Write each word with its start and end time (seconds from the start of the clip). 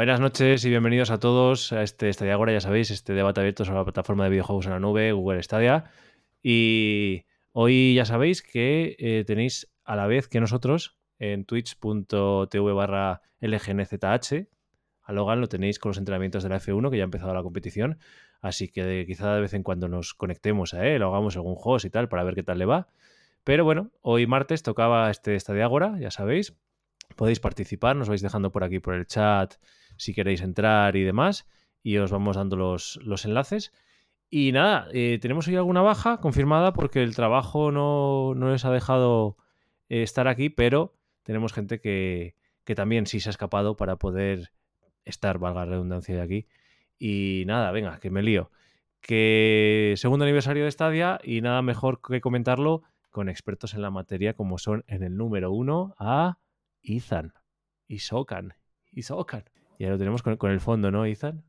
Buenas 0.00 0.18
noches 0.18 0.64
y 0.64 0.70
bienvenidos 0.70 1.10
a 1.10 1.20
todos 1.20 1.74
a 1.74 1.82
este 1.82 2.10
Stadia 2.10 2.32
Agora, 2.32 2.54
ya 2.54 2.62
sabéis, 2.62 2.90
este 2.90 3.12
debate 3.12 3.40
abierto 3.40 3.66
sobre 3.66 3.80
la 3.80 3.84
plataforma 3.84 4.24
de 4.24 4.30
videojuegos 4.30 4.64
en 4.64 4.72
la 4.72 4.80
nube, 4.80 5.12
Google 5.12 5.42
Stadia. 5.42 5.90
Y 6.42 7.26
hoy 7.52 7.92
ya 7.92 8.06
sabéis 8.06 8.40
que 8.40 8.96
eh, 8.98 9.24
tenéis 9.26 9.70
a 9.84 9.96
la 9.96 10.06
vez 10.06 10.26
que 10.26 10.40
nosotros 10.40 10.96
en 11.18 11.44
twitch.tv 11.44 12.72
barra 12.72 13.20
lgnzh. 13.42 14.48
A 15.02 15.12
Logan 15.12 15.42
lo 15.42 15.48
tenéis 15.48 15.78
con 15.78 15.90
los 15.90 15.98
entrenamientos 15.98 16.44
de 16.44 16.48
la 16.48 16.60
F1, 16.60 16.90
que 16.90 16.96
ya 16.96 17.02
ha 17.02 17.04
empezado 17.04 17.34
la 17.34 17.42
competición. 17.42 17.98
Así 18.40 18.68
que 18.68 19.04
quizá 19.06 19.34
de 19.34 19.42
vez 19.42 19.52
en 19.52 19.62
cuando 19.62 19.86
nos 19.88 20.14
conectemos 20.14 20.72
a 20.72 20.86
él, 20.86 21.02
o 21.02 21.08
hagamos 21.08 21.36
algún 21.36 21.56
host 21.62 21.84
y 21.84 21.90
tal, 21.90 22.08
para 22.08 22.24
ver 22.24 22.36
qué 22.36 22.42
tal 22.42 22.56
le 22.58 22.64
va. 22.64 22.88
Pero 23.44 23.64
bueno, 23.64 23.90
hoy 24.00 24.26
martes 24.26 24.62
tocaba 24.62 25.10
este 25.10 25.38
Stadia 25.38 25.66
Agora, 25.66 25.98
ya 26.00 26.10
sabéis. 26.10 26.56
Podéis 27.16 27.38
participar, 27.38 27.96
nos 27.96 28.08
vais 28.08 28.22
dejando 28.22 28.50
por 28.50 28.64
aquí 28.64 28.78
por 28.78 28.94
el 28.94 29.06
chat 29.06 29.56
si 30.00 30.14
queréis 30.14 30.40
entrar 30.40 30.96
y 30.96 31.04
demás. 31.04 31.46
Y 31.82 31.98
os 31.98 32.10
vamos 32.10 32.36
dando 32.36 32.56
los, 32.56 32.98
los 33.02 33.24
enlaces. 33.24 33.72
Y 34.30 34.52
nada, 34.52 34.88
eh, 34.92 35.18
tenemos 35.20 35.48
hoy 35.48 35.56
alguna 35.56 35.82
baja 35.82 36.18
confirmada 36.18 36.72
porque 36.72 37.02
el 37.02 37.14
trabajo 37.14 37.72
no, 37.72 38.34
no 38.34 38.50
les 38.50 38.64
ha 38.64 38.70
dejado 38.70 39.36
eh, 39.88 40.02
estar 40.02 40.28
aquí, 40.28 40.50
pero 40.50 40.94
tenemos 41.22 41.52
gente 41.52 41.80
que, 41.80 42.36
que, 42.64 42.74
también 42.74 43.06
sí 43.06 43.20
se 43.20 43.28
ha 43.28 43.32
escapado 43.32 43.76
para 43.76 43.96
poder 43.96 44.52
estar, 45.04 45.38
valga 45.38 45.64
la 45.64 45.72
redundancia 45.72 46.14
de 46.14 46.22
aquí. 46.22 46.46
Y 46.98 47.44
nada, 47.46 47.72
venga, 47.72 47.98
que 47.98 48.10
me 48.10 48.22
lío. 48.22 48.50
Que 49.00 49.94
segundo 49.96 50.24
aniversario 50.24 50.64
de 50.64 50.70
Stadia 50.70 51.18
y 51.24 51.40
nada 51.40 51.62
mejor 51.62 52.00
que 52.00 52.20
comentarlo 52.20 52.82
con 53.10 53.28
expertos 53.28 53.74
en 53.74 53.82
la 53.82 53.90
materia 53.90 54.34
como 54.34 54.58
son 54.58 54.84
en 54.86 55.02
el 55.02 55.16
número 55.16 55.50
uno 55.50 55.94
a 55.98 56.38
Ethan 56.82 57.34
y 57.88 57.98
Sokan. 57.98 58.54
Y. 59.80 59.84
Ya 59.84 59.90
lo 59.90 59.98
tenemos 59.98 60.22
con, 60.22 60.36
con 60.36 60.50
el 60.50 60.60
fondo, 60.60 60.90
¿no, 60.90 61.04
Ethan? 61.06 61.42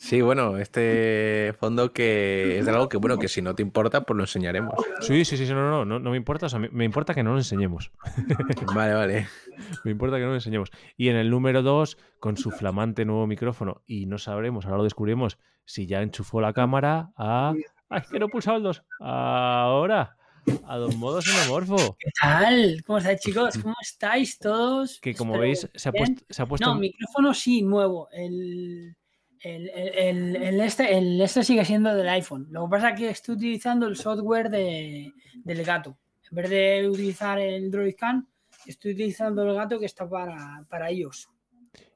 Sí, 0.00 0.22
bueno, 0.22 0.56
este 0.56 1.54
fondo 1.60 1.92
que 1.92 2.58
es 2.58 2.64
de 2.64 2.70
algo 2.70 2.88
que, 2.88 2.96
bueno, 2.96 3.18
que 3.18 3.28
si 3.28 3.42
no 3.42 3.54
te 3.54 3.60
importa, 3.60 4.00
pues 4.00 4.16
lo 4.16 4.22
enseñaremos. 4.22 4.72
Sí, 5.00 5.26
sí, 5.26 5.36
sí, 5.36 5.44
sí 5.44 5.52
no, 5.52 5.70
no, 5.70 5.84
no, 5.84 5.98
no 5.98 6.10
me 6.10 6.16
importa, 6.16 6.46
o 6.46 6.48
sea, 6.48 6.58
me, 6.58 6.70
me 6.70 6.86
importa 6.86 7.12
que 7.12 7.22
no 7.22 7.32
lo 7.32 7.36
enseñemos. 7.36 7.92
vale, 8.74 8.94
vale. 8.94 9.28
Me 9.84 9.90
importa 9.90 10.16
que 10.16 10.22
no 10.22 10.30
lo 10.30 10.36
enseñemos. 10.36 10.70
Y 10.96 11.10
en 11.10 11.16
el 11.16 11.28
número 11.28 11.62
2, 11.62 11.98
con 12.18 12.38
su 12.38 12.50
flamante 12.50 13.04
nuevo 13.04 13.26
micrófono, 13.26 13.82
y 13.86 14.06
no 14.06 14.16
sabremos, 14.16 14.64
ahora 14.64 14.78
lo 14.78 14.84
descubrimos, 14.84 15.36
si 15.66 15.86
ya 15.86 16.00
enchufó 16.00 16.40
la 16.40 16.54
cámara 16.54 17.12
a... 17.14 17.52
¡Ay, 17.90 18.02
que 18.10 18.18
no 18.18 18.26
he 18.26 18.30
pulsado 18.30 18.56
el 18.56 18.62
2! 18.62 18.82
Ahora, 19.00 20.16
a 20.64 20.76
Don 20.76 20.96
Modo 20.98 21.20
Xenomorfo. 21.20 21.96
¿Qué 21.98 22.10
tal? 22.20 22.82
¿Cómo 22.86 22.98
estáis, 22.98 23.20
chicos? 23.20 23.58
¿Cómo 23.58 23.74
estáis 23.80 24.38
todos? 24.38 25.00
Que 25.00 25.14
como 25.14 25.34
Espero 25.34 25.42
veis, 25.42 25.68
se 25.74 25.88
ha, 25.88 25.92
puesto, 25.92 26.24
se 26.28 26.42
ha 26.42 26.46
puesto... 26.46 26.66
No, 26.66 26.78
micrófono 26.78 27.34
sí, 27.34 27.62
nuevo. 27.62 28.08
El... 28.12 28.96
El, 29.42 29.70
el, 29.70 30.36
el, 30.36 30.60
este, 30.60 30.98
el 30.98 31.18
este 31.18 31.42
sigue 31.42 31.64
siendo 31.64 31.94
del 31.94 32.10
iPhone. 32.10 32.48
Lo 32.50 32.64
que 32.64 32.70
pasa 32.72 32.90
es 32.90 32.98
que 32.98 33.08
estoy 33.08 33.36
utilizando 33.36 33.86
el 33.86 33.96
software 33.96 34.50
de, 34.50 35.14
del 35.34 35.64
gato. 35.64 35.96
En 36.30 36.36
vez 36.36 36.50
de 36.50 36.86
utilizar 36.86 37.38
el 37.38 37.70
DroidCam, 37.70 38.28
estoy 38.66 38.92
utilizando 38.92 39.42
el 39.42 39.54
gato 39.54 39.78
que 39.78 39.86
está 39.86 40.06
para, 40.06 40.66
para 40.68 40.90
ellos. 40.90 41.30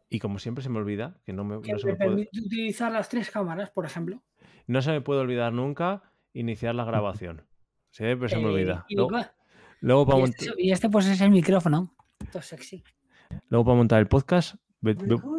Y 0.09 0.21
como 0.21 0.39
siempre 0.39 0.65
se 0.65 0.71
me 0.71 0.79
olvida, 0.79 1.19
que 1.27 1.35
no 1.35 1.45
me, 1.45 1.61
que 1.61 1.73
no 1.73 1.79
se 1.79 1.87
me, 1.87 1.93
me 1.93 1.99
puede... 1.99 2.11
permite 2.11 2.41
utilizar 2.41 2.91
las 2.91 3.11
tres 3.11 3.31
cámaras, 3.31 3.71
por 3.71 3.85
ejemplo. 3.85 4.23
No 4.67 4.81
se 4.81 4.93
me 4.93 5.03
puede 5.03 5.21
olvidar 5.21 5.53
nunca 5.53 6.03
iniciar 6.33 6.75
la 6.75 6.85
grabación. 6.85 7.43
Siempre 7.95 8.29
se 8.29 8.37
me 8.39 8.47
olvida. 8.47 8.81
Eh, 8.81 8.85
y, 8.89 8.97
luego, 8.97 9.11
luego 9.81 10.07
para 10.07 10.19
y, 10.19 10.23
este, 10.25 10.47
y, 10.59 10.73
este, 10.73 10.91
pues 10.91 11.07
es 11.07 11.21
el 11.21 11.31
micrófono. 11.31 11.95
Todo 12.33 12.43
sexy. 12.43 12.83
Luego 13.51 13.67
para 13.67 13.77
montar 13.77 14.01
el 14.01 14.09
podcast, 14.09 14.57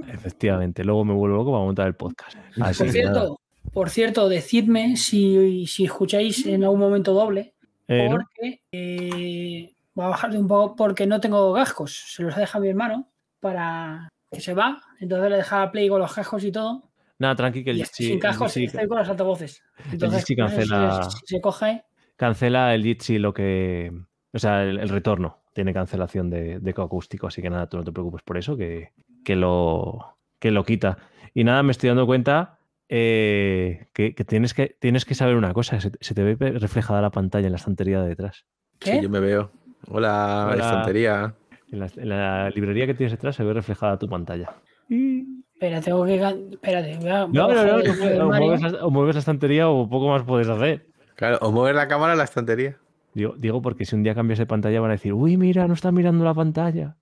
efectivamente, 0.07 0.85
luego 0.85 1.03
me 1.03 1.13
vuelvo 1.13 1.35
loco 1.35 1.51
para 1.51 1.65
montar 1.65 1.87
el 1.87 1.95
podcast. 1.95 2.37
Así 2.61 2.83
por, 2.83 2.91
cierto, 2.93 3.41
por 3.73 3.89
cierto, 3.89 4.29
decidme 4.29 4.95
si, 4.95 5.67
si, 5.67 5.83
escucháis 5.83 6.45
en 6.45 6.63
algún 6.63 6.79
momento 6.79 7.13
doble, 7.13 7.55
eh, 7.89 8.07
porque 8.09 8.49
¿no? 8.49 8.57
eh, 8.71 9.75
voy 9.93 10.05
a 10.05 10.09
bajar 10.09 10.31
un 10.31 10.47
poco 10.47 10.77
porque 10.77 11.05
no 11.05 11.19
tengo 11.19 11.53
cascos. 11.53 12.05
Se 12.07 12.23
los 12.23 12.37
deja 12.37 12.57
mi 12.61 12.69
hermano 12.69 13.09
para 13.41 14.07
que 14.31 14.39
se 14.39 14.53
va. 14.53 14.81
Entonces 15.01 15.29
le 15.29 15.37
deja 15.37 15.69
play 15.71 15.89
con 15.89 15.99
los 15.99 16.13
cascos 16.13 16.41
y 16.45 16.53
todo. 16.53 16.89
Nada, 17.19 17.35
tranqui, 17.35 17.65
que 17.65 17.71
el 17.71 17.77
Jitsi. 17.77 18.07
Sin 18.07 18.19
cascos, 18.19 18.55
el 18.55 18.63
estoy 18.63 18.87
con 18.87 18.97
los 18.99 19.09
altavoces. 19.09 19.61
Entonces, 19.91 20.29
el 20.29 20.37
cancela, 20.37 21.09
se, 21.09 21.17
se, 21.25 21.41
coge. 21.41 21.83
Cancela 22.15 22.73
el 22.73 22.83
Jitsi 22.83 23.19
lo 23.19 23.33
que. 23.33 23.91
O 24.33 24.39
sea, 24.39 24.63
el, 24.63 24.79
el 24.79 24.89
retorno 24.89 25.45
tiene 25.55 25.73
cancelación 25.73 26.29
de, 26.29 26.59
de 26.59 26.71
acústico, 26.71 27.27
así 27.27 27.41
que 27.41 27.49
nada, 27.49 27.67
tú 27.67 27.77
no 27.77 27.83
te 27.85 27.93
preocupes 27.93 28.21
por 28.23 28.37
eso, 28.37 28.57
que, 28.57 28.91
que, 29.23 29.37
lo, 29.37 30.17
que 30.37 30.51
lo 30.51 30.65
quita. 30.65 30.97
Y 31.33 31.45
nada, 31.45 31.63
me 31.63 31.71
estoy 31.71 31.87
dando 31.87 32.05
cuenta 32.05 32.59
eh, 32.89 33.87
que, 33.93 34.13
que, 34.13 34.25
tienes 34.25 34.53
que 34.53 34.75
tienes 34.79 35.05
que 35.05 35.15
saber 35.15 35.37
una 35.37 35.53
cosa, 35.53 35.79
se, 35.79 35.91
se, 35.99 36.13
te 36.13 36.23
ve 36.23 36.35
reflejada 36.59 37.01
la 37.01 37.09
pantalla 37.09 37.47
en 37.47 37.53
la 37.53 37.57
estantería 37.57 38.01
de 38.01 38.09
detrás. 38.09 38.45
¿Qué? 38.79 38.91
Sí, 38.91 39.01
yo 39.01 39.09
me 39.09 39.21
veo. 39.21 39.49
Hola, 39.87 40.49
Hola. 40.51 40.63
estantería. 40.65 41.35
En 41.71 41.79
la, 41.79 41.87
en 41.95 42.09
la, 42.09 42.49
librería 42.49 42.85
que 42.85 42.93
tienes 42.93 43.13
detrás 43.13 43.37
se 43.37 43.43
ve 43.45 43.53
reflejada 43.53 43.97
tu 43.97 44.09
pantalla. 44.09 44.51
Espera, 44.89 45.79
tengo 45.79 46.05
que... 46.05 46.15
Espérate, 46.15 46.97
voy 46.97 47.09
a, 47.09 47.27
no, 47.27 47.27
no, 47.31 47.53
no, 47.53 47.77
no, 47.77 48.27
o, 48.27 48.27
mueves 48.27 48.61
la, 48.61 48.85
o 48.85 48.91
mueves 48.91 49.15
la 49.15 49.19
estantería 49.19 49.69
o 49.69 49.89
poco 49.89 50.09
más 50.09 50.23
puedes 50.23 50.49
hacer. 50.49 50.85
Claro, 51.15 51.39
o 51.41 51.51
mover 51.51 51.75
la 51.75 51.87
cámara 51.87 52.13
a 52.13 52.15
la 52.15 52.23
estantería. 52.23 52.77
Digo, 53.13 53.35
digo, 53.37 53.61
porque 53.61 53.85
si 53.85 53.95
un 53.95 54.03
día 54.03 54.13
cambias 54.13 54.39
de 54.39 54.45
pantalla 54.45 54.81
van 54.81 54.91
a 54.91 54.95
decir, 54.95 55.13
uy, 55.13 55.37
mira, 55.37 55.67
no 55.67 55.73
está 55.73 55.91
mirando 55.91 56.25
la 56.25 56.33
pantalla. 56.33 56.97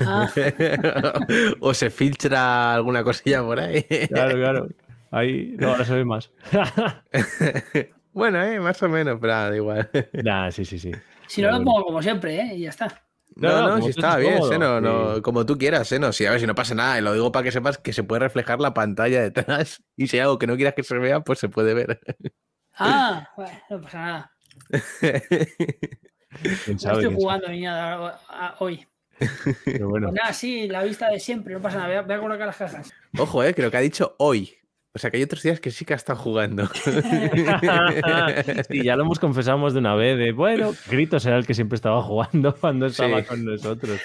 Ah. 0.00 0.30
o 1.60 1.74
se 1.74 1.90
filtra 1.90 2.74
alguna 2.74 3.04
cosilla 3.04 3.42
por 3.42 3.60
ahí. 3.60 3.82
claro, 4.08 4.34
claro. 4.34 4.68
Ahí 5.10 5.54
no, 5.58 5.68
ahora 5.68 5.84
se 5.84 5.94
ve 5.94 6.04
más. 6.04 6.30
bueno, 8.12 8.42
eh, 8.42 8.60
más 8.60 8.82
o 8.82 8.88
menos, 8.88 9.18
pero 9.20 9.32
da 9.32 9.56
igual. 9.56 9.90
Nah, 10.22 10.50
sí, 10.50 10.64
sí, 10.64 10.78
sí. 10.78 10.92
Si 11.26 11.42
no, 11.42 11.50
lo 11.50 11.64
pongo 11.64 11.84
como 11.84 12.02
siempre, 12.02 12.40
¿eh? 12.40 12.56
Y 12.56 12.60
ya 12.60 12.70
está. 12.70 13.02
No, 13.36 13.48
no, 13.48 13.76
no 13.76 13.82
si 13.82 13.90
está 13.90 14.16
bien, 14.16 14.42
Seno, 14.42 14.80
no, 14.80 15.22
como 15.22 15.46
tú 15.46 15.56
quieras, 15.56 15.88
Seno. 15.88 16.12
Si 16.12 16.26
a 16.26 16.32
ver 16.32 16.40
si 16.40 16.46
no 16.46 16.54
pasa 16.54 16.74
nada, 16.74 16.98
y 16.98 17.02
lo 17.02 17.12
digo 17.12 17.30
para 17.30 17.44
que 17.44 17.52
sepas 17.52 17.78
que 17.78 17.92
se 17.92 18.02
puede 18.02 18.20
reflejar 18.20 18.58
la 18.60 18.74
pantalla 18.74 19.22
detrás 19.22 19.82
y 19.96 20.08
si 20.08 20.16
hay 20.16 20.22
algo 20.22 20.38
que 20.38 20.46
no 20.46 20.56
quieras 20.56 20.74
que 20.74 20.82
se 20.82 20.98
vea, 20.98 21.20
pues 21.20 21.38
se 21.38 21.48
puede 21.48 21.74
ver. 21.74 22.00
Ah, 22.78 23.28
bueno, 23.36 23.58
no 23.70 23.80
pasa 23.80 23.98
nada. 23.98 24.32
¿Quién 26.64 26.78
sabe, 26.78 26.94
no 26.94 27.00
estoy 27.00 27.14
jugando 27.14 27.48
ni 27.48 27.62
nada 27.62 28.20
hoy. 28.58 28.86
Pero 29.64 29.88
bueno. 29.88 30.08
Pues 30.08 30.20
nada, 30.20 30.32
sí, 30.32 30.68
la 30.68 30.82
vista 30.82 31.10
de 31.10 31.18
siempre, 31.18 31.54
no 31.54 31.60
pasa 31.60 31.78
nada. 31.78 31.88
Voy 31.88 31.96
a, 31.96 32.02
voy 32.02 32.14
a 32.14 32.20
colocar 32.20 32.46
las 32.46 32.56
cajas. 32.56 32.92
Ojo, 33.18 33.42
eh, 33.42 33.54
creo 33.54 33.70
que 33.70 33.76
ha 33.76 33.80
dicho 33.80 34.14
hoy. 34.18 34.54
O 34.94 34.98
sea 34.98 35.10
que 35.10 35.18
hay 35.18 35.22
otros 35.22 35.42
días 35.42 35.60
que 35.60 35.70
sí 35.70 35.84
que 35.84 35.92
ha 35.92 35.96
estado 35.96 36.18
jugando. 36.18 36.66
sí, 38.68 38.82
ya 38.82 38.96
lo 38.96 39.04
hemos 39.04 39.18
confesado 39.18 39.70
de 39.70 39.78
una 39.78 39.94
vez. 39.94 40.18
De, 40.18 40.32
bueno, 40.32 40.72
Gritos 40.90 41.26
era 41.26 41.36
el 41.36 41.46
que 41.46 41.52
siempre 41.52 41.76
estaba 41.76 42.02
jugando 42.02 42.54
cuando 42.60 42.86
estaba 42.86 43.20
sí. 43.20 43.26
con 43.26 43.44
nosotros. 43.44 44.00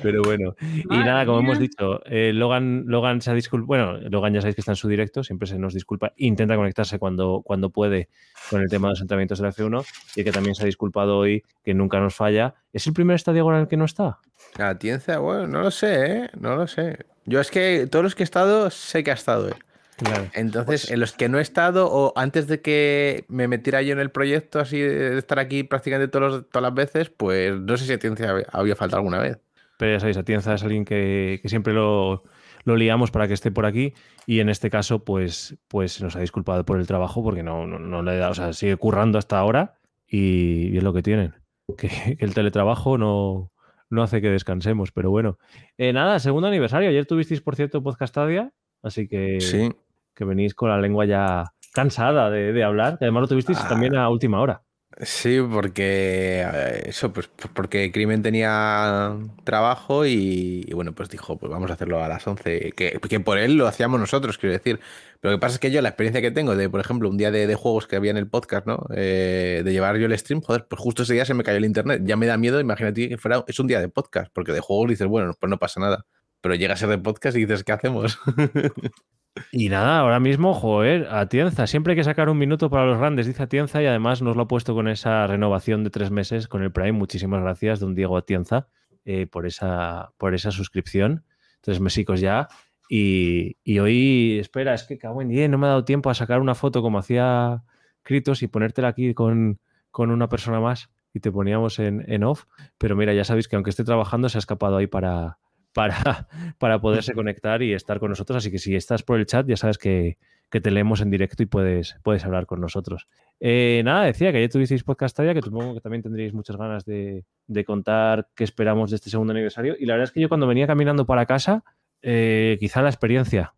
Pero 0.00 0.22
bueno. 0.22 0.54
Y 0.60 0.86
Madre 0.86 1.04
nada, 1.04 1.26
como 1.26 1.42
mía. 1.42 1.48
hemos 1.48 1.58
dicho, 1.58 2.00
eh, 2.06 2.32
Logan, 2.32 2.84
Logan 2.86 3.20
se 3.20 3.30
ha 3.30 3.34
disculpado. 3.34 3.66
Bueno, 3.66 3.98
Logan 4.10 4.32
ya 4.32 4.40
sabéis 4.40 4.54
que 4.54 4.60
está 4.60 4.72
en 4.72 4.76
su 4.76 4.88
directo, 4.88 5.24
siempre 5.24 5.48
se 5.48 5.58
nos 5.58 5.74
disculpa. 5.74 6.12
Intenta 6.16 6.56
conectarse 6.56 6.98
cuando, 6.98 7.42
cuando 7.44 7.70
puede 7.70 8.08
con 8.48 8.62
el 8.62 8.68
tema 8.68 8.88
de 8.88 8.92
los 8.92 9.00
entrenamientos 9.00 9.38
de 9.38 9.44
la 9.44 9.52
F1 9.52 9.84
y 10.16 10.24
que 10.24 10.30
también 10.30 10.54
se 10.54 10.62
ha 10.62 10.66
disculpado 10.66 11.18
hoy, 11.18 11.42
que 11.64 11.74
nunca 11.74 11.98
nos 11.98 12.14
falla. 12.14 12.54
¿Es 12.72 12.86
el 12.86 12.92
primer 12.92 13.16
estadio 13.16 13.48
en 13.52 13.60
el 13.60 13.68
que 13.68 13.76
no 13.76 13.84
está? 13.84 14.18
La 14.56 14.78
Tienza, 14.78 15.18
bueno, 15.18 15.46
no 15.46 15.62
lo 15.62 15.70
sé, 15.70 16.06
¿eh? 16.06 16.30
No 16.38 16.56
lo 16.56 16.66
sé. 16.66 16.98
Yo 17.24 17.40
es 17.40 17.50
que 17.50 17.86
todos 17.90 18.04
los 18.04 18.14
que 18.14 18.22
he 18.22 18.24
estado, 18.24 18.70
sé 18.70 19.02
que 19.02 19.10
ha 19.10 19.14
estado 19.14 19.48
él. 19.48 19.54
Claro. 19.96 20.26
Entonces, 20.32 20.82
pues... 20.82 20.90
en 20.90 21.00
los 21.00 21.12
que 21.12 21.28
no 21.28 21.38
he 21.38 21.42
estado, 21.42 21.88
o 21.90 22.12
antes 22.16 22.46
de 22.46 22.60
que 22.60 23.24
me 23.28 23.48
metiera 23.48 23.82
yo 23.82 23.92
en 23.92 24.00
el 24.00 24.10
proyecto, 24.10 24.60
así 24.60 24.80
de 24.80 25.18
estar 25.18 25.38
aquí 25.38 25.62
prácticamente 25.64 26.10
todos 26.10 26.32
los, 26.32 26.50
todas 26.50 26.62
las 26.62 26.74
veces, 26.74 27.10
pues 27.10 27.58
no 27.60 27.76
sé 27.76 27.86
si 27.86 27.92
a 27.92 27.98
Tienza 27.98 28.42
había 28.52 28.76
faltado 28.76 28.98
alguna 28.98 29.18
vez. 29.18 29.38
Pero 29.76 29.92
ya 29.92 30.00
sabéis, 30.00 30.16
Atienza 30.16 30.54
es 30.54 30.62
alguien 30.62 30.84
que, 30.84 31.40
que 31.42 31.48
siempre 31.48 31.72
lo, 31.72 32.22
lo, 32.64 32.76
liamos 32.76 33.10
para 33.10 33.28
que 33.28 33.34
esté 33.34 33.50
por 33.50 33.66
aquí 33.66 33.94
y 34.26 34.40
en 34.40 34.48
este 34.48 34.70
caso, 34.70 35.04
pues, 35.04 35.56
pues 35.68 36.00
nos 36.00 36.16
ha 36.16 36.20
disculpado 36.20 36.64
por 36.64 36.78
el 36.78 36.86
trabajo 36.86 37.22
porque 37.22 37.42
no, 37.42 37.66
no, 37.66 37.78
no 37.78 38.02
le 38.02 38.16
da, 38.16 38.30
o 38.30 38.34
sea, 38.34 38.52
sigue 38.52 38.76
currando 38.76 39.18
hasta 39.18 39.38
ahora 39.38 39.74
y, 40.06 40.68
y 40.72 40.76
es 40.76 40.82
lo 40.82 40.92
que 40.92 41.02
tienen. 41.02 41.34
Que, 41.78 41.88
que 41.88 42.16
el 42.18 42.34
teletrabajo 42.34 42.98
no, 42.98 43.52
no 43.92 44.02
hace 44.02 44.20
que 44.20 44.30
descansemos, 44.30 44.90
pero 44.90 45.10
bueno. 45.10 45.38
Eh, 45.78 45.92
nada, 45.92 46.18
segundo 46.18 46.48
aniversario. 46.48 46.88
Ayer 46.88 47.06
tuvisteis, 47.06 47.40
por 47.40 47.56
cierto, 47.56 47.82
Podcastadia, 47.82 48.52
así 48.82 49.08
que, 49.08 49.40
sí. 49.40 49.70
que 50.14 50.24
venís 50.24 50.54
con 50.54 50.70
la 50.70 50.78
lengua 50.78 51.04
ya 51.06 51.44
cansada 51.72 52.30
de, 52.30 52.52
de 52.52 52.64
hablar. 52.64 52.98
Además 53.00 53.22
lo 53.22 53.28
tuvisteis 53.28 53.58
ah. 53.60 53.68
también 53.68 53.96
a 53.96 54.08
última 54.08 54.40
hora. 54.40 54.62
Sí, 55.00 55.40
porque 55.50 56.46
eso, 56.84 57.12
pues 57.12 57.30
porque 57.54 57.90
Crimen 57.90 58.22
tenía 58.22 59.16
trabajo 59.42 60.04
y, 60.04 60.64
y, 60.68 60.74
bueno, 60.74 60.92
pues 60.92 61.08
dijo, 61.08 61.38
pues 61.38 61.50
vamos 61.50 61.70
a 61.70 61.74
hacerlo 61.74 62.04
a 62.04 62.08
las 62.08 62.26
11, 62.26 62.72
que, 62.72 63.00
que, 63.00 63.20
por 63.20 63.38
él 63.38 63.54
lo 63.54 63.66
hacíamos 63.66 63.98
nosotros, 63.98 64.36
quiero 64.36 64.52
decir. 64.52 64.80
Pero 65.20 65.32
lo 65.32 65.38
que 65.38 65.40
pasa 65.40 65.54
es 65.54 65.60
que 65.60 65.70
yo 65.70 65.80
la 65.80 65.88
experiencia 65.88 66.20
que 66.20 66.30
tengo 66.30 66.54
de, 66.56 66.68
por 66.68 66.80
ejemplo, 66.80 67.08
un 67.08 67.16
día 67.16 67.30
de, 67.30 67.46
de 67.46 67.54
juegos 67.54 67.86
que 67.86 67.96
había 67.96 68.10
en 68.10 68.18
el 68.18 68.28
podcast, 68.28 68.66
¿no? 68.66 68.86
Eh, 68.94 69.62
de 69.64 69.72
llevar 69.72 69.96
yo 69.96 70.06
el 70.06 70.18
stream, 70.18 70.42
joder, 70.42 70.66
pues 70.68 70.80
justo 70.80 71.04
ese 71.04 71.14
día 71.14 71.24
se 71.24 71.32
me 71.34 71.42
cayó 71.42 71.56
el 71.56 71.64
internet. 71.64 72.02
Ya 72.04 72.16
me 72.16 72.26
da 72.26 72.36
miedo, 72.36 72.60
imagínate 72.60 73.08
que 73.08 73.18
fuera, 73.18 73.44
es 73.46 73.58
un 73.58 73.68
día 73.68 73.80
de 73.80 73.88
podcast, 73.88 74.30
porque 74.32 74.52
de 74.52 74.60
juegos 74.60 74.90
dices, 74.90 75.06
bueno, 75.06 75.32
pues 75.38 75.48
no 75.48 75.58
pasa 75.58 75.80
nada. 75.80 76.04
Pero 76.42 76.54
llega 76.54 76.74
a 76.74 76.76
ser 76.76 76.90
de 76.90 76.98
podcast 76.98 77.36
y 77.36 77.40
dices, 77.40 77.64
¿qué 77.64 77.72
hacemos? 77.72 78.18
Y 79.50 79.68
nada, 79.70 79.98
ahora 79.98 80.20
mismo, 80.20 80.52
joder, 80.52 81.08
Atienza. 81.10 81.66
Siempre 81.66 81.92
hay 81.92 81.96
que 81.96 82.04
sacar 82.04 82.28
un 82.28 82.36
minuto 82.36 82.68
para 82.68 82.84
los 82.84 82.98
grandes, 82.98 83.26
dice 83.26 83.42
Atienza, 83.42 83.82
y 83.82 83.86
además 83.86 84.20
nos 84.20 84.36
lo 84.36 84.42
ha 84.42 84.48
puesto 84.48 84.74
con 84.74 84.88
esa 84.88 85.26
renovación 85.26 85.84
de 85.84 85.90
tres 85.90 86.10
meses 86.10 86.48
con 86.48 86.62
el 86.62 86.70
Prime. 86.70 86.92
Muchísimas 86.92 87.40
gracias, 87.40 87.80
don 87.80 87.94
Diego 87.94 88.16
Atienza, 88.18 88.68
eh, 89.06 89.26
por, 89.26 89.46
esa, 89.46 90.12
por 90.18 90.34
esa 90.34 90.50
suscripción. 90.50 91.24
Tres 91.62 91.80
mesicos 91.80 92.20
ya. 92.20 92.48
Y, 92.90 93.56
y, 93.64 93.78
hoy, 93.78 94.38
espera, 94.38 94.74
es 94.74 94.84
que 94.84 94.98
cago 94.98 95.22
en 95.22 95.28
10, 95.28 95.48
no 95.48 95.56
me 95.56 95.66
ha 95.66 95.70
dado 95.70 95.84
tiempo 95.86 96.10
a 96.10 96.14
sacar 96.14 96.40
una 96.40 96.54
foto 96.54 96.82
como 96.82 96.98
hacía 96.98 97.62
Critos 98.02 98.42
y 98.42 98.48
ponértela 98.48 98.88
aquí 98.88 99.14
con, 99.14 99.60
con 99.90 100.10
una 100.10 100.28
persona 100.28 100.60
más 100.60 100.90
y 101.14 101.20
te 101.20 101.32
poníamos 101.32 101.78
en, 101.78 102.04
en, 102.06 102.24
off. 102.24 102.44
Pero 102.76 102.96
mira, 102.96 103.14
ya 103.14 103.24
sabéis 103.24 103.48
que 103.48 103.56
aunque 103.56 103.70
esté 103.70 103.84
trabajando, 103.84 104.28
se 104.28 104.38
ha 104.38 104.40
escapado 104.40 104.76
ahí 104.76 104.88
para, 104.88 105.38
para, 105.72 106.28
para 106.58 106.80
poderse 106.80 107.14
conectar 107.14 107.62
y 107.62 107.72
estar 107.72 108.00
con 108.00 108.10
nosotros. 108.10 108.38
Así 108.38 108.50
que 108.50 108.58
si 108.58 108.74
estás 108.74 109.02
por 109.02 109.18
el 109.18 109.26
chat, 109.26 109.46
ya 109.46 109.56
sabes 109.56 109.78
que, 109.78 110.18
que 110.52 110.60
te 110.60 110.70
leemos 110.70 111.00
en 111.00 111.10
directo 111.10 111.42
y 111.42 111.46
puedes, 111.46 111.96
puedes 112.02 112.24
hablar 112.24 112.46
con 112.46 112.60
nosotros. 112.60 113.08
Eh, 113.40 113.80
nada, 113.84 114.04
decía 114.04 114.30
que 114.30 114.38
ayer 114.38 114.50
tuvisteis 114.50 114.84
podcast 114.84 115.18
ya, 115.18 115.32
que 115.32 115.40
supongo 115.40 115.74
que 115.74 115.80
también 115.80 116.02
tendríais 116.02 116.34
muchas 116.34 116.56
ganas 116.56 116.84
de, 116.84 117.24
de, 117.46 117.64
contar 117.64 118.28
qué 118.36 118.44
esperamos 118.44 118.90
de 118.90 118.96
este 118.96 119.08
segundo 119.08 119.32
aniversario. 119.32 119.74
Y 119.78 119.86
la 119.86 119.94
verdad 119.94 120.04
es 120.04 120.12
que 120.12 120.20
yo 120.20 120.28
cuando 120.28 120.46
venía 120.46 120.66
caminando 120.66 121.06
para 121.06 121.24
casa, 121.24 121.64
eh, 122.02 122.58
quizá 122.60 122.82
la 122.82 122.90
experiencia 122.90 123.54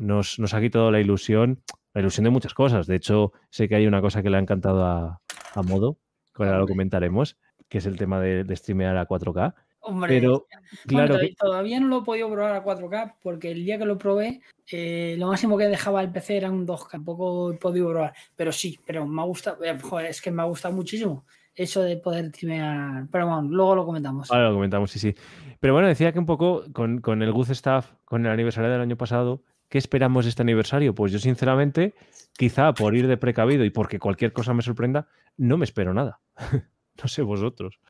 nos, 0.00 0.38
nos 0.38 0.54
ha 0.54 0.60
quitado 0.60 0.90
la 0.90 1.00
ilusión, 1.00 1.62
la 1.92 2.00
ilusión 2.00 2.24
de 2.24 2.30
muchas 2.30 2.54
cosas. 2.54 2.86
De 2.86 2.96
hecho, 2.96 3.32
sé 3.50 3.68
que 3.68 3.74
hay 3.74 3.86
una 3.86 4.00
cosa 4.00 4.22
que 4.22 4.30
le 4.30 4.38
ha 4.38 4.40
encantado 4.40 4.84
a, 4.84 5.20
a 5.54 5.62
Modo, 5.62 5.98
que 6.34 6.44
ahora 6.44 6.58
lo 6.58 6.66
comentaremos, 6.66 7.36
que 7.68 7.78
es 7.78 7.86
el 7.86 7.98
tema 7.98 8.20
de, 8.20 8.44
de 8.44 8.56
streamear 8.56 8.96
a 8.96 9.06
4K. 9.06 9.54
Hombre, 9.80 10.20
pero 10.20 10.46
claro 10.86 11.14
bueno, 11.14 11.28
que... 11.28 11.34
todavía 11.34 11.80
no 11.80 11.88
lo 11.88 12.00
he 12.00 12.04
podido 12.04 12.30
probar 12.30 12.54
a 12.54 12.64
4K 12.64 13.14
porque 13.22 13.52
el 13.52 13.64
día 13.64 13.78
que 13.78 13.84
lo 13.84 13.96
probé, 13.96 14.40
eh, 14.70 15.16
lo 15.18 15.28
máximo 15.28 15.56
que 15.56 15.64
dejaba 15.64 16.02
el 16.02 16.10
PC 16.10 16.36
era 16.36 16.50
un 16.50 16.66
2K, 16.66 16.90
tampoco 16.90 17.52
he 17.52 17.56
podido 17.56 17.90
probar. 17.90 18.14
Pero 18.36 18.52
sí, 18.52 18.78
pero 18.84 19.06
me 19.06 19.22
ha 19.22 19.24
gustado, 19.24 19.64
eh, 19.64 19.78
joder, 19.78 20.06
es 20.06 20.20
que 20.20 20.30
me 20.30 20.42
ha 20.42 20.46
gustado 20.46 20.74
muchísimo 20.74 21.24
eso 21.58 21.82
de 21.82 21.96
poder 21.96 22.28
streamear. 22.28 23.08
Pero 23.10 23.26
bueno, 23.26 23.48
luego 23.50 23.74
lo 23.74 23.84
comentamos. 23.84 24.30
Ahora 24.30 24.48
lo 24.48 24.54
comentamos, 24.54 24.90
sí, 24.90 24.98
sí. 24.98 25.14
Pero 25.60 25.74
bueno, 25.74 25.88
decía 25.88 26.12
que 26.12 26.18
un 26.18 26.26
poco 26.26 26.64
con, 26.72 27.00
con 27.00 27.22
el 27.22 27.32
Good 27.32 27.50
Staff, 27.50 27.92
con 28.04 28.24
el 28.24 28.32
aniversario 28.32 28.70
del 28.70 28.80
año 28.80 28.96
pasado, 28.96 29.42
¿qué 29.68 29.78
esperamos 29.78 30.24
de 30.24 30.30
este 30.30 30.42
aniversario? 30.42 30.94
Pues 30.94 31.12
yo, 31.12 31.18
sinceramente, 31.18 31.94
quizá 32.36 32.72
por 32.72 32.94
ir 32.94 33.08
de 33.08 33.16
precavido 33.16 33.64
y 33.64 33.70
porque 33.70 33.98
cualquier 33.98 34.32
cosa 34.32 34.54
me 34.54 34.62
sorprenda, 34.62 35.08
no 35.36 35.58
me 35.58 35.64
espero 35.64 35.92
nada. 35.92 36.20
no 37.02 37.08
sé 37.08 37.22
vosotros. 37.22 37.80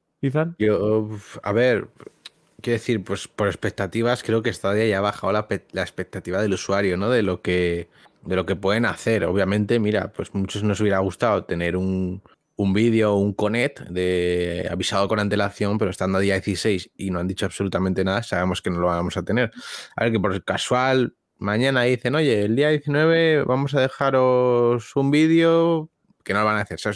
Yo, 0.59 1.09
a 1.43 1.53
ver, 1.53 1.88
quiero 2.61 2.79
decir, 2.79 3.05
pues 3.05 3.29
por 3.29 3.47
expectativas, 3.47 4.23
creo 4.23 4.43
que 4.43 4.53
Stadia 4.53 4.87
ya 4.87 4.99
ha 4.99 5.03
bajado 5.03 5.32
la, 5.32 5.47
la, 5.73 5.82
expectativa 5.82 6.43
del 6.43 6.55
usuario, 6.55 6.97
¿no? 6.97 7.11
De 7.11 7.23
lo 7.23 7.41
que 7.43 7.88
de 8.23 8.37
lo 8.37 8.44
que 8.44 8.56
pueden 8.56 8.85
hacer. 8.85 9.25
Obviamente, 9.25 9.79
mira, 9.79 10.12
pues 10.12 10.35
muchos 10.35 10.62
nos 10.62 10.81
hubiera 10.81 10.99
gustado 10.99 11.44
tener 11.44 11.76
un, 11.76 12.20
un 12.59 12.73
vídeo, 12.73 13.15
un 13.15 13.32
connect 13.32 13.81
de 13.88 14.69
avisado 14.70 15.06
con 15.09 15.20
antelación, 15.20 15.79
pero 15.79 15.91
estando 15.91 16.19
a 16.19 16.20
día 16.20 16.35
16 16.35 16.91
y 16.97 17.11
no 17.11 17.20
han 17.20 17.29
dicho 17.29 17.47
absolutamente 17.47 18.05
nada, 18.05 18.23
sabemos 18.25 18.61
que 18.61 18.70
no 18.70 18.81
lo 18.81 18.88
vamos 18.88 19.17
a 19.17 19.23
tener. 19.23 19.53
A 19.97 20.05
ver, 20.05 20.12
que 20.12 20.20
por 20.20 20.44
casual, 20.44 21.15
mañana 21.38 21.82
dicen, 21.82 22.17
oye, 22.17 22.43
el 22.43 22.56
día 22.56 22.70
19 22.70 23.44
vamos 23.44 23.75
a 23.75 23.81
dejaros 23.81 24.97
un 24.97 25.11
vídeo 25.12 25.88
que 26.25 26.35
no 26.35 26.41
lo 26.41 26.47
van 26.47 26.56
a 26.56 26.62
hacer. 26.62 26.81
Sea, 26.81 26.93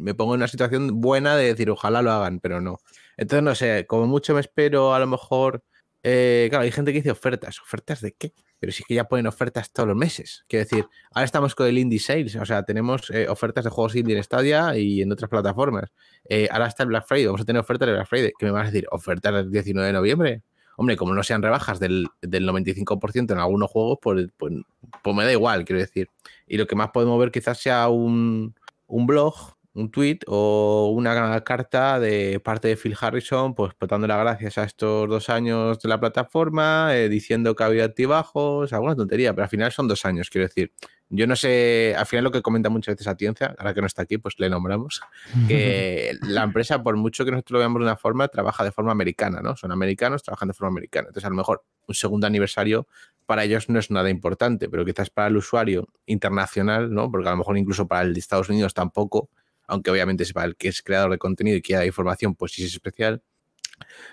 me 0.00 0.14
pongo 0.14 0.34
en 0.34 0.40
una 0.40 0.48
situación 0.48 1.00
buena 1.00 1.36
de 1.36 1.46
decir, 1.46 1.70
ojalá 1.70 2.02
lo 2.02 2.10
hagan, 2.12 2.40
pero 2.40 2.60
no. 2.60 2.78
Entonces, 3.16 3.42
no 3.42 3.54
sé, 3.54 3.86
como 3.86 4.06
mucho 4.06 4.34
me 4.34 4.40
espero, 4.40 4.94
a 4.94 4.98
lo 4.98 5.06
mejor. 5.06 5.62
Eh, 6.02 6.46
claro, 6.48 6.64
hay 6.64 6.72
gente 6.72 6.92
que 6.92 6.98
dice 6.98 7.10
ofertas. 7.10 7.60
¿Ofertas 7.60 8.00
de 8.00 8.12
qué? 8.12 8.32
Pero 8.58 8.72
sí 8.72 8.82
que 8.86 8.94
ya 8.94 9.04
ponen 9.04 9.26
ofertas 9.26 9.72
todos 9.72 9.88
los 9.88 9.96
meses. 9.96 10.44
Quiero 10.48 10.64
decir, 10.64 10.86
ahora 11.12 11.24
estamos 11.24 11.54
con 11.54 11.66
el 11.66 11.78
Indie 11.78 11.98
Sales, 11.98 12.36
o 12.36 12.46
sea, 12.46 12.62
tenemos 12.62 13.10
eh, 13.10 13.28
ofertas 13.28 13.64
de 13.64 13.70
juegos 13.70 13.96
indie 13.96 14.16
en 14.16 14.22
Stadia 14.22 14.76
y 14.76 15.02
en 15.02 15.12
otras 15.12 15.28
plataformas. 15.30 15.90
Eh, 16.28 16.48
ahora 16.50 16.66
está 16.66 16.82
el 16.84 16.88
Black 16.88 17.06
Friday, 17.06 17.26
vamos 17.26 17.42
a 17.42 17.44
tener 17.44 17.60
ofertas 17.60 17.86
de 17.86 17.92
Black 17.94 18.08
Friday. 18.08 18.32
¿Qué 18.38 18.46
me 18.46 18.52
vas 18.52 18.62
a 18.62 18.70
decir? 18.70 18.86
¿Ofertas 18.90 19.34
del 19.34 19.50
19 19.50 19.86
de 19.86 19.92
noviembre? 19.92 20.42
Hombre, 20.76 20.96
como 20.96 21.14
no 21.14 21.22
sean 21.22 21.42
rebajas 21.42 21.78
del, 21.78 22.06
del 22.22 22.48
95% 22.48 23.32
en 23.32 23.38
algunos 23.38 23.70
juegos, 23.70 23.98
pues, 24.00 24.28
pues, 24.38 24.54
pues, 25.02 25.16
me 25.16 25.24
da 25.24 25.32
igual, 25.32 25.66
quiero 25.66 25.80
decir. 25.80 26.08
Y 26.46 26.56
lo 26.56 26.66
que 26.66 26.74
más 26.74 26.90
podemos 26.90 27.18
ver 27.20 27.30
quizás 27.30 27.58
sea 27.58 27.88
un, 27.88 28.54
un 28.86 29.06
blog 29.06 29.59
un 29.74 29.90
tweet 29.90 30.18
o 30.26 30.92
una 30.94 31.40
carta 31.44 32.00
de 32.00 32.40
parte 32.40 32.68
de 32.68 32.76
Phil 32.76 32.96
Harrison, 33.00 33.54
pues, 33.54 33.72
dando 33.88 34.06
las 34.06 34.18
gracias 34.18 34.58
a 34.58 34.64
estos 34.64 35.08
dos 35.08 35.28
años 35.28 35.78
de 35.78 35.88
la 35.88 36.00
plataforma, 36.00 36.96
eh, 36.96 37.08
diciendo 37.08 37.54
que 37.54 37.62
ha 37.62 37.66
habido 37.66 37.84
altibajos, 37.84 38.72
alguna 38.72 38.96
tontería, 38.96 39.32
pero 39.32 39.44
al 39.44 39.50
final 39.50 39.70
son 39.72 39.88
dos 39.88 40.04
años, 40.04 40.28
quiero 40.30 40.46
decir. 40.46 40.72
Yo 41.12 41.26
no 41.26 41.34
sé, 41.34 41.96
al 41.98 42.06
final 42.06 42.22
lo 42.22 42.30
que 42.30 42.40
comenta 42.40 42.70
muchas 42.70 42.94
veces 42.94 43.08
Atienza, 43.08 43.52
ahora 43.58 43.74
que 43.74 43.80
no 43.80 43.88
está 43.88 44.02
aquí, 44.02 44.18
pues 44.18 44.36
le 44.38 44.48
nombramos, 44.48 45.00
que 45.48 46.16
la 46.22 46.44
empresa, 46.44 46.82
por 46.84 46.96
mucho 46.96 47.24
que 47.24 47.32
nosotros 47.32 47.54
lo 47.54 47.58
veamos 47.58 47.80
de 47.80 47.86
una 47.86 47.96
forma, 47.96 48.28
trabaja 48.28 48.62
de 48.62 48.70
forma 48.70 48.92
americana, 48.92 49.40
¿no? 49.42 49.56
Son 49.56 49.72
americanos, 49.72 50.22
trabajan 50.22 50.48
de 50.48 50.54
forma 50.54 50.68
americana. 50.68 51.08
Entonces, 51.08 51.26
a 51.26 51.30
lo 51.30 51.34
mejor 51.36 51.64
un 51.88 51.94
segundo 51.96 52.28
aniversario 52.28 52.86
para 53.26 53.42
ellos 53.42 53.68
no 53.68 53.80
es 53.80 53.90
nada 53.90 54.08
importante, 54.08 54.68
pero 54.68 54.84
quizás 54.84 55.10
para 55.10 55.28
el 55.28 55.36
usuario 55.36 55.88
internacional, 56.06 56.92
¿no? 56.92 57.10
Porque 57.10 57.28
a 57.28 57.32
lo 57.32 57.38
mejor 57.38 57.58
incluso 57.58 57.88
para 57.88 58.02
el 58.02 58.14
de 58.14 58.20
Estados 58.20 58.48
Unidos 58.48 58.72
tampoco, 58.72 59.30
aunque 59.70 59.90
obviamente 59.90 60.24
sepa 60.24 60.44
el 60.44 60.56
que 60.56 60.68
es 60.68 60.82
creador 60.82 61.12
de 61.12 61.18
contenido 61.18 61.56
y 61.56 61.62
quiera 61.62 61.86
información, 61.86 62.34
pues 62.34 62.52
sí 62.52 62.64
es 62.64 62.72
especial, 62.72 63.22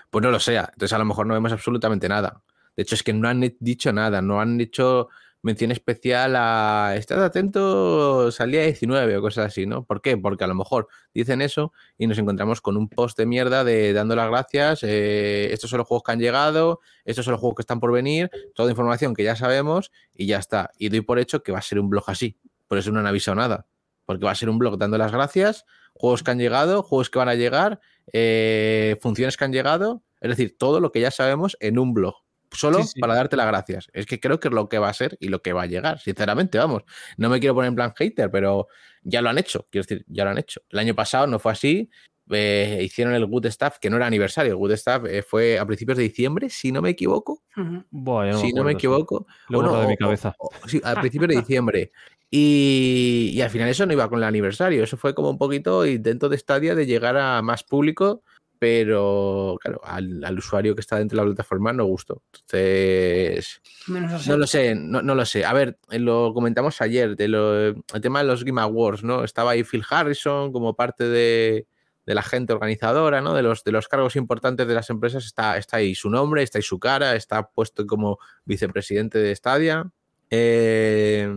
pues 0.08 0.22
no 0.22 0.30
lo 0.30 0.40
sea. 0.40 0.70
Entonces 0.72 0.94
a 0.94 0.98
lo 0.98 1.04
mejor 1.04 1.26
no 1.26 1.34
vemos 1.34 1.52
absolutamente 1.52 2.08
nada. 2.08 2.42
De 2.76 2.82
hecho, 2.82 2.94
es 2.94 3.02
que 3.02 3.12
no 3.12 3.28
han 3.28 3.56
dicho 3.58 3.92
nada, 3.92 4.22
no 4.22 4.40
han 4.40 4.60
hecho 4.60 5.08
mención 5.42 5.70
especial 5.72 6.34
a 6.36 6.94
estad 6.96 7.24
atentos 7.24 8.40
al 8.40 8.50
día 8.52 8.62
19 8.62 9.16
o 9.16 9.20
cosas 9.20 9.46
así, 9.46 9.66
¿no? 9.66 9.84
¿Por 9.84 10.00
qué? 10.00 10.16
Porque 10.16 10.44
a 10.44 10.46
lo 10.46 10.54
mejor 10.54 10.88
dicen 11.12 11.42
eso 11.42 11.72
y 11.96 12.06
nos 12.06 12.18
encontramos 12.18 12.60
con 12.60 12.76
un 12.76 12.88
post 12.88 13.18
de 13.18 13.26
mierda 13.26 13.64
de 13.64 13.92
dando 13.92 14.14
las 14.14 14.28
gracias, 14.30 14.80
eh, 14.82 15.52
estos 15.52 15.70
son 15.70 15.78
los 15.78 15.88
juegos 15.88 16.04
que 16.04 16.12
han 16.12 16.20
llegado, 16.20 16.80
estos 17.04 17.24
son 17.24 17.32
los 17.32 17.40
juegos 17.40 17.56
que 17.56 17.62
están 17.62 17.80
por 17.80 17.92
venir, 17.92 18.30
toda 18.54 18.70
información 18.70 19.14
que 19.14 19.24
ya 19.24 19.34
sabemos 19.36 19.90
y 20.14 20.26
ya 20.26 20.38
está. 20.38 20.70
Y 20.78 20.88
doy 20.88 21.00
por 21.00 21.18
hecho 21.18 21.42
que 21.42 21.52
va 21.52 21.58
a 21.58 21.62
ser 21.62 21.80
un 21.80 21.88
blog 21.88 22.04
así, 22.08 22.36
por 22.68 22.78
eso 22.78 22.92
no 22.92 23.00
han 23.00 23.06
avisado 23.06 23.36
nada 23.36 23.66
porque 24.08 24.24
va 24.24 24.30
a 24.30 24.34
ser 24.34 24.48
un 24.48 24.58
blog 24.58 24.78
dando 24.78 24.96
las 24.96 25.12
gracias, 25.12 25.66
juegos 25.92 26.22
que 26.22 26.30
han 26.30 26.38
llegado, 26.38 26.82
juegos 26.82 27.10
que 27.10 27.18
van 27.18 27.28
a 27.28 27.34
llegar, 27.34 27.78
eh, 28.14 28.96
funciones 29.02 29.36
que 29.36 29.44
han 29.44 29.52
llegado, 29.52 30.02
es 30.22 30.30
decir, 30.30 30.56
todo 30.58 30.80
lo 30.80 30.92
que 30.92 31.00
ya 31.02 31.10
sabemos 31.10 31.58
en 31.60 31.78
un 31.78 31.92
blog. 31.92 32.14
Solo 32.50 32.80
sí, 32.80 32.88
sí. 32.94 33.00
para 33.00 33.14
darte 33.14 33.36
las 33.36 33.46
gracias. 33.46 33.90
Es 33.92 34.06
que 34.06 34.18
creo 34.18 34.40
que 34.40 34.48
es 34.48 34.54
lo 34.54 34.70
que 34.70 34.78
va 34.78 34.88
a 34.88 34.94
ser 34.94 35.18
y 35.20 35.28
lo 35.28 35.42
que 35.42 35.52
va 35.52 35.64
a 35.64 35.66
llegar, 35.66 35.98
sinceramente, 36.00 36.56
vamos. 36.56 36.84
No 37.18 37.28
me 37.28 37.38
quiero 37.38 37.54
poner 37.54 37.68
en 37.68 37.74
plan 37.74 37.92
hater, 37.94 38.30
pero 38.30 38.68
ya 39.02 39.20
lo 39.20 39.28
han 39.28 39.36
hecho, 39.36 39.66
quiero 39.70 39.84
decir, 39.86 40.06
ya 40.08 40.24
lo 40.24 40.30
han 40.30 40.38
hecho. 40.38 40.62
El 40.70 40.78
año 40.78 40.94
pasado 40.94 41.26
no 41.26 41.38
fue 41.38 41.52
así, 41.52 41.90
eh, 42.30 42.80
hicieron 42.82 43.12
el 43.12 43.26
Good 43.26 43.48
Stuff, 43.48 43.76
que 43.78 43.90
no 43.90 43.96
era 43.96 44.06
aniversario, 44.06 44.52
el 44.52 44.56
Good 44.56 44.76
Stuff 44.76 45.04
eh, 45.06 45.22
fue 45.22 45.58
a 45.58 45.66
principios 45.66 45.98
de 45.98 46.04
diciembre, 46.04 46.48
si 46.48 46.72
no 46.72 46.80
me 46.80 46.88
equivoco. 46.88 47.42
Uh 47.58 47.60
-huh. 47.60 47.84
Buah, 47.90 48.30
no 48.30 48.40
si 48.40 48.54
no 48.54 48.64
me 48.64 48.72
equivoco. 48.72 49.26
Lo 49.50 49.80
de 49.82 49.86
mi 49.86 49.96
cabeza. 49.98 50.34
O, 50.38 50.46
o, 50.46 50.68
sí, 50.68 50.80
a 50.82 50.98
principios 50.98 51.28
de 51.28 51.36
diciembre. 51.36 51.92
Y, 52.30 53.30
y, 53.32 53.40
al 53.40 53.50
final 53.50 53.68
eso 53.68 53.86
no 53.86 53.94
iba 53.94 54.08
con 54.08 54.18
el 54.18 54.24
aniversario, 54.24 54.84
eso 54.84 54.98
fue 54.98 55.14
como 55.14 55.30
un 55.30 55.38
poquito 55.38 55.86
intento 55.86 56.28
de 56.28 56.36
estadia 56.36 56.74
de 56.74 56.84
llegar 56.84 57.16
a 57.16 57.40
más 57.40 57.64
público, 57.64 58.22
pero 58.58 59.58
claro, 59.62 59.80
al, 59.84 60.22
al 60.24 60.38
usuario 60.38 60.74
que 60.74 60.80
está 60.80 60.98
dentro 60.98 61.16
de 61.16 61.24
la 61.24 61.34
plataforma 61.34 61.72
no 61.72 61.84
gustó. 61.84 62.22
Entonces, 62.34 63.62
no 63.86 64.36
lo 64.36 64.46
sé, 64.46 64.74
no, 64.74 65.00
no, 65.00 65.14
lo 65.14 65.24
sé. 65.24 65.44
A 65.44 65.52
ver, 65.52 65.78
lo 65.90 66.34
comentamos 66.34 66.80
ayer, 66.80 67.16
de 67.16 67.28
lo, 67.28 67.56
el 67.68 68.00
tema 68.02 68.18
de 68.20 68.26
los 68.26 68.44
Game 68.44 68.60
Awards, 68.60 69.04
¿no? 69.04 69.24
Estaba 69.24 69.52
ahí 69.52 69.64
Phil 69.64 69.84
Harrison 69.88 70.52
como 70.52 70.74
parte 70.74 71.04
de, 71.04 71.66
de 72.04 72.14
la 72.14 72.22
gente 72.22 72.52
organizadora, 72.52 73.20
¿no? 73.20 73.34
De 73.34 73.42
los, 73.42 73.64
de 73.64 73.72
los 73.72 73.86
cargos 73.86 74.16
importantes 74.16 74.66
de 74.66 74.74
las 74.74 74.90
empresas, 74.90 75.24
está, 75.24 75.56
está 75.56 75.76
ahí 75.76 75.94
su 75.94 76.10
nombre, 76.10 76.42
está 76.42 76.58
ahí 76.58 76.62
su 76.62 76.78
cara, 76.78 77.14
está 77.14 77.50
puesto 77.50 77.86
como 77.86 78.18
vicepresidente 78.44 79.18
de 79.18 79.34
Stadia. 79.36 79.90
Eh, 80.30 81.28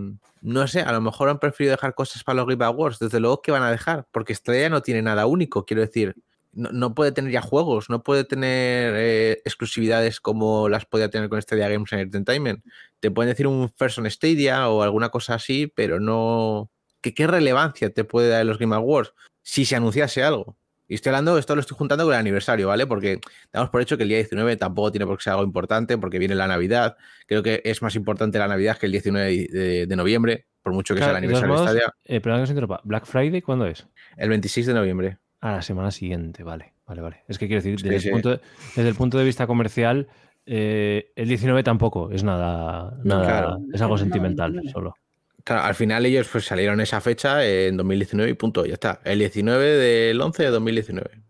no 0.42 0.68
sé, 0.68 0.82
a 0.82 0.92
lo 0.92 1.02
mejor 1.02 1.30
han 1.30 1.40
preferido 1.40 1.72
dejar 1.72 1.94
cosas 1.94 2.24
para 2.24 2.38
los 2.38 2.48
Game 2.48 2.66
Awards. 2.66 3.00
Desde 3.00 3.20
luego 3.20 3.42
que 3.42 3.52
van 3.52 3.64
a 3.64 3.72
dejar, 3.72 4.08
porque 4.12 4.36
Stadia 4.36 4.70
no 4.70 4.82
tiene 4.82 5.02
nada 5.02 5.26
único, 5.26 5.66
quiero 5.66 5.82
decir. 5.82 6.16
No, 6.54 6.70
no 6.74 6.94
puede 6.94 7.14
tener 7.14 7.32
ya 7.32 7.42
juegos, 7.42 7.90
no 7.90 8.04
puede 8.04 8.26
tener 8.26 8.94
eh, 8.98 9.42
exclusividades 9.46 10.20
como 10.20 10.68
las 10.68 10.86
podía 10.86 11.10
tener 11.10 11.30
con 11.30 11.42
Stadia 11.42 11.70
Games 11.70 11.94
and 11.94 12.02
Entertainment. 12.02 12.66
Te 13.00 13.10
pueden 13.10 13.30
decir 13.32 13.48
un 13.48 13.70
First 13.70 14.00
on 14.00 14.12
Stadia 14.12 14.68
o 14.68 14.82
alguna 14.82 15.10
cosa 15.10 15.36
así, 15.36 15.68
pero 15.68 16.00
no. 16.00 16.70
¿Qué, 17.00 17.14
¿Qué 17.14 17.26
relevancia 17.26 17.92
te 17.94 18.04
puede 18.04 18.30
dar 18.30 18.46
los 18.46 18.58
Game 18.60 18.76
Awards 18.76 19.14
si 19.42 19.66
se 19.66 19.76
anunciase 19.78 20.24
algo? 20.24 20.58
Y 20.92 20.96
estoy 20.96 21.12
hablando, 21.12 21.38
esto 21.38 21.56
lo 21.56 21.62
estoy 21.62 21.78
juntando 21.78 22.04
con 22.04 22.14
el 22.14 22.20
aniversario, 22.20 22.68
¿vale? 22.68 22.86
Porque 22.86 23.22
damos 23.54 23.70
por 23.70 23.80
hecho 23.80 23.96
que 23.96 24.04
el 24.04 24.10
día 24.10 24.18
19 24.18 24.58
tampoco 24.58 24.92
tiene 24.92 25.06
por 25.06 25.18
qué 25.18 25.24
ser 25.24 25.32
algo 25.32 25.46
importante, 25.46 25.98
porque 25.98 26.20
viene 26.20 26.36
la 26.36 26.48
Navidad. 26.48 26.98
Creo 27.28 27.42
que 27.42 27.62
es 27.64 27.82
más 27.82 27.96
importante 27.96 28.38
la 28.40 28.50
Navidad 28.50 28.78
que 28.78 28.88
el 28.88 28.92
19 28.92 29.48
de, 29.50 29.88
de 29.88 29.96
noviembre, 29.96 30.48
por 30.62 30.74
mucho 30.74 30.94
que 30.94 30.98
claro, 30.98 31.14
sea 31.14 31.20
el 31.20 31.24
aniversario 31.24 31.54
modos, 31.54 31.74
de 31.74 31.80
Stadia. 31.80 31.96
Eh, 32.04 32.20
perdón 32.20 32.42
que 32.42 32.48
se 32.48 32.52
interrumpa. 32.52 32.82
¿Black 32.84 33.06
Friday 33.06 33.42
cuándo 33.42 33.68
es? 33.68 33.88
El 34.18 34.28
26 34.28 34.68
de 34.68 34.74
noviembre. 34.74 35.18
A 35.40 35.54
la 35.54 35.62
semana 35.62 35.92
siguiente, 35.92 36.44
vale. 36.44 36.74
Vale, 36.86 37.02
vale. 37.02 37.24
Es 37.30 37.38
que 37.38 37.48
quiero 37.48 37.64
decir, 37.64 37.82
desde, 37.82 38.00
sí, 38.02 38.08
el. 38.10 38.14
Punto 38.16 38.32
de, 38.32 38.42
desde 38.76 38.90
el 38.90 38.96
punto 38.96 39.18
de 39.18 39.24
vista 39.24 39.48
comercial, 39.48 40.10
eh, 40.46 41.14
el 41.16 41.30
19 41.30 41.64
tampoco 41.64 42.12
es 42.12 42.26
nada, 42.26 43.00
nada 43.06 43.24
claro. 43.24 43.58
es 43.74 43.82
algo 43.82 43.98
sentimental 43.98 44.62
solo. 44.74 44.96
Claro, 45.44 45.64
al 45.64 45.76
final 45.76 46.06
ellos 46.06 46.28
pues 46.32 46.46
salieron 46.46 46.80
esa 46.82 47.02
fecha 47.02 47.46
en 47.46 47.78
2019 47.78 48.32
y 48.32 48.34
punto, 48.36 48.66
ya 48.66 48.74
está. 48.74 49.02
El 49.04 49.20
19 49.20 49.66
del 49.66 50.22
11 50.22 50.44
de 50.44 50.50
2019. 50.50 51.22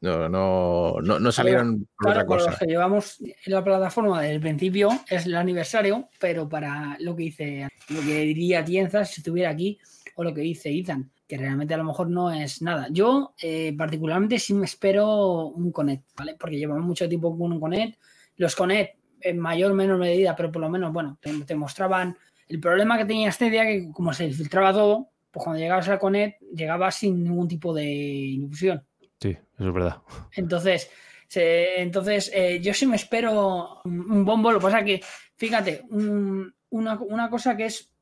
No, 0.00 0.28
no, 0.28 0.96
no, 1.00 1.20
no 1.20 1.32
salieron 1.32 1.86
por 1.96 2.12
Claro, 2.12 2.20
otra 2.20 2.26
por 2.26 2.38
cosa. 2.38 2.58
que 2.58 2.66
llevamos 2.66 3.20
en 3.20 3.52
la 3.52 3.62
plataforma 3.62 4.20
desde 4.20 4.34
el 4.34 4.40
principio 4.40 4.90
es 5.08 5.26
el 5.26 5.36
aniversario, 5.36 6.08
pero 6.18 6.48
para 6.48 6.96
lo 6.98 7.14
que 7.14 7.22
dice, 7.24 7.68
lo 7.88 8.00
que 8.00 8.20
diría 8.22 8.64
Tienzas 8.64 9.10
si 9.12 9.20
estuviera 9.20 9.50
aquí, 9.50 9.78
o 10.16 10.24
lo 10.24 10.34
que 10.34 10.40
dice 10.40 10.70
Ethan, 10.76 11.12
que 11.28 11.36
realmente 11.38 11.72
a 11.72 11.76
lo 11.76 11.84
mejor 11.84 12.10
no 12.10 12.32
es 12.32 12.62
nada. 12.62 12.88
Yo, 12.90 13.34
eh, 13.40 13.72
particularmente, 13.78 14.40
sí 14.40 14.54
me 14.54 14.64
espero 14.64 15.44
un 15.46 15.70
Connect, 15.70 16.04
¿vale? 16.16 16.34
Porque 16.36 16.58
llevamos 16.58 16.84
mucho 16.84 17.08
tiempo 17.08 17.38
con 17.38 17.52
un 17.52 17.60
Connect. 17.60 17.96
Los 18.38 18.56
Connect, 18.56 18.96
en 19.20 19.38
mayor 19.38 19.70
o 19.70 19.74
menor 19.74 19.98
medida, 19.98 20.34
pero 20.34 20.50
por 20.50 20.62
lo 20.62 20.68
menos, 20.68 20.92
bueno, 20.92 21.16
te, 21.20 21.32
te 21.44 21.54
mostraban 21.54 22.16
el 22.50 22.60
problema 22.60 22.98
que 22.98 23.04
tenía 23.06 23.28
este 23.28 23.48
día, 23.50 23.64
que 23.64 23.90
como 23.92 24.12
se 24.12 24.30
filtraba 24.30 24.72
todo, 24.72 25.08
pues 25.30 25.44
cuando 25.44 25.60
llegabas 25.60 25.88
al 25.88 25.98
Connect, 25.98 26.40
llegabas 26.54 26.96
sin 26.96 27.22
ningún 27.24 27.48
tipo 27.48 27.72
de 27.72 27.84
ilusión. 27.84 28.84
Sí, 29.20 29.30
eso 29.30 29.68
es 29.68 29.72
verdad. 29.72 29.96
Entonces, 30.36 30.90
se- 31.28 31.80
entonces 31.80 32.30
eh, 32.34 32.60
yo 32.60 32.74
sí 32.74 32.86
me 32.86 32.96
espero 32.96 33.80
un, 33.84 34.10
un 34.12 34.24
bombo. 34.24 34.50
Lo 34.52 34.58
que 34.58 34.64
pasa 34.64 34.84
que, 34.84 35.00
fíjate, 35.36 35.82
un- 35.90 36.52
una, 36.70 36.98
una 37.00 37.30
cosa 37.30 37.56
que 37.56 37.66
es 37.66 37.92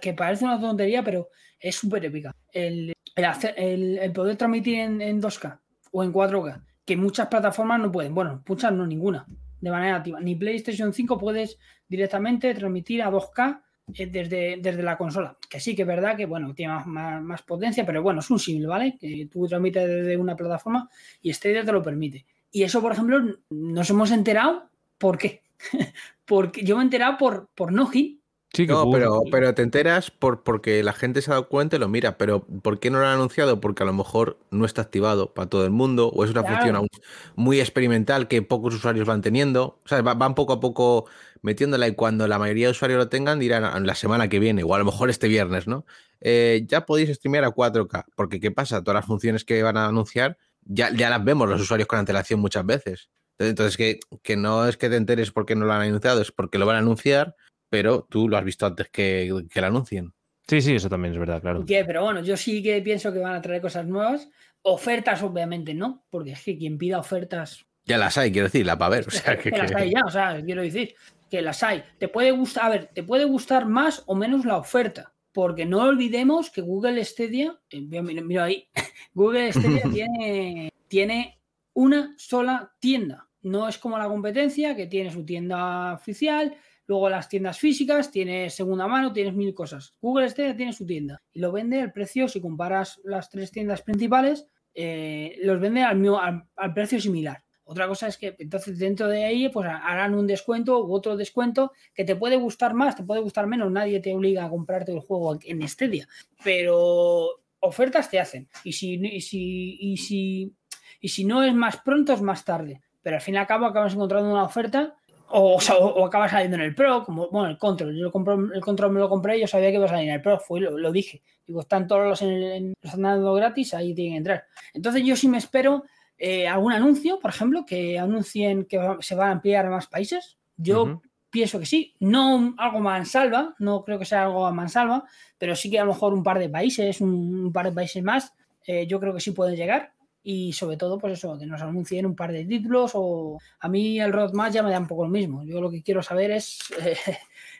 que 0.00 0.12
parece 0.14 0.44
una 0.44 0.60
tontería, 0.60 1.02
pero 1.02 1.28
es 1.58 1.76
súper 1.76 2.04
épica. 2.04 2.34
El, 2.52 2.92
el, 3.14 3.24
hacer- 3.24 3.54
el- 3.56 3.98
el 3.98 4.12
poder 4.12 4.36
transmitir 4.36 4.78
en, 4.80 5.00
en 5.00 5.20
2K 5.20 5.58
o 5.92 6.04
en 6.04 6.12
4K, 6.12 6.62
que 6.84 6.96
muchas 6.96 7.28
plataformas 7.28 7.80
no 7.80 7.90
pueden. 7.90 8.14
Bueno, 8.14 8.42
muchas 8.46 8.72
no, 8.72 8.86
ninguna, 8.86 9.26
de 9.60 9.70
manera 9.70 9.96
activa. 9.96 10.20
Ni 10.20 10.34
PlayStation 10.34 10.92
5 10.92 11.16
puedes 11.18 11.58
directamente 11.88 12.52
transmitir 12.54 13.02
a 13.02 13.10
2K 13.10 13.38
eh, 13.48 13.65
desde, 13.86 14.58
desde 14.60 14.82
la 14.82 14.98
consola. 14.98 15.36
Que 15.48 15.60
sí 15.60 15.74
que 15.74 15.82
es 15.82 15.88
verdad 15.88 16.16
que, 16.16 16.26
bueno, 16.26 16.54
tiene 16.54 16.74
más, 16.74 16.86
más- 16.86 17.22
más 17.22 17.42
potencia, 17.42 17.86
pero 17.86 18.02
bueno, 18.02 18.20
es 18.20 18.30
un 18.30 18.38
símil, 18.38 18.66
¿vale? 18.66 18.96
Que 19.00 19.28
tú 19.32 19.46
transmites 19.46 19.86
desde 19.86 20.16
una 20.16 20.36
plataforma 20.36 20.88
y 21.22 21.32
Stadia 21.32 21.64
te 21.64 21.72
lo 21.72 21.82
permite. 21.82 22.26
Y 22.52 22.62
eso, 22.62 22.80
por 22.80 22.92
ejemplo, 22.92 23.20
nos 23.50 23.90
hemos 23.90 24.10
enterado, 24.10 24.68
¿por 24.98 25.18
qué? 25.18 25.42
Porque 26.24 26.62
yo 26.64 26.76
me 26.76 26.82
he 26.82 26.84
enterado 26.84 27.16
por, 27.18 27.48
por 27.54 27.72
Nojin. 27.72 28.20
Sí, 28.52 28.66
que 28.66 28.72
No, 28.72 28.90
pero, 28.90 29.20
pero 29.30 29.54
te 29.54 29.62
enteras 29.62 30.10
por, 30.10 30.42
porque 30.42 30.82
la 30.82 30.92
gente 30.94 31.20
se 31.20 31.30
ha 31.30 31.34
dado 31.34 31.48
cuenta 31.48 31.76
y 31.76 31.78
lo 31.78 31.88
mira, 31.88 32.16
pero 32.16 32.44
¿por 32.46 32.78
qué 32.78 32.90
no 32.90 32.98
lo 33.00 33.06
han 33.06 33.14
anunciado? 33.14 33.60
Porque 33.60 33.82
a 33.82 33.86
lo 33.86 33.92
mejor 33.92 34.38
no 34.50 34.64
está 34.64 34.80
activado 34.82 35.34
para 35.34 35.48
todo 35.50 35.64
el 35.64 35.72
mundo 35.72 36.08
o 36.08 36.24
es 36.24 36.30
una 36.30 36.40
Claro. 36.40 36.56
función 36.56 36.76
aún 36.76 36.88
muy 37.34 37.60
experimental 37.60 38.28
que 38.28 38.40
pocos 38.42 38.74
usuarios 38.74 39.06
van 39.06 39.20
teniendo. 39.20 39.80
O 39.84 39.88
sea, 39.88 40.00
va- 40.00 40.14
van 40.14 40.34
poco 40.34 40.54
a 40.54 40.60
poco 40.60 41.06
metiéndola 41.46 41.88
y 41.88 41.94
cuando 41.94 42.28
la 42.28 42.38
mayoría 42.38 42.66
de 42.66 42.72
usuarios 42.72 42.98
lo 42.98 43.08
tengan 43.08 43.38
dirán 43.38 43.64
"Ah, 43.64 43.80
la 43.80 43.94
semana 43.94 44.28
que 44.28 44.38
viene 44.38 44.62
o 44.62 44.74
a 44.74 44.78
lo 44.78 44.84
mejor 44.84 45.08
este 45.08 45.28
viernes, 45.28 45.66
¿no? 45.66 45.86
Eh, 46.20 46.64
ya 46.66 46.84
podéis 46.84 47.10
streamear 47.16 47.44
a 47.44 47.50
4K, 47.50 48.04
porque 48.14 48.40
¿qué 48.40 48.50
pasa? 48.50 48.82
Todas 48.82 48.96
las 48.96 49.06
funciones 49.06 49.44
que 49.44 49.62
van 49.62 49.76
a 49.76 49.86
anunciar 49.86 50.36
ya, 50.62 50.90
ya 50.92 51.08
las 51.08 51.24
vemos 51.24 51.48
los 51.48 51.60
usuarios 51.60 51.86
con 51.86 51.98
antelación 51.98 52.40
muchas 52.40 52.66
veces. 52.66 53.08
Entonces, 53.38 53.76
que, 53.76 54.00
que 54.22 54.36
no 54.36 54.66
es 54.66 54.76
que 54.76 54.88
te 54.88 54.96
enteres 54.96 55.30
porque 55.30 55.54
no 55.54 55.64
lo 55.66 55.72
han 55.72 55.82
anunciado, 55.82 56.20
es 56.20 56.32
porque 56.32 56.58
lo 56.58 56.66
van 56.66 56.76
a 56.76 56.80
anunciar 56.80 57.36
pero 57.68 58.06
tú 58.08 58.28
lo 58.28 58.36
has 58.36 58.44
visto 58.44 58.66
antes 58.66 58.88
que, 58.88 59.32
que 59.50 59.60
lo 59.60 59.66
anuncien. 59.66 60.12
Sí, 60.48 60.60
sí, 60.60 60.76
eso 60.76 60.88
también 60.88 61.14
es 61.14 61.18
verdad, 61.18 61.40
claro. 61.40 61.64
¿Qué? 61.66 61.84
Pero 61.84 62.04
bueno, 62.04 62.20
yo 62.20 62.36
sí 62.36 62.62
que 62.62 62.80
pienso 62.80 63.12
que 63.12 63.18
van 63.18 63.34
a 63.34 63.42
traer 63.42 63.60
cosas 63.60 63.86
nuevas. 63.86 64.28
Ofertas, 64.62 65.22
obviamente, 65.22 65.74
no, 65.74 66.06
porque 66.10 66.32
es 66.32 66.42
que 66.42 66.56
quien 66.56 66.78
pida 66.78 66.98
ofertas 66.98 67.66
Ya 67.84 67.98
las 67.98 68.16
hay, 68.18 68.32
quiero 68.32 68.46
decir, 68.46 68.64
la 68.64 68.78
para 68.78 68.96
ver. 68.96 69.08
O 69.08 69.10
sea, 69.10 69.36
que, 69.38 69.50
que 69.50 69.58
las 69.58 69.72
hay 69.74 69.90
ya, 69.90 70.02
o 70.06 70.10
sea, 70.10 70.40
quiero 70.44 70.62
decir 70.62 70.94
que 71.30 71.42
las 71.42 71.62
hay. 71.62 71.82
Te 71.98 72.08
puede 72.08 72.30
gustar, 72.30 72.64
a 72.66 72.68
ver, 72.70 72.90
te 72.94 73.02
puede 73.02 73.24
gustar 73.24 73.66
más 73.66 74.02
o 74.06 74.14
menos 74.14 74.44
la 74.44 74.56
oferta, 74.56 75.14
porque 75.32 75.66
no 75.66 75.80
olvidemos 75.82 76.50
que 76.50 76.60
Google 76.62 77.04
Stadia, 77.04 77.58
eh, 77.70 77.80
mira, 77.82 78.44
ahí, 78.44 78.68
Google 79.14 79.52
Stadia 79.52 79.82
tiene, 79.92 80.72
tiene 80.88 81.40
una 81.74 82.14
sola 82.16 82.72
tienda. 82.80 83.28
No 83.42 83.68
es 83.68 83.78
como 83.78 83.98
la 83.98 84.08
competencia, 84.08 84.74
que 84.74 84.86
tiene 84.86 85.10
su 85.12 85.24
tienda 85.24 85.92
oficial, 85.94 86.56
luego 86.88 87.08
las 87.08 87.28
tiendas 87.28 87.58
físicas, 87.58 88.10
tiene 88.10 88.50
segunda 88.50 88.86
mano, 88.88 89.12
tienes 89.12 89.34
mil 89.34 89.54
cosas. 89.54 89.94
Google 90.00 90.28
Stadia 90.30 90.56
tiene 90.56 90.72
su 90.72 90.86
tienda 90.86 91.22
y 91.32 91.40
lo 91.40 91.52
vende 91.52 91.80
al 91.80 91.92
precio, 91.92 92.28
si 92.28 92.40
comparas 92.40 93.00
las 93.04 93.28
tres 93.30 93.50
tiendas 93.52 93.82
principales, 93.82 94.48
eh, 94.74 95.38
los 95.42 95.60
vende 95.60 95.82
al, 95.82 95.96
mismo- 95.98 96.20
al- 96.20 96.44
al 96.56 96.74
precio 96.74 97.00
similar. 97.00 97.42
Otra 97.68 97.88
cosa 97.88 98.06
es 98.06 98.16
que 98.16 98.36
entonces 98.38 98.78
dentro 98.78 99.08
de 99.08 99.24
ahí 99.24 99.48
pues 99.48 99.66
harán 99.68 100.14
un 100.14 100.26
descuento 100.26 100.84
u 100.84 100.92
otro 100.94 101.16
descuento 101.16 101.72
que 101.94 102.04
te 102.04 102.14
puede 102.14 102.36
gustar 102.36 102.74
más, 102.74 102.94
te 102.96 103.02
puede 103.02 103.20
gustar 103.20 103.46
menos, 103.48 103.70
nadie 103.72 103.98
te 104.00 104.14
obliga 104.14 104.44
a 104.44 104.48
comprarte 104.48 104.92
el 104.92 105.00
juego 105.00 105.36
en 105.44 105.66
Stadia, 105.68 106.06
pero 106.44 107.28
ofertas 107.60 108.08
te 108.08 108.20
hacen 108.20 108.48
y 108.64 108.72
si, 108.72 108.94
y 108.94 109.20
si, 109.20 109.76
y 109.80 109.96
si, 109.96 110.52
y 111.00 111.08
si 111.08 111.24
no 111.24 111.42
es 111.42 111.52
más 111.54 111.78
pronto 111.78 112.12
es 112.12 112.22
más 112.22 112.44
tarde, 112.44 112.80
pero 113.02 113.16
al 113.16 113.22
fin 113.22 113.34
y 113.34 113.38
al 113.38 113.46
cabo 113.46 113.66
acabas 113.66 113.94
encontrando 113.94 114.30
una 114.30 114.44
oferta 114.44 114.94
o, 115.28 115.56
o 115.56 115.60
sea, 115.60 115.76
o- 115.76 116.04
o 116.04 116.10
saliendo 116.28 116.54
en 116.56 116.62
el 116.62 116.74
Pro, 116.76 117.02
como 117.02 117.28
bueno, 117.30 117.48
el 117.48 117.58
Control. 117.58 117.96
Yo 117.96 118.04
lo 118.04 118.12
compro- 118.12 118.54
el 118.54 118.60
Control 118.60 118.92
me 118.92 119.00
lo 119.00 119.08
compré 119.08 119.38
y 119.38 119.40
yo 119.40 119.48
sabía 119.48 119.70
que 119.70 119.74
iba 119.74 119.86
a 119.86 119.88
salir 119.88 120.08
en 120.08 120.14
el 120.14 120.22
Pro, 120.22 120.38
fue, 120.38 120.60
lo, 120.60 120.78
lo 120.78 120.92
dije. 120.92 121.20
Digo, 121.44 121.62
están 121.62 121.88
todos 121.88 122.06
los 122.06 122.22
en 122.22 122.30
en- 122.44 122.74
los 122.80 123.36
gratis, 123.36 123.74
ahí 123.74 123.92
tienen 123.92 124.12
que 124.12 124.18
entrar. 124.18 124.44
Entonces 124.72 125.02
yo 125.04 125.16
sí 125.16 125.26
me 125.26 125.38
espero 125.38 125.82
eh, 126.18 126.48
algún 126.48 126.72
anuncio, 126.72 127.18
por 127.20 127.30
ejemplo, 127.30 127.64
que 127.66 127.98
anuncien 127.98 128.64
que 128.64 128.78
va- 128.78 128.98
se 129.00 129.14
van 129.14 129.28
a 129.28 129.32
ampliar 129.32 129.66
a 129.66 129.70
más 129.70 129.86
países. 129.86 130.38
Yo 130.56 130.84
pienso 131.30 131.58
que 131.60 131.66
sí, 131.66 131.94
no 132.00 132.54
algo 132.56 132.80
mansalva, 132.80 133.54
no 133.58 133.84
creo 133.84 133.98
que 133.98 134.04
sea 134.06 134.22
algo 134.24 134.46
a 134.46 134.52
mansalva, 134.52 135.04
pero 135.38 135.54
sí 135.54 135.70
que 135.70 135.78
a 135.78 135.84
lo 135.84 135.92
mejor 135.92 136.14
un 136.14 136.22
par 136.22 136.38
de 136.38 136.48
países, 136.48 137.00
un, 137.00 137.10
un 137.46 137.52
par 137.52 137.66
de 137.66 137.72
países 137.72 138.02
más, 138.02 138.32
eh, 138.66 138.86
yo 138.86 138.98
creo 139.00 139.12
que 139.12 139.20
sí 139.20 139.32
pueden 139.32 139.56
llegar. 139.56 139.92
Y 140.22 140.52
sobre 140.54 140.76
todo, 140.76 140.98
pues 140.98 141.12
eso, 141.12 141.38
que 141.38 141.46
nos 141.46 141.62
anuncien 141.62 142.04
un 142.04 142.16
par 142.16 142.32
de 142.32 142.44
títulos 142.44 142.92
o 142.94 143.38
a 143.60 143.68
mí 143.68 144.00
el 144.00 144.12
roadmap 144.12 144.50
ya 144.52 144.62
me 144.62 144.72
da 144.72 144.80
un 144.80 144.88
poco 144.88 145.04
lo 145.04 145.08
mismo. 145.10 145.44
Yo 145.44 145.60
lo 145.60 145.70
que 145.70 145.82
quiero 145.84 146.02
saber 146.02 146.32
es, 146.32 146.58
eh, 146.84 146.96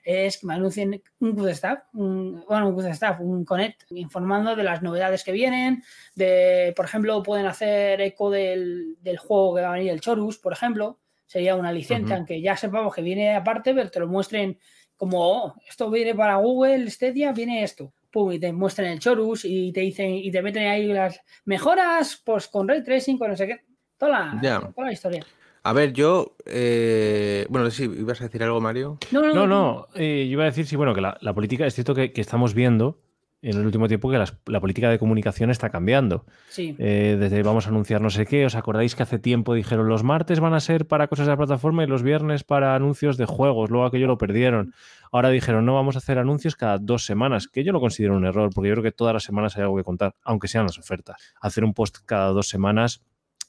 es 0.07 0.39
que 0.39 0.47
me 0.47 0.55
anuncien 0.55 1.03
un 1.19 1.35
good 1.35 1.49
staff, 1.49 1.81
un, 1.95 2.45
bueno, 2.49 2.69
un 2.69 2.75
good 2.75 2.87
staff, 2.87 3.19
un 3.21 3.45
connect, 3.45 3.91
informando 3.91 4.55
de 4.55 4.63
las 4.63 4.81
novedades 4.81 5.25
que 5.25 5.33
vienen, 5.33 5.83
de, 6.15 6.73
por 6.77 6.85
ejemplo, 6.85 7.23
pueden 7.25 7.47
hacer 7.47 8.01
eco 8.01 8.31
del, 8.31 8.97
del 9.01 9.19
juego 9.19 9.57
que 9.57 9.63
va 9.63 9.71
a 9.71 9.73
venir, 9.73 9.91
el 9.91 10.01
Chorus, 10.01 10.39
por 10.39 10.53
ejemplo, 10.53 11.01
sería 11.27 11.57
una 11.57 11.73
licencia, 11.73 12.15
Ujú. 12.15 12.19
aunque 12.19 12.41
ya 12.41 12.57
sepamos 12.57 12.95
que 12.95 13.03
viene 13.03 13.35
aparte, 13.35 13.75
pero 13.75 13.91
te 13.91 13.99
lo 13.99 14.07
muestren 14.07 14.59
como, 14.97 15.19
oh, 15.21 15.55
esto 15.69 15.91
viene 15.91 16.15
para 16.15 16.37
Google, 16.37 16.89
Stadia, 16.89 17.33
viene 17.33 17.65
esto. 17.65 17.93
Pum, 18.13 18.31
y 18.33 18.39
te 18.39 18.53
muestran 18.53 18.87
el 18.89 19.01
Chorus 19.01 19.45
y 19.45 19.73
te 19.73 19.81
dicen, 19.81 20.15
y 20.15 20.31
te 20.31 20.41
meten 20.41 20.69
ahí 20.69 20.87
las 20.87 21.21
mejoras, 21.45 22.23
pues 22.25 22.47
con 22.47 22.69
ray 22.69 22.85
tracing, 22.85 23.19
con 23.19 23.31
no 23.31 23.37
sé 23.37 23.49
qué, 23.49 23.61
toda 23.99 24.13
la, 24.13 24.41
toda 24.73 24.87
la 24.87 24.93
historia. 24.93 25.27
A 25.69 25.73
ver, 25.73 25.93
yo. 25.93 26.37
eh, 26.47 27.47
bueno, 27.49 27.71
sí, 27.71 27.85
ibas 27.85 28.21
a 28.21 28.25
decir 28.25 28.43
algo, 28.43 28.61
Mario. 28.61 28.99
No, 29.11 29.21
no, 29.21 29.35
No, 29.35 29.47
no, 29.47 29.87
eh, 29.95 30.27
yo 30.29 30.33
iba 30.35 30.43
a 30.45 30.47
decir, 30.47 30.67
sí, 30.67 30.77
bueno, 30.77 30.95
que 30.95 31.01
la, 31.01 31.17
la 31.21 31.35
política, 31.35 31.67
es 31.67 31.75
cierto 31.75 31.95
que, 31.95 32.13
que 32.13 32.21
estamos 32.21 32.55
viendo 32.55 33.01
en 33.43 33.57
el 33.59 33.67
último 33.67 33.87
tiempo 33.87 34.11
que 34.11 34.17
las- 34.19 34.37
la 34.47 34.61
política 34.61 34.89
de 34.91 34.99
comunicación 34.99 35.51
está 35.51 35.69
cambiando. 35.71 36.25
Sí, 36.49 36.75
Eh, 36.79 37.17
desde 37.19 37.43
vamos 37.43 37.67
a 37.67 37.71
anunciar 37.71 38.01
no 38.01 38.11
sé 38.11 38.27
qué, 38.27 38.47
¿os 38.47 38.55
acordáis 38.55 38.95
que 38.95 39.03
hace 39.03 39.19
tiempo 39.19 39.55
dijeron 39.55 39.89
los 39.89 40.03
martes 40.05 40.41
van 40.41 40.55
a 40.55 40.61
ser 40.61 40.87
para 40.87 41.07
cosas 41.09 41.27
de 41.27 41.33
la 41.33 41.37
plataforma 41.37 41.85
y 41.85 41.87
los 41.87 42.03
viernes 42.03 42.45
para 42.45 42.75
anuncios 42.75 43.17
de 43.17 43.27
juegos? 43.27 43.69
Luego 43.71 43.87
aquello 43.87 44.07
lo 44.07 44.19
perdieron. 44.19 44.73
Ahora 45.13 45.29
dijeron 45.31 45.65
no, 45.67 45.75
vamos 45.75 45.97
a 45.97 45.99
hacer 45.99 46.19
anuncios 46.19 46.57
cada 46.57 46.79
dos 46.79 47.05
semanas, 47.05 47.47
que 47.49 47.63
yo 47.63 47.73
lo 47.73 47.81
considero 47.81 48.17
un 48.17 48.25
error, 48.25 48.51
porque 48.55 48.69
yo 48.69 48.75
creo 48.75 48.85
que 48.85 48.93
todas 48.93 49.13
las 49.15 49.23
semanas 49.25 49.57
hay 49.57 49.63
algo 49.65 49.77
que 49.77 49.85
contar, 49.85 50.15
aunque 50.25 50.49
sean 50.49 50.65
las 50.65 50.79
ofertas. 50.79 51.17
Hacer 51.41 51.63
un 51.65 51.75
post 51.75 51.99
cada 52.07 52.29
dos 52.31 52.49
semanas 52.49 53.03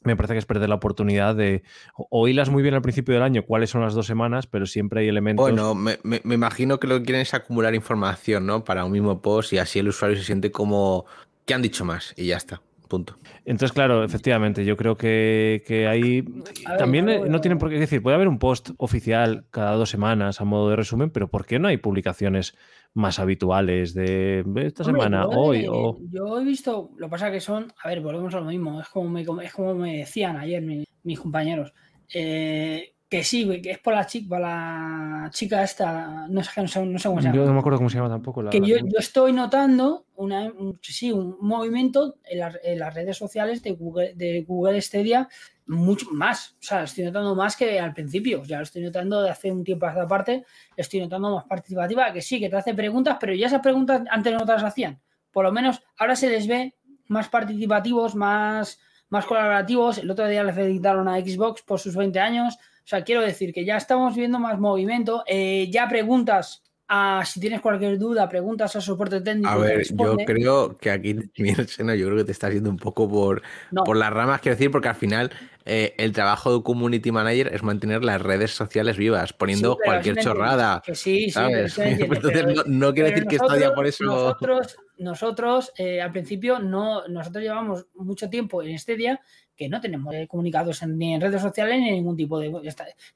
me 0.04 0.16
parece 0.16 0.34
que 0.34 0.40
es 0.40 0.46
perder 0.46 0.70
la 0.70 0.76
oportunidad 0.76 1.36
de 1.36 1.64
oírlas 2.10 2.50
muy 2.50 2.64
bien 2.64 2.76
al 2.76 2.82
principio 2.82 3.14
del 3.14 3.24
año 3.24 3.44
cuáles 3.44 3.70
son 3.70 3.82
las 3.82 3.94
dos 3.94 4.06
semanas, 4.08 4.48
pero 4.48 4.66
siempre 4.66 5.02
hay 5.02 5.08
elementos. 5.08 5.44
Bueno, 5.44 5.76
me, 5.76 5.98
me- 6.04 6.22
me 6.24 6.36
imagino 6.36 6.80
que 6.80 6.88
lo 6.88 6.98
que 7.00 7.04
quieren 7.06 7.22
es 7.22 7.34
acumular 7.34 7.76
información, 7.76 8.46
¿no? 8.46 8.64
Para 8.64 8.86
un 8.86 8.92
mismo 8.92 9.22
post 9.22 9.54
y 9.54 9.58
así 9.58 9.80
el 9.80 9.88
usuario 9.90 10.18
se 10.18 10.24
siente 10.24 10.52
como. 10.52 11.06
que 11.46 11.54
han 11.54 11.62
dicho 11.62 11.84
más? 11.86 12.14
Y 12.18 12.28
ya 12.28 12.38
está. 12.38 12.62
Punto. 12.88 13.18
Entonces, 13.44 13.74
claro, 13.74 14.04
efectivamente, 14.04 14.64
yo 14.64 14.78
creo 14.78 14.96
que, 14.96 15.64
que 15.68 15.88
ahí 15.88 16.22
ver, 16.22 16.78
también 16.78 17.10
eh, 17.10 17.22
no 17.28 17.42
tienen 17.42 17.58
por 17.58 17.70
qué 17.70 17.78
decir, 17.80 18.02
puede 18.02 18.16
haber 18.16 18.28
un 18.28 18.40
post 18.40 18.70
oficial 18.78 19.46
cada 19.52 19.72
dos 19.74 19.90
semanas 19.90 20.40
a 20.40 20.46
modo 20.46 20.70
de 20.70 20.76
resumen, 20.78 21.10
pero 21.10 21.28
¿por 21.30 21.46
qué 21.46 21.60
no 21.60 21.68
hay 21.68 21.78
publicaciones 21.78 22.56
más 22.94 23.20
habituales 23.20 23.94
de 23.94 24.44
esta 24.58 24.84
Hombre, 24.84 25.04
semana, 25.04 25.24
yo, 25.24 25.30
hoy? 25.32 25.58
eh, 25.64 25.68
o... 25.70 25.98
yo 26.12 26.40
he 26.40 26.44
visto, 26.46 26.92
lo 26.98 27.08
que 27.08 27.12
pasa 27.12 27.32
que 27.32 27.42
son, 27.42 27.74
a 27.84 27.90
ver, 27.90 28.02
volvemos 28.02 28.34
a 28.34 28.40
lo 28.40 28.46
mismo, 28.46 28.80
es 28.82 28.88
como 28.88 29.10
me, 29.10 29.22
es 29.44 29.54
como 29.54 29.76
me 29.76 29.98
decían 29.98 30.38
ayer 30.38 30.62
mi- 30.62 30.86
mis 31.04 31.20
compañeros, 31.20 31.74
eh, 32.14 32.94
que 33.10 33.24
sí, 33.24 33.46
güey, 33.46 33.62
que 33.62 33.72
es 33.72 33.80
por 33.80 33.94
la 33.94 34.06
chica, 34.06 34.28
por 34.30 34.40
la 34.42 35.30
chica 35.32 35.64
esta, 35.64 36.28
no 36.28 36.44
sé, 36.44 36.62
no 36.62 36.68
sé, 36.68 36.86
no 36.86 37.00
sé 37.00 37.08
cómo 37.08 37.22
se 37.22 37.28
llama. 37.28 37.38
Yo 37.38 37.46
no 37.46 37.54
me 37.54 37.60
acuerdo 37.60 37.78
cómo 37.78 37.90
se 37.90 37.96
llama 37.98 38.10
tampoco. 38.10 38.42
La, 38.42 38.50
que 38.52 38.60
la- 38.60 38.68
yo, 38.68 38.76
yo 38.78 39.00
estoy 39.00 39.32
notando 39.34 40.06
una, 40.16 40.44
un, 40.46 40.78
sí, 40.82 41.12
un 41.12 41.38
movimiento 41.40 42.18
en 42.26 42.40
las, 42.40 42.58
en 42.64 42.80
las 42.80 42.94
redes 42.94 43.16
sociales 43.16 43.64
de 43.64 43.72
Google, 43.72 44.14
de 44.16 44.42
Google 44.46 44.82
Stadia 44.82 45.30
mucho 45.68 46.08
más. 46.12 46.52
O 46.60 46.64
sea, 46.64 46.84
estoy 46.84 47.06
notando 47.06 47.34
más 47.36 47.56
que 47.56 47.80
al 47.80 47.94
principio. 47.94 48.44
Ya 48.44 48.58
lo 48.58 48.64
estoy 48.64 48.82
notando 48.82 49.22
de 49.22 49.30
hace 49.30 49.52
un 49.52 49.64
tiempo 49.64 49.86
a 49.86 49.90
esta 49.90 50.08
parte. 50.08 50.46
Estoy 50.76 51.00
notando 51.02 51.34
más 51.36 51.46
participativa, 51.46 52.12
que 52.12 52.22
sí, 52.22 52.40
que 52.40 52.50
te 52.50 52.56
hace 52.58 52.74
preguntas, 52.74 53.18
pero 53.20 53.34
ya 53.34 53.48
esas 53.48 53.62
preguntas 53.62 54.02
antes 54.10 54.34
no 54.34 54.46
te 54.46 54.52
las 54.52 54.64
hacían. 54.64 55.00
Por 55.32 55.46
lo 55.46 55.52
menos 55.54 55.82
ahora 55.98 56.16
se 56.16 56.30
les 56.30 56.46
ve 56.48 56.74
más 57.08 57.30
participativos, 57.30 58.16
más, 58.16 58.80
más 59.10 59.26
colaborativos. 59.26 59.98
El 59.98 60.10
otro 60.12 60.28
día 60.28 60.44
le 60.44 60.52
felicitaron 60.52 61.08
a 61.08 61.18
Xbox 61.20 61.62
por 61.62 61.80
sus 61.80 61.96
20 61.96 62.20
años. 62.20 62.58
O 62.88 62.90
sea, 62.90 63.04
quiero 63.04 63.22
decir 63.22 63.54
que 63.54 63.66
ya 63.66 63.76
estamos 63.76 64.16
viendo 64.16 64.40
más 64.40 64.58
movimiento. 64.60 65.26
Eh, 65.28 65.68
ya 65.70 65.90
preguntas 65.90 66.64
a, 66.88 67.22
si 67.26 67.42
tienes 67.42 67.60
cualquier 67.60 68.00
duda, 68.00 68.30
preguntas 68.30 68.78
al 68.78 68.82
soporte 68.82 69.20
técnico. 69.20 69.50
A 69.50 69.58
ver, 69.58 69.86
yo 69.94 70.16
creo 70.26 70.78
que 70.78 70.90
aquí, 70.90 71.14
no, 71.84 71.96
yo 71.96 72.06
creo 72.06 72.16
que 72.16 72.24
te 72.24 72.32
estás 72.32 72.54
yendo 72.54 72.70
un 72.70 72.78
poco 72.78 73.10
por, 73.10 73.42
por 73.84 73.98
las 73.98 74.14
ramas, 74.14 74.40
quiero 74.40 74.56
decir, 74.56 74.72
porque 74.72 74.88
al 74.88 74.96
final 74.96 75.32
eh, 75.66 75.96
el 75.98 76.14
trabajo 76.14 76.56
de 76.58 76.64
community 76.64 77.12
manager 77.12 77.54
es 77.54 77.62
mantener 77.62 78.06
las 78.06 78.22
redes 78.22 78.52
sociales 78.52 78.96
vivas, 78.96 79.34
poniendo 79.34 79.78
cualquier 79.84 80.16
chorrada. 80.20 80.82
sí, 80.94 81.30
sí, 81.30 81.40
Entonces, 81.78 82.68
no, 82.68 82.94
quiero 82.94 83.10
decir 83.10 83.26
que 83.26 83.36
Stadia 83.36 83.74
por 83.74 83.86
eso. 83.86 84.06
Nosotros, 84.06 84.78
nosotros 84.98 85.74
eh, 85.78 86.02
al 86.02 86.14
principio, 86.14 86.60
no, 86.60 87.06
nosotros 87.10 87.44
llevamos 87.44 87.86
mucho 87.96 88.30
tiempo 88.30 88.64
en 88.64 88.70
este 88.70 88.96
día 88.96 89.20
que 89.58 89.68
no 89.68 89.82
tenemos 89.82 90.14
eh, 90.14 90.28
comunicados 90.28 90.86
ni 90.88 91.16
en 91.16 91.22
redes 91.22 91.42
sociales 91.42 91.80
ni 91.80 91.90
en 91.90 91.96
ningún 91.96 92.16
tipo 92.16 92.40
de... 92.40 92.50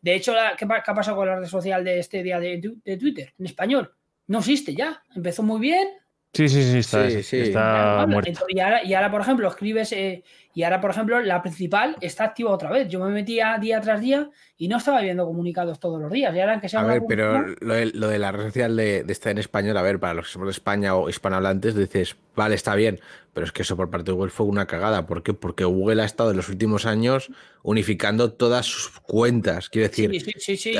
De 0.02 0.16
hecho, 0.16 0.34
¿qué, 0.58 0.66
ha 0.66 0.96
pasado 0.96 1.16
con 1.16 1.28
la 1.28 1.40
red 1.40 1.48
social 1.48 1.84
de 1.84 2.00
este 2.00 2.24
día 2.24 2.40
de, 2.40 2.60
Twitter 3.00 3.34
en 3.38 3.46
español? 3.46 3.94
No 4.28 4.40
existe 4.40 4.74
ya. 4.74 5.02
Empezó 5.16 5.44
muy 5.44 5.62
bien, 5.62 5.88
Sí, 6.34 6.48
sí, 6.48 6.64
sí, 6.64 6.78
está, 6.78 7.08
está 7.08 8.08
Y, 8.48 8.60
ahora, 8.62 8.86
y, 8.86 8.94
ahora, 8.94 9.12
por 9.12 9.20
ejemplo, 9.20 9.50
escribes, 9.50 9.92
eh, 9.92 10.24
y 10.54 10.64
ahora, 10.64 10.82
por 10.82 10.92
ejemplo, 10.92 11.22
la 11.22 11.42
principal 11.42 11.96
está 12.02 12.26
activa 12.26 12.52
otra 12.52 12.70
vez. 12.70 12.90
Yo 12.90 13.00
me 13.00 13.10
metía 13.10 13.58
día 13.60 13.80
tras 13.80 14.02
día 14.02 14.30
y 14.58 14.68
no 14.68 14.78
estaba 14.78 15.02
viendo 15.02 15.26
comunicados 15.26 15.80
todos 15.80 16.02
los 16.02 16.12
días. 16.12 16.36
Y 16.36 16.40
ahora 16.40 16.60
que 16.60 16.68
sea 16.68 16.82
a 16.82 16.86
ver, 16.86 17.04
pero 17.08 17.48
lo 17.62 17.74
de, 17.74 17.86
lo 17.88 18.08
de, 18.10 18.20
la 18.20 18.32
red 18.32 18.48
social 18.48 18.76
de, 18.76 19.04
de, 19.04 19.14
estar 19.14 19.32
en 19.32 19.38
español, 19.38 19.78
a 19.78 19.82
ver, 19.82 20.00
para 20.00 20.14
los 20.14 20.26
que 20.26 20.34
somos 20.34 20.48
de 20.48 20.52
España 20.52 20.96
o 20.96 21.10
hispanohablantes, 21.10 21.76
dices, 21.76 22.18
vale, 22.36 22.56
está 22.56 22.76
bien, 22.76 23.00
pero 23.34 23.46
es 23.46 23.54
que 23.54 23.62
eso 23.62 23.78
por 23.78 23.90
parte 23.90 24.12
de 24.12 24.12
Google 24.12 24.32
fue 24.32 24.46
una 24.46 24.68
cagada. 24.68 25.08
¿Por 25.08 25.24
qué? 25.24 25.34
Porque 25.34 25.64
Google 25.64 26.02
ha 26.02 26.06
estado 26.06 26.32
en 26.32 26.38
los 26.38 26.50
últimos 26.50 26.86
años 26.86 27.32
unificando 27.64 28.34
todas 28.34 28.66
sus 28.66 29.00
cuentas. 29.00 29.70
Quiero 29.70 29.88
decir, 29.88 30.12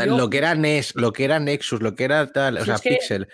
lo 0.08 0.30
que 0.30 0.38
era 0.38 0.54
NES, 0.56 0.96
lo 0.96 1.14
que 1.14 1.24
era 1.24 1.40
Nexus, 1.40 1.82
lo 1.82 1.96
que 1.96 2.04
era 2.04 2.28
tal, 2.32 2.58
o 2.58 2.66
sea, 2.66 2.78
Pixel, 2.78 3.28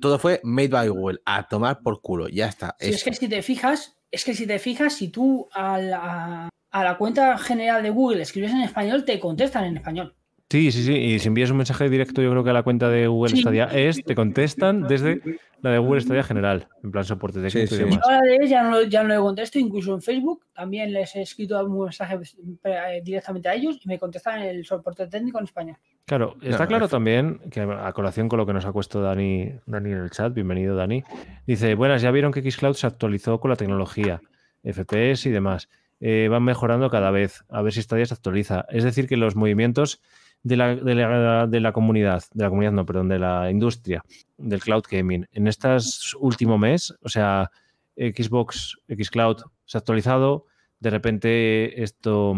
todo 0.00 0.18
fue 0.18 0.40
made 0.42 0.68
by 0.68 0.88
Google. 0.88 1.20
A 1.24 1.46
tomar 1.46 1.80
por 1.80 2.00
culo, 2.00 2.28
ya 2.28 2.48
está. 2.48 2.74
es 2.80 3.04
que 3.04 3.14
si 3.14 3.28
te 3.28 3.42
fijas, 3.42 3.95
es 4.10 4.24
que 4.24 4.34
si 4.34 4.46
te 4.46 4.58
fijas, 4.58 4.94
si 4.94 5.08
tú 5.08 5.48
a 5.52 5.78
la, 5.78 6.48
a 6.70 6.84
la 6.84 6.98
cuenta 6.98 7.36
general 7.38 7.82
de 7.82 7.90
Google 7.90 8.22
escribes 8.22 8.52
en 8.52 8.60
español, 8.60 9.04
te 9.04 9.18
contestan 9.20 9.64
en 9.64 9.76
español. 9.76 10.14
Sí, 10.48 10.70
sí, 10.70 10.84
sí. 10.84 10.94
Y 10.94 11.18
si 11.18 11.26
envías 11.26 11.50
un 11.50 11.56
mensaje 11.56 11.88
directo, 11.90 12.22
yo 12.22 12.30
creo 12.30 12.44
que 12.44 12.50
a 12.50 12.52
la 12.52 12.62
cuenta 12.62 12.88
de 12.88 13.08
Google 13.08 13.36
Stadia 13.36 13.64
es, 13.64 14.04
te 14.04 14.14
contestan 14.14 14.86
desde 14.86 15.20
la 15.60 15.70
de 15.70 15.78
Google 15.78 16.00
Stadia 16.02 16.22
general, 16.22 16.68
en 16.84 16.92
plan 16.92 17.04
soporte 17.04 17.40
técnico 17.40 17.74
y 17.74 17.78
demás. 17.78 17.98
Ahora 18.04 18.20
de 18.20 18.46
ya 18.46 18.62
no, 18.62 18.82
ya 18.82 19.02
no 19.02 19.08
le 19.08 19.16
contesto, 19.16 19.58
incluso 19.58 19.92
en 19.92 20.02
Facebook 20.02 20.46
también 20.54 20.92
les 20.92 21.16
he 21.16 21.22
escrito 21.22 21.64
un 21.64 21.84
mensaje 21.84 22.16
eh, 22.62 23.00
directamente 23.02 23.48
a 23.48 23.54
ellos 23.54 23.80
y 23.82 23.88
me 23.88 23.98
contestan 23.98 24.40
el 24.42 24.64
soporte 24.64 25.08
técnico 25.08 25.38
en 25.38 25.44
español. 25.46 25.76
Claro, 26.08 26.36
está 26.40 26.68
claro 26.68 26.86
también 26.88 27.40
que 27.50 27.62
a 27.62 27.92
colación 27.92 28.28
con 28.28 28.36
lo 28.36 28.46
que 28.46 28.52
nos 28.52 28.64
ha 28.64 28.72
puesto 28.72 29.00
Dani, 29.00 29.50
Dani 29.66 29.90
en 29.90 29.98
el 29.98 30.10
chat, 30.10 30.32
bienvenido 30.32 30.76
Dani, 30.76 31.02
dice, 31.48 31.74
buenas, 31.74 32.00
ya 32.00 32.12
vieron 32.12 32.30
que 32.30 32.48
Xcloud 32.48 32.74
se 32.74 32.86
actualizó 32.86 33.40
con 33.40 33.50
la 33.50 33.56
tecnología, 33.56 34.20
FPS 34.62 35.26
y 35.26 35.32
demás. 35.32 35.68
Eh, 35.98 36.28
van 36.30 36.44
mejorando 36.44 36.90
cada 36.90 37.10
vez, 37.10 37.44
a 37.48 37.60
ver 37.60 37.72
si 37.72 37.82
Stadia 37.82 38.06
se 38.06 38.14
actualiza. 38.14 38.66
Es 38.68 38.84
decir, 38.84 39.08
que 39.08 39.16
los 39.16 39.34
movimientos 39.34 40.00
de 40.44 40.56
la, 40.56 40.76
de, 40.76 40.94
la, 40.94 41.72
comunidad, 41.72 42.22
de 42.32 42.44
la 42.44 42.50
comunidad 42.50 42.70
no, 42.70 42.86
perdón, 42.86 43.08
de 43.08 43.18
la 43.18 43.50
industria 43.50 44.04
del 44.36 44.60
cloud 44.60 44.84
gaming. 44.88 45.26
En 45.32 45.48
estos 45.48 46.16
último 46.20 46.56
mes, 46.56 46.94
o 47.02 47.08
sea, 47.08 47.50
Xbox, 47.96 48.78
Xcloud 48.88 49.38
se 49.64 49.76
ha 49.76 49.80
actualizado, 49.80 50.46
de 50.78 50.90
repente 50.90 51.82
esto, 51.82 52.36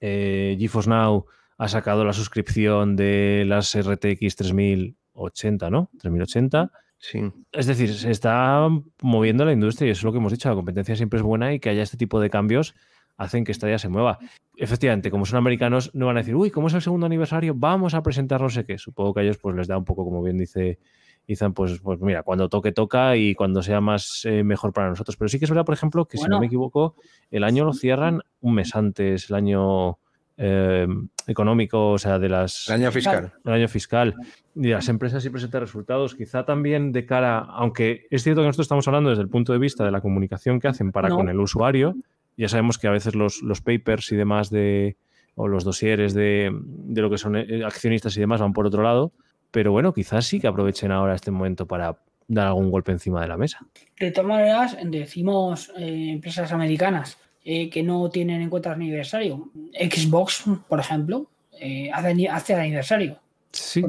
eh, 0.00 0.56
GeForce 0.58 0.88
Now 0.88 1.26
ha 1.60 1.68
sacado 1.68 2.06
la 2.06 2.14
suscripción 2.14 2.96
de 2.96 3.44
las 3.46 3.78
RTX 3.78 4.34
3080, 4.34 5.68
¿no? 5.68 5.90
3080. 6.00 6.72
Sí. 6.96 7.20
Es 7.52 7.66
decir, 7.66 7.92
se 7.92 8.10
está 8.10 8.66
moviendo 9.02 9.44
la 9.44 9.52
industria 9.52 9.88
y 9.88 9.90
eso 9.90 10.00
es 10.00 10.04
lo 10.04 10.12
que 10.12 10.18
hemos 10.18 10.32
dicho, 10.32 10.48
la 10.48 10.54
competencia 10.54 10.96
siempre 10.96 11.18
es 11.18 11.22
buena 11.22 11.52
y 11.52 11.60
que 11.60 11.68
haya 11.68 11.82
este 11.82 11.98
tipo 11.98 12.18
de 12.18 12.30
cambios 12.30 12.74
hacen 13.18 13.44
que 13.44 13.52
esta 13.52 13.68
ya 13.68 13.78
se 13.78 13.90
mueva. 13.90 14.18
Efectivamente, 14.56 15.10
como 15.10 15.26
son 15.26 15.36
americanos, 15.36 15.90
no 15.92 16.06
van 16.06 16.16
a 16.16 16.20
decir, 16.20 16.34
uy, 16.34 16.50
¿cómo 16.50 16.68
es 16.68 16.74
el 16.74 16.80
segundo 16.80 17.04
aniversario? 17.04 17.52
Vamos 17.54 17.92
a 17.92 18.02
presentar 18.02 18.40
no 18.40 18.48
sé 18.48 18.64
qué. 18.64 18.78
Supongo 18.78 19.12
que 19.12 19.20
a 19.20 19.22
ellos 19.24 19.36
pues 19.36 19.54
les 19.54 19.68
da 19.68 19.76
un 19.76 19.84
poco, 19.84 20.02
como 20.04 20.22
bien 20.22 20.38
dice 20.38 20.78
Ethan, 21.26 21.52
pues, 21.52 21.78
pues 21.80 22.00
mira, 22.00 22.22
cuando 22.22 22.48
toque, 22.48 22.72
toca 22.72 23.18
y 23.18 23.34
cuando 23.34 23.62
sea 23.62 23.82
más 23.82 24.22
eh, 24.24 24.42
mejor 24.44 24.72
para 24.72 24.88
nosotros. 24.88 25.18
Pero 25.18 25.28
sí 25.28 25.38
que 25.38 25.44
es 25.44 25.50
verdad, 25.50 25.66
por 25.66 25.74
ejemplo, 25.74 26.06
que 26.06 26.16
si 26.16 26.24
no 26.24 26.40
me 26.40 26.46
equivoco, 26.46 26.94
el 27.30 27.44
año 27.44 27.66
lo 27.66 27.74
cierran 27.74 28.22
un 28.40 28.54
mes 28.54 28.74
antes, 28.74 29.28
el 29.28 29.36
año 29.36 29.98
eh, 30.42 30.86
económico, 31.26 31.90
o 31.90 31.98
sea, 31.98 32.18
de 32.18 32.30
las... 32.30 32.66
El 32.68 32.76
año 32.76 32.90
fiscal. 32.90 33.32
El 33.44 33.52
año 33.52 33.68
fiscal. 33.68 34.14
Y 34.56 34.68
las 34.68 34.88
empresas 34.88 35.22
sí 35.22 35.28
presentan 35.28 35.60
resultados, 35.60 36.14
quizá 36.14 36.46
también 36.46 36.92
de 36.92 37.04
cara, 37.04 37.40
aunque 37.40 38.06
es 38.10 38.22
cierto 38.22 38.40
que 38.40 38.46
nosotros 38.46 38.64
estamos 38.64 38.88
hablando 38.88 39.10
desde 39.10 39.22
el 39.22 39.28
punto 39.28 39.52
de 39.52 39.58
vista 39.58 39.84
de 39.84 39.90
la 39.90 40.00
comunicación 40.00 40.58
que 40.58 40.68
hacen 40.68 40.92
para 40.92 41.10
con 41.10 41.28
el 41.28 41.38
usuario, 41.38 41.94
ya 42.38 42.48
sabemos 42.48 42.78
que 42.78 42.88
a 42.88 42.90
veces 42.90 43.14
los, 43.14 43.42
papers 43.62 44.12
y 44.12 44.16
demás 44.16 44.48
de, 44.48 44.96
o 45.34 45.46
los 45.46 45.62
dosieres 45.62 46.14
de, 46.14 46.50
lo 46.88 47.10
que 47.10 47.18
son 47.18 47.36
eh, 47.36 47.62
accionistas 47.62 48.16
y 48.16 48.20
demás 48.20 48.40
van 48.40 48.54
por 48.54 48.66
otro 48.66 48.82
lado, 48.82 49.12
pero 49.50 49.72
bueno, 49.72 49.92
quizás 49.92 50.24
sí 50.24 50.40
que 50.40 50.46
aprovechen 50.46 50.90
ahora 50.90 51.14
este 51.14 51.30
momento 51.30 51.66
para 51.66 51.98
dar 52.28 52.46
algún 52.46 52.70
golpe 52.70 52.92
encima 52.92 53.20
de 53.20 53.28
la 53.28 53.36
mesa. 53.36 53.58
De 53.98 54.10
todas 54.10 54.28
maneras, 54.28 54.78
decimos 54.84 55.70
eh, 55.76 56.12
empresas 56.12 56.50
americanas 56.50 57.18
eh, 57.44 57.70
que 57.70 57.82
no 57.82 58.10
tienen 58.10 58.42
en 58.42 58.50
cuenta 58.50 58.70
el 58.70 58.76
aniversario. 58.76 59.50
Xbox, 59.72 60.44
por 60.68 60.80
ejemplo, 60.80 61.26
hace, 61.92 62.28
hace, 62.28 62.54
aniversario. 62.54 63.18
Sí, 63.52 63.82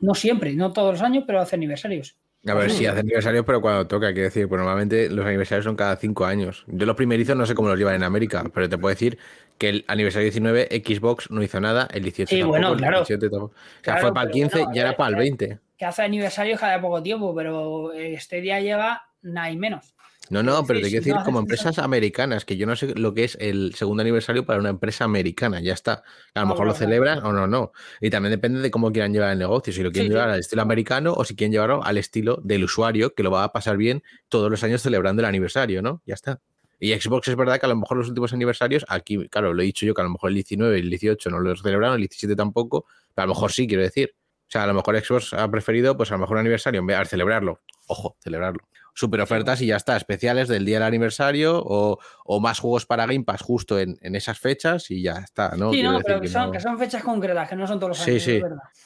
No 0.00 0.14
siempre, 0.14 0.54
no 0.54 0.72
todos 0.72 0.94
los 0.94 1.02
años, 1.02 1.24
pero 1.26 1.40
hace 1.40 1.56
aniversarios. 1.56 2.16
A 2.46 2.54
ver, 2.54 2.70
si 2.70 2.86
hace 2.86 3.00
aniversarios, 3.00 3.44
pero 3.44 3.60
cuando 3.60 3.86
toca, 3.86 4.12
quiero 4.12 4.24
decir, 4.24 4.48
pues 4.48 4.58
normalmente 4.58 5.10
los 5.10 5.26
aniversarios 5.26 5.64
son 5.64 5.76
cada 5.76 5.96
cinco 5.96 6.24
años. 6.24 6.64
Yo 6.68 6.86
los 6.86 6.96
primerizos 6.96 7.36
no 7.36 7.44
sé 7.44 7.54
cómo 7.54 7.68
los 7.68 7.78
llevan 7.78 7.96
en 7.96 8.02
América, 8.02 8.44
pero 8.54 8.66
te 8.66 8.78
puedo 8.78 8.94
decir 8.94 9.18
que 9.58 9.68
el 9.68 9.84
aniversario 9.88 10.24
19 10.24 10.68
Xbox 10.82 11.30
no 11.30 11.42
hizo 11.42 11.60
nada, 11.60 11.86
el 11.92 12.02
18 12.02 12.34
sí, 12.34 12.42
bueno, 12.42 12.74
claro. 12.76 13.02
O 13.02 13.04
sea, 13.04 13.98
fue 13.98 14.14
para 14.14 14.26
el 14.26 14.32
15 14.32 14.64
y 14.72 14.78
ahora 14.78 14.96
para 14.96 15.10
el 15.10 15.16
20. 15.16 15.58
Que 15.76 15.84
hace 15.84 16.02
aniversario 16.02 16.56
cada 16.56 16.80
poco 16.80 17.02
tiempo, 17.02 17.34
pero 17.34 17.92
este 17.92 18.40
día 18.40 18.58
lleva 18.60 19.02
nada 19.20 19.50
y 19.50 19.58
menos. 19.58 19.94
No, 20.30 20.44
no, 20.44 20.64
pero 20.64 20.80
te 20.80 20.88
quiero 20.88 21.04
decir 21.04 21.16
como 21.24 21.40
empresas 21.40 21.80
americanas, 21.80 22.44
que 22.44 22.56
yo 22.56 22.64
no 22.64 22.76
sé 22.76 22.94
lo 22.94 23.14
que 23.14 23.24
es 23.24 23.36
el 23.40 23.74
segundo 23.74 24.02
aniversario 24.02 24.46
para 24.46 24.60
una 24.60 24.68
empresa 24.70 25.04
americana, 25.04 25.60
ya 25.60 25.72
está. 25.72 26.04
A 26.34 26.42
lo 26.42 26.46
mejor 26.46 26.66
lo 26.66 26.74
celebran 26.74 27.18
o 27.24 27.32
no, 27.32 27.48
no. 27.48 27.72
Y 28.00 28.10
también 28.10 28.30
depende 28.30 28.60
de 28.60 28.70
cómo 28.70 28.92
quieran 28.92 29.12
llevar 29.12 29.32
el 29.32 29.38
negocio, 29.40 29.72
si 29.72 29.82
lo 29.82 29.90
quieren 29.90 30.12
llevar 30.12 30.30
al 30.30 30.38
estilo 30.38 30.62
americano 30.62 31.12
o 31.14 31.24
si 31.24 31.34
quieren 31.34 31.50
llevarlo 31.50 31.82
al 31.82 31.98
estilo 31.98 32.40
del 32.44 32.62
usuario, 32.62 33.12
que 33.12 33.24
lo 33.24 33.32
va 33.32 33.42
a 33.42 33.52
pasar 33.52 33.76
bien 33.76 34.04
todos 34.28 34.48
los 34.50 34.62
años 34.62 34.82
celebrando 34.82 35.20
el 35.20 35.26
aniversario, 35.26 35.82
¿no? 35.82 36.00
Ya 36.06 36.14
está. 36.14 36.40
Y 36.78 36.94
Xbox 36.94 37.26
es 37.26 37.36
verdad 37.36 37.58
que 37.58 37.66
a 37.66 37.68
lo 37.68 37.76
mejor 37.76 37.98
los 37.98 38.08
últimos 38.08 38.32
aniversarios, 38.32 38.86
aquí, 38.88 39.28
claro, 39.28 39.52
lo 39.52 39.62
he 39.62 39.66
dicho 39.66 39.84
yo, 39.84 39.94
que 39.94 40.00
a 40.00 40.04
lo 40.04 40.10
mejor 40.10 40.30
el 40.30 40.34
19 40.34 40.78
y 40.78 40.80
el 40.80 40.90
18 40.90 41.28
no 41.28 41.40
los 41.40 41.60
celebraron, 41.60 41.96
el 41.96 42.02
17 42.02 42.36
tampoco, 42.36 42.86
pero 43.14 43.24
a 43.24 43.26
lo 43.26 43.34
mejor 43.34 43.50
sí, 43.50 43.66
quiero 43.66 43.82
decir. 43.82 44.14
O 44.14 44.50
sea, 44.50 44.62
a 44.62 44.66
lo 44.68 44.74
mejor 44.74 44.98
Xbox 44.98 45.34
ha 45.34 45.50
preferido, 45.50 45.96
pues 45.96 46.10
a 46.10 46.14
lo 46.14 46.20
mejor 46.20 46.36
un 46.36 46.40
aniversario, 46.40 46.80
en 46.80 46.86
vez 46.86 46.98
de 46.98 47.04
celebrarlo, 47.04 47.60
ojo, 47.86 48.16
celebrarlo, 48.20 48.60
super 48.94 49.20
ofertas 49.20 49.60
y 49.60 49.66
ya 49.66 49.76
está, 49.76 49.96
especiales 49.96 50.48
del 50.48 50.64
día 50.64 50.76
del 50.76 50.86
aniversario 50.86 51.62
o, 51.64 52.40
más 52.40 52.60
juegos 52.60 52.86
para 52.86 53.06
Game 53.06 53.24
Pass 53.24 53.42
justo 53.42 53.78
en, 53.78 53.98
esas 54.02 54.38
fechas 54.38 54.90
y 54.90 55.02
ya 55.02 55.18
está, 55.18 55.56
¿no? 55.56 55.72
Sí, 55.72 55.82
no, 55.82 56.00
pero 56.00 56.20
que, 56.20 56.28
son, 56.28 56.78
fechas 56.78 57.02
concretas, 57.02 57.48
que 57.48 57.56
no 57.56 57.66
son 57.66 57.78
todos 57.78 57.90
los 57.90 58.06
años. 58.06 58.22
Sí, 58.22 58.38
sí, 58.38 58.42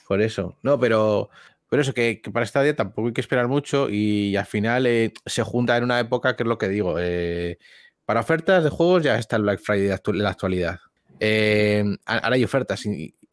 por 0.07 0.21
eso. 0.21 0.59
No, 0.63 0.79
pero, 0.79 1.31
pero 1.69 1.83
eso, 1.83 1.93
que, 1.93 2.21
para 2.33 2.45
esta 2.45 2.63
día 2.63 2.77
tampoco 2.77 3.09
hay 3.09 3.15
que 3.15 3.21
esperar 3.21 3.49
mucho 3.49 3.89
y 3.91 4.37
al 4.37 4.47
final 4.47 4.87
eh, 4.87 5.13
se 5.27 5.43
junta 5.43 5.77
en 5.77 5.85
una 5.85 6.01
época 6.01 6.37
que 6.37 6.43
es 6.43 6.49
lo 6.49 6.59
que 6.59 6.69
digo. 6.69 6.97
Eh, 6.99 7.59
para 8.05 8.21
ofertas 8.21 8.63
de 8.65 8.71
juegos 8.71 9.03
ya 9.03 9.19
está 9.19 9.37
el 9.37 9.43
Black 9.43 9.61
Friday 9.61 9.87
de 9.89 10.13
la 10.15 10.31
actualidad. 10.31 10.81
Eh, 11.21 11.85
ahora 12.07 12.35
hay 12.35 12.45
ofertas 12.45 12.85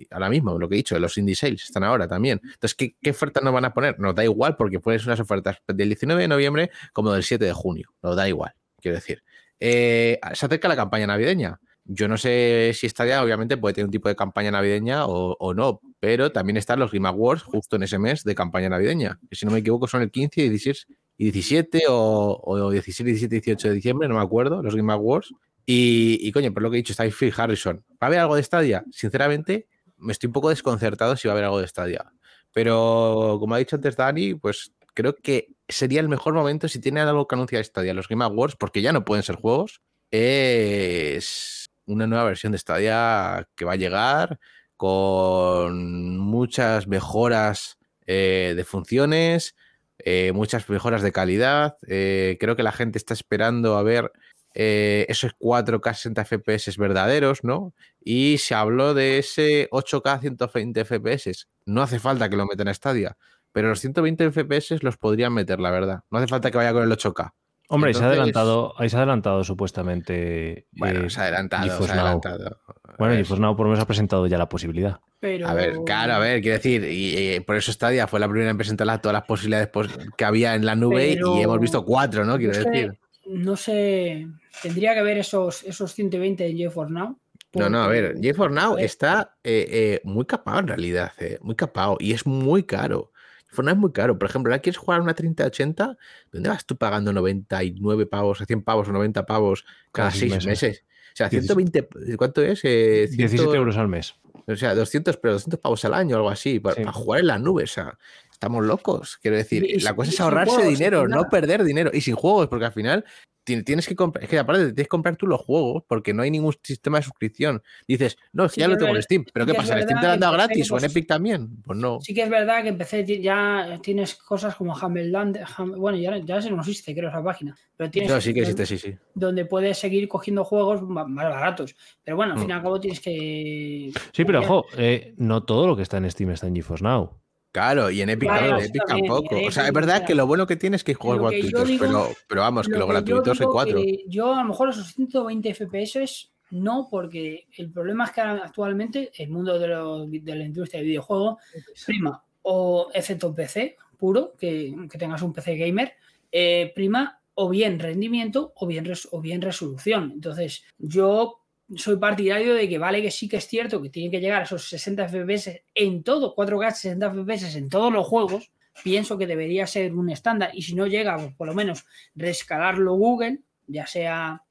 ahora 0.09 0.29
mismo, 0.29 0.57
lo 0.57 0.67
que 0.67 0.75
he 0.75 0.77
dicho, 0.77 0.97
los 0.99 1.17
indie 1.17 1.35
sales 1.35 1.63
están 1.63 1.83
ahora 1.83 2.07
también. 2.07 2.39
Entonces, 2.43 2.75
¿qué, 2.75 2.95
¿qué, 3.01 3.11
ofertas 3.11 3.43
nos 3.43 3.53
van 3.53 3.65
a 3.65 3.73
poner? 3.73 3.99
Nos 3.99 4.15
da 4.15 4.23
igual 4.23 4.55
porque 4.55 4.79
pones 4.79 5.05
unas 5.05 5.19
ofertas 5.19 5.57
del 5.67 5.89
19 5.89 6.21
de 6.21 6.27
noviembre 6.27 6.71
como 6.93 7.11
del 7.11 7.23
7 7.23 7.43
de 7.45 7.53
junio. 7.53 7.93
Nos 8.01 8.15
da 8.15 8.27
igual, 8.27 8.53
quiero 8.79 8.95
decir. 8.95 9.23
Eh, 9.59 10.19
se 10.33 10.45
acerca 10.45 10.67
la 10.67 10.75
campaña 10.75 11.07
navideña. 11.07 11.59
Yo 11.85 12.07
no 12.07 12.17
sé 12.17 12.71
si 12.73 12.87
esta 12.87 13.05
ya, 13.05 13.23
obviamente, 13.23 13.57
puede 13.57 13.73
tener 13.73 13.85
un 13.85 13.91
tipo 13.91 14.09
de 14.09 14.15
campaña 14.15 14.51
navideña 14.51 15.05
o, 15.05 15.53
no, 15.53 15.81
pero 15.99 16.31
también 16.31 16.57
están 16.57 16.79
los 16.79 16.91
Game 16.91 17.07
Awards 17.07 17.43
justo 17.43 17.75
en 17.75 17.83
ese 17.83 17.97
mes 17.99 18.23
de 18.23 18.35
campaña 18.35 18.69
navideña. 18.69 19.19
Que 19.29 19.35
si 19.35 19.45
no 19.45 19.51
me 19.51 19.59
equivoco, 19.59 19.87
son 19.87 20.01
el 20.01 20.11
15 20.11 20.41
y 20.41 20.49
16 20.49 20.87
y 21.17 21.25
17 21.25 21.83
o, 21.89 22.39
o 22.43 22.71
17, 22.71 23.09
17, 23.09 23.35
18 23.35 23.67
de 23.69 23.73
diciembre, 23.75 24.07
no 24.07 24.15
me 24.15 24.21
acuerdo, 24.21 24.63
los 24.63 24.75
Game 24.75 24.91
Awards. 24.91 25.33
Y, 25.65 26.17
y 26.21 26.31
coño, 26.31 26.53
por 26.53 26.63
lo 26.63 26.71
que 26.71 26.77
he 26.77 26.81
dicho, 26.81 26.93
está 26.93 27.03
ahí 27.03 27.11
Phil 27.11 27.33
Harrison. 27.35 27.83
¿Va 27.91 27.97
a 28.01 28.05
haber 28.07 28.19
algo 28.19 28.35
de 28.35 28.43
Stadia? 28.43 28.83
Sinceramente, 28.91 29.67
me 30.01 30.11
estoy 30.11 30.27
un 30.27 30.33
poco 30.33 30.49
desconcertado 30.49 31.15
si 31.15 31.27
va 31.27 31.33
a 31.33 31.35
haber 31.35 31.45
algo 31.45 31.61
de 31.61 31.67
Stadia. 31.67 32.11
Pero 32.53 33.37
como 33.39 33.55
ha 33.55 33.59
dicho 33.59 33.75
antes 33.75 33.95
Dani, 33.95 34.35
pues 34.35 34.73
creo 34.93 35.15
que 35.15 35.47
sería 35.67 36.01
el 36.01 36.09
mejor 36.09 36.33
momento 36.33 36.67
si 36.67 36.79
tienen 36.79 37.07
algo 37.07 37.27
que 37.27 37.35
anunciar 37.35 37.63
Stadia, 37.63 37.93
los 37.93 38.07
Game 38.07 38.23
Awards, 38.23 38.55
porque 38.57 38.81
ya 38.81 38.91
no 38.91 39.05
pueden 39.05 39.23
ser 39.23 39.35
juegos. 39.35 39.81
Es 40.11 41.69
una 41.85 42.07
nueva 42.07 42.25
versión 42.25 42.51
de 42.51 42.57
Stadia 42.57 43.47
que 43.55 43.65
va 43.65 43.73
a 43.73 43.77
llegar 43.77 44.39
con 44.75 46.17
muchas 46.17 46.87
mejoras 46.87 47.77
eh, 48.07 48.53
de 48.55 48.63
funciones, 48.63 49.55
eh, 49.99 50.31
muchas 50.33 50.67
mejoras 50.69 51.01
de 51.03 51.11
calidad. 51.11 51.77
Eh, 51.87 52.37
creo 52.39 52.55
que 52.55 52.63
la 52.63 52.71
gente 52.71 52.97
está 52.97 53.13
esperando 53.13 53.77
a 53.77 53.83
ver 53.83 54.11
eh, 54.53 55.05
esos 55.09 55.33
4K 55.39 55.93
60 55.93 56.25
FPS 56.25 56.77
verdaderos, 56.77 57.43
¿no? 57.43 57.73
Y 58.03 58.37
se 58.39 58.53
habló 58.55 58.93
de 58.93 59.17
ese 59.19 59.69
8K 59.71 60.19
120 60.21 60.85
FPS. 60.85 61.47
No 61.65 61.81
hace 61.81 61.99
falta 61.99 62.29
que 62.29 62.35
lo 62.35 62.45
metan 62.45 62.67
a 62.67 62.73
Stadia, 62.73 63.17
pero 63.51 63.69
los 63.69 63.79
120 63.79 64.31
FPS 64.31 64.83
los 64.83 64.97
podrían 64.97 65.33
meter, 65.33 65.59
la 65.59 65.71
verdad. 65.71 66.01
No 66.11 66.17
hace 66.17 66.27
falta 66.27 66.51
que 66.51 66.57
vaya 66.57 66.73
con 66.73 66.83
el 66.83 66.91
8K. 66.91 67.33
Hombre, 67.73 67.89
ahí 67.89 67.93
se 67.93 67.99
ha 67.99 68.03
Entonces- 68.11 68.19
adelantado, 68.19 68.73
ahí 68.77 68.89
se 68.89 68.95
ha 68.97 68.99
adelantado 68.99 69.43
supuestamente. 69.45 70.67
Bueno, 70.73 71.05
eh, 71.05 71.09
se 71.09 71.19
ha 71.21 71.23
adelantado, 71.23 71.63
GeForce 71.63 71.85
se 71.85 71.91
ha 71.93 71.95
Now. 71.95 72.05
adelantado. 72.21 72.59
Bueno, 72.99 73.15
Now 73.39 73.55
por 73.55 73.65
lo 73.65 73.71
menos 73.71 73.79
ha 73.83 73.87
presentado 73.87 74.27
ya 74.27 74.37
la 74.37 74.49
posibilidad. 74.49 74.99
Pero... 75.21 75.47
A 75.47 75.53
ver, 75.53 75.77
claro, 75.85 76.13
a 76.15 76.19
ver, 76.19 76.41
quiero 76.41 76.57
decir, 76.57 76.83
y, 76.83 77.35
y 77.35 77.39
por 77.39 77.55
eso 77.55 77.71
Stadia 77.71 78.07
fue 78.07 78.19
la 78.19 78.27
primera 78.27 78.51
en 78.51 78.57
presentar 78.57 79.01
todas 79.01 79.13
las 79.13 79.23
posibilidades 79.23 79.67
pos- 79.69 79.97
que 80.17 80.25
había 80.25 80.55
en 80.55 80.65
la 80.65 80.75
nube 80.75 81.13
Pero- 81.15 81.37
y 81.37 81.41
hemos 81.41 81.59
visto 81.61 81.85
cuatro, 81.85 82.25
¿no? 82.25 82.37
Quiero 82.37 82.53
no 82.53 82.59
sé- 82.61 82.69
decir. 82.69 82.99
No 83.27 83.55
sé, 83.55 84.27
tendría 84.61 84.93
que 84.93 85.01
ver 85.03 85.17
esos, 85.17 85.63
esos 85.63 85.93
120 85.93 86.45
en 86.47 86.57
GeForce 86.57 86.93
Now. 86.93 87.17
No, 87.53 87.69
no, 87.69 87.83
a 87.83 87.87
ver, 87.87 88.13
porque- 88.13 88.27
GeForce 88.27 88.55
Now 88.55 88.69
joder, 88.71 88.85
está 88.85 89.35
eh, 89.43 89.67
eh, 89.69 90.01
muy 90.03 90.25
capado 90.25 90.59
en 90.59 90.67
realidad, 90.67 91.11
eh, 91.19 91.37
muy 91.41 91.55
capado, 91.55 91.97
y 91.99 92.13
es 92.13 92.25
muy 92.25 92.63
caro. 92.63 93.11
GeForce 93.49 93.65
Now 93.67 93.73
es 93.75 93.79
muy 93.79 93.91
caro. 93.91 94.17
Por 94.17 94.29
ejemplo, 94.29 94.51
ahora 94.53 94.61
quieres 94.61 94.77
jugar 94.77 95.01
una 95.01 95.13
3080, 95.13 95.97
¿dónde 96.31 96.49
vas 96.49 96.65
tú 96.65 96.77
pagando 96.77 97.11
99 97.11 98.05
pavos, 98.05 98.41
100 98.45 98.61
pavos 98.63 98.87
o 98.87 98.91
90 98.93 99.25
pavos 99.25 99.63
cada 99.91 100.09
Cada 100.09 100.11
seis 100.11 100.31
6 100.33 100.45
meses? 100.45 100.47
meses. 100.69 100.83
O 101.13 101.15
sea, 101.15 101.27
17 101.27 101.53
120, 101.81 102.15
¿cuánto 102.17 102.41
es? 102.41 102.61
Eh, 102.63 103.07
17 103.09 103.43
100 103.43 103.55
euros 103.55 103.75
al 103.75 103.89
mes. 103.89 104.15
O 104.47 104.55
sea, 104.55 104.73
200, 104.73 105.17
pero 105.17 105.33
200 105.33 105.59
pavos 105.59 105.83
al 105.83 105.93
año 105.93 106.15
o 106.15 106.19
algo 106.19 106.29
así, 106.29 106.59
para, 106.61 106.75
Sí. 106.77 106.81
para 106.83 106.93
jugar 106.93 107.19
en 107.19 107.27
la 107.27 107.37
nube. 107.37 107.63
O 107.63 107.67
sea, 107.67 107.97
estamos 108.41 108.65
locos. 108.65 109.17
Quiero 109.21 109.37
decir, 109.37 109.63
Y- 109.63 109.79
la 109.81 109.95
cosa 109.95 110.09
y 110.09 110.13
es 110.15 110.19
ahorrarse 110.19 110.55
juegos, 110.55 110.73
dinero, 110.77 111.07
no 111.07 111.29
perder 111.29 111.63
dinero. 111.63 111.91
Y 111.93 112.01
sin 112.01 112.15
juegos, 112.15 112.47
porque 112.47 112.65
al 112.65 112.71
final 112.73 113.05
ti- 113.43 113.61
tienes 113.63 113.87
que 113.87 113.95
comprar. 113.95 114.23
Es 114.23 114.29
que 114.31 114.39
aparte 114.39 114.61
te 114.65 114.73
tienes 114.73 114.85
que 114.87 114.89
comprar 114.89 115.15
tú 115.15 115.27
los 115.27 115.41
juegos, 115.41 115.83
porque 115.87 116.11
no 116.11 116.23
hay 116.23 116.31
ningún 116.31 116.55
sistema 116.63 116.97
de 116.97 117.03
suscripción. 117.03 117.61
Dices, 117.87 118.17
no, 118.33 118.45
es 118.45 118.51
que 118.51 118.55
Sí 118.55 118.61
ya 118.61 118.67
lo 118.67 118.77
tengo 118.77 118.95
en 118.95 119.01
Steam. 119.03 119.25
¿Pero 119.31 119.45
sí 119.45 119.51
qué 119.51 119.57
pasa? 119.57 119.77
¿En 119.77 119.83
Steam 119.83 119.99
te 119.99 120.07
lo 120.07 120.13
han 120.13 120.19
dado 120.19 120.33
gratis 120.33 120.71
o 120.71 120.77
en 120.79 120.85
Epic 120.85 121.05
también? 121.07 121.61
Pues 121.63 121.77
no. 121.77 121.99
Sí 122.01 122.15
que 122.15 122.23
es 122.23 122.29
verdad 122.31 122.63
que 122.63 122.69
empecé 122.69 123.05
ya 123.21 123.79
tienes 123.83 124.15
cosas 124.15 124.55
como 124.55 124.75
Hamelland, 124.75 125.37
Ham- 125.57 125.75
bueno, 125.77 125.99
ya, 125.99 126.17
ya 126.17 126.41
se 126.41 126.49
no 126.49 126.61
existe, 126.61 126.95
creo, 126.95 127.09
esa 127.09 127.23
página. 127.23 127.55
Pero 127.77 127.91
tienes 127.91 128.11
No, 128.11 128.19
sí 128.21 128.33
que 128.33 128.41
donde- 128.41 128.63
existe, 128.63 128.77
sí, 128.89 128.91
sí. 128.93 128.97
donde 129.13 129.45
puedes 129.45 129.77
seguir 129.77 130.07
cogiendo 130.07 130.43
juegos 130.43 130.81
más 130.81 131.05
baratos. 131.13 131.75
Pero 132.03 132.17
bueno, 132.17 132.33
al 132.33 132.39
Mm. 132.39 132.41
fin 132.41 132.49
y 132.49 132.53
al 132.53 132.61
cabo 132.63 132.79
tienes 132.79 132.99
que. 132.99 133.91
Sí, 134.13 134.25
pero 134.25 134.39
ojo, 134.41 134.65
eh, 134.77 135.13
no 135.17 135.43
todo 135.43 135.67
lo 135.67 135.75
que 135.75 135.83
está 135.83 135.97
en 135.97 136.09
Steam 136.09 136.31
está 136.31 136.47
en 136.47 136.55
GeForce 136.55 136.83
Now. 136.83 137.11
Claro, 137.51 137.91
y 137.91 138.01
en 138.01 138.09
Epic, 138.09 138.29
Claro, 138.29 138.57
eso 138.57 138.67
Epic 138.69 138.83
tampoco. 138.87 139.35
en 139.35 139.47
O 139.47 139.51
sea, 139.51 139.63
es 139.63 139.69
Epic, 139.69 139.75
verdad 139.75 139.93
claro. 139.95 140.05
que 140.07 140.15
lo 140.15 140.27
bueno 140.27 140.47
que 140.47 140.55
tiene 140.55 140.75
es 140.77 140.83
que 140.83 140.91
hay 140.91 140.95
juegos 140.95 141.31
gratuitos, 141.31 141.67
digo- 141.67 141.85
pero, 141.85 142.07
pero 142.27 142.41
vamos, 142.41 142.67
que 142.67 142.73
Lo 142.73 142.79
los 142.79 142.87
que 142.87 142.93
yo 142.93 143.15
gratuitos 143.15 143.41
hay 143.41 143.47
cuatro. 143.47 143.81
yo 144.07 144.33
a 144.33 144.41
lo 144.43 144.47
mejor 144.49 144.69
esos 144.69 144.87
120 144.93 145.49
FPS 145.53 146.29
no, 146.51 146.87
porque 146.89 147.47
el 147.57 147.71
problema 147.71 148.05
es 148.05 148.11
que 148.11 148.21
actualmente 148.21 149.11
el 149.17 149.29
mundo 149.29 149.57
de, 149.59 149.67
los- 149.67 150.09
de 150.09 150.35
la 150.35 150.43
industria 150.45 150.79
de 150.81 150.87
videojuegos 150.87 151.37
prima, 151.85 152.23
o 152.43 152.89
excepto 152.93 153.33
PC 153.35 153.75
puro, 153.97 154.33
que, 154.39 154.73
que 154.89 154.97
tengas 154.97 155.21
un 155.21 155.31
PC 155.33 155.55
gamer, 155.57 155.93
eh, 156.31 156.71
prima 156.73 157.19
o 157.35 157.49
bien 157.49 157.79
rendimiento 157.79 158.51
o 158.55 158.65
bien, 158.67 158.85
res- 158.85 159.07
o 159.11 159.19
bien 159.21 159.41
resolución. 159.41 160.11
Entonces, 160.13 160.63
yo 160.77 161.40
soy 161.75 161.97
partidario 161.97 162.53
de 162.53 162.67
que 162.67 162.77
vale 162.77 163.01
que 163.01 163.11
sí 163.11 163.27
que 163.29 163.37
es 163.37 163.47
cierto 163.47 163.81
que 163.81 163.89
tiene 163.89 164.11
que 164.11 164.19
llegar 164.19 164.41
a 164.41 164.45
esos 164.45 164.67
60 164.69 165.07
FPS 165.07 165.63
en 165.75 166.03
todo, 166.03 166.35
4K 166.35 166.71
60 166.71 167.11
FPS 167.11 167.55
en 167.57 167.69
todos 167.69 167.91
los 167.91 168.05
juegos. 168.07 168.51
Pienso 168.83 169.17
que 169.17 169.27
debería 169.27 169.67
ser 169.67 169.93
un 169.93 170.09
estándar 170.09 170.51
y 170.53 170.61
si 170.61 170.75
no 170.75 170.87
llega, 170.87 171.17
pues 171.17 171.33
por 171.35 171.47
lo 171.47 171.53
menos 171.53 171.85
rescalarlo 172.15 172.93
Google, 172.95 173.39
ya 173.67 173.85
sea 173.85 174.43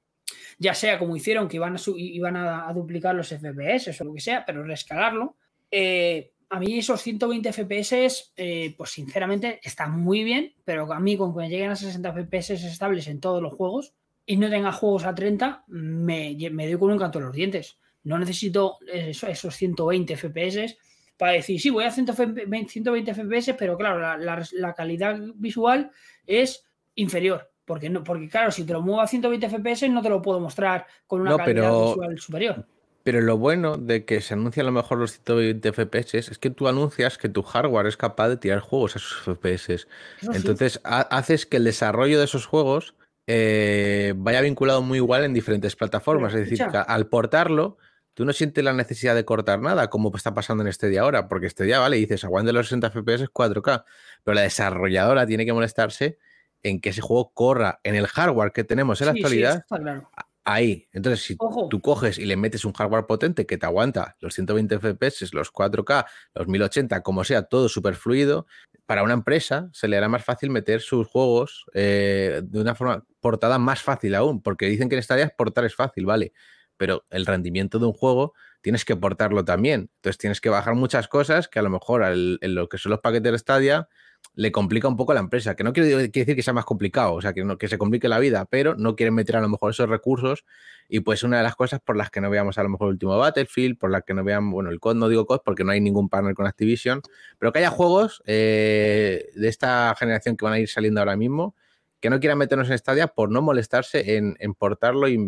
ya 0.58 0.74
sea 0.74 0.98
como 0.98 1.16
hicieron 1.16 1.48
que 1.48 1.56
iban 1.56 1.74
a, 1.74 1.78
su- 1.78 1.96
a, 1.96 2.72
duplicar 2.74 3.14
los 3.14 3.28
FPS 3.28 4.00
o 4.00 4.04
lo 4.04 4.14
que 4.14 4.20
sea, 4.20 4.44
pero 4.44 4.62
rescalarlo. 4.62 5.36
Eh, 5.70 6.32
a 6.50 6.60
mí 6.60 6.78
esos 6.78 7.00
120 7.00 7.52
FPS, 7.52 8.32
eh, 8.36 8.74
pues 8.76 8.90
sinceramente 8.90 9.60
están 9.62 9.98
muy 9.98 10.22
bien, 10.22 10.52
pero 10.64 10.92
a 10.92 11.00
mí 11.00 11.16
con 11.16 11.34
que 11.36 11.48
lleguen 11.48 11.70
a 11.70 11.76
60 11.76 12.12
FPS 12.12 12.50
estables 12.50 13.06
en 13.08 13.20
todos 13.20 13.42
los 13.42 13.54
juegos 13.54 13.94
y 14.26 14.36
no 14.36 14.48
tenga 14.50 14.72
juegos 14.72 15.04
a 15.04 15.14
30, 15.14 15.64
me, 15.68 16.36
me 16.50 16.66
doy 16.68 16.78
con 16.78 16.90
un 16.92 16.98
canto 16.98 17.18
en 17.18 17.24
los 17.26 17.34
dientes. 17.34 17.78
No 18.04 18.18
necesito 18.18 18.78
eso- 18.92 19.26
esos 19.26 19.54
120 19.56 20.14
FPS 20.16 20.76
para 21.16 21.32
decir, 21.32 21.60
sí, 21.60 21.68
voy 21.70 21.84
a 21.84 21.90
120 21.90 22.68
120 22.70 23.12
FPS, 23.14 23.54
pero 23.54 23.76
claro, 23.76 23.98
la, 23.98 24.16
la- 24.16 24.46
la 24.52 24.74
calidad 24.74 25.18
visual 25.34 25.90
es 26.26 26.64
inferior. 26.94 27.50
Porque, 27.66 27.88
no, 27.90 28.02
porque 28.02 28.28
claro, 28.28 28.50
si 28.50 28.64
te 28.64 28.72
lo 28.72 28.80
muevo 28.82 29.00
a 29.00 29.06
120 29.06 29.46
FPS 29.48 29.88
no 29.90 30.02
te 30.02 30.08
lo 30.08 30.20
puedo 30.22 30.40
mostrar 30.40 30.86
con 31.06 31.20
una 31.20 31.30
No, 31.32 31.36
calidad 31.36 31.62
pero- 31.68 31.88
visual 31.88 32.18
superior. 32.18 32.66
Pero 33.02 33.22
lo 33.22 33.38
bueno 33.38 33.76
de 33.78 34.04
que 34.04 34.20
se 34.20 34.34
anuncia 34.34 34.62
a 34.62 34.66
lo 34.66 34.72
mejor 34.72 34.98
los 34.98 35.12
120 35.12 35.72
FPS 35.72 36.18
es 36.18 36.38
que 36.38 36.50
tú 36.50 36.68
anuncias 36.68 37.16
que 37.16 37.30
tu 37.30 37.42
hardware 37.42 37.86
es 37.86 37.96
capaz 37.96 38.28
de 38.28 38.36
tirar 38.36 38.60
juegos 38.60 38.94
a 38.94 38.98
esos 38.98 39.22
FPS. 39.24 39.72
Eso 39.74 39.86
sí. 40.20 40.28
Entonces 40.34 40.80
ha- 40.84 41.00
haces 41.00 41.46
que 41.46 41.56
el 41.58 41.64
desarrollo 41.64 42.18
de 42.18 42.24
esos 42.26 42.44
juegos 42.46 42.94
eh, 43.32 44.12
vaya 44.16 44.40
vinculado 44.40 44.82
muy 44.82 44.98
igual 44.98 45.22
en 45.24 45.32
diferentes 45.32 45.76
plataformas. 45.76 46.34
Es 46.34 46.40
decir, 46.48 46.66
que 46.66 46.76
al 46.78 47.06
portarlo, 47.06 47.78
tú 48.14 48.24
no 48.24 48.32
sientes 48.32 48.64
la 48.64 48.72
necesidad 48.72 49.14
de 49.14 49.24
cortar 49.24 49.60
nada, 49.60 49.88
como 49.88 50.10
está 50.16 50.34
pasando 50.34 50.62
en 50.62 50.68
este 50.68 50.88
día 50.88 51.02
ahora, 51.02 51.28
porque 51.28 51.46
este 51.46 51.62
día, 51.64 51.78
vale, 51.78 51.96
dices, 51.96 52.24
aguante 52.24 52.52
los 52.52 52.66
60 52.66 52.90
FPS 52.90 53.28
4K, 53.32 53.84
pero 54.24 54.34
la 54.34 54.40
desarrolladora 54.42 55.26
tiene 55.26 55.46
que 55.46 55.52
molestarse 55.52 56.18
en 56.64 56.80
que 56.80 56.88
ese 56.90 57.00
juego 57.02 57.30
corra 57.32 57.78
en 57.84 57.94
el 57.94 58.08
hardware 58.08 58.50
que 58.52 58.64
tenemos 58.64 59.00
en 59.00 59.06
la 59.06 59.12
Sí, 59.12 59.18
actualidad 59.20 59.50
eso 59.52 59.58
está 59.60 59.78
claro. 59.78 60.10
ahí. 60.44 60.88
Entonces, 60.92 61.24
si 61.24 61.36
Ojo. 61.38 61.68
tú 61.68 61.80
coges 61.80 62.18
y 62.18 62.26
le 62.26 62.36
metes 62.36 62.64
un 62.64 62.72
hardware 62.72 63.06
potente 63.06 63.46
que 63.46 63.56
te 63.56 63.64
aguanta 63.64 64.16
los 64.18 64.34
120 64.34 64.78
FPS, 64.80 65.32
los 65.32 65.52
4K, 65.52 66.04
los 66.34 66.48
1080, 66.48 67.02
como 67.02 67.22
sea, 67.24 67.44
todo 67.44 67.68
súper 67.68 67.94
fluido, 67.94 68.46
para 68.90 69.04
una 69.04 69.14
empresa 69.14 69.70
se 69.72 69.86
le 69.86 69.96
hará 69.96 70.08
más 70.08 70.24
fácil 70.24 70.50
meter 70.50 70.80
sus 70.80 71.06
juegos 71.06 71.64
eh, 71.74 72.40
de 72.42 72.60
una 72.60 72.74
forma 72.74 73.06
portada 73.20 73.56
más 73.56 73.84
fácil 73.84 74.16
aún, 74.16 74.42
porque 74.42 74.66
dicen 74.66 74.88
que 74.88 74.96
en 74.96 75.02
Stadia 75.04 75.26
exportar 75.26 75.64
es 75.64 75.76
fácil, 75.76 76.06
vale, 76.06 76.32
pero 76.76 77.06
el 77.08 77.24
rendimiento 77.24 77.78
de 77.78 77.86
un 77.86 77.92
juego 77.92 78.34
tienes 78.62 78.84
que 78.84 78.96
portarlo 78.96 79.44
también. 79.44 79.92
Entonces 79.94 80.18
tienes 80.18 80.40
que 80.40 80.48
bajar 80.48 80.74
muchas 80.74 81.06
cosas 81.06 81.46
que 81.46 81.60
a 81.60 81.62
lo 81.62 81.70
mejor 81.70 82.02
en 82.02 82.54
lo 82.56 82.68
que 82.68 82.78
son 82.78 82.90
los 82.90 82.98
paquetes 82.98 83.30
de 83.30 83.38
Stadia 83.38 83.88
le 84.34 84.52
complica 84.52 84.88
un 84.88 84.96
poco 84.96 85.12
a 85.12 85.14
la 85.14 85.20
empresa, 85.20 85.56
que 85.56 85.64
no 85.64 85.72
quiere, 85.72 86.08
decir 86.08 86.36
que 86.36 86.42
sea 86.42 86.54
más 86.54 86.64
complicado, 86.64 87.14
o 87.14 87.20
sea, 87.20 87.32
que, 87.32 87.44
no, 87.44 87.58
que 87.58 87.68
se 87.68 87.78
complique 87.78 88.08
la 88.08 88.18
vida, 88.18 88.46
pero 88.46 88.74
no 88.74 88.96
quieren 88.96 89.14
meter 89.14 89.36
a 89.36 89.40
lo 89.40 89.48
mejor 89.48 89.72
esos 89.72 89.88
recursos 89.88 90.44
y 90.88 91.00
pues 91.00 91.22
una 91.22 91.38
de 91.38 91.42
las 91.42 91.56
cosas 91.56 91.80
por 91.80 91.96
las 91.96 92.10
que 92.10 92.20
no 92.20 92.30
veamos 92.30 92.56
a 92.58 92.62
lo 92.62 92.68
mejor 92.68 92.88
el 92.88 92.92
último 92.94 93.18
Battlefield, 93.18 93.78
por 93.78 93.90
las 93.90 94.04
que 94.04 94.14
no 94.14 94.24
veamos, 94.24 94.52
bueno, 94.52 94.70
el 94.70 94.80
COD 94.80 94.96
no 94.96 95.08
digo 95.08 95.26
COD 95.26 95.40
porque 95.44 95.64
no 95.64 95.72
hay 95.72 95.80
ningún 95.80 96.08
partner 96.08 96.34
con 96.34 96.46
Activision, 96.46 97.02
pero 97.38 97.52
que 97.52 97.58
haya 97.58 97.70
juegos 97.70 98.22
eh, 98.26 99.30
de 99.34 99.48
esta 99.48 99.94
generación 99.98 100.36
que 100.36 100.44
van 100.44 100.54
a 100.54 100.58
ir 100.58 100.68
saliendo 100.68 101.00
ahora 101.00 101.16
mismo 101.16 101.54
que 102.00 102.10
no 102.10 102.18
quieran 102.18 102.38
meternos 102.38 102.70
en 102.70 102.78
Stadia 102.78 103.08
por 103.08 103.30
no 103.30 103.42
molestarse 103.42 104.16
en, 104.16 104.36
en 104.40 104.54
portarlo 104.54 105.06
y, 105.06 105.18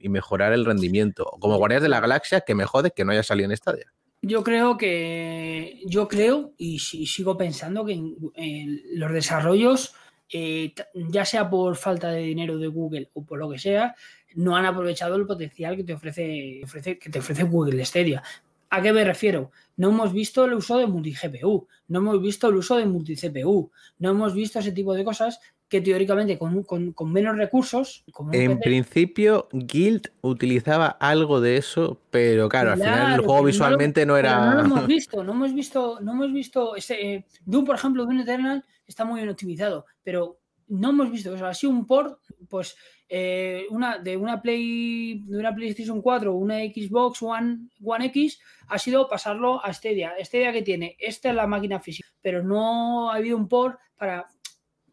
mejorar 0.00 0.52
el 0.52 0.66
rendimiento. 0.66 1.24
Como 1.40 1.56
Guardianes 1.56 1.82
de 1.82 1.88
la 1.88 2.00
Galaxia, 2.00 2.42
que 2.42 2.54
me 2.54 2.66
jode 2.66 2.90
que 2.90 3.04
no 3.04 3.12
haya 3.12 3.22
salido 3.22 3.50
en 3.50 3.56
Stadia. 3.56 3.92
Yo 4.24 4.44
creo 4.44 4.76
que, 4.76 5.80
yo 5.84 6.06
creo 6.06 6.52
y, 6.56 6.78
si- 6.78 7.06
sigo 7.06 7.36
pensando 7.36 7.84
que 7.84 7.94
en, 7.94 8.82
los 8.94 9.12
desarrollos, 9.12 9.94
eh, 10.32 10.72
ya 10.94 11.24
sea 11.24 11.50
por 11.50 11.74
falta 11.76 12.10
de 12.12 12.22
dinero 12.22 12.56
de 12.56 12.68
Google 12.68 13.10
o 13.14 13.24
por 13.24 13.40
lo 13.40 13.50
que 13.50 13.58
sea, 13.58 13.96
no 14.34 14.56
han 14.56 14.64
aprovechado 14.64 15.16
el 15.16 15.26
potencial 15.26 15.76
que 15.76 15.84
te 15.84 15.94
ofrece, 15.94 16.60
ofrece- 16.62 16.98
que 16.98 17.10
te 17.10 17.18
ofrece 17.18 17.42
Google 17.42 17.84
Stadia. 17.84 18.22
¿A 18.70 18.80
qué 18.80 18.92
me 18.92 19.04
refiero? 19.04 19.50
No 19.76 19.88
hemos 19.90 20.12
visto 20.12 20.44
el 20.44 20.54
uso 20.54 20.78
de 20.78 20.86
multi-GPU, 20.86 21.66
no 21.88 21.98
hemos 21.98 22.22
visto 22.22 22.48
el 22.48 22.56
uso 22.56 22.76
de 22.76 22.86
multi-CPU, 22.86 23.70
no 23.98 24.10
hemos 24.10 24.34
visto 24.34 24.60
ese 24.60 24.72
tipo 24.72 24.94
de 24.94 25.04
cosas 25.04 25.40
que 25.72 25.80
teóricamente 25.80 26.38
con, 26.38 26.62
con- 26.64 26.92
con 26.92 27.10
menos 27.10 27.34
recursos, 27.34 28.04
En 28.30 28.58
PC, 28.58 28.62
principio, 28.62 29.48
Guild 29.52 30.12
utilizaba 30.20 30.86
algo 31.00 31.40
de 31.40 31.56
eso, 31.56 31.98
pero 32.10 32.50
claro, 32.50 32.72
al 32.72 32.78
final 32.78 33.14
el 33.14 33.20
juego 33.20 33.38
lo- 33.40 33.46
visualmente 33.46 34.04
no, 34.04 34.18
era. 34.18 34.50
no 34.50 34.54
lo 34.54 34.60
hemos 34.66 34.86
visto, 34.86 35.24
no 35.24 35.32
hemos 35.32 35.54
visto, 35.54 35.98
no 36.02 36.12
hemos 36.12 36.30
visto 36.30 36.76
ese 36.76 36.94
eh, 37.14 37.26
Doom, 37.46 37.64
por 37.64 37.76
ejemplo, 37.76 38.04
Doom 38.04 38.20
Eternal 38.20 38.62
está 38.86 39.06
muy 39.06 39.20
bien 39.20 39.30
optimizado, 39.30 39.86
pero 40.02 40.38
no 40.68 40.90
hemos 40.90 41.10
visto 41.10 41.34
eso. 41.34 41.46
Ha 41.46 41.54
sido 41.54 41.72
un 41.72 41.86
port, 41.86 42.18
pues 42.50 42.76
eh, 43.08 43.64
una, 43.70 43.96
de, 43.98 44.16
una 44.18 44.42
Play, 44.42 45.22
de 45.26 45.38
una 45.38 45.54
PlayStation 45.54 46.02
4 46.02 46.32
o 46.32 46.36
una 46.36 46.58
Xbox 46.58 47.22
One, 47.22 47.68
One 47.82 48.06
X 48.06 48.38
ha 48.68 48.78
sido 48.78 49.08
pasarlo 49.08 49.64
a 49.64 49.72
Stadia. 49.72 50.12
Stadia 50.22 50.52
que 50.52 50.60
tiene, 50.62 50.96
esta 50.98 51.30
es 51.30 51.34
la 51.34 51.46
máquina 51.46 51.80
física, 51.80 52.08
pero 52.20 52.42
no 52.42 53.10
ha 53.10 53.16
habido 53.16 53.36
un 53.38 53.48
port 53.48 53.78
para, 53.96 54.26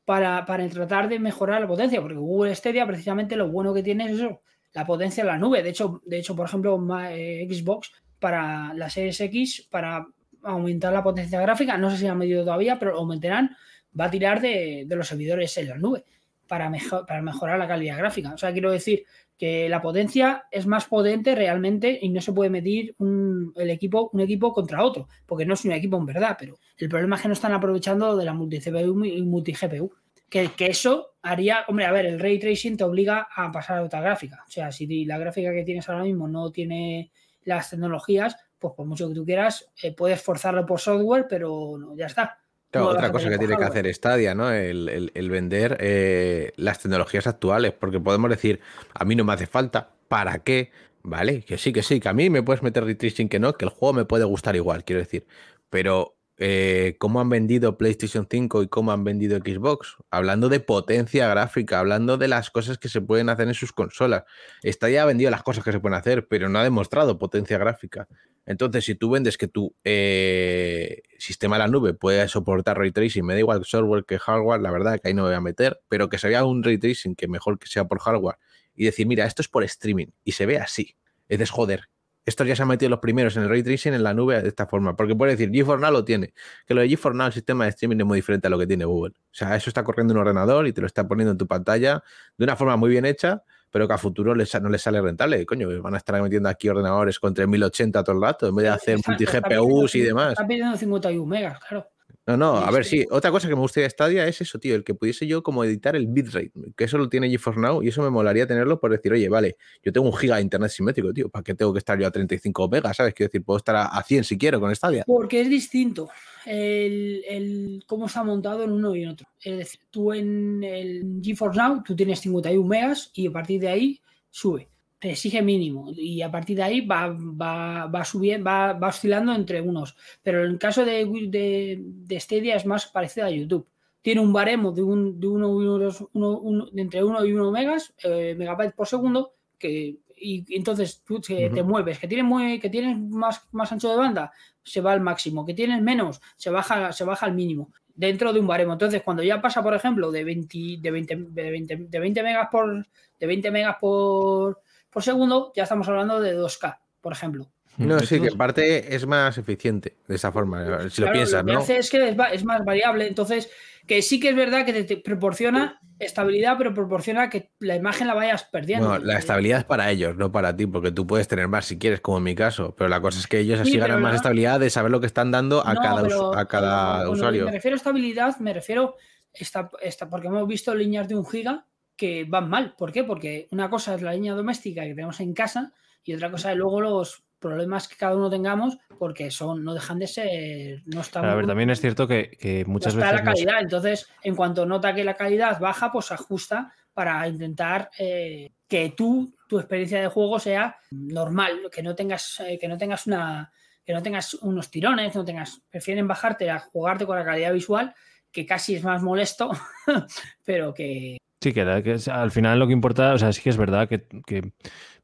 para, 0.09 0.43
para 0.43 0.67
tratar 0.69 1.07
de 1.07 1.19
mejorar 1.19 1.61
la 1.61 1.67
potencia, 1.67 2.01
porque 2.01 2.17
Google 2.17 2.55
Stadia 2.55 2.87
precisamente 2.87 3.35
lo 3.35 3.47
bueno 3.47 3.75
que 3.75 3.83
tiene 3.83 4.05
es 4.05 4.13
eso, 4.13 4.41
la 4.73 4.83
potencia 4.83 5.21
en 5.21 5.27
la 5.27 5.37
nube. 5.37 5.61
De 5.61 5.69
hecho, 5.69 6.01
de 6.03 6.17
hecho 6.17 6.35
por 6.35 6.47
ejemplo, 6.47 6.83
eh, 7.11 7.47
Xbox 7.47 7.91
para 8.17 8.73
la 8.73 8.89
Series 8.89 9.21
X, 9.21 9.67
para 9.69 10.07
aumentar 10.41 10.93
la 10.93 11.03
potencia 11.03 11.39
gráfica, 11.39 11.77
no 11.77 11.91
sé 11.91 11.97
si 11.97 12.07
han 12.07 12.17
medido 12.17 12.43
todavía, 12.43 12.79
pero 12.79 12.97
aumentarán, 12.97 13.55
va 13.97 14.05
a 14.05 14.09
tirar 14.09 14.41
de, 14.41 14.87
los 14.89 15.07
servidores 15.07 15.55
en 15.59 15.69
la 15.69 15.77
nube 15.77 16.05
para, 16.49 16.69
para 17.07 17.21
mejorar 17.21 17.59
la 17.59 17.67
calidad 17.67 17.99
gráfica. 17.99 18.33
O 18.33 18.37
sea, 18.37 18.51
quiero 18.51 18.71
decir 18.71 19.05
que 19.37 19.69
la 19.69 19.81
potencia 19.81 20.45
es 20.51 20.65
más 20.67 20.85
potente 20.85 21.35
realmente 21.35 21.97
y 22.01 22.09
no 22.09 22.19
se 22.19 22.33
puede 22.33 22.49
medir 22.49 22.95
un, 22.97 23.53
el 23.55 23.69
equipo, 23.69 24.09
un 24.11 24.19
equipo 24.19 24.51
contra 24.51 24.83
otro, 24.83 25.07
porque 25.25 25.45
no 25.45 25.53
es 25.53 25.63
un 25.63 25.71
equipo 25.71 25.97
en 25.97 26.07
verdad, 26.07 26.35
pero 26.37 26.59
el 26.77 26.89
problema 26.89 27.15
es 27.15 27.21
que 27.21 27.27
no 27.29 27.35
están 27.35 27.53
aprovechando 27.53 28.17
de 28.17 28.25
la 28.25 28.33
multi-CPU 28.33 29.05
y 29.05 29.21
multi-GPU. 29.21 29.93
Que, 30.27 30.49
que, 30.49 30.67
eso 30.67 31.15
haría, 31.23 31.65
hombre, 31.67 31.85
a 31.85 31.91
ver, 31.91 32.05
el 32.05 32.19
ray 32.19 32.37
tracing 32.37 32.77
te 32.77 32.83
obliga 32.83 33.27
a 33.35 33.51
pasar 33.51 33.79
a 33.79 33.83
otra 33.83 34.01
gráfica. 34.01 34.43
O 34.47 34.51
sea, 34.51 34.71
si 34.71 35.05
la 35.05 35.17
gráfica 35.17 35.51
que 35.53 35.63
tienes 35.63 35.87
ahora 35.89 36.03
mismo 36.03 36.27
no 36.27 36.51
tiene 36.51 37.11
las 37.43 37.69
tecnologías, 37.69 38.35
pues 38.59 38.73
por 38.75 38.85
mucho 38.85 39.07
que 39.07 39.15
tú 39.15 39.25
quieras, 39.25 39.71
eh, 39.81 39.95
puedes 39.95 40.21
forzarlo 40.21 40.65
por 40.65 40.79
software, 40.79 41.25
pero 41.27 41.77
no, 41.79 41.95
ya 41.95 42.07
está. 42.07 42.39
Otra 42.73 43.11
cosa 43.11 43.29
que 43.29 43.37
tiene 43.37 43.57
que 43.57 43.63
hacer 43.63 43.93
Stadia, 43.93 44.35
¿no? 44.35 44.51
El, 44.51 45.29
vender 45.29 45.77
eh, 45.79 46.53
las 46.55 46.79
tecnologías 46.79 47.27
actuales, 47.27 47.73
porque 47.73 47.99
podemos 47.99 48.29
decir, 48.29 48.59
a 48.93 49.05
mí 49.05 49.15
no 49.15 49.23
me 49.23 49.33
hace 49.33 49.47
falta, 49.47 49.91
¿para 50.07 50.39
qué? 50.39 50.71
Vale, 51.01 51.41
que 51.43 51.57
sí, 51.57 51.71
que 51.73 51.81
sí, 51.81 51.99
que 51.99 52.09
a 52.09 52.13
mí 52.13 52.29
me 52.29 52.43
puedes 52.43 52.61
meter 52.61 52.83
retracing, 52.83 53.29
que 53.29 53.39
no, 53.39 53.53
que 53.53 53.65
el 53.65 53.71
juego 53.71 53.93
me 53.93 54.05
puede 54.05 54.25
gustar 54.25 54.55
igual, 54.55 54.83
quiero 54.83 55.01
decir. 55.01 55.25
Pero, 55.69 56.17
eh, 56.37 56.95
¿cómo 56.99 57.21
han 57.21 57.29
vendido 57.29 57.77
PlayStation 57.77 58.27
5 58.29 58.63
y 58.63 58.67
cómo 58.67 58.91
han 58.91 59.03
vendido 59.03 59.37
Xbox? 59.37 59.95
Hablando 60.11 60.49
de 60.49 60.59
potencia 60.59 61.27
gráfica, 61.29 61.79
hablando 61.79 62.17
de 62.17 62.27
las 62.27 62.51
cosas 62.51 62.77
que 62.77 62.89
se 62.89 63.01
pueden 63.01 63.29
hacer 63.29 63.47
en 63.47 63.53
sus 63.53 63.71
consolas. 63.71 64.23
Stadia 64.63 65.03
ha 65.03 65.05
vendido 65.05 65.31
las 65.31 65.43
cosas 65.43 65.63
que 65.63 65.71
se 65.71 65.79
pueden 65.79 65.97
hacer, 65.97 66.27
pero 66.27 66.49
no 66.49 66.59
ha 66.59 66.63
demostrado 66.63 67.17
potencia 67.17 67.57
gráfica. 67.57 68.07
Entonces, 68.49 68.83
si 68.83 68.95
tú 68.95 69.11
vendes 69.11 69.37
que 69.37 69.47
tu 69.47 69.75
eh, 69.83 71.03
sistema 71.19 71.57
de 71.57 71.59
la 71.59 71.67
nube 71.67 71.93
puede 71.93 72.27
soportar 72.27 72.79
ray 72.79 72.91
tracing, 72.91 73.23
me 73.23 73.33
da 73.33 73.39
igual 73.39 73.63
software 73.63 74.05
que 74.05 74.17
hardware, 74.17 74.59
la 74.59 74.71
verdad 74.71 74.99
que 74.99 75.09
ahí 75.09 75.13
no 75.13 75.21
me 75.21 75.29
voy 75.29 75.35
a 75.35 75.39
meter, 75.39 75.79
pero 75.87 76.09
que 76.09 76.17
se 76.17 76.29
vea 76.29 76.43
un 76.43 76.63
ray 76.63 76.79
tracing 76.79 77.13
que 77.13 77.27
mejor 77.27 77.59
que 77.59 77.67
sea 77.67 77.85
por 77.85 77.99
hardware 77.99 78.37
y 78.73 78.85
decir, 78.85 79.05
mira, 79.05 79.27
esto 79.27 79.43
es 79.43 79.47
por 79.47 79.63
streaming 79.63 80.07
y 80.23 80.31
se 80.31 80.47
ve 80.47 80.57
así. 80.57 80.95
Es 81.27 81.37
de 81.37 81.45
joder. 81.45 81.89
Estos 82.25 82.47
ya 82.47 82.55
se 82.55 82.63
han 82.63 82.69
metido 82.69 82.89
los 82.89 82.97
primeros 82.97 83.37
en 83.37 83.43
el 83.43 83.49
ray 83.49 83.61
tracing 83.61 83.93
en 83.93 84.01
la 84.01 84.15
nube 84.15 84.41
de 84.41 84.47
esta 84.47 84.65
forma, 84.65 84.95
porque 84.95 85.15
puede 85.15 85.33
decir, 85.33 85.51
GeForce 85.51 85.83
Now 85.83 85.91
lo 85.91 86.03
tiene, 86.03 86.33
que 86.65 86.73
lo 86.73 86.81
de 86.81 86.89
GeForce 86.89 87.17
Now, 87.19 87.27
el 87.27 87.33
sistema 87.33 87.65
de 87.65 87.69
streaming 87.69 87.97
es 87.99 88.05
muy 88.07 88.17
diferente 88.17 88.47
a 88.47 88.49
lo 88.49 88.57
que 88.57 88.65
tiene 88.65 88.83
Google. 88.85 89.13
O 89.15 89.29
sea, 89.31 89.55
eso 89.55 89.69
está 89.69 89.83
corriendo 89.83 90.13
en 90.13 90.17
un 90.17 90.21
ordenador 90.21 90.65
y 90.65 90.73
te 90.73 90.81
lo 90.81 90.87
está 90.87 91.07
poniendo 91.07 91.33
en 91.33 91.37
tu 91.37 91.45
pantalla 91.45 92.03
de 92.35 92.45
una 92.45 92.55
forma 92.55 92.77
muy 92.77 92.89
bien 92.89 93.05
hecha 93.05 93.43
pero 93.71 93.87
que 93.87 93.93
a 93.93 93.97
futuro 93.97 94.33
no 94.35 94.69
les 94.69 94.81
sale 94.81 95.01
rentable. 95.01 95.45
Coño, 95.45 95.81
van 95.81 95.93
a 95.93 95.97
estar 95.97 96.21
metiendo 96.21 96.49
aquí 96.49 96.69
ordenadores 96.69 97.19
con 97.19 97.33
3080 97.33 98.03
todo 98.03 98.15
el 98.15 98.21
rato, 98.21 98.47
en 98.47 98.55
vez 98.55 98.63
de 98.63 98.69
hacer 98.69 98.99
multi-GPUs 99.05 99.95
y 99.95 100.01
demás. 100.01 100.31
Está 100.31 100.47
pidiendo 100.47 100.77
51 100.77 101.25
megas, 101.25 101.59
claro. 101.59 101.87
No, 102.29 102.37
no, 102.37 102.57
a 102.57 102.69
ver, 102.69 102.85
sí. 102.85 103.07
Otra 103.09 103.31
cosa 103.31 103.47
que 103.47 103.55
me 103.55 103.61
gustaría 103.61 103.85
de 103.85 103.89
Stadia 103.89 104.27
es 104.27 104.39
eso, 104.39 104.59
tío, 104.59 104.75
el 104.75 104.83
que 104.83 104.93
pudiese 104.93 105.25
yo 105.25 105.41
como 105.41 105.63
editar 105.63 105.95
el 105.95 106.05
bitrate, 106.05 106.51
que 106.77 106.83
eso 106.83 106.99
lo 106.99 107.09
tiene 107.09 107.27
GeForce 107.27 107.59
Now 107.59 107.81
y 107.81 107.87
eso 107.87 108.03
me 108.03 108.11
molaría 108.11 108.45
tenerlo 108.45 108.79
por 108.79 108.91
decir, 108.91 109.11
oye, 109.13 109.27
vale, 109.29 109.57
yo 109.81 109.91
tengo 109.91 110.07
un 110.07 110.15
giga 110.15 110.35
de 110.35 110.43
internet 110.43 110.69
simétrico, 110.69 111.11
tío, 111.11 111.29
¿para 111.29 111.41
qué 111.41 111.55
tengo 111.55 111.73
que 111.73 111.79
estar 111.79 111.97
yo 111.99 112.05
a 112.05 112.11
35 112.11 112.69
megas, 112.69 112.97
sabes? 112.97 113.15
Quiero 113.15 113.29
decir, 113.29 113.43
puedo 113.43 113.57
estar 113.57 113.75
a, 113.75 114.03
100 114.03 114.23
si 114.25 114.37
quiero 114.37 114.59
con 114.59 114.75
Stadia. 114.75 115.05
Porque 115.07 115.41
es 115.41 115.49
distinto 115.49 116.07
el, 116.45 117.23
el 117.27 117.83
cómo 117.87 118.05
está 118.05 118.23
montado 118.23 118.63
en 118.63 118.73
uno 118.73 118.95
y 118.95 119.01
en 119.01 119.09
otro. 119.09 119.27
Es 119.43 119.57
decir, 119.57 119.79
tú 119.89 120.13
en 120.13 120.63
el 120.63 121.19
GeForce 121.23 121.57
Now, 121.57 121.81
tú 121.81 121.95
tienes 121.95 122.19
51 122.19 122.63
megas 122.63 123.09
y 123.15 123.25
a 123.25 123.31
partir 123.31 123.59
de 123.59 123.69
ahí 123.69 124.01
sube 124.29 124.69
te 124.99 125.11
exige 125.11 125.41
mínimo 125.41 125.91
y 125.95 126.21
a 126.21 126.29
partir 126.29 126.57
de 126.57 126.63
ahí 126.63 126.81
va, 126.81 127.07
va, 127.07 127.87
va, 127.87 128.05
subiendo, 128.05 128.45
va, 128.45 128.73
va, 128.73 128.89
oscilando 128.89 129.33
entre 129.33 129.61
unos. 129.61 129.95
Pero 130.21 130.43
en 130.43 130.51
el 130.51 130.59
caso 130.59 130.83
de, 130.83 131.05
de, 131.29 131.79
de 131.81 132.19
Stadia 132.19 132.55
es 132.55 132.65
más 132.65 132.87
parecido 132.87 133.25
a 133.25 133.31
YouTube. 133.31 133.67
Tiene 134.01 134.21
un 134.21 134.33
baremo 134.33 134.71
de, 134.71 134.83
un, 134.83 135.19
de 135.19 135.27
uno, 135.27 135.49
uno, 135.49 136.67
entre 136.75 137.03
1 137.03 137.25
y 137.25 137.33
1 137.33 137.51
megas, 137.51 137.93
eh, 138.03 138.35
megabytes 138.37 138.73
por 138.73 138.87
segundo, 138.87 139.33
que, 139.57 139.99
y, 140.17 140.45
entonces 140.55 141.01
tú 141.05 141.19
te, 141.19 141.49
te, 141.49 141.63
mueves, 141.63 141.99
que 141.99 142.07
tienes, 142.07 142.25
muy, 142.25 142.59
que 142.59 142.69
tienes 142.69 142.97
más, 142.97 143.47
más 143.51 143.71
ancho 143.71 143.89
de 143.89 143.97
banda, 143.97 144.31
se 144.63 144.81
va 144.81 144.93
al 144.93 145.01
máximo, 145.01 145.45
que 145.45 145.53
tienes 145.53 145.81
menos, 145.81 146.21
se 146.37 146.49
baja, 146.49 146.91
se 146.93 147.03
baja 147.03 147.25
al 147.25 147.33
mínimo 147.35 147.71
dentro 147.95 148.31
de 148.31 148.39
un 148.39 148.47
baremo. 148.47 148.73
Entonces, 148.73 149.01
cuando 149.01 149.23
ya 149.23 149.41
pasa, 149.41 149.61
por 149.61 149.73
ejemplo, 149.73 150.11
de 150.11 150.23
20, 150.23 150.77
de 150.79 150.91
20, 150.91 151.15
de 151.31 151.51
20, 151.51 151.75
de 151.75 151.99
20 151.99 152.23
megas 152.23 152.47
por 152.49 152.87
de 153.19 153.27
20 153.27 153.51
megas 153.51 153.75
por, 153.79 154.61
por 154.89 155.03
segundo, 155.03 155.51
ya 155.55 155.63
estamos 155.63 155.87
hablando 155.87 156.19
de 156.19 156.37
2K, 156.37 156.79
por 157.01 157.13
ejemplo. 157.13 157.49
No, 157.77 157.99
sí, 157.99 158.19
que 158.19 158.27
aparte 158.27 158.93
es 158.93 159.05
más 159.05 159.37
eficiente 159.37 159.95
de 160.07 160.15
esa 160.15 160.31
forma, 160.31 160.89
si 160.89 161.01
lo 161.01 161.11
piensas, 161.11 161.45
lo 161.45 161.53
que 161.53 161.57
Hace 161.57 161.77
es 161.77 161.89
que 161.89 162.15
es 162.33 162.43
más 162.43 162.65
variable, 162.65 163.07
entonces, 163.07 163.49
que 163.87 164.01
sí 164.01 164.19
que 164.19 164.29
es 164.29 164.35
verdad 164.35 164.65
que 164.65 164.83
te 164.83 164.97
proporciona 164.97 165.79
estabilidad, 165.97 166.57
pero 166.57 166.73
proporciona 166.73 167.29
que 167.29 167.51
la 167.59 167.75
imagen 167.75 168.07
la 168.07 168.13
vayas 168.13 168.43
perdiendo. 168.45 168.89
No, 168.89 168.99
la 168.99 169.17
estabilidad 169.17 169.59
es 169.59 169.65
para 169.65 169.89
ellos, 169.91 170.17
no 170.17 170.31
para 170.31 170.55
ti, 170.55 170.65
porque 170.65 170.91
tú 170.91 171.07
puedes 171.07 171.27
tener 171.27 171.47
más 171.47 171.65
si 171.65 171.77
quieres, 171.77 172.01
como 172.01 172.17
en 172.17 172.23
mi 172.23 172.35
caso, 172.35 172.75
pero 172.77 172.89
la 172.89 172.99
cosa 173.01 173.19
es 173.19 173.27
que 173.27 173.39
ellos 173.39 173.59
así 173.59 173.77
ganan 173.77 174.01
más 174.01 174.15
estabilidad 174.15 174.59
de 174.59 174.69
saber 174.69 174.91
lo 174.91 174.99
que 174.99 175.07
están 175.07 175.31
dando 175.31 175.65
a 175.65 175.75
cada, 175.75 176.39
a 176.39 176.45
cada 176.47 177.09
usuario. 177.09 177.45
Me 177.45 177.51
refiero 177.51 177.75
a 177.75 177.77
estabilidad, 177.77 178.37
me 178.39 178.53
refiero, 178.53 178.95
esta, 179.33 179.69
esta, 179.81 180.09
porque 180.09 180.27
hemos 180.27 180.47
visto 180.47 180.73
líneas 180.75 181.07
de 181.07 181.15
un 181.15 181.25
giga 181.25 181.65
que 181.99 182.23
van 182.23 182.49
mal. 182.49 182.75
¿Por 182.77 182.93
qué? 182.93 183.03
Porque 183.03 183.49
una 183.51 183.69
cosa 183.69 183.93
es 183.93 184.01
la 184.01 184.13
línea 184.13 184.33
doméstica 184.33 184.83
que 184.83 184.95
tenemos 184.95 185.19
en 185.19 185.33
casa 185.33 185.73
y 186.05 186.13
otra 186.13 186.31
cosa 186.31 186.53
es 186.53 186.57
luego 186.57 186.79
los 186.79 187.25
problemas 187.39 187.89
que 187.89 187.97
cada 187.97 188.15
uno 188.15 188.29
tengamos 188.29 188.77
porque 188.97 189.29
son 189.31 189.63
no 189.65 189.73
dejan 189.73 189.99
de 189.99 190.07
ser 190.07 190.81
no 190.85 191.01
a 191.13 191.35
ver 191.35 191.47
también 191.47 191.69
es 191.69 191.79
cierto 191.79 192.05
que, 192.05 192.65
muchas 192.67 192.95
veces 192.95 193.13
la 193.13 193.23
calidad 193.23 193.61
entonces 193.61 194.09
en 194.23 194.35
cuanto 194.35 194.65
nota 194.65 194.93
que 194.93 195.05
la 195.05 195.15
calidad 195.15 195.57
baja 195.59 195.89
pues 195.89 196.11
ajusta 196.11 196.73
para 196.93 197.25
intentar 197.29 197.89
eh, 197.97 198.51
que 198.67 198.93
tú 198.95 199.33
tu 199.47 199.57
experiencia 199.57 200.01
de 200.01 200.07
juego 200.07 200.37
sea 200.37 200.77
normal 200.91 201.69
que 201.71 201.81
no 201.81 201.95
tengas 201.95 202.41
eh, 202.41 202.57
que 202.59 202.67
no 202.67 202.77
tengas 202.77 203.07
una 203.07 203.53
que 203.85 203.93
no 203.93 204.03
tengas 204.03 204.33
unos 204.33 204.69
tirones 204.69 205.15
no 205.15 205.23
tengas 205.23 205.61
prefieren 205.69 206.09
bajarte 206.09 206.49
a 206.49 206.59
jugarte 206.59 207.05
con 207.05 207.17
la 207.17 207.23
calidad 207.23 207.53
visual 207.53 207.95
que 208.33 208.45
casi 208.45 208.75
es 208.75 208.83
más 208.83 209.01
molesto 209.01 209.49
pero 210.43 210.73
que 210.73 211.19
Sí, 211.41 211.53
que, 211.53 211.61
al 211.61 212.31
final 212.31 212.59
lo 212.59 212.67
que 212.67 212.73
importa, 212.73 213.13
o 213.13 213.17
sea, 213.17 213.31
sí 213.31 213.41
que 213.41 213.49
es 213.49 213.57
verdad 213.57 213.87
que, 213.87 214.51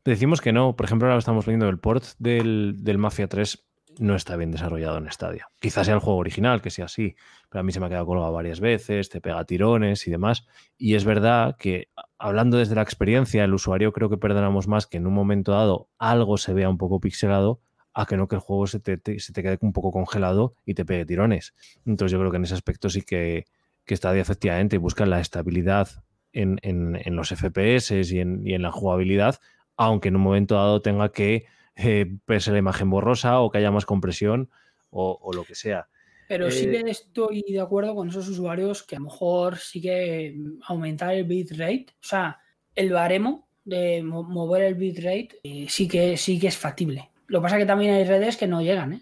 decimos 0.03 0.41
que 0.41 0.51
no. 0.51 0.75
Por 0.75 0.85
ejemplo, 0.85 1.07
ahora 1.07 1.19
estamos 1.19 1.45
viendo 1.45 1.69
el 1.69 1.79
port 1.79 2.03
del, 2.19 2.97
Mafia 2.97 3.27
3 3.27 3.63
no 3.99 4.15
está 4.15 4.35
bien 4.35 4.51
desarrollado 4.51 4.97
en 4.97 5.09
Stadia. 5.09 5.47
Quizás 5.61 5.85
sea 5.85 5.95
el 5.95 6.01
juego 6.01 6.19
original, 6.19 6.61
que 6.61 6.69
sea 6.69 6.85
así, 6.85 7.15
pero 7.49 7.61
a 7.61 7.63
mí 7.63 7.71
se 7.71 7.79
me 7.79 7.85
ha 7.85 7.89
quedado 7.89 8.05
colgado 8.05 8.33
varias 8.33 8.59
veces, 8.59 9.07
te 9.07 9.21
pega 9.21 9.45
tirones 9.45 10.05
y 10.05 10.11
demás. 10.11 10.45
Y 10.77 10.95
es 10.95 11.05
verdad 11.05 11.55
que, 11.57 11.87
hablando 12.17 12.57
desde 12.57 12.75
la 12.75 12.81
experiencia, 12.81 13.45
el 13.45 13.53
usuario 13.53 13.93
creo 13.93 14.09
que 14.09 14.17
perdonamos 14.17 14.67
más 14.67 14.85
que 14.85 14.97
en 14.97 15.07
un 15.07 15.13
momento 15.13 15.53
dado 15.53 15.87
algo 15.97 16.37
se 16.37 16.53
vea 16.53 16.67
un 16.67 16.77
poco 16.77 16.99
pixelado 16.99 17.61
a 17.93 18.05
que 18.05 18.17
no 18.17 18.27
que 18.27 18.35
el 18.35 18.41
juego 18.41 18.67
se 18.67 18.81
te, 18.81 18.99
se 19.21 19.31
te 19.31 19.41
quede 19.41 19.57
un 19.61 19.71
poco 19.71 19.93
congelado 19.93 20.55
y 20.65 20.73
te 20.73 20.83
pegue 20.83 21.05
tirones. 21.05 21.53
Entonces 21.85 22.11
yo 22.11 22.19
creo 22.19 22.31
que 22.31 22.37
en 22.37 22.43
ese 22.43 22.55
aspecto 22.55 22.89
sí 22.89 23.03
que, 23.03 23.45
que 23.85 23.95
Stadia 23.95 24.21
efectivamente 24.21 24.77
busca 24.77 25.05
la 25.05 25.21
estabilidad 25.21 25.87
en, 26.35 27.15
los 27.15 27.29
FPS 27.29 27.91
y 28.11 28.19
en, 28.19 28.61
la 28.61 28.71
jugabilidad, 28.71 29.39
aunque 29.77 30.09
en 30.09 30.15
un 30.15 30.21
momento 30.21 30.55
dado 30.55 30.81
tenga 30.81 31.11
que 31.11 31.45
eh, 31.75 32.05
verse 32.27 32.51
la 32.51 32.57
imagen 32.57 32.89
borrosa 32.89 33.39
o 33.39 33.49
que 33.49 33.57
haya 33.59 33.71
más 33.71 33.85
compresión 33.85 34.49
o, 34.89 35.31
lo 35.33 35.43
que 35.43 35.55
sea. 35.55 35.87
Pero 36.27 36.49
sí 36.49 36.65
eh, 36.65 36.83
que 36.83 36.91
estoy 36.91 37.43
de 37.47 37.59
acuerdo 37.59 37.95
con 37.95 38.09
esos 38.09 38.27
usuarios 38.27 38.83
que 38.83 38.95
a 38.95 38.99
lo 38.99 39.05
mejor 39.05 39.57
sí 39.57 39.81
que 39.81 40.35
aumentar 40.67 41.13
el 41.13 41.25
bitrate, 41.25 41.87
o 42.01 42.07
sea, 42.07 42.39
el 42.73 42.91
baremo 42.91 43.47
de 43.63 44.03
mover 44.03 44.63
el 44.63 44.75
bitrate 44.75 45.29
eh, 45.43 45.65
sí, 45.69 45.87
que, 45.87 46.17
sí 46.17 46.39
que 46.39 46.47
es 46.47 46.57
factible. 46.57 47.09
Lo 47.27 47.39
que 47.39 47.43
pasa 47.43 47.57
es 47.57 47.63
que 47.63 47.67
también 47.67 47.93
hay 47.93 48.05
redes 48.05 48.37
que 48.37 48.47
no 48.47 48.61
llegan, 48.61 48.93
¿eh? 48.93 49.01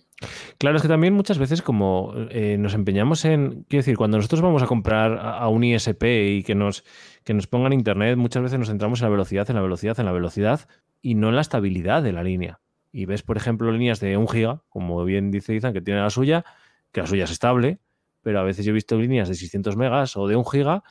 Claro, 0.58 0.78
es 0.78 0.82
que 0.82 0.88
también 0.88 1.14
muchas 1.14 1.38
veces 1.38 1.62
como 1.62 2.14
eh, 2.30 2.58
nos 2.58 2.74
empeñamos 2.74 3.26
en, 3.26 3.66
quiero 3.68 3.82
decir, 3.82 3.98
cuando 3.98 4.18
nosotros 4.18 4.42
vamos 4.42 4.64
a 4.64 4.68
comprar 4.68 5.20
a, 5.22 5.48
un 5.48 5.64
ISP 5.64 6.04
y 6.04 6.44
que 6.44 6.56
nos, 6.56 6.84
que 7.24 7.34
nos 7.34 7.48
pongan 7.48 7.74
internet, 7.74 8.18
muchas 8.18 8.44
veces 8.44 8.60
nos 8.60 8.70
centramos 8.70 9.02
en 9.02 9.06
la 9.06 9.12
velocidad, 9.12 9.50
en 9.50 9.56
la 9.56 9.62
velocidad, 9.62 10.00
en 10.00 10.06
la 10.06 10.12
velocidad 10.12 10.62
y 11.02 11.16
no 11.16 11.30
en 11.30 11.36
la 11.36 11.42
estabilidad 11.42 12.04
de 12.04 12.14
la 12.14 12.24
línea. 12.24 12.60
Y 12.92 13.06
ves, 13.06 13.24
por 13.24 13.38
ejemplo, 13.38 13.72
líneas 13.72 14.00
de 14.00 14.18
un 14.18 14.28
giga, 14.28 14.62
como 14.70 15.04
bien 15.04 15.32
dice 15.32 15.56
Izan, 15.56 15.74
que 15.74 15.82
tiene 15.82 16.00
la 16.00 16.10
suya, 16.10 16.46
que 16.92 17.02
la 17.02 17.08
suya 17.08 17.24
es 17.24 17.32
estable, 17.32 17.80
pero 18.22 18.40
a 18.40 18.44
veces 18.44 18.66
yo 18.66 18.72
he 18.72 18.74
visto 18.74 18.98
líneas 18.98 19.28
de 19.28 19.36
600 19.36 19.76
megas 19.76 20.16
o 20.16 20.28
de 20.28 20.36
un 20.36 20.46
giga 20.46 20.84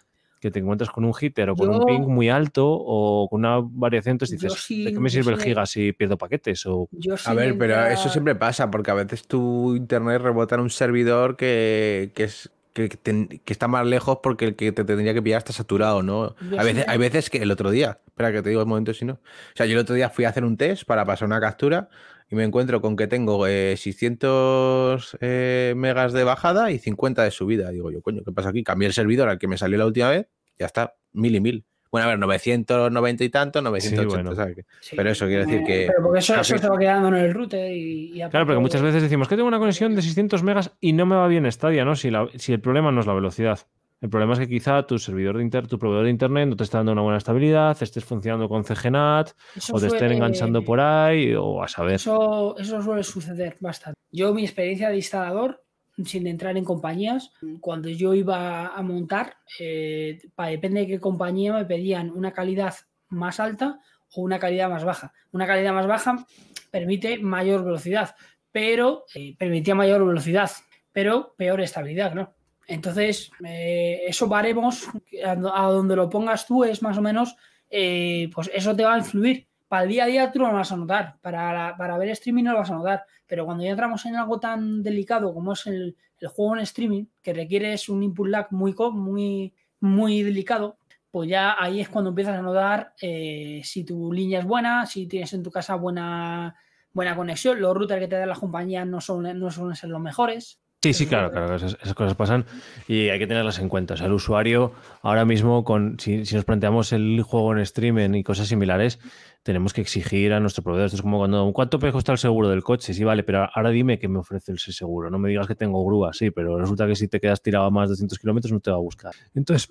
que 0.42 0.50
te 0.50 0.58
encuentras 0.58 0.90
con 0.90 1.04
un 1.04 1.14
hitter 1.18 1.48
o 1.50 1.56
con 1.56 1.68
un 1.70 1.84
ping 1.86 2.00
muy 2.00 2.28
alto 2.28 2.66
o 2.68 3.28
con 3.30 3.40
una 3.40 3.60
variación, 3.62 4.14
entonces 4.14 4.40
dices, 4.40 4.58
sí- 4.60 4.84
¿de 4.84 4.92
qué 4.92 5.00
me 5.00 5.08
sirve 5.08 5.30
el 5.30 5.38
giga 5.38 5.64
si 5.66 5.92
pierdo 5.92 6.18
paquetes? 6.18 6.66
O, 6.66 6.88
Yo 6.90 7.14
A 7.14 7.16
sí 7.16 7.34
ver, 7.34 7.56
pero 7.56 7.86
eso 7.86 8.08
siempre 8.08 8.34
pasa, 8.34 8.68
porque 8.68 8.90
a 8.90 8.94
veces 8.94 9.22
tu 9.26 9.76
internet 9.76 10.20
rebota 10.20 10.56
en 10.56 10.62
un 10.62 10.70
servidor 10.70 11.36
que, 11.36 12.10
que 12.14 12.24
es 12.24 12.50
que, 12.72 12.98
está 13.46 13.68
más 13.68 13.86
lejos 13.86 14.18
porque 14.22 14.46
el 14.46 14.56
que 14.56 14.72
te 14.72 14.84
tendría 14.84 15.14
que 15.14 15.22
pillar 15.22 15.38
está 15.38 15.52
saturado, 15.52 16.02
¿no? 16.02 16.34
Yo 16.50 16.58
A 16.58 16.64
veces, 16.64 16.84
hay 16.88 16.98
veces 16.98 17.30
que 17.30 17.38
el 17.38 17.50
otro 17.50 17.70
día, 17.70 18.00
espera 18.06 18.32
que 18.32 18.42
te 18.42 18.48
digo 18.48 18.62
el 18.62 18.66
momento 18.66 18.94
si 18.94 19.04
no. 19.04 19.12
O 19.14 19.18
sea, 19.54 19.66
yo 19.66 19.74
el 19.74 19.78
otro 19.78 19.94
día 19.94 20.08
fui 20.10 20.24
a 20.24 20.30
hacer 20.30 20.44
un 20.44 20.56
test 20.56 20.84
para 20.84 21.04
pasar 21.04 21.26
una 21.26 21.40
captura 21.40 21.88
y 22.32 22.34
me 22.34 22.44
encuentro 22.44 22.80
con 22.80 22.96
que 22.96 23.06
tengo 23.06 23.46
eh, 23.46 23.76
600 23.76 25.18
eh, 25.20 25.74
megas 25.76 26.12
de 26.12 26.24
bajada 26.24 26.70
y 26.70 26.78
50 26.78 27.22
de 27.24 27.30
subida. 27.30 27.70
Digo 27.70 27.90
yo, 27.90 28.00
coño, 28.02 28.22
¿qué 28.24 28.32
pasa 28.32 28.48
aquí? 28.48 28.62
Cambié 28.64 28.88
el 28.88 28.94
servidor 28.94 29.28
al 29.28 29.38
que 29.38 29.48
me 29.48 29.58
salió 29.58 29.78
la 29.78 29.86
última 29.86 30.10
vez, 30.10 30.26
ya 30.58 30.66
está, 30.66 30.94
mil 31.12 31.34
y 31.34 31.40
mil. 31.40 31.64
Bueno, 31.90 32.06
a 32.06 32.10
ver, 32.10 32.18
990 32.20 33.22
y 33.24 33.28
tanto, 33.28 33.60
980, 33.60 34.14
bueno. 34.14 34.34
¿sabes? 34.34 34.56
qué? 34.56 34.64
Sí. 34.80 34.96
pero 34.96 35.10
eso 35.10 35.26
quiere 35.26 35.44
decir 35.44 35.60
Eh, 35.60 35.64
que- 35.66 35.86
Pero 35.88 36.02
porque 36.02 36.20
eso, 36.20 36.40
eso 36.40 36.56
se 36.56 36.68
va 36.68 36.78
quedando 36.78 37.08
en 37.08 37.16
el 37.16 37.34
router 37.34 37.70
y, 37.70 38.12
y 38.14 38.28
Claro, 38.30 38.46
porque 38.46 38.60
muchas 38.60 38.80
veces 38.80 39.02
decimos 39.02 39.28
que 39.28 39.36
tengo 39.36 39.46
una 39.48 39.58
conexión 39.58 39.94
de 39.94 40.00
600 40.00 40.42
megas 40.42 40.72
y 40.80 40.94
no 40.94 41.04
me 41.04 41.16
va 41.16 41.28
bien 41.28 41.50
Stadia, 41.52 41.84
¿no? 41.84 41.94
Si, 41.94 42.10
la- 42.10 42.28
si 42.36 42.54
el 42.54 42.60
problema 42.60 42.90
no 42.92 43.00
es 43.02 43.06
la 43.06 43.12
velocidad. 43.12 43.58
El 44.02 44.10
problema 44.10 44.32
es 44.32 44.40
que 44.40 44.48
quizá 44.48 44.84
tu 44.84 44.98
servidor 44.98 45.36
de 45.36 45.44
inter, 45.44 45.68
tu 45.68 45.78
proveedor 45.78 46.06
de 46.06 46.10
internet 46.10 46.48
no 46.48 46.56
te 46.56 46.64
está 46.64 46.78
dando 46.78 46.90
una 46.90 47.02
buena 47.02 47.18
estabilidad, 47.18 47.80
estés 47.80 48.04
funcionando 48.04 48.48
con 48.48 48.64
CGNAT 48.64 49.30
eso 49.54 49.76
o 49.76 49.80
te 49.80 49.86
estén 49.86 50.10
enganchando 50.10 50.64
por 50.64 50.80
ahí 50.80 51.32
o 51.36 51.62
a 51.62 51.68
saber. 51.68 51.94
Eso, 51.94 52.58
eso 52.58 52.82
suele 52.82 53.04
suceder 53.04 53.56
bastante. 53.60 53.96
Yo, 54.10 54.34
mi 54.34 54.42
experiencia 54.42 54.88
de 54.88 54.96
instalador, 54.96 55.62
sin 56.04 56.26
entrar 56.26 56.56
en 56.56 56.64
compañías, 56.64 57.30
cuando 57.60 57.88
yo 57.90 58.12
iba 58.12 58.74
a 58.74 58.82
montar, 58.82 59.36
eh, 59.60 60.20
depende 60.36 60.80
de 60.80 60.86
qué 60.88 61.00
compañía, 61.00 61.52
me 61.52 61.64
pedían 61.64 62.10
una 62.10 62.32
calidad 62.32 62.74
más 63.08 63.38
alta 63.38 63.78
o 64.16 64.22
una 64.22 64.40
calidad 64.40 64.68
más 64.68 64.84
baja. 64.84 65.12
Una 65.30 65.46
calidad 65.46 65.72
más 65.72 65.86
baja 65.86 66.26
permite 66.72 67.18
mayor 67.18 67.64
velocidad, 67.64 68.16
pero 68.50 69.04
eh, 69.14 69.36
permitía 69.38 69.76
mayor 69.76 70.04
velocidad, 70.04 70.50
pero 70.90 71.36
peor 71.38 71.60
estabilidad, 71.60 72.14
¿no? 72.14 72.34
Entonces, 72.66 73.30
eh, 73.44 74.02
eso 74.06 74.28
varemos, 74.28 74.88
a 75.24 75.34
do- 75.36 75.54
a 75.54 75.62
donde 75.70 75.96
lo 75.96 76.08
pongas 76.08 76.46
tú 76.46 76.64
es 76.64 76.82
más 76.82 76.96
o 76.98 77.02
menos, 77.02 77.36
eh, 77.70 78.30
pues 78.34 78.50
eso 78.54 78.74
te 78.76 78.84
va 78.84 78.94
a 78.94 78.98
influir. 78.98 79.46
Para 79.68 79.84
el 79.84 79.88
día 79.88 80.04
a 80.04 80.06
día 80.06 80.32
tú 80.32 80.38
no 80.38 80.48
lo 80.48 80.54
vas 80.54 80.70
a 80.72 80.76
notar, 80.76 81.16
para, 81.22 81.74
para 81.76 81.96
ver 81.98 82.08
streaming 82.10 82.44
no 82.44 82.52
lo 82.52 82.58
vas 82.58 82.70
a 82.70 82.74
notar, 82.74 83.04
pero 83.26 83.44
cuando 83.46 83.64
ya 83.64 83.70
entramos 83.70 84.04
en 84.06 84.16
algo 84.16 84.38
tan 84.38 84.82
delicado 84.82 85.32
como 85.34 85.54
es 85.54 85.66
el, 85.66 85.96
el 86.20 86.28
juego 86.28 86.54
en 86.56 86.62
streaming, 86.62 87.06
que 87.22 87.32
requiere 87.32 87.74
un 87.88 88.02
input 88.02 88.28
lag 88.28 88.48
muy, 88.52 88.74
muy, 88.92 89.54
muy 89.80 90.22
delicado, 90.22 90.76
pues 91.10 91.28
ya 91.28 91.56
ahí 91.58 91.80
es 91.80 91.88
cuando 91.88 92.10
empiezas 92.10 92.38
a 92.38 92.42
notar 92.42 92.94
eh, 93.00 93.60
si 93.64 93.84
tu 93.84 94.12
línea 94.12 94.40
es 94.40 94.44
buena, 94.46 94.86
si 94.86 95.06
tienes 95.06 95.32
en 95.32 95.42
tu 95.42 95.50
casa 95.50 95.74
buena, 95.74 96.54
buena 96.92 97.16
conexión, 97.16 97.60
los 97.60 97.74
routers 97.76 98.00
que 98.00 98.08
te 98.08 98.16
dan 98.16 98.28
las 98.28 98.38
compañías 98.38 98.86
no, 98.86 99.00
son, 99.00 99.38
no 99.38 99.50
suelen 99.50 99.76
ser 99.76 99.90
los 99.90 100.00
mejores. 100.00 100.61
Sí, 100.82 100.92
sí, 100.94 101.06
claro, 101.06 101.30
claro, 101.30 101.54
esas, 101.54 101.76
cosas 101.94 102.16
pasan 102.16 102.44
y 102.88 103.08
hay 103.08 103.20
que 103.20 103.28
tenerlas 103.28 103.60
en 103.60 103.68
cuenta. 103.68 103.94
O 103.94 103.96
sea, 103.96 104.08
el 104.08 104.12
usuario 104.14 104.72
ahora 105.02 105.24
mismo, 105.24 105.62
con, 105.62 105.96
si, 106.00 106.26
si 106.26 106.34
nos 106.34 106.44
planteamos 106.44 106.92
el 106.92 107.22
juego 107.22 107.52
en 107.52 107.60
streaming 107.60 108.14
y 108.14 108.24
cosas 108.24 108.48
similares, 108.48 108.98
tenemos 109.44 109.72
que 109.72 109.80
exigir 109.80 110.32
a 110.32 110.40
nuestro 110.40 110.64
proveedor. 110.64 110.86
Esto 110.86 110.96
es 110.96 111.02
como 111.02 111.18
cuando, 111.18 111.52
¿cuánto 111.52 111.78
puede 111.78 111.92
costar 111.92 112.14
el 112.14 112.18
seguro 112.18 112.48
del 112.48 112.64
coche? 112.64 112.94
Sí, 112.94 113.04
vale, 113.04 113.22
pero 113.22 113.48
ahora 113.54 113.70
dime 113.70 114.00
qué 114.00 114.08
me 114.08 114.18
ofrece 114.18 114.50
el 114.50 114.58
seguro. 114.58 115.08
No 115.08 115.20
me 115.20 115.28
digas 115.28 115.46
que 115.46 115.54
tengo 115.54 115.84
grúa, 115.84 116.12
sí, 116.12 116.32
pero 116.32 116.58
resulta 116.58 116.88
que 116.88 116.96
si 116.96 117.06
te 117.06 117.20
quedas 117.20 117.40
tirado 117.42 117.66
a 117.66 117.70
más 117.70 117.88
de 117.88 117.92
200 117.92 118.18
kilómetros 118.18 118.50
no 118.50 118.58
te 118.58 118.72
va 118.72 118.76
a 118.76 118.80
buscar. 118.80 119.14
Entonces, 119.36 119.68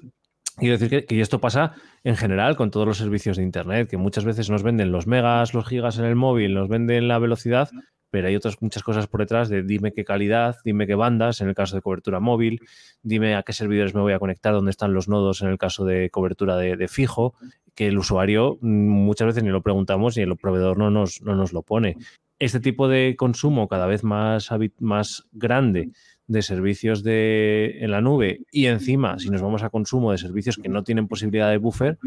quiero 0.55 0.77
decir 0.77 0.89
que, 0.89 1.05
que 1.05 1.19
esto 1.19 1.41
pasa 1.41 1.73
en 2.05 2.15
general 2.15 2.55
con 2.55 2.71
todos 2.71 2.87
los 2.87 2.97
servicios 2.97 3.35
de 3.35 3.43
Internet, 3.43 3.89
que 3.89 3.97
muchas 3.97 4.23
veces 4.23 4.49
nos 4.49 4.63
venden 4.63 4.93
los 4.93 5.07
megas, 5.07 5.53
los 5.53 5.67
gigas 5.67 5.99
en 5.99 6.05
el 6.05 6.15
móvil, 6.15 6.53
nos 6.53 6.69
venden 6.69 7.09
la 7.09 7.19
velocidad, 7.19 7.69
pero 8.11 8.27
hay 8.27 8.35
otras 8.35 8.61
muchas 8.61 8.83
cosas 8.83 9.07
por 9.07 9.21
detrás 9.21 9.49
de 9.49 9.63
dime 9.63 9.93
qué 9.93 10.03
calidad, 10.03 10.57
dime 10.63 10.85
qué 10.85 10.95
bandas 10.95 11.41
en 11.41 11.47
el 11.47 11.55
caso 11.55 11.75
de 11.75 11.81
cobertura 11.81 12.19
móvil, 12.19 12.59
dime 13.01 13.35
a 13.35 13.43
qué 13.43 13.53
servidores 13.53 13.95
me 13.95 14.01
voy 14.01 14.13
a 14.13 14.19
conectar, 14.19 14.53
dónde 14.53 14.71
están 14.71 14.93
los 14.93 15.07
nodos 15.07 15.41
en 15.41 15.49
el 15.49 15.57
caso 15.57 15.85
de 15.85 16.09
cobertura 16.09 16.57
de, 16.57 16.87
fijo, 16.87 17.33
que 17.73 17.87
el 17.87 17.97
usuario 17.97 18.59
muchas 18.61 19.27
veces 19.27 19.43
ni 19.43 19.49
lo 19.49 19.61
preguntamos 19.61 20.17
y 20.17 20.21
el 20.21 20.35
proveedor 20.35 20.77
no 20.77 20.91
nos, 20.91 21.21
no 21.21 21.35
nos 21.35 21.53
lo 21.53 21.63
pone. 21.63 21.95
Este 22.37 22.59
tipo 22.59 22.87
de 22.87 23.15
consumo 23.17 23.67
cada 23.67 23.87
vez 23.87 24.03
más, 24.03 24.49
más 24.79 25.23
grande 25.31 25.91
de 26.27 26.41
servicios 26.41 27.03
de, 27.03 27.77
en 27.79 27.91
la 27.91 28.01
nube 28.01 28.41
y 28.51 28.65
encima, 28.65 29.19
si 29.19 29.29
nos 29.29 29.41
vamos 29.41 29.63
a 29.63 29.69
consumo 29.69 30.11
de 30.11 30.17
servicios 30.17 30.57
que 30.57 30.69
no 30.69 30.83
tienen 30.83 31.07
posibilidad 31.07 31.49
de 31.49 31.57
buffer, 31.57 31.97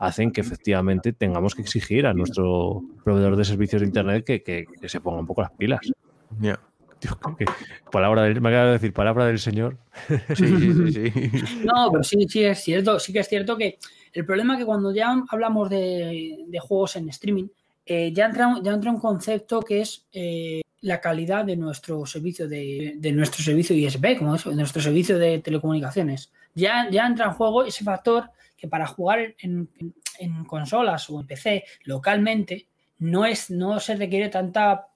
hacen 0.00 0.32
que 0.32 0.40
efectivamente 0.40 1.12
tengamos 1.12 1.54
que 1.54 1.62
exigir 1.62 2.06
a 2.06 2.12
nuestro 2.14 2.82
proveedor 3.04 3.36
de 3.36 3.44
servicios 3.44 3.82
de 3.82 3.86
Internet 3.86 4.24
que, 4.24 4.42
que- 4.42 4.64
que 4.80 4.88
se 4.88 5.00
ponga 5.00 5.20
un 5.20 5.26
poco 5.26 5.42
las 5.42 5.52
pilas. 5.52 5.80
Que- 7.00 7.08
que- 7.38 7.44
palabra 7.90 8.22
del, 8.24 8.40
me 8.40 8.48
acaba 8.50 8.66
de 8.66 8.72
decir 8.72 8.92
palabra 8.92 9.26
del 9.26 9.38
señor. 9.38 9.78
Sí, 10.34 10.46
sí, 10.46 10.72
sí, 10.74 10.92
sí. 10.92 11.12
No, 11.64 11.90
pero 11.92 12.02
sí, 12.04 12.26
sí 12.28 12.44
es 12.44 12.58
cierto, 12.60 12.98
sí 12.98 13.12
que 13.12 13.20
es 13.20 13.28
cierto 13.28 13.56
que 13.56 13.78
el 14.12 14.24
problema 14.26 14.54
es 14.54 14.58
que 14.60 14.66
cuando 14.66 14.92
ya 14.92 15.14
hablamos 15.30 15.70
de, 15.70 16.44
de 16.46 16.58
juegos 16.58 16.96
en 16.96 17.08
streaming, 17.08 17.48
eh, 17.86 18.12
ya, 18.12 18.26
entra, 18.26 18.56
ya 18.62 18.72
entra 18.72 18.90
un 18.90 19.00
concepto 19.00 19.60
que 19.62 19.80
es 19.82 20.06
eh, 20.12 20.60
la 20.82 21.00
calidad 21.00 21.44
de 21.44 21.56
nuestro 21.56 22.04
servicio 22.06 22.48
de, 22.48 22.94
de 22.98 23.12
nuestro 23.12 23.42
servicio 23.42 23.74
ISP, 23.76 24.18
como 24.18 24.34
es, 24.34 24.44
de 24.44 24.54
nuestro 24.54 24.82
servicio 24.82 25.18
de 25.18 25.38
telecomunicaciones. 25.40 26.30
Ya, 26.54 26.88
ya 26.90 27.06
entra 27.06 27.26
en 27.26 27.32
juego 27.32 27.64
ese 27.64 27.84
factor 27.84 28.30
que 28.60 28.68
para 28.68 28.86
jugar 28.86 29.20
en, 29.38 29.68
en- 29.78 29.94
en 30.18 30.44
consolas 30.44 31.08
o 31.08 31.18
en 31.20 31.26
PC 31.26 31.64
localmente 31.84 32.68
no, 32.98 33.24
es, 33.24 33.50
no 33.50 33.80
se 33.80 33.96
requiere 33.96 34.28
tanta, 34.28 34.88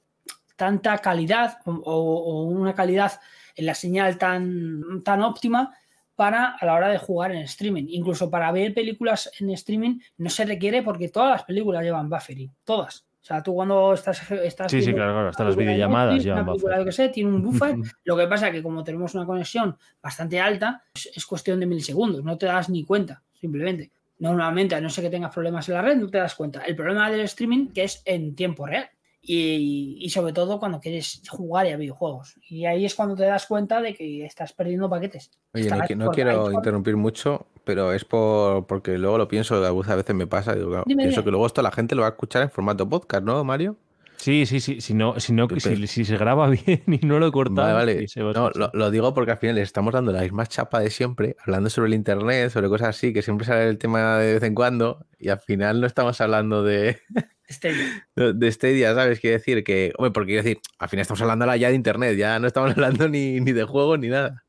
tanta 0.57 0.99
calidad 0.99 1.59
o, 1.65 1.73
o 1.73 2.43
una 2.45 2.75
calidad 2.75 3.13
en 3.57 3.67
la 3.67 3.75
señal 3.75 4.19
tan, 4.19 5.03
tan 5.03 5.23
óptima 5.23 5.73
para 6.15 6.55
a 6.61 6.67
la 6.67 6.75
hora 6.75 6.89
de 6.89 6.99
jugar 6.99 7.33
en 7.33 7.39
streaming. 7.39 7.87
Incluso 7.89 8.31
para 8.31 8.53
ver 8.53 8.75
películas 8.75 9.31
en 9.41 9.51
streaming 9.51 9.99
no 10.19 10.31
se 10.31 10.45
requiere 10.45 10.83
porque 10.83 11.09
todas 11.09 11.31
las 11.31 11.45
películas 11.45 11.83
llevan 11.83 12.09
buffering, 12.11 12.53
todas. 12.65 13.07
O 13.21 13.27
sea, 13.27 13.43
tú 13.43 13.55
cuando 13.55 13.95
estás, 13.95 14.31
estás 14.31 14.71
Sí, 14.71 14.83
sí, 14.83 14.93
claro, 14.93 15.13
claro. 15.15 15.29
Hasta 15.31 15.45
las 15.45 15.57
videollamadas 15.57 16.23
una 16.27 16.45
película, 16.45 16.53
buffer. 16.53 16.79
yo 16.79 16.85
que 16.85 16.93
sé, 16.93 17.09
tiene 17.09 17.31
un 17.31 17.43
buffer. 17.51 17.77
Lo 18.05 18.17
que 18.19 18.27
pasa 18.27 18.49
es 18.49 18.53
que 18.53 18.63
como 18.63 18.85
tenemos 18.85 19.15
una 19.15 19.25
conexión 19.25 19.77
bastante 20.03 20.39
alta, 20.39 20.85
es, 20.95 21.11
es 21.17 21.25
cuestión 21.25 21.59
de 21.59 21.65
milisegundos, 21.67 22.23
no 22.23 22.37
te 22.37 22.45
das 22.47 22.69
ni 22.69 22.85
cuenta, 22.85 23.23
simplemente. 23.45 23.91
Normalmente, 24.19 24.75
a 24.75 24.81
no 24.81 24.89
ser 24.89 25.05
que 25.05 25.11
tengas 25.11 25.35
problemas 25.35 25.69
en 25.69 25.75
la 25.75 25.83
red, 25.83 25.97
no 25.97 26.09
te 26.09 26.17
das 26.17 26.35
cuenta. 26.35 26.63
El 26.63 26.75
problema 26.75 27.11
del 27.11 27.21
streaming 27.21 27.69
que 27.69 27.85
es 27.85 28.01
en 28.07 28.35
tiempo 28.35 28.65
real. 28.67 28.89
Y, 29.21 29.99
y 30.01 30.11
sobre 30.11 30.33
todo 30.35 30.59
cuando 30.59 30.81
quieres 30.81 31.23
jugar 31.29 31.67
a 31.67 31.77
videojuegos. 31.77 32.39
Y 32.49 32.67
ahí 32.67 32.85
es 32.85 32.95
cuando 32.95 33.17
te 33.17 33.25
das 33.25 33.47
cuenta 33.47 33.81
de 33.81 33.95
que 33.95 34.25
estás 34.25 34.53
perdiendo 34.53 34.89
paquetes. 34.89 35.31
Oye, 35.55 35.71
no, 35.97 36.11
quiero 36.11 36.53
interrumpir 36.53 36.97
mucho, 36.97 37.47
pero 37.65 37.93
es 37.93 38.05
por 38.05 38.67
porque 38.67 38.99
luego 38.99 39.17
lo 39.19 39.27
pienso, 39.27 39.65
algunas 39.65 39.97
veces 39.97 40.15
me 40.15 40.27
pasa, 40.27 40.55
digo, 40.55 40.69
claro, 40.69 40.85
Dime, 40.87 41.05
pienso 41.05 41.21
dime. 41.21 41.25
que 41.25 41.31
luego 41.31 41.47
esto 41.47 41.63
la 41.63 41.73
gente 41.73 41.95
lo 41.95 42.03
va 42.03 42.09
a 42.09 42.11
escuchar 42.11 42.43
en 42.43 42.51
formato 42.51 42.87
podcast, 42.87 43.25
¿no, 43.25 43.43
Mario? 43.45 43.77
Sí, 44.25 44.47
sí, 44.47 44.59
sí. 44.59 44.81
Si, 44.81 44.95
no, 44.95 45.21
si, 45.21 45.35
no, 45.35 45.47
si, 45.59 45.87
si 45.87 46.05
se 46.07 46.17
graba 46.17 46.49
bien 46.67 46.83
y 46.87 47.05
no 47.05 47.19
lo 47.19 47.31
cortamos. 47.31 47.75
Vale, 47.75 47.95
vale. 47.95 48.09
se 48.09 48.23
va 48.23 48.33
No, 48.33 48.49
lo, 48.55 48.71
lo 48.73 48.91
digo 48.91 49.13
porque 49.13 49.33
al 49.33 49.37
final 49.37 49.57
les 49.57 49.65
estamos 49.65 49.93
dando 49.93 50.13
la 50.13 50.23
misma 50.23 50.47
chapa 50.47 50.81
de 50.81 50.89
siempre, 50.89 51.37
hablando 51.45 51.69
sobre 51.69 51.89
el 51.89 51.95
internet, 51.95 52.49
sobre 52.49 52.71
cosas 52.71 52.89
así, 52.89 53.13
que 53.13 53.21
siempre 53.21 53.47
sale 53.47 53.69
el 53.69 53.77
tema 53.77 54.17
de 54.17 54.33
vez 54.33 54.43
en 54.43 54.55
cuando, 54.55 55.05
y 55.19 55.29
al 55.29 55.41
final 55.41 55.83
no 55.83 55.87
estamos 55.87 56.19
hablando 56.23 56.63
de, 56.63 57.03
Stadia. 57.51 58.09
de 58.17 58.51
Stadia, 58.51 58.95
¿sabes? 58.95 59.21
Quiere 59.21 59.37
decir 59.37 59.63
que, 59.63 59.93
hombre, 59.99 60.13
porque 60.13 60.29
quiero 60.29 60.43
decir, 60.43 60.59
al 60.79 60.89
final 60.89 61.03
estamos 61.03 61.21
hablando 61.21 61.55
ya 61.57 61.69
de 61.69 61.75
internet, 61.75 62.17
ya 62.17 62.39
no 62.39 62.47
estamos 62.47 62.71
hablando 62.71 63.11
ni, 63.11 63.41
ni 63.41 63.53
de 63.53 63.65
juegos 63.65 63.99
ni 63.99 64.09
nada. 64.09 64.44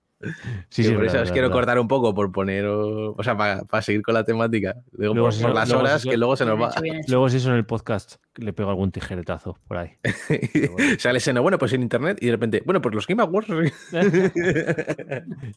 Sí, 0.69 0.83
sí, 0.83 0.91
por 0.93 1.03
es 1.03 1.07
eso 1.07 1.17
verdad, 1.17 1.21
os 1.23 1.31
quiero 1.31 1.47
verdad. 1.49 1.57
cortar 1.59 1.79
un 1.79 1.87
poco 1.87 2.15
por 2.15 2.31
poner, 2.31 2.65
o, 2.65 3.15
sea, 3.21 3.35
para, 3.37 3.81
seguir 3.81 4.01
con 4.01 4.13
la 4.13 4.23
temática. 4.23 4.75
Digo, 4.93 5.13
Luego 5.13 5.27
por, 5.27 5.33
si 5.33 5.41
por 5.41 5.49
no- 5.51 5.55
las 5.55 5.69
luego 5.69 5.83
horas 5.83 6.03
que 6.03 6.17
luego 6.17 6.35
se 6.35 6.45
nos 6.45 6.59
va. 6.61 6.69
hecho, 6.69 6.81
bien 6.81 6.95
hecho. 6.95 7.11
Luego, 7.11 7.29
si 7.29 7.37
eso 7.37 7.49
en 7.49 7.55
el 7.57 7.65
podcast, 7.65 8.15
le 8.37 8.53
pego 8.53 8.69
algún 8.69 8.91
tijeretazo 8.91 9.59
por 9.67 9.77
ahí. 9.77 9.91
Sale 10.97 11.19
Seno, 11.19 11.41
bueno, 11.41 11.57
pues 11.59 11.73
en 11.73 11.81
internet 11.83 12.17
y 12.21 12.27
de 12.27 12.31
repente, 12.31 12.63
bueno, 12.65 12.81
pues 12.81 12.95
los 12.95 13.05
Game 13.07 13.21
Awards. 13.21 13.49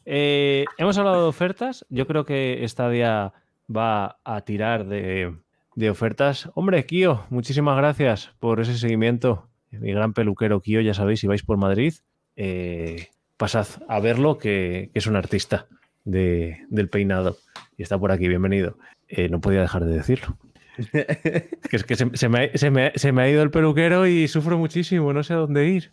Eh, 0.05 0.65
hemos 0.77 0.97
hablado 0.97 1.23
de 1.23 1.27
ofertas. 1.29 1.85
Yo 1.89 2.07
creo 2.07 2.25
que 2.25 2.63
Stadia 2.67 3.33
va 3.73 4.19
a 4.23 4.41
tirar 4.41 4.85
de, 4.87 5.35
de 5.75 5.89
ofertas. 5.89 6.49
Hombre, 6.55 6.85
Kio, 6.85 7.25
muchísimas 7.29 7.77
gracias 7.77 8.31
por 8.39 8.59
ese 8.59 8.77
seguimiento. 8.77 9.47
Mi 9.71 9.91
gran 9.93 10.13
peluquero 10.13 10.61
Kio, 10.61 10.81
ya 10.81 10.93
sabéis, 10.93 11.19
si 11.19 11.27
vais 11.27 11.43
por 11.43 11.57
Madrid, 11.57 11.93
eh, 12.35 13.09
pasad 13.39 13.67
a 13.87 13.99
verlo, 13.99 14.37
que, 14.37 14.89
que 14.93 14.99
es 14.99 15.07
un 15.07 15.15
artista 15.15 15.65
de- 16.03 16.59
del 16.69 16.89
peinado. 16.89 17.37
Y 17.77 17.83
está 17.83 17.97
por 17.97 18.11
aquí, 18.11 18.27
bienvenido. 18.27 18.77
Eh, 19.07 19.29
no 19.29 19.39
podía 19.41 19.61
dejar 19.61 19.85
de 19.85 19.95
decirlo. 19.95 20.37
Que 21.69 21.75
es 21.75 21.83
que 21.83 21.95
se, 21.95 22.09
se 22.13 22.29
me, 22.29 22.39
ha- 22.45 22.57
se 22.57 22.69
me 22.69 22.87
ha- 22.87 22.91
se 22.95 23.11
me 23.11 23.21
ha 23.23 23.29
ido 23.29 23.41
el 23.41 23.51
peluquero 23.51 24.05
y 24.07 24.27
sufro 24.27 24.57
muchísimo, 24.57 25.11
no 25.13 25.23
sé 25.23 25.33
a 25.33 25.37
dónde 25.37 25.67
ir. 25.67 25.91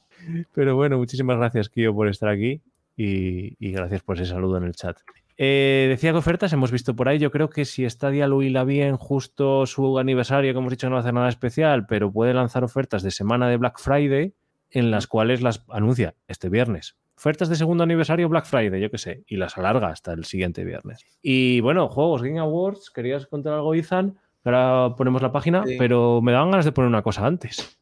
Pero 0.54 0.74
bueno, 0.76 0.98
muchísimas 0.98 1.36
gracias, 1.38 1.68
Kio, 1.68 1.94
por 1.94 2.08
estar 2.08 2.28
aquí 2.28 2.60
y, 2.96 3.54
y 3.64 3.72
gracias 3.72 4.02
por 4.02 4.16
ese 4.16 4.26
saludo 4.26 4.56
en 4.58 4.64
el 4.64 4.74
chat. 4.74 4.96
Eh, 5.38 5.86
decía 5.88 6.12
que 6.12 6.18
ofertas 6.18 6.52
hemos 6.52 6.70
visto 6.72 6.96
por 6.96 7.08
ahí. 7.08 7.18
Yo 7.18 7.30
creo 7.30 7.50
que 7.50 7.64
si 7.64 7.88
Stadia 7.88 8.26
lo 8.26 8.42
hila 8.42 8.64
bien, 8.64 8.96
justo 8.96 9.66
su 9.66 9.98
aniversario, 9.98 10.52
que 10.52 10.58
hemos 10.58 10.70
dicho 10.70 10.88
no 10.88 10.94
va 10.94 11.00
a 11.00 11.02
hacer 11.02 11.14
nada 11.14 11.28
especial, 11.28 11.86
pero 11.86 12.10
puede 12.10 12.32
lanzar 12.34 12.64
ofertas 12.64 13.02
de 13.02 13.10
semana 13.10 13.48
de 13.48 13.56
Black 13.58 13.78
Friday 13.78 14.34
en 14.70 14.90
las 14.90 15.06
cuales 15.06 15.42
las 15.42 15.64
anuncia 15.68 16.14
este 16.26 16.48
viernes. 16.48 16.96
Ofertas 17.18 17.48
de 17.48 17.56
segundo 17.56 17.82
aniversario 17.84 18.28
Black 18.28 18.44
Friday, 18.46 18.80
yo 18.80 18.90
qué 18.90 18.98
sé, 18.98 19.24
y 19.26 19.36
las 19.36 19.56
alarga 19.56 19.88
hasta 19.88 20.12
el 20.12 20.24
siguiente 20.24 20.64
viernes. 20.64 21.04
Y 21.22 21.60
bueno, 21.60 21.88
juegos 21.88 22.22
Game 22.22 22.38
Awards, 22.38 22.90
querías 22.90 23.26
contar 23.26 23.54
algo, 23.54 23.74
Izan. 23.74 24.18
Ahora 24.44 24.94
ponemos 24.96 25.22
la 25.22 25.32
página, 25.32 25.64
Sí. 25.66 25.76
pero 25.78 26.20
me 26.22 26.32
daban 26.32 26.50
ganas 26.50 26.64
de 26.66 26.72
poner 26.72 26.88
una 26.88 27.02
cosa 27.02 27.26
antes. 27.26 27.78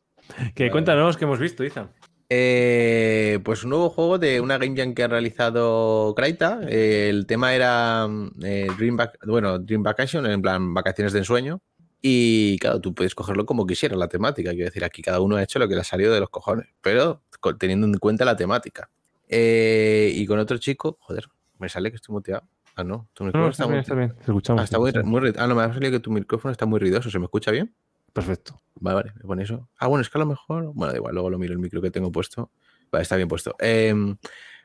Que 0.54 0.64
Vale. 0.64 0.70
cuéntanos 0.70 1.16
qué 1.16 1.24
hemos 1.24 1.38
visto, 1.40 1.64
Izan. 1.64 1.90
Eh, 2.30 3.38
pues 3.44 3.64
un 3.64 3.70
nuevo 3.70 3.90
juego 3.90 4.18
de 4.18 4.40
una 4.40 4.56
Game 4.58 4.76
Jam 4.76 4.94
que 4.94 5.02
ha 5.02 5.08
realizado 5.08 6.14
Kraita. 6.16 6.60
Eh, 6.68 7.08
el 7.10 7.26
tema 7.26 7.54
era 7.54 8.06
mm, 8.08 8.30
eh, 8.44 8.68
Dream, 8.78 8.96
Vac- 8.96 9.18
bueno, 9.26 9.58
Dream 9.58 9.82
Vacation, 9.82 10.26
en 10.26 10.40
plan 10.42 10.72
vacaciones 10.74 11.12
de 11.12 11.18
ensueño. 11.20 11.60
Y 12.00 12.58
claro, 12.58 12.80
tú 12.80 12.94
puedes 12.94 13.14
cogerlo 13.14 13.46
como 13.46 13.66
quisieras 13.66 13.98
la 13.98 14.08
temática. 14.08 14.50
Quiero 14.50 14.66
decir, 14.66 14.84
aquí 14.84 15.02
cada 15.02 15.20
uno 15.20 15.36
ha 15.36 15.42
hecho 15.42 15.58
lo 15.58 15.68
que 15.68 15.74
le 15.74 15.80
ha 15.80 15.84
salido 15.84 16.12
de 16.14 16.20
los 16.20 16.30
cojones, 16.30 16.68
pero 16.80 17.22
teniendo 17.58 17.86
en 17.86 17.94
cuenta 17.94 18.24
la 18.24 18.36
temática. 18.36 18.90
Eh, 19.36 20.12
y 20.14 20.24
con 20.26 20.38
otro 20.38 20.58
chico, 20.58 20.96
joder, 21.00 21.26
me 21.58 21.68
sale 21.68 21.90
que 21.90 21.96
estoy 21.96 22.12
muteado. 22.12 22.44
Ah, 22.76 22.84
no, 22.84 23.08
tu 23.14 23.24
No, 23.24 23.28
micrófono 23.28 23.46
no, 23.46 23.50
está, 23.50 23.64
bien, 23.64 23.72
muy- 23.74 23.80
está 23.80 23.94
bien. 23.94 24.08
Te 24.14 24.22
escuchamos. 24.22 24.60
Ah, 24.60 24.64
está 24.64 24.78
muy, 24.78 24.92
muy 25.04 25.32
ah, 25.36 25.46
no, 25.48 25.54
me 25.56 25.62
ha 25.62 25.72
salido 25.72 25.90
que 25.92 26.00
tu 26.00 26.10
micrófono 26.12 26.52
está 26.52 26.66
muy 26.66 26.78
ruidoso. 26.78 27.10
¿Se 27.10 27.18
me 27.18 27.24
escucha 27.24 27.50
bien? 27.50 27.74
Perfecto. 28.12 28.62
Vale, 28.76 28.94
vale, 28.96 29.12
me 29.16 29.22
pone 29.22 29.42
eso. 29.42 29.68
Ah, 29.78 29.88
bueno, 29.88 30.02
es 30.02 30.08
que 30.10 30.18
a 30.18 30.20
lo 30.20 30.26
mejor. 30.26 30.72
Bueno, 30.72 30.92
da 30.92 30.98
igual, 30.98 31.14
luego 31.14 31.30
lo 31.30 31.38
miro 31.38 31.52
el 31.52 31.58
micro 31.58 31.82
que 31.82 31.90
tengo 31.90 32.12
puesto. 32.12 32.52
Vale, 32.92 33.02
está 33.02 33.16
bien 33.16 33.26
puesto. 33.28 33.56
Em, 33.58 34.16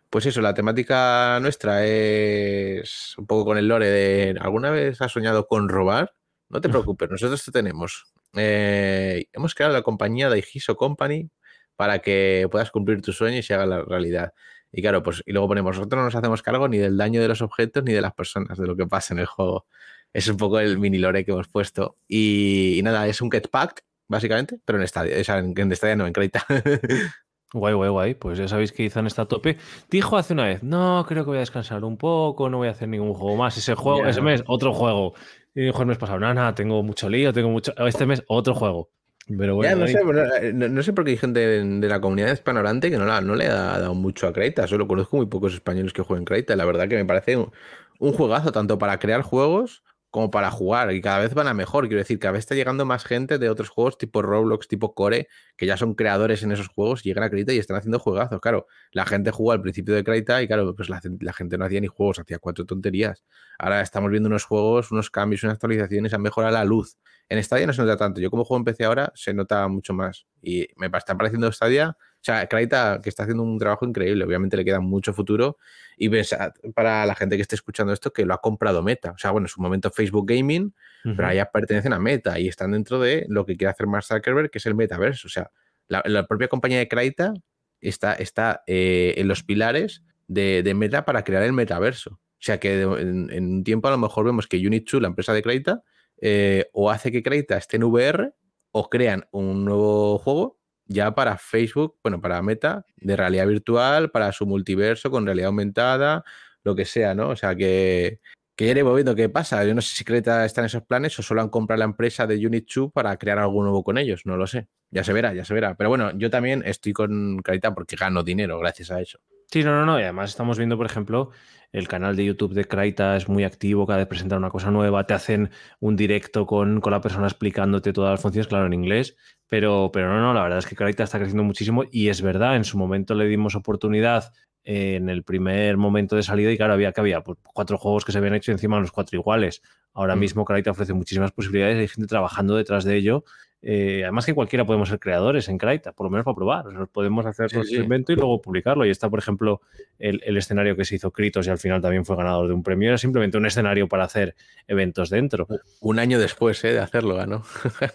pues 0.09 0.25
eso, 0.27 0.39
la 0.41 0.53
temática 0.53 1.39
nuestra 1.41 1.83
es 1.85 3.15
un 3.17 3.25
poco 3.25 3.45
con 3.45 3.57
el 3.57 3.67
lore 3.67 3.87
de. 3.89 4.35
¿Alguna 4.39 4.69
vez 4.71 5.01
has 5.01 5.11
soñado 5.11 5.47
con 5.47 5.67
robar? 5.69 6.13
No 6.49 6.61
te 6.61 6.69
preocupes, 6.93 7.09
nosotros 7.09 7.43
te 7.43 7.51
tenemos. 7.51 8.05
Eh, 8.35 9.25
hemos 9.33 9.55
creado 9.55 9.73
la 9.73 9.81
compañía 9.81 10.29
de 10.29 10.39
Igiso 10.39 10.75
Company 10.75 11.29
para 11.75 11.99
que 11.99 12.47
puedas 12.51 12.71
cumplir 12.71 13.01
tus 13.01 13.17
sueños 13.17 13.39
y 13.39 13.43
se 13.43 13.53
haga 13.53 13.65
la 13.65 13.81
realidad. 13.83 14.33
Y 14.71 14.81
claro, 14.81 15.01
pues, 15.01 15.23
y 15.25 15.31
luego 15.31 15.47
ponemos, 15.47 15.77
nosotros 15.77 15.97
no 15.97 16.05
nos 16.05 16.15
hacemos 16.15 16.43
cargo 16.43 16.67
ni 16.67 16.77
del 16.77 16.97
daño 16.97 17.21
de 17.21 17.27
los 17.27 17.41
objetos 17.41 17.83
ni 17.83 17.93
de 17.93 18.01
las 18.01 18.13
personas, 18.13 18.57
de 18.57 18.67
lo 18.67 18.75
que 18.75 18.85
pasa 18.85 19.13
en 19.13 19.19
el 19.19 19.25
juego. 19.25 19.65
Es 20.13 20.27
un 20.27 20.37
poco 20.37 20.59
el 20.59 20.77
mini 20.79 20.97
lore 20.97 21.25
que 21.25 21.31
hemos 21.31 21.47
puesto. 21.47 21.97
Y, 22.07 22.77
y 22.77 22.83
nada, 22.83 23.07
es 23.07 23.21
un 23.21 23.31
get 23.31 23.49
pack, 23.49 23.83
básicamente, 24.07 24.59
pero 24.65 24.77
en 24.77 24.83
estadio. 24.83 25.19
O 25.19 25.23
sea, 25.23 25.39
en, 25.39 25.53
en 25.55 25.71
estadio 25.71 25.95
no, 25.95 26.07
en 26.07 26.13
Creta. 26.13 26.45
Guay, 27.51 27.73
guay, 27.73 27.89
guay. 27.89 28.13
Pues 28.13 28.37
ya 28.37 28.47
sabéis 28.47 28.71
que 28.71 28.83
Izan 28.83 29.07
está 29.07 29.23
a 29.23 29.27
tope. 29.27 29.57
Dijo 29.89 30.17
hace 30.17 30.33
una 30.33 30.45
vez, 30.45 30.61
no, 30.61 31.03
creo 31.07 31.23
que 31.23 31.29
voy 31.29 31.37
a 31.37 31.39
descansar 31.39 31.83
un 31.83 31.97
poco, 31.97 32.47
no 32.47 32.57
voy 32.57 32.67
a 32.67 32.71
hacer 32.71 32.87
ningún 32.87 33.15
juego 33.15 33.35
más. 33.37 33.57
Ese 33.57 33.73
juego, 33.73 34.05
ese 34.05 34.21
mes, 34.21 34.43
otro 34.45 34.71
juego. 34.71 35.15
Y 35.55 35.61
dijo 35.63 35.81
el 35.81 35.87
mes 35.87 35.97
pasado, 35.97 36.19
nada, 36.19 36.35
nada, 36.35 36.53
tengo 36.53 36.83
mucho 36.83 37.09
lío, 37.09 37.33
tengo 37.33 37.49
mucho. 37.49 37.73
Este 37.87 38.05
mes, 38.05 38.23
otro 38.27 38.53
juego. 38.53 38.91
Pero 39.37 39.55
bueno, 39.55 39.69
Ya, 39.71 39.75
no, 39.77 39.85
ahí- 39.85 39.93
sé, 39.93 40.03
bueno, 40.03 40.21
eh, 40.41 40.51
no, 40.53 40.67
no 40.67 40.83
sé 40.83 40.91
por 40.93 41.05
qué 41.05 41.11
hay 41.11 41.17
gente 41.17 41.39
de, 41.39 41.63
de 41.79 41.87
la 41.87 42.01
comunidad 42.01 42.31
hispanohablante 42.33 42.89
que 42.89 42.97
no, 42.97 43.05
la, 43.05 43.21
no 43.21 43.35
le 43.35 43.47
ha 43.47 43.53
dado 43.79 43.93
mucho 43.93 44.27
a 44.27 44.33
Creta. 44.33 44.67
Solo 44.67 44.87
conozco 44.87 45.17
muy 45.17 45.27
pocos 45.27 45.53
españoles 45.53 45.93
que 45.93 46.01
jueguen 46.01 46.25
Creta. 46.25 46.55
La 46.55 46.65
verdad 46.65 46.87
que 46.87 46.95
me 46.95 47.05
parece 47.05 47.37
un, 47.37 47.51
un 47.99 48.13
juegazo, 48.13 48.51
tanto 48.51 48.77
para 48.79 48.97
crear 48.99 49.21
juegos 49.21 49.83
como 50.11 50.31
para 50.31 50.49
jugar. 50.49 50.91
Y 50.93 51.01
cada 51.01 51.19
vez 51.19 51.35
van 51.35 51.47
a 51.47 51.53
mejor. 51.53 51.87
Quiero 51.87 51.99
decir, 51.99 52.17
cada 52.17 52.31
vez 52.31 52.39
está 52.39 52.55
llegando 52.55 52.83
más 52.83 53.03
gente 53.05 53.37
de 53.37 53.47
otros 53.51 53.69
juegos 53.69 53.99
tipo 53.99 54.23
Roblox, 54.23 54.67
tipo 54.67 54.95
Core, 54.95 55.27
que 55.55 55.67
ya 55.67 55.77
son 55.77 55.93
creadores 55.93 56.41
en 56.41 56.51
esos 56.51 56.67
juegos, 56.67 57.03
llegan 57.03 57.23
a 57.23 57.29
Creta 57.29 57.53
y 57.53 57.59
están 57.59 57.77
haciendo 57.77 57.99
juegazos. 57.99 58.41
Claro, 58.41 58.65
la 58.91 59.05
gente 59.05 59.29
jugó 59.29 59.51
al 59.51 59.61
principio 59.61 59.93
de 59.93 60.03
Creta 60.03 60.41
y 60.41 60.47
claro, 60.47 60.73
pues 60.75 60.89
la, 60.89 60.99
la 61.19 61.33
gente 61.33 61.59
no 61.59 61.65
hacía 61.65 61.79
ni 61.81 61.85
juegos, 61.87 62.17
hacía 62.17 62.39
cuatro 62.39 62.65
tonterías. 62.65 63.23
Ahora 63.59 63.81
estamos 63.81 64.09
viendo 64.09 64.27
unos 64.27 64.45
juegos, 64.45 64.91
unos 64.91 65.11
cambios, 65.11 65.43
unas 65.43 65.53
actualizaciones, 65.55 66.11
han 66.15 66.23
mejorado 66.23 66.53
la 66.55 66.65
luz. 66.65 66.97
En 67.29 67.41
Stadia 67.43 67.67
no 67.67 67.73
se 67.73 67.81
nota 67.83 67.95
tanto. 67.95 68.19
Yo 68.19 68.31
como 68.31 68.43
juego 68.43 68.59
en 68.59 68.65
PC 68.65 68.83
ahora 68.85 69.11
se 69.15 69.33
nota 69.33 69.67
mucho 69.67 69.93
más. 69.93 70.25
Y 70.41 70.67
me 70.77 70.87
está 70.87 71.15
pareciendo 71.15 71.51
Stadia, 71.51 71.89
o 71.99 72.23
sea, 72.23 72.47
Kraita 72.47 72.99
que 73.03 73.09
está 73.09 73.23
haciendo 73.23 73.43
un 73.43 73.59
trabajo 73.59 73.85
increíble. 73.85 74.25
Obviamente 74.25 74.57
le 74.57 74.65
queda 74.65 74.79
mucho 74.79 75.13
futuro. 75.13 75.57
Y 75.95 76.09
pensad, 76.09 76.53
para 76.73 77.05
la 77.05 77.13
gente 77.13 77.35
que 77.35 77.43
esté 77.43 77.55
escuchando 77.55 77.93
esto, 77.93 78.11
que 78.11 78.25
lo 78.25 78.33
ha 78.33 78.39
comprado 78.41 78.81
Meta. 78.81 79.11
O 79.11 79.17
sea, 79.19 79.29
bueno, 79.31 79.45
en 79.45 79.49
su 79.49 79.61
momento 79.61 79.91
Facebook 79.91 80.27
Gaming, 80.27 80.73
Ujú. 81.05 81.15
pero 81.15 81.27
allá 81.27 81.45
pertenecen 81.51 81.93
a 81.93 81.99
Meta 81.99 82.39
y 82.39 82.47
están 82.47 82.71
dentro 82.71 82.99
de 82.99 83.25
lo 83.29 83.45
que 83.45 83.55
quiere 83.55 83.71
hacer 83.71 83.85
Mark 83.85 84.03
Zuckerberg, 84.05 84.49
que 84.49 84.57
es 84.57 84.65
el 84.65 84.75
metaverso. 84.75 85.27
O 85.27 85.29
sea, 85.29 85.51
la, 85.87 86.01
la 86.05 86.25
propia 86.25 86.47
compañía 86.47 86.79
de 86.79 86.87
Kraita 86.87 87.33
está, 87.79 88.13
está 88.15 88.63
eh, 88.65 89.13
en 89.17 89.27
los 89.27 89.43
pilares 89.43 90.03
de, 90.27 90.63
de 90.63 90.73
Meta 90.73 91.05
para 91.05 91.23
crear 91.23 91.43
el 91.43 91.53
metaverso. 91.53 92.13
O 92.13 92.41
sea 92.41 92.59
que 92.59 92.81
en, 92.81 93.29
en 93.31 93.45
un 93.53 93.63
tiempo 93.63 93.87
a 93.87 93.91
lo 93.91 93.97
mejor 93.97 94.25
vemos 94.25 94.47
que 94.47 94.57
Unit 94.65 94.89
2, 94.89 95.01
la 95.01 95.09
empresa 95.09 95.33
de 95.33 95.41
Kraita, 95.41 95.83
eh, 96.21 96.69
o 96.73 96.89
hace 96.91 97.11
que 97.11 97.23
Kraita 97.23 97.57
esté 97.57 97.77
en 97.77 97.83
VR 97.83 98.33
o 98.71 98.89
crean 98.89 99.25
un 99.31 99.65
nuevo 99.65 100.17
juego 100.19 100.59
ya 100.89 101.13
para 101.13 101.37
Facebook, 101.37 101.97
bueno, 102.03 102.19
para 102.19 102.41
Meta, 102.41 102.85
de 102.97 103.15
realidad 103.15 103.47
virtual, 103.47 104.09
para 104.11 104.31
su 104.31 104.45
multiverso 104.47 105.11
con 105.11 105.25
realidad 105.25 105.47
aumentada, 105.47 106.23
lo 106.63 106.75
que 106.75 106.83
sea, 106.85 107.13
¿no? 107.13 107.29
O 107.29 107.35
sea 107.35 107.55
que, 107.55 108.19
que 108.55 108.65
ya 108.65 108.71
iremos 108.71 108.95
viendo 108.95 109.15
qué 109.15 109.29
pasa. 109.29 109.63
Yo 109.65 109.75
no 109.75 109.81
sé 109.81 109.95
si 109.95 110.03
Creta 110.03 110.45
está 110.45 110.61
en 110.61 110.65
esos 110.65 110.83
planes 110.83 111.17
o 111.19 111.21
solo 111.21 111.41
han 111.41 111.49
comprado 111.49 111.79
la 111.79 111.85
empresa 111.85 112.25
de 112.25 112.45
Unit 112.45 112.67
2 112.75 112.91
para 112.91 113.15
crear 113.17 113.37
algo 113.37 113.61
nuevo 113.61 113.83
con 113.83 113.99
ellos, 113.99 114.25
no 114.25 114.35
lo 114.35 114.47
sé. 114.47 114.67
Ya 114.89 115.03
se 115.03 115.13
verá, 115.13 115.33
ya 115.33 115.45
se 115.45 115.53
verá. 115.53 115.75
Pero 115.75 115.89
bueno, 115.89 116.11
yo 116.17 116.31
también 116.31 116.63
estoy 116.65 116.91
con 116.91 117.37
Creta 117.43 117.73
porque 117.75 117.95
gano 117.95 118.23
dinero 118.23 118.57
gracias 118.57 118.89
a 118.89 118.99
eso. 118.99 119.19
Sí, 119.51 119.63
no, 119.63 119.71
no, 119.71 119.85
no. 119.85 119.99
Y 119.99 120.03
además 120.03 120.29
estamos 120.29 120.57
viendo, 120.57 120.77
por 120.77 120.85
ejemplo, 120.85 121.31
el 121.71 121.87
canal 121.87 122.15
de 122.15 122.25
YouTube 122.25 122.53
de 122.53 122.65
Kraita 122.65 123.15
es 123.15 123.27
muy 123.27 123.43
activo, 123.43 123.87
cada 123.87 123.97
vez 123.97 124.07
presentan 124.07 124.37
una 124.39 124.49
cosa 124.51 124.69
nueva, 124.69 125.05
te 125.07 125.15
hacen 125.15 125.49
un 125.79 125.95
directo 125.95 126.45
con, 126.45 126.81
con 126.81 126.91
la 126.91 127.01
persona 127.01 127.25
explicándote 127.27 127.91
todas 127.91 128.11
las 128.11 128.21
funciones, 128.21 128.47
claro, 128.47 128.67
en 128.67 128.73
inglés. 128.73 129.15
Pero, 129.47 129.89
pero 129.91 130.09
no, 130.09 130.21
no, 130.21 130.33
la 130.35 130.43
verdad 130.43 130.59
es 130.59 130.67
que 130.67 130.75
Kraita 130.75 131.03
está 131.03 131.17
creciendo 131.17 131.43
muchísimo 131.43 131.83
y 131.91 132.09
es 132.09 132.21
verdad, 132.21 132.55
en 132.55 132.63
su 132.63 132.77
momento 132.77 133.15
le 133.15 133.25
dimos 133.25 133.55
oportunidad 133.55 134.31
en 134.63 135.09
el 135.09 135.23
primer 135.23 135.77
momento 135.77 136.15
de 136.15 136.23
salida 136.23 136.51
y 136.51 136.57
claro, 136.57 136.73
había 136.73 136.91
que 136.91 137.01
había 137.01 137.21
pues, 137.21 137.37
cuatro 137.53 137.77
juegos 137.77 138.05
que 138.05 138.11
se 138.11 138.17
habían 138.19 138.35
hecho 138.35 138.51
y 138.51 138.53
encima 138.53 138.79
los 138.79 138.91
cuatro 138.91 139.17
iguales. 139.17 139.61
Ahora 139.93 140.15
Mm. 140.15 140.19
mismo 140.19 140.45
Kraita 140.45 140.71
ofrece 140.71 140.93
muchísimas 140.93 141.31
posibilidades 141.31 141.77
hay 141.77 141.87
gente 141.87 142.07
trabajando 142.07 142.55
detrás 142.55 142.83
de 142.83 142.95
ello. 142.95 143.23
Eh, 143.61 144.03
además 144.03 144.25
que 144.25 144.33
cualquiera 144.33 144.65
podemos 144.65 144.87
ser 144.87 144.99
creadores 144.99 145.49
en 145.49 145.57
Kraita, 145.57 145.91
por 145.91 146.05
lo 146.05 146.09
menos 146.11 146.23
para 146.23 146.35
probar. 146.35 146.67
O 146.67 146.71
sea, 146.71 146.85
podemos 146.85 147.25
hacer 147.25 147.49
Sí, 147.49 147.57
nuestro 147.57 147.75
sí. 147.77 147.83
invento 147.83 148.13
y 148.13 148.15
luego 148.15 148.41
publicarlo. 148.41 148.85
Y 148.85 148.89
está, 148.89 149.09
por 149.09 149.19
ejemplo, 149.19 149.59
el, 149.97 150.21
el 150.25 150.37
escenario 150.37 150.77
que 150.77 150.85
se 150.85 150.95
hizo 150.95 151.11
Kritos 151.11 151.45
y 151.47 151.49
al 151.49 151.57
final 151.57 151.81
también 151.81 152.05
fue 152.05 152.15
ganador 152.15 152.47
de 152.47 152.53
un 152.53 152.63
premio. 152.63 152.87
Era 152.87 152.97
simplemente 152.97 153.37
un 153.37 153.45
escenario 153.45 153.89
para 153.89 154.05
hacer 154.05 154.33
eventos 154.67 155.09
dentro. 155.09 155.45
Un 155.81 155.99
año 155.99 156.19
después 156.19 156.63
¿eh? 156.63 156.71
de 156.71 156.79
hacerlo, 156.79 157.15
ganó. 157.15 157.43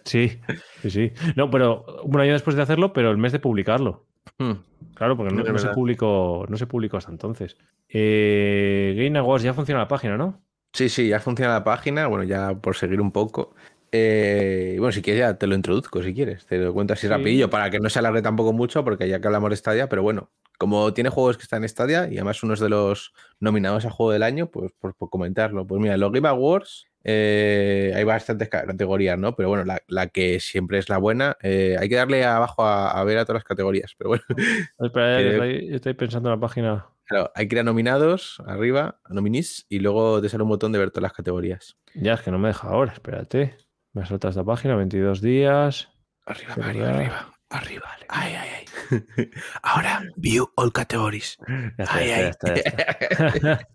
Sí, 0.05 0.39
sí, 0.83 0.91
sí. 0.91 1.13
No, 1.35 1.51
pero 1.51 1.87
un 2.05 2.21
año 2.21 2.33
después 2.35 2.57
de 2.57 2.63
hacerlo, 2.63 2.93
pero 2.93 3.11
el 3.11 3.17
mes 3.17 3.33
de 3.33 3.39
publicarlo. 3.39 4.05
Hmm. 4.39 4.53
Claro, 4.95 5.17
porque 5.17 5.35
no, 5.35 5.59
se 5.59 5.69
publicó, 5.69 6.47
no 6.49 6.57
se 6.57 6.67
publicó 6.67 6.97
hasta 6.99 7.11
entonces. 7.11 7.57
Eh, 7.89 8.95
Game 8.97 9.19
Awards 9.19 9.43
ya 9.45 9.55
funciona 9.55 9.81
la 9.81 9.89
página, 9.89 10.17
¿no? 10.17 10.41
Sí, 10.73 10.89
sí, 10.89 11.09
ya 11.09 11.21
funciona 11.21 11.53
la 11.53 11.65
página. 11.65 12.07
Bueno, 12.07 12.25
ya 12.25 12.55
por 12.55 12.77
seguir 12.77 13.01
un 13.01 13.13
poco. 13.13 13.55
Eh, 13.93 14.77
bueno, 14.79 14.93
si 14.93 15.03
quieres 15.03 15.21
ya 15.21 15.39
te 15.39 15.47
lo 15.47 15.55
introduzco, 15.55 16.03
si 16.03 16.13
quieres. 16.15 16.47
Te 16.47 16.59
lo 16.59 16.73
cuento 16.75 16.93
así 16.95 17.03
Sí. 17.03 17.09
rapidillo 17.09 17.49
para 17.49 17.71
que 17.71 17.79
no 17.79 17.89
se 17.89 18.01
alargue 18.01 18.23
tampoco 18.23 18.53
mucho, 18.53 18.83
porque 18.85 19.09
ya 19.09 19.21
que 19.21 19.27
hablamos 19.29 19.51
de 19.51 19.57
Stadia, 19.57 19.89
pero 19.89 20.03
bueno, 20.03 20.31
como 20.59 20.93
tiene 20.95 21.11
juegos 21.11 21.37
que 21.37 21.45
están 21.45 21.63
en 21.63 21.69
Stadia 21.69 22.09
y 22.09 22.17
además 22.17 22.43
uno 22.43 22.55
es 22.55 22.61
de 22.61 22.69
los 22.69 23.13
nominados 23.39 23.85
a 23.85 23.91
Juego 23.91 24.11
del 24.13 24.25
Año, 24.25 24.49
pues 24.51 24.73
por, 24.79 24.95
por 24.97 25.11
comentarlo. 25.11 25.67
Pues 25.67 25.81
mira, 25.81 25.97
los 25.97 26.11
Game 26.11 26.29
Awards 26.29 26.87
eh, 27.05 27.93
hay 27.95 28.05
bastantes 28.05 28.49
ca- 28.49 28.67
categorías, 28.67 29.19
¿no? 29.19 29.37
Pero 29.37 29.49
bueno, 29.51 29.65
la, 29.65 29.81
la 29.89 30.09
que 30.09 30.41
siempre 30.41 30.79
es 30.79 30.89
la 30.89 30.99
buena, 30.99 31.37
eh, 31.43 31.77
hay 31.79 31.89
que 31.89 31.97
darle 31.97 32.25
abajo 32.25 32.65
a, 32.65 32.91
a 32.91 33.05
ver 33.05 33.19
a 33.19 33.25
todas 33.25 33.41
las 33.41 33.45
categorías, 33.45 33.95
pero 33.97 34.09
bueno. 34.11 34.25
Espera, 34.81 35.21
Eh, 35.21 35.31
estoy, 35.31 35.75
estoy 35.75 35.95
pensando 35.95 36.29
en 36.31 36.35
la 36.37 36.41
página. 36.41 36.87
Claro, 37.07 37.31
hay 37.35 37.47
que 37.49 37.57
ir 37.57 37.61
a 37.61 37.65
nominados, 37.65 38.43
arriba, 38.47 38.99
a 39.05 39.13
nominis, 39.15 39.67
y 39.69 39.81
luego 39.81 40.23
te 40.23 40.29
sale 40.31 40.43
un 40.43 40.49
botón 40.49 40.73
de 40.73 40.79
ver 40.79 40.91
todas 40.91 41.03
las 41.03 41.13
categorías. 41.13 41.77
Ya, 41.95 42.15
es 42.15 42.23
que 42.23 42.31
no 42.31 42.39
me 42.39 42.49
deja 42.49 42.69
ahora, 42.69 42.93
espérate. 42.93 43.55
Me 43.93 44.07
soltado 44.07 44.31
esta 44.31 44.45
página, 44.45 44.75
22 44.75 45.21
días. 45.21 45.91
Arriba. 46.27 46.57
Mario, 46.57 46.87
arriba, 46.89 47.34
arriba. 47.59 47.89
Ay, 48.09 48.35
ay, 48.35 48.49
ay. 48.59 49.31
Ahora, 49.63 50.03
view 50.17 50.51
all 50.57 50.73
categories. 50.73 51.39
Ya 51.79 51.85
está, 51.85 51.95
Ay, 51.97 52.09
ya 52.09 52.17
ay. 52.17 52.25
está, 52.25 52.55
ya 52.55 52.63
está, 52.65 53.17
ya 53.17 53.27
está. 53.29 53.69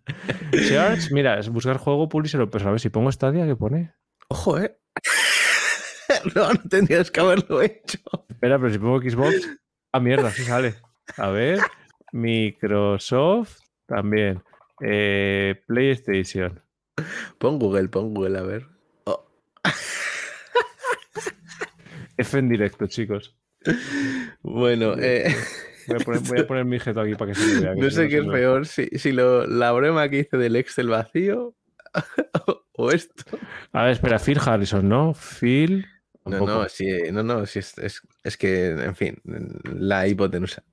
Search, 0.68 1.12
mira, 1.12 1.40
es 1.40 1.50
buscar 1.50 1.78
juego, 1.78 2.08
publisher 2.10 2.42
o 2.42 2.50
personal. 2.50 2.72
A 2.72 2.74
ver 2.74 2.80
si 2.82 2.90
pongo 2.90 3.12
Stadia, 3.12 3.46
¿qué 3.46 3.56
pone? 3.56 3.94
Ojo, 4.30 4.60
eh. 4.60 4.78
no, 6.36 6.54
no 6.54 6.62
tendrías 6.70 7.10
que 7.12 7.20
haberlo 7.20 7.62
hecho. 7.62 8.00
Espera, 8.30 8.58
pero 8.60 8.72
si 8.72 8.80
pongo 8.80 9.00
Xbox. 9.02 9.36
Ah, 9.92 10.00
mierda, 10.00 10.32
sí 10.32 10.44
sale. 10.44 10.76
A 11.18 11.30
ver. 11.30 11.60
Microsoft 12.12 13.58
también. 13.88 14.44
Eh, 14.82 15.62
PlayStation. 15.68 16.62
Pon 17.38 17.60
Google, 17.60 17.88
pon 17.90 18.14
Google, 18.14 18.38
a 18.40 18.42
ver. 18.44 18.68
Oh, 19.06 19.26
F 22.18 22.38
en 22.38 22.50
directo, 22.50 22.88
chicos. 22.88 23.39
Bueno, 24.42 24.96
eh, 25.00 25.36
Voy 25.88 25.98
a 26.00 26.06
poner, 26.06 26.22
voy 26.22 26.40
a 26.40 26.48
poner 26.48 26.66
mi 26.66 26.76
objeto 26.78 27.02
aquí 27.02 27.16
para 27.16 27.32
que 27.32 27.40
se 27.40 27.56
me 27.56 27.62
vea. 27.62 27.74
No 27.78 27.90
sé 27.90 28.08
qué 28.08 28.20
es 28.20 28.26
peor, 28.28 28.66
si, 28.68 28.88
si 28.98 29.12
lo- 29.12 29.48
la 29.48 29.72
broma 29.72 30.08
que 30.10 30.20
hice 30.20 30.38
del 30.38 30.56
Excel 30.56 30.88
vacío 30.90 31.56
o 32.74 32.92
esto. 32.92 33.24
A 33.74 33.84
ver, 33.84 33.94
espera, 33.94 34.20
Phil 34.20 34.40
Harrison, 34.44 34.88
¿no? 34.88 35.14
Phil. 35.14 35.86
No, 36.26 36.46
no, 36.46 36.70
sí, 36.70 36.88
no, 37.12 37.24
no, 37.24 37.46
sí, 37.48 37.58
es, 37.60 37.76
es, 37.80 38.02
es 38.24 38.38
que, 38.38 38.68
en 38.70 38.96
fin, 38.96 39.18
la 39.64 40.08
hipotenusa. 40.08 40.64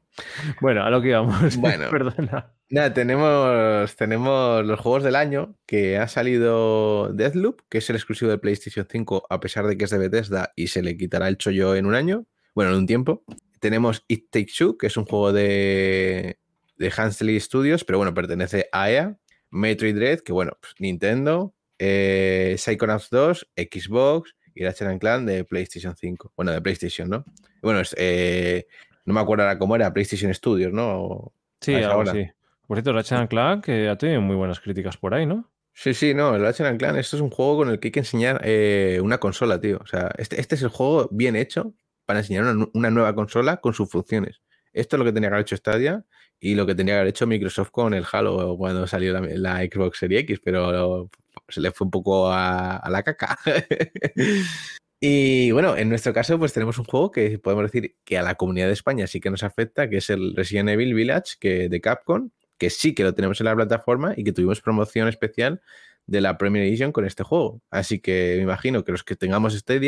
Bueno, 0.61 0.83
a 0.83 0.91
lo 0.91 1.01
que 1.01 1.09
íbamos. 1.09 1.57
Bueno. 1.59 1.89
Perdona. 1.91 2.53
Nada, 2.69 2.93
tenemos, 2.93 3.97
tenemos 3.97 4.67
los 4.67 4.81
juegos 4.81 5.03
del 5.05 5.17
año 5.17 5.57
que 5.67 5.97
ha 5.99 6.09
salido 6.09 7.11
Deathloop, 7.15 7.61
que 7.71 7.79
es 7.79 7.89
el 7.89 7.97
exclusivo 7.97 8.31
de 8.31 8.39
PlayStation 8.39 8.87
5, 8.91 9.27
a 9.31 9.41
pesar 9.41 9.67
de 9.67 9.79
que 9.79 9.85
es 9.85 9.91
de 9.91 9.99
Bethesda 9.99 10.53
y 10.57 10.67
se 10.67 10.83
le 10.83 10.97
quitará 10.99 11.29
el 11.29 11.39
chollo 11.39 11.75
en 11.77 11.87
un 11.87 11.95
año, 11.95 12.27
bueno, 12.57 12.73
en 12.73 12.79
un 12.79 12.87
tiempo. 12.87 13.23
Tenemos 13.61 14.03
It 14.09 14.31
Takes 14.31 14.55
Two, 14.59 14.79
que 14.79 14.87
es 14.87 14.97
un 14.97 15.05
juego 15.05 15.31
de, 15.33 16.39
de 16.79 16.93
Hansley 16.97 17.39
Studios, 17.39 17.85
pero 17.85 17.99
bueno, 17.99 18.15
pertenece 18.15 18.69
a 18.73 18.91
EA. 18.91 19.19
Metroid 19.51 19.95
Dread, 19.95 20.21
que 20.21 20.33
bueno, 20.33 20.53
pues, 20.61 20.73
Nintendo. 20.79 21.55
Eh, 21.79 22.57
Psychonauts 22.59 23.11
2, 23.11 23.49
Xbox 23.57 24.35
y 24.55 24.65
Ratchet 24.65 24.89
and 24.89 25.01
Clank 25.01 25.27
de 25.27 25.45
PlayStation 25.45 25.95
5. 25.95 26.33
Bueno, 26.35 26.53
de 26.53 26.63
PlayStation, 26.63 27.11
¿no? 27.11 27.27
Bueno, 27.61 27.81
es, 27.81 27.95
eh, 27.99 28.67
no 29.05 29.13
me 29.13 29.21
acuerdo 29.21 29.45
ahora 29.45 29.59
cómo 29.59 29.77
era, 29.77 29.93
PlayStation 29.93 30.33
Studios, 30.33 30.73
¿no? 30.73 31.35
Sí, 31.61 31.75
a 31.75 31.81
esa 31.81 31.89
algo 31.89 32.01
hora. 32.01 32.13
así. 32.13 32.27
Por 32.67 32.79
cierto, 32.79 32.95
Ratchet 32.95 33.19
and 33.19 33.29
Clank 33.29 33.65
que 33.67 33.89
ha 33.91 33.99
tenido 33.99 34.23
muy 34.23 34.35
buenas 34.35 34.61
críticas 34.61 34.97
por 34.97 35.13
ahí, 35.13 35.27
¿no? 35.27 35.51
Sí, 35.75 35.93
sí, 35.93 36.15
no, 36.15 36.35
el 36.35 36.41
Ratchet 36.41 36.67
and 36.67 36.79
Clank, 36.79 36.97
esto 36.97 37.17
es 37.17 37.23
un 37.23 37.29
juego 37.29 37.59
con 37.59 37.69
el 37.69 37.79
que 37.79 37.89
hay 37.89 37.93
que 37.93 38.01
enseñar 38.01 38.41
eh, 38.45 38.99
una 39.03 39.19
consola, 39.19 39.61
tío. 39.61 39.79
O 39.83 39.87
sea, 39.87 40.11
este, 40.17 40.41
este 40.41 40.55
es 40.55 40.63
el 40.63 40.71
juego 40.71 41.11
bien 41.13 41.37
hecho 41.37 41.75
para 42.07 42.21
enseñar 42.21 42.45
una, 42.45 42.55
nu- 42.55 42.71
una 42.73 42.91
nueva 42.91 43.15
consola 43.15 43.59
con 43.59 43.75
sus 43.75 43.91
funciones. 43.91 44.41
Esto 44.73 44.97
es 44.97 44.99
lo 44.99 45.05
que 45.05 45.13
tenía 45.13 45.29
que 45.29 45.35
haber 45.35 45.43
hecho 45.45 45.57
Stadia 45.57 46.05
y 46.39 46.55
lo 46.55 46.67
que 46.67 46.75
tenía 46.75 46.95
que 46.95 46.99
haber 47.01 47.09
hecho 47.09 47.27
Microsoft 47.27 47.71
con 47.71 47.95
el 47.95 48.05
Halo 48.11 48.57
cuando 48.57 48.87
salió 48.87 49.19
la, 49.21 49.61
Xbox 49.61 49.99
Series 49.99 50.23
X, 50.23 50.41
pero 50.45 51.11
se 51.49 51.61
le 51.61 51.71
fue 51.73 51.87
un 51.87 51.91
poco 51.91 52.31
a, 52.31 52.83
la 52.91 53.03
caca. 53.03 53.39
y 55.01 55.51
bueno, 55.53 55.77
en 55.77 55.89
nuestro 55.89 56.13
caso, 56.13 56.39
pues 56.39 56.53
tenemos 56.53 56.79
un 56.79 56.85
juego 56.85 57.11
que 57.11 57.39
podemos 57.39 57.71
decir 57.71 57.97
que 58.05 58.19
a 58.19 58.23
la 58.23 58.35
comunidad 58.35 58.67
de 58.67 58.75
España 58.75 59.07
sí 59.07 59.21
que 59.21 59.31
nos 59.31 59.43
afecta, 59.43 59.89
que 59.89 59.99
es 59.99 60.11
el 60.11 60.35
Resident 60.37 60.69
Evil 60.69 60.95
Village 60.95 61.37
que, 61.41 61.69
de 61.69 61.81
Capcom, 61.81 62.31
que 62.59 62.71
sí 62.71 62.95
que 62.95 63.03
lo 63.05 63.15
tenemos 63.15 63.41
en 63.41 63.47
la 63.47 63.55
plataforma 63.55 64.15
y 64.17 64.25
que 64.25 64.33
tuvimos 64.33 64.61
promoción 64.61 65.09
especial 65.09 65.63
de 66.07 66.21
la 66.21 66.39
Premier 66.39 66.65
Edition 66.65 66.93
con 66.93 67.05
este 67.05 67.23
juego. 67.23 67.63
Así 67.71 67.99
que 67.99 68.35
me 68.37 68.43
imagino 68.43 68.85
que 68.85 68.93
los 68.93 69.05
que 69.05 69.17
tengamos 69.17 69.55
este 69.55 69.79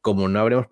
como 0.00 0.28
no 0.28 0.40
habremos 0.40 0.66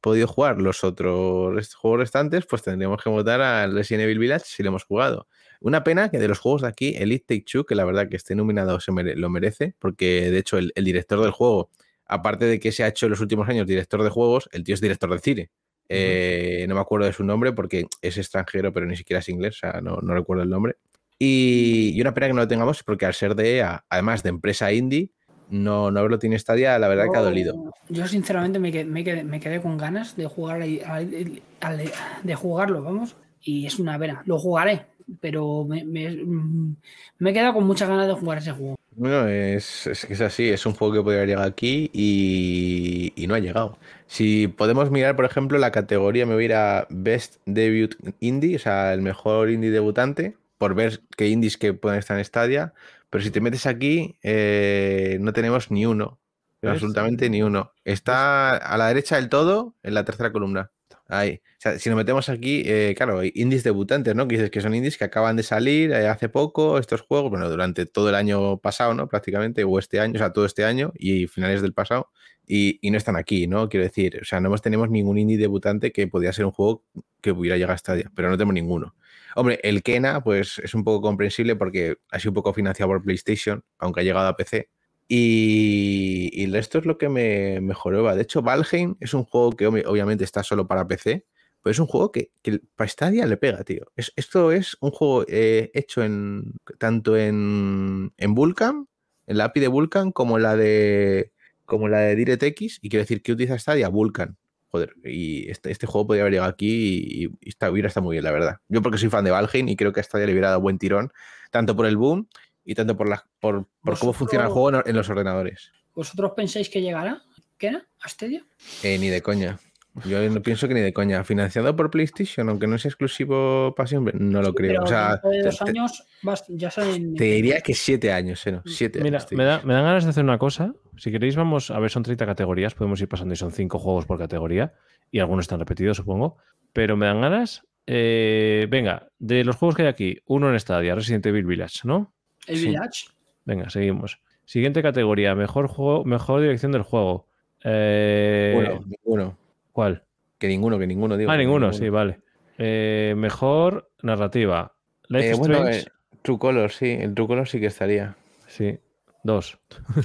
podido 0.00 0.26
jugar 0.26 0.60
los 0.60 0.84
otros 0.84 1.74
juegos 1.74 2.00
restantes, 2.00 2.46
pues 2.46 2.62
tendríamos 2.62 3.02
que 3.02 3.10
votar 3.10 3.40
al 3.40 3.74
Resident 3.74 4.04
Evil 4.04 4.18
Village 4.18 4.44
si 4.46 4.62
lo 4.62 4.68
hemos 4.70 4.84
jugado. 4.84 5.28
Una 5.60 5.82
pena 5.84 6.10
que 6.10 6.18
de 6.18 6.28
los 6.28 6.38
juegos 6.38 6.62
de 6.62 6.68
aquí, 6.68 6.94
Elite 6.96 7.24
Take 7.36 7.44
Two, 7.50 7.64
que 7.66 7.74
la 7.74 7.84
verdad 7.84 8.08
que 8.08 8.16
esté 8.16 8.34
nominado 8.34 8.78
se 8.80 8.92
mere- 8.92 9.16
lo 9.16 9.28
merece, 9.30 9.74
porque 9.78 10.30
de 10.30 10.38
hecho 10.38 10.58
el, 10.58 10.72
el 10.76 10.84
director 10.84 11.20
del 11.20 11.32
juego, 11.32 11.70
aparte 12.06 12.44
de 12.46 12.60
que 12.60 12.70
se 12.72 12.84
ha 12.84 12.88
hecho 12.88 13.06
en 13.06 13.10
los 13.10 13.20
últimos 13.20 13.48
años 13.48 13.66
director 13.66 14.02
de 14.02 14.10
juegos, 14.10 14.48
el 14.52 14.62
tío 14.64 14.74
es 14.74 14.80
director 14.80 15.10
de 15.12 15.18
cine. 15.18 15.50
Eh, 15.90 16.66
no 16.68 16.74
me 16.74 16.80
acuerdo 16.80 17.06
de 17.06 17.12
su 17.12 17.24
nombre 17.24 17.52
porque 17.52 17.86
es 18.02 18.18
extranjero, 18.18 18.72
pero 18.72 18.86
ni 18.86 18.96
siquiera 18.96 19.20
es 19.20 19.28
inglés, 19.28 19.56
o 19.56 19.58
sea, 19.58 19.80
no, 19.80 19.98
no 20.02 20.14
recuerdo 20.14 20.42
el 20.42 20.50
nombre. 20.50 20.76
Y, 21.18 21.92
y 21.94 22.00
una 22.00 22.14
pena 22.14 22.28
que 22.28 22.34
no 22.34 22.40
lo 22.42 22.48
tengamos 22.48 22.82
porque 22.84 23.06
al 23.06 23.14
ser 23.14 23.34
de 23.34 23.56
EA, 23.56 23.84
además 23.88 24.22
de 24.22 24.28
empresa 24.28 24.72
indie, 24.72 25.10
no, 25.50 25.90
no 25.90 25.98
haberlo 26.00 26.18
tiene 26.18 26.38
Stadia, 26.38 26.78
la 26.78 26.88
verdad 26.88 27.06
que 27.12 27.18
ha 27.18 27.22
dolido. 27.22 27.72
Yo 27.88 28.06
sinceramente 28.06 28.58
me 28.58 28.70
quedé, 28.72 28.84
me 28.84 29.04
quedé- 29.04 29.24
me 29.24 29.40
quedé 29.40 29.60
con 29.60 29.76
ganas 29.78 30.16
de 30.16 30.26
jugar 30.26 30.62
ahí- 30.62 30.80
al- 30.86 31.42
al- 31.60 31.90
de 32.22 32.34
jugarlo, 32.34 32.82
vamos. 32.82 33.16
Y 33.42 33.66
es 33.66 33.78
una 33.78 33.98
pena. 33.98 34.22
Lo 34.26 34.38
jugaré, 34.38 34.86
pero 35.20 35.64
me, 35.64 35.84
me, 35.84 36.10
mm, 36.10 36.76
me 37.18 37.30
he 37.30 37.32
quedado 37.32 37.54
con 37.54 37.64
muchas 37.66 37.88
ganas 37.88 38.06
de 38.08 38.14
jugar 38.14 38.38
ese 38.38 38.52
juego. 38.52 38.76
Bueno, 38.96 39.28
es, 39.28 39.86
es 39.86 40.04
es 40.10 40.20
así, 40.20 40.48
es 40.48 40.66
un 40.66 40.74
juego 40.74 40.92
que 40.94 41.02
podría 41.02 41.24
llegar 41.24 41.46
aquí 41.46 41.88
y, 41.92 43.12
y 43.16 43.26
no 43.28 43.34
ha 43.34 43.38
llegado. 43.38 43.78
Si 44.08 44.48
podemos 44.48 44.90
mirar, 44.90 45.14
por 45.14 45.24
ejemplo, 45.24 45.56
la 45.58 45.70
categoría, 45.70 46.26
me 46.26 46.34
voy 46.34 46.44
a 46.44 46.46
ir 46.46 46.54
a 46.54 46.86
Best 46.90 47.36
Debut 47.46 47.94
Indie, 48.20 48.56
o 48.56 48.58
sea, 48.58 48.92
el 48.92 49.00
mejor 49.02 49.50
indie 49.50 49.70
debutante, 49.70 50.36
por 50.58 50.74
ver 50.74 51.00
qué 51.16 51.28
indies 51.28 51.56
que 51.56 51.74
pueden 51.74 52.00
estar 52.00 52.18
en 52.18 52.24
Stadia. 52.24 52.72
Pero 53.10 53.24
si 53.24 53.30
te 53.30 53.40
metes 53.40 53.66
aquí, 53.66 54.18
eh, 54.22 55.18
no 55.20 55.32
tenemos 55.32 55.70
ni 55.70 55.86
uno, 55.86 56.20
¿Ves? 56.60 56.72
absolutamente 56.72 57.30
ni 57.30 57.42
uno. 57.42 57.72
Está 57.84 58.56
a 58.56 58.76
la 58.76 58.88
derecha 58.88 59.16
del 59.16 59.28
todo, 59.28 59.76
en 59.82 59.94
la 59.94 60.04
tercera 60.04 60.32
columna. 60.32 60.70
Ahí. 61.10 61.40
O 61.42 61.60
sea, 61.60 61.78
si 61.78 61.88
nos 61.88 61.96
metemos 61.96 62.28
aquí, 62.28 62.62
eh, 62.66 62.94
claro, 62.94 63.20
hay 63.20 63.32
indies 63.34 63.64
debutantes, 63.64 64.14
¿no? 64.14 64.28
Que 64.28 64.36
dices 64.36 64.50
que 64.50 64.60
son 64.60 64.74
indies 64.74 64.98
que 64.98 65.04
acaban 65.04 65.36
de 65.36 65.42
salir 65.42 65.90
eh, 65.90 66.06
hace 66.06 66.28
poco, 66.28 66.78
estos 66.78 67.00
juegos, 67.00 67.30
bueno, 67.30 67.48
durante 67.48 67.86
todo 67.86 68.10
el 68.10 68.14
año 68.14 68.58
pasado, 68.58 68.92
¿no? 68.92 69.08
Prácticamente, 69.08 69.64
o 69.64 69.78
este 69.78 70.00
año, 70.00 70.14
o 70.16 70.18
sea, 70.18 70.34
todo 70.34 70.44
este 70.44 70.66
año 70.66 70.92
y 70.94 71.26
finales 71.26 71.62
del 71.62 71.72
pasado, 71.72 72.10
y, 72.46 72.78
y 72.86 72.90
no 72.90 72.98
están 72.98 73.16
aquí, 73.16 73.46
¿no? 73.46 73.70
Quiero 73.70 73.84
decir, 73.84 74.18
o 74.20 74.24
sea, 74.26 74.40
no 74.40 74.48
hemos- 74.48 74.60
tenemos 74.60 74.90
ningún 74.90 75.16
indie 75.16 75.38
debutante 75.38 75.92
que 75.92 76.06
podía 76.08 76.32
ser 76.34 76.44
un 76.44 76.52
juego 76.52 76.84
que 77.22 77.32
pudiera 77.34 77.56
llegar 77.56 77.72
a 77.74 77.78
Stadia, 77.78 78.10
pero 78.14 78.28
no 78.28 78.36
tenemos 78.36 78.54
ninguno. 78.54 78.94
Hombre, 79.36 79.60
el 79.62 79.82
Kena, 79.82 80.22
pues 80.22 80.58
es 80.58 80.74
un 80.74 80.84
poco 80.84 81.00
comprensible 81.02 81.56
porque 81.56 81.96
ha 82.10 82.18
sido 82.18 82.30
un 82.30 82.34
poco 82.34 82.52
financiado 82.54 82.90
por 82.90 83.02
PlayStation, 83.02 83.62
aunque 83.78 84.00
ha 84.00 84.04
llegado 84.04 84.26
a 84.28 84.36
PC. 84.36 84.68
Y, 85.08 86.30
y 86.32 86.54
esto 86.56 86.78
es 86.78 86.86
lo 86.86 86.98
que 86.98 87.08
me 87.08 87.60
mejoró. 87.60 88.14
De 88.14 88.22
hecho, 88.22 88.42
Valheim 88.42 88.96
es 89.00 89.14
un 89.14 89.24
juego 89.24 89.52
que 89.52 89.68
obvi- 89.68 89.84
obviamente 89.86 90.24
está 90.24 90.42
solo 90.42 90.66
para 90.68 90.86
PC, 90.86 91.26
pero 91.62 91.70
es 91.72 91.78
un 91.78 91.86
juego 91.86 92.12
que, 92.12 92.30
que 92.42 92.60
para 92.76 92.88
Stadia 92.88 93.26
le 93.26 93.36
pega, 93.36 93.64
tío. 93.64 93.86
Es- 93.96 94.12
esto 94.16 94.52
es 94.52 94.76
un 94.80 94.90
juego 94.90 95.24
eh, 95.28 95.70
hecho 95.74 96.02
en 96.04 96.52
tanto 96.78 97.16
en, 97.16 98.12
en 98.16 98.34
Vulkan, 98.34 98.86
en 99.26 99.38
la 99.38 99.44
API 99.46 99.60
de 99.62 99.68
Vulkan, 99.68 100.12
como 100.12 100.38
la 100.38 100.56
de 100.56 101.32
como 101.64 101.88
la 101.88 101.98
de 102.00 102.16
DirectX, 102.16 102.78
y 102.82 102.88
quiero 102.88 103.02
decir 103.02 103.22
que 103.22 103.32
utiliza 103.32 103.58
Stadia 103.58 103.88
Vulkan. 103.88 104.38
Joder, 104.70 104.94
y 105.02 105.50
este, 105.50 105.70
este 105.70 105.86
juego 105.86 106.06
podría 106.08 106.24
haber 106.24 106.34
llegado 106.34 106.50
aquí 106.50 106.66
y, 106.68 107.24
y 107.40 107.48
está, 107.48 107.70
hubiera 107.70 107.88
estado 107.88 108.04
muy 108.04 108.14
bien, 108.14 108.24
la 108.24 108.32
verdad. 108.32 108.56
Yo 108.68 108.82
porque 108.82 108.98
soy 108.98 109.08
fan 109.08 109.24
de 109.24 109.30
Valheim 109.30 109.68
y 109.68 109.76
creo 109.76 109.92
que 109.92 110.00
a 110.00 110.02
Stadia 110.02 110.26
le 110.26 110.32
hubiera 110.32 110.48
dado 110.48 110.60
buen 110.60 110.78
tirón, 110.78 111.10
tanto 111.50 111.74
por 111.74 111.86
el 111.86 111.96
boom 111.96 112.28
y 112.64 112.74
tanto 112.74 112.94
por, 112.96 113.08
la, 113.08 113.26
por, 113.40 113.66
por 113.82 113.98
cómo 113.98 114.12
funciona 114.12 114.44
el 114.44 114.50
juego 114.50 114.70
en, 114.70 114.82
en 114.84 114.94
los 114.94 115.08
ordenadores. 115.08 115.72
¿Vosotros 115.94 116.32
pensáis 116.36 116.68
que 116.68 116.82
llegará? 116.82 117.22
¿Qué 117.56 117.68
era? 117.68 117.88
¿A 118.02 118.08
Stadia? 118.08 118.44
Eh, 118.82 118.98
ni 118.98 119.08
de 119.08 119.22
coña. 119.22 119.58
Yo 120.04 120.28
no 120.30 120.42
pienso 120.42 120.68
que 120.68 120.74
ni 120.74 120.80
de 120.80 120.92
coña. 120.92 121.24
Financiado 121.24 121.74
por 121.76 121.90
PlayStation, 121.90 122.48
aunque 122.48 122.66
no 122.66 122.78
sea 122.78 122.88
exclusivo 122.90 123.74
para 123.76 123.86
siempre, 123.86 124.14
no 124.18 124.42
lo 124.42 124.54
creo. 124.54 124.70
Pero 124.72 124.82
O 124.84 124.86
sea, 124.86 125.16
de 125.22 125.30
te, 125.30 125.42
dos 125.44 125.58
te- 125.58 125.64
años 125.70 126.04
vas- 126.22 126.44
ya 126.48 126.70
salen. 126.70 127.14
te 127.14 127.24
diría 127.24 127.60
que 127.60 127.74
siete 127.74 128.12
años, 128.12 128.46
¿eh? 128.46 128.52
no, 128.52 128.62
Siete 128.66 129.00
Mira, 129.02 129.18
años. 129.18 129.32
me, 129.32 129.44
da- 129.44 129.62
me 129.64 129.74
dan 129.74 129.84
ganas 129.84 130.04
de 130.04 130.10
hacer 130.10 130.24
una 130.24 130.38
cosa. 130.38 130.74
Si 130.96 131.10
queréis, 131.10 131.36
vamos 131.36 131.70
a 131.70 131.78
ver, 131.78 131.90
son 131.90 132.02
30 132.02 132.26
categorías. 132.26 132.74
Podemos 132.74 133.00
ir 133.00 133.08
pasando 133.08 133.34
y 133.34 133.36
son 133.36 133.52
5 133.52 133.78
juegos 133.78 134.06
por 134.06 134.18
categoría. 134.18 134.72
Y 135.10 135.20
algunos 135.20 135.44
están 135.44 135.58
repetidos, 135.60 135.96
supongo. 135.96 136.36
Pero 136.72 136.96
me 136.96 137.06
dan 137.06 137.20
ganas. 137.20 137.64
eh, 137.86 138.66
venga, 138.68 139.08
de 139.18 139.44
los 139.44 139.56
juegos 139.56 139.74
que 139.74 139.82
hay 139.82 139.88
aquí, 139.88 140.18
uno 140.26 140.52
en 140.52 140.60
Stadia, 140.60 140.94
Resident 140.94 141.24
Evil 141.24 141.46
Village, 141.46 141.80
¿no? 141.84 142.12
El 142.46 142.56
sí. 142.58 142.66
Village. 142.66 143.06
Venga, 143.46 143.70
seguimos. 143.70 144.20
Siguiente 144.44 144.82
categoría, 144.82 145.34
mejor 145.34 145.68
juego, 145.68 146.04
mejor 146.04 146.40
dirección 146.42 146.72
del 146.72 146.82
juego. 146.82 147.26
Eh, 147.64 148.78
ninguno. 148.86 149.36
¿Cuál? 149.78 150.02
Que 150.38 150.48
ninguno, 150.48 150.76
que 150.76 150.88
ninguno, 150.88 151.16
digo. 151.16 151.30
Ah, 151.30 151.36
ninguno, 151.36 151.72
sí, 151.72 151.88
vale. 151.88 152.18
Eh, 152.58 153.14
mejor 153.16 153.92
narrativa. 154.02 154.74
Life 155.06 155.28
Eh, 155.28 155.30
is 155.34 155.38
bueno, 155.38 155.54
Strange. 155.58 155.78
eh, 155.78 155.92
True 156.22 156.36
Color, 156.40 156.70
sí. 156.72 156.90
El 157.00 157.14
True 157.14 157.28
Color 157.28 157.46
sí 157.46 157.60
que 157.60 157.66
estaría. 157.66 158.16
Sí, 158.48 158.76
dos. 159.22 159.56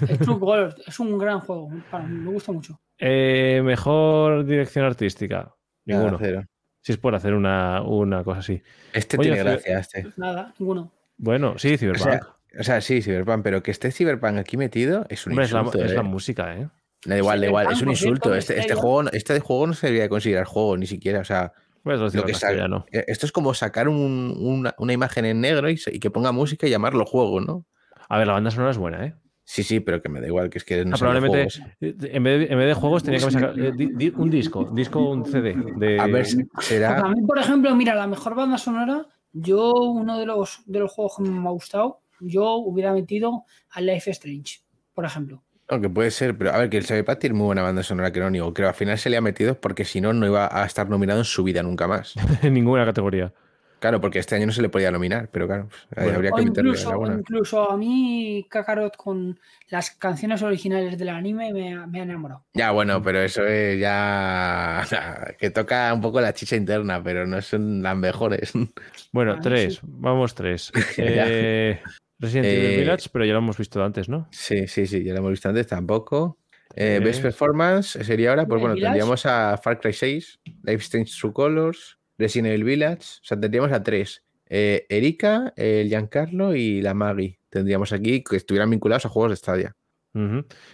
El 0.07 0.19
True 0.19 0.39
Colors 0.39 0.75
es 0.87 0.99
un 0.99 1.17
gran 1.17 1.39
juego. 1.39 1.71
para 1.89 2.03
mí, 2.05 2.19
me 2.19 2.29
gusta 2.29 2.51
mucho. 2.51 2.79
Eh, 2.99 3.61
mejor 3.63 4.45
dirección 4.45 4.85
artística. 4.85 5.51
Nada, 5.85 6.01
Ninguno. 6.03 6.17
cero. 6.21 6.43
Si 6.81 6.91
es 6.91 6.99
por 6.99 7.15
hacer 7.15 7.33
una, 7.33 7.81
una 7.81 8.23
cosa 8.23 8.41
así. 8.41 8.61
Este 8.93 9.17
Oye, 9.17 9.31
tiene 9.31 9.43
gracia, 9.43 9.79
este. 9.79 10.05
Nada, 10.17 10.53
ninguno. 10.59 10.91
Bueno, 11.17 11.57
sí, 11.57 11.79
Cyberpunk. 11.79 12.21
O 12.59 12.63
sea, 12.63 12.79
sí, 12.79 13.01
Cyberpunk, 13.01 13.41
pero 13.41 13.63
que 13.63 13.71
esté 13.71 13.91
Cyberpunk 13.91 14.37
aquí 14.37 14.55
metido 14.55 15.07
es 15.09 15.25
un 15.25 15.31
Hombre, 15.33 15.45
es 15.45 15.51
la, 15.51 15.61
insulto. 15.61 15.83
es 15.83 15.93
la 15.95 16.03
música, 16.03 16.55
¿eh? 16.55 16.69
Da 17.05 17.17
igual, 17.17 17.41
da 17.41 17.47
igual, 17.47 17.71
es 17.71 17.81
un 17.81 17.89
insulto. 17.89 18.33
Este, 18.33 18.59
este 18.59 18.75
juego, 18.75 19.09
este 19.11 19.39
juego 19.39 19.67
no 19.67 19.73
se 19.73 19.87
debería 19.87 20.09
considerar 20.09 20.45
juego, 20.45 20.77
ni 20.77 20.87
siquiera. 20.87 21.19
O 21.19 21.25
sea, 21.25 21.51
traducirlo 21.83 22.21
lo 22.21 22.27
que 22.27 22.33
sa- 22.33 22.47
castellano. 22.47 22.85
eh, 22.91 23.03
esto 23.07 23.25
es 23.25 23.31
como 23.31 23.53
sacar 23.53 23.89
un- 23.89 24.35
una, 24.39 24.73
una 24.77 24.93
imagen 24.93 25.25
en 25.25 25.41
negro 25.41 25.69
y, 25.69 25.75
que 25.77 26.09
ponga 26.11 26.31
música 26.31 26.65
y 26.65 26.69
llamarlo 26.69 27.05
juego, 27.05 27.41
¿no? 27.41 27.65
A 28.09 28.17
ver, 28.17 28.27
la 28.27 28.33
banda 28.33 28.51
sonora 28.51 28.71
es 28.71 28.77
buena, 28.77 29.05
¿eh? 29.05 29.15
Sí, 29.45 29.63
sí, 29.63 29.81
pero 29.81 30.01
que 30.01 30.07
me 30.07 30.21
da 30.21 30.27
igual, 30.27 30.49
que 30.49 30.57
es 30.57 30.63
que 30.63 30.85
no 30.85 30.95
Ah, 30.95 30.97
probablemente 30.97 31.47
en 31.81 32.23
vez, 32.23 32.39
de, 32.39 32.53
en 32.53 32.57
vez 32.57 32.67
de 32.67 32.73
juegos 32.73 33.03
tenía 33.03 33.19
que 33.19 33.29
sacado 33.31 33.53
eh, 33.61 33.73
di- 33.75 33.91
di- 33.93 34.13
un 34.15 34.29
disco, 34.29 34.69
disco, 34.71 35.09
un 35.09 35.25
CD. 35.25 35.53
De... 35.75 35.99
A 35.99 36.07
ver, 36.07 36.25
será. 36.59 36.99
a 36.99 37.09
mí, 37.09 37.21
por 37.27 37.37
ejemplo, 37.37 37.75
mira, 37.75 37.93
la 37.95 38.07
mejor 38.07 38.35
banda 38.35 38.57
sonora, 38.57 39.05
yo, 39.33 39.73
uno 39.73 40.17
de 40.17 40.25
los, 40.25 40.61
de 40.65 40.79
los 40.79 40.91
juegos 40.93 41.17
que 41.17 41.23
me 41.23 41.45
ha 41.45 41.51
gustado, 41.51 41.99
yo 42.21 42.53
hubiera 42.55 42.93
metido 42.93 43.43
a 43.71 43.81
Life 43.81 44.09
Strange, 44.11 44.61
por 44.93 45.03
ejemplo. 45.03 45.43
Aunque 45.69 45.89
puede 45.89 46.11
ser, 46.11 46.37
pero 46.37 46.51
a 46.53 46.57
ver, 46.57 46.69
que 46.69 46.77
el 46.77 46.85
Cyberpunk 46.85 47.19
tiene 47.19 47.35
muy 47.35 47.45
buena 47.45 47.61
banda 47.63 47.83
sonora, 47.83 48.11
que 48.11 48.19
no 48.19 48.29
niego. 48.29 48.53
Creo 48.53 48.67
al 48.67 48.75
final 48.75 48.97
se 48.97 49.09
le 49.09 49.17
ha 49.17 49.21
metido 49.21 49.55
porque 49.59 49.85
si 49.85 50.01
no, 50.01 50.13
no 50.13 50.25
iba 50.27 50.49
a 50.51 50.65
estar 50.65 50.89
nominado 50.89 51.19
en 51.19 51.25
su 51.25 51.43
vida 51.43 51.63
nunca 51.63 51.87
más. 51.87 52.13
en 52.43 52.53
ninguna 52.53 52.85
categoría. 52.85 53.33
Claro, 53.79 53.99
porque 53.99 54.19
este 54.19 54.35
año 54.35 54.45
no 54.45 54.53
se 54.53 54.61
le 54.61 54.69
podía 54.69 54.91
nominar, 54.91 55.27
pero 55.29 55.45
claro, 55.45 55.67
pues, 55.69 55.81
Bueno. 56.03 56.15
habría 56.15 56.31
que 56.31 56.41
meterle 56.43 56.69
incluso, 56.69 56.89
alguna. 56.91 57.15
incluso 57.15 57.69
a 57.69 57.75
mí, 57.75 58.47
Kakarot, 58.49 58.95
con 58.95 59.37
las 59.69 59.91
canciones 59.91 60.41
originales 60.41 60.97
del 60.97 61.09
anime, 61.09 61.51
me, 61.51 61.73
ha- 61.73 61.85
me 61.85 61.99
ha 61.99 62.03
enamorado. 62.03 62.45
Ya, 62.53 62.71
bueno, 62.71 63.01
pero 63.03 63.19
eso 63.21 63.45
es 63.45 63.77
ya 63.81 64.85
que 65.37 65.49
toca 65.49 65.93
un 65.93 65.99
poco 65.99 66.21
la 66.21 66.33
chicha 66.33 66.55
interna, 66.55 67.03
pero 67.03 67.27
no 67.27 67.41
son 67.41 67.83
las 67.83 67.97
mejores. 67.97 68.53
Bueno, 69.11 69.35
Ah, 69.37 69.41
tres. 69.41 69.73
sí. 69.75 69.79
Vamos, 69.83 70.33
tres. 70.33 70.71
Eh, 70.97 71.81
Resident 72.23 72.45
Evil 72.47 72.71
Eh, 72.71 72.77
Village, 72.79 73.09
pero 73.11 73.25
ya 73.25 73.33
lo 73.33 73.39
hemos 73.39 73.57
visto 73.57 73.83
antes, 73.83 74.09
¿no? 74.09 74.27
Sí, 74.31 74.67
sí, 74.67 74.87
sí, 74.87 75.03
ya 75.03 75.13
lo 75.13 75.19
hemos 75.19 75.31
visto 75.31 75.49
antes, 75.49 75.67
tampoco. 75.67 76.39
Eh. 76.75 76.99
Best 77.03 77.21
Performance 77.21 77.99
sería 78.03 78.31
ahora, 78.31 78.47
pues 78.47 78.57
¿El 78.57 78.61
bueno, 78.61 78.75
Village? 78.75 78.91
tendríamos 78.93 79.25
a 79.25 79.57
Far 79.57 79.79
Cry 79.79 79.93
6, 79.93 80.39
Life 80.63 80.81
Strange 80.83 81.11
True 81.19 81.33
Colors, 81.33 81.99
Resident 82.17 82.47
Evil 82.47 82.63
Village, 82.63 83.01
o 83.21 83.23
sea, 83.25 83.39
tendríamos 83.39 83.71
a 83.71 83.83
tres. 83.83 84.23
Eh, 84.49 84.85
Erika, 84.89 85.53
el 85.55 85.87
Giancarlo 85.89 86.55
y 86.55 86.81
la 86.81 86.93
Maggie. 86.93 87.39
Tendríamos 87.49 87.91
aquí 87.93 88.23
que 88.23 88.35
estuvieran 88.35 88.69
vinculados 88.69 89.05
a 89.05 89.09
juegos 89.09 89.31
de 89.31 89.35
Stadia. 89.37 89.75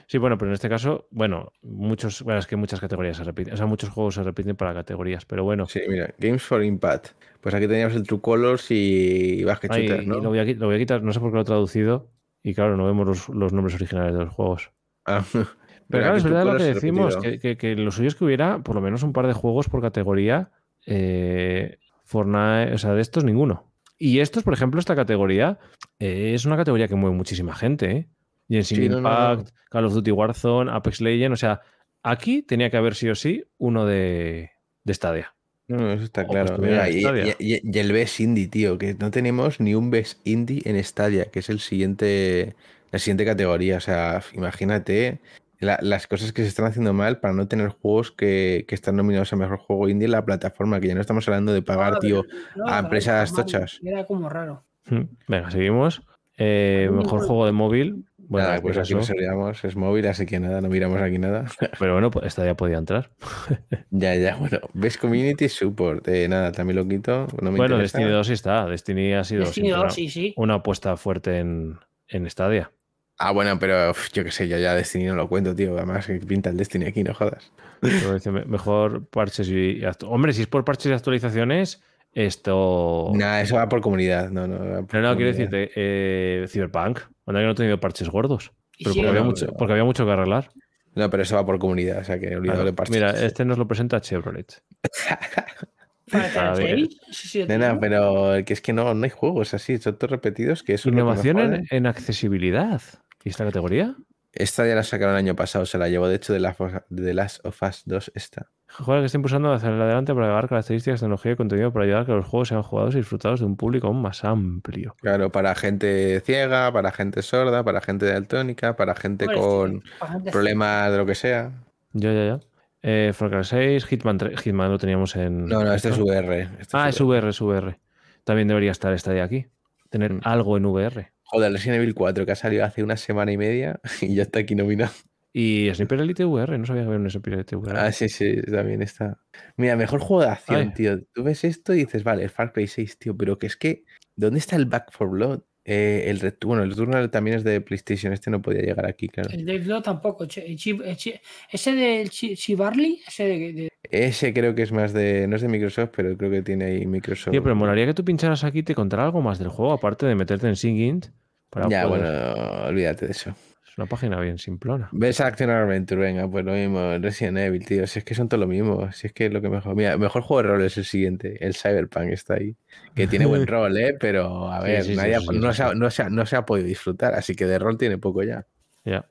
Sí, 0.08 0.18
bueno, 0.18 0.38
pero 0.38 0.50
en 0.52 0.54
este 0.56 0.68
caso, 0.68 1.08
bueno, 1.12 1.54
muchos, 1.62 2.22
bueno, 2.24 2.40
es 2.40 2.48
que 2.48 2.56
muchas 2.58 2.80
categorías 2.80 3.16
se 3.18 3.24
repiten, 3.24 3.54
o 3.54 3.58
sea, 3.58 3.66
muchos 3.66 3.90
juegos 3.90 4.16
se 4.16 4.24
repiten 4.24 4.56
para 4.56 4.74
categorías, 4.74 5.26
pero 5.26 5.44
bueno, 5.46 5.66
Sí, 5.68 5.80
mira, 5.88 6.14
Games 6.18 6.44
for 6.44 6.64
Impact. 6.64 7.10
Pues 7.40 7.56
aquí 7.56 7.68
teníamos 7.68 7.96
el 7.96 8.04
True 8.04 8.20
Colors 8.20 8.68
y 8.70 9.44
Basket 9.46 9.70
Ay, 9.72 9.88
Shooter, 9.88 10.04
y 10.04 10.08
¿no? 10.08 10.20
lo, 10.20 10.30
voy 10.30 10.40
a, 10.40 10.46
qui- 10.46 10.58
lo 10.58 10.66
voy 10.66 10.76
a 10.76 10.80
quitar, 10.80 11.02
no 11.04 11.14
sé 11.14 11.20
por 11.22 11.30
qué 11.32 11.36
lo 11.36 11.42
he 11.42 11.46
traducido, 11.46 12.10
y 12.44 12.54
claro, 12.54 12.76
no 12.76 12.86
vemos 12.86 13.08
los, 13.08 13.30
los 13.30 13.54
nombres 13.54 13.76
originales 13.76 14.14
de 14.14 14.26
los 14.26 14.34
juegos. 14.34 14.72
Ah, 15.06 15.24
Pero, 15.34 15.48
pero 15.88 16.04
claro, 16.04 16.18
es 16.18 16.24
verdad 16.24 16.46
lo 16.46 16.58
que 16.58 16.64
decimos, 16.66 17.18
que, 17.18 17.40
que- 17.40 17.58
que 17.58 17.76
lo 17.76 17.92
suyo 17.92 18.10
es 18.10 18.16
que 18.16 18.24
hubiera 18.26 18.60
por 18.62 18.76
lo 18.76 18.82
menos 18.82 19.02
un 19.02 19.12
par 19.14 19.26
de 19.26 19.34
juegos 19.34 19.70
por 19.70 19.82
categoría. 19.82 20.52
eh, 20.86 21.80
Fortnite, 22.04 22.74
o 22.74 22.78
sea, 22.78 22.94
de 22.94 23.02
estos 23.02 23.24
ninguno. 23.24 23.72
Y 23.98 24.20
estos, 24.20 24.44
por 24.44 24.54
ejemplo, 24.54 24.80
esta 24.80 24.96
categoría 24.96 25.60
eh, 26.00 26.34
es 26.36 26.46
una 26.46 26.58
categoría 26.58 26.88
que 26.88 26.96
mueve 26.96 27.16
muchísima 27.16 27.56
gente. 27.56 27.92
¿eh? 27.92 28.08
Genshin 28.50 28.78
Sí, 28.78 28.89
no, 28.89 29.00
no, 29.00 29.02
no. 29.02 29.34
Impact, 29.34 29.56
Call 29.70 29.86
of 29.86 29.93
Duty 29.93 30.12
Warzone, 30.12 30.72
Apex 30.72 31.02
Legends, 31.02 31.34
o 31.34 31.38
sea, 31.38 31.62
aquí 32.04 32.41
tenía 32.41 32.70
que 32.70 32.78
haber 32.78 32.95
sí 32.95 33.08
o 33.10 33.16
sí 33.16 33.43
uno 33.58 33.86
de, 33.86 34.52
de 34.84 34.93
Stadia. 34.93 35.34
No, 35.68 35.78
no, 35.78 35.93
eso 35.93 36.04
está 36.06 36.24
O 36.24 36.28
claro. 36.30 36.45
estuviera 36.54 36.88
Mira, 36.88 37.36
y, 37.39 37.78
el 37.78 37.91
Best 37.93 38.20
Indie, 38.20 38.47
tío, 38.47 38.80
que 38.80 38.95
no 38.95 39.12
tenemos 39.12 39.60
ni 39.60 39.76
un 39.76 39.91
Best 39.91 40.20
Indie 40.28 40.64
en 40.66 40.84
Stadia, 40.84 41.26
que 41.26 41.39
es 41.39 41.50
el 41.50 41.60
siguiente, 41.60 42.56
la 42.91 42.97
siguiente 42.97 43.24
categoría. 43.24 43.78
O 43.78 43.80
sea, 43.80 44.24
imagínate 44.34 45.20
la- 45.60 45.78
las 45.84 46.08
cosas 46.08 46.34
que 46.34 46.41
se 46.41 46.47
están 46.47 46.66
haciendo 46.66 46.91
mal 46.93 47.20
para 47.20 47.36
no 47.36 47.47
tener 47.47 47.70
juegos 47.70 48.12
que, 48.12 48.66
que 48.68 48.74
están 48.74 48.95
nominados 48.95 49.32
a 49.32 49.36
mejor 49.36 49.60
juego 49.60 49.89
indie 49.89 50.06
en 50.06 50.14
la 50.14 50.26
plataforma, 50.26 50.80
que 50.80 50.88
ya 50.88 50.95
no 50.95 51.02
estamos 51.02 51.28
hablando 51.28 51.54
de 51.54 51.62
pagar, 51.62 52.00
tío. 52.00 52.26
no, 52.56 52.66
a 52.68 52.80
empresas 52.80 53.32
tochas. 53.32 53.80
Era 53.84 54.06
como 54.06 54.28
raro. 54.28 54.66
Mm, 54.88 55.02
Venga, 55.28 55.52
seguimos. 55.52 56.02
Eh, 56.36 56.89
mejor 56.91 57.20
juego 57.28 57.45
de 57.45 57.52
móvil. 57.52 58.06
Bueno, 58.30 58.47
Nada, 58.47 58.61
pues 58.61 58.77
aquí 58.77 58.93
nos 58.93 59.09
olvidamos, 59.09 59.65
es 59.65 59.75
móvil, 59.75 60.05
así 60.05 60.27
que 60.27 60.39
nada, 60.39 60.61
no 60.61 60.69
miramos 60.69 61.01
aquí 61.01 61.17
nada. 61.17 61.45
pero 61.80 61.93
bueno, 61.93 62.11
pues 62.11 62.32
Stadia 62.32 62.55
podía 62.55 62.77
entrar. 62.77 63.09
ya, 63.89 64.13
ya, 64.15 64.36
bueno. 64.36 64.59
Best 64.73 65.01
Community 65.01 65.49
Support, 65.49 66.07
eh, 66.07 66.27
nada, 66.30 66.51
también 66.51 66.77
lo 66.77 66.88
quito. 66.88 67.25
No 67.41 67.51
me 67.51 67.57
bueno, 67.57 67.75
interesa. 67.75 67.97
Destiny 67.97 68.11
2 68.15 68.27
sí 68.27 68.34
está. 68.34 68.65
Destiny 68.67 69.13
ha 69.13 69.23
sido 69.23 69.45
Destiny 69.45 69.69
siempre 69.69 69.84
2, 69.86 69.93
sí, 69.95 70.09
sí. 70.09 70.34
una, 70.38 70.43
una 70.45 70.53
apuesta 70.59 70.95
fuerte 70.95 71.39
en, 71.39 71.80
en 72.07 72.30
Stadia. 72.30 72.71
Ah, 73.17 73.32
bueno, 73.32 73.57
pero 73.59 73.89
uf, 73.91 74.11
yo 74.13 74.23
qué 74.23 74.32
sé, 74.32 74.47
yo 74.47 74.57
ya 74.59 74.75
Destiny 74.75 75.05
no 75.05 75.15
lo 75.15 75.27
cuento, 75.27 75.55
tío. 75.55 75.75
Además, 75.75 76.05
que 76.05 76.19
pinta 76.19 76.51
el 76.51 76.57
Destiny 76.57 76.86
aquí, 76.86 77.03
no 77.03 77.13
jodas. 77.15 77.51
Pero 77.82 78.13
dice, 78.13 78.30
me- 78.32 78.45
mejor 78.45 79.07
parches 79.07 79.49
y. 79.49 79.82
Hombre, 80.05 80.34
si 80.34 80.41
es 80.43 80.47
por 80.47 80.63
parches 80.63 80.91
y 80.91 80.93
actualizaciones, 80.93 81.82
esto. 82.14 83.12
Nada, 83.14 83.41
eso 83.41 83.55
va 83.55 83.70
por 83.70 83.82
comunidad. 83.82 84.30
No, 84.30 84.47
no, 84.47 84.60
No, 84.60 84.82
no, 84.82 84.88
quiero 84.88 85.10
comunidad. 85.16 85.26
decirte, 85.28 85.72
eh, 85.76 86.45
Cyberpunk, 86.47 86.99
que 86.99 87.32
no 87.34 87.51
he 87.51 87.55
tenido 87.55 87.80
parches 87.80 88.10
gordos. 88.10 88.51
Pero 88.78 88.91
sí, 88.93 88.99
porque, 88.99 89.10
había 89.10 89.22
no, 89.22 89.26
mucho, 89.28 89.47
porque 89.57 89.72
había 89.74 89.84
mucho 89.84 90.05
que 90.05 90.12
arreglar. 90.12 90.49
No, 90.95 91.10
pero 91.10 91.24
eso 91.24 91.36
va 91.36 91.45
por 91.45 91.60
comunidad, 91.60 91.99
o 91.99 92.03
sea 92.03 92.20
que 92.20 92.36
olvidado 92.36 92.57
Claro. 92.60 92.66
de 92.66 92.74
parches. 92.74 92.95
Mira, 92.95 93.10
este 93.12 93.45
nos 93.45 93.57
lo 93.57 93.68
presenta 93.68 94.01
Chevrolet. 94.01 94.62
Para 96.12 96.55
sí, 96.55 96.89
sí, 97.12 97.45
Nena, 97.45 97.80
pero 97.80 98.34
que 98.43 98.53
es 98.53 98.62
que 98.62 98.74
no, 98.74 98.95
no 98.95 99.03
hay 99.03 99.12
juegos 99.12 99.53
así, 99.53 99.78
son 99.78 99.95
todos 99.97 100.10
repetidos, 100.10 100.64
que 100.64 100.74
eso 100.74 100.89
es 100.89 100.93
Innovación 100.93 101.38
en, 101.39 101.51
jode. 101.51 101.68
en 101.70 101.86
accesibilidad. 101.86 102.82
¿Y 103.24 103.30
esta 103.30 103.45
categoría? 103.45 103.95
Esta 104.32 104.66
ya 104.68 104.74
la 104.74 104.82
sacaron 104.84 105.14
el 105.14 105.20
año 105.20 105.36
pasado, 105.36 105.68
se 105.68 105.78
la 105.78 105.88
llevó 105.88 106.07
de 106.07 106.16
hecho 106.16 106.34
de 106.34 106.39
las 106.39 106.57
de 106.89 107.14
Last 107.14 107.45
of 107.45 107.62
Us 107.62 107.84
2 107.86 108.12
esta. 108.16 108.49
Juegos 108.72 109.01
que 109.01 109.05
está 109.07 109.17
impulsando 109.17 109.51
hacia 109.51 109.70
adelante 109.70 110.13
para 110.13 110.28
agregar 110.28 110.47
características, 110.47 110.99
tecnología 110.99 111.32
y 111.32 111.36
contenido 111.36 111.74
para 111.74 111.86
ayudar 111.86 112.01
a 112.03 112.05
que 112.05 112.11
los 112.13 112.26
juegos 112.26 112.47
sean 112.49 112.61
jugados 112.63 112.93
y 112.93 112.99
disfrutados 112.99 113.39
de 113.39 113.45
un 113.47 113.57
público 113.57 113.88
aún 113.88 114.01
más 114.01 114.24
amplio. 114.24 114.95
Claro, 115.01 115.32
para 115.32 115.53
gente 115.55 116.22
ciega, 116.22 116.72
para 116.72 116.91
gente 116.91 117.22
sorda, 117.22 117.63
para 117.63 117.82
gente 117.82 118.05
daltónica, 118.05 118.76
para 118.76 118.95
gente 118.95 119.26
con 119.26 119.82
sí, 119.82 119.89
para 119.99 120.11
gente 120.13 120.32
problemas 120.32 120.91
de 120.91 120.97
lo 120.97 121.05
que 121.05 121.15
sea. 121.15 121.51
Ya, 121.93 122.13
ya, 122.13 122.26
ya. 122.26 122.39
Eh, 122.82 123.11
Far 123.13 123.30
Cry 123.32 123.43
6, 123.43 123.86
Hitman 123.86 124.17
3. 124.17 124.39
Hitman 124.39 124.72
lo 124.72 124.78
teníamos 124.78 125.15
en. 125.17 125.45
No, 125.47 125.63
no, 125.65 125.74
este 125.74 125.89
es. 125.89 125.97
VR. 125.97 126.47
este 126.59 126.78
Ah, 126.78 126.88
es 126.88 127.01
VR, 127.01 127.28
es 127.30 127.41
VR. 127.41 127.78
También 128.24 128.47
debería 128.47 128.72
estar 128.72 128.93
esta 128.93 129.11
de 129.11 129.22
aquí. 129.22 129.47
Tener 129.89 130.13
Mm. 130.13 130.22
algo 130.24 130.55
en 130.55 130.65
VR. 130.65 131.11
Joder, 131.24 131.51
Resident 131.51 131.82
Evil 131.82 131.93
4 131.95 132.26
que 132.26 132.32
ha 132.32 132.36
salido 132.36 132.63
hace 132.63 132.84
una 132.84 132.95
semana 132.95 133.32
y 133.32 133.38
media 133.38 133.80
y 134.01 134.15
ya 134.15 134.22
está 134.24 134.39
aquí 134.39 134.55
nominado. 134.55 134.91
Y 135.32 135.69
Sniper 135.73 135.99
Elite 135.99 136.25
VR, 136.25 136.57
no 136.57 136.65
sabía 136.65 136.82
que 136.82 136.88
había 136.88 136.99
un 136.99 137.09
Sniper 137.09 137.34
Elite 137.34 137.55
VR. 137.55 137.80
Ah, 137.80 137.91
sí, 137.91 138.09
sí, 138.09 138.41
también 138.43 138.82
está. 138.82 139.19
Mira, 139.57 139.75
mejor 139.75 139.99
juego 139.99 140.23
de 140.23 140.30
acción, 140.30 140.57
Ay. 140.69 140.73
tío. 140.73 140.99
Tú 141.13 141.23
ves 141.23 141.43
esto 141.43 141.73
y 141.73 141.80
dices, 141.86 142.03
vale, 142.03 142.27
Far 142.30 142.51
Cry 142.51 142.67
6, 142.67 142.97
tío, 142.97 143.15
pero 143.15 143.38
que 143.38 143.47
es 143.47 143.55
que, 143.55 143.84
¿dónde 144.15 144.39
está 144.39 144.55
el 144.55 144.65
Back 144.65 144.91
for 144.91 145.09
Blood? 145.09 145.41
Eh, 145.65 146.05
el 146.09 146.19
Return, 146.19 146.61
el 146.61 146.69
Returnal 146.71 147.11
también 147.11 147.38
es 147.38 147.43
de 147.43 147.61
PlayStation, 147.61 148.11
este 148.11 148.32
no 148.32 148.41
podía 148.41 148.61
llegar 148.61 148.88
aquí, 148.88 149.07
claro. 149.07 149.30
El 149.32 149.45
Dave 149.45 149.65
Law 149.65 149.84
tampoco. 149.84 150.23
El 150.23 150.32
el 150.36 151.19
ese 151.51 151.71
del 151.75 152.09
Chi- 152.09 152.36
Chivarly, 152.36 153.01
ese 153.07 153.23
de, 153.25 153.53
de- 153.53 153.69
Ese 153.84 154.34
creo 154.34 154.55
que 154.55 154.63
es 154.63 154.71
más 154.71 154.93
de, 154.93 155.27
no 155.27 155.36
es 155.36 155.43
de 155.43 155.47
Microsoft, 155.47 155.91
pero 155.95 156.17
creo 156.17 156.32
que 156.32 156.41
tiene 156.41 156.65
ahí 156.65 156.88
Microsoft. 156.88 157.32
Tío, 157.34 157.43
pero 157.43 157.55
molaría 157.55 157.86
que 157.86 157.93
tú 157.93 158.03
pincharas 158.03 158.43
aquí 158.43 158.59
y 158.59 158.63
te 158.63 158.73
contara 158.73 159.03
algo 159.03 159.21
más 159.21 159.38
del 159.38 159.49
juego, 159.49 159.73
aparte 159.73 160.07
de 160.07 160.15
meterte 160.15 160.47
en 160.47 160.55
Singint. 160.55 161.07
Para 161.51 161.69
Ya, 161.69 161.88
poder- 161.88 162.01
bueno, 162.01 162.65
olvídate 162.67 163.05
de 163.05 163.11
eso. 163.11 163.36
Una 163.80 163.86
página 163.86 164.19
bien 164.19 164.38
simplona. 164.38 164.89
Ves 164.91 165.21
Action 165.21 165.49
Adventure, 165.49 166.01
venga, 166.01 166.30
pues 166.30 166.43
lo 166.43 166.51
mismo, 166.51 166.97
Resident 166.97 167.38
Evil, 167.38 167.65
tío, 167.65 167.88
si 167.88 167.99
es 167.99 168.03
que 168.03 168.13
son 168.13 168.27
todo 168.27 168.41
lo 168.41 168.45
mismo, 168.47 168.91
si 168.91 169.07
es 169.07 169.13
que 169.13 169.27
es 169.27 169.32
lo 169.32 169.41
que 169.41 169.47
mejor. 169.47 169.73
Mira, 169.73 169.97
mejor 169.97 170.21
juego 170.21 170.43
de 170.43 170.49
rol 170.49 170.61
es 170.65 170.77
el 170.77 170.84
siguiente, 170.84 171.38
el 171.39 171.55
Cyberpunk 171.55 172.09
está 172.09 172.34
ahí, 172.34 172.57
que 172.93 173.07
tiene 173.07 173.25
buen 173.25 173.47
rol, 173.47 173.77
¿eh? 173.77 173.95
Pero 173.97 174.51
a 174.51 174.59
ver, 174.59 174.84
sí, 174.84 174.89
sí, 174.91 174.97
nadie 174.97 175.15
ha- 175.15 175.19
sí, 175.21 175.27
sí, 175.32 175.39
no, 175.39 175.53
se 175.53 175.63
ha, 175.63 175.69
sí. 175.71 175.75
no, 175.77 175.89
se 175.89 176.01
ha, 176.03 176.09
no 176.09 176.25
se 176.25 176.36
ha 176.36 176.45
podido 176.45 176.67
disfrutar, 176.67 177.13
así 177.13 177.36
que 177.36 177.45
de 177.45 177.57
rol 177.57 177.77
tiene 177.77 177.97
poco 177.97 178.21
ya. 178.21 178.45
Ya. 178.84 179.05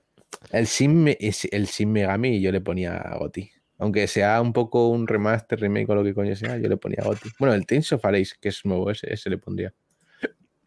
El 0.53 0.65
es- 0.65 1.49
el 1.51 1.67
Sim 1.67 1.91
Megami 1.91 2.39
yo 2.43 2.53
le 2.53 2.61
ponía 2.61 2.95
a 2.99 3.17
Goti. 3.17 3.51
Aunque 3.79 4.07
sea 4.07 4.39
un 4.43 4.53
poco 4.53 4.89
un 4.91 5.07
remaster, 5.09 5.59
remake 5.61 5.89
o 5.89 5.95
lo 5.95 6.05
que 6.05 6.13
coño 6.13 6.37
sea, 6.37 6.59
yo 6.59 6.69
le 6.69 6.77
ponía 6.77 6.99
a 7.01 7.05
Goti. 7.05 7.31
Bueno, 7.39 7.55
el 7.55 7.65
Tales 7.65 7.91
of 7.95 8.05
Arise, 8.05 8.37
que 8.39 8.51
es 8.51 8.67
nuevo, 8.67 8.91
ese, 8.91 9.11
ese 9.15 9.31
le 9.31 9.39
pondría. 9.39 9.73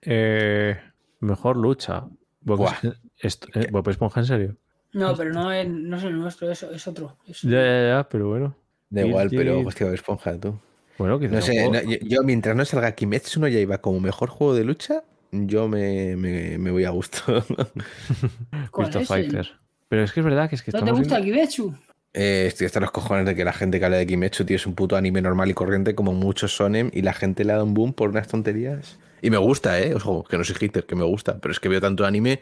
Eh, 0.02 0.76
mejor 1.20 1.56
lucha. 1.56 2.08
Bob, 2.44 2.68
Eh, 3.24 3.68
Bob 3.72 3.88
Esponja, 3.90 4.20
en 4.22 4.26
serio. 4.26 4.58
No, 4.94 5.16
pero 5.16 5.32
no 5.34 5.52
es, 5.52 5.68
no 5.70 5.98
es 5.98 6.04
el 6.04 6.18
nuestro, 6.18 6.52
es, 6.52 6.64
es 6.64 6.88
otro. 6.88 7.18
Es- 7.28 7.42
Ya, 7.44 7.62
ya, 7.64 7.88
ya, 7.98 8.10
pero 8.10 8.28
bueno. 8.30 8.56
Da 8.90 9.06
igual, 9.06 9.30
pero 9.30 9.60
hostia, 9.62 9.86
Bob 9.86 9.96
esponja 9.96 10.38
tú. 10.38 10.60
Bueno, 10.98 11.18
quizás 11.20 11.32
No 11.34 11.42
sé, 11.42 11.70
no, 11.70 11.82
yo, 11.82 11.98
yo 12.02 12.24
mientras 12.24 12.56
no 12.56 12.66
salga 12.66 12.92
Kimetsu 12.92 13.40
no 13.40 13.48
Yaiba 13.48 13.78
como 13.80 14.00
mejor 14.02 14.30
juego 14.30 14.54
de 14.54 14.66
lucha, 14.66 15.04
yo 15.32 15.68
me, 15.70 16.16
me- 16.18 16.58
me 16.58 16.72
voy 16.72 16.84
a 16.84 16.90
gusto. 16.90 17.22
¿Cuál 18.72 18.90
Cristo 18.90 19.00
es 19.00 19.02
el- 19.02 19.06
Fighter. 19.08 19.52
Pero 19.88 20.04
es 20.04 20.12
que 20.14 20.20
es 20.22 20.26
verdad 20.26 20.50
que 20.50 20.56
es 20.56 20.64
que 20.64 20.72
¿No 20.72 20.84
te 20.84 20.92
gusta 20.92 21.20
viendo- 21.20 21.36
Kimetsu? 21.36 21.74
Eh, 22.14 22.44
estoy 22.48 22.66
hasta 22.66 22.82
los 22.82 22.92
cojones 22.92 23.26
de 23.26 23.36
que 23.36 23.46
la 23.46 23.54
gente 23.54 23.80
que 23.80 23.86
habla 23.86 23.98
de 23.98 24.06
Kimetsu, 24.06 24.44
tío, 24.46 24.58
es 24.58 24.68
un 24.68 24.76
puto 24.76 24.98
anime 24.98 25.22
normal 25.22 25.50
y 25.50 25.54
corriente 25.54 25.96
como 25.96 26.12
muchos 26.14 26.54
sonen 26.56 26.92
y 26.94 27.02
la 27.04 27.14
gente 27.14 27.46
le 27.46 27.54
ha 27.54 27.56
dado 27.56 27.66
un 27.66 27.74
boom 27.74 27.94
por 27.94 28.10
unas 28.10 28.28
tonterías. 28.28 29.00
Y 29.22 29.30
me 29.30 29.38
gusta, 29.38 29.80
¿eh? 29.80 29.94
Ojo, 29.96 30.24
que 30.24 30.38
no 30.38 30.44
soy 30.44 30.56
hater, 30.56 30.86
que 30.86 30.96
me 30.96 31.04
gusta, 31.06 31.40
pero 31.40 31.52
es 31.54 31.60
que 31.60 31.70
veo 31.70 31.80
tanto 31.80 32.06
anime 32.06 32.40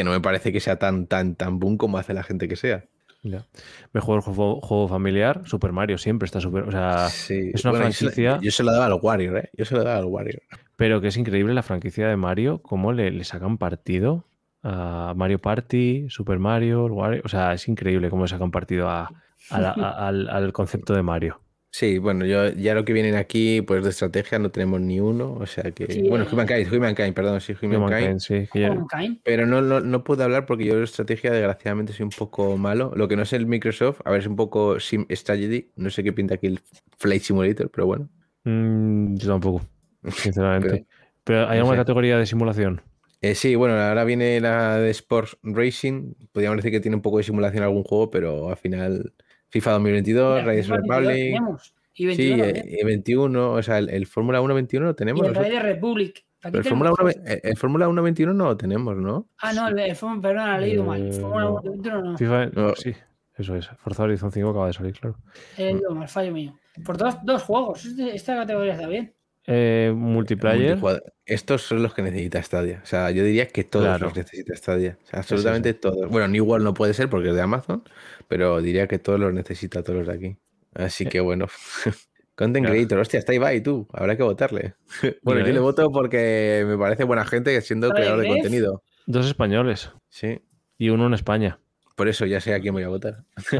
que 0.00 0.04
no 0.04 0.10
me 0.12 0.20
parece 0.20 0.52
que 0.52 0.60
sea 0.60 0.76
tan, 0.78 1.06
tan, 1.06 1.34
tan 1.36 1.58
boom 1.58 1.76
como 1.76 1.98
hace 1.98 2.14
la 2.14 2.22
gente 2.22 2.48
que 2.48 2.56
sea. 2.56 2.84
Ya. 3.22 3.44
Mejor 3.92 4.22
juego, 4.22 4.60
juego 4.62 4.88
familiar, 4.88 5.42
Super 5.44 5.72
Mario 5.72 5.98
siempre 5.98 6.24
está 6.24 6.40
super. 6.40 6.62
O 6.62 6.70
sea, 6.70 7.08
Sí. 7.10 7.50
es 7.52 7.62
una 7.66 7.72
Bueno, 7.72 7.86
yo 7.88 7.92
se 7.92 8.04
la- 8.06 8.10
franquicia- 8.12 8.38
Yo 8.40 8.50
se 8.50 8.62
lo 8.62 8.72
daba 8.72 8.86
al 8.86 8.94
Warrior, 8.94 9.36
¿eh? 9.36 9.50
Yo 9.56 9.64
se 9.66 9.74
lo 9.74 9.84
daba 9.84 9.98
al 9.98 10.06
Warrior. 10.06 10.40
pero 10.76 11.02
que 11.02 11.08
es 11.08 11.16
increíble 11.18 11.52
la 11.52 11.62
franquicia 11.62 12.08
de 12.08 12.16
Mario, 12.16 12.62
cómo 12.62 12.94
le, 12.94 13.10
le 13.10 13.24
sacan 13.24 13.58
partido 13.58 14.24
a 14.62 15.12
Mario 15.14 15.38
Party, 15.38 16.06
Super 16.08 16.38
Mario, 16.38 16.86
el 16.86 16.92
Wario- 16.92 17.22
O 17.24 17.28
sea, 17.28 17.52
es 17.52 17.68
increíble 17.68 18.08
cómo 18.08 18.22
le 18.24 18.28
sacan 18.28 18.50
partido 18.50 18.88
a, 18.88 19.10
a 19.50 19.60
la- 19.60 19.72
a- 19.72 20.08
al, 20.08 20.28
al 20.30 20.52
concepto 20.54 20.94
de 20.94 21.02
Mario. 21.02 21.40
Sí, 21.72 21.98
bueno, 21.98 22.26
yo 22.26 22.48
ya 22.50 22.74
lo 22.74 22.84
que 22.84 22.92
vienen 22.92 23.14
aquí, 23.14 23.62
pues 23.62 23.84
de 23.84 23.90
estrategia 23.90 24.40
no 24.40 24.50
tenemos 24.50 24.80
ni 24.80 24.98
uno, 24.98 25.34
o 25.34 25.46
sea 25.46 25.70
que... 25.70 25.86
Sí, 25.86 26.02
bueno, 26.08 26.24
eh. 26.24 26.28
Humankind, 26.32 26.72
Humankind, 26.72 27.14
perdón, 27.14 27.40
sí, 27.40 27.52
Humankind. 27.52 27.76
Humankind, 27.84 28.20
sí, 28.20 28.48
que 28.52 28.60
ya- 28.62 28.72
Humankind. 28.72 29.20
Pero 29.22 29.46
no, 29.46 29.62
no, 29.62 29.80
no 29.80 30.02
puedo 30.02 30.24
hablar 30.24 30.46
porque 30.46 30.64
yo 30.64 30.76
de 30.76 30.82
estrategia 30.84 31.30
desgraciadamente 31.30 31.92
soy 31.92 32.04
un 32.04 32.10
poco 32.10 32.56
malo. 32.56 32.92
Lo 32.96 33.06
que 33.06 33.14
no 33.14 33.22
es 33.22 33.32
el 33.32 33.46
Microsoft, 33.46 34.00
a 34.04 34.10
ver, 34.10 34.20
es 34.20 34.26
un 34.26 34.34
poco 34.34 34.80
Sim 34.80 35.06
Strategy. 35.10 35.70
No 35.76 35.90
sé 35.90 36.02
qué 36.02 36.12
pinta 36.12 36.34
aquí 36.34 36.48
el 36.48 36.60
Flight 36.98 37.22
Simulator, 37.22 37.70
pero 37.70 37.86
bueno. 37.86 38.08
Mm, 38.44 39.14
yo 39.16 39.28
tampoco, 39.28 39.62
sinceramente. 40.16 40.68
Pero- 40.70 40.86
Pero, 41.22 41.38
¿hay 41.42 41.58
no 41.58 41.62
alguna 41.66 41.76
sé. 41.76 41.80
categoría 41.82 42.18
de 42.18 42.26
simulación? 42.26 42.80
Eh, 43.22 43.34
sí, 43.36 43.54
bueno, 43.54 43.74
ahora 43.76 44.02
viene 44.02 44.40
la 44.40 44.78
de 44.78 44.90
Sports 44.90 45.36
Racing. 45.44 46.14
Podríamos 46.32 46.56
decir 46.56 46.72
que 46.72 46.80
tiene 46.80 46.96
un 46.96 47.02
poco 47.02 47.18
de 47.18 47.22
simulación 47.24 47.62
algún 47.62 47.84
juego, 47.84 48.10
pero 48.10 48.48
al 48.48 48.56
final 48.56 49.12
FIFA 49.50 49.70
2022, 49.72 50.32
Mira, 50.34 50.46
Raiders 50.46 50.66
FIFA 50.66 50.76
22 50.78 51.06
Republic. 51.06 51.60
Y 51.94 52.02
Sí, 52.02 52.06
21 52.06 52.44
eh, 52.44 52.52
también. 52.54 52.78
eh, 52.78 52.84
21, 52.84 53.52
o 53.52 53.62
sea, 53.62 53.78
el, 53.78 53.90
el 53.90 54.06
Fórmula 54.06 54.40
1 54.40 54.54
21 54.54 54.86
lo 54.86 54.92
Y 54.92 54.94
tenemos. 54.94 55.20
el 55.26 55.32
nosotros. 55.32 55.46
Rey 55.52 55.56
de 55.56 55.62
Republic. 55.74 56.24
Pero 56.42 56.58
el 56.58 56.64
Fórmula 56.64 56.90
1, 56.92 57.04
dos. 57.04 57.14
ve- 57.24 57.40
el 57.44 57.56
Fórmula 57.58 57.88
1 57.88 58.02
21 58.02 58.32
no 58.32 58.44
lo 58.46 58.56
tenemos, 58.56 58.96
¿no? 58.96 59.28
Ah, 59.42 59.52
no, 59.52 59.68
el, 59.68 59.78
el 59.78 59.94
Fórmula- 59.96 60.22
perdón, 60.22 60.48
la 60.48 60.56
he 60.56 60.60
leído 60.60 60.84
mal. 60.84 61.00
El 61.02 61.08
Eh, 61.08 61.12
Fórmula 61.20 61.44
no. 61.44 61.50
1 61.56 61.62
21 61.72 62.02
no. 62.02 62.16
FIFA, 62.18 62.46
No. 62.46 62.74
sí, 62.76 62.94
eso 63.36 63.56
es. 63.56 63.68
Forza 63.78 64.04
Horizon 64.04 64.32
5 64.32 64.48
acaba 64.50 64.66
de 64.68 64.72
salir, 64.72 64.94
claro. 64.94 65.16
He 65.58 65.64
leído 65.74 65.94
mal, 65.94 66.08
fallo 66.08 66.32
mío. 66.32 66.58
Por 66.86 66.96
dos, 66.96 67.16
dos 67.24 67.42
juegos. 67.42 67.84
Este- 67.84 68.14
esta 68.16 68.36
categoría 68.36 68.72
está 68.72 68.86
bien. 68.88 69.12
Eh, 69.46 69.92
multiplayer. 69.94 70.78
Estos 71.26 71.62
son 71.62 71.82
los 71.82 71.92
que 71.92 72.02
necesita 72.02 72.42
Stadia. 72.42 72.80
O 72.82 72.86
sea, 72.86 73.10
yo 73.10 73.24
diría 73.24 73.46
que 73.48 73.64
todos 73.64 73.86
Claro. 73.86 74.06
los 74.06 74.16
necesita 74.16 74.54
Stadia. 74.54 74.96
O 75.02 75.06
sea, 75.06 75.18
absolutamente 75.20 75.74
todos. 75.74 76.08
Bueno, 76.08 76.28
New 76.28 76.44
World 76.44 76.64
no 76.64 76.72
puede 76.74 76.94
ser 76.94 77.10
porque 77.10 77.30
es 77.30 77.34
de 77.34 77.42
Amazon, 77.42 77.82
pero 78.30 78.62
diría 78.62 78.86
que 78.86 79.00
todos 79.00 79.18
los 79.18 79.34
necesita, 79.34 79.82
todos 79.82 79.98
los 79.98 80.06
de 80.06 80.14
aquí. 80.14 80.36
Así 80.72 81.04
que 81.04 81.18
bueno. 81.18 81.48
Content 82.36 82.64
Claro. 82.64 82.76
Creator, 82.76 82.98
hostia, 83.00 83.18
está 83.18 83.34
Ibai, 83.34 83.60
tú. 83.60 83.88
Habrá 83.92 84.16
que 84.16 84.22
votarle. 84.22 84.74
bueno, 85.22 85.40
yo 85.40 85.48
le 85.52 85.56
eh. 85.58 85.58
voto 85.58 85.90
porque 85.90 86.64
me 86.64 86.78
parece 86.78 87.02
buena 87.02 87.26
gente 87.26 87.60
siendo 87.60 87.90
creador 87.90 88.20
de 88.20 88.28
contenido. 88.28 88.84
Dos 89.06 89.26
españoles 89.26 89.90
Sí. 90.10 90.40
y 90.78 90.90
uno 90.90 91.08
en 91.08 91.14
España. 91.14 91.58
Por 91.96 92.06
eso 92.08 92.24
ya 92.24 92.40
sé 92.40 92.54
a 92.54 92.60
quién 92.60 92.72
voy 92.72 92.84
a 92.84 92.88
votar. 92.88 93.24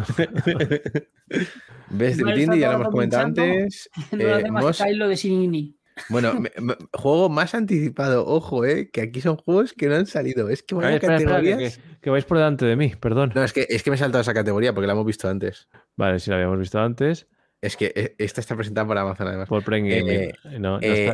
¿Ves? 1.90 2.18
Está 2.18 2.34
ya 2.54 2.68
lo 2.70 2.74
hemos 2.76 2.88
comentado 2.90 3.24
antes. 3.26 3.90
No 4.12 4.22
Eh, 4.22 4.32
hace 4.32 4.50
más 4.52 4.80
lo 4.94 5.08
de 5.08 5.16
Sinini. 5.16 5.76
Bueno, 6.08 6.34
me- 6.40 6.52
me- 6.60 6.76
juego 6.92 7.28
más 7.28 7.54
anticipado, 7.54 8.26
ojo, 8.26 8.64
eh, 8.64 8.90
que 8.90 9.00
aquí 9.02 9.20
son 9.20 9.36
juegos 9.36 9.72
que 9.72 9.88
no 9.88 9.96
han 9.96 10.06
salido. 10.06 10.48
Es 10.48 10.62
que 10.62 10.74
vaya 10.74 10.88
ver, 10.88 10.94
espera, 10.96 11.16
espera, 11.18 11.36
que, 11.40 11.44
categorías. 11.50 11.78
que- 11.78 11.98
que 12.00 12.10
vais 12.10 12.24
por 12.24 12.38
delante 12.38 12.64
de 12.64 12.76
mí, 12.76 12.92
perdón. 13.00 13.32
No, 13.34 13.44
es 13.44 13.52
que, 13.52 13.66
es 13.68 13.82
que 13.82 13.90
me 13.90 13.96
he 13.96 13.98
saltado 13.98 14.22
esa 14.22 14.34
categoría 14.34 14.72
porque 14.72 14.86
la 14.86 14.94
hemos 14.94 15.06
visto 15.06 15.28
antes. 15.28 15.68
Vale, 15.96 16.18
si 16.18 16.30
la 16.30 16.36
habíamos 16.36 16.58
visto 16.58 16.78
antes. 16.80 17.26
Es 17.60 17.76
que 17.76 17.92
eh, 17.94 18.14
esta 18.18 18.40
está 18.40 18.56
presentada 18.56 18.86
por 18.86 18.96
Amazon 18.96 19.28
además. 19.28 19.48
Por 19.48 19.62
Prime 19.62 19.88
Gaming. 19.88 20.20
Eh, 20.20 20.32
no, 20.58 20.58
no 20.58 20.78
Eh, 20.80 21.12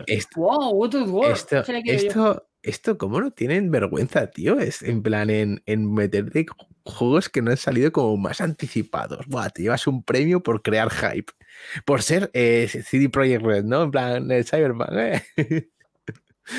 esto, 1.33 1.65
esto, 2.07 2.49
esto, 2.63 2.99
¿cómo 2.99 3.21
no 3.21 3.33
tienen 3.33 3.71
vergüenza, 3.71 4.29
tío? 4.31 4.59
Es 4.61 4.83
en 4.83 5.03
plan, 5.03 5.29
en, 5.31 5.63
en 5.67 5.93
meterte 5.93 6.47
ju- 6.47 6.69
juegos 6.85 7.29
que 7.29 7.43
no 7.43 7.51
han 7.51 7.57
salido 7.57 7.91
como 7.91 8.17
más 8.17 8.41
anticipados. 8.41 9.27
Buah, 9.27 9.51
te 9.51 9.63
llevas 9.63 9.89
un 9.89 10.05
premio 10.05 10.41
por 10.43 10.63
crear 10.63 10.89
hype. 10.91 11.33
Por 11.85 12.03
ser 12.03 12.31
eh, 12.35 12.67
CD 12.69 13.09
Projekt 13.09 13.43
Red, 13.45 13.65
¿no? 13.65 13.83
En 13.85 13.91
plan, 13.91 14.31
el 14.31 14.45
Cyberpunk, 14.45 14.91
¿eh? 14.93 15.23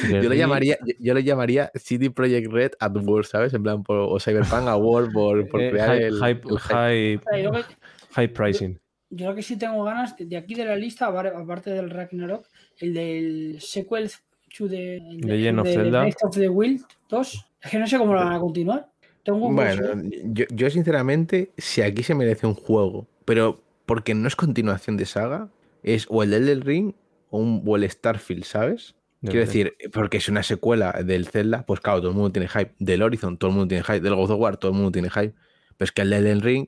Yo 0.10 0.22
lo 0.28 0.34
llamaría, 0.36 0.78
yo, 1.00 1.14
lo 1.14 1.20
llamaría 1.22 1.72
CD 1.76 2.12
Projekt 2.12 2.52
Red 2.52 2.72
at 2.80 2.92
War, 3.04 3.26
¿sabes? 3.26 3.54
En 3.54 3.64
plan, 3.64 3.84
por- 3.84 4.00
o 4.00 4.20
Cyberpunk 4.20 4.68
Award 4.68 5.12
por, 5.14 5.48
por 5.48 5.62
eh, 5.62 5.72
crear 5.72 5.96
el, 5.96 6.16
hype, 6.16 6.42
el 6.50 6.60
hype. 6.60 6.74
hype- 6.74 7.14
Espera, 7.16 8.28
yo, 8.28 8.34
pricing. 8.34 8.80
yo 9.10 9.30
lo 9.30 9.36
que 9.36 9.44
sí 9.44 9.58
tengo 9.58 9.82
ganas 9.86 10.14
de, 10.18 10.36
aquí 10.36 10.56
de 10.56 10.66
la 10.66 10.76
lista, 10.76 11.08
apar- 11.10 11.34
aparte 11.34 11.70
del 11.70 11.90
Ragnarok, 11.90 12.46
el 12.80 12.94
del 12.94 13.58
sequel 13.62 14.12
to 14.58 14.68
the, 14.68 14.98
el 14.98 15.22
de- 15.22 15.28
Legend 15.38 15.60
el 15.60 15.60
of 15.60 15.68
Zelda. 15.68 16.06
The 16.34 16.50
Wild 16.50 16.82
2. 17.10 17.46
Es 17.64 17.72
que 17.72 17.80
no 17.80 17.88
sé 17.88 17.98
cómo 17.98 18.14
lo 18.14 18.20
van 18.20 18.34
a 18.34 18.40
continuar. 18.40 18.90
Tengo 19.24 19.52
Bueno, 19.52 20.02
yo, 20.34 20.46
yo 20.54 20.70
sinceramente, 20.70 21.52
si 21.58 21.82
aquí 21.82 22.04
se 22.04 22.14
merece 22.14 22.46
un 22.46 22.56
juego, 22.56 23.08
pero 23.24 23.62
porque 23.88 24.14
no 24.14 24.28
es 24.28 24.36
continuación 24.36 24.98
de 24.98 25.08
saga, 25.08 25.50
es 25.82 26.06
o 26.10 26.22
el 26.22 26.34
Elden 26.34 26.62
Ring 26.62 26.94
o, 27.32 27.40
un, 27.40 27.64
o 27.66 27.76
el 27.78 27.90
Starfield, 27.90 28.44
¿sabes? 28.44 28.96
Quiero 29.22 29.40
decir, 29.40 29.76
porque 29.92 30.18
es 30.18 30.30
una 30.30 30.44
secuela 30.44 30.92
del 31.04 31.26
Zelda, 31.28 31.66
pues 31.66 31.80
claro, 31.80 32.00
todo 32.00 32.12
el 32.12 32.16
mundo 32.16 32.32
tiene 32.32 32.48
hype. 32.48 32.76
Del 32.78 33.02
Horizon, 33.02 33.38
todo 33.38 33.50
el 33.50 33.56
mundo 33.56 33.70
tiene 33.70 33.84
hype. 33.84 34.02
Del 34.02 34.14
God 34.14 34.32
of 34.32 34.40
War, 34.40 34.58
todo 34.58 34.72
el 34.72 34.78
mundo 34.78 34.92
tiene 34.92 35.10
hype. 35.10 35.34
Pero 35.76 35.86
es 35.86 35.92
que 35.92 36.04
el 36.04 36.14
Elden 36.14 36.42
Ring 36.42 36.68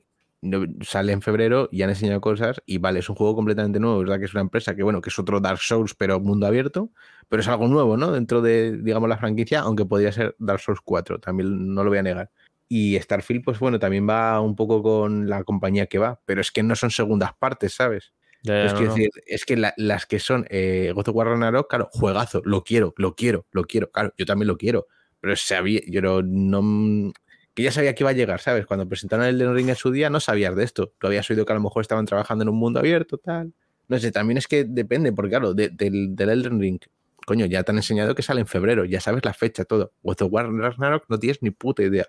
sale 0.82 1.12
en 1.12 1.22
febrero 1.22 1.68
y 1.70 1.82
han 1.82 1.90
enseñado 1.90 2.20
cosas 2.20 2.62
y 2.66 2.78
vale, 2.78 3.00
es 3.00 3.08
un 3.08 3.14
juego 3.14 3.36
completamente 3.36 3.78
nuevo, 3.78 3.98
¿verdad? 3.98 4.18
Que 4.18 4.24
es 4.24 4.32
una 4.32 4.40
empresa 4.40 4.74
que, 4.74 4.82
bueno, 4.82 5.00
que 5.00 5.10
es 5.10 5.18
otro 5.18 5.40
Dark 5.40 5.60
Souls, 5.60 5.94
pero 5.94 6.18
mundo 6.18 6.46
abierto, 6.46 6.90
pero 7.28 7.40
es 7.40 7.48
algo 7.48 7.68
nuevo, 7.68 7.96
¿no? 7.96 8.10
Dentro 8.10 8.40
de, 8.40 8.78
digamos, 8.78 9.08
la 9.08 9.18
franquicia, 9.18 9.60
aunque 9.60 9.84
podría 9.84 10.12
ser 10.12 10.34
Dark 10.38 10.60
Souls 10.60 10.80
4, 10.82 11.20
también 11.20 11.74
no 11.74 11.84
lo 11.84 11.90
voy 11.90 11.98
a 11.98 12.02
negar. 12.02 12.30
Y 12.72 12.96
Starfield, 13.00 13.42
pues 13.44 13.58
bueno, 13.58 13.80
también 13.80 14.08
va 14.08 14.40
un 14.40 14.54
poco 14.54 14.80
con 14.80 15.28
la 15.28 15.42
compañía 15.42 15.86
que 15.86 15.98
va, 15.98 16.20
pero 16.24 16.40
es 16.40 16.52
que 16.52 16.62
no 16.62 16.76
son 16.76 16.92
segundas 16.92 17.32
partes, 17.36 17.74
¿sabes? 17.74 18.12
Ya, 18.42 18.54
ya, 18.54 18.64
es, 18.66 18.72
no, 18.74 18.78
que 18.78 18.84
no. 18.84 18.94
decir, 18.94 19.10
es 19.26 19.44
que 19.44 19.56
la- 19.56 19.74
las 19.76 20.06
que 20.06 20.20
son 20.20 20.46
eh, 20.50 20.92
God 20.94 21.08
of 21.08 21.16
War 21.16 21.26
Ragnarok, 21.26 21.68
claro, 21.68 21.88
juegazo, 21.90 22.42
lo 22.44 22.62
quiero, 22.62 22.94
lo 22.96 23.16
quiero, 23.16 23.44
lo 23.50 23.64
quiero, 23.64 23.90
claro, 23.90 24.14
yo 24.16 24.24
también 24.24 24.46
lo 24.46 24.56
quiero, 24.56 24.86
pero 25.20 25.34
sabía, 25.34 25.80
yo 25.88 26.00
no, 26.00 26.22
no- 26.22 27.12
que 27.54 27.64
ya 27.64 27.72
sabía 27.72 27.92
que 27.96 28.04
iba 28.04 28.10
a 28.10 28.12
llegar, 28.12 28.38
¿sabes? 28.40 28.66
Cuando 28.66 28.88
presentaron 28.88 29.26
el 29.26 29.34
Elden 29.40 29.54
Ring 29.56 29.68
en 29.70 29.74
su 29.74 29.90
día 29.90 30.08
no 30.08 30.20
sabías 30.20 30.54
de 30.54 30.62
esto, 30.62 30.92
tú 30.96 31.08
habías 31.08 31.28
oído 31.28 31.44
que 31.44 31.52
a 31.52 31.56
lo 31.56 31.62
mejor 31.62 31.80
estaban 31.82 32.06
trabajando 32.06 32.42
en 32.42 32.50
un 32.50 32.56
mundo 32.56 32.78
abierto, 32.78 33.18
tal, 33.18 33.52
no 33.88 33.98
sé, 33.98 34.12
también 34.12 34.38
es 34.38 34.46
que 34.46 34.62
depende, 34.64 35.12
porque 35.12 35.30
claro, 35.30 35.54
de- 35.54 35.70
del, 35.70 36.14
del 36.14 36.28
Elden 36.30 36.60
Ring, 36.60 36.78
coño, 37.26 37.46
ya 37.46 37.64
te 37.64 37.72
han 37.72 37.78
enseñado 37.78 38.14
que 38.14 38.22
sale 38.22 38.40
en 38.40 38.46
febrero, 38.46 38.84
ya 38.84 39.00
sabes 39.00 39.24
la 39.24 39.34
fecha, 39.34 39.64
todo, 39.64 39.92
God 40.04 40.22
of 40.22 40.32
War 40.32 40.48
Ragnarok 40.52 41.04
no 41.08 41.18
tienes 41.18 41.42
ni 41.42 41.50
puta 41.50 41.82
idea. 41.82 42.06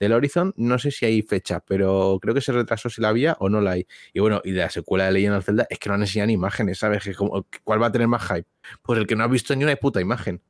Del 0.00 0.12
Horizon 0.12 0.52
no 0.56 0.78
sé 0.78 0.90
si 0.90 1.04
hay 1.06 1.22
fecha, 1.22 1.60
pero 1.60 2.18
creo 2.20 2.34
que 2.34 2.40
se 2.40 2.52
retrasó 2.52 2.90
si 2.90 3.00
la 3.00 3.08
había 3.08 3.36
o 3.38 3.48
no 3.48 3.60
la 3.60 3.72
hay. 3.72 3.86
Y 4.12 4.20
bueno, 4.20 4.40
y 4.44 4.50
de 4.52 4.60
la 4.60 4.70
secuela 4.70 5.04
de 5.06 5.12
Legend 5.12 5.36
of 5.36 5.44
Zelda 5.44 5.66
es 5.70 5.78
que 5.78 5.88
no 5.88 5.94
han 5.94 6.00
enseñado 6.02 6.26
ni 6.28 6.32
imágenes, 6.34 6.78
¿sabes? 6.78 7.04
Que 7.04 7.14
como- 7.14 7.46
¿Cuál 7.64 7.80
va 7.82 7.86
a 7.86 7.92
tener 7.92 8.08
más 8.08 8.22
hype? 8.26 8.46
Pues 8.82 8.98
el 8.98 9.06
que 9.06 9.14
no 9.16 9.24
ha 9.24 9.28
visto 9.28 9.54
ni 9.54 9.64
una 9.64 9.76
puta 9.76 10.00
imagen. 10.00 10.40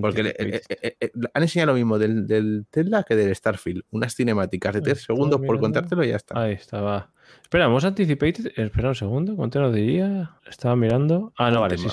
Porque 0.00 0.22
le- 0.22 0.30
anticipate. 0.38 0.74
eh, 0.88 0.96
eh, 1.00 1.10
eh, 1.14 1.28
han 1.34 1.42
enseñado 1.42 1.72
lo 1.72 1.74
mismo 1.76 1.98
del, 1.98 2.26
del 2.26 2.64
Zelda 2.72 3.02
que 3.02 3.14
del 3.14 3.34
Starfield. 3.34 3.82
Unas 3.90 4.14
cinemáticas 4.14 4.72
de 4.72 4.80
3 4.80 4.98
Estoy 5.00 5.16
segundos 5.16 5.40
por 5.46 5.60
contártelo 5.60 6.02
y 6.04 6.08
ya 6.08 6.16
está. 6.16 6.40
Ahí 6.40 6.52
estaba. 6.52 7.10
Espera, 7.42 7.66
hemos 7.66 7.84
anticipated. 7.84 8.52
Espera 8.56 8.88
un 8.88 8.94
segundo, 8.94 9.36
¿cuánto 9.36 9.60
nos 9.60 9.74
diría? 9.74 10.36
Estaba 10.48 10.76
mirando. 10.76 11.32
Ah, 11.36 11.50
no, 11.50 11.60
vale, 11.60 11.76
sí. 11.76 11.88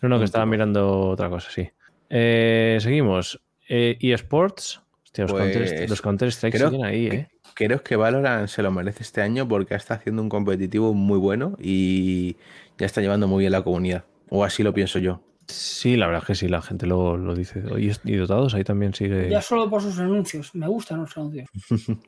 No, 0.00 0.08
no, 0.08 0.18
que 0.18 0.24
estaba 0.24 0.46
mirando 0.46 1.10
otra 1.10 1.28
cosa, 1.30 1.48
sí. 1.50 1.68
Eh, 2.10 2.78
seguimos. 2.80 3.40
Eh, 3.68 3.98
eSports. 4.00 4.80
Hostia, 5.08 5.24
los, 5.24 5.32
Pues, 5.32 5.52
counter, 5.52 5.90
los 5.90 6.02
Counter 6.02 6.28
Strike 6.28 6.54
creo 6.56 6.70
siguen 6.70 6.84
ahí, 6.84 7.06
¿eh? 7.06 7.28
Creo 7.54 7.82
que 7.82 7.96
Valorant 7.96 8.46
se 8.48 8.62
lo 8.62 8.70
merece 8.70 9.02
este 9.02 9.20
año 9.22 9.48
porque 9.48 9.74
está 9.74 9.94
haciendo 9.94 10.22
un 10.22 10.28
competitivo 10.28 10.94
muy 10.94 11.18
bueno 11.18 11.56
y 11.60 12.36
ya 12.78 12.86
está 12.86 13.00
llevando 13.00 13.26
muy 13.26 13.40
bien 13.40 13.52
la 13.52 13.62
comunidad. 13.62 14.04
O 14.30 14.44
así 14.44 14.62
lo 14.62 14.72
pienso 14.74 14.98
yo. 14.98 15.22
Sí, 15.48 15.96
la 15.96 16.06
verdad 16.06 16.22
es 16.22 16.26
que 16.26 16.34
sí, 16.34 16.46
la 16.48 16.60
gente 16.60 16.86
lo, 16.86 17.16
lo 17.16 17.34
dice. 17.34 17.62
Y, 17.78 17.90
y 18.04 18.16
dotados 18.16 18.52
ahí 18.54 18.64
también 18.64 18.92
sigue. 18.92 19.30
Ya 19.30 19.40
solo 19.40 19.70
por 19.70 19.80
sus 19.80 19.98
anuncios. 19.98 20.54
Me 20.54 20.68
gustan 20.68 21.00
los 21.00 21.16
anuncios. 21.16 21.48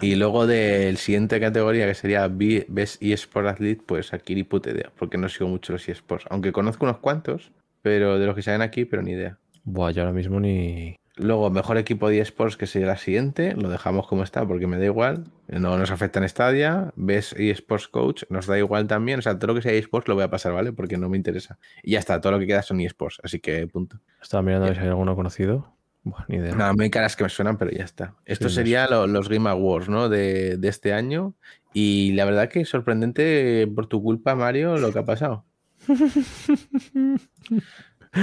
Y 0.00 0.14
luego 0.16 0.46
del 0.46 0.96
siguiente 0.96 1.38
categoría, 1.40 1.86
que 1.86 1.94
sería 1.94 2.28
B- 2.28 2.64
Best 2.68 3.02
eSport 3.02 3.46
Athlete, 3.46 3.82
pues 3.84 4.12
aquí 4.12 4.34
ni 4.34 4.42
puta 4.44 4.70
idea, 4.70 4.90
porque 4.98 5.18
no 5.18 5.28
sigo 5.28 5.48
mucho 5.48 5.72
los 5.74 5.88
eSports. 5.88 6.24
Aunque 6.30 6.52
conozco 6.52 6.84
unos 6.86 6.98
cuantos, 6.98 7.52
pero 7.82 8.18
de 8.18 8.26
los 8.26 8.34
que 8.34 8.42
salen 8.42 8.62
aquí, 8.62 8.84
pero 8.84 9.02
ni 9.02 9.12
idea. 9.12 9.38
Buah, 9.64 9.90
yo 9.90 10.02
ahora 10.02 10.12
mismo 10.14 10.40
ni. 10.40 10.96
Luego, 11.18 11.50
mejor 11.50 11.78
equipo 11.78 12.08
de 12.08 12.20
eSports, 12.20 12.56
que 12.56 12.66
sería 12.66 12.88
la 12.88 12.96
siguiente, 12.96 13.54
lo 13.54 13.68
dejamos 13.68 14.06
como 14.06 14.22
está, 14.22 14.46
porque 14.46 14.66
me 14.66 14.78
da 14.78 14.84
igual. 14.84 15.24
No 15.48 15.76
nos 15.78 15.90
afecta 15.90 16.20
en 16.20 16.28
Stadia. 16.28 16.92
Best 16.96 17.38
eSports 17.38 17.88
Coach, 17.88 18.22
nos 18.30 18.46
da 18.46 18.58
igual 18.58 18.86
también. 18.86 19.18
O 19.18 19.22
sea, 19.22 19.38
todo 19.38 19.48
lo 19.48 19.54
que 19.54 19.62
sea 19.62 19.72
eSports 19.72 20.08
lo 20.08 20.14
voy 20.14 20.24
a 20.24 20.30
pasar, 20.30 20.52
¿vale? 20.52 20.72
Porque 20.72 20.96
no 20.96 21.08
me 21.08 21.16
interesa. 21.16 21.58
Y 21.82 21.92
ya 21.92 21.98
está, 21.98 22.20
todo 22.20 22.32
lo 22.32 22.38
que 22.38 22.46
queda 22.46 22.62
son 22.62 22.80
eSports, 22.80 23.20
así 23.22 23.40
que 23.40 23.66
punto. 23.66 24.00
Estaba 24.22 24.42
mirando 24.42 24.66
a 24.66 24.68
ver 24.70 24.76
si 24.78 24.82
hay 24.84 24.88
alguno 24.88 25.14
conocido. 25.16 25.74
Buah, 26.04 26.24
ni 26.28 26.36
idea. 26.36 26.54
Nada, 26.54 26.72
muy 26.74 26.84
hay 26.84 26.90
caras 26.90 27.16
que 27.16 27.24
me 27.24 27.30
suenan, 27.30 27.58
pero 27.58 27.70
ya 27.72 27.84
está. 27.84 28.14
Esto 28.24 28.48
Sí, 28.48 28.54
sería 28.54 28.86
lo- 28.88 29.06
los 29.06 29.28
Game 29.28 29.48
Awards, 29.50 29.88
¿no? 29.88 30.08
De, 30.08 30.56
de 30.56 30.68
este 30.68 30.92
año. 30.92 31.34
Y 31.74 32.12
la 32.12 32.24
verdad 32.24 32.48
que 32.48 32.60
es 32.60 32.68
sorprendente 32.68 33.66
por 33.74 33.86
tu 33.86 34.02
culpa, 34.02 34.34
Mario, 34.34 34.78
lo 34.78 34.92
que 34.92 35.00
ha 35.00 35.04
pasado. 35.04 35.44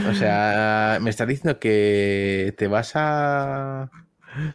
O 0.10 0.14
sea, 0.14 1.00
me 1.02 1.10
estás 1.10 1.28
diciendo 1.28 1.60
que 1.60 2.54
te 2.58 2.68
vas 2.68 2.92
a, 2.96 3.90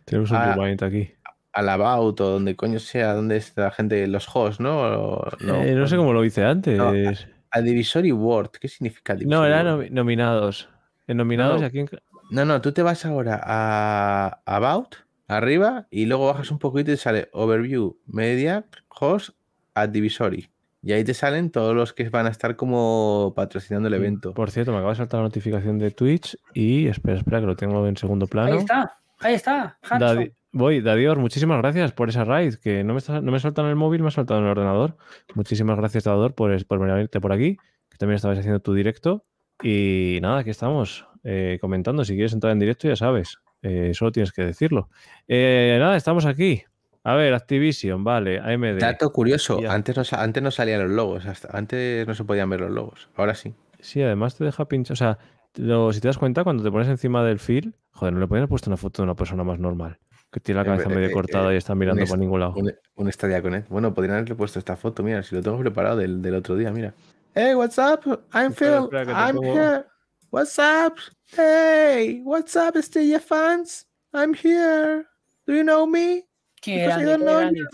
Tenemos 0.04 0.30
un 0.30 0.38
rewind 0.42 0.82
aquí. 0.82 1.10
a 1.52 1.62
la 1.62 1.76
Baut 1.76 2.20
o 2.20 2.30
donde 2.30 2.56
coño 2.56 2.78
sea, 2.78 3.14
donde 3.14 3.36
está 3.36 3.62
la 3.64 3.70
gente, 3.70 4.06
los 4.06 4.28
hosts, 4.34 4.60
¿no? 4.60 4.80
O- 4.80 5.28
No, 5.40 5.62
no 5.64 5.86
sé 5.86 5.96
cómo 5.96 6.12
lo 6.12 6.24
hice 6.24 6.44
antes. 6.44 6.76
No, 6.78 6.92
No, 6.92 7.10
A 7.52 7.60
Divisory 7.60 8.12
World, 8.12 8.50
¿qué 8.60 8.68
significa 8.68 9.14
Divisory 9.14 9.48
era 9.48 9.62
World? 9.74 9.88
nomi- 9.88 9.90
nominados. 9.92 10.68
En 11.08 11.16
nominados 11.16 11.60
No. 11.60 11.66
aquí 11.66 11.80
en... 11.80 11.90
No, 12.30 12.44
no, 12.44 12.60
tú 12.60 12.70
te 12.72 12.82
vas 12.82 13.04
ahora 13.04 13.40
a 13.42 14.40
About, 14.44 14.94
arriba, 15.26 15.88
y 15.90 16.06
luego 16.06 16.26
bajas 16.28 16.50
un 16.52 16.60
poquito 16.60 16.92
y 16.92 16.94
te 16.94 16.96
sale 16.96 17.28
Overview, 17.32 17.98
Media, 18.06 18.64
Host, 18.88 19.30
Advisory. 19.74 20.48
Y 20.82 20.92
ahí 20.92 21.04
te 21.04 21.12
salen 21.14 21.50
todos 21.50 21.74
los 21.76 21.92
que 21.92 22.08
van 22.08 22.26
a 22.26 22.30
estar 22.30 22.56
como 22.56 23.32
patrocinando 23.36 23.88
el 23.88 23.94
evento. 23.94 24.32
Por 24.32 24.50
cierto, 24.50 24.72
me 24.72 24.78
acaba 24.78 24.92
de 24.92 24.96
saltar 24.96 25.18
la 25.18 25.24
notificación 25.24 25.78
de 25.78 25.90
Twitch 25.90 26.36
y 26.54 26.86
espera, 26.86 27.18
espera, 27.18 27.40
que 27.40 27.46
lo 27.46 27.56
tengo 27.56 27.86
en 27.86 27.96
segundo 27.98 28.26
plano. 28.26 28.52
Ahí 28.52 28.58
está, 28.58 28.96
ahí 29.20 29.34
está. 29.34 29.78
Dadi- 29.82 30.32
voy, 30.52 30.80
Dadior, 30.80 31.18
muchísimas 31.18 31.58
gracias 31.58 31.92
por 31.92 32.08
esa 32.08 32.24
raid, 32.24 32.54
que 32.54 32.82
no 32.82 32.94
me, 32.94 32.98
está- 32.98 33.20
no 33.20 33.30
me 33.30 33.38
salta 33.40 33.60
en 33.62 33.68
el 33.68 33.76
móvil, 33.76 34.00
me 34.02 34.08
ha 34.08 34.10
saltado 34.10 34.40
en 34.40 34.46
el 34.46 34.52
ordenador. 34.52 34.96
Muchísimas 35.34 35.76
gracias, 35.76 36.04
Dadior, 36.04 36.34
por, 36.34 36.64
por 36.66 36.78
venirte 36.78 37.20
por 37.20 37.32
aquí, 37.32 37.56
que 37.90 37.98
también 37.98 38.16
estabas 38.16 38.38
haciendo 38.38 38.60
tu 38.60 38.72
directo. 38.72 39.24
Y 39.62 40.18
nada, 40.22 40.38
aquí 40.38 40.48
estamos 40.50 41.06
eh, 41.24 41.58
comentando. 41.60 42.04
Si 42.06 42.14
quieres 42.14 42.32
entrar 42.32 42.52
en 42.54 42.58
directo, 42.58 42.88
ya 42.88 42.96
sabes, 42.96 43.36
eh, 43.60 43.90
solo 43.92 44.12
tienes 44.12 44.32
que 44.32 44.42
decirlo. 44.46 44.88
Eh, 45.28 45.76
nada, 45.78 45.94
estamos 45.96 46.24
aquí. 46.24 46.62
A 47.04 47.14
ver, 47.14 47.32
Activision, 47.34 48.04
vale, 48.04 48.38
AMD. 48.40 48.78
Dato 48.78 49.10
curioso, 49.10 49.60
Ya. 49.60 49.72
antes 49.72 49.96
no, 49.96 50.18
antes 50.18 50.42
no 50.42 50.50
salían 50.50 50.82
los 50.82 50.90
logos, 50.90 51.24
hasta- 51.26 51.48
antes 51.56 52.06
no 52.06 52.14
se 52.14 52.24
podían 52.24 52.50
ver 52.50 52.60
los 52.60 52.70
logos, 52.70 53.08
ahora 53.16 53.34
sí. 53.34 53.54
Sí, 53.80 54.02
además 54.02 54.36
te 54.36 54.44
deja 54.44 54.66
pinchar. 54.68 54.92
O 54.92 54.96
sea, 54.96 55.18
lo- 55.56 55.92
si 55.92 56.00
te 56.00 56.08
das 56.08 56.18
cuenta, 56.18 56.44
cuando 56.44 56.62
te 56.62 56.70
pones 56.70 56.88
encima 56.88 57.24
del 57.24 57.38
fil, 57.38 57.74
joder, 57.92 58.12
no 58.12 58.20
le 58.20 58.26
podían 58.26 58.42
haber 58.42 58.50
puesto 58.50 58.68
una 58.68 58.76
foto 58.76 59.00
de 59.02 59.04
una 59.04 59.14
persona 59.14 59.44
más 59.44 59.58
normal. 59.58 59.98
Que 60.30 60.38
tiene 60.40 60.60
la 60.60 60.64
cabeza 60.66 60.88
eh, 60.90 60.94
medio 60.94 61.08
eh, 61.08 61.12
cortada 61.12 61.50
eh, 61.50 61.54
y 61.54 61.56
está 61.56 61.74
mirando 61.74 62.02
es- 62.02 62.16
ningún 62.16 62.38
lado. 62.40 62.54
Un, 62.56 62.72
un 62.96 63.10
Stadia 63.12 63.40
Connect. 63.42 63.68
Bueno, 63.68 63.92
podrían 63.94 64.16
haberle 64.18 64.34
puesto 64.36 64.58
esta 64.58 64.76
foto, 64.76 65.02
mira, 65.02 65.22
si 65.22 65.34
lo 65.34 65.42
tengo 65.42 65.58
preparado 65.58 65.96
del, 65.96 66.20
del 66.22 66.34
otro 66.34 66.54
día, 66.54 66.70
mira. 66.70 66.92
Hey, 67.34 67.54
what's 67.54 67.78
up? 67.78 68.00
I'm 68.34 68.52
Espera, 68.52 68.76
Phil. 68.82 68.84
espera, 69.00 69.26
I'm 69.28 69.36
pongo- 69.36 69.52
here. 69.54 69.84
What's 70.30 70.58
up? 70.58 70.98
Hey, 71.36 72.20
what's 72.24 72.54
up, 72.56 72.76
Stadia 72.80 73.18
fans? 73.18 73.88
I'm 74.12 74.34
here. 74.34 75.06
Do 75.46 75.54
you 75.54 75.62
know 75.64 75.86
me? 75.86 76.24
Qué 76.60 76.82
grande, 76.82 77.16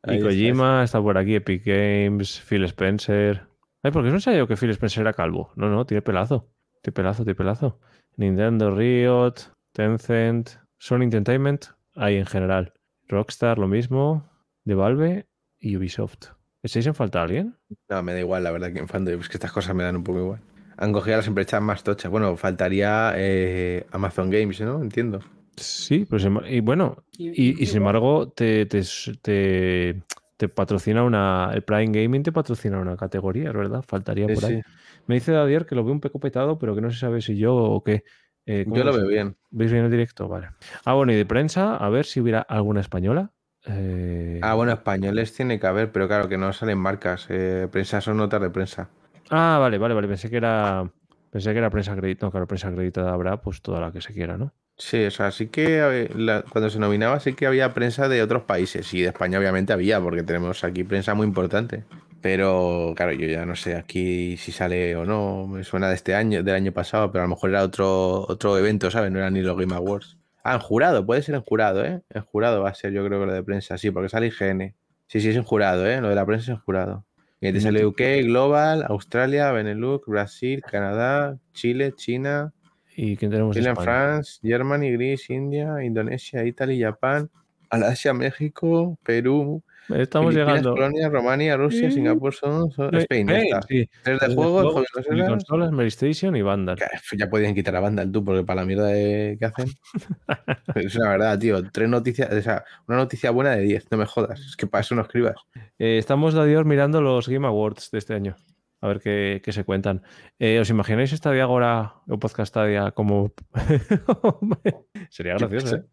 Y 0.06 0.12
Ahí 0.12 0.22
Kojima 0.22 0.84
está 0.84 1.02
por 1.02 1.18
aquí, 1.18 1.36
Epic 1.36 1.66
Games, 1.66 2.40
Phil 2.42 2.64
Spencer. 2.66 3.48
Ay, 3.84 3.92
porque 3.92 4.10
no 4.10 4.20
sabía 4.20 4.40
yo 4.40 4.48
que 4.48 4.56
Phil 4.56 4.70
Spencer 4.70 5.02
era 5.02 5.14
calvo. 5.14 5.52
No, 5.56 5.70
no, 5.70 5.86
tiene 5.86 6.02
pelazo. 6.02 6.50
Tiene 6.82 6.94
pelazo, 6.94 7.24
tiene 7.24 7.36
pelazo. 7.36 7.80
Nintendo, 8.16 8.74
Riot, 8.74 9.34
Tencent, 9.74 10.52
Sony 10.78 11.04
Entertainment, 11.04 11.66
ahí 11.96 12.16
en 12.16 12.26
general. 12.26 12.74
Rockstar, 13.08 13.58
lo 13.58 13.68
mismo. 13.68 14.30
De 14.64 14.76
Valve 14.76 15.28
y 15.60 15.78
Ubisoft. 15.78 16.30
¿Echáis 16.64 16.88
en 16.88 16.96
falta 16.96 17.20
a 17.20 17.24
alguien? 17.24 17.56
No, 17.90 18.04
me 18.04 18.14
da 18.14 18.20
igual, 18.20 18.44
la 18.44 18.52
verdad, 18.52 18.74
que 18.74 18.80
en 18.80 18.88
fandom, 18.88 19.20
es 19.20 19.30
que 19.30 19.38
estas 19.38 19.52
cosas 19.52 19.76
me 19.76 19.84
dan 19.84 19.96
un 19.96 20.04
poco 20.04 20.20
igual. 20.20 20.40
Han 20.78 20.94
cogido 20.94 21.16
a 21.16 21.18
las 21.18 21.28
empresas 21.28 21.62
más 21.62 21.84
tochas. 21.84 22.12
Bueno, 22.12 22.36
faltaría 22.38 23.14
eh, 23.16 23.86
Amazon 23.92 24.30
Games, 24.30 24.60
¿no? 24.62 24.82
Entiendo. 24.82 25.22
Sí, 25.58 26.06
embar- 26.06 26.50
y 26.52 26.60
bueno, 26.60 27.04
Y- 27.14 27.30
y, 27.30 27.64
y 27.64 27.66
sin 27.66 27.78
embargo, 27.78 28.30
te, 28.30 28.66
te, 28.68 28.82
te, 29.22 30.04
te 30.38 30.50
patrocina 30.50 31.04
una. 31.04 31.52
El 31.54 31.64
Prime 31.64 31.88
Gaming 32.00 32.24
te 32.24 32.32
patrocina 32.32 32.80
una 32.80 32.96
categoría, 32.96 33.52
¿verdad? 33.52 33.84
Faltaría 33.88 34.28
Sí, 34.28 34.36
por 34.36 34.46
ahí. 34.46 34.56
sí. 34.56 34.62
Me 35.08 35.16
dice 35.16 35.32
Dadier 35.32 35.66
que 35.66 35.76
lo 35.76 35.84
veo 35.84 35.94
un 35.94 36.00
poco 36.00 36.20
petado, 36.20 36.58
pero 36.60 36.76
que 36.76 36.82
no 36.82 36.92
se 36.92 37.00
sabe 37.00 37.22
si 37.22 37.38
yo 37.38 37.56
o 37.56 37.84
qué. 37.84 38.04
Eh, 38.46 38.64
¿cómo 38.66 38.78
Yo 38.78 38.84
lo 38.84 38.94
veo 38.94 39.08
bien. 39.08 39.36
¿Veis 39.50 39.72
bien 39.72 39.86
el 39.86 39.92
directo? 39.92 40.28
Vale. 40.28 40.50
Ah, 40.86 40.94
bueno, 40.94 41.12
y 41.12 41.16
de 41.16 41.26
prensa, 41.26 41.76
a 41.76 41.90
ver 41.90 42.06
si 42.06 42.20
hubiera 42.22 42.42
alguna 42.42 42.82
española. 42.82 43.32
Eh, 43.66 44.40
Ah, 44.44 44.54
bueno, 44.54 44.72
españoles 44.74 45.34
tiene 45.34 45.60
que 45.60 45.68
haber, 45.68 45.92
pero 45.92 46.08
claro 46.08 46.30
que 46.30 46.38
no 46.38 46.54
salen 46.54 46.78
marcas. 46.78 47.26
Eh, 47.30 47.68
prensa 47.72 48.00
son 48.02 48.18
notas 48.18 48.42
de 48.42 48.50
prensa. 48.52 48.90
ah, 49.30 49.58
vale, 49.60 49.78
vale, 49.78 49.94
vale. 49.96 50.08
Pensé 50.08 50.30
que 50.30 50.38
era. 50.38 50.92
Pensé 51.32 51.52
que 51.52 51.58
era 51.60 51.70
prensa 51.70 51.94
acreditada. 51.94 52.28
No, 52.28 52.32
claro, 52.32 52.48
prensa 52.48 52.68
acreditada 52.70 53.14
habrá, 53.14 53.42
pues 53.42 53.62
toda 53.62 53.80
la 53.82 53.92
que 53.92 54.02
se 54.02 54.14
quiera, 54.14 54.38
¿no? 54.38 54.54
Sí, 54.80 55.06
o 55.06 55.12
sea, 55.12 55.32
sí 55.32 55.48
que 55.48 55.80
eh, 55.80 56.10
la- 56.16 56.44
cuando 56.44 56.70
se 56.70 56.78
nominaba 56.78 57.20
sí 57.20 57.34
que 57.34 57.48
había 57.48 57.74
prensa 57.74 58.08
de 58.08 58.22
otros 58.22 58.44
países 58.44 58.94
y 58.94 59.02
de 59.02 59.08
España 59.08 59.40
obviamente 59.40 59.74
había, 59.74 60.00
porque 60.00 60.22
tenemos 60.24 60.64
aquí 60.64 60.84
prensa 60.84 61.16
muy 61.16 61.26
importante. 61.26 61.84
Pero 62.22 62.94
claro, 62.96 63.12
yo 63.14 63.28
ya 63.28 63.46
no 63.46 63.56
sé 63.56 63.76
aquí 63.76 64.38
si 64.38 64.52
sale 64.52 64.96
o 64.96 65.06
no, 65.06 65.48
me 65.48 65.64
suena 65.64 65.90
de 65.90 65.96
este 65.96 66.14
año, 66.16 66.44
del 66.44 66.56
año 66.56 66.72
pasado, 66.74 67.12
pero 67.12 67.24
a 67.24 67.26
lo 67.28 67.30
mejor 67.36 67.50
era 67.52 67.64
otro, 67.64 68.22
otro 68.28 68.58
evento, 68.58 68.92
¿sabes? 68.92 69.12
No 69.12 69.20
era 69.20 69.30
ni 69.32 69.42
los 69.42 69.58
Game 69.58 69.74
Awards. 69.74 70.18
Ah, 70.44 70.56
en 70.56 70.60
jurado, 70.60 71.06
puede 71.06 71.22
ser 71.24 71.36
en 71.36 71.42
jurado, 71.42 71.84
¿eh? 71.84 72.02
En 72.10 72.22
jurado 72.24 72.62
va 72.64 72.70
a 72.70 72.74
ser 72.76 72.92
yo 72.92 73.06
creo 73.06 73.20
que 73.20 73.26
lo 73.26 73.34
de 73.34 73.44
prensa, 73.44 73.78
sí, 73.78 73.92
porque 73.92 74.10
sale 74.10 74.28
IGN. 74.28 74.76
Sí, 75.08 75.22
sí, 75.22 75.30
es 75.30 75.36
en 75.36 75.44
jurado, 75.44 75.88
¿eh? 75.88 76.02
Lo 76.02 76.10
de 76.10 76.16
la 76.16 76.26
prensa 76.26 76.52
es 76.52 76.58
en 76.58 76.64
jurado. 76.64 77.06
Y 77.40 77.48
ahí 77.48 77.54
te 77.54 77.62
sale 77.62 77.86
UK, 77.86 78.02
Global, 78.24 78.84
Australia, 78.88 79.52
Benelux, 79.52 80.06
Brasil, 80.08 80.62
Canadá, 80.70 81.38
Chile, 81.54 81.94
China, 81.96 82.54
¿Y 83.00 83.16
quién 83.16 83.30
tenemos 83.32 83.56
Chile, 83.56 83.70
España? 83.70 83.86
France, 83.86 84.40
Germany, 84.44 84.92
Greece, 84.94 85.34
India, 85.34 85.84
Indonesia, 85.84 86.44
Italia, 86.44 86.88
Japón, 86.92 87.30
Alasia, 87.70 88.14
México, 88.14 88.98
Perú, 89.04 89.62
Estamos 89.90 90.34
Filipinas, 90.34 90.58
llegando. 90.60 90.76
Polonia, 90.76 91.08
Rumania, 91.10 91.56
Rusia. 91.58 91.90
Singapur, 91.90 92.34
son, 92.34 92.70
son- 92.72 92.94
Eh, 92.94 93.00
Spain, 93.04 93.28
ya 93.28 93.38
eh, 93.40 93.44
está. 93.46 93.62
sí. 93.62 93.90
Tres 94.04 94.16
de 94.16 94.18
Tres 94.18 94.30
de 94.30 94.36
juegos, 94.36 94.84
y 95.10 95.22
consolas. 95.26 95.70
PlayStation 95.72 96.36
y 96.36 96.42
Vandal. 96.42 96.78
Ya 97.18 97.30
podían 97.30 97.56
quitar 97.56 97.74
a 97.78 97.80
Vandal 97.80 98.12
tú, 98.12 98.22
porque 98.24 98.44
para 98.44 98.62
la 98.62 98.68
mierda 98.68 98.88
de- 98.88 99.38
que 99.40 99.46
hacen. 99.46 99.68
es 100.76 100.96
una 100.96 101.10
verdad, 101.12 101.40
tío. 101.40 101.64
Tres 101.72 101.88
noticias, 101.88 102.30
o 102.34 102.42
sea, 102.42 102.66
una 102.88 102.98
noticia 102.98 103.32
buena 103.32 103.52
de 103.52 103.62
10, 103.62 103.90
no 103.92 103.98
me 103.98 104.06
jodas. 104.06 104.40
Es 104.42 104.56
que 104.58 104.68
para 104.68 104.82
eso 104.82 104.94
no 104.96 105.04
escribas. 105.04 105.36
Eh, 105.80 105.98
estamos, 106.00 106.34
Dadior, 106.34 106.66
mirando 106.66 107.00
los 107.02 107.30
Game 107.30 107.48
Awards 107.48 107.90
de 107.92 108.00
este 108.00 108.14
año. 108.14 108.36
A 108.82 108.88
ver 108.88 109.00
qué, 109.00 109.42
qué 109.44 109.52
se 109.52 109.64
cuentan. 109.64 110.04
Eh, 110.40 110.60
¿Os 110.60 110.70
imagináis 110.70 111.14
esta 111.14 111.32
Diagora 111.32 111.96
o 112.08 112.20
Podcast 112.20 112.50
Stadia 112.50 112.92
como. 112.92 113.34
Sería 115.10 115.36
gracioso, 115.36 115.78
¿eh? 115.78 115.86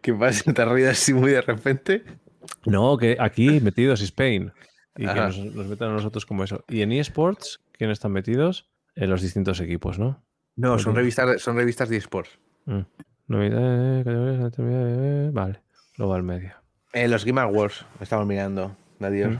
¿Qué 0.00 0.14
pasa? 0.14 0.52
¿Te 0.52 0.64
reído 0.64 0.90
así 0.90 1.14
muy 1.14 1.32
de 1.32 1.40
repente? 1.40 2.04
No, 2.64 2.96
que 2.96 3.16
aquí 3.18 3.60
metidos 3.60 4.00
Spain. 4.00 4.52
Y 4.96 5.06
que 5.06 5.14
nos, 5.14 5.38
nos 5.38 5.66
metan 5.66 5.90
a 5.90 5.92
nosotros 5.92 6.24
como 6.24 6.44
eso. 6.44 6.64
Y 6.68 6.82
en 6.82 6.92
eSports, 6.92 7.60
¿quiénes 7.72 7.96
están 7.96 8.12
metidos? 8.12 8.70
En 8.94 9.10
los 9.10 9.20
distintos 9.20 9.60
equipos, 9.60 9.98
¿no? 9.98 10.24
No, 10.56 10.78
son 10.78 10.94
revistas, 10.94 11.42
son 11.42 11.56
revistas 11.56 11.90
de 11.90 11.98
esports. 11.98 12.38
Mm. 12.64 12.80
Anatomía, 13.28 15.30
Vale. 15.32 15.60
Global 15.96 16.22
Media. 16.22 16.62
Eh, 16.92 17.08
los 17.08 17.24
Game 17.24 17.40
Awards, 17.40 17.84
estamos 18.00 18.26
mirando. 18.26 18.76
Mm. 18.98 19.36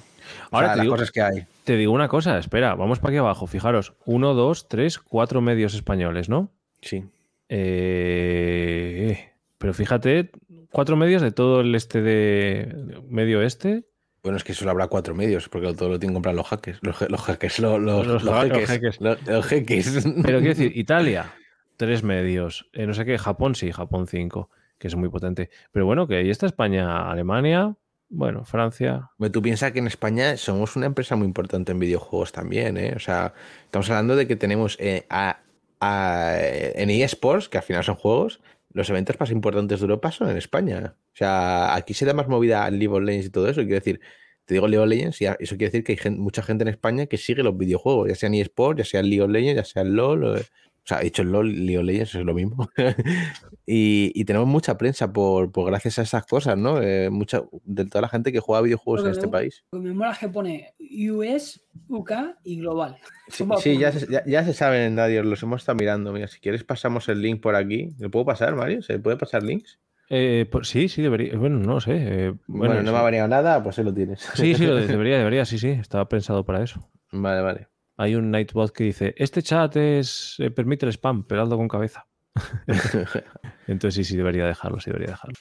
O 0.50 0.56
Ahora 0.56 0.66
sea, 0.68 0.72
te 0.74 0.76
las 0.78 0.84
digo- 0.84 0.94
cosas 0.94 1.10
que 1.12 1.22
hay. 1.22 1.46
Te 1.64 1.76
digo 1.76 1.92
una 1.92 2.08
cosa, 2.08 2.38
espera, 2.38 2.74
vamos 2.74 2.98
para 2.98 3.10
aquí 3.12 3.18
abajo. 3.18 3.46
Fijaros, 3.46 3.94
uno, 4.04 4.34
dos, 4.34 4.68
tres, 4.68 4.98
cuatro 4.98 5.40
medios 5.40 5.74
españoles, 5.74 6.28
¿no? 6.28 6.50
Sí. 6.82 7.04
Eh, 7.48 9.30
pero 9.58 9.72
fíjate, 9.74 10.30
cuatro 10.70 10.96
medios 10.96 11.22
de 11.22 11.32
todo 11.32 11.60
el 11.60 11.74
este 11.74 12.02
de 12.02 13.00
medio 13.08 13.42
este. 13.42 13.84
Bueno, 14.22 14.36
es 14.36 14.44
que 14.44 14.54
solo 14.54 14.72
habrá 14.72 14.88
cuatro 14.88 15.14
medios, 15.14 15.48
porque 15.48 15.72
todo 15.74 15.88
lo 15.88 15.98
tienen 16.00 16.12
que 16.12 16.16
comprar 16.16 16.34
los 16.34 16.46
hackers. 16.48 16.78
Los, 16.82 17.00
los 17.08 17.20
hackers, 17.22 17.58
lo- 17.60 17.78
los, 17.78 18.06
Los 18.06 18.24
los 18.24 18.34
ja- 18.34 18.44
los 18.46 19.46
jeques. 19.46 20.02
Pero 20.22 20.38
quiero 20.40 20.54
decir, 20.54 20.72
Italia, 20.76 21.32
tres 21.76 22.02
medios. 22.02 22.68
Eh, 22.72 22.86
no 22.86 22.94
sé 22.94 23.04
qué, 23.04 23.18
Japón 23.18 23.54
sí, 23.54 23.70
Japón 23.70 24.06
cinco, 24.08 24.50
que 24.78 24.88
es 24.88 24.96
muy 24.96 25.08
potente. 25.08 25.50
Pero 25.72 25.86
bueno, 25.86 26.06
que 26.08 26.16
ahí 26.16 26.30
está 26.30 26.46
España, 26.46 27.08
Alemania, 27.10 27.76
bueno, 28.08 28.44
Francia. 28.44 29.10
Tú 29.32 29.42
piensas 29.42 29.72
que 29.72 29.78
en 29.80 29.86
España 29.86 30.36
somos 30.36 30.76
una 30.76 30.86
empresa 30.86 31.16
muy 31.16 31.26
importante 31.26 31.72
en 31.72 31.78
videojuegos 31.78 32.32
también, 32.32 32.76
¿eh? 32.76 32.92
O 32.96 33.00
sea, 33.00 33.34
estamos 33.64 33.88
hablando 33.90 34.16
de 34.16 34.26
que 34.26 34.36
tenemos 34.36 34.76
eh, 34.80 35.06
a, 35.10 35.40
a- 35.80 36.36
en 36.40 36.90
eSports, 36.90 37.48
que 37.48 37.58
al 37.58 37.64
final 37.64 37.82
son 37.84 37.96
juegos, 37.96 38.40
los 38.72 38.88
eventos 38.90 39.18
más 39.18 39.30
importantes 39.30 39.80
de 39.80 39.84
Europa 39.84 40.10
son 40.12 40.30
en 40.30 40.36
España. 40.36 40.94
O 40.98 41.16
sea, 41.16 41.74
aquí 41.74 41.94
se 41.94 42.04
da 42.04 42.12
más 42.14 42.28
movida 42.28 42.64
al 42.64 42.78
League 42.78 42.94
of 42.94 43.02
Legends 43.02 43.26
y 43.26 43.30
todo 43.30 43.48
eso. 43.48 43.62
Quiero 43.62 43.76
decir, 43.76 44.00
te 44.44 44.54
digo 44.54 44.68
League 44.68 44.82
of 44.82 44.88
Legends 44.88 45.20
y 45.22 45.24
eso 45.24 45.56
quiere 45.56 45.66
decir 45.72 45.82
que 45.84 45.92
hay 45.92 45.98
gen- 45.98 46.20
mucha 46.20 46.42
gente 46.42 46.62
en 46.62 46.68
España 46.68 47.06
que 47.06 47.16
sigue 47.16 47.42
los 47.42 47.56
videojuegos, 47.56 48.08
ya 48.08 48.14
sea 48.14 48.28
en 48.28 48.34
eSports, 48.34 48.78
ya 48.78 48.84
sea 48.84 49.00
en 49.00 49.06
League 49.10 49.22
of 49.22 49.30
Legends, 49.30 49.56
ya 49.56 49.64
sea 49.64 49.82
en 49.82 49.96
LOL. 49.96 50.42
O 50.86 50.88
sea, 50.88 51.00
he 51.00 51.04
dicho 51.04 51.22
el 51.22 51.32
LOL, 51.32 51.50
League 51.52 51.78
of 51.78 51.84
Legends 51.84 52.14
es 52.14 52.24
lo 52.24 52.32
mismo. 52.32 52.68
y, 53.66 54.12
y 54.14 54.24
tenemos 54.24 54.46
mucha 54.46 54.78
prensa 54.78 55.12
por, 55.12 55.50
por 55.50 55.66
gracias 55.66 55.98
a 55.98 56.02
esas 56.02 56.24
cosas, 56.26 56.56
¿no? 56.56 56.80
Eh, 56.80 57.10
mucha, 57.10 57.42
de 57.64 57.84
toda 57.86 58.02
la 58.02 58.08
gente 58.08 58.32
que 58.32 58.38
juega 58.40 58.62
videojuegos 58.62 59.04
en 59.04 59.10
este 59.10 59.26
me- 59.26 59.32
país. 59.32 59.64
Lo 59.72 59.80
me 59.80 59.92
mola 59.92 60.16
que 60.18 60.28
pone 60.28 60.74
US, 61.10 61.60
UK 61.88 62.12
y 62.44 62.58
global. 62.60 62.98
Sí, 63.28 63.44
sí, 63.60 63.78
ya, 63.78 63.90
se, 63.90 64.06
ya, 64.10 64.24
ya 64.24 64.44
se 64.44 64.52
saben 64.54 64.82
en 64.82 64.94
Dadios, 64.96 65.26
los 65.26 65.42
hemos 65.42 65.62
estado 65.62 65.76
mirando. 65.76 66.12
Mira, 66.12 66.28
si 66.28 66.38
quieres 66.38 66.62
pasamos 66.62 67.08
el 67.08 67.20
link 67.20 67.40
por 67.40 67.56
aquí. 67.56 67.90
¿Le 67.98 68.08
puedo 68.08 68.24
pasar, 68.24 68.54
Mario? 68.54 68.80
¿Se 68.82 68.98
puede 69.00 69.16
pasar 69.16 69.42
links? 69.42 69.80
Eh, 70.08 70.46
pues 70.52 70.68
sí, 70.68 70.88
sí, 70.88 71.02
debería. 71.02 71.36
Bueno, 71.36 71.58
no 71.58 71.74
lo 71.74 71.80
sé. 71.80 71.96
eh, 71.96 72.34
Bueno, 72.46 72.74
no 72.76 72.82
sí. 72.82 72.90
me 72.92 72.96
ha 72.98 73.02
variado 73.02 73.26
nada, 73.26 73.60
pues 73.64 73.76
ahí 73.80 73.84
lo 73.84 73.92
tienes. 73.92 74.20
Sí, 74.34 74.54
sí, 74.54 74.64
lo 74.64 74.76
de- 74.76 74.86
debería, 74.86 75.18
debería, 75.18 75.44
sí, 75.44 75.58
sí. 75.58 75.70
Estaba 75.70 76.08
pensado 76.08 76.44
para 76.44 76.62
eso. 76.62 76.88
Vale, 77.10 77.40
vale. 77.40 77.66
Hay 77.96 78.14
un 78.14 78.30
Nightbot 78.30 78.72
que 78.72 78.84
dice: 78.84 79.14
Este 79.16 79.42
chat 79.42 79.76
es 79.76 80.36
eh, 80.38 80.50
permite 80.50 80.86
el 80.86 80.92
spam, 80.92 81.24
pero 81.26 81.42
hazlo 81.42 81.56
con 81.56 81.68
cabeza. 81.68 82.06
Entonces 83.66 83.94
sí, 83.94 84.04
sí, 84.04 84.16
debería 84.16 84.46
dejarlo, 84.46 84.80
sí, 84.80 84.90
debería 84.90 85.12
dejarlo. 85.12 85.36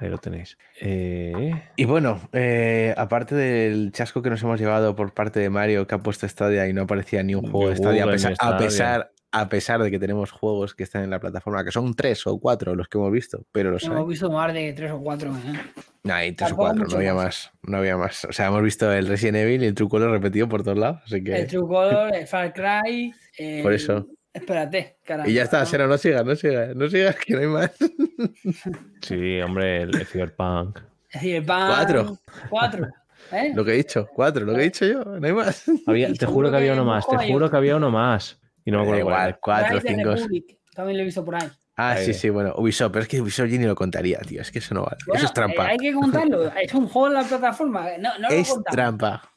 Ahí 0.00 0.08
lo 0.08 0.18
tenéis. 0.18 0.56
Eh, 0.80 1.60
Y 1.74 1.84
bueno, 1.84 2.20
eh, 2.32 2.94
aparte 2.96 3.34
del 3.34 3.90
chasco 3.90 4.22
que 4.22 4.30
nos 4.30 4.40
hemos 4.42 4.60
llevado 4.60 4.94
por 4.94 5.12
parte 5.12 5.40
de 5.40 5.50
Mario 5.50 5.88
que 5.88 5.96
ha 5.96 5.98
puesto 5.98 6.28
Stadia 6.28 6.68
y 6.68 6.72
no 6.72 6.82
aparecía 6.82 7.22
ni 7.24 7.34
un 7.34 7.50
juego 7.50 7.70
de 7.70 7.76
Stadia, 7.76 8.04
a 8.04 8.10
pesar, 8.10 8.34
a 8.38 8.56
pesar, 8.58 9.12
a 9.30 9.48
pesar 9.48 9.82
de 9.82 9.90
que 9.90 9.98
tenemos 9.98 10.30
juegos 10.30 10.74
que 10.74 10.82
están 10.84 11.02
en 11.04 11.10
la 11.10 11.20
plataforma, 11.20 11.62
que 11.64 11.70
son 11.70 11.94
tres 11.94 12.26
o 12.26 12.38
cuatro 12.40 12.74
los 12.74 12.88
que 12.88 12.96
hemos 12.98 13.12
visto, 13.12 13.44
pero 13.52 13.70
los 13.70 13.84
Hemos 13.84 13.98
hay. 13.98 14.06
visto 14.06 14.30
más 14.30 14.52
de 14.54 14.72
tres 14.72 14.90
o 14.92 15.00
cuatro. 15.02 15.30
¿eh? 15.36 15.60
No, 16.04 16.14
hay 16.14 16.32
tres 16.32 16.52
o 16.52 16.56
cuatro, 16.56 16.86
no 16.86 16.96
había 16.96 17.12
más. 17.14 17.24
más. 17.24 17.50
No 17.62 17.76
había 17.78 17.96
más. 17.96 18.24
O 18.24 18.32
sea, 18.32 18.46
hemos 18.46 18.62
visto 18.62 18.90
el 18.92 19.06
Resident 19.06 19.36
Evil 19.38 19.62
y 19.62 19.66
el 19.66 19.74
True 19.74 19.88
Color 19.88 20.10
repetido 20.12 20.48
por 20.48 20.62
todos 20.62 20.78
lados, 20.78 21.00
así 21.04 21.22
que. 21.22 21.36
El 21.36 21.46
True 21.46 21.66
Color, 21.66 22.14
el 22.14 22.26
Far 22.26 22.52
Cry. 22.54 23.12
el- 23.36 23.62
Por 23.62 23.72
eso. 23.74 24.06
Espérate, 24.32 24.98
caramba. 25.04 25.28
Y 25.30 25.34
ya 25.34 25.42
está, 25.42 25.64
Sera, 25.66 25.86
no 25.86 25.98
sigas, 25.98 26.24
no 26.24 26.36
sigas, 26.36 26.76
no 26.76 26.88
sigas, 26.88 27.16
que 27.16 27.34
no 27.34 27.40
hay 27.40 27.46
más. 27.46 27.72
Sí, 29.02 29.40
hombre, 29.40 29.82
el, 29.82 29.94
el 29.96 30.06
Cyberpunk. 30.06 30.80
Decir, 31.12 31.42
van 31.44 31.68
Cuatro. 31.68 32.18
Cuatro. 32.50 32.86
¿eh? 33.32 33.52
Lo 33.54 33.64
que 33.64 33.72
he 33.72 33.76
dicho, 33.76 34.06
cuatro, 34.14 34.44
lo 34.44 34.54
que 34.54 34.60
he 34.60 34.64
dicho 34.64 34.84
yo, 34.86 35.04
no 35.04 35.26
hay 35.26 35.32
más. 35.32 35.64
Había- 35.86 36.12
te 36.12 36.26
juro 36.26 36.50
que 36.50 36.56
había 36.56 36.72
uno 36.74 36.84
más, 36.84 37.06
te 37.08 37.16
juro 37.32 37.50
que 37.50 37.56
había 37.56 37.76
uno 37.76 37.90
más. 37.90 38.38
Y 38.64 38.70
no 38.70 38.78
me 38.78 38.82
acuerdo 38.84 39.04
cuál 39.04 39.34
igual, 39.38 39.64
era. 39.64 39.76
of 39.76 39.82
the 39.82 39.88
cinco. 39.94 40.10
Republic, 40.14 40.58
También 40.74 40.96
lo 40.96 41.02
he 41.02 41.06
visto 41.06 41.24
por 41.24 41.34
ahí. 41.36 41.48
Ah, 41.76 41.90
Ahí. 41.92 42.06
sí, 42.06 42.14
sí, 42.14 42.28
bueno, 42.28 42.54
Ubisoft, 42.56 42.90
pero 42.92 43.02
es 43.04 43.08
que 43.08 43.20
Ubisoft 43.20 43.48
yo 43.50 43.58
ni 43.58 43.64
lo 43.64 43.76
contaría, 43.76 44.18
tío, 44.20 44.40
es 44.42 44.50
que 44.50 44.58
eso 44.58 44.74
no 44.74 44.82
vale. 44.82 44.96
Bueno, 45.06 45.18
eso 45.18 45.26
es 45.26 45.32
trampa. 45.32 45.66
eh, 45.66 45.68
hay 45.70 45.76
que 45.78 45.92
contarlo. 45.94 46.52
Es 46.62 46.74
un 46.74 46.88
juego 46.88 47.06
en 47.08 47.14
la 47.14 47.22
plataforma. 47.22 47.86
No, 48.00 48.18
no 48.18 48.28
lo 48.28 48.34
es 48.34 48.48
contamos. 48.48 48.74
trampa. 48.76 49.30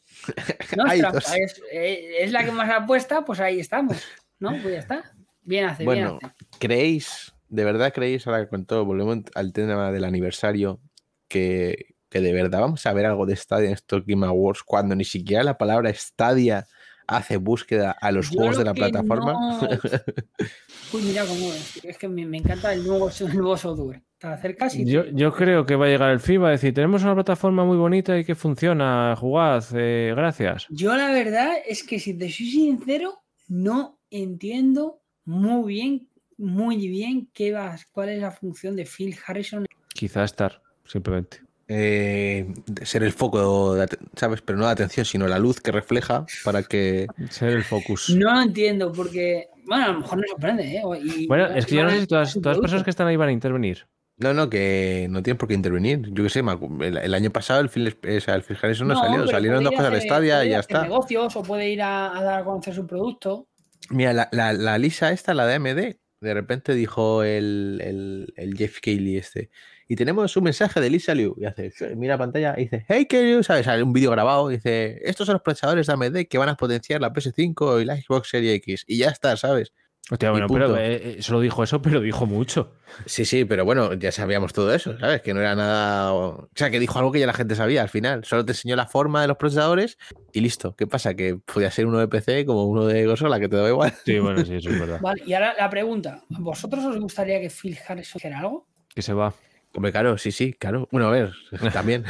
No 0.75 0.85
es 0.85 0.91
Hay 0.91 0.99
trampa. 1.01 1.19
dos. 1.19 1.33
Es, 1.35 1.61
eh, 1.71 2.23
es 2.23 2.31
la 2.31 2.43
que 2.43 2.51
más 2.51 2.69
apuesta, 2.69 3.23
pues 3.23 3.39
ahí 3.39 3.59
estamos. 3.59 3.97
¿No? 4.39 4.49
Pues 4.61 4.73
ya 4.73 4.79
está. 4.79 5.11
Bien 5.43 5.65
hace, 5.65 5.83
Bueno, 5.85 6.17
bien 6.19 6.31
hace. 6.33 6.57
¿creéis, 6.59 7.33
de 7.47 7.63
verdad 7.63 7.93
creéis, 7.93 8.25
ahora 8.25 8.43
que 8.43 8.49
con 8.49 8.65
todo, 8.65 8.85
volvemos 8.85 9.19
al 9.35 9.53
tema 9.53 9.91
del 9.91 10.03
aniversario, 10.03 10.79
que, 11.27 11.93
que 12.09 12.21
de 12.21 12.33
verdad 12.33 12.59
vamos 12.61 12.83
a 12.87 12.93
ver 12.93 13.05
algo 13.05 13.25
de 13.27 13.35
Stadia 13.35 13.67
en 13.67 13.73
estos 13.73 14.03
Game 14.05 14.25
Awards 14.25 14.63
cuando 14.63 14.95
ni 14.95 15.05
siquiera 15.05 15.43
la 15.43 15.57
palabra 15.59 15.93
Stadia 15.93 16.65
hace 17.11 17.37
búsqueda 17.37 17.91
a 17.91 18.11
los 18.11 18.29
Yo 18.29 18.35
juegos 18.37 18.57
de 18.57 18.65
la 18.65 18.73
plataforma? 18.73 19.33
no- 19.33 19.69
Uy, 20.93 21.01
mira 21.03 21.25
cómo 21.25 21.53
es. 21.53 21.79
Es 21.83 21.97
que 21.97 22.07
me, 22.07 22.25
me 22.25 22.37
encanta 22.37 22.73
el 22.73 22.83
nuevo, 22.83 23.09
el 23.19 23.33
nuevo 23.37 23.55
software. 23.57 24.01
Está 24.13 24.37
cerca, 24.37 24.69
sí. 24.69 24.83
Yo, 24.85 25.05
yo 25.05 25.33
creo 25.33 25.65
que 25.65 25.75
va 25.75 25.85
a 25.85 25.89
llegar 25.89 26.11
el 26.11 26.19
fin, 26.19 26.41
va 26.43 26.49
a 26.49 26.51
decir, 26.51 26.73
tenemos 26.73 27.03
una 27.03 27.15
plataforma 27.15 27.63
muy 27.65 27.77
bonita 27.77 28.17
y 28.17 28.25
que 28.25 28.35
funciona, 28.35 29.15
jugad, 29.17 29.63
eh, 29.73 30.13
gracias. 30.15 30.67
Yo 30.69 30.95
la 30.95 31.11
verdad 31.11 31.53
es 31.65 31.83
que 31.83 31.99
si 31.99 32.13
te 32.17 32.29
soy 32.29 32.47
sincero, 32.47 33.23
no 33.47 33.99
entiendo 34.09 35.01
muy 35.25 35.73
bien, 35.73 36.09
muy 36.37 36.75
bien 36.87 37.29
qué 37.33 37.51
vas, 37.51 37.85
cuál 37.91 38.09
es 38.09 38.19
la 38.21 38.31
función 38.31 38.75
de 38.75 38.85
Phil 38.85 39.15
Harrison. 39.25 39.65
Quizá 39.93 40.23
estar, 40.23 40.61
simplemente. 40.85 41.41
Eh, 41.73 42.53
ser 42.83 43.03
el 43.03 43.13
foco, 43.13 43.75
de 43.75 43.87
¿sabes? 44.17 44.41
Pero 44.41 44.57
no 44.59 44.65
de 44.65 44.73
atención, 44.73 45.05
sino 45.05 45.25
la 45.27 45.39
luz 45.39 45.61
que 45.61 45.71
refleja 45.71 46.25
para 46.43 46.63
que... 46.63 47.07
Ser 47.29 47.49
el 47.51 47.63
focus. 47.63 48.09
No 48.09 48.33
lo 48.33 48.41
entiendo 48.41 48.91
porque, 48.91 49.47
bueno, 49.65 49.85
a 49.85 49.87
lo 49.89 49.99
mejor 50.01 50.17
no 50.17 50.23
sorprende, 50.27 50.63
¿eh? 50.75 50.81
O- 50.83 50.95
y- 50.95 51.27
Bueno, 51.27 51.47
es 51.47 51.65
que 51.65 51.75
yo 51.75 51.83
no 51.83 51.89
sé 51.91 52.01
si 52.01 52.07
todas, 52.07 52.35
las 52.35 52.59
personas 52.59 52.83
que 52.83 52.89
están 52.89 53.07
ahí 53.07 53.15
van 53.15 53.29
a 53.29 53.31
intervenir. 53.31 53.87
No, 54.17 54.33
no, 54.33 54.49
que 54.49 55.07
no 55.09 55.23
tienen 55.23 55.37
por 55.37 55.47
qué 55.47 55.55
intervenir. 55.55 56.01
Yo 56.11 56.23
qué 56.23 56.29
sé, 56.29 56.41
el, 56.81 56.97
el 56.97 57.13
año 57.13 57.31
pasado 57.31 57.61
el 57.61 57.69
Phil, 57.69 57.87
o 57.87 58.19
sea, 58.19 58.35
el 58.35 58.43
Phil 58.43 58.57
Harrison 58.61 58.89
no, 58.89 58.95
salió, 58.99 59.25
salieron 59.27 59.63
dos 59.63 59.71
cosas 59.71 59.91
de 59.91 59.97
hacer- 59.97 60.09
Stadia 60.09 60.45
y 60.45 60.49
ya 60.49 60.59
está. 60.59 60.83
negocios 60.83 61.35
o 61.37 61.41
puede 61.41 61.69
ir 61.69 61.81
a, 61.81 62.15
a 62.17 62.21
dar 62.21 62.41
a 62.41 62.43
conocer 62.43 62.73
su 62.75 62.85
producto. 62.85 63.47
Mira, 63.89 64.11
la, 64.13 64.27
la, 64.33 64.51
la 64.53 64.77
Lisa 64.77 65.11
esta, 65.11 65.33
la 65.33 65.47
de 65.47 65.55
AMD, 65.55 65.95
de 66.21 66.33
repente 66.33 66.75
dijo 66.75 67.23
el, 67.23 67.79
el, 67.83 68.33
el 68.35 68.57
Jeff 68.57 68.79
Keighley 68.81 69.15
este. 69.17 69.49
Y 69.91 69.95
tenemos 69.97 70.37
un 70.37 70.45
mensaje 70.45 70.79
de 70.79 70.89
Lisa 70.89 71.13
Liu. 71.13 71.35
Y 71.37 71.43
hace, 71.43 71.69
mira 71.97 72.13
la 72.13 72.17
pantalla 72.17 72.55
y 72.57 72.61
dice, 72.61 72.85
hey 72.87 73.07
Keighley, 73.07 73.43
¿sabes? 73.43 73.65
Sale 73.65 73.83
un 73.83 73.91
vídeo 73.91 74.09
grabado. 74.09 74.49
y 74.49 74.55
Dice, 74.55 75.01
estos 75.03 75.25
son 75.25 75.33
los 75.33 75.41
procesadores 75.41 75.85
de 75.85 75.91
AMD 75.91 76.27
que 76.29 76.37
van 76.37 76.47
a 76.47 76.55
potenciar 76.55 77.01
la 77.01 77.11
PS5 77.11 77.81
y 77.81 77.83
la 77.83 77.97
Xbox 77.97 78.29
Series 78.29 78.55
X. 78.55 78.85
Y 78.87 78.99
ya 78.99 79.09
está, 79.09 79.35
¿sabes? 79.35 79.73
Hostia, 80.09 80.31
bueno, 80.31 80.47
pero 80.47 80.77
eh, 80.77 81.17
eh, 81.17 81.21
solo 81.21 81.41
dijo 81.41 81.61
eso, 81.61 81.81
pero 81.81 81.99
dijo 81.99 82.25
mucho. 82.25 82.71
Sí, 83.05 83.25
sí, 83.25 83.43
pero 83.43 83.65
bueno, 83.65 83.93
ya 83.95 84.13
sabíamos 84.13 84.53
todo 84.53 84.73
eso, 84.73 84.97
¿sabes? 84.97 85.21
Que 85.23 85.33
no 85.33 85.41
era 85.41 85.55
nada. 85.55 86.13
O 86.13 86.49
sea, 86.55 86.69
que 86.69 86.79
dijo 86.79 86.97
algo 86.97 87.11
que 87.11 87.19
ya 87.19 87.27
la 87.27 87.33
gente 87.33 87.55
sabía 87.55 87.81
al 87.81 87.89
final. 87.89 88.23
Solo 88.23 88.45
te 88.45 88.53
enseñó 88.53 88.77
la 88.77 88.87
forma 88.87 89.21
de 89.21 89.27
los 89.27 89.35
procesadores 89.35 89.97
y 90.31 90.39
listo. 90.39 90.73
¿Qué 90.77 90.87
pasa? 90.87 91.15
Que 91.15 91.35
podía 91.35 91.69
ser 91.69 91.85
uno 91.85 91.99
de 91.99 92.07
PC 92.07 92.45
como 92.45 92.63
uno 92.63 92.85
de 92.85 93.05
consola, 93.05 93.41
que 93.41 93.49
te 93.49 93.57
da 93.57 93.67
igual. 93.67 93.93
Sí, 94.05 94.19
bueno, 94.19 94.45
sí, 94.45 94.55
eso 94.55 94.69
es 94.69 94.79
verdad. 94.79 95.01
Vale, 95.01 95.21
y 95.25 95.33
ahora 95.33 95.53
la 95.59 95.69
pregunta: 95.69 96.23
¿a 96.33 96.39
¿vosotros 96.39 96.85
os 96.85 96.97
gustaría 96.97 97.41
que 97.41 97.49
Phil 97.49 97.77
Harrison 97.85 98.19
hiciera 98.19 98.39
algo? 98.39 98.69
Que 98.95 99.01
se 99.01 99.11
va. 99.11 99.33
Hombre, 99.73 99.91
claro, 99.91 100.17
sí, 100.17 100.31
sí, 100.31 100.53
claro. 100.53 100.87
Bueno, 100.91 101.07
a 101.07 101.11
ver, 101.11 101.31
también. 101.73 102.03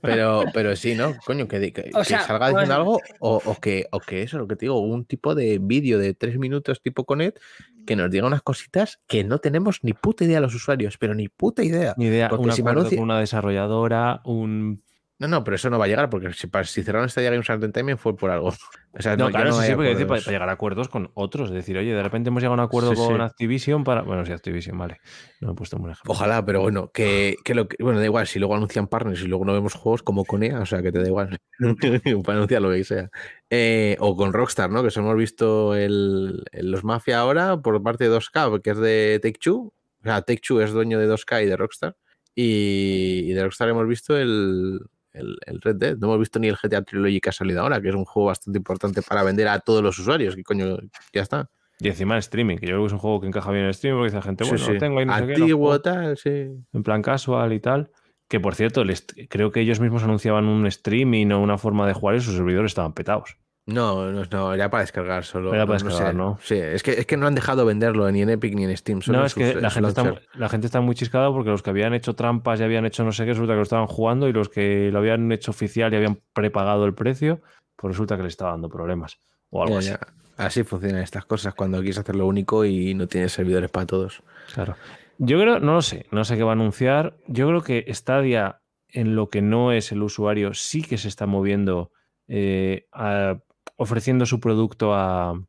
pero, 0.00 0.44
pero 0.52 0.76
sí, 0.76 0.94
¿no? 0.94 1.16
Coño, 1.24 1.48
que, 1.48 1.72
que- 1.72 1.90
O 1.94 1.98
que 2.00 2.04
sea, 2.04 2.20
salga 2.20 2.48
diciendo 2.48 2.74
bueno. 2.74 2.74
algo 2.74 3.02
o, 3.20 3.36
o 3.44 3.54
que, 3.60 3.86
o 3.90 4.00
que 4.00 4.22
eso, 4.22 4.38
lo 4.38 4.46
que 4.46 4.56
te 4.56 4.66
digo, 4.66 4.78
un 4.80 5.04
tipo 5.04 5.34
de 5.34 5.58
vídeo 5.60 5.98
de 5.98 6.14
tres 6.14 6.38
minutos 6.38 6.82
tipo 6.82 7.04
Conet 7.04 7.40
que 7.86 7.96
nos 7.96 8.10
diga 8.10 8.26
unas 8.26 8.42
cositas 8.42 9.00
que 9.08 9.24
no 9.24 9.38
tenemos 9.38 9.80
ni 9.82 9.92
puta 9.92 10.24
idea 10.24 10.40
los 10.40 10.54
usuarios, 10.54 10.98
pero 10.98 11.14
ni 11.14 11.28
puta 11.28 11.64
idea. 11.64 11.94
Ni 11.96 12.06
idea, 12.06 12.28
Porque 12.28 12.44
un 12.44 12.52
si 12.52 12.62
me 12.62 12.70
acuerdo 12.70 12.88
anuncia- 12.88 12.98
con 12.98 13.04
una 13.04 13.18
desarrolladora, 13.18 14.20
un... 14.24 14.82
No, 15.22 15.28
no, 15.28 15.44
pero 15.44 15.54
eso 15.54 15.70
no 15.70 15.78
va 15.78 15.84
a 15.84 15.88
llegar 15.88 16.10
porque 16.10 16.32
si, 16.32 16.48
si 16.64 16.82
cerraron 16.82 17.06
este 17.06 17.22
Games 17.22 17.48
Entertainment 17.48 18.00
fue 18.00 18.16
por 18.16 18.30
algo. 18.32 18.48
O 18.48 19.00
sea, 19.00 19.16
No, 19.16 19.26
no, 19.26 19.30
claro, 19.30 19.50
no 19.50 19.60
sí, 19.60 19.68
sí, 19.68 19.74
porque 19.76 19.90
decir, 19.90 20.06
para, 20.08 20.20
para 20.20 20.32
llegar 20.32 20.48
a 20.48 20.52
acuerdos 20.52 20.88
con 20.88 21.12
otros. 21.14 21.50
Es 21.50 21.54
decir, 21.54 21.78
oye, 21.78 21.94
de 21.94 22.02
repente 22.02 22.28
hemos 22.28 22.42
llegado 22.42 22.54
a 22.60 22.64
un 22.64 22.66
acuerdo 22.66 22.90
Sí, 22.90 22.96
con 22.96 23.16
sí. 23.18 23.22
Activision 23.22 23.84
para... 23.84 24.02
Bueno, 24.02 24.26
sí, 24.26 24.32
Activision, 24.32 24.76
vale. 24.76 24.98
No 25.40 25.46
me 25.48 25.52
he 25.52 25.56
puesto 25.56 25.76
un 25.76 25.82
buen 25.82 25.92
ejemplo. 25.92 26.12
Ojalá, 26.12 26.44
pero 26.44 26.60
bueno, 26.62 26.90
que, 26.92 27.36
que 27.44 27.54
lo 27.54 27.68
que, 27.68 27.76
bueno, 27.80 28.00
da 28.00 28.04
igual, 28.04 28.26
si 28.26 28.40
luego 28.40 28.56
anuncian 28.56 28.88
partners 28.88 29.22
y 29.22 29.28
luego 29.28 29.44
no 29.44 29.52
vemos 29.52 29.74
juegos 29.74 30.02
como 30.02 30.24
con 30.24 30.42
EA, 30.42 30.58
o 30.58 30.66
sea, 30.66 30.82
que 30.82 30.90
te 30.90 30.98
da 30.98 31.06
igual 31.06 31.38
para 32.24 32.36
anunciar 32.38 32.60
lo 32.60 32.70
que 32.70 32.82
sea. 32.82 33.08
Eh, 33.48 33.96
o 34.00 34.16
con 34.16 34.32
Rockstar, 34.32 34.70
¿no? 34.70 34.82
Que 34.82 34.88
eso 34.88 34.98
hemos 34.98 35.16
visto 35.16 35.76
el- 35.76 36.42
los 36.52 36.82
Mafia 36.82 37.20
ahora 37.20 37.56
por 37.62 37.80
parte 37.80 38.08
de 38.08 38.10
2K, 38.10 38.60
que 38.60 38.70
es 38.70 38.78
de 38.78 39.20
Take 39.22 39.38
Two. 39.40 39.72
O 40.00 40.04
sea, 40.04 40.22
Take 40.22 40.40
Two 40.44 40.60
es 40.60 40.72
dueño 40.72 40.98
de 40.98 41.06
2K 41.08 41.44
y 41.44 41.46
de 41.46 41.56
Rockstar. 41.56 41.96
Y, 42.34 43.24
y 43.30 43.32
de 43.34 43.42
Rockstar 43.44 43.68
hemos 43.68 43.86
visto 43.86 44.16
el, 44.16 44.80
el, 45.12 45.36
el 45.46 45.60
Red 45.60 45.76
Dead. 45.76 45.96
No 45.98 46.06
hemos 46.08 46.18
visto 46.20 46.38
ni 46.38 46.48
el 46.48 46.56
GTA 46.56 46.82
Trilogy 46.82 47.20
que 47.20 47.28
ha 47.30 47.32
salido 47.32 47.60
ahora, 47.62 47.80
que 47.80 47.88
es 47.88 47.94
un 47.94 48.04
juego 48.04 48.28
bastante 48.28 48.58
importante 48.58 49.02
para 49.02 49.22
vender 49.22 49.48
a 49.48 49.58
todos 49.60 49.82
los 49.82 49.98
usuarios. 49.98 50.34
Que 50.36 50.42
coño, 50.44 50.78
ya 51.12 51.22
está. 51.22 51.50
Y 51.80 51.88
encima 51.88 52.14
en 52.14 52.18
streaming, 52.20 52.58
que 52.58 52.66
yo 52.66 52.72
creo 52.72 52.80
que 52.82 52.86
es 52.86 52.92
un 52.92 52.98
juego 53.00 53.20
que 53.20 53.26
encaja 53.26 53.50
bien 53.50 53.64
en 53.64 53.70
streaming 53.70 53.98
porque 53.98 54.06
dice 54.08 54.16
la 54.16 54.22
gente, 54.22 54.44
Sí, 54.44 54.50
bueno, 54.50 54.64
sí. 54.66 54.72
lo 54.74 54.78
tengo 54.78 54.98
ahí, 55.00 55.06
no 55.06 55.18
sé 55.18 55.26
qué, 55.26 55.32
Antiguo, 55.34 55.80
tal, 55.80 56.16
sí. 56.16 56.30
en 56.72 56.82
plan 56.84 57.02
casual 57.02 57.52
y 57.52 57.60
tal. 57.60 57.90
Que 58.28 58.38
por 58.40 58.54
cierto, 58.54 58.84
les- 58.84 59.04
creo 59.28 59.50
que 59.50 59.60
ellos 59.60 59.80
mismos 59.80 60.02
anunciaban 60.04 60.44
un 60.46 60.66
streaming 60.66 61.32
o 61.32 61.40
una 61.40 61.58
forma 61.58 61.86
de 61.86 61.92
jugar 61.92 62.16
y 62.16 62.20
sus 62.20 62.34
servidores 62.34 62.70
estaban 62.70 62.92
petados. 62.94 63.36
No, 63.64 64.10
no, 64.10 64.24
no, 64.30 64.54
era 64.54 64.68
para 64.70 64.82
descargar 64.82 65.24
solo. 65.24 65.54
Era 65.54 65.66
para 65.66 65.78
no 65.78 65.84
descargar, 65.84 66.12
sé. 66.12 66.18
¿no? 66.18 66.38
Sí, 66.42 66.54
es 66.56 66.82
que, 66.82 66.92
es 66.92 67.06
que 67.06 67.16
no 67.16 67.28
han 67.28 67.34
dejado 67.36 67.64
venderlo 67.64 68.10
ni 68.10 68.22
en 68.22 68.30
Epic 68.30 68.54
ni 68.56 68.64
en 68.64 68.76
Steam. 68.76 69.02
solo 69.02 69.20
No, 69.20 69.24
es 69.24 69.34
que 69.34 69.54
la 69.54 69.70
gente, 69.70 69.88
está, 69.88 70.14
la 70.34 70.48
gente 70.48 70.66
está 70.66 70.80
muy 70.80 70.96
chiscada 70.96 71.30
porque 71.30 71.50
los 71.50 71.62
que 71.62 71.70
habían 71.70 71.94
hecho 71.94 72.14
trampas 72.14 72.58
y 72.58 72.64
habían 72.64 72.84
hecho 72.86 73.04
no 73.04 73.12
sé 73.12 73.24
qué, 73.24 73.30
resulta 73.30 73.52
que 73.52 73.58
lo 73.58 73.62
estaban 73.62 73.86
jugando 73.86 74.28
y 74.28 74.32
los 74.32 74.48
que 74.48 74.90
lo 74.90 74.98
habían 74.98 75.30
hecho 75.30 75.52
oficial 75.52 75.92
y 75.92 75.96
habían 75.96 76.18
prepagado 76.32 76.84
el 76.86 76.94
precio, 76.94 77.40
pues 77.76 77.92
resulta 77.94 78.16
que 78.16 78.22
le 78.22 78.28
estaba 78.28 78.50
dando 78.50 78.68
problemas 78.68 79.18
o 79.50 79.62
algo 79.62 79.74
Ya, 79.74 79.78
así. 79.78 79.88
ya. 79.90 80.00
Así 80.44 80.64
funcionan 80.64 81.02
estas 81.02 81.24
cosas 81.24 81.54
cuando 81.54 81.78
quieres 81.78 81.98
hacerlo 81.98 82.26
único 82.26 82.64
y 82.64 82.94
no 82.94 83.06
tienes 83.06 83.32
servidores 83.32 83.70
para 83.70 83.86
todos. 83.86 84.22
Claro. 84.54 84.74
Yo 85.18 85.38
creo, 85.38 85.60
no 85.60 85.74
lo 85.74 85.82
sé, 85.82 86.06
no 86.10 86.24
sé 86.24 86.36
qué 86.36 86.42
va 86.42 86.50
a 86.50 86.54
anunciar. 86.54 87.14
Yo 87.28 87.46
creo 87.46 87.62
que 87.62 87.84
Stadia, 87.94 88.60
en 88.88 89.14
lo 89.14 89.28
que 89.28 89.40
no 89.40 89.70
es 89.70 89.92
el 89.92 90.02
usuario, 90.02 90.52
sí 90.54 90.82
que 90.82 90.98
se 90.98 91.06
está 91.06 91.26
moviendo, 91.26 91.92
eh, 92.26 92.86
a- 92.92 93.36
ofreciendo 93.82 94.26
su 94.26 94.40
producto 94.40 94.94
a, 94.94 95.40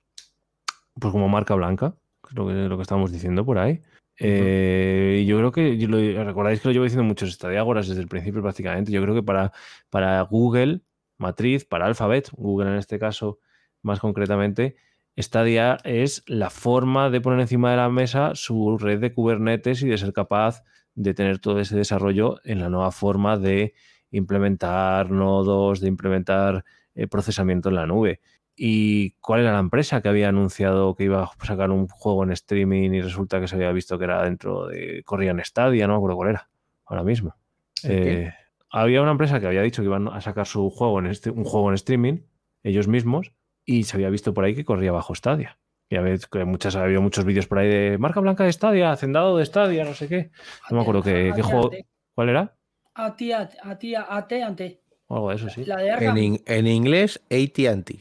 pues 0.99 1.11
como 1.11 1.29
marca 1.29 1.55
blanca, 1.55 1.95
que 2.23 2.29
es 2.29 2.35
lo 2.35 2.47
que, 2.47 2.53
lo 2.53 2.75
que 2.77 2.81
estamos 2.81 3.11
diciendo 3.11 3.45
por 3.45 3.57
ahí. 3.57 3.81
Eh, 4.19 5.21
y 5.23 5.25
yo 5.25 5.37
creo 5.37 5.51
que, 5.51 5.77
yo 5.77 5.87
lo- 5.87 6.23
recordáis 6.23 6.61
que 6.61 6.67
lo 6.67 6.73
llevo 6.73 6.83
diciendo 6.83 7.03
muchos 7.03 7.31
Stadiagoras 7.31 7.87
desde 7.87 8.01
el 8.01 8.07
principio 8.07 8.41
prácticamente. 8.41 8.91
Yo 8.91 9.01
creo 9.01 9.15
que 9.15 9.23
para, 9.23 9.51
para 9.89 10.21
Google, 10.21 10.81
Matriz, 11.17 11.65
para 11.65 11.85
Alphabet, 11.85 12.29
Google 12.33 12.69
en 12.69 12.77
este 12.77 12.99
caso 12.99 13.39
más 13.81 13.99
concretamente, 13.99 14.75
Stadia 15.17 15.77
es 15.83 16.23
la 16.27 16.49
forma 16.49 17.09
de 17.09 17.21
poner 17.21 17.39
encima 17.39 17.71
de 17.71 17.77
la 17.77 17.89
mesa 17.89 18.31
su 18.33 18.77
red 18.77 18.99
de 18.99 19.13
Kubernetes 19.13 19.81
y 19.83 19.87
de 19.87 19.97
ser 19.97 20.13
capaz 20.13 20.63
de 20.95 21.13
tener 21.13 21.39
todo 21.39 21.59
ese 21.59 21.75
desarrollo 21.75 22.39
en 22.43 22.59
la 22.59 22.69
nueva 22.69 22.91
forma 22.91 23.37
de 23.37 23.73
implementar 24.11 25.09
nodos, 25.11 25.81
de 25.81 25.87
implementar 25.87 26.63
eh, 26.95 27.07
procesamiento 27.07 27.69
en 27.69 27.75
la 27.75 27.85
nube. 27.85 28.19
¿Y 28.55 29.11
cuál 29.19 29.41
era 29.41 29.53
la 29.53 29.59
empresa 29.59 30.01
que 30.01 30.09
había 30.09 30.29
anunciado 30.29 30.95
que 30.95 31.05
iba 31.05 31.23
a 31.23 31.45
sacar 31.45 31.71
un 31.71 31.87
juego 31.87 32.23
en 32.23 32.31
streaming 32.31 32.91
y 32.91 33.01
resulta 33.01 33.39
que 33.39 33.47
se 33.47 33.55
había 33.55 33.71
visto 33.71 33.97
que 33.97 34.05
era 34.05 34.23
dentro 34.23 34.67
de 34.67 35.01
corría 35.03 35.31
en 35.31 35.43
Stadia? 35.43 35.87
No 35.87 35.93
me 35.93 35.97
acuerdo 35.97 36.17
cuál 36.17 36.29
era 36.29 36.49
ahora 36.85 37.03
mismo. 37.03 37.35
Eh, 37.83 38.31
había 38.69 39.01
una 39.01 39.11
empresa 39.11 39.39
que 39.39 39.47
había 39.47 39.61
dicho 39.61 39.81
que 39.81 39.87
iban 39.87 40.07
a 40.07 40.21
sacar 40.21 40.45
su 40.45 40.69
juego 40.69 40.99
en 40.99 41.07
este, 41.07 41.31
un 41.31 41.43
juego 41.43 41.69
en 41.69 41.75
streaming, 41.75 42.19
ellos 42.61 42.87
mismos, 42.87 43.33
y 43.65 43.83
se 43.83 43.97
había 43.97 44.09
visto 44.09 44.33
por 44.33 44.43
ahí 44.43 44.55
que 44.55 44.65
corría 44.65 44.91
bajo 44.91 45.15
Stadia. 45.15 45.57
Y 45.89 45.95
había, 45.95 46.17
muchas, 46.45 46.75
había 46.75 46.99
muchos 46.99 47.25
vídeos 47.25 47.47
por 47.47 47.59
ahí 47.59 47.67
de 47.67 47.97
marca 47.97 48.19
blanca 48.19 48.43
de 48.43 48.53
Stadia, 48.53 48.91
hacendado 48.91 49.37
de 49.37 49.45
Stadia, 49.45 49.83
no 49.83 49.93
sé 49.93 50.07
qué. 50.07 50.31
No 50.69 50.77
me 50.77 50.81
acuerdo 50.81 51.03
qué, 51.03 51.33
qué 51.35 51.41
juego. 51.41 51.71
¿Cuál 52.13 52.29
era? 52.29 52.55
A 52.95 53.15
ti, 53.15 53.31
a 53.31 53.47
ti, 53.77 53.95
a 53.95 54.27
ti, 54.27 54.41
ante. 54.41 54.82
O 55.13 55.15
algo 55.17 55.29
de 55.29 55.35
eso, 55.35 55.49
sí. 55.49 55.65
La 55.65 55.77
de 55.77 55.87
En, 55.87 55.93
Arkham. 55.93 56.17
in- 56.17 56.41
en 56.45 56.67
inglés, 56.67 57.21
AT&T. 57.29 57.99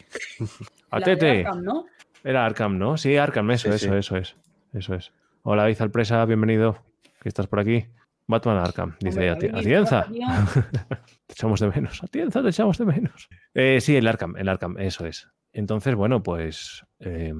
ATT. 0.90 1.22
Arkham, 1.22 1.62
¿no? 1.62 1.86
Era 2.24 2.46
Arkham, 2.46 2.78
¿no? 2.78 2.96
Sí, 2.96 3.16
Arkham, 3.16 3.50
eso, 3.50 3.68
Sí, 3.70 3.74
eso, 3.86 3.92
sí. 3.92 3.98
eso 3.98 4.16
es. 4.16 4.36
Eso 4.72 4.94
es. 4.94 5.12
Hola, 5.42 5.62
David 5.62 5.82
Alpresa, 5.82 6.24
bienvenido. 6.24 6.78
Que 7.20 7.28
estás 7.28 7.46
por 7.46 7.60
aquí. 7.60 7.84
Batman 8.26 8.56
Arkham, 8.58 8.96
dice 9.00 9.30
Hombre, 9.30 9.32
Ati- 9.32 9.50
David, 9.52 9.58
Atienza. 9.66 10.06
Te 11.26 11.32
echamos 11.34 11.60
de 11.60 11.68
menos. 11.68 12.02
Atienza, 12.02 12.42
te 12.42 12.48
echamos 12.48 12.78
de 12.78 12.84
menos. 12.86 13.28
Eh, 13.52 13.80
sí, 13.80 13.96
el 13.96 14.06
Arkham, 14.06 14.36
el 14.36 14.48
Arkham, 14.48 14.78
eso 14.78 15.04
es. 15.06 15.28
Entonces, 15.52 15.94
bueno, 15.94 16.22
pues. 16.22 16.84
eh, 17.00 17.34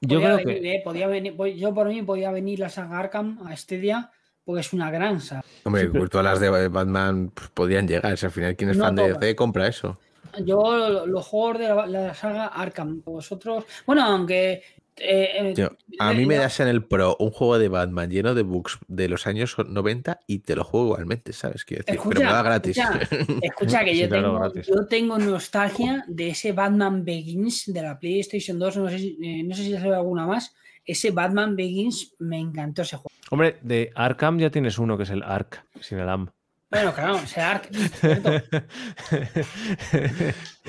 yo 0.00 0.18
Podía 0.20 0.34
creo 0.34 0.36
venir, 0.36 0.62
que. 0.62 0.74
eh, 0.74 0.80
podía 0.84 1.06
venir- 1.08 1.56
yo 1.56 1.72
por 1.72 1.88
mí 1.88 2.02
podía 2.02 2.30
venir 2.32 2.58
la 2.58 2.68
saga 2.68 2.98
Arkham 2.98 3.38
a 3.46 3.54
este 3.54 3.78
día 3.78 4.10
porque 4.44 4.60
es 4.60 4.72
una 4.72 4.90
gran 4.90 5.20
saga. 5.20 5.44
Hombre, 5.64 5.82
Sí, 5.82 5.88
pero- 5.88 6.00
pues 6.02 6.10
todas 6.10 6.24
las 6.24 6.40
de 6.40 6.68
Batman 6.68 7.30
pues, 7.34 7.48
podían 7.50 7.88
llegar. 7.88 8.16
Si 8.18 8.26
al 8.26 8.32
final, 8.32 8.56
quien 8.56 8.70
es 8.70 8.76
No 8.76 8.84
fan 8.84 8.96
de. 8.96 9.12
DC 9.14 9.34
compra 9.36 9.66
eso. 9.68 9.98
Yo 10.44 10.76
lo- 10.76 11.06
los 11.06 11.24
juegos 11.26 11.58
de 11.60 11.68
la, 11.68 11.86
la 11.86 12.14
saga 12.14 12.46
Arkham, 12.46 13.02
vosotros, 13.04 13.64
bueno, 13.86 14.04
aunque 14.04 14.62
eh, 14.96 15.28
eh, 15.50 15.54
Yo- 15.56 15.70
a 15.98 16.12
mí 16.12 16.24
me 16.24 16.36
das 16.36 16.60
en 16.60 16.68
el 16.68 16.84
Pro 16.84 17.16
un 17.18 17.30
juego 17.30 17.58
de 17.58 17.66
Batman 17.68 18.10
lleno 18.10 18.32
de 18.34 18.42
bugs 18.42 18.78
de 18.86 19.08
los 19.08 19.26
años 19.26 19.56
90 19.58 20.20
y 20.28 20.38
te 20.40 20.54
lo 20.54 20.62
juego 20.62 20.86
igualmente, 20.86 21.32
¿sabes? 21.32 21.64
Quiero 21.64 21.82
decir, 21.84 22.00
pero 22.08 22.20
me 22.20 22.26
da 22.26 22.42
gratis. 22.42 22.78
Escucha, 22.78 23.08
escucha 23.42 23.84
que 23.84 23.92
Sí, 23.94 24.00
yo, 24.02 24.08
tengo, 24.08 24.52
yo 24.54 24.86
tengo 24.86 25.18
nostalgia 25.18 26.04
de 26.06 26.28
ese 26.28 26.52
Batman 26.52 27.04
Begins 27.04 27.72
de 27.72 27.82
la 27.82 27.98
PlayStation 27.98 28.56
2, 28.58 28.76
no 28.76 28.88
sé 28.88 28.98
si, 28.98 29.18
eh, 29.20 29.42
no 29.42 29.54
sé 29.56 29.64
si 29.64 29.72
sale 29.72 29.94
alguna 29.96 30.26
más. 30.26 30.54
Ese 30.86 31.10
Batman 31.12 31.56
Begins 31.56 32.14
me 32.18 32.38
encantó 32.38 32.82
ese 32.82 32.96
juego. 32.96 33.10
Hombre, 33.34 33.56
de 33.62 33.90
Arkham 33.96 34.38
ya 34.38 34.50
tienes 34.50 34.78
uno 34.78 34.96
que 34.96 35.02
es 35.02 35.10
el 35.10 35.24
Ark, 35.24 35.64
sin 35.80 35.98
el 35.98 36.08
AM. 36.08 36.28
Bueno, 36.70 36.92
claro, 36.94 37.16
ese 37.16 37.40
Ark. 37.40 37.68
cierto. 38.00 38.30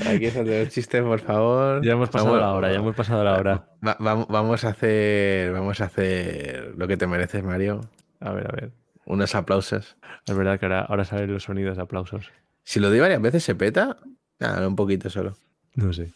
Aquí 0.08 0.26
es 0.26 0.34
donde 0.34 0.64
los 0.64 0.74
chistes, 0.74 1.04
por 1.04 1.20
favor. 1.20 1.84
ya 1.86 1.92
hemos 1.92 2.10
pasado 2.10 2.32
Vamos- 2.32 2.42
la 2.42 2.54
hora, 2.56 2.72
ya 2.72 2.78
hemos 2.80 2.96
pasado 2.96 3.24
la 3.24 3.38
hora. 3.38 3.68
Va- 3.86 3.98
va- 4.04 4.26
vamos 4.28 4.64
a 4.66 4.70
hacer, 4.70 5.52
vamos 5.54 5.80
a 5.80 5.86
hacer 5.86 6.74
lo 6.76 6.88
que 6.88 6.98
te 6.98 7.06
mereces, 7.08 7.44
Mario. 7.44 7.82
A 8.20 8.32
ver, 8.32 8.48
a 8.48 8.56
ver. 8.56 8.72
Unos 9.06 9.36
aplausos. 9.36 9.96
Es 10.26 10.36
verdad 10.36 10.60
que 10.60 10.66
ahora, 10.66 10.82
ahora 10.82 11.06
salen 11.06 11.32
los 11.32 11.44
sonidos 11.44 11.78
de 11.78 11.84
aplausos. 11.84 12.32
Si 12.64 12.80
lo 12.80 12.90
doy 12.90 13.00
varias 13.00 13.22
veces, 13.22 13.44
¿se 13.44 13.54
peta? 13.54 13.98
Ah, 14.40 14.66
un 14.68 14.76
poquito 14.76 15.12
solo. 15.12 15.38
No 15.76 15.94
sé. 15.94 16.14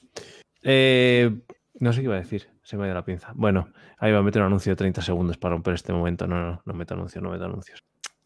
Eh, 0.64 1.30
no 1.80 1.94
sé 1.94 2.00
qué 2.00 2.06
iba 2.06 2.16
a 2.16 2.20
decir. 2.22 2.48
Se 2.70 2.78
me 2.78 2.84
ha 2.84 2.86
ido 2.86 2.94
la 2.94 3.04
pinza. 3.04 3.32
Bueno, 3.34 3.70
ahí 3.98 4.12
va 4.12 4.20
a 4.20 4.22
meter 4.22 4.44
un 4.44 4.46
anuncio 4.46 4.72
de 4.72 4.76
30 4.76 5.02
segundos 5.02 5.40
para 5.40 5.56
romper 5.56 5.74
este 5.74 5.92
momento. 5.92 6.28
No, 6.28 6.40
no, 6.40 6.62
no 6.64 6.74
meto 6.76 6.94
anuncios, 6.94 7.24
no 7.24 7.32
meto 7.32 7.46
anuncios. 7.46 7.84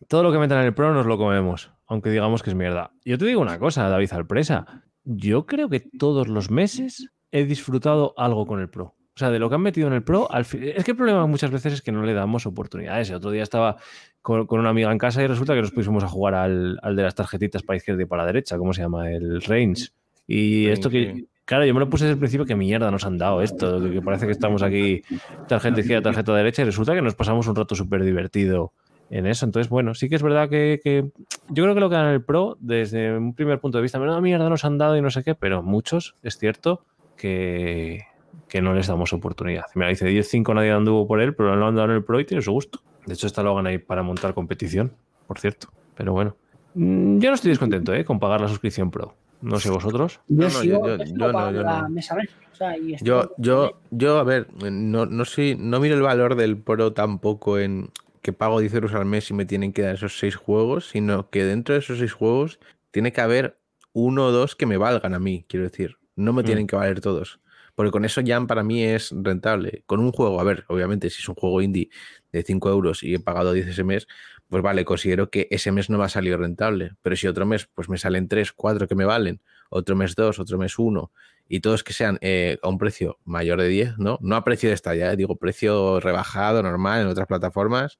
Todo 0.09 0.21
lo 0.21 0.33
que 0.33 0.37
metan 0.37 0.59
en 0.59 0.65
el 0.65 0.73
Pro 0.73 0.93
nos 0.93 1.05
lo 1.05 1.17
comemos, 1.17 1.71
aunque 1.87 2.09
digamos 2.09 2.43
que 2.43 2.49
es 2.49 2.55
mierda. 2.57 2.91
Yo 3.05 3.17
te 3.17 3.23
digo 3.23 3.39
una 3.39 3.57
cosa, 3.57 3.87
David 3.87 4.11
Alpresa. 4.11 4.83
Yo 5.05 5.45
creo 5.45 5.69
que 5.69 5.79
todos 5.79 6.27
los 6.27 6.51
meses 6.51 7.09
he 7.31 7.45
disfrutado 7.45 8.13
algo 8.17 8.45
con 8.45 8.59
el 8.59 8.69
Pro. 8.69 8.97
O 9.15 9.17
sea, 9.17 9.31
de 9.31 9.39
lo 9.39 9.47
que 9.47 9.55
han 9.55 9.61
metido 9.61 9.87
en 9.87 9.93
el 9.93 10.03
Pro, 10.03 10.29
al 10.29 10.43
fin... 10.43 10.61
es 10.75 10.83
que 10.83 10.91
el 10.91 10.97
problema 10.97 11.25
muchas 11.25 11.49
veces 11.49 11.71
es 11.71 11.81
que 11.81 11.93
no 11.93 12.03
le 12.03 12.13
damos 12.13 12.45
oportunidades. 12.45 13.11
El 13.11 13.15
otro 13.15 13.31
día 13.31 13.43
estaba 13.43 13.77
con, 14.21 14.45
con 14.45 14.59
una 14.59 14.71
amiga 14.71 14.91
en 14.91 14.97
casa 14.97 15.23
y 15.23 15.27
resulta 15.27 15.53
que 15.55 15.61
nos 15.61 15.71
pusimos 15.71 16.03
a 16.03 16.09
jugar 16.09 16.33
al, 16.33 16.79
al 16.83 16.97
de 16.97 17.03
las 17.03 17.15
tarjetitas 17.15 17.63
para 17.63 17.77
izquierda 17.77 18.01
y 18.01 18.07
para 18.07 18.25
derecha, 18.25 18.57
¿cómo 18.57 18.73
se 18.73 18.81
llama? 18.81 19.09
El 19.09 19.41
Range. 19.41 19.87
Y 20.27 20.67
esto 20.67 20.89
que. 20.89 21.27
Claro, 21.45 21.65
yo 21.65 21.73
me 21.73 21.79
lo 21.79 21.89
puse 21.89 22.05
desde 22.05 22.13
el 22.13 22.19
principio 22.19 22.45
que 22.45 22.55
mierda 22.55 22.91
nos 22.91 23.05
han 23.05 23.17
dado 23.17 23.41
esto, 23.41 23.81
que, 23.91 24.01
parece 24.01 24.25
que 24.25 24.31
estamos 24.31 24.63
aquí 24.63 25.01
tarjeta 25.47 25.79
izquierda, 25.79 26.03
tarjeta 26.03 26.33
derecha 26.35 26.61
y 26.61 26.65
resulta 26.65 26.93
que 26.93 27.01
nos 27.01 27.15
pasamos 27.15 27.47
un 27.47 27.55
rato 27.55 27.75
súper 27.75 28.03
divertido 28.03 28.73
en 29.09 29.27
eso. 29.27 29.45
Entonces, 29.45 29.69
bueno, 29.69 29.93
sí 29.93 30.09
que 30.09 30.15
es 30.15 30.23
verdad 30.23 30.49
que, 30.49 30.79
que 30.83 31.09
yo 31.49 31.63
creo 31.63 31.75
que 31.75 31.81
lo 31.81 31.89
que 31.89 31.95
dan 31.95 32.13
el 32.13 32.23
Pro, 32.23 32.57
desde 32.59 33.15
un 33.15 33.33
primer 33.33 33.59
punto 33.59 33.77
de 33.77 33.81
vista, 33.81 33.99
menuda 33.99 34.21
mierda 34.21 34.49
nos 34.49 34.65
han 34.65 34.77
dado 34.77 34.97
y 34.97 35.01
no 35.01 35.09
sé 35.09 35.23
qué, 35.23 35.35
pero 35.35 35.61
muchos, 35.63 36.15
es 36.23 36.37
cierto, 36.37 36.85
que, 37.17 38.03
que 38.47 38.61
no 38.61 38.73
les 38.73 38.87
damos 38.87 39.13
oportunidad. 39.13 39.65
Mira, 39.75 39.89
dice 39.89 40.07
10-5 40.09 40.55
nadie 40.55 40.71
anduvo 40.71 41.07
por 41.07 41.21
él, 41.21 41.35
pero 41.35 41.55
lo 41.55 41.67
han 41.67 41.75
dado 41.75 41.89
en 41.89 41.95
el 41.95 42.03
Pro 42.03 42.19
y 42.19 42.25
tiene 42.25 42.41
su 42.41 42.51
gusto. 42.51 42.79
De 43.05 43.13
hecho, 43.13 43.27
esta 43.27 43.43
lo 43.43 43.51
hagan 43.51 43.67
ahí 43.67 43.77
para 43.77 44.01
montar 44.01 44.33
competición, 44.33 44.93
por 45.27 45.39
cierto. 45.39 45.67
Pero 45.95 46.13
bueno, 46.13 46.35
Mm, 46.75 47.19
yo 47.19 47.29
no 47.29 47.35
estoy 47.35 47.49
descontento 47.49 47.93
¿eh? 47.93 48.03
con 48.03 48.19
pagar 48.19 48.41
la 48.41 48.47
suscripción 48.47 48.91
Pro. 48.91 49.15
No 49.43 49.59
sé 49.59 49.69
vosotros. 49.69 50.19
Yo 50.27 50.37
No, 50.37 50.43
no, 50.43 50.49
sigo, 50.49 50.87
yo- 50.87 50.87
yo 50.87 50.97
yo 50.97 51.05
sigo 51.05 51.17
no, 51.27 51.33
pagando 51.33 51.59
yo 51.59 51.63
la 51.65 51.81
no. 51.83 51.89
mesa 51.89 52.15
mes. 52.15 52.29
O 52.51 52.55
sea, 52.55 52.77
y 52.77 52.93
estoy- 52.93 53.07
Yo, 53.07 53.31
yo, 53.37 53.79
yo, 53.91 54.17
a 54.19 54.23
ver, 54.23 54.47
no, 54.71 55.05
no 55.05 55.25
soy, 55.25 55.55
no 55.59 55.79
miro 55.79 55.95
el 55.95 56.01
valor 56.01 56.35
del 56.35 56.57
Pro 56.57 56.93
tampoco 56.93 57.59
en 57.59 57.89
que 58.21 58.31
pago 58.31 58.59
10 58.61 58.73
euros 58.73 58.93
al 58.93 59.05
mes 59.05 59.29
y 59.29 59.33
me 59.33 59.45
tienen 59.45 59.73
que 59.73 59.81
dar 59.81 59.95
esos 59.95 60.17
seis 60.17 60.35
juegos, 60.35 60.87
sino 60.89 61.29
que 61.29 61.43
dentro 61.43 61.73
de 61.73 61.79
esos 61.79 61.99
seis 61.99 62.13
juegos 62.13 62.59
tiene 62.91 63.11
que 63.11 63.19
haber 63.21 63.57
uno 63.91 64.27
o 64.27 64.31
dos 64.31 64.55
que 64.55 64.65
me 64.65 64.77
valgan 64.77 65.13
a 65.13 65.19
mí, 65.19 65.45
quiero 65.49 65.65
decir. 65.65 65.97
No 66.15 66.31
me 66.31 66.41
Mm. 66.41 66.45
tienen 66.45 66.67
que 66.67 66.75
valer 66.75 67.01
todos. 67.01 67.39
Porque 67.75 67.89
con 67.91 68.05
eso 68.05 68.21
ya 68.21 68.39
para 68.41 68.63
mí 68.63 68.83
es 68.83 69.11
rentable. 69.13 69.83
Con 69.87 69.99
un 69.99 70.11
juego, 70.11 70.39
a 70.39 70.43
ver, 70.43 70.63
obviamente, 70.67 71.09
si 71.09 71.21
es 71.21 71.27
un 71.27 71.33
juego 71.35 71.59
indie 71.61 71.89
de 72.31 72.43
5 72.43 72.69
euros 72.69 73.01
y 73.03 73.15
he 73.15 73.19
pagado 73.19 73.51
10 73.51 73.67
ese 73.67 73.83
mes, 73.83 74.07
pues 74.53 74.61
vale, 74.61 74.85
considero 74.85 75.31
que 75.31 75.47
ese 75.49 75.71
mes 75.71 75.89
no 75.89 75.97
me 75.97 76.03
ha 76.03 76.09
salido 76.09 76.37
rentable. 76.37 76.91
Pero 77.01 77.15
si 77.15 77.25
otro 77.25 77.47
mes, 77.47 77.67
pues 77.73 77.89
me 77.89 77.97
salen 77.97 78.27
3, 78.27 78.51
4 78.51 78.87
que 78.87 78.93
me 78.93 79.03
valen, 79.03 79.41
otro 79.71 79.95
mes 79.95 80.13
2, 80.15 80.37
otro 80.37 80.59
mes 80.59 80.77
1, 80.77 81.11
y 81.49 81.59
todos 81.59 81.83
que 81.83 81.91
sean 81.91 82.19
eh, 82.21 82.59
a 82.61 82.69
un 82.69 82.77
precio 82.77 83.17
mayor 83.25 83.59
de 83.59 83.67
10, 83.67 83.97
¿no? 83.97 84.19
No 84.21 84.35
a 84.35 84.43
precio 84.43 84.69
de 84.69 84.75
esta 84.75 84.93
eh, 84.93 85.15
digo 85.15 85.37
precio 85.37 85.99
rebajado, 85.99 86.61
normal, 86.61 87.01
en 87.01 87.07
otras 87.07 87.25
plataformas, 87.25 87.97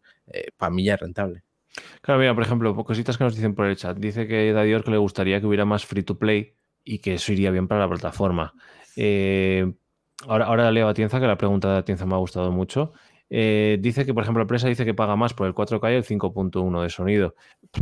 para 0.55 0.69
mí 0.69 0.83
ya 0.83 0.93
es 0.93 0.99
rentable. 0.99 1.41
Claro, 2.01 2.19
mira, 2.19 2.35
por 2.35 2.43
ejemplo, 2.43 2.75
cositas 2.75 3.17
que 3.17 3.23
nos 3.23 3.35
dicen 3.35 3.55
por 3.55 3.65
el 3.65 3.75
chat. 3.75 3.97
Dice 3.97 4.27
que 4.27 4.53
Dadior 4.53 4.83
que 4.83 4.91
le 4.91 4.97
gustaría 4.97 5.39
que 5.39 5.47
hubiera 5.47 5.65
más 5.65 5.87
free 5.87 6.03
to 6.03 6.19
play 6.19 6.53
y 6.83 6.99
que 6.99 7.15
eso 7.15 7.33
iría 7.33 7.49
bien 7.49 7.67
para 7.67 7.81
la 7.81 7.89
plataforma. 7.89 8.53
Eh, 8.95 9.73
ahora, 10.27 10.45
ahora 10.45 10.71
leo 10.71 10.87
a 10.87 10.91
Atienza, 10.91 11.19
que 11.19 11.25
la 11.25 11.37
pregunta 11.39 11.71
de 11.71 11.79
Atienza 11.79 12.05
me 12.05 12.13
ha 12.13 12.19
gustado 12.19 12.51
mucho. 12.51 12.93
Eh, 13.30 13.78
dice 13.82 14.05
que, 14.05 14.13
por 14.13 14.24
ejemplo, 14.24 14.39
la 14.39 14.43
empresa 14.43 14.67
dice 14.67 14.86
que 14.86 14.93
paga 14.93 15.15
más 15.15 15.34
por 15.34 15.47
el 15.47 15.55
4K 15.55 15.91
y 15.91 15.95
el 15.95 16.03
5.1 16.03 16.82
de 16.84 16.89
sonido. 16.89 17.36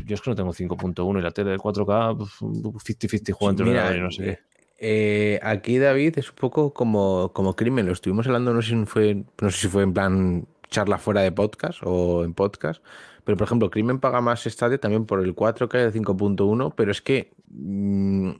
Yo 0.05 0.15
es 0.15 0.21
que 0.21 0.29
no 0.29 0.35
tengo 0.35 0.53
5.1 0.53 1.19
y 1.19 1.21
la 1.21 1.31
tele 1.31 1.51
del 1.51 1.59
4K, 1.59 2.17
pues, 2.17 2.29
50-50 2.39 3.31
juego 3.33 3.51
entre 3.51 3.65
Mira, 3.65 3.93
no 3.97 4.11
sé 4.11 4.23
qué. 4.23 4.39
eh, 4.79 5.39
aquí 5.43 5.77
David 5.77 6.17
es 6.19 6.29
un 6.29 6.35
poco 6.35 6.73
como, 6.73 7.31
como 7.33 7.55
crimen, 7.55 7.85
lo 7.85 7.91
estuvimos 7.91 8.27
hablando, 8.27 8.53
no 8.53 8.61
sé, 8.61 8.69
si 8.69 8.85
fue, 8.85 9.23
no 9.41 9.51
sé 9.51 9.57
si 9.57 9.67
fue 9.67 9.83
en 9.83 9.93
plan 9.93 10.47
charla 10.69 10.97
fuera 10.97 11.21
de 11.21 11.31
podcast 11.33 11.81
o 11.83 12.23
en 12.23 12.33
podcast, 12.33 12.81
pero 13.23 13.37
por 13.37 13.45
ejemplo, 13.45 13.69
Crimen 13.69 13.99
paga 13.99 14.21
más 14.21 14.43
Stadia 14.43 14.79
también 14.79 15.05
por 15.05 15.19
el 15.23 15.35
4K 15.35 15.79
y 15.79 15.83
el 15.83 15.93
5.1, 15.93 16.73
pero 16.75 16.91
es 16.91 17.01
que 17.01 17.31
mm, 17.49 18.31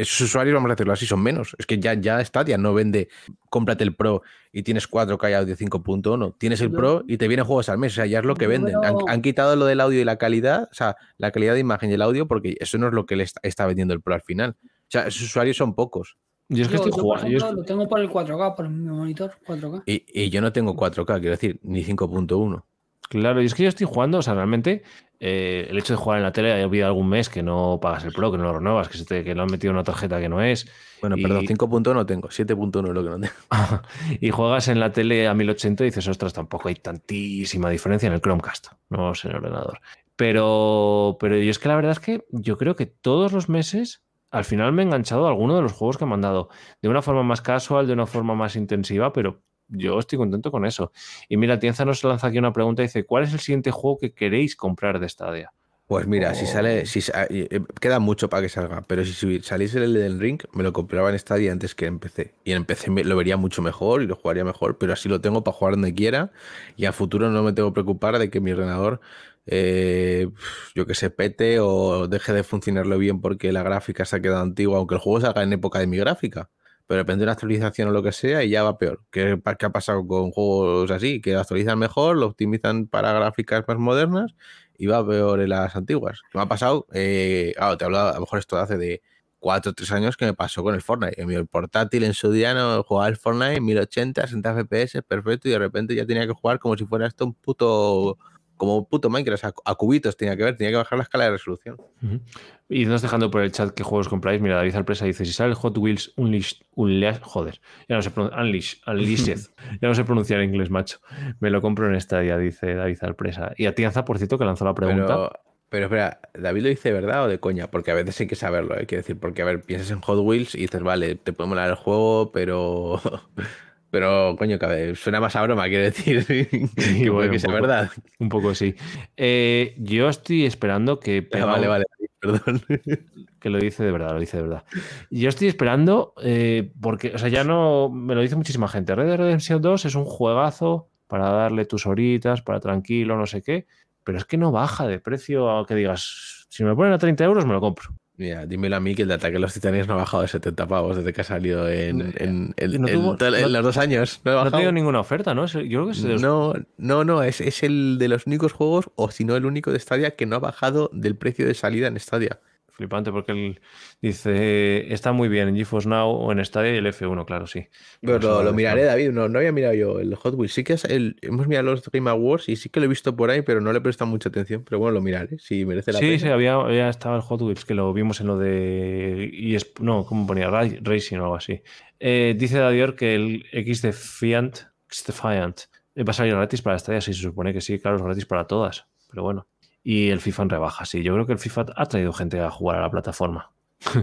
esos 0.00 0.20
usuarios, 0.22 0.54
vamos 0.54 0.70
a 0.70 0.74
decirlo 0.74 0.92
así, 0.92 1.06
son 1.06 1.22
menos. 1.22 1.54
Es 1.58 1.66
que 1.66 1.78
ya, 1.78 1.94
ya 1.94 2.24
Stadia 2.24 2.58
no 2.58 2.74
vende, 2.74 3.08
cómprate 3.50 3.84
el 3.84 3.94
Pro 3.94 4.22
y 4.52 4.62
tienes 4.62 4.88
4K 4.90 5.30
y 5.30 5.32
audio 5.34 5.56
5.1. 5.56 6.34
Tienes 6.38 6.60
el 6.60 6.70
Pro 6.70 7.04
y 7.06 7.16
te 7.16 7.28
vienen 7.28 7.46
juegos 7.46 7.68
al 7.68 7.78
mes. 7.78 7.92
O 7.92 7.96
sea, 7.96 8.06
ya 8.06 8.18
es 8.20 8.24
lo 8.24 8.34
que 8.34 8.46
venden. 8.46 8.76
Han, 9.08 9.22
quitado 9.22 9.56
lo 9.56 9.64
del 9.66 9.80
audio 9.80 10.00
y 10.00 10.04
la 10.04 10.16
calidad, 10.16 10.68
o 10.70 10.74
sea, 10.74 10.96
la 11.18 11.30
calidad 11.30 11.54
de 11.54 11.60
imagen 11.60 11.90
y 11.90 11.94
el 11.94 12.02
audio, 12.02 12.26
porque 12.28 12.56
eso 12.60 12.78
no 12.78 12.88
es 12.88 12.92
lo 12.92 13.06
que 13.06 13.16
le 13.16 13.24
está, 13.24 13.40
está 13.42 13.66
vendiendo 13.66 13.94
el 13.94 14.00
Pro 14.00 14.14
al 14.14 14.22
final. 14.22 14.56
O 14.62 14.86
sea, 14.88 15.06
esos 15.06 15.22
usuarios 15.22 15.56
son 15.56 15.74
pocos. 15.74 16.16
Yo 16.48 16.62
es 16.62 16.68
que 16.68 16.74
yo, 16.74 16.84
estoy 16.84 16.90
yo, 16.92 16.96
por 16.96 17.18
jugando. 17.18 17.28
yo 17.30 17.36
es- 17.48 17.52
lo 17.54 17.62
tengo 17.64 17.88
por 17.88 18.00
el 18.00 18.10
4K, 18.10 18.54
por 18.54 18.68
mi 18.68 18.86
monitor 18.88 19.32
4K. 19.46 19.82
Y, 19.86 20.04
y 20.08 20.28
yo 20.30 20.40
no 20.40 20.52
tengo 20.52 20.76
4K, 20.76 21.18
quiero 21.20 21.30
decir, 21.30 21.58
ni 21.62 21.82
5.1. 21.82 22.64
Claro, 23.08 23.42
y 23.42 23.46
es 23.46 23.54
que 23.54 23.62
yo 23.62 23.68
estoy 23.68 23.86
jugando, 23.86 24.18
o 24.18 24.22
sea, 24.22 24.34
realmente 24.34 24.82
eh, 25.20 25.66
el 25.70 25.78
hecho 25.78 25.92
de 25.92 25.96
jugar 25.96 26.18
en 26.18 26.24
la 26.24 26.32
tele, 26.32 26.52
ha 26.52 26.64
habido 26.64 26.86
algún 26.86 27.08
mes 27.08 27.28
que 27.28 27.42
no 27.42 27.78
pagas 27.80 28.04
el 28.04 28.12
Pro, 28.12 28.30
que 28.32 28.38
no 28.38 28.44
lo 28.44 28.54
renuevas, 28.54 28.88
que, 28.88 28.98
se 28.98 29.04
te, 29.04 29.24
que 29.24 29.34
lo 29.34 29.42
han 29.42 29.50
metido 29.50 29.70
en 29.70 29.76
una 29.76 29.84
tarjeta 29.84 30.20
que 30.20 30.28
no 30.28 30.42
es. 30.42 30.66
Bueno, 31.00 31.16
Y- 31.18 31.22
perdón, 31.22 31.46
5.1 31.46 31.94
no 31.94 32.06
tengo, 32.06 32.28
7.1 32.28 32.88
es 32.88 32.94
lo 32.94 33.04
que 33.04 33.10
no 33.10 33.20
tengo. 33.20 33.34
y 34.20 34.30
juegas 34.30 34.68
en 34.68 34.80
la 34.80 34.90
tele 34.92 35.28
a 35.28 35.34
1080 35.34 35.84
y 35.84 35.86
dices, 35.86 36.08
ostras, 36.08 36.32
tampoco 36.32 36.68
hay 36.68 36.74
tantísima 36.74 37.70
diferencia 37.70 38.06
en 38.06 38.14
el 38.14 38.20
Chromecast, 38.20 38.68
no 38.90 39.12
en 39.12 39.30
el 39.30 39.36
ordenador. 39.36 39.80
Pero, 40.16 41.16
pero 41.20 41.36
yo 41.36 41.50
es 41.50 41.58
que 41.58 41.68
la 41.68 41.76
verdad 41.76 41.92
es 41.92 42.00
que 42.00 42.24
yo 42.30 42.56
creo 42.56 42.76
que 42.76 42.86
todos 42.86 43.32
los 43.32 43.48
meses 43.48 44.02
al 44.30 44.44
final 44.44 44.72
me 44.72 44.82
he 44.82 44.84
enganchado 44.86 45.26
a 45.26 45.28
alguno 45.30 45.54
de 45.54 45.62
los 45.62 45.72
juegos 45.72 45.96
que 45.96 46.06
me 46.06 46.14
han 46.14 46.20
dado. 46.20 46.48
De 46.82 46.88
una 46.88 47.02
forma 47.02 47.22
más 47.22 47.40
casual, 47.40 47.86
de 47.86 47.92
una 47.92 48.06
forma 48.06 48.34
más 48.34 48.56
intensiva, 48.56 49.12
pero 49.12 49.42
yo 49.68 49.98
estoy 49.98 50.18
contento 50.18 50.50
con 50.50 50.64
eso. 50.66 50.92
Y 51.28 51.36
mira, 51.36 51.58
Tienza 51.58 51.84
nos 51.84 52.02
lanza 52.04 52.26
aquí 52.28 52.38
una 52.38 52.52
pregunta 52.52 52.82
y 52.82 52.86
dice, 52.86 53.04
¿cuál 53.04 53.24
es 53.24 53.32
el 53.32 53.40
siguiente 53.40 53.70
juego 53.70 53.98
que 53.98 54.12
queréis 54.12 54.56
comprar 54.56 54.98
de 55.00 55.08
Stadia? 55.08 55.52
Pues 55.86 56.06
mira, 56.06 56.32
si 56.34 56.44
Oh. 56.44 56.48
sale, 56.48 56.86
si 56.86 57.02
sa- 57.02 57.24
eh, 57.24 57.46
eh, 57.50 57.60
queda 57.78 57.98
mucho 57.98 58.30
para 58.30 58.40
que 58.42 58.48
salga, 58.48 58.82
pero 58.88 59.04
si, 59.04 59.12
si 59.12 59.40
saliese 59.42 59.84
el 59.84 59.92
del 59.92 60.18
Ring, 60.18 60.40
me 60.54 60.62
lo 60.62 60.72
compraba 60.72 61.10
en 61.10 61.18
Stadia 61.18 61.52
antes 61.52 61.74
que 61.74 61.84
en 61.84 61.98
PC. 61.98 62.32
Y 62.42 62.52
en 62.52 62.64
PC 62.64 62.90
me- 62.90 63.04
lo 63.04 63.14
vería 63.16 63.36
mucho 63.36 63.60
mejor 63.60 64.02
y 64.02 64.06
lo 64.06 64.16
jugaría 64.16 64.44
mejor, 64.44 64.78
pero 64.78 64.94
así 64.94 65.10
lo 65.10 65.20
tengo 65.20 65.44
para 65.44 65.54
jugar 65.54 65.74
donde 65.74 65.92
quiera 65.92 66.32
y 66.76 66.86
a 66.86 66.92
futuro 66.92 67.28
no 67.30 67.42
me 67.42 67.52
tengo 67.52 67.68
que 67.68 67.74
preocupar 67.74 68.18
de 68.18 68.30
que 68.30 68.40
mi 68.40 68.52
ordenador, 68.52 69.00
eh, 69.46 70.28
yo 70.74 70.86
que 70.86 70.94
sé, 70.94 71.10
pete 71.10 71.58
o 71.60 72.08
deje 72.08 72.32
de 72.32 72.44
funcionarlo 72.44 72.96
bien 72.96 73.20
porque 73.20 73.52
la 73.52 73.62
gráfica 73.62 74.06
se 74.06 74.16
ha 74.16 74.20
quedado 74.20 74.40
antigua, 74.40 74.78
aunque 74.78 74.94
el 74.94 75.00
juego 75.02 75.20
salga 75.20 75.42
en 75.42 75.52
época 75.52 75.80
de 75.80 75.86
mi 75.86 75.98
gráfica. 75.98 76.48
Pero 76.86 76.98
depende 76.98 77.20
de 77.20 77.24
una 77.24 77.32
actualización 77.32 77.88
o 77.88 77.92
lo 77.92 78.02
que 78.02 78.12
sea 78.12 78.44
y 78.44 78.50
ya 78.50 78.62
va 78.62 78.78
peor. 78.78 79.02
¿Qué, 79.10 79.40
qué 79.58 79.66
ha 79.66 79.70
pasado 79.70 80.06
con 80.06 80.30
juegos 80.30 80.90
así? 80.90 81.20
Que 81.20 81.34
actualizan 81.34 81.78
mejor, 81.78 82.16
lo 82.16 82.26
optimizan 82.26 82.86
para 82.86 83.12
gráficas 83.12 83.64
más 83.66 83.78
modernas 83.78 84.34
y 84.76 84.86
va 84.86 85.06
peor 85.06 85.40
en 85.40 85.50
las 85.50 85.74
antiguas. 85.76 86.20
¿Qué 86.30 86.38
me 86.38 86.44
ha 86.44 86.48
pasado? 86.48 86.86
Eh, 86.92 87.54
te 87.78 87.84
he 87.84 87.86
hablado, 87.86 88.10
a 88.10 88.14
lo 88.14 88.20
mejor 88.20 88.38
esto 88.38 88.58
hace 88.58 88.76
de 88.76 89.02
cuatro 89.44 89.72
o 89.72 89.74
tres 89.74 89.92
años 89.92 90.16
que 90.16 90.24
me 90.24 90.34
pasó 90.34 90.62
con 90.62 90.74
el 90.74 90.80
Fortnite. 90.80 91.20
En 91.20 91.28
mi 91.28 91.42
portátil 91.44 92.04
en 92.04 92.14
su 92.14 92.32
día 92.32 92.54
no 92.54 92.82
jugaba 92.82 93.08
el 93.08 93.16
Fortnite 93.16 93.60
1080, 93.60 94.22
60 94.22 94.54
FPS, 94.54 95.02
perfecto, 95.02 95.48
y 95.48 95.52
de 95.52 95.58
repente 95.58 95.94
ya 95.94 96.06
tenía 96.06 96.26
que 96.26 96.32
jugar 96.32 96.58
como 96.58 96.76
si 96.76 96.86
fuera 96.86 97.06
esto 97.06 97.26
un 97.26 97.34
puto 97.34 98.18
como 98.56 98.88
puto 98.88 99.10
Minecraft, 99.10 99.44
a, 99.44 99.54
a, 99.64 99.74
cubitos 99.74 100.16
tenía 100.16 100.36
que 100.36 100.44
ver, 100.44 100.56
tenía 100.56 100.70
que 100.70 100.76
bajar 100.76 100.98
la 100.98 101.02
escala 101.02 101.24
de 101.24 101.30
resolución. 101.30 101.76
Uh 102.02 102.06
-huh. 102.06 102.20
Y 102.68 102.86
nos 102.86 103.02
dejando 103.02 103.30
por 103.30 103.42
el 103.42 103.52
chat 103.52 103.74
qué 103.74 103.82
juegos 103.82 104.08
compráis. 104.08 104.40
Mira, 104.40 104.56
David 104.56 104.74
Alpresa 104.76 105.04
dice: 105.04 105.24
si 105.24 105.32
sale 105.32 105.50
el 105.50 105.56
Hot 105.56 105.76
Wheels 105.76 106.12
Unleashed, 106.16 106.62
Unleashed 106.74 107.22
joder, 107.22 107.60
ya 107.88 107.96
no 107.96 108.02
sé 108.02 108.10
Unleashed, 108.16 108.78
Unleashed, 108.86 109.50
ya 109.82 109.88
no 109.88 109.94
sé 109.94 110.04
pronunciar 110.04 110.40
en 110.40 110.50
inglés, 110.50 110.70
macho. 110.70 111.00
Me 111.40 111.50
lo 111.50 111.60
compro 111.60 111.88
en 111.88 111.94
esta 111.94 112.20
día, 112.20 112.38
dice 112.38 112.74
David 112.74 112.98
Alpresa. 113.02 113.52
Y 113.56 113.66
a 113.66 113.74
Tianza, 113.74 114.04
por 114.04 114.18
cierto, 114.18 114.38
que 114.38 114.44
lanzó 114.44 114.64
la 114.64 114.74
pregunta. 114.74 115.06
Pero, 115.06 115.32
pero 115.68 115.84
espera, 115.86 116.20
¿David 116.34 116.62
lo 116.62 116.68
dice 116.68 116.90
de 116.90 116.94
verdad 116.94 117.24
o 117.24 117.28
de 117.28 117.40
coña? 117.40 117.70
Porque 117.70 117.90
a 117.90 117.94
veces 117.94 118.20
hay 118.20 118.26
que 118.26 118.36
saberlo, 118.36 118.78
¿eh? 118.78 118.86
quiero 118.86 119.02
decir, 119.02 119.18
porque 119.18 119.42
a 119.42 119.44
ver, 119.44 119.60
piensas 119.62 119.90
en 119.90 120.00
Hot 120.00 120.20
Wheels 120.20 120.54
y 120.54 120.60
dices, 120.60 120.82
vale, 120.82 121.16
te 121.16 121.32
puede 121.32 121.48
molar 121.48 121.68
el 121.68 121.76
juego, 121.76 122.32
pero. 122.32 123.00
Pero, 123.94 124.34
coño, 124.36 124.58
suena 124.96 125.20
más 125.20 125.36
a 125.36 125.42
broma, 125.42 125.68
quiero 125.68 125.84
decir. 125.84 126.24
Sí, 126.78 127.04
que 127.04 127.10
bueno, 127.10 127.30
que 127.30 127.38
sea 127.38 127.46
poco, 127.46 127.62
verdad. 127.62 127.90
Un 128.18 128.28
poco 128.28 128.52
sí. 128.52 128.74
Eh, 129.16 129.76
yo 129.78 130.08
estoy 130.08 130.46
esperando 130.46 130.98
que. 130.98 131.28
Ah, 131.32 131.44
vale, 131.44 131.68
vale, 131.68 131.84
perdón. 132.18 132.60
Que 133.38 133.50
lo 133.50 133.58
dice 133.58 133.84
de 133.84 133.92
verdad, 133.92 134.10
lo 134.14 134.18
dice 134.18 134.38
de 134.38 134.42
verdad. 134.42 134.64
Yo 135.10 135.28
estoy 135.28 135.46
esperando, 135.46 136.12
eh, 136.24 136.72
porque, 136.80 137.12
o 137.14 137.18
sea, 137.18 137.28
ya 137.28 137.44
no. 137.44 137.88
Me 137.88 138.16
lo 138.16 138.20
dice 138.20 138.34
muchísima 138.34 138.66
gente. 138.66 138.96
Red 138.96 139.06
Dead 139.06 139.16
Redemption 139.16 139.62
2 139.62 139.84
es 139.84 139.94
un 139.94 140.06
juegazo 140.06 140.88
para 141.06 141.30
darle 141.30 141.64
tus 141.64 141.86
horitas, 141.86 142.42
para 142.42 142.58
tranquilo, 142.58 143.16
no 143.16 143.26
sé 143.26 143.42
qué. 143.42 143.68
Pero 144.02 144.18
es 144.18 144.24
que 144.24 144.38
no 144.38 144.50
baja 144.50 144.88
de 144.88 144.98
precio 144.98 145.64
que 145.68 145.76
digas, 145.76 146.48
si 146.48 146.64
me 146.64 146.74
ponen 146.74 146.94
a 146.94 146.98
30 146.98 147.22
euros, 147.22 147.46
me 147.46 147.52
lo 147.52 147.60
compro. 147.60 147.90
Mira, 148.16 148.46
dímelo 148.46 148.76
a 148.76 148.80
mí 148.80 148.94
que 148.94 149.02
el 149.02 149.08
de 149.08 149.14
ataque 149.14 149.38
a 149.38 149.40
los 149.40 149.52
titanes 149.52 149.88
no 149.88 149.94
ha 149.94 149.96
bajado 149.96 150.22
de 150.22 150.28
70 150.28 150.68
pavos 150.68 150.96
desde 150.96 151.12
que 151.12 151.22
ha 151.22 151.24
salido 151.24 151.68
en, 151.68 152.14
en, 152.16 152.54
en, 152.56 152.80
no 152.80 152.86
tuvo, 152.86 153.26
en 153.26 153.42
no, 153.42 153.48
los 153.48 153.64
dos 153.64 153.76
años. 153.76 154.20
No, 154.24 154.38
ha 154.38 154.50
tenido 154.52 154.70
ninguna 154.70 155.00
oferta, 155.00 155.34
¿no? 155.34 155.46
Yo 155.46 155.60
creo 155.60 155.86
que 155.86 155.92
es 155.92 156.02
de 156.02 156.08
los... 156.10 156.22
No, 156.22 156.54
no, 156.76 157.04
no, 157.04 157.24
es, 157.24 157.40
es 157.40 157.64
el 157.64 157.98
de 157.98 158.06
los 158.06 158.26
únicos 158.28 158.52
juegos, 158.52 158.88
o 158.94 159.10
si 159.10 159.24
no 159.24 159.34
el 159.34 159.44
único 159.44 159.72
de 159.72 159.80
Stadia, 159.80 160.12
que 160.12 160.26
no 160.26 160.36
ha 160.36 160.38
bajado 160.38 160.90
del 160.92 161.16
precio 161.16 161.44
de 161.46 161.54
salida 161.54 161.88
en 161.88 161.98
Stadia. 161.98 162.38
Flipante 162.74 163.12
porque 163.12 163.30
él 163.30 163.60
dice, 164.02 164.92
está 164.92 165.12
muy 165.12 165.28
bien 165.28 165.48
en 165.48 165.56
GeForce 165.56 165.88
Now 165.88 166.10
o 166.10 166.32
en 166.32 166.44
Stadia 166.44 166.74
y 166.74 166.78
el 166.78 166.86
F1, 166.86 167.24
claro, 167.24 167.46
sí. 167.46 167.68
Pero 168.00 168.18
lo, 168.18 168.42
lo, 168.42 168.52
miraré, 168.52 168.82
David, 168.82 169.12
no, 169.12 169.28
no 169.28 169.38
había 169.38 169.52
mirado 169.52 169.74
yo 169.74 170.00
el 170.00 170.12
Hot 170.16 170.34
Wheels. 170.34 170.52
Sí 170.52 170.64
que 170.64 170.72
es 170.72 170.84
el, 170.84 171.16
hemos 171.22 171.46
mirado 171.46 171.70
los 171.70 171.88
Game 171.88 172.10
Awards 172.10 172.48
y 172.48 172.56
sí 172.56 172.70
que 172.70 172.80
lo 172.80 172.86
he 172.86 172.88
visto 172.88 173.14
por 173.14 173.30
ahí, 173.30 173.42
pero 173.42 173.60
no 173.60 173.72
le 173.72 173.78
he 173.78 173.80
prestado 173.80 174.10
mucha 174.10 174.28
atención. 174.28 174.64
Pero 174.64 174.80
bueno, 174.80 174.94
lo 174.94 175.02
miraré, 175.02 175.38
si 175.38 175.64
merece 175.64 175.92
la 175.92 176.00
sí, 176.00 176.06
pena. 176.06 176.18
Sí, 176.18 176.24
sí, 176.24 176.28
había, 176.30 176.54
había 176.54 176.88
estado 176.88 177.14
el 177.14 177.22
Hot 177.22 177.42
Wheels, 177.42 177.64
que 177.64 177.74
lo 177.74 177.92
vimos 177.92 178.20
en 178.20 178.26
lo 178.26 178.38
de... 178.38 179.30
Y 179.32 179.54
es, 179.54 179.72
no, 179.78 180.04
¿cómo 180.04 180.26
ponía? 180.26 180.50
Racing 180.50 181.18
o 181.18 181.22
algo 181.22 181.36
así. 181.36 181.62
Eh, 182.00 182.34
dice 182.36 182.58
Dadior 182.58 182.96
que 182.96 183.14
el 183.14 183.46
X 183.52 183.82
de 183.82 183.92
Fiant, 183.92 184.58
Defiant 185.06 185.60
va 185.96 186.10
a 186.10 186.12
salir 186.12 186.34
gratis 186.34 186.60
para 186.60 186.76
Stadia, 186.76 187.00
sí, 187.00 187.14
se 187.14 187.22
supone 187.22 187.52
que 187.52 187.60
sí, 187.60 187.78
claro, 187.78 187.98
es 187.98 188.02
gratis 188.02 188.26
para 188.26 188.48
todas. 188.48 188.86
Pero 189.08 189.22
bueno. 189.22 189.46
Y 189.84 190.08
el 190.08 190.20
FIFA 190.20 190.44
en 190.44 190.50
rebaja, 190.50 190.86
sí. 190.86 191.02
Yo 191.02 191.12
creo 191.12 191.26
que 191.26 191.34
el 191.34 191.38
FIFA 191.38 191.66
ha 191.76 191.86
traído 191.86 192.12
gente 192.12 192.40
a 192.40 192.50
jugar 192.50 192.78
a 192.78 192.80
la 192.80 192.90
plataforma. 192.90 193.50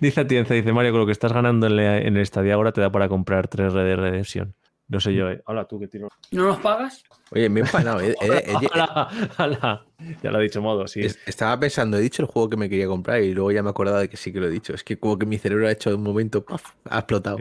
dice 0.00 0.20
Atienza, 0.20 0.54
dice 0.54 0.72
Mario, 0.72 0.92
con 0.92 1.00
lo 1.00 1.06
que 1.06 1.12
estás 1.12 1.32
ganando 1.32 1.66
en, 1.66 1.76
la, 1.76 1.98
en 1.98 2.16
el 2.16 2.22
estadio 2.22 2.54
ahora 2.54 2.70
te 2.70 2.80
da 2.80 2.90
para 2.90 3.08
comprar 3.08 3.48
3 3.48 3.72
Red 3.72 3.84
de 3.84 3.96
Redemption. 3.96 4.54
No 4.88 5.00
sé 5.00 5.12
yo, 5.12 5.28
eh. 5.28 5.42
Hola, 5.46 5.64
tú 5.64 5.80
que 5.80 5.88
tiro. 5.88 6.08
¿No 6.30 6.44
nos 6.44 6.58
pagas? 6.58 7.02
Oye, 7.32 7.48
me 7.48 7.58
he 7.58 7.62
empanado. 7.64 8.00
Eh, 8.00 8.14
eh, 8.20 8.44
eh, 8.46 8.68
hola, 8.72 9.10
hola. 9.36 9.84
Ya 10.22 10.30
lo 10.30 10.38
ha 10.38 10.40
dicho 10.40 10.62
modo, 10.62 10.86
sí. 10.86 11.00
Estaba 11.26 11.58
pensando, 11.58 11.98
he 11.98 12.00
dicho 12.00 12.22
el 12.22 12.28
juego 12.28 12.48
que 12.48 12.56
me 12.56 12.68
quería 12.68 12.86
comprar 12.86 13.20
y 13.20 13.34
luego 13.34 13.50
ya 13.50 13.64
me 13.64 13.68
he 13.68 13.70
acordado 13.70 13.98
de 13.98 14.08
que 14.08 14.16
sí 14.16 14.32
que 14.32 14.38
lo 14.38 14.46
he 14.46 14.50
dicho. 14.50 14.74
Es 14.74 14.84
que 14.84 14.96
como 14.96 15.18
que 15.18 15.26
mi 15.26 15.38
cerebro 15.38 15.66
ha 15.66 15.72
hecho 15.72 15.92
un 15.92 16.04
momento, 16.04 16.44
¡puff! 16.44 16.74
ha 16.88 16.98
explotado. 16.98 17.38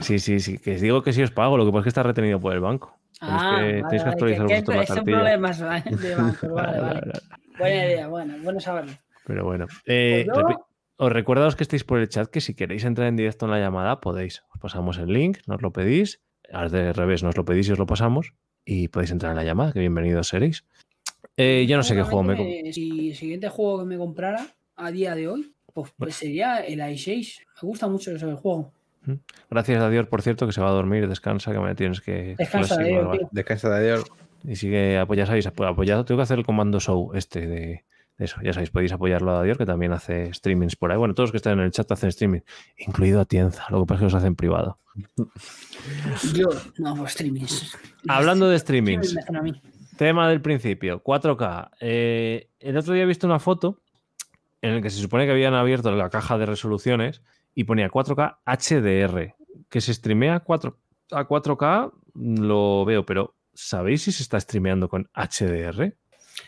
Sí, 0.00 0.18
sí, 0.18 0.18
sí, 0.18 0.40
sí, 0.40 0.58
que 0.58 0.74
digo 0.74 1.02
que 1.02 1.14
sí 1.14 1.22
os 1.22 1.30
pago, 1.30 1.56
lo 1.56 1.64
que 1.64 1.72
pasa 1.72 1.80
es 1.80 1.84
que 1.84 1.88
está 1.88 2.02
retenido 2.02 2.38
por 2.38 2.52
el 2.52 2.60
banco. 2.60 2.99
Ah, 3.20 3.56
tenéis 3.58 3.72
que, 3.74 3.82
vale, 3.82 3.82
tenéis 3.82 4.02
que 4.02 4.08
actualizar 4.08 4.46
que, 4.46 4.54
vosotros 4.54 4.76
la 4.76 4.86
son 4.86 4.96
cartilla. 4.96 5.16
problemas 5.18 5.58
de 6.02 6.14
banco, 6.14 6.48
vale, 6.54 6.80
vale. 6.80 7.00
Buena 7.58 7.84
idea, 7.86 8.08
bueno, 8.08 8.34
bueno 8.42 8.60
saberlo. 8.60 8.92
Pero 9.26 9.44
bueno. 9.44 9.66
Eh, 9.86 10.24
Pues 10.26 10.36
yo- 10.38 10.42
repi- 10.48 10.64
os 10.96 11.12
recuerdo 11.12 11.44
a 11.44 11.46
los 11.46 11.56
que 11.56 11.62
estéis 11.64 11.84
por 11.84 11.98
el 11.98 12.08
chat 12.08 12.28
que 12.30 12.40
si 12.40 12.54
queréis 12.54 12.84
entrar 12.84 13.08
en 13.08 13.16
directo 13.16 13.44
en 13.46 13.52
la 13.52 13.58
llamada, 13.58 14.00
podéis. 14.00 14.42
Os 14.52 14.60
pasamos 14.60 14.98
el 14.98 15.12
link, 15.12 15.38
nos 15.46 15.62
lo 15.62 15.72
pedís. 15.72 16.20
Al 16.52 16.70
de 16.70 16.92
revés, 16.92 17.22
nos 17.22 17.36
lo 17.36 17.44
pedís 17.44 17.68
y 17.68 17.72
os 17.72 17.78
lo 17.78 17.86
pasamos. 17.86 18.34
Y 18.64 18.88
podéis 18.88 19.10
entrar 19.10 19.30
en 19.32 19.36
la 19.36 19.44
llamada, 19.44 19.72
que 19.72 19.80
bienvenidos 19.80 20.28
seréis. 20.28 20.64
Eh, 21.36 21.64
yo 21.68 21.76
no 21.76 21.82
sé 21.82 21.94
qué 21.94 22.02
juego 22.02 22.22
me. 22.22 22.36
Seguramente, 22.36 22.72
Si 22.72 23.10
el 23.10 23.16
siguiente 23.16 23.48
juego 23.48 23.78
que 23.80 23.84
me 23.86 23.96
comprara 23.96 24.46
a 24.76 24.90
día 24.90 25.14
de 25.14 25.28
hoy, 25.28 25.54
pues, 25.72 25.90
pues 25.96 26.14
sería 26.16 26.58
el 26.58 26.80
i6. 26.80 27.38
Me 27.62 27.68
gusta 27.68 27.86
mucho 27.88 28.10
ese 28.14 28.26
juego. 28.34 28.72
Gracias 29.50 29.82
a 29.82 29.88
Dios, 29.88 30.06
por 30.06 30.22
cierto, 30.22 30.46
que 30.46 30.52
se 30.52 30.60
va 30.60 30.68
a 30.68 30.72
dormir, 30.72 31.08
descansa, 31.08 31.52
que 31.52 31.58
me 31.58 31.74
tienes 31.74 32.00
que. 32.00 32.34
Descansa, 32.38 32.76
sigo, 32.76 33.06
vale. 33.06 33.18
tío. 33.20 33.28
Descansa 33.32 33.70
de 33.70 33.86
Dios. 33.86 34.04
Y 34.44 34.56
sigue 34.56 34.98
apoyado, 34.98 35.26
sabéis, 35.28 35.46
apo- 35.46 35.66
apoyado. 35.66 36.04
Tengo 36.04 36.18
que 36.18 36.22
hacer 36.22 36.38
el 36.38 36.44
comando 36.46 36.80
show 36.80 37.12
este 37.14 37.46
de, 37.46 37.84
de 38.18 38.24
eso. 38.24 38.36
Ya 38.42 38.52
sabéis, 38.52 38.70
podéis 38.70 38.92
apoyarlo 38.92 39.36
a 39.36 39.42
Dios, 39.42 39.58
que 39.58 39.66
también 39.66 39.92
hace 39.92 40.32
streamings 40.32 40.76
por 40.76 40.90
ahí. 40.92 40.98
Bueno, 40.98 41.14
todos 41.14 41.28
los 41.28 41.32
que 41.32 41.36
están 41.38 41.58
en 41.58 41.64
el 41.66 41.70
chat 41.72 41.90
hacen 41.92 42.08
streaming, 42.10 42.40
incluido 42.78 43.20
a 43.20 43.24
Tienza. 43.24 43.64
Lo 43.70 43.80
que 43.80 43.86
pasa 43.86 43.94
es 43.96 43.98
que 44.00 44.04
los 44.04 44.14
hacen 44.14 44.36
privado. 44.36 44.78
Yo, 46.34 46.48
no, 46.78 46.94
pues 46.96 47.12
streamings. 47.12 47.76
Hablando 48.08 48.48
de 48.48 48.58
Streamings 48.58 49.16
tema 49.96 50.28
del 50.28 50.40
principio, 50.40 51.02
4K. 51.02 51.70
Eh, 51.80 52.48
el 52.60 52.76
otro 52.76 52.94
día 52.94 53.02
he 53.02 53.06
visto 53.06 53.26
una 53.26 53.38
foto 53.38 53.80
en 54.62 54.74
la 54.76 54.80
que 54.82 54.88
se 54.90 55.00
supone 55.00 55.26
que 55.26 55.32
habían 55.32 55.52
abierto 55.54 55.90
la 55.94 56.08
caja 56.10 56.38
de 56.38 56.46
resoluciones 56.46 57.22
y 57.60 57.64
ponía 57.64 57.90
4K 57.90 58.38
HDR, 58.46 59.34
que 59.68 59.80
se 59.80 59.92
streamea 59.92 60.36
a 60.36 60.40
4, 60.40 60.78
a 61.12 61.28
4K, 61.28 61.92
lo 62.14 62.84
veo, 62.86 63.04
pero 63.04 63.34
¿sabéis 63.52 64.02
si 64.02 64.12
se 64.12 64.22
está 64.22 64.40
streameando 64.40 64.88
con 64.88 65.08
HDR? 65.14 65.94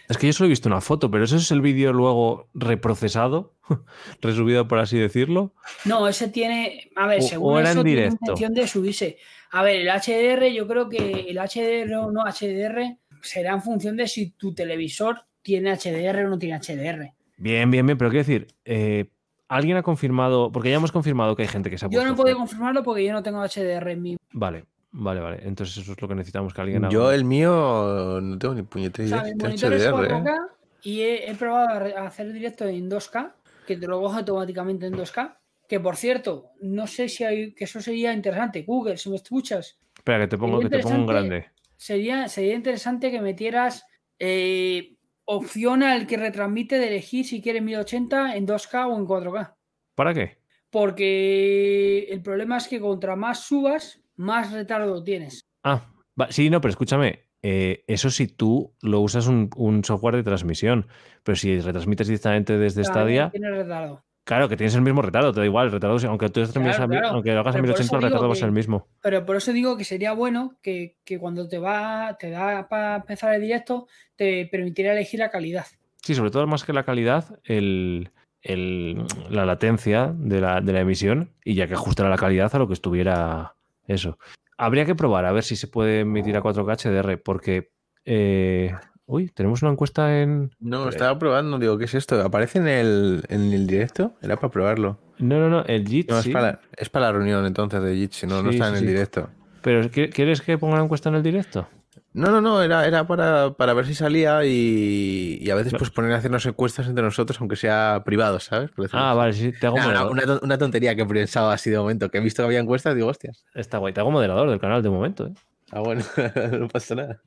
Es 0.08 0.16
que 0.16 0.26
yo 0.26 0.32
solo 0.32 0.46
he 0.46 0.48
visto 0.48 0.68
una 0.70 0.80
foto, 0.80 1.10
pero 1.10 1.24
eso 1.24 1.36
es 1.36 1.50
el 1.50 1.60
vídeo 1.60 1.92
luego 1.92 2.48
reprocesado, 2.54 3.54
resubido 4.22 4.66
por 4.66 4.78
así 4.78 4.98
decirlo. 4.98 5.52
No, 5.84 6.08
ese 6.08 6.28
tiene. 6.28 6.90
A 6.96 7.06
ver, 7.06 7.18
O- 7.20 7.22
según 7.22 7.54
o 7.54 7.58
era 7.60 7.72
en 7.72 7.84
tiene 7.84 8.06
intención 8.06 8.54
de 8.54 8.66
subirse. 8.66 9.18
A 9.50 9.62
ver, 9.62 9.80
el 9.82 9.88
HDR, 9.88 10.50
yo 10.54 10.66
creo 10.66 10.88
que 10.88 11.26
el 11.28 11.36
HDR 11.36 11.94
o 11.96 12.10
no 12.10 12.24
HDR 12.24 12.96
será 13.20 13.52
en 13.52 13.60
función 13.62 13.96
de 13.98 14.08
si 14.08 14.30
tu 14.30 14.54
televisor 14.54 15.26
tiene 15.42 15.76
HDR 15.76 16.24
o 16.24 16.30
no 16.30 16.38
tiene 16.38 16.58
HDR. 16.58 17.12
Bien, 17.36 17.70
bien, 17.70 17.84
bien, 17.84 17.98
pero 17.98 18.10
quiero 18.10 18.24
decir, 18.24 18.46
eh, 18.64 19.10
alguien 19.56 19.76
ha 19.76 19.82
confirmado, 19.82 20.50
porque 20.50 20.70
ya 20.70 20.76
hemos 20.76 20.92
confirmado 20.92 21.36
que 21.36 21.42
hay 21.42 21.48
gente 21.48 21.70
que 21.70 21.78
se 21.78 21.86
ha 21.86 21.88
Yo 21.88 21.98
puesto 21.98 22.08
no 22.08 22.16
puedo 22.16 22.36
confirmarlo 22.36 22.82
porque 22.82 23.04
yo 23.04 23.12
no 23.12 23.22
tengo 23.22 23.42
HDR 23.42 23.90
en 23.90 24.02
mi. 24.02 24.16
Vale, 24.32 24.64
vale, 24.92 25.20
vale. 25.20 25.40
Entonces 25.42 25.76
eso 25.78 25.92
es 25.92 26.00
lo 26.00 26.08
que 26.08 26.14
necesitamos 26.14 26.54
que 26.54 26.60
alguien 26.60 26.84
haga. 26.84 26.92
Yo 26.92 27.12
el 27.12 27.24
mío 27.24 28.20
no 28.20 28.38
tengo 28.38 28.54
ni 28.54 28.62
puñetera 28.62 29.04
O 29.04 29.08
idea 29.08 29.18
sea, 29.18 29.24
mi 29.24 29.30
está 29.30 29.48
monitor 29.48 29.72
es 29.74 29.82
HDR, 29.86 30.04
¿eh? 30.04 30.08
4K 30.08 30.36
y 30.82 31.00
he, 31.02 31.30
he 31.30 31.34
probado 31.34 31.96
a 31.96 32.06
hacer 32.06 32.32
directo 32.32 32.66
en 32.66 32.90
2K, 32.90 33.32
que 33.66 33.76
te 33.76 33.86
lo 33.86 34.00
coge 34.00 34.18
automáticamente 34.18 34.86
en 34.86 34.94
2K. 34.94 35.36
Que 35.68 35.80
por 35.80 35.96
cierto, 35.96 36.50
no 36.60 36.86
sé 36.86 37.08
si 37.08 37.24
hay. 37.24 37.54
que 37.54 37.64
eso 37.64 37.80
sería 37.80 38.12
interesante. 38.12 38.62
Google, 38.62 38.96
si 38.96 39.10
me 39.10 39.16
escuchas, 39.16 39.78
Espera, 39.96 40.18
que 40.20 40.28
te 40.28 40.38
pongo, 40.38 40.58
que 40.60 40.68
te 40.68 40.80
pongo 40.80 40.96
un 40.96 41.06
grande. 41.06 41.46
sería, 41.76 42.28
sería 42.28 42.54
interesante 42.54 43.10
que 43.10 43.20
metieras 43.20 43.86
eh, 44.18 44.96
opción 45.34 45.82
al 45.82 46.06
que 46.06 46.16
retransmite 46.16 46.78
de 46.78 46.88
elegir 46.88 47.24
si 47.26 47.40
quiere 47.42 47.60
1080 47.60 48.36
en 48.36 48.46
2K 48.46 48.86
o 48.88 48.96
en 48.98 49.06
4K. 49.06 49.54
¿Para 49.94 50.14
qué? 50.14 50.38
Porque 50.70 52.06
el 52.10 52.22
problema 52.22 52.56
es 52.56 52.68
que 52.68 52.80
contra 52.80 53.16
más 53.16 53.40
subas, 53.44 54.00
más 54.16 54.52
retardo 54.52 55.02
tienes. 55.02 55.40
Ah, 55.64 55.92
va- 56.20 56.30
sí, 56.32 56.50
no, 56.50 56.60
pero 56.60 56.70
escúchame. 56.70 57.28
eh, 57.44 57.82
eso 57.88 58.08
si 58.08 58.28
tú 58.28 58.72
lo 58.82 59.00
usas 59.00 59.26
un, 59.26 59.50
un 59.56 59.82
software 59.84 60.14
de 60.14 60.22
transmisión, 60.22 60.86
pero 61.24 61.34
si 61.34 61.58
retransmites 61.60 62.06
directamente 62.06 62.56
desde 62.56 62.82
Claro, 62.82 63.00
Stadia, 63.00 63.30
Tienes 63.30 63.50
retardo. 63.56 64.04
Claro 64.24 64.48
que 64.48 64.56
tienes 64.56 64.74
el 64.74 64.82
mismo 64.82 65.02
retardo, 65.02 65.32
te 65.32 65.40
da 65.40 65.46
igual, 65.46 65.66
el 65.66 65.72
retardo, 65.72 65.96
aunque 66.08 66.28
tú 66.28 66.42
Claro, 66.52 66.82
a 66.82 66.86
mil- 66.86 66.98
claro. 67.00 67.14
aunque 67.14 67.32
lo 67.32 67.40
hagas 67.40 67.54
a 67.56 67.58
Pero 67.58 67.62
por 67.72 67.78
1080, 67.78 67.96
el 67.96 68.02
retardo 68.02 68.26
va 68.28 68.32
a 68.32 68.34
que- 68.34 68.38
ser 68.40 68.46
el 68.48 68.54
mismo. 68.54 68.88
Pero 69.02 69.26
por 69.26 69.36
eso 69.36 69.52
digo 69.52 69.76
que 69.76 69.84
sería 69.84 70.12
bueno 70.12 70.56
que, 70.62 70.96
que 71.04 71.18
cuando 71.18 71.48
te 71.48 71.58
va, 71.58 72.16
te 72.18 72.30
da 72.30 72.68
para 72.68 72.96
empezar 72.96 73.34
el 73.34 73.42
directo, 73.42 73.86
te 74.16 74.46
permitiera 74.46 74.92
elegir 74.92 75.20
la 75.20 75.30
calidad. 75.30 75.66
Sí, 76.02 76.14
sobre 76.14 76.30
todo 76.30 76.46
más 76.46 76.64
que 76.64 76.72
la 76.72 76.84
calidad, 76.84 77.38
el, 77.44 78.10
el- 78.42 79.04
la 79.30 79.44
latencia 79.46 80.12
de 80.16 80.40
la, 80.40 80.60
de 80.60 80.72
la 80.72 80.80
emisión 80.80 81.30
y 81.44 81.54
ya 81.54 81.66
que 81.68 81.74
ajustará 81.74 82.08
la 82.08 82.16
calidad 82.16 82.54
a 82.54 82.58
lo 82.58 82.66
que 82.66 82.74
estuviera 82.74 83.54
eso. 83.86 84.18
Habría 84.58 84.84
que 84.84 84.94
probar 84.94 85.24
a 85.26 85.32
ver 85.32 85.42
si 85.44 85.56
se 85.56 85.66
puede 85.68 86.00
emitir 86.00 86.36
a 86.36 86.42
4K 86.42 86.76
HDR, 86.76 87.16
porque... 87.18 87.70
eh, 88.04 88.72
uy, 89.12 89.28
tenemos 89.28 89.62
una 89.62 89.72
encuesta 89.72 90.20
en... 90.20 90.50
No, 90.60 90.88
estaba 90.88 91.18
probando, 91.18 91.58
digo, 91.58 91.78
¿qué 91.78 91.84
es 91.84 91.94
esto? 91.94 92.20
¿Aparece 92.20 92.58
en 92.58 92.68
el, 92.68 93.22
en 93.28 93.52
el 93.52 93.66
directo? 93.66 94.12
Era 94.22 94.36
para 94.36 94.50
probarlo. 94.50 94.98
No, 95.18 95.38
no, 95.38 95.48
no, 95.48 95.64
el 95.66 95.86
JIT 95.86 96.10
No, 96.10 96.22
sí, 96.22 96.30
es, 96.30 96.34
para, 96.34 96.60
es 96.76 96.88
para 96.88 97.06
la 97.06 97.12
reunión 97.12 97.46
entonces 97.46 97.82
de 97.82 97.94
Jitsi, 97.94 98.26
no, 98.26 98.42
no 98.42 98.50
Sí, 98.50 98.56
está 98.58 98.68
sí, 98.70 98.72
en 98.72 98.78
el 98.78 98.86
directo. 98.86 99.28
pero 99.62 99.82
¿qui- 99.84 100.10
¿quieres 100.12 100.40
que 100.40 100.58
ponga 100.58 100.76
la 100.78 100.84
encuesta 100.84 101.08
en 101.10 101.14
el 101.16 101.22
directo? 101.22 101.68
No, 102.14 102.30
no, 102.30 102.40
no, 102.40 102.62
era, 102.62 102.86
era 102.86 103.06
para, 103.06 103.52
para 103.54 103.72
ver 103.74 103.86
si 103.86 103.94
salía 103.94 104.44
y, 104.44 105.38
y 105.40 105.50
a 105.50 105.54
veces 105.54 105.74
pues 105.78 105.90
poner 105.90 106.12
a 106.12 106.16
hacernos 106.16 106.44
encuestas 106.46 106.86
entre 106.86 107.02
nosotros, 107.04 107.38
aunque 107.40 107.56
sea 107.56 108.02
privado, 108.04 108.38
¿sabes? 108.40 108.70
Ah, 108.92 109.14
vale, 109.14 109.32
sí, 109.32 109.52
te 109.52 109.66
hago 109.66 109.76
Nah, 109.76 110.04
una, 110.42 110.58
tontería 110.58 110.94
que 110.94 111.02
he 111.02 111.06
pensado 111.06 111.50
así 111.50 111.70
de 111.70 111.78
momento, 111.78 112.10
que 112.10 112.18
he 112.18 112.20
visto 112.20 112.42
que 112.42 112.46
había 112.46 112.60
encuestas, 112.60 112.94
digo, 112.94 113.08
hostias. 113.08 113.44
Está 113.54 113.78
guay, 113.78 113.92
te 113.94 114.00
hago 114.00 114.10
moderador 114.10 114.50
del 114.50 114.60
canal 114.60 114.82
de 114.82 114.90
momento. 114.90 115.26
¿eh? 115.26 115.32
Ah, 115.72 115.80
bueno, 115.80 116.04
no 116.58 116.68
pasa 116.68 116.94
nada. 116.94 117.22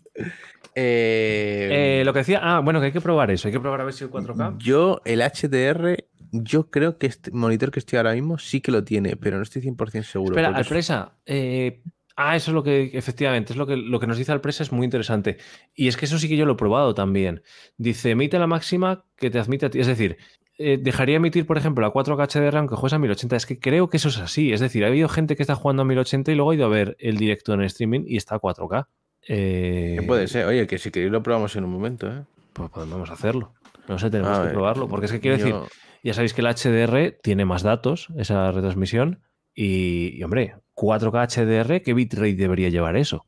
Eh, 0.75 1.99
Eh, 1.99 2.03
lo 2.05 2.13
que 2.13 2.19
decía, 2.19 2.39
ah, 2.41 2.59
bueno, 2.59 2.79
que 2.79 2.87
hay 2.87 2.91
que 2.91 3.01
probar 3.01 3.31
eso, 3.31 3.47
hay 3.47 3.53
que 3.53 3.59
probar 3.59 3.81
a 3.81 3.85
ver 3.85 3.93
si 3.93 4.03
el 4.03 4.11
4K. 4.11 4.57
Yo, 4.59 5.01
el 5.05 5.21
HDR, 5.21 6.05
yo 6.31 6.69
creo 6.69 6.97
que 6.97 7.07
este 7.07 7.31
monitor 7.31 7.71
que 7.71 7.79
estoy 7.79 7.97
ahora 7.97 8.13
mismo 8.13 8.37
sí 8.37 8.61
que 8.61 8.71
lo 8.71 8.83
tiene, 8.83 9.15
pero 9.15 9.37
no 9.37 9.43
estoy 9.43 9.61
100% 9.61 10.03
seguro. 10.03 10.33
Espera, 10.35 10.49
Alpresa. 10.55 11.13
eh, 11.25 11.81
ah, 12.17 12.35
eso 12.35 12.51
es 12.51 12.55
lo 12.55 12.63
que, 12.63 12.91
efectivamente, 12.93 13.53
es 13.53 13.57
lo 13.57 13.65
que, 13.65 13.77
lo 13.77 13.99
que 13.99 14.07
nos 14.07 14.17
dice 14.17 14.31
Alpresa, 14.31 14.63
es 14.63 14.71
muy 14.71 14.85
interesante. 14.85 15.37
Y 15.73 15.87
es 15.87 15.97
que 15.97 16.05
eso 16.05 16.19
sí 16.19 16.27
que 16.29 16.37
yo 16.37 16.45
lo 16.45 16.53
he 16.53 16.57
probado 16.57 16.93
también. 16.93 17.41
Dice, 17.77 18.11
emite 18.11 18.37
la 18.37 18.47
máxima 18.47 19.05
que 19.17 19.29
te 19.29 19.39
admite 19.39 19.65
a 19.65 19.69
ti. 19.69 19.79
Es 19.79 19.87
decir, 19.87 20.17
eh, 20.57 20.77
dejaría 20.81 21.17
emitir, 21.17 21.45
por 21.45 21.57
ejemplo, 21.57 21.85
a 21.85 21.93
4K 21.93 22.27
HDR 22.27 22.57
aunque 22.57 22.75
juegues 22.75 22.93
a 22.93 22.99
1080. 22.99 23.35
Es 23.35 23.45
que 23.45 23.59
creo 23.59 23.89
que 23.89 23.97
eso 23.97 24.09
es 24.09 24.17
así. 24.19 24.53
Es 24.53 24.59
decir, 24.59 24.83
ha 24.85 24.87
habido 24.87 25.09
gente 25.09 25.35
que 25.35 25.43
está 25.43 25.55
jugando 25.55 25.81
a 25.81 25.85
1080 25.85 26.31
y 26.31 26.35
luego 26.35 26.51
ha 26.51 26.55
ido 26.55 26.65
a 26.65 26.69
ver 26.69 26.95
el 26.99 27.17
directo 27.17 27.53
en 27.53 27.61
streaming 27.61 28.03
y 28.07 28.17
está 28.17 28.35
a 28.35 28.39
4K. 28.39 28.87
Eh, 29.27 29.97
que 29.99 30.05
puede 30.05 30.27
ser. 30.27 30.45
Oye, 30.45 30.67
que 30.67 30.77
si 30.77 30.91
queréis 30.91 31.11
lo 31.11 31.23
probamos 31.23 31.55
en 31.55 31.65
un 31.65 31.71
momento, 31.71 32.07
¿eh? 32.07 32.23
Pues 32.53 32.69
podemos 32.69 33.09
hacerlo. 33.09 33.53
No 33.87 33.99
sé, 33.99 34.09
tenemos 34.09 34.37
A 34.37 34.41
que 34.41 34.45
ver, 34.45 34.53
probarlo. 34.53 34.87
Porque 34.87 35.07
es 35.07 35.11
que 35.11 35.19
quiero 35.19 35.37
decir, 35.37 35.55
ya 36.03 36.13
sabéis 36.13 36.33
que 36.33 36.41
el 36.41 36.47
HDR 36.47 37.19
tiene 37.21 37.45
más 37.45 37.63
datos, 37.63 38.07
esa 38.17 38.51
retransmisión. 38.51 39.21
Y, 39.53 40.17
y, 40.17 40.23
hombre, 40.23 40.55
4K 40.75 41.27
HDR, 41.27 41.81
¿qué 41.81 41.93
bitrate 41.93 42.35
debería 42.35 42.69
llevar 42.69 42.95
eso? 42.95 43.25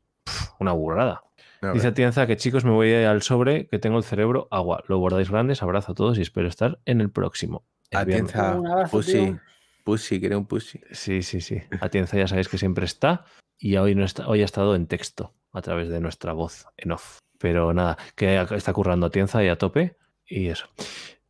Una 0.58 0.72
burrada. 0.72 1.22
A 1.62 1.72
Dice 1.72 1.86
ver. 1.86 1.92
Atienza 1.92 2.26
que 2.26 2.36
chicos, 2.36 2.64
me 2.64 2.70
voy 2.70 2.92
al 2.92 3.22
sobre, 3.22 3.66
que 3.68 3.78
tengo 3.78 3.98
el 3.98 4.04
cerebro 4.04 4.48
agua. 4.50 4.82
Lo 4.88 4.98
guardáis 4.98 5.30
grandes, 5.30 5.62
abrazo 5.62 5.92
a 5.92 5.94
todos 5.94 6.18
y 6.18 6.22
espero 6.22 6.48
estar 6.48 6.80
en 6.84 7.00
el 7.00 7.10
próximo. 7.10 7.64
El. 7.90 7.98
Atienza, 7.98 8.52
abrazo, 8.52 8.90
Pussy. 8.90 9.36
Pussy, 9.84 10.20
quiere 10.20 10.36
un 10.36 10.46
Pussy. 10.46 10.80
Sí, 10.92 11.22
sí, 11.22 11.40
sí. 11.40 11.62
Atienza 11.80 12.16
ya 12.16 12.28
sabéis 12.28 12.48
que 12.48 12.58
siempre 12.58 12.84
está 12.84 13.24
y 13.58 13.76
hoy, 13.76 13.94
no 13.94 14.04
está, 14.04 14.28
hoy 14.28 14.42
ha 14.42 14.44
estado 14.44 14.74
en 14.74 14.86
texto 14.86 15.34
a 15.52 15.62
través 15.62 15.88
de 15.88 16.00
nuestra 16.00 16.32
voz 16.32 16.66
en 16.76 16.92
off. 16.92 17.18
Pero 17.38 17.72
nada, 17.72 17.96
que 18.14 18.44
está 18.50 18.72
currando 18.72 19.06
Atienza 19.06 19.42
y 19.42 19.48
a 19.48 19.56
tope 19.56 19.96
y 20.26 20.48
eso. 20.48 20.66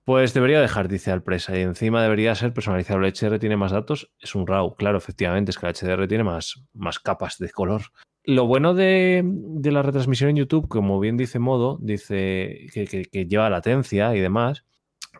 Pues 0.09 0.33
debería 0.33 0.61
dejar, 0.63 0.89
dice 0.89 1.11
Alpresa, 1.11 1.55
y 1.59 1.61
encima 1.61 2.03
debería 2.03 2.35
ser 2.35 2.55
personalizable. 2.55 3.09
El 3.09 3.13
HDR 3.13 3.39
tiene 3.39 3.59
más 3.59 3.73
datos, 3.73 4.11
es 4.19 4.35
un 4.35 4.47
RAW. 4.47 4.75
Claro, 4.75 4.97
efectivamente, 4.97 5.51
es 5.51 5.59
que 5.59 5.67
el 5.67 5.75
HDR 5.75 6.09
tiene 6.09 6.25
más, 6.25 6.65
más 6.73 6.99
capas 6.99 7.37
de 7.37 7.51
color. 7.51 7.83
Lo 8.31 8.47
bueno 8.47 8.75
de, 8.75 9.23
de 9.25 9.73
la 9.73 9.81
retransmisión 9.81 10.29
en 10.29 10.37
YouTube, 10.37 10.69
como 10.69 11.01
bien 11.01 11.17
dice 11.17 11.39
Modo, 11.39 11.79
dice 11.81 12.67
que, 12.75 12.87
que- 12.87 13.07
que 13.07 13.25
lleva 13.27 13.49
latencia 13.49 14.15
y 14.15 14.21
demás. 14.21 14.65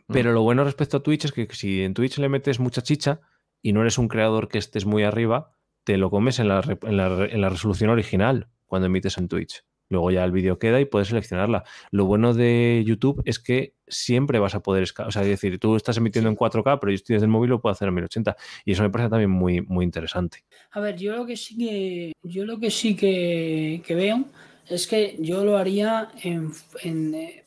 Pero 0.09 0.33
lo 0.33 0.43
bueno 0.43 0.63
respecto 0.65 0.99
a 0.99 1.03
Twitch 1.03 1.25
es 1.25 1.33
que 1.33 1.47
si 1.53 1.83
en 1.83 1.95
Twitch 1.95 2.19
le 2.19 2.29
metes 2.29 2.61
mucha 2.61 2.83
chicha 2.83 3.21
y 3.63 3.73
no 3.73 3.81
eres 3.81 3.97
un 3.97 4.09
creador 4.09 4.49
que 4.49 4.59
estés 4.59 4.85
muy 4.85 5.05
arriba, 5.05 5.53
te 5.85 5.97
lo 5.97 6.11
comes 6.11 6.39
en 6.39 6.49
la, 6.49 6.61
en 6.83 6.97
la 6.99 7.25
en 7.25 7.41
la 7.41 7.49
resolución 7.49 7.89
original 7.91 8.49
cuando 8.67 8.87
emites 8.87 9.17
en 9.17 9.29
Twitch. 9.29 9.65
Luego 9.91 10.11
ya 10.11 10.25
el 10.25 10.33
vídeo 10.33 10.59
queda 10.59 10.81
y 10.81 10.85
puedes 10.85 11.09
seleccionarla. 11.09 11.65
Lo 11.91 12.05
bueno 12.05 12.35
de 12.35 12.83
YouTube 12.87 13.23
es 13.25 13.39
que 13.39 13.75
siempre 13.87 14.39
vas 14.39 14.55
a 14.55 14.61
poder 14.61 14.83
escalar. 14.83 15.09
O 15.09 15.13
sea, 15.13 15.23
es 15.23 15.29
decir, 15.29 15.59
tú 15.59 15.77
estás 15.77 15.97
emitiendo 15.97 16.29
en 16.29 16.37
4K, 16.37 16.79
pero 16.81 16.91
yo 16.91 16.97
estoy 16.97 17.15
desde 17.15 17.25
el 17.27 17.31
móvil 17.31 17.51
lo 17.51 17.61
puedo 17.61 17.73
hacer 17.73 17.89
en 17.89 17.95
1080. 17.95 18.37
Y 18.65 18.73
eso 18.73 18.83
me 18.83 18.91
parece 18.91 19.09
también 19.11 19.31
muy, 19.31 19.63
muy 19.63 19.85
interesante. 19.85 20.45
A 20.73 20.81
ver, 20.81 20.97
yo 20.97 21.17
lo 21.17 21.25
que 21.27 21.37
sí 21.37 21.57
que 21.57 22.13
yo 22.23 22.45
lo 22.45 22.59
que 22.59 22.71
sí 22.71 22.95
que, 22.97 23.83
que 23.87 23.95
veo 23.95 24.25
es 24.69 24.87
que 24.87 25.17
yo 25.21 25.45
lo 25.45 25.57
haría 25.57 26.11
en, 26.23 26.51
en, 26.83 27.15
eh, 27.15 27.45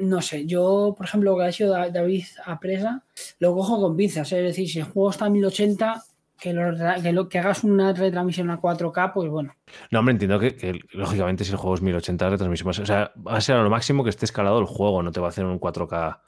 no 0.00 0.20
sé, 0.22 0.46
yo 0.46 0.94
por 0.96 1.06
ejemplo 1.06 1.32
lo 1.32 1.38
que 1.38 1.44
ha 1.44 1.48
hecho 1.48 1.68
Da- 1.68 1.90
David 1.90 2.24
Apresa 2.44 3.04
lo 3.38 3.54
cojo 3.54 3.80
con 3.80 3.96
pinzas, 3.96 4.32
es 4.32 4.42
decir, 4.42 4.68
si 4.68 4.78
el 4.80 4.84
juego 4.84 5.10
está 5.10 5.26
a 5.26 5.30
1080 5.30 6.02
que 6.40 6.52
lo, 6.52 6.76
que, 7.02 7.12
lo- 7.12 7.28
que 7.28 7.38
hagas 7.38 7.64
una 7.64 7.92
retransmisión 7.92 8.50
a 8.50 8.60
4K, 8.60 9.12
pues 9.12 9.28
bueno. 9.30 9.54
No, 9.90 9.98
hombre, 9.98 10.12
entiendo 10.12 10.38
que, 10.38 10.54
que, 10.56 10.80
lógicamente 10.92 11.44
si 11.44 11.50
el 11.52 11.56
juego 11.58 11.74
es 11.74 11.82
1080 11.82 12.30
retransmisión, 12.30 12.68
o 12.68 12.72
sea, 12.86 13.12
va 13.26 13.36
a 13.36 13.40
ser 13.40 13.56
a 13.56 13.62
lo 13.62 13.70
máximo 13.70 14.04
que 14.04 14.10
esté 14.10 14.24
escalado 14.24 14.58
el 14.60 14.66
juego, 14.66 15.02
no 15.02 15.10
te 15.12 15.20
va 15.20 15.26
a 15.26 15.30
hacer 15.30 15.44
un 15.44 15.58
4K. 15.60 16.20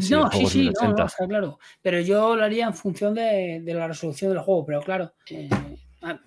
Si 0.00 0.12
no, 0.12 0.30
sí, 0.30 0.46
sí, 0.46 0.58
no, 0.64 0.70
1080. 0.70 0.88
no, 0.96 1.06
está 1.06 1.26
claro. 1.26 1.58
Pero 1.82 2.00
yo 2.00 2.36
lo 2.36 2.44
haría 2.44 2.66
en 2.66 2.74
función 2.74 3.14
de, 3.14 3.60
de 3.64 3.74
la 3.74 3.86
resolución 3.88 4.32
del 4.32 4.40
juego, 4.40 4.66
pero 4.66 4.80
claro, 4.82 5.12
eh, 5.30 5.48
ah, 6.02 6.18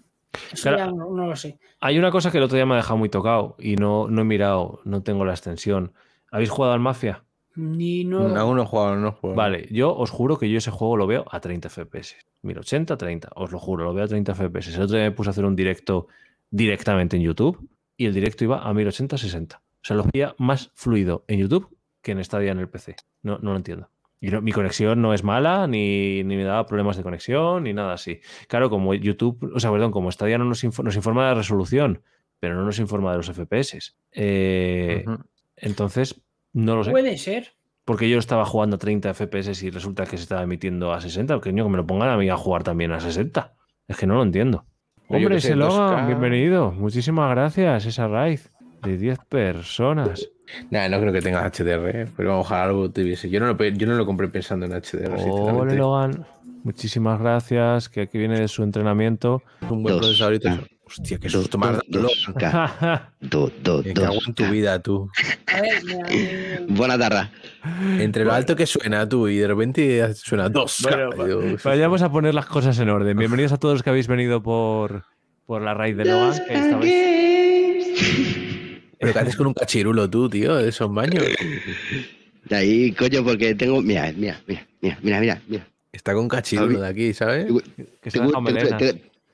eso 0.51 0.63
Claro. 0.69 0.77
ya 0.77 0.85
no, 0.87 1.11
no 1.11 1.27
lo 1.27 1.35
sé. 1.35 1.59
Hay 1.79 1.99
una 1.99 2.09
cosa 2.09 2.31
que 2.31 2.37
el 2.39 2.43
otro 2.43 2.55
día 2.55 2.65
me 2.65 2.73
ha 2.73 2.77
dejado 2.77 2.97
muy 2.97 3.09
tocado 3.09 3.55
y 3.59 3.75
no, 3.75 4.07
no 4.07 4.21
he 4.21 4.25
mirado, 4.25 4.79
no 4.85 5.03
tengo 5.03 5.25
la 5.25 5.33
extensión. 5.33 5.93
¿Habéis 6.31 6.49
jugado 6.49 6.73
al 6.73 6.79
Mafia? 6.79 7.23
Ni 7.55 8.03
no. 8.05 8.27
Aún 8.37 8.55
no 8.57 8.63
he 8.63 8.65
jugado, 8.65 8.95
no 8.95 9.09
he 9.09 9.11
jugado. 9.11 9.35
Vale, 9.35 9.67
yo 9.71 9.95
os 9.95 10.09
juro 10.09 10.37
que 10.37 10.49
yo 10.49 10.57
ese 10.57 10.71
juego 10.71 10.95
lo 10.97 11.07
veo 11.07 11.25
a 11.29 11.39
30 11.39 11.69
FPS. 11.69 12.15
1080, 12.43 12.97
30, 12.97 13.29
os 13.35 13.51
lo 13.51 13.59
juro, 13.59 13.83
lo 13.85 13.93
veo 13.93 14.05
a 14.05 14.07
30 14.07 14.33
FPS. 14.33 14.75
El 14.75 14.81
otro 14.83 14.95
día 14.97 15.05
me 15.05 15.11
puse 15.11 15.29
a 15.29 15.31
hacer 15.31 15.45
un 15.45 15.55
directo 15.55 16.07
directamente 16.49 17.17
en 17.17 17.23
YouTube 17.23 17.69
y 17.97 18.05
el 18.05 18.13
directo 18.13 18.43
iba 18.43 18.61
a 18.67 18.73
1080, 18.73 19.17
60. 19.17 19.57
O 19.57 19.61
sea, 19.83 19.95
lo 19.97 20.05
veía 20.11 20.35
más 20.37 20.71
fluido 20.75 21.23
en 21.27 21.39
YouTube 21.39 21.75
que 22.01 22.11
en 22.13 22.23
Stadia 22.23 22.51
en 22.51 22.59
el 22.59 22.69
PC. 22.69 22.95
No, 23.23 23.37
no 23.39 23.51
lo 23.51 23.57
entiendo. 23.57 23.89
Y 24.19 24.29
no- 24.29 24.41
mi 24.41 24.51
conexión 24.51 25.01
no 25.01 25.13
es 25.13 25.23
mala, 25.23 25.67
ni, 25.67 26.23
ni 26.23 26.35
me 26.35 26.43
daba 26.43 26.65
problemas 26.67 26.95
de 26.97 27.03
conexión, 27.03 27.63
ni 27.63 27.73
nada 27.73 27.93
así. 27.93 28.19
Claro, 28.47 28.69
como 28.69 28.93
YouTube, 28.93 29.51
o 29.55 29.59
sea, 29.59 29.71
perdón, 29.71 29.91
como 29.91 30.11
Stadia 30.11 30.37
no 30.37 30.45
nos, 30.45 30.63
info- 30.63 30.83
nos 30.83 30.95
informa 30.95 31.23
de 31.23 31.29
la 31.29 31.35
resolución, 31.35 32.01
pero 32.39 32.55
no 32.55 32.63
nos 32.63 32.79
informa 32.79 33.11
de 33.11 33.17
los 33.17 33.29
FPS. 33.29 33.93
Eh. 34.13 35.05
Entonces, 35.57 36.21
no 36.53 36.75
lo 36.75 36.83
sé. 36.83 36.91
Puede 36.91 37.17
ser. 37.17 37.53
Porque 37.85 38.09
yo 38.09 38.19
estaba 38.19 38.45
jugando 38.45 38.75
a 38.75 38.79
30 38.79 39.13
FPS 39.13 39.63
y 39.63 39.69
resulta 39.71 40.05
que 40.05 40.17
se 40.17 40.23
estaba 40.23 40.43
emitiendo 40.43 40.93
a 40.93 41.01
60. 41.01 41.39
Que 41.41 41.51
niño, 41.51 41.65
que 41.65 41.71
me 41.71 41.77
lo 41.77 41.85
pongan 41.87 42.09
a 42.09 42.17
mí 42.17 42.29
a 42.29 42.37
jugar 42.37 42.63
también 42.63 42.91
a 42.91 42.99
60. 42.99 43.53
Es 43.87 43.97
que 43.97 44.05
no 44.07 44.15
lo 44.15 44.23
entiendo. 44.23 44.65
Pero 45.09 45.23
Hombre, 45.23 45.37
ese 45.37 45.55
Logan, 45.55 46.05
2K. 46.05 46.07
bienvenido. 46.07 46.71
Muchísimas 46.71 47.29
gracias, 47.31 47.85
esa 47.85 48.07
raid 48.07 48.39
de 48.83 48.97
10 48.97 49.19
personas. 49.27 50.29
Nah, 50.69 50.87
no 50.89 50.99
creo 50.99 51.11
que 51.11 51.21
tenga 51.21 51.49
HDR, 51.49 51.89
¿eh? 51.95 52.07
pero 52.15 52.39
ojalá 52.39 52.65
algo 52.65 52.91
tuviese. 52.91 53.29
Yo 53.29 53.39
no 53.39 53.47
lo, 53.47 53.57
yo 53.57 53.87
no 53.87 53.95
lo 53.95 54.05
compré 54.05 54.27
pensando 54.27 54.65
en 54.65 54.71
HDR, 54.73 55.19
sinceramente. 55.19 55.75
Logan. 55.75 56.25
Muchísimas 56.63 57.19
gracias, 57.19 57.89
que 57.89 58.01
aquí 58.01 58.17
viene 58.19 58.39
de 58.39 58.47
su 58.47 58.63
entrenamiento. 58.63 59.41
Un 59.69 59.83
buen 59.83 59.95
Dos. 59.95 60.05
procesador 60.05 60.35
y. 60.35 60.39
Hostia, 60.91 61.17
qué 61.19 61.29
susto 61.29 61.57
más. 61.57 61.79
K. 62.37 63.11
Do- 63.21 63.51
do- 63.63 63.81
Me 63.83 63.93
cago 63.93 64.19
en 64.27 64.33
tu 64.33 64.45
vida, 64.49 64.79
tú. 64.81 65.09
Buena 66.67 66.97
tarda. 66.97 67.31
Entre 67.99 68.25
lo 68.25 68.33
alto 68.33 68.55
que 68.55 68.65
suena 68.65 69.07
tú 69.07 69.27
y 69.27 69.37
de 69.37 69.47
repente 69.47 70.13
suena 70.15 70.49
dos. 70.49 70.79
Bueno, 70.81 71.09
K. 71.11 71.25
Digo, 71.25 71.41
Vayamos 71.63 72.01
a 72.01 72.11
poner 72.11 72.33
las 72.33 72.45
cosas 72.45 72.77
en 72.79 72.89
orden. 72.89 73.17
Bienvenidos 73.17 73.53
a 73.53 73.57
todos 73.57 73.75
los 73.75 73.83
que 73.83 73.89
habéis 73.89 74.07
venido 74.07 74.41
por, 74.43 75.05
por 75.45 75.61
la 75.61 75.73
raid 75.73 75.95
de. 75.97 76.03
Que 76.03 76.53
estabais... 76.53 77.11
Pero 78.99 79.13
¿qué 79.13 79.19
haces 79.19 79.35
con 79.35 79.47
un 79.47 79.53
cachirulo 79.53 80.09
tú, 80.09 80.29
tío? 80.29 80.55
De 80.55 80.69
esos 80.69 80.93
baños. 80.93 81.23
De 82.45 82.55
ahí, 82.55 82.91
coño, 82.91 83.23
porque 83.23 83.55
tengo. 83.55 83.81
Mira, 83.81 84.11
mira, 84.15 84.39
mira, 84.45 84.67
mira, 84.81 84.97
mira, 85.01 85.41
mira. 85.47 85.67
Está 85.91 86.13
con 86.13 86.27
cachirulo 86.27 86.81
de 86.81 86.87
aquí, 86.87 87.13
¿sabes? 87.13 87.47
Que 88.01 88.11
se 88.11 88.19
tengo- 88.19 88.31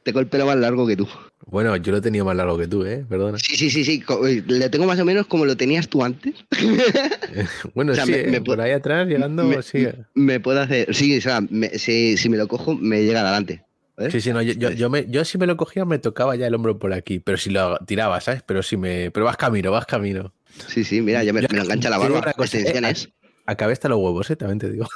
tengo 0.04 0.20
el 0.22 0.28
pelo 0.28 0.46
más 0.46 0.56
largo 0.58 0.88
que 0.88 0.96
tú. 0.96 1.08
Bueno, 1.46 1.76
yo 1.78 1.92
lo 1.92 2.00
he 2.00 2.02
tenido 2.02 2.26
más 2.26 2.36
largo 2.36 2.58
que 2.58 2.68
tú, 2.68 2.84
¿eh? 2.86 3.06
Perdona. 3.08 3.38
Sí, 3.38 3.56
sí, 3.56 3.70
sí, 3.70 3.86
sí. 3.86 4.02
co- 4.02 4.22
Le 4.26 4.70
tengo 4.70 4.86
más 4.86 5.00
o 5.00 5.06
menos 5.06 5.28
como 5.28 5.46
lo 5.46 5.56
tenías 5.56 5.88
tú 5.88 6.04
antes. 6.04 6.34
Bueno, 7.74 7.92
O 7.92 7.96
sea, 7.96 8.06
sí, 8.06 8.12
me- 8.12 8.20
¿eh? 8.22 8.28
me 8.28 8.42
por 8.42 8.60
ahí 8.60 8.72
atrás, 8.72 9.08
llegando, 9.08 9.44
me- 9.44 9.62
sí. 9.62 9.88
Me 10.16 10.40
puedo 10.40 10.60
hacer. 10.62 10.94
Sí, 10.94 11.18
o 11.18 11.22
sea, 11.22 11.42
me- 11.50 11.78
si, 11.78 12.18
si 12.18 12.30
me 12.30 12.38
lo 12.38 12.48
cojo, 12.48 12.76
me 12.76 13.04
llega 13.04 13.22
adelante. 13.22 13.64
¿vale? 13.96 14.12
Sí, 14.12 14.22
sí, 14.22 14.32
no, 14.32 14.42
yo, 14.42 14.54
yo, 14.54 14.72
yo, 14.72 14.90
me, 14.90 15.06
yo 15.10 15.24
si 15.26 15.38
me 15.38 15.46
lo 15.48 15.56
cogía 15.58 15.86
me 15.86 16.00
tocaba 16.00 16.36
ya 16.36 16.48
el 16.48 16.56
hombro 16.56 16.80
por 16.80 16.94
aquí, 16.94 17.20
pero 17.20 17.38
si 17.38 17.50
lo 17.52 17.78
tiraba, 17.86 18.20
¿sabes? 18.22 18.42
Pero 18.46 18.64
si 18.64 18.76
me. 18.78 19.12
Pero 19.12 19.26
vas 19.26 19.38
camino, 19.38 19.72
vas 19.72 19.86
camino. 19.86 20.34
Sí, 20.68 20.84
sí, 20.84 21.02
mira, 21.02 21.24
ya 21.24 21.34
me, 21.34 21.42
lo 21.42 21.48
engancha 21.50 21.90
la 21.90 21.98
barba. 21.98 22.34
cosa, 22.34 22.58
¿eh? 22.58 22.62
Extensiones. 22.62 23.10
Acabé 23.46 23.74
hasta 23.74 23.88
los 23.88 24.00
huevos, 24.00 24.30
¿eh? 24.30 24.36
También 24.36 24.60
te 24.60 24.70
digo. 24.70 24.88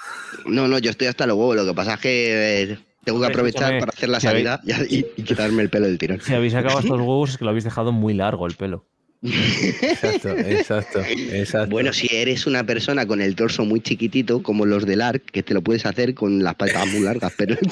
No, 0.46 0.68
no, 0.68 0.78
yo 0.80 0.90
estoy 0.92 1.08
hasta 1.08 1.26
los 1.28 1.38
huevos. 1.38 1.56
Lo 1.56 1.66
que 1.66 1.74
pasa 1.74 1.94
es 1.94 2.00
que 2.02 2.64
eh, 2.64 2.78
tengo 3.04 3.20
que 3.20 3.28
aprovechar 3.28 3.80
para 3.80 3.92
hacer 3.92 4.10
la 4.10 4.20
si 4.20 4.28
habéis- 4.28 4.46
salida 4.48 4.86
y, 4.90 5.06
y 5.18 5.24
quitarme 5.24 5.62
el 5.64 5.70
pelo 5.70 5.88
del 5.88 5.98
tirón. 5.98 6.22
Si 6.22 6.34
habéis 6.34 6.54
acabado 6.56 6.80
estos 6.82 7.00
huevos 7.00 7.32
es 7.32 7.38
que 7.38 7.44
lo 7.46 7.50
habéis 7.50 7.64
dejado 7.64 7.92
muy 7.92 8.14
largo 8.14 8.46
el 8.48 8.54
pelo. 8.56 8.86
Exacto, 9.24 10.30
exacto, 10.38 11.00
exacto. 11.06 11.70
Bueno, 11.70 11.94
si 11.94 12.08
eres 12.12 12.48
una 12.48 12.64
persona 12.64 13.06
con 13.06 13.22
el 13.22 13.36
torso 13.36 13.64
muy 13.66 13.80
chiquitito, 13.80 14.42
como 14.42 14.66
los 14.66 14.86
del 14.88 15.02
ARC, 15.02 15.24
que 15.32 15.44
te 15.44 15.54
lo 15.54 15.62
puedes 15.62 15.86
hacer 15.86 16.16
con 16.16 16.44
las 16.44 16.56
patas 16.56 16.88
muy 16.88 17.02
largas, 17.02 17.32
pero. 17.38 17.56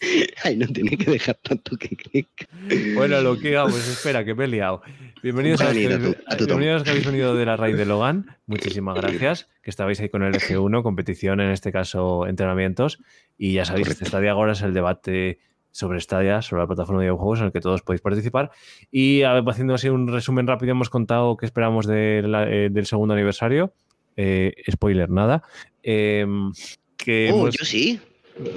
Ay, 0.44 0.56
no 0.56 0.66
tiene 0.68 0.96
que 0.96 1.10
dejar 1.10 1.36
tanto 1.42 1.76
que 1.76 1.96
crezca. 1.96 2.46
Bueno, 2.94 3.20
lo 3.20 3.38
que 3.38 3.58
pues 3.64 3.88
espera, 3.88 4.24
que 4.24 4.34
me 4.34 4.44
he 4.44 4.48
liado. 4.48 4.82
Bienvenidos 5.22 5.60
a, 5.60 5.72
los 5.72 5.74
que, 5.74 6.16
a 6.26 6.36
tu 6.36 6.46
bienvenidos 6.46 6.82
que 6.84 6.90
habéis 6.90 7.06
venido 7.06 7.34
de 7.34 7.44
la 7.46 7.56
raid 7.56 7.76
de 7.76 7.84
Logan. 7.86 8.36
Muchísimas 8.46 8.94
gracias, 8.96 9.48
que 9.62 9.70
estabais 9.70 9.98
ahí 10.00 10.08
con 10.08 10.22
el 10.22 10.34
F1, 10.34 10.82
competición, 10.82 11.40
en 11.40 11.50
este 11.50 11.72
caso 11.72 12.26
entrenamientos. 12.26 13.00
Y 13.36 13.54
ya 13.54 13.64
sabéis, 13.64 13.86
Correcto. 13.88 14.04
este 14.04 14.10
Stadia 14.10 14.32
ahora 14.32 14.52
es 14.52 14.62
el 14.62 14.72
debate 14.72 15.40
sobre 15.70 16.00
Stadia, 16.00 16.42
sobre 16.42 16.62
la 16.62 16.66
plataforma 16.68 17.00
de 17.00 17.06
videojuegos 17.06 17.40
en 17.40 17.46
el 17.46 17.52
que 17.52 17.60
todos 17.60 17.82
podéis 17.82 18.00
participar. 18.00 18.50
Y 18.90 19.22
haciendo 19.22 19.74
así 19.74 19.88
un 19.88 20.08
resumen 20.08 20.46
rápido, 20.46 20.72
hemos 20.72 20.90
contado 20.90 21.36
qué 21.36 21.46
esperamos 21.46 21.86
de 21.86 22.22
la- 22.24 22.48
eh, 22.48 22.68
del 22.70 22.86
segundo 22.86 23.14
aniversario. 23.14 23.72
Eh, 24.16 24.52
spoiler, 24.70 25.10
nada. 25.10 25.42
Em, 25.82 26.52
que 26.96 27.30
Oh, 27.32 27.40
hemos- 27.42 27.56
yo 27.56 27.64
sí. 27.64 28.00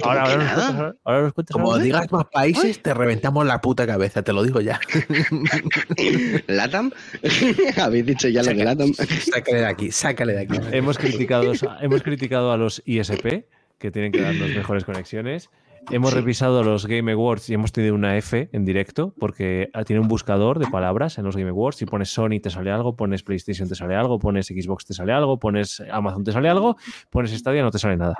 Ahora, 0.02 0.22
¿Cómo 0.24 0.24
que 0.24 0.32
ahora, 0.32 0.36
nos 0.36 0.54
cuentas, 0.54 0.74
ahora- 0.74 0.94
ahora 1.04 1.22
nos 1.22 1.32
cuentas 1.32 1.52
Como 1.54 1.78
digas 1.78 2.12
más 2.12 2.24
países, 2.32 2.82
te 2.82 2.94
reventamos 2.94 3.46
la 3.46 3.60
puta 3.60 3.86
cabeza, 3.86 4.22
te 4.22 4.32
lo 4.32 4.42
digo 4.42 4.60
ya. 4.60 4.80
¿Latam? 6.46 6.90
¿Habéis 7.80 8.06
dicho 8.06 8.28
ya 8.28 8.42
lo 8.42 8.48
de 8.54 8.64
Latam? 8.64 8.92
sácale 8.94 9.58
de 9.58 9.66
aquí, 9.66 9.90
sácale 9.90 10.32
de 10.34 10.40
aquí. 10.40 10.58
Hemos 10.72 10.98
criticado, 10.98 11.52
hemos 11.80 12.02
criticado 12.02 12.52
a 12.52 12.56
los 12.56 12.82
ISP, 12.84 13.46
que 13.78 13.90
tienen 13.90 14.12
que 14.12 14.20
darnos 14.22 14.50
mejores 14.50 14.84
conexiones. 14.84 15.48
Hemos 15.90 16.10
Sí. 16.10 16.16
revisado 16.16 16.62
los 16.62 16.86
Game 16.86 17.10
Awards 17.10 17.50
y 17.50 17.54
hemos 17.54 17.72
tenido 17.72 17.96
una 17.96 18.16
F 18.16 18.48
en 18.52 18.64
directo, 18.64 19.14
porque 19.18 19.68
tiene 19.84 19.98
un 19.98 20.06
buscador 20.06 20.60
de 20.60 20.68
palabras 20.68 21.18
en 21.18 21.24
los 21.24 21.36
Game 21.36 21.50
Awards. 21.50 21.78
Si 21.78 21.86
pones 21.86 22.08
Sony 22.08 22.38
te 22.40 22.50
sale 22.50 22.70
algo, 22.70 22.94
pones 22.94 23.24
PlayStation 23.24 23.68
te 23.68 23.74
sale 23.74 23.96
algo, 23.96 24.20
pones 24.20 24.46
Xbox 24.46 24.84
te 24.86 24.94
sale 24.94 25.12
algo, 25.12 25.40
pones 25.40 25.82
Amazon 25.90 26.22
te 26.22 26.30
sale 26.30 26.48
algo, 26.48 26.76
pones 27.10 27.32
Stadia 27.32 27.62
no 27.62 27.72
te 27.72 27.80
sale 27.80 27.96
nada. 27.96 28.14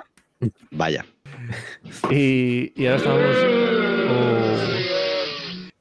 Vaya. 0.70 1.05
Y, 2.10 2.73
y 2.81 2.86
ahora 2.86 2.97
estábamos. 2.97 3.36
oh, 4.10 4.56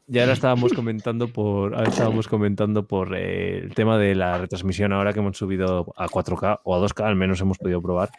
y 0.08 0.20
ahora 0.20 0.34
estábamos 0.34 0.74
comentando 0.74 1.28
por. 1.28 1.74
Ahora 1.76 1.90
estábamos 1.90 2.28
comentando 2.28 2.86
por 2.86 3.16
eh, 3.16 3.60
el 3.60 3.74
tema 3.74 3.98
de 3.98 4.14
la 4.16 4.38
retransmisión 4.38 4.92
ahora 4.94 5.14
que 5.14 5.20
hemos 5.20 5.38
subido 5.38 5.94
a 5.96 6.08
4K 6.08 6.60
o 6.64 6.76
a 6.76 6.80
2K, 6.80 7.06
al 7.06 7.16
menos 7.16 7.40
hemos 7.42 7.58
podido 7.58 7.82
probar 7.82 8.10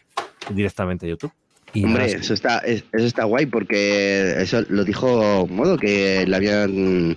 directamente 0.50 1.06
a 1.06 1.10
YouTube. 1.10 1.32
Y 1.74 1.84
Hombre, 1.84 2.06
eso 2.06 2.34
está, 2.34 2.58
es- 2.58 2.84
eso 2.92 3.06
está 3.06 3.24
guay 3.24 3.46
porque 3.46 4.34
eso 4.42 4.62
lo 4.68 4.84
dijo 4.84 5.46
Modo 5.46 5.78
que 5.78 6.26
le 6.26 6.36
habían, 6.36 7.16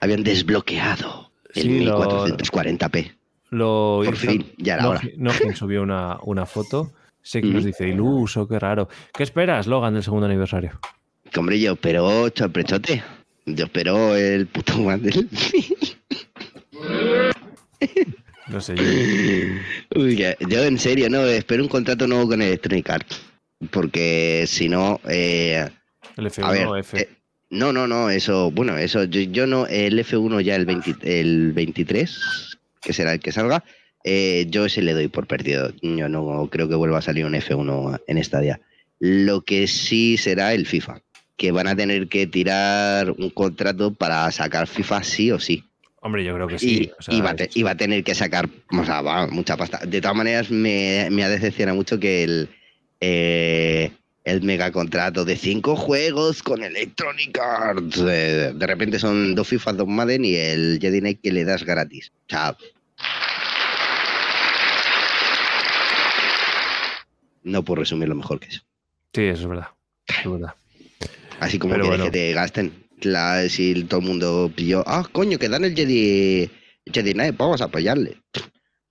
habían 0.00 0.22
desbloqueado 0.22 1.30
el 1.54 1.62
Sí, 1.62 1.80
lo- 1.84 1.98
1440p. 2.00 3.12
lo 3.50 4.02
por 4.04 4.16
fin, 4.16 4.46
ya 4.58 4.74
era 4.74 4.88
hora. 4.88 5.00
Nojin- 5.00 5.16
Nojin 5.18 5.56
subió 5.56 5.82
una, 5.82 6.18
una 6.22 6.46
foto. 6.46 6.92
Sé 7.26 7.42
que 7.42 7.48
nos 7.48 7.64
dice 7.64 7.88
iluso, 7.88 8.46
qué 8.46 8.56
raro. 8.56 8.88
¿Qué 9.12 9.24
esperas, 9.24 9.66
Logan, 9.66 9.94
del 9.94 10.04
segundo 10.04 10.26
aniversario? 10.26 10.78
Hombre, 11.36 11.58
yo 11.58 11.72
espero 11.72 12.30
sorpresote. 12.32 13.02
Yo 13.46 13.64
espero 13.64 14.14
el 14.14 14.46
puto 14.46 14.76
Wander. 14.78 15.26
No 18.46 18.60
sé, 18.60 18.76
yo. 18.76 18.84
Uy, 20.00 20.24
yo 20.48 20.62
en 20.62 20.78
serio, 20.78 21.10
no, 21.10 21.26
espero 21.26 21.64
un 21.64 21.68
contrato 21.68 22.06
nuevo 22.06 22.28
con 22.28 22.42
Electronic 22.42 22.90
Arts. 22.90 23.20
Porque 23.72 24.44
si 24.46 24.68
no, 24.68 25.00
eh, 25.08 25.68
El 26.16 26.26
F1 26.26 26.44
a 26.44 26.50
ver, 26.52 26.66
o 26.68 26.76
F. 26.76 26.96
eh, 26.96 27.08
no, 27.50 27.72
no, 27.72 27.88
no, 27.88 28.08
eso, 28.08 28.52
bueno, 28.52 28.78
eso, 28.78 29.02
yo, 29.02 29.22
yo 29.22 29.48
no, 29.48 29.66
el 29.66 29.98
F1 29.98 30.42
ya 30.42 30.54
el, 30.54 30.64
20 30.64 31.20
el 31.20 31.52
23, 31.52 32.56
que 32.80 32.92
será 32.92 33.14
el 33.14 33.18
que 33.18 33.32
salga, 33.32 33.64
eh, 34.08 34.46
yo 34.48 34.64
ese 34.66 34.82
le 34.82 34.94
doy 34.94 35.08
por 35.08 35.26
perdido. 35.26 35.72
Yo 35.82 36.08
no 36.08 36.48
creo 36.50 36.68
que 36.68 36.76
vuelva 36.76 36.98
a 36.98 37.02
salir 37.02 37.26
un 37.26 37.34
F1 37.34 38.00
en 38.06 38.18
esta 38.18 38.40
día. 38.40 38.60
Lo 39.00 39.42
que 39.42 39.66
sí 39.66 40.16
será 40.16 40.54
el 40.54 40.64
FIFA, 40.64 41.02
que 41.36 41.50
van 41.50 41.66
a 41.66 41.74
tener 41.76 42.06
que 42.08 42.26
tirar 42.28 43.10
un 43.10 43.30
contrato 43.30 43.92
para 43.92 44.30
sacar 44.30 44.68
FIFA 44.68 45.02
sí 45.02 45.32
o 45.32 45.40
sí. 45.40 45.64
Hombre, 46.00 46.24
yo 46.24 46.34
creo 46.34 46.46
que 46.46 46.58
sí. 46.60 46.82
y, 46.84 46.90
o 46.96 47.02
sea, 47.02 47.20
va 47.22 47.30
a 47.30 47.34
te- 47.36 47.48
tener 47.76 48.04
que 48.04 48.14
sacar 48.14 48.48
o 48.70 48.84
sea, 48.84 49.02
va, 49.02 49.26
mucha 49.26 49.56
pasta. 49.56 49.80
De 49.84 50.00
todas 50.00 50.16
maneras, 50.16 50.52
me, 50.52 51.08
me 51.10 51.24
ha 51.24 51.28
decepcionado 51.28 51.76
mucho 51.76 51.98
que 51.98 52.22
el, 52.22 52.48
eh, 53.00 53.90
el 54.22 54.42
mega 54.42 54.70
contrato 54.70 55.24
de 55.24 55.36
cinco 55.36 55.74
juegos 55.74 56.44
con 56.44 56.62
Electronic 56.62 57.36
Arts, 57.38 58.04
eh, 58.08 58.52
de 58.54 58.66
repente 58.68 59.00
son 59.00 59.34
dos 59.34 59.48
FIFA, 59.48 59.72
dos 59.72 59.88
Madden 59.88 60.24
y 60.24 60.36
el 60.36 60.78
Jedi 60.80 61.00
Knight 61.00 61.20
que 61.20 61.32
le 61.32 61.44
das 61.44 61.64
gratis. 61.64 62.12
O 62.26 62.30
sea, 62.30 62.56
no 67.46 67.62
puedo 67.64 67.80
resumirlo 67.80 68.14
mejor 68.14 68.40
que 68.40 68.48
eso. 68.48 68.62
Sí, 69.14 69.22
eso 69.22 69.42
es 69.42 69.48
verdad. 69.48 69.68
eso 70.06 70.20
es 70.34 70.40
verdad. 70.40 70.54
Así 71.40 71.58
como 71.58 71.72
Pero 71.74 71.84
quieres 71.84 72.00
bueno. 72.00 72.12
que 72.12 72.18
te 72.18 72.32
gasten. 72.32 72.72
La, 73.02 73.46
si 73.48 73.84
todo 73.84 74.00
el 74.00 74.06
mundo 74.06 74.50
pilló, 74.54 74.82
ah, 74.86 75.06
coño, 75.12 75.38
que 75.38 75.48
dan 75.50 75.64
el 75.64 75.74
Jedi, 75.76 76.50
Jedi 76.90 77.12
Knight, 77.12 77.36
vamos 77.36 77.60
a 77.60 77.64
apoyarle. 77.66 78.16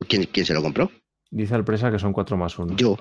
¿Quién, 0.07 0.25
quién 0.31 0.45
se 0.45 0.53
lo 0.53 0.61
compró? 0.61 0.91
Dice 1.31 1.55
el 1.55 1.63
presa 1.65 1.91
que 1.91 1.97
son 1.97 2.13
4 2.13 2.37
más 2.37 2.57
1. 2.57 2.75
Yo. 2.77 2.97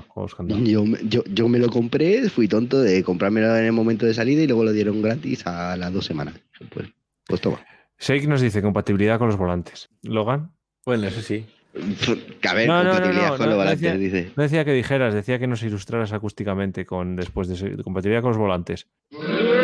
Yo, 0.64 0.84
me- 0.86 0.98
yo, 1.04 1.22
yo 1.26 1.46
me 1.48 1.58
lo 1.58 1.68
compré, 1.68 2.28
fui 2.30 2.48
tonto 2.48 2.80
de 2.80 3.04
comprármelo 3.04 3.54
en 3.56 3.66
el 3.66 3.72
momento 3.72 4.06
de 4.06 4.14
salida 4.14 4.42
y 4.42 4.46
luego 4.46 4.64
lo 4.64 4.72
dieron 4.72 5.02
gratis 5.02 5.46
a 5.46 5.76
las 5.76 5.92
dos 5.92 6.06
semanas. 6.06 6.34
Pues, 6.70 6.88
pues 7.26 7.40
toma. 7.42 7.60
Shake 7.98 8.26
nos 8.26 8.40
dice 8.40 8.62
compatibilidad 8.62 9.18
con 9.18 9.28
los 9.28 9.36
volantes. 9.36 9.90
Logan. 10.02 10.52
Bueno, 10.86 11.06
eso 11.06 11.20
sí. 11.20 11.44
A 11.76 12.54
ver, 12.54 12.68
No, 12.68 12.76
con 12.82 12.84
no, 12.84 12.98
los 13.00 13.40
no 13.40 13.56
volantes, 13.56 13.80
decía- 13.80 13.94
dice. 13.96 14.30
No 14.36 14.42
decía 14.44 14.64
que 14.64 14.72
dijeras, 14.72 15.12
decía 15.12 15.38
que 15.40 15.46
nos 15.48 15.62
ilustraras 15.64 16.12
acústicamente 16.12 16.86
con 16.86 17.16
después 17.16 17.48
de, 17.48 17.70
de 17.76 17.82
compatibilidad 17.82 18.22
con 18.22 18.30
los 18.30 18.38
volantes. 18.38 18.86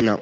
No. 0.03 0.19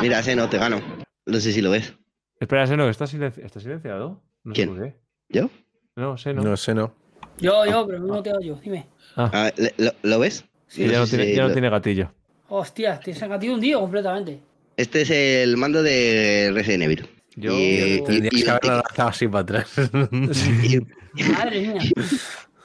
Mira, 0.00 0.20
ese 0.20 0.34
no 0.34 0.48
te 0.48 0.58
gano. 0.58 0.80
No 1.26 1.38
sé 1.40 1.52
si 1.52 1.60
lo 1.60 1.70
ves. 1.70 1.94
Espera, 2.40 2.66
Seno, 2.66 2.88
¿está, 2.88 3.04
silenci- 3.04 3.44
¿está 3.44 3.60
silenciado? 3.60 4.20
No 4.44 4.52
¿Quién? 4.52 4.94
¿Yo? 5.28 5.48
No, 5.96 6.16
Seno. 6.18 6.42
No 6.42 6.56
sé, 6.56 6.74
no. 6.74 6.94
Yo, 7.38 7.64
yo, 7.66 7.86
pero 7.86 8.00
no 8.00 8.22
te 8.22 8.32
oyo, 8.32 8.58
dime. 8.62 8.86
Ah, 9.16 9.50
¿le- 9.56 9.74
¿lo, 9.78 9.92
lo 10.02 10.18
ves? 10.18 10.44
Ya 10.74 10.86
no, 11.00 11.06
tiene, 11.06 11.26
si 11.26 11.34
ya 11.36 11.42
no 11.46 11.52
tiene 11.52 11.70
gatillo. 11.70 12.12
Hostia, 12.48 12.98
te 12.98 13.12
has 13.12 13.22
un 13.22 13.60
tío 13.60 13.80
completamente. 13.80 14.40
Este 14.76 15.02
es 15.02 15.10
el 15.10 15.56
mando 15.56 15.82
de 15.82 16.50
Resident 16.54 16.82
Evil. 16.84 17.08
Yo. 17.36 17.52
Y- 17.58 18.02
Tendrías 18.04 18.34
y- 18.34 18.44
que 18.44 18.50
haberlo 18.50 18.74
lanzado 18.76 19.08
así 19.08 19.28
para 19.28 19.40
atrás. 19.40 19.70
Y- 20.62 21.22
Madre 21.24 21.60
mía. 21.60 21.80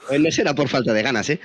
Pues 0.08 0.22
no 0.22 0.32
será 0.32 0.56
por 0.56 0.70
falta 0.70 0.94
de 0.94 1.04
ganas, 1.04 1.30
¿eh? 1.30 1.40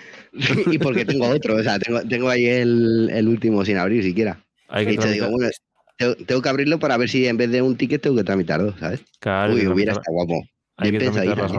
y 0.70 0.78
porque 0.78 1.04
tengo 1.04 1.26
otro, 1.26 1.56
o 1.56 1.62
sea, 1.62 1.78
tengo, 1.80 2.00
tengo 2.02 2.28
ahí 2.28 2.46
el, 2.46 3.10
el 3.12 3.26
último 3.26 3.64
sin 3.64 3.76
abrir 3.76 4.04
siquiera. 4.04 4.38
Hay 4.68 4.88
Y 4.88 4.96
te 4.96 5.10
digo, 5.10 5.28
bueno, 5.30 5.50
tengo, 5.98 6.14
tengo 6.14 6.40
que 6.42 6.48
abrirlo 6.48 6.78
para 6.78 6.96
ver 6.96 7.08
si 7.08 7.26
en 7.26 7.36
vez 7.36 7.50
de 7.50 7.60
un 7.60 7.76
ticket 7.76 8.00
tengo 8.00 8.16
que 8.16 8.24
tramitar 8.24 8.62
dos, 8.62 8.76
¿sabes? 8.78 9.00
Claro, 9.18 9.54
Uy, 9.54 9.66
hubiera 9.66 9.92
estado 9.92 10.14
guapo. 10.14 10.42
hay 10.76 10.92
que 10.92 10.98
tramitar 10.98 11.38
las 11.38 11.52
¿eh? 11.52 11.54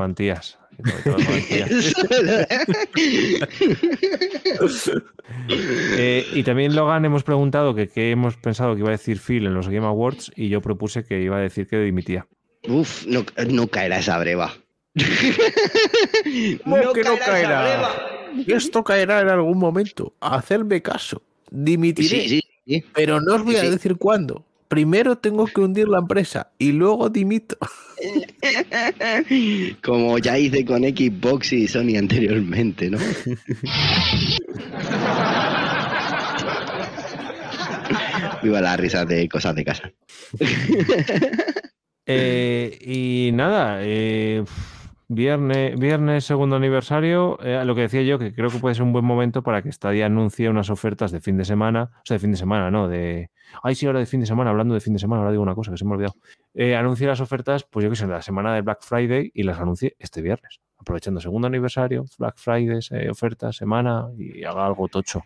Eh, 5.98 6.26
y 6.34 6.44
también, 6.44 6.76
Logan, 6.76 7.06
hemos 7.06 7.24
preguntado 7.24 7.74
que 7.76 7.88
qué 7.88 8.12
hemos 8.12 8.36
pensado 8.38 8.74
que 8.76 8.80
iba 8.80 8.90
a 8.90 8.94
decir 8.94 9.20
Phil 9.20 9.46
en 9.46 9.54
los 9.54 9.68
Game 9.70 9.86
Awards 9.86 10.32
y 10.36 10.50
yo 10.50 10.62
propuse 10.62 11.04
que 11.04 11.22
iba 11.22 11.38
a 11.38 11.42
decir 11.42 11.68
que 11.68 11.78
dimitía. 11.80 12.28
Uf, 12.68 13.06
no, 13.08 13.26
no 13.50 13.68
caerá 13.68 14.00
esa 14.00 14.18
breva. 14.20 14.54
¿Cómo 16.64 16.94
que 16.94 17.04
no 17.04 17.14
esa 17.14 17.26
caerá? 17.26 17.62
breva. 17.64 17.92
Esto 18.58 18.84
caerá 18.84 19.22
en 19.22 19.30
algún 19.30 19.58
momento. 19.58 20.14
Hacerme 20.20 20.82
caso. 20.82 21.22
Dimitiré. 21.50 22.08
Sí, 22.10 22.30
sí, 22.30 22.42
sí. 22.66 22.84
Pero 22.94 23.22
no 23.22 23.36
os 23.36 23.44
voy 23.44 23.56
a 23.56 23.62
Sí. 23.62 23.70
decir 23.70 23.96
cuándo. 23.98 24.46
Primero 24.74 25.16
tengo 25.16 25.46
que 25.46 25.62
hundir 25.62 25.88
la 25.88 26.00
empresa 26.00 26.52
y 26.58 26.72
luego 26.72 27.08
dimito. 27.08 27.56
Como 29.84 30.18
ya 30.18 30.40
hice 30.40 30.66
con 30.66 30.82
Xbox 30.82 31.54
y 31.54 31.68
Sony 31.68 31.96
anteriormente, 31.96 32.90
¿no? 32.90 32.98
Viva 38.42 38.62
la 38.62 38.76
risa 38.76 39.06
de 39.06 39.30
cosas 39.30 39.54
de 39.54 39.64
casa. 39.64 39.94
Eh, 42.06 42.80
y 42.82 43.32
nada, 43.32 43.80
eh, 43.82 44.44
viernes, 45.08 45.80
viernes 45.80 46.26
segundo 46.26 46.56
aniversario, 46.56 47.40
eh, 47.42 47.64
lo 47.66 47.76
que 47.76 47.82
decía 47.82 48.02
yo, 48.02 48.20
que 48.20 48.34
creo 48.34 48.50
que 48.50 48.60
puede 48.60 48.76
ser 48.76 48.84
un 48.84 48.94
buen 48.94 49.06
momento 49.06 49.44
para 49.44 49.62
que 49.62 49.72
Stadia 49.72 50.06
anuncie 50.06 50.50
unas 50.50 50.70
ofertas 50.70 51.12
de 51.12 51.22
fin 51.22 51.38
de 51.38 51.46
semana, 51.46 51.92
o 51.96 52.02
sea, 52.06 52.16
de 52.16 52.20
fin 52.20 52.32
de 52.32 52.38
semana, 52.38 52.72
¿no? 52.72 52.88
De, 52.88 53.30
ay, 53.62 53.76
sí, 53.76 53.86
ahora 53.86 54.00
de 54.00 54.06
fin 54.06 54.20
de 54.20 54.26
semana, 54.26 54.50
hablando 54.50 54.74
de 54.74 54.82
fin 54.82 54.94
de 54.94 55.00
semana, 55.00 55.22
ahora 55.22 55.32
digo 55.32 55.44
una 55.44 55.56
cosa 55.56 55.72
que 55.72 55.78
se 55.78 55.86
me 55.86 55.92
ha 55.92 55.94
olvidado. 55.96 56.16
Eh, 56.54 56.76
anuncie 56.76 57.08
las 57.08 57.22
ofertas, 57.22 57.64
pues 57.64 57.84
yo 57.84 57.90
que 57.90 57.96
sé, 57.96 58.08
la 58.08 58.22
semana 58.22 58.54
de 58.54 58.62
Black 58.62 58.82
Friday 58.82 59.32
y 59.34 59.44
las 59.44 59.60
anuncie 59.60 59.96
este 60.00 60.22
viernes, 60.22 60.60
aprovechando 60.78 61.20
segundo 61.20 61.48
aniversario, 61.48 62.06
Black 62.18 62.38
Friday, 62.38 62.80
eh, 62.92 63.10
ofertas, 63.10 63.56
semana 63.56 64.08
y 64.18 64.44
haga 64.44 64.66
algo 64.66 64.88
tocho. 64.88 65.24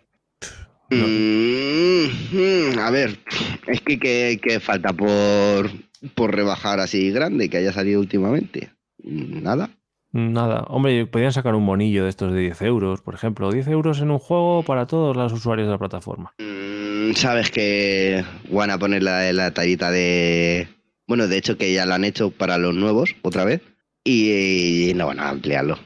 No. 0.89 1.05
Mm, 1.05 2.75
mm, 2.75 2.79
a 2.79 2.91
ver, 2.91 3.19
es 3.67 3.81
que, 3.81 3.99
que, 3.99 4.39
que 4.41 4.59
falta 4.61 4.93
por, 4.93 5.69
por 6.15 6.33
rebajar 6.33 6.79
así 6.79 7.11
grande 7.11 7.49
que 7.49 7.57
haya 7.57 7.73
salido 7.73 7.99
últimamente. 7.99 8.76
Nada. 9.07 9.69
Nada, 10.11 10.63
hombre, 10.69 11.05
podrían 11.05 11.33
sacar 11.33 11.53
un 11.55 11.63
monillo 11.63 12.03
de 12.03 12.09
estos 12.09 12.31
de 12.31 12.39
10 12.39 12.61
euros, 12.63 13.01
por 13.01 13.13
ejemplo, 13.13 13.51
10 13.51 13.67
euros 13.67 13.99
en 14.01 14.11
un 14.11 14.19
juego 14.19 14.63
para 14.63 14.87
todos 14.87 15.15
los 15.15 15.33
usuarios 15.33 15.67
de 15.67 15.71
la 15.71 15.77
plataforma. 15.77 16.33
Mm, 16.39 17.13
Sabes 17.13 17.51
que 17.51 18.23
van 18.49 18.71
a 18.71 18.77
poner 18.77 19.03
la, 19.03 19.31
la 19.33 19.53
tallita 19.53 19.91
de... 19.91 20.67
Bueno, 21.07 21.27
de 21.27 21.37
hecho 21.37 21.57
que 21.57 21.73
ya 21.73 21.85
lo 21.85 21.93
han 21.93 22.03
hecho 22.03 22.31
para 22.31 22.57
los 22.57 22.75
nuevos 22.75 23.15
otra 23.21 23.45
vez 23.45 23.61
y, 24.03 24.91
no 24.95 25.07
van 25.07 25.19
a 25.19 25.29
ampliarlo. 25.29 25.77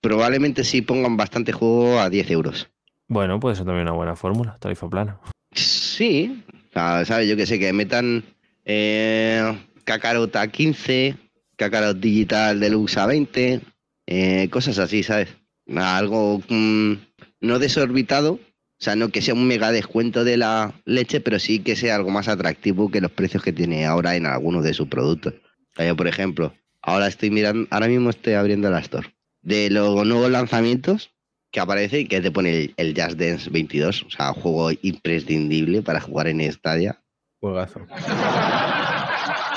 Probablemente 0.00 0.64
sí 0.64 0.82
pongan 0.82 1.16
bastante 1.16 1.52
juego 1.52 2.00
a 2.00 2.10
10 2.10 2.30
euros. 2.30 2.68
Bueno, 3.08 3.38
puede 3.38 3.56
ser 3.56 3.64
también 3.64 3.86
una 3.86 3.96
buena 3.96 4.16
fórmula, 4.16 4.56
tarifa 4.58 4.88
plana. 4.88 5.20
Sí, 5.52 6.44
o 6.70 6.72
sea, 6.72 7.04
¿sabes? 7.04 7.28
Yo 7.28 7.36
que 7.36 7.46
sé, 7.46 7.58
que 7.58 7.72
metan 7.72 8.24
eh, 8.64 9.56
Kakarot 9.84 10.34
a 10.36 10.48
15, 10.48 11.16
Kakarot 11.56 11.98
Digital 11.98 12.60
Deluxe 12.60 12.98
a 12.98 13.06
20, 13.06 13.60
eh, 14.06 14.48
cosas 14.50 14.78
así, 14.78 15.02
¿sabes? 15.02 15.28
Algo 15.74 16.42
mm, 16.48 16.92
no 17.40 17.58
desorbitado, 17.58 18.34
o 18.34 18.40
sea, 18.78 18.94
no 18.94 19.08
que 19.08 19.22
sea 19.22 19.34
un 19.34 19.48
mega 19.48 19.72
descuento 19.72 20.22
de 20.22 20.36
la 20.36 20.74
leche, 20.84 21.20
pero 21.20 21.38
sí 21.38 21.60
que 21.60 21.76
sea 21.76 21.96
algo 21.96 22.10
más 22.10 22.28
atractivo 22.28 22.90
que 22.90 23.00
los 23.00 23.10
precios 23.10 23.42
que 23.42 23.52
tiene 23.52 23.86
ahora 23.86 24.16
en 24.16 24.26
algunos 24.26 24.64
de 24.64 24.74
sus 24.74 24.88
productos. 24.88 25.34
Yo, 25.78 25.96
por 25.96 26.08
ejemplo, 26.08 26.54
ahora 26.82 27.06
estoy 27.06 27.30
mirando, 27.30 27.66
ahora 27.70 27.88
mismo 27.88 28.10
estoy 28.10 28.34
abriendo 28.34 28.70
la 28.70 28.80
Store. 28.80 29.14
De 29.42 29.70
los 29.70 30.06
nuevos 30.06 30.30
lanzamientos 30.30 31.10
que 31.50 31.60
aparece 31.60 32.00
y 32.00 32.06
que 32.06 32.20
te 32.20 32.30
pone 32.30 32.50
el, 32.50 32.74
el 32.76 32.94
Just 33.00 33.18
Dance 33.18 33.50
22, 33.50 34.02
o 34.02 34.10
sea, 34.10 34.32
un 34.32 34.40
juego 34.40 34.70
imprescindible 34.82 35.82
para 35.82 36.00
jugar 36.00 36.26
en 36.28 36.52
Stadia. 36.52 37.02
Juegazo. 37.40 37.86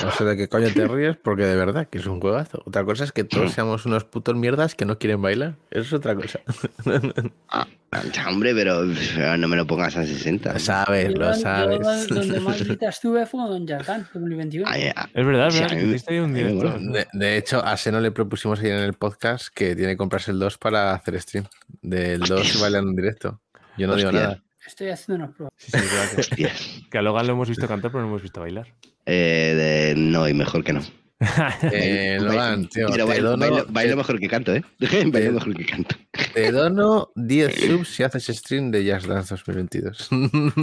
No 0.02 0.10
sé 0.12 0.24
de 0.24 0.36
qué 0.36 0.48
coño 0.48 0.68
te 0.72 0.86
ríes, 0.86 1.16
porque 1.16 1.44
de 1.44 1.56
verdad 1.56 1.88
que 1.88 1.98
es 1.98 2.06
un 2.06 2.20
juegazo. 2.20 2.62
Otra 2.64 2.84
cosa 2.84 3.04
es 3.04 3.12
que 3.12 3.24
todos 3.24 3.52
seamos 3.52 3.86
unos 3.86 4.04
putos 4.04 4.34
mierdas 4.34 4.74
que 4.74 4.84
no 4.84 4.98
quieren 4.98 5.20
bailar. 5.22 5.56
Eso 5.70 5.82
es 5.82 5.92
otra 5.92 6.14
cosa. 6.14 6.40
Ah, 7.92 8.02
ya, 8.12 8.28
hombre, 8.28 8.54
pero, 8.54 8.84
no 8.84 9.48
me 9.48 9.56
lo 9.56 9.66
pongas 9.66 9.96
a 9.96 10.06
60. 10.06 10.52
Lo 10.52 10.58
sabes, 10.60 11.12
lo 11.12 11.34
sabes. 11.34 12.06
Yo 12.06 12.14
donde 12.14 12.38
más 12.38 12.56
visitas 12.60 12.94
estuve 12.94 13.26
fue 13.26 13.40
con 13.48 13.66
Jarkan, 13.66 14.06
2021. 14.14 14.64
Ay, 14.70 14.92
ah, 14.94 15.08
Es 15.12 15.26
verdad, 15.26 15.48
es 15.48 15.58
verdad, 15.58 16.00
que 16.06 16.20
un 16.20 16.32
directo. 16.32 16.78
De, 16.78 17.08
de 17.12 17.36
hecho, 17.36 17.64
a 17.64 17.76
Seno 17.76 17.98
le 17.98 18.12
propusimos 18.12 18.60
ayer 18.60 18.78
en 18.78 18.84
el 18.84 18.92
podcast 18.92 19.48
que 19.52 19.74
tiene 19.74 19.94
que 19.94 19.96
comprarse 19.96 20.30
el 20.30 20.38
2 20.38 20.58
para 20.58 20.92
hacer 20.92 21.20
stream. 21.20 21.46
Del 21.82 22.20
2 22.20 22.60
bailando 22.60 22.90
en 22.90 22.96
directo. 22.96 23.40
Yo 23.76 23.88
no 23.88 23.96
digo 23.96 24.12
nada. 24.12 24.40
Estoy 24.64 24.90
haciendo 24.90 25.24
unas 25.24 25.36
pruebas. 25.36 25.54
Sí, 25.56 26.46
sí, 26.54 26.86
que 26.88 26.98
a 26.98 27.02
Logan 27.02 27.26
lo 27.26 27.32
hemos 27.32 27.48
visto 27.48 27.66
cantar, 27.66 27.90
pero 27.90 28.02
no 28.02 28.08
hemos 28.08 28.22
visto 28.22 28.40
bailar. 28.40 28.68
Eh, 29.06 29.92
de- 29.94 30.00
no, 30.00 30.28
y 30.28 30.34
mejor 30.34 30.62
que 30.64 30.72
no. 30.72 30.80
Eh, 31.72 32.18
Logan, 32.20 32.66
tío, 32.68 32.86
pero 32.90 33.04
te 33.04 33.10
bailo, 33.12 33.30
dono- 33.30 33.46
bailo- 33.46 33.66
bailo 33.68 33.96
mejor 33.96 34.18
que 34.18 34.28
canto, 34.28 34.54
¿eh? 34.54 34.62
bailo 34.80 35.10
te- 35.12 35.30
mejor 35.32 35.54
que 35.56 35.66
canto. 35.66 35.96
Te 36.34 36.50
dono 36.52 37.10
10 37.14 37.54
subs 37.66 37.88
si 37.88 38.02
haces 38.02 38.26
stream 38.38 38.70
de 38.70 38.90
Just 38.90 39.06
Dance 39.06 39.34
2022. 39.34 40.08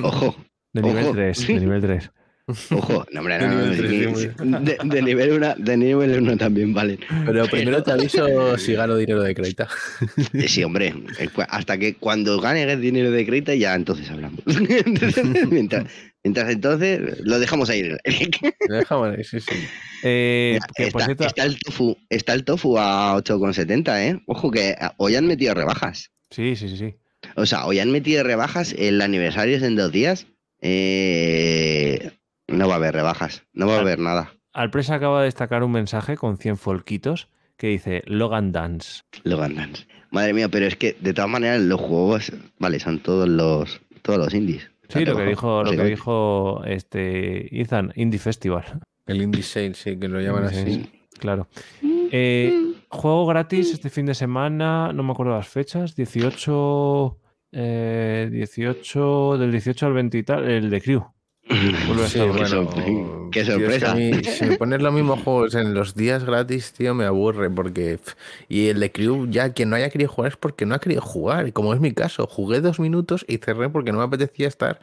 Ojo, 0.03 0.35
De 0.73 0.81
nivel 0.81 1.03
Ojo. 1.05 1.13
3, 1.13 1.47
de 1.47 1.59
nivel 1.59 1.81
3. 1.81 2.11
ojo. 2.71 3.05
No, 3.11 3.19
hombre, 3.19 3.37
De 3.39 3.47
no, 3.47 3.53
no, 3.55 3.61
nivel 3.65 3.69
no, 3.69 3.75
tres, 3.77 3.91
sí, 3.91 4.27
sí, 4.29 4.31
sí. 4.39 4.63
de, 4.63 4.77
de 4.95 5.01
nivel 5.01 5.31
1 5.33 5.55
de 5.57 5.77
nivel 5.77 6.21
uno 6.23 6.37
también 6.37 6.73
valen. 6.73 6.97
Pero 7.25 7.45
primero 7.47 7.83
te 7.83 7.91
aviso 7.91 8.57
si 8.57 8.73
gano 8.73 8.95
dinero 8.95 9.21
de 9.21 9.35
crédito. 9.35 9.67
Eh, 10.33 10.47
Sí, 10.47 10.63
hombre, 10.63 10.93
eh, 11.19 11.27
hasta 11.49 11.77
que 11.77 11.95
cuando 11.95 12.39
gane 12.39 12.77
dinero 12.77 13.11
de 13.11 13.25
crédito 13.25 13.53
ya 13.53 13.75
entonces 13.75 14.09
hablamos. 14.09 14.39
mientras, 15.51 15.85
mientras 16.27 16.49
entonces 16.49 17.19
lo 17.21 17.39
dejamos 17.39 17.69
ahí. 17.69 17.83
Lo 18.67 18.75
dejamos 18.75 19.15
ahí, 19.15 19.23
sí, 19.23 19.39
sí. 19.39 19.55
Eh, 20.03 20.59
está, 20.77 21.43
el 21.45 21.57
tofu, 21.59 21.97
está 22.09 22.33
el 22.33 22.43
tofu 22.43 22.77
a 22.77 23.15
8,70, 23.15 23.99
¿eh? 24.01 24.21
Ojo 24.27 24.51
que 24.51 24.75
hoy 24.97 25.15
han 25.15 25.25
metido 25.25 25.53
rebajas. 25.53 26.11
sí, 26.29 26.55
sí, 26.57 26.67
sí, 26.67 26.77
sí. 26.77 26.95
O 27.35 27.45
sea, 27.45 27.65
hoy 27.65 27.79
han 27.79 27.91
metido 27.91 28.23
rebajas, 28.23 28.75
el 28.77 29.01
aniversario 29.01 29.55
es 29.55 29.63
en 29.63 29.75
dos 29.75 29.91
días. 29.91 30.27
Eh, 30.61 32.11
no 32.47 32.67
va 32.67 32.73
a 32.75 32.77
haber 32.77 32.93
rebajas, 32.93 33.43
no 33.53 33.67
va 33.67 33.77
a 33.77 33.79
haber 33.79 33.99
nada. 33.99 34.33
Alpresa 34.53 34.95
acaba 34.95 35.19
de 35.19 35.25
destacar 35.25 35.63
un 35.63 35.71
mensaje 35.71 36.17
con 36.17 36.37
100 36.37 36.57
folquitos 36.57 37.29
que 37.57 37.67
dice 37.67 38.03
Logan 38.05 38.51
Dance. 38.51 39.03
Logan 39.23 39.55
Dance. 39.55 39.87
Madre 40.11 40.33
mía, 40.33 40.49
pero 40.49 40.65
es 40.65 40.75
que 40.75 40.95
de 40.99 41.13
todas 41.13 41.29
maneras 41.29 41.61
los 41.61 41.79
juegos, 41.79 42.31
vale, 42.59 42.79
son 42.79 42.99
todos 42.99 43.29
los 43.29 43.81
todos 44.01 44.19
los 44.19 44.33
indies. 44.33 44.69
Sí, 44.89 45.05
lo 45.05 45.15
que 45.17 45.23
dijo, 45.25 45.63
lo 45.63 45.71
que 45.71 45.83
dijo 45.83 46.63
este 46.65 47.59
Ethan, 47.61 47.91
Indie 47.95 48.19
Festival. 48.19 48.63
El 49.05 49.21
Indie 49.21 49.43
Sale, 49.43 49.73
sí, 49.73 49.97
que 49.97 50.07
lo 50.07 50.19
llaman 50.21 50.49
Sí, 50.49 50.55
así. 50.57 50.73
sí, 50.73 50.91
Claro. 51.19 51.47
Eh, 52.11 52.73
juego 52.89 53.25
gratis 53.25 53.73
este 53.73 53.89
fin 53.89 54.05
de 54.05 54.13
semana, 54.15 54.91
no 54.93 55.03
me 55.03 55.11
acuerdo 55.11 55.33
las 55.33 55.47
fechas, 55.47 55.95
18, 55.95 57.17
eh, 57.51 58.29
18, 58.31 59.37
del 59.37 59.51
18 59.51 59.85
al 59.87 59.93
20 59.93 60.17
y 60.17 60.23
tal, 60.23 60.49
el 60.49 60.69
de 60.69 60.81
Crew. 60.81 61.03
Sí, 61.49 62.19
qué 62.19 62.25
bueno, 62.25 62.45
sorpre- 62.47 63.29
qué 63.31 63.43
tío, 63.43 63.55
es 63.55 63.57
que 63.57 63.79
sorpresa. 63.79 63.91
a 63.91 63.95
mí, 63.95 64.11
si 64.23 64.45
me 64.45 64.57
pones 64.57 64.81
los 64.81 64.93
mismos 64.93 65.21
juegos 65.23 65.55
en 65.55 65.73
los 65.73 65.95
días 65.95 66.23
gratis, 66.25 66.73
tío, 66.73 66.93
me 66.93 67.05
aburre. 67.05 67.49
porque 67.49 67.99
Y 68.49 68.67
el 68.67 68.79
de 68.79 68.91
Crew, 68.91 69.27
ya 69.29 69.53
quien 69.53 69.69
no 69.69 69.75
haya 69.77 69.89
querido 69.89 70.09
jugar 70.11 70.31
es 70.31 70.37
porque 70.37 70.65
no 70.65 70.75
ha 70.75 70.79
querido 70.79 71.01
jugar. 71.01 71.47
Y 71.47 71.51
como 71.51 71.73
es 71.73 71.79
mi 71.79 71.93
caso, 71.93 72.27
jugué 72.27 72.59
dos 72.61 72.79
minutos 72.79 73.25
y 73.27 73.37
cerré 73.37 73.69
porque 73.69 73.91
no 73.91 73.99
me 73.99 74.03
apetecía 74.05 74.47
estar 74.47 74.79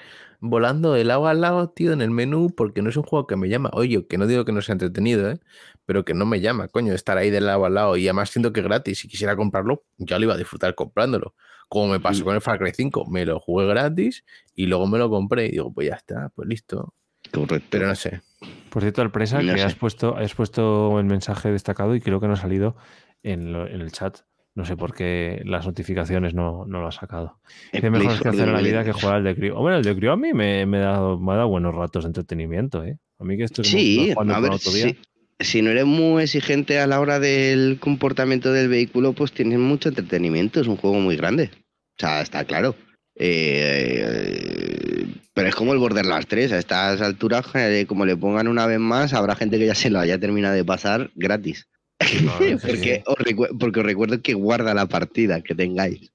volando 0.46 0.92
de 0.92 1.04
lado 1.04 1.26
a 1.26 1.34
lado, 1.34 1.70
tío, 1.70 1.92
en 1.92 2.00
el 2.02 2.10
menú, 2.10 2.50
porque 2.54 2.82
no 2.82 2.90
es 2.90 2.96
un 2.96 3.02
juego 3.02 3.26
que 3.26 3.36
me 3.36 3.48
llama. 3.48 3.70
Oye, 3.72 4.06
que 4.06 4.18
no 4.18 4.26
digo 4.26 4.44
que 4.44 4.52
no 4.52 4.60
sea 4.62 4.74
entretenido, 4.74 5.30
¿eh? 5.30 5.40
pero 5.86 6.04
que 6.04 6.14
no 6.14 6.26
me 6.26 6.40
llama, 6.40 6.68
coño, 6.68 6.92
estar 6.92 7.16
ahí 7.18 7.30
de 7.30 7.40
lado 7.40 7.64
a 7.64 7.70
lado. 7.70 7.96
Y 7.96 8.06
además 8.06 8.30
siento 8.30 8.52
que 8.52 8.60
es 8.60 8.64
gratis. 8.66 8.98
Si 9.00 9.08
quisiera 9.08 9.36
comprarlo, 9.36 9.84
ya 9.98 10.18
lo 10.18 10.24
iba 10.26 10.34
a 10.34 10.38
disfrutar 10.38 10.74
comprándolo. 10.74 11.34
Como 11.68 11.88
me 11.88 11.98
pasó 12.00 12.24
con 12.24 12.34
el 12.34 12.40
Far 12.40 12.58
Cry 12.58 12.72
5, 12.74 13.06
me 13.10 13.24
lo 13.26 13.40
jugué 13.40 13.66
gratis 13.66 14.24
y 14.54 14.66
luego 14.66 14.86
me 14.86 14.98
lo 14.98 15.08
compré 15.10 15.46
y 15.46 15.50
digo, 15.52 15.72
pues 15.72 15.88
ya 15.88 15.94
está, 15.94 16.28
pues 16.34 16.46
listo. 16.48 16.94
Correcto. 17.32 17.66
Pero 17.70 17.86
no 17.88 17.94
sé. 17.94 18.20
Por 18.68 18.82
cierto, 18.82 19.02
Alpresa, 19.02 19.40
No 19.42 19.52
que 19.54 19.58
sé. 19.60 19.64
has 19.66 19.74
puesto, 19.74 20.16
has 20.16 20.34
puesto 20.34 20.98
el 21.00 21.06
mensaje 21.06 21.50
destacado 21.50 21.94
y 21.94 22.00
creo 22.00 22.20
que 22.20 22.26
no 22.26 22.34
ha 22.34 22.36
salido 22.36 22.76
en, 23.22 23.52
lo- 23.52 23.66
en 23.66 23.80
el 23.80 23.92
chat. 23.92 24.18
No 24.54 24.64
sé 24.64 24.76
por 24.76 24.94
qué 24.94 25.42
las 25.44 25.66
notificaciones 25.66 26.32
no, 26.32 26.64
no 26.66 26.80
lo 26.80 26.86
ha 26.86 26.92
sacado. 26.92 27.40
Qué 27.72 27.90
mejor 27.90 28.12
es 28.12 28.20
que 28.20 28.28
hacer 28.28 28.48
en 28.48 28.54
la 28.54 28.60
vida 28.60 28.84
que 28.84 28.92
jugar 28.92 29.16
al 29.16 29.24
de 29.24 29.34
Crew. 29.34 29.56
Bueno, 29.56 29.78
el 29.78 29.84
de 29.84 29.96
Crew 29.96 30.12
a 30.12 30.16
mí 30.16 30.32
me, 30.32 30.64
me, 30.64 30.78
ha 30.78 30.92
dado, 30.92 31.18
me 31.18 31.32
ha 31.32 31.36
dado 31.36 31.48
buenos 31.48 31.74
ratos 31.74 32.04
de 32.04 32.08
entretenimiento, 32.08 32.84
¿eh? 32.84 32.96
A 33.18 33.24
mí 33.24 33.36
que 33.36 33.44
estoy 33.44 33.64
Sí, 33.64 34.14
a 34.16 34.40
ver, 34.40 34.58
si, 34.58 34.96
si 35.40 35.62
no 35.62 35.70
eres 35.70 35.86
muy 35.86 36.22
exigente 36.22 36.78
a 36.78 36.86
la 36.86 37.00
hora 37.00 37.18
del 37.18 37.78
comportamiento 37.80 38.52
del 38.52 38.68
vehículo, 38.68 39.12
pues 39.12 39.32
tienes 39.32 39.58
mucho 39.58 39.88
entretenimiento. 39.88 40.60
Es 40.60 40.68
un 40.68 40.76
juego 40.76 41.00
muy 41.00 41.16
grande. 41.16 41.50
O 41.52 41.98
sea, 41.98 42.20
está 42.22 42.44
claro. 42.44 42.76
Eh, 43.16 45.06
pero 45.32 45.48
es 45.48 45.54
como 45.54 45.72
el 45.72 45.78
Borderlands 45.78 46.28
3. 46.28 46.52
A 46.52 46.58
estas 46.58 47.00
alturas, 47.00 47.46
eh, 47.54 47.86
como 47.88 48.06
le 48.06 48.16
pongan 48.16 48.46
una 48.48 48.66
vez 48.66 48.78
más, 48.78 49.14
habrá 49.14 49.34
gente 49.34 49.58
que 49.58 49.66
ya 49.66 49.74
se 49.74 49.90
lo 49.90 49.98
haya 49.98 50.18
terminado 50.18 50.54
de 50.54 50.64
pasar 50.64 51.10
gratis. 51.14 51.68
porque, 52.62 53.02
os 53.06 53.16
recu- 53.18 53.58
porque 53.58 53.80
os 53.80 53.86
recuerdo 53.86 54.20
que 54.22 54.34
guarda 54.34 54.74
la 54.74 54.86
partida 54.86 55.40
que 55.42 55.54
tengáis. 55.54 56.10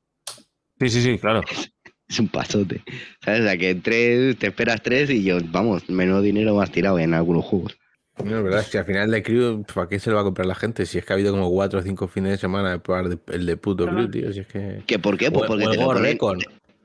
Sí, 0.79 0.89
sí, 0.89 1.01
sí, 1.01 1.17
claro. 1.17 1.41
Es 2.09 2.19
un 2.19 2.27
pasote. 2.27 2.81
¿Sabes? 3.23 3.41
O 3.41 3.43
sea, 3.43 3.55
que 3.55 3.75
tres, 3.75 4.35
te 4.39 4.47
esperas 4.47 4.81
tres 4.81 5.11
y 5.11 5.23
yo, 5.23 5.37
vamos, 5.51 5.87
menos 5.91 6.23
dinero 6.23 6.55
más 6.55 6.71
tirado 6.71 6.97
en 6.97 7.13
algunos 7.13 7.45
juegos. 7.45 7.77
No, 8.23 8.39
es 8.39 8.43
verdad, 8.43 8.61
es 8.61 8.67
que 8.69 8.79
al 8.79 8.85
final 8.85 9.03
el 9.03 9.11
de 9.11 9.21
Crew, 9.21 9.63
¿para 9.71 9.87
qué 9.87 9.99
se 9.99 10.09
lo 10.09 10.15
va 10.15 10.21
a 10.21 10.23
comprar 10.23 10.47
la 10.47 10.55
gente? 10.55 10.87
Si 10.87 10.97
es 10.97 11.05
que 11.05 11.13
ha 11.13 11.15
habido 11.15 11.31
como 11.31 11.51
cuatro 11.51 11.77
o 11.79 11.83
cinco 11.83 12.07
fines 12.07 12.31
de 12.31 12.37
semana 12.39 12.71
de 12.71 12.79
probar 12.79 13.09
de- 13.09 13.19
el 13.31 13.45
de 13.45 13.57
puto. 13.57 13.85
Crew, 13.85 14.09
tío. 14.09 14.33
Si 14.33 14.39
es 14.39 14.47
que. 14.47 14.81
¿Que 14.87 14.97
¿Por 14.97 15.19
qué? 15.19 15.29
Pues 15.29 15.45
porque 15.47 15.67
o 15.67 15.69
te 15.69 15.77
lo 15.77 15.83
ponen-. 15.85 16.17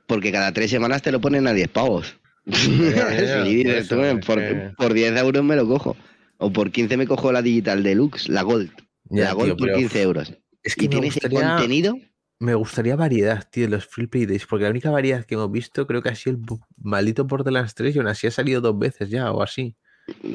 Porque 0.05 0.31
cada 0.31 0.51
tres 0.51 0.69
semanas 0.69 1.01
te 1.01 1.11
lo 1.11 1.19
ponen 1.19 1.47
a 1.47 1.53
10 1.53 1.69
pavos. 1.69 2.15
por 2.45 4.19
por, 4.21 4.75
por 4.77 4.93
10 4.93 5.17
euros 5.17 5.43
me 5.43 5.55
lo 5.55 5.67
cojo. 5.67 5.97
O 6.37 6.53
por 6.53 6.69
15 6.71 6.97
me 6.97 7.07
cojo 7.07 7.31
la 7.31 7.41
digital 7.41 7.81
deluxe, 7.81 8.29
la 8.29 8.43
gold. 8.43 8.69
Ya, 9.09 9.25
la 9.25 9.33
gold 9.33 9.49
tío, 9.49 9.57
por 9.57 9.67
pero 9.67 9.77
15 9.77 10.01
euros. 10.01 10.33
Es 10.63 10.75
que 10.75 10.85
Y 10.85 10.89
me 10.89 10.89
tienes 10.89 11.17
el 11.23 11.29
gustaría, 11.29 11.47
contenido. 11.49 11.97
me 12.39 12.55
gustaría 12.55 12.95
variedad, 12.95 13.47
tío, 13.49 13.65
en 13.65 13.71
los 13.71 13.85
Free 13.85 14.07
Play 14.07 14.25
Days. 14.25 14.45
Porque 14.45 14.63
la 14.65 14.71
única 14.71 14.91
variedad 14.91 15.25
que 15.25 15.35
hemos 15.35 15.51
visto 15.51 15.85
creo 15.87 16.01
que 16.01 16.09
ha 16.09 16.15
sido 16.15 16.37
el 16.37 16.43
maldito 16.77 17.25
Borderlands 17.25 17.75
3 17.75 17.95
y 17.95 17.99
aún 17.99 18.07
así 18.07 18.27
ha 18.27 18.31
salido 18.31 18.61
dos 18.61 18.77
veces 18.77 19.09
ya 19.09 19.31
o 19.31 19.41
así. 19.41 19.75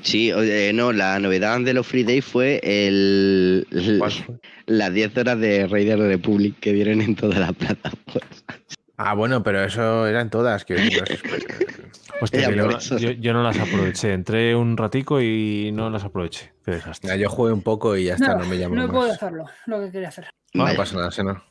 Sí, 0.03 0.33
oye, 0.33 0.73
no, 0.73 0.93
la 0.93 1.19
novedad 1.21 1.61
de 1.61 1.75
los 1.75 1.87
Free 1.87 2.03
Days 2.03 2.25
fue 2.25 2.61
el, 2.65 3.67
las 4.67 4.93
10 4.93 5.17
horas 5.17 5.39
de 5.39 5.67
Raider 5.69 5.99
Republic 5.99 6.59
que 6.59 6.73
vienen 6.73 7.01
en 7.03 7.15
todas 7.15 7.39
las 7.39 7.53
plataformas. 7.57 8.40
Ah, 9.03 9.15
bueno, 9.15 9.43
pero 9.43 9.65
eso 9.65 10.07
eran 10.07 10.29
todas. 10.31 10.65
Que... 10.67 10.75
Hostia, 12.23 12.41
Ya, 12.43 12.49
que 12.51 12.57
yo, 12.57 12.69
eso. 12.71 12.99
yo- 12.99 13.13
yo 13.13 13.33
no 13.33 13.43
las 13.43 13.59
aproveché. 13.59 14.13
Entré 14.13 14.55
un 14.55 14.77
ratico 14.77 15.21
y 15.23 15.71
no 15.73 15.89
las 15.89 16.05
aproveché. 16.05 16.53
Qué 16.65 16.73
desastre. 16.73 17.09
Ya, 17.09 17.17
yo 17.17 17.31
jugué 17.31 17.51
un 17.53 17.63
poco 17.63 17.97
y 17.97 18.05
ya 18.05 18.15
está, 18.15 18.35
no, 18.35 18.45
me 18.45 18.59
llamó 18.59 18.75
no 18.75 18.87
más. 18.89 18.95
podido 18.97 19.15
hacerlo, 19.15 19.45
lo 19.67 19.81
que 19.81 19.91
quería 19.91 20.09
hacer. 20.09 20.27
No, 20.53 20.65
Vale. 20.65 20.77
pasa 20.77 20.97
nada, 20.97 21.11
Seno. 21.11 21.43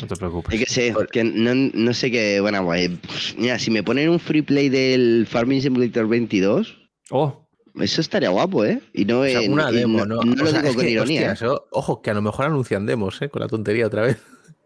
No 0.00 0.06
te 0.06 0.14
preocupes. 0.14 0.54
Es 0.54 0.60
que 0.64 0.72
sé, 0.72 0.94
que 1.10 1.24
no, 1.24 1.54
no 1.54 1.92
sé 1.92 2.10
qué. 2.12 2.40
Bueno, 2.40 2.64
pues, 2.64 3.34
mira, 3.36 3.58
si 3.58 3.70
me 3.72 3.82
ponen 3.82 4.08
un 4.10 4.20
free 4.20 4.42
play 4.42 4.68
del 4.68 5.26
Farming 5.28 5.60
Simulator 5.62 6.06
22, 6.06 6.78
Oh, 7.10 7.48
eso 7.74 8.00
estaría 8.00 8.28
guapo, 8.28 8.64
¿eh? 8.64 8.80
Y 8.92 9.04
no, 9.06 9.20
O 9.22 9.26
sea, 9.26 9.40
una 9.40 9.70
y 9.72 9.74
demo, 9.76 10.04
¿no? 10.06 10.22
no 10.22 10.34
lo 10.34 10.46
sea, 10.46 10.60
digo 10.60 10.70
es 10.70 10.76
con 10.76 10.84
que, 10.84 10.90
ironía. 10.92 11.32
hostias, 11.32 11.50
ojo, 11.72 12.00
que 12.02 12.10
a 12.10 12.14
lo 12.14 12.22
mejor 12.22 12.46
anuncian 12.46 12.86
demos, 12.86 13.20
¿eh? 13.22 13.28
Con 13.28 13.40
la 13.42 13.48
tontería 13.48 13.86
otra 13.86 14.02
vez. 14.02 14.18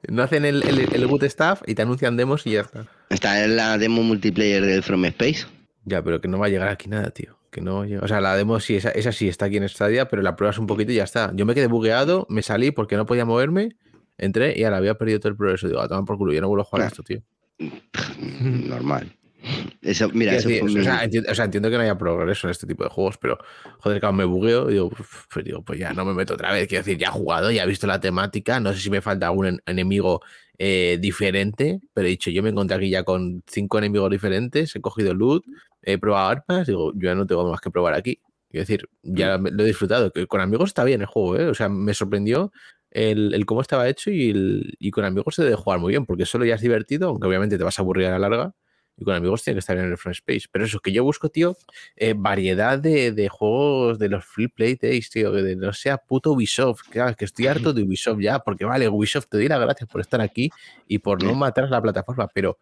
No 0.09 0.23
hacen 0.23 0.45
el, 0.45 0.63
el, 0.67 0.95
el 0.95 1.07
boot 1.07 1.23
staff 1.25 1.63
y 1.67 1.75
te 1.75 1.83
anuncian 1.83 2.17
demos 2.17 2.47
y 2.47 2.53
ya 2.53 2.63
está. 2.63 2.87
Está 3.11 3.45
en 3.45 3.57
la 3.57 3.77
demo 3.79 4.03
multiplayer 4.03 4.65
del 4.65 4.83
From 4.83 5.05
Space. 5.07 5.47
Ya, 5.85 6.03
pero 6.03 6.21
que 6.21 6.29
no 6.29 6.39
va 6.39 6.47
a 6.47 6.49
llegar 6.49 6.69
aquí 6.69 6.89
nada, 6.89 7.11
tío. 7.11 7.37
Que 7.51 7.61
no 7.61 7.81
O 7.81 8.09
sea, 8.09 8.21
la 8.21 8.37
demo 8.37 8.61
sí, 8.61 8.77
esa, 8.77 8.91
esa 8.91 9.13
sí 9.13 9.29
está 9.29 9.47
aquí 9.47 9.57
en 9.57 9.69
Stadia, 9.69 10.09
pero 10.09 10.23
la 10.23 10.37
pruebas 10.37 10.59
un 10.59 10.67
poquito 10.67 10.93
y 10.93 10.97
ya 10.97 11.05
está. 11.05 11.33
Yo 11.35 11.47
me 11.47 11.55
quedé 11.55 11.67
bugueado, 11.67 12.27
me 12.31 12.43
salí 12.43 12.71
porque 12.71 12.97
no 12.97 13.07
podía 13.07 13.25
moverme, 13.25 13.77
entré 14.19 14.57
y 14.57 14.65
ahora 14.65 14.77
había 14.77 14.95
perdido 14.95 15.19
todo 15.19 15.31
el 15.31 15.37
progreso. 15.37 15.67
Digo, 15.67 15.81
a 15.81 15.89
tomar 15.89 16.05
por 16.05 16.17
culo, 16.17 16.33
yo 16.33 16.41
no 16.41 16.49
vuelvo 16.49 16.63
a 16.63 16.65
jugar 16.65 16.85
a 16.85 16.89
esto, 16.89 17.03
tío. 17.03 17.23
Normal. 18.41 19.17
Eso, 19.83 20.11
mira, 20.11 20.35
eso 20.35 20.49
decir, 20.49 20.61
fue 20.63 20.71
o, 20.71 20.75
mi- 20.75 20.85
sea, 20.85 21.05
enti- 21.05 21.31
o 21.31 21.35
sea, 21.35 21.45
entiendo 21.47 21.71
que 21.71 21.77
no 21.77 21.83
haya 21.83 21.97
progreso 21.97 22.47
en 22.47 22.51
este 22.51 22.67
tipo 22.67 22.85
de 22.85 22.91
juegos, 22.91 23.17
pero 23.19 23.39
joder, 23.79 23.99
claro, 24.01 24.13
me 24.13 24.25
bugueo 24.25 24.69
y 24.69 24.75
digo, 24.75 24.91
pues 25.33 25.45
digo, 25.45 25.63
pues 25.63 25.79
ya 25.79 25.93
no 25.95 26.05
me 26.05 26.13
meto 26.13 26.35
otra 26.35 26.53
vez. 26.53 26.69
Quiero 26.69 26.85
decir, 26.85 26.99
ya 26.99 27.09
he 27.09 27.11
jugado, 27.11 27.51
ya 27.51 27.65
he 27.65 27.67
visto 27.67 27.87
la 27.87 28.01
temática, 28.01 28.61
no 28.61 28.73
sé 28.73 28.81
si 28.81 28.91
me 28.91 29.01
falta 29.01 29.27
algún 29.27 29.47
en- 29.47 29.63
enemigo 29.67 30.21
eh, 30.59 30.99
diferente, 31.01 31.81
pero 31.95 32.07
he 32.07 32.11
dicho, 32.11 32.31
yo 32.31 32.43
me 32.43 32.51
encontré 32.51 32.77
aquí 32.77 32.91
ya 32.91 33.03
con 33.05 33.43
cinco 33.47 33.79
enemigos 33.79 34.11
diferentes, 34.11 34.77
he 34.77 34.81
cogido 34.83 35.15
loot, 35.15 35.45
he 35.83 35.97
probado 35.97 36.29
armas, 36.29 36.67
digo, 36.67 36.93
yo 36.95 37.09
ya 37.09 37.15
no 37.15 37.27
tengo 37.27 37.51
más 37.51 37.61
que 37.63 37.71
probar 37.71 37.95
aquí. 37.95 38.21
Quiero 38.51 38.63
decir, 38.63 38.89
ya 39.03 39.39
me- 39.39 39.51
lo 39.51 39.63
he 39.63 39.67
disfrutado, 39.67 40.13
con 40.29 40.41
amigos 40.43 40.69
está 40.71 40.85
bien 40.85 41.01
el 41.01 41.07
juego, 41.07 41.37
¿eh? 41.39 41.47
O 41.49 41.55
sea, 41.55 41.69
me 41.71 41.95
sorprendió 41.95 42.53
el, 42.91 43.33
el 43.33 43.47
cómo 43.47 43.63
estaba 43.63 43.89
hecho 43.89 44.11
y, 44.11 44.31
el- 44.31 44.75
y 44.79 44.91
con 44.91 45.05
amigos 45.05 45.37
se 45.37 45.45
debe 45.45 45.55
jugar 45.57 45.79
muy 45.79 45.93
bien, 45.93 46.05
porque 46.05 46.27
solo 46.27 46.45
ya 46.45 46.57
es 46.57 46.61
divertido, 46.61 47.09
aunque 47.09 47.27
obviamente 47.27 47.57
te 47.57 47.65
vas 47.65 47.79
a 47.79 47.83
aburrir 47.83 48.09
a 48.09 48.19
la 48.19 48.29
larga, 48.29 48.53
y 49.01 49.05
con 49.05 49.15
amigos 49.15 49.43
tiene 49.43 49.57
que 49.57 49.61
estar 49.61 49.77
en 49.77 49.87
el 49.87 49.97
front 49.97 50.15
space. 50.17 50.47
Pero 50.53 50.65
eso 50.67 50.79
que 50.79 50.93
yo 50.93 51.03
busco, 51.03 51.29
tío, 51.31 51.57
eh, 51.97 52.15
variedad 52.17 52.79
de, 52.79 53.11
de 53.11 53.29
juegos 53.29 53.99
de 53.99 54.09
los 54.11 54.25
free 54.25 54.47
play 54.49 54.77
days, 54.77 55.11
tío, 55.11 55.33
que 55.33 55.43
de- 55.43 55.57
no 55.57 55.73
sea 55.73 55.97
puto 55.99 56.31
Ubisoft. 56.33 56.83
Claro, 56.91 57.17
que 57.17 57.25
estoy 57.25 57.49
harto 57.49 57.73
de 57.73 57.83
Ubisoft 57.83 58.21
ya, 58.21 58.39
porque 58.39 58.65
vale, 58.65 58.89
Ubisoft, 58.89 59.27
te 59.29 59.39
doy 59.39 59.49
las 59.49 59.59
gracias 59.61 59.89
por 59.91 60.01
estar 60.01 60.21
aquí 60.21 60.51
y 60.87 60.99
por 60.99 61.21
no 61.25 61.35
matar 61.35 61.65
a 61.65 61.69
la 61.71 61.83
plataforma, 61.83 62.29
pero 62.33 62.59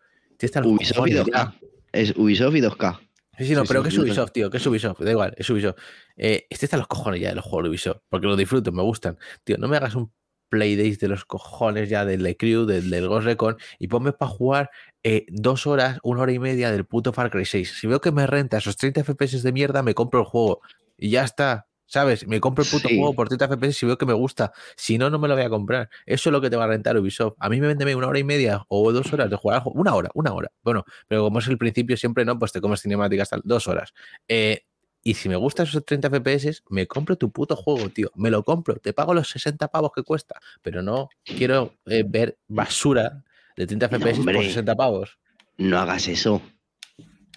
Ubisoft 0.64 0.88
y 0.88 0.94
cojones 0.94 1.26
2K. 1.26 1.30
ya. 1.32 1.54
Es 1.92 2.14
Ubisoft 2.16 2.54
y 2.54 2.60
2K. 2.62 3.00
Sí, 3.38 3.44
sí, 3.46 3.54
no, 3.54 3.62
Sí, 3.62 3.68
pero 3.68 3.80
sí, 3.80 3.84
que 3.84 3.88
es 3.94 3.98
Ubisoft, 3.98 4.32
tío, 4.32 4.50
que 4.50 4.56
es 4.56 4.66
Ubisoft, 4.66 5.00
da 5.00 5.10
igual, 5.10 5.34
es 5.36 5.48
Ubisoft. 5.50 5.76
Eh, 6.16 6.46
este 6.50 6.66
está 6.66 6.76
los 6.76 6.86
cojones 6.88 7.20
ya 7.20 7.28
de 7.30 7.34
los 7.36 7.44
juegos 7.44 7.64
de 7.64 7.68
Ubisoft, 7.70 7.98
porque 8.08 8.26
los 8.26 8.36
disfruto, 8.36 8.72
me 8.72 8.82
gustan. 8.82 9.16
Tío, 9.44 9.56
no 9.58 9.68
me 9.68 9.76
hagas 9.76 9.94
un 9.94 10.12
Playdays 10.48 10.98
de 10.98 11.08
los 11.08 11.24
cojones 11.24 11.88
ya 11.90 12.04
del 12.06 12.22
The 12.22 12.36
Crew, 12.36 12.64
del, 12.64 12.88
del 12.90 13.06
Ghost 13.06 13.26
Recon, 13.26 13.56
y 13.78 13.86
ponme 13.88 14.12
para 14.12 14.30
jugar 14.30 14.70
eh, 15.10 15.24
dos 15.30 15.66
horas, 15.66 15.98
una 16.02 16.20
hora 16.20 16.32
y 16.32 16.38
media 16.38 16.70
del 16.70 16.84
puto 16.84 17.12
Far 17.14 17.30
Cry 17.30 17.46
6. 17.46 17.78
Si 17.80 17.86
veo 17.86 18.00
que 18.00 18.12
me 18.12 18.26
renta 18.26 18.58
esos 18.58 18.76
30 18.76 19.04
FPS 19.04 19.42
de 19.42 19.52
mierda, 19.52 19.82
me 19.82 19.94
compro 19.94 20.20
el 20.20 20.26
juego. 20.26 20.60
Y 20.98 21.10
ya 21.10 21.24
está. 21.24 21.66
¿Sabes? 21.90 22.26
Me 22.26 22.38
compro 22.38 22.64
el 22.64 22.70
puto 22.70 22.86
Sí. 22.86 22.98
juego 22.98 23.14
por 23.14 23.28
30 23.28 23.46
FPS 23.48 23.78
si 23.78 23.86
veo 23.86 23.96
que 23.96 24.04
me 24.04 24.12
gusta. 24.12 24.52
Si 24.76 24.98
no, 24.98 25.08
no 25.08 25.18
me 25.18 25.26
lo 25.26 25.34
voy 25.34 25.44
a 25.44 25.48
comprar. 25.48 25.88
Eso 26.04 26.28
es 26.28 26.32
lo 26.32 26.42
que 26.42 26.50
te 26.50 26.56
va 26.56 26.64
a 26.64 26.66
rentar 26.66 26.98
Ubisoft. 26.98 27.36
A 27.38 27.48
mí 27.48 27.58
me 27.62 27.66
vende 27.68 27.94
una 27.94 28.08
hora 28.08 28.18
y 28.18 28.24
media 28.24 28.62
o 28.68 28.92
dos 28.92 29.10
horas 29.14 29.30
de 29.30 29.36
jugar 29.36 29.56
al 29.56 29.62
juego. 29.62 29.80
Una 29.80 29.94
hora, 29.94 30.10
una 30.12 30.34
hora. 30.34 30.52
Bueno, 30.62 30.84
pero 31.06 31.22
como 31.22 31.38
es 31.38 31.46
el 31.48 31.56
principio, 31.56 31.96
siempre 31.96 32.26
no, 32.26 32.38
pues 32.38 32.52
te 32.52 32.60
comes 32.60 32.82
cinemáticas 32.82 33.30
tal, 33.30 33.40
dos 33.44 33.66
horas. 33.68 33.94
Eh, 34.28 34.64
y 35.02 35.14
si 35.14 35.30
me 35.30 35.36
gustan 35.36 35.64
esos 35.66 35.82
30 35.86 36.10
FPS, 36.10 36.62
me 36.68 36.86
compro 36.86 37.16
tu 37.16 37.32
puto 37.32 37.56
juego, 37.56 37.88
tío. 37.88 38.10
Me 38.16 38.30
lo 38.30 38.42
compro. 38.42 38.76
Te 38.76 38.92
pago 38.92 39.14
los 39.14 39.30
60 39.30 39.68
pavos 39.68 39.92
que 39.94 40.02
cuesta. 40.02 40.38
Pero 40.60 40.82
no 40.82 41.08
quiero 41.24 41.72
eh, 41.86 42.04
ver 42.06 42.36
basura 42.48 43.24
de 43.58 43.66
30 43.66 43.88
No, 43.88 43.98
FPS 43.98 44.16
por 44.16 44.28
hombre. 44.28 44.42
60 44.48 44.74
pavos. 44.76 45.18
No 45.58 45.78
hagas 45.78 46.08
eso. 46.08 46.40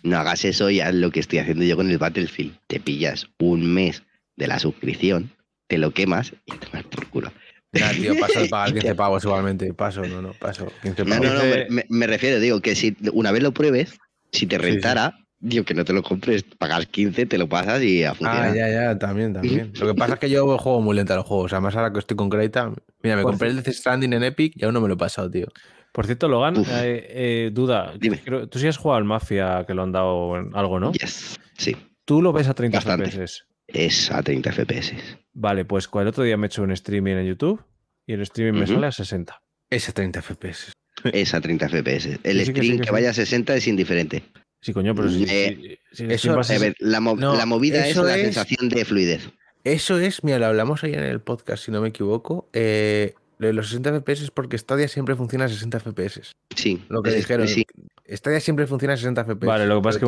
No 0.03 0.18
hagas 0.18 0.45
eso 0.45 0.69
y 0.69 0.80
haz 0.80 0.93
lo 0.93 1.11
que 1.11 1.19
estoy 1.19 1.39
haciendo 1.39 1.64
yo 1.65 1.76
con 1.76 1.89
el 1.89 1.98
Battlefield. 1.98 2.56
Te 2.68 2.80
pillas 2.80 3.27
un 3.39 3.72
mes 3.73 4.03
de 4.35 4.48
la 4.48 4.60
suscripción, 4.60 5.31
te 5.68 5.77
lo 5.77 5.91
quemas 5.91 6.34
y 6.45 6.52
te 6.53 6.68
vas 6.72 6.84
por 6.84 7.07
culo. 7.10 7.31
Nada, 7.73 7.93
tío, 7.93 8.18
paso 8.19 8.41
de 8.41 8.48
pagar 8.48 8.73
15 8.73 8.95
pavos 8.95 9.23
igualmente. 9.23 9.73
Paso, 9.73 10.02
no, 10.07 10.22
no, 10.22 10.34
paso. 10.34 10.72
15 10.81 11.03
No, 11.06 11.10
pavos. 11.15 11.26
no, 11.27 11.35
no, 11.35 11.41
me, 11.45 11.57
Dice- 11.57 11.68
me- 11.69 11.85
me 11.89 12.07
refiero, 12.07 12.39
digo, 12.39 12.60
que 12.61 12.76
si 12.76 12.95
una 13.14 13.31
vez 13.31 13.41
lo 13.43 13.52
pruebes, 13.53 13.98
si 14.31 14.45
te 14.45 14.57
Sí, 14.57 14.61
rentara, 14.61 15.18
digo 15.39 15.64
que 15.64 15.73
no 15.73 15.85
te 15.85 15.93
lo 15.93 16.03
compres, 16.03 16.43
pagas 16.43 16.85
15, 16.88 17.26
te 17.27 17.38
lo 17.38 17.48
pasas 17.48 17.81
y 17.84 18.03
a 18.03 18.14
funcionar. 18.14 18.49
Ah, 18.52 18.56
ya, 18.56 18.69
ya, 18.69 18.99
también, 18.99 19.34
también. 19.34 19.72
Lo 19.80 19.88
que 19.88 19.95
pasa 19.95 20.15
es 20.15 20.19
que 20.19 20.30
yo 20.30 20.57
juego 20.57 20.81
muy 20.81 20.95
lento 20.95 21.14
a 21.14 21.18
los 21.18 21.26
juegos. 21.26 21.53
Además, 21.53 21.76
ahora 21.76 21.93
que 21.93 21.99
estoy 21.99 22.18
con 22.18 22.30
Creta, 22.30 22.72
mira, 23.03 23.15
me 23.15 23.22
Por 23.23 23.31
compré 23.31 23.49
el 23.49 23.64
Death 23.64 23.73
Stranding 23.73 24.14
en 24.14 24.23
Epic 24.23 24.53
y 24.56 24.65
aún 24.65 24.73
no 24.73 24.81
me 24.81 24.88
lo 24.88 24.95
he 24.95 24.98
pasado, 24.98 25.30
tío. 25.31 25.48
Por 25.91 26.05
cierto, 26.05 26.27
Logan, 26.30 26.55
eh, 26.57 27.07
eh, 27.09 27.49
duda. 27.53 27.93
Dime. 27.99 28.19
creo- 28.23 28.47
tú 28.47 28.59
sí 28.59 28.68
has 28.68 28.77
jugado 28.77 28.97
al 28.97 29.03
Mafia 29.03 29.65
que 29.68 29.73
lo 29.73 29.84
han 29.84 29.91
dado 29.91 30.38
en 30.38 30.51
algo, 30.55 30.80
¿no? 30.80 30.91
Yes, 30.93 31.39
sí, 31.57 31.76
Tú 32.05 32.22
lo 32.22 32.34
ves 32.34 32.47
a 32.47 32.53
30 32.53 32.77
Bastante. 32.80 33.09
FPS. 33.11 33.43
es 33.68 34.11
a 34.11 34.22
30 34.23 34.51
FPS. 34.51 34.93
Vale, 35.34 35.65
pues 35.65 35.88
el 35.93 36.07
otro 36.07 36.23
día 36.23 36.35
me 36.38 36.45
he 36.45 36.47
hecho 36.47 36.63
un 36.63 36.72
streaming 36.72 37.15
en 37.15 37.26
YouTube 37.27 37.63
y 38.05 38.13
el 38.13 38.22
streaming 38.22 38.59
me 38.61 38.68
sale 38.68 38.88
a 38.88 38.91
60. 38.91 39.41
Ese 39.69 39.93
30 39.93 40.22
FPS. 40.22 40.73
Es 41.13 41.34
a 41.34 41.39
30 41.41 41.68
FPS. 41.69 42.19
El 42.23 42.39
Sí, 42.39 42.45
sí 42.47 42.53
que 42.53 42.61
stream 42.61 42.77
sí, 42.77 42.84
que, 42.84 42.91
vaya 42.91 43.11
a 43.11 43.13
60 43.13 43.55
es 43.55 43.68
indiferente. 43.68 44.23
Sí, 44.61 44.73
coño, 44.73 44.93
pero 44.93 45.09
si, 45.09 45.23
Eh, 45.27 45.80
si- 45.91 46.05
si 46.05 46.11
eso, 46.13 46.38
a 46.38 46.41
A 46.41 46.59
ver, 46.59 46.76
la, 46.80 46.99
mo- 46.99 47.15
No, 47.15 47.35
la 47.35 47.45
movida 47.45 47.85
es 47.85 47.91
eso 47.91 48.03
la 48.03 48.15
es- 48.18 48.23
sensación 48.23 48.69
de 48.69 48.84
fluidez. 48.85 49.30
Eso 49.63 49.99
es, 49.99 50.23
mira, 50.23 50.39
lo 50.39 50.47
hablamos 50.47 50.84
ayer 50.84 50.99
en 50.99 51.05
el 51.05 51.22
podcast, 51.22 51.63
si 51.65 51.72
no 51.72 51.81
me 51.81 51.89
equivoco. 51.89 52.49
Eh, 52.53 53.13
lo 53.41 53.47
de 53.47 53.53
los 53.53 53.69
60 53.69 53.89
FPS 54.01 54.23
es 54.26 54.31
porque 54.31 54.55
Stadia 54.57 54.88
siempre 54.88 55.15
funciona 55.15 55.45
a 55.45 55.49
60 55.49 55.80
FPS. 55.80 56.31
Sí, 56.55 56.85
Lo 56.89 57.01
que 57.01 57.09
es- 57.09 57.15
dijeron. 57.15 57.47
sí, 57.47 57.65
Stadia 58.07 58.39
siempre 58.39 58.68
funciona 58.68 58.93
a 58.93 58.97
60 58.97 59.23
FPS. 59.26 59.47
Vale, 59.47 59.65
lo 59.65 59.77
que 59.77 59.84
pasa 59.84 59.97
es 59.97 59.99
que 59.99 60.05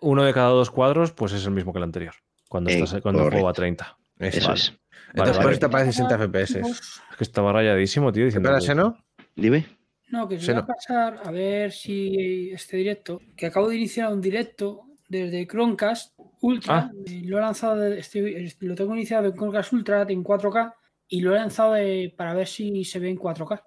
uno, 0.00 0.24
de 0.24 0.34
cada 0.34 0.48
dos 0.48 0.70
cuadros 0.72 1.12
pues 1.12 1.32
es 1.32 1.44
el 1.46 1.52
mismo 1.52 1.72
que 1.72 1.78
el 1.78 1.84
anterior. 1.84 2.14
Cuando, 2.48 2.70
Eh, 2.70 2.80
estás, 2.80 3.00
cuando 3.00 3.30
juego 3.30 3.48
a 3.48 3.52
30. 3.52 3.84
has- 4.18 4.34
eso 4.34 4.48
vale. 4.48 4.58
es. 4.60 4.68
Entonces, 5.14 5.14
Vale, 5.14 5.32
por 5.32 5.36
vale. 5.44 5.50
eso 5.52 5.60
te 5.60 5.66
aparece 5.66 5.92
60 5.92 6.14
FPS. 6.18 6.58
Es 6.60 7.16
que 7.16 7.24
estaba 7.24 7.52
rayadísimo, 7.52 8.12
tío. 8.12 8.22
¿Qué 8.22 8.26
Diciendo, 8.26 8.50
pasa, 8.50 8.74
no? 8.74 8.98
Dime. 9.36 9.66
No, 10.08 10.28
que 10.28 10.40
Se 10.40 10.52
va 10.52 10.58
a 10.60 10.66
pasar 10.66 11.20
a 11.24 11.30
ver 11.30 11.70
si 11.72 12.50
este 12.50 12.76
directo, 12.78 13.20
que 13.36 13.46
acabo 13.46 13.68
de 13.68 13.76
iniciar 13.76 14.12
un 14.12 14.20
directo 14.20 14.82
desde 15.08 15.46
Chromecast 15.46 16.14
Ultra, 16.40 16.76
Ah. 16.76 16.90
eh, 17.06 17.22
lo 17.24 17.38
he 17.38 17.40
lanzado, 17.40 17.76
de- 17.76 17.98
estoy- 18.00 18.34
es- 18.34 18.56
lo 18.60 18.74
tengo 18.74 18.94
iniciado 18.96 19.26
en 19.28 19.34
Chromecast 19.34 19.72
Ultra 19.72 20.04
en 20.08 20.22
4K 20.24 20.74
y 21.12 21.20
lo 21.20 21.34
he 21.34 21.38
lanzado 21.38 21.74
de- 21.74 22.12
para 22.16 22.32
ver 22.32 22.46
si 22.48 22.84
se 22.86 22.98
ve 22.98 23.10
en 23.10 23.16
4K. 23.18 23.62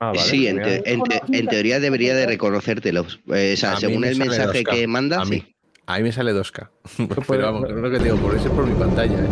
Ah, 0.00 0.08
vale, 0.12 0.20
sí, 0.20 0.46
en, 0.46 0.56
genial. 0.58 0.82
te- 0.82 0.92
en 0.92 1.02
te- 1.02 1.38
en 1.38 1.46
teoría 1.46 1.80
debería 1.80 2.14
de 2.14 2.26
reconocértelos. 2.26 3.20
Eh, 3.34 3.52
o 3.54 3.56
sea, 3.56 3.76
según 3.76 4.00
me 4.00 4.08
el 4.10 4.16
mensaje 4.18 4.62
2K. 4.62 4.70
que 4.74 4.86
manda, 4.86 5.20
A 5.20 5.24
mí. 5.24 5.36
sí. 5.40 5.54
A 5.86 5.96
mí 5.98 6.04
me 6.04 6.12
sale 6.12 6.32
2K. 6.32 6.70
puede- 7.08 7.22
Pero 7.26 7.52
vamos, 7.52 7.70
lo 7.70 7.90
que 7.90 7.98
digo, 7.98 8.16
por 8.16 8.34
eso 8.34 8.48
es 8.48 8.52
por 8.54 8.66
mi 8.66 8.74
pantalla. 8.78 9.18
¿eh? 9.18 9.28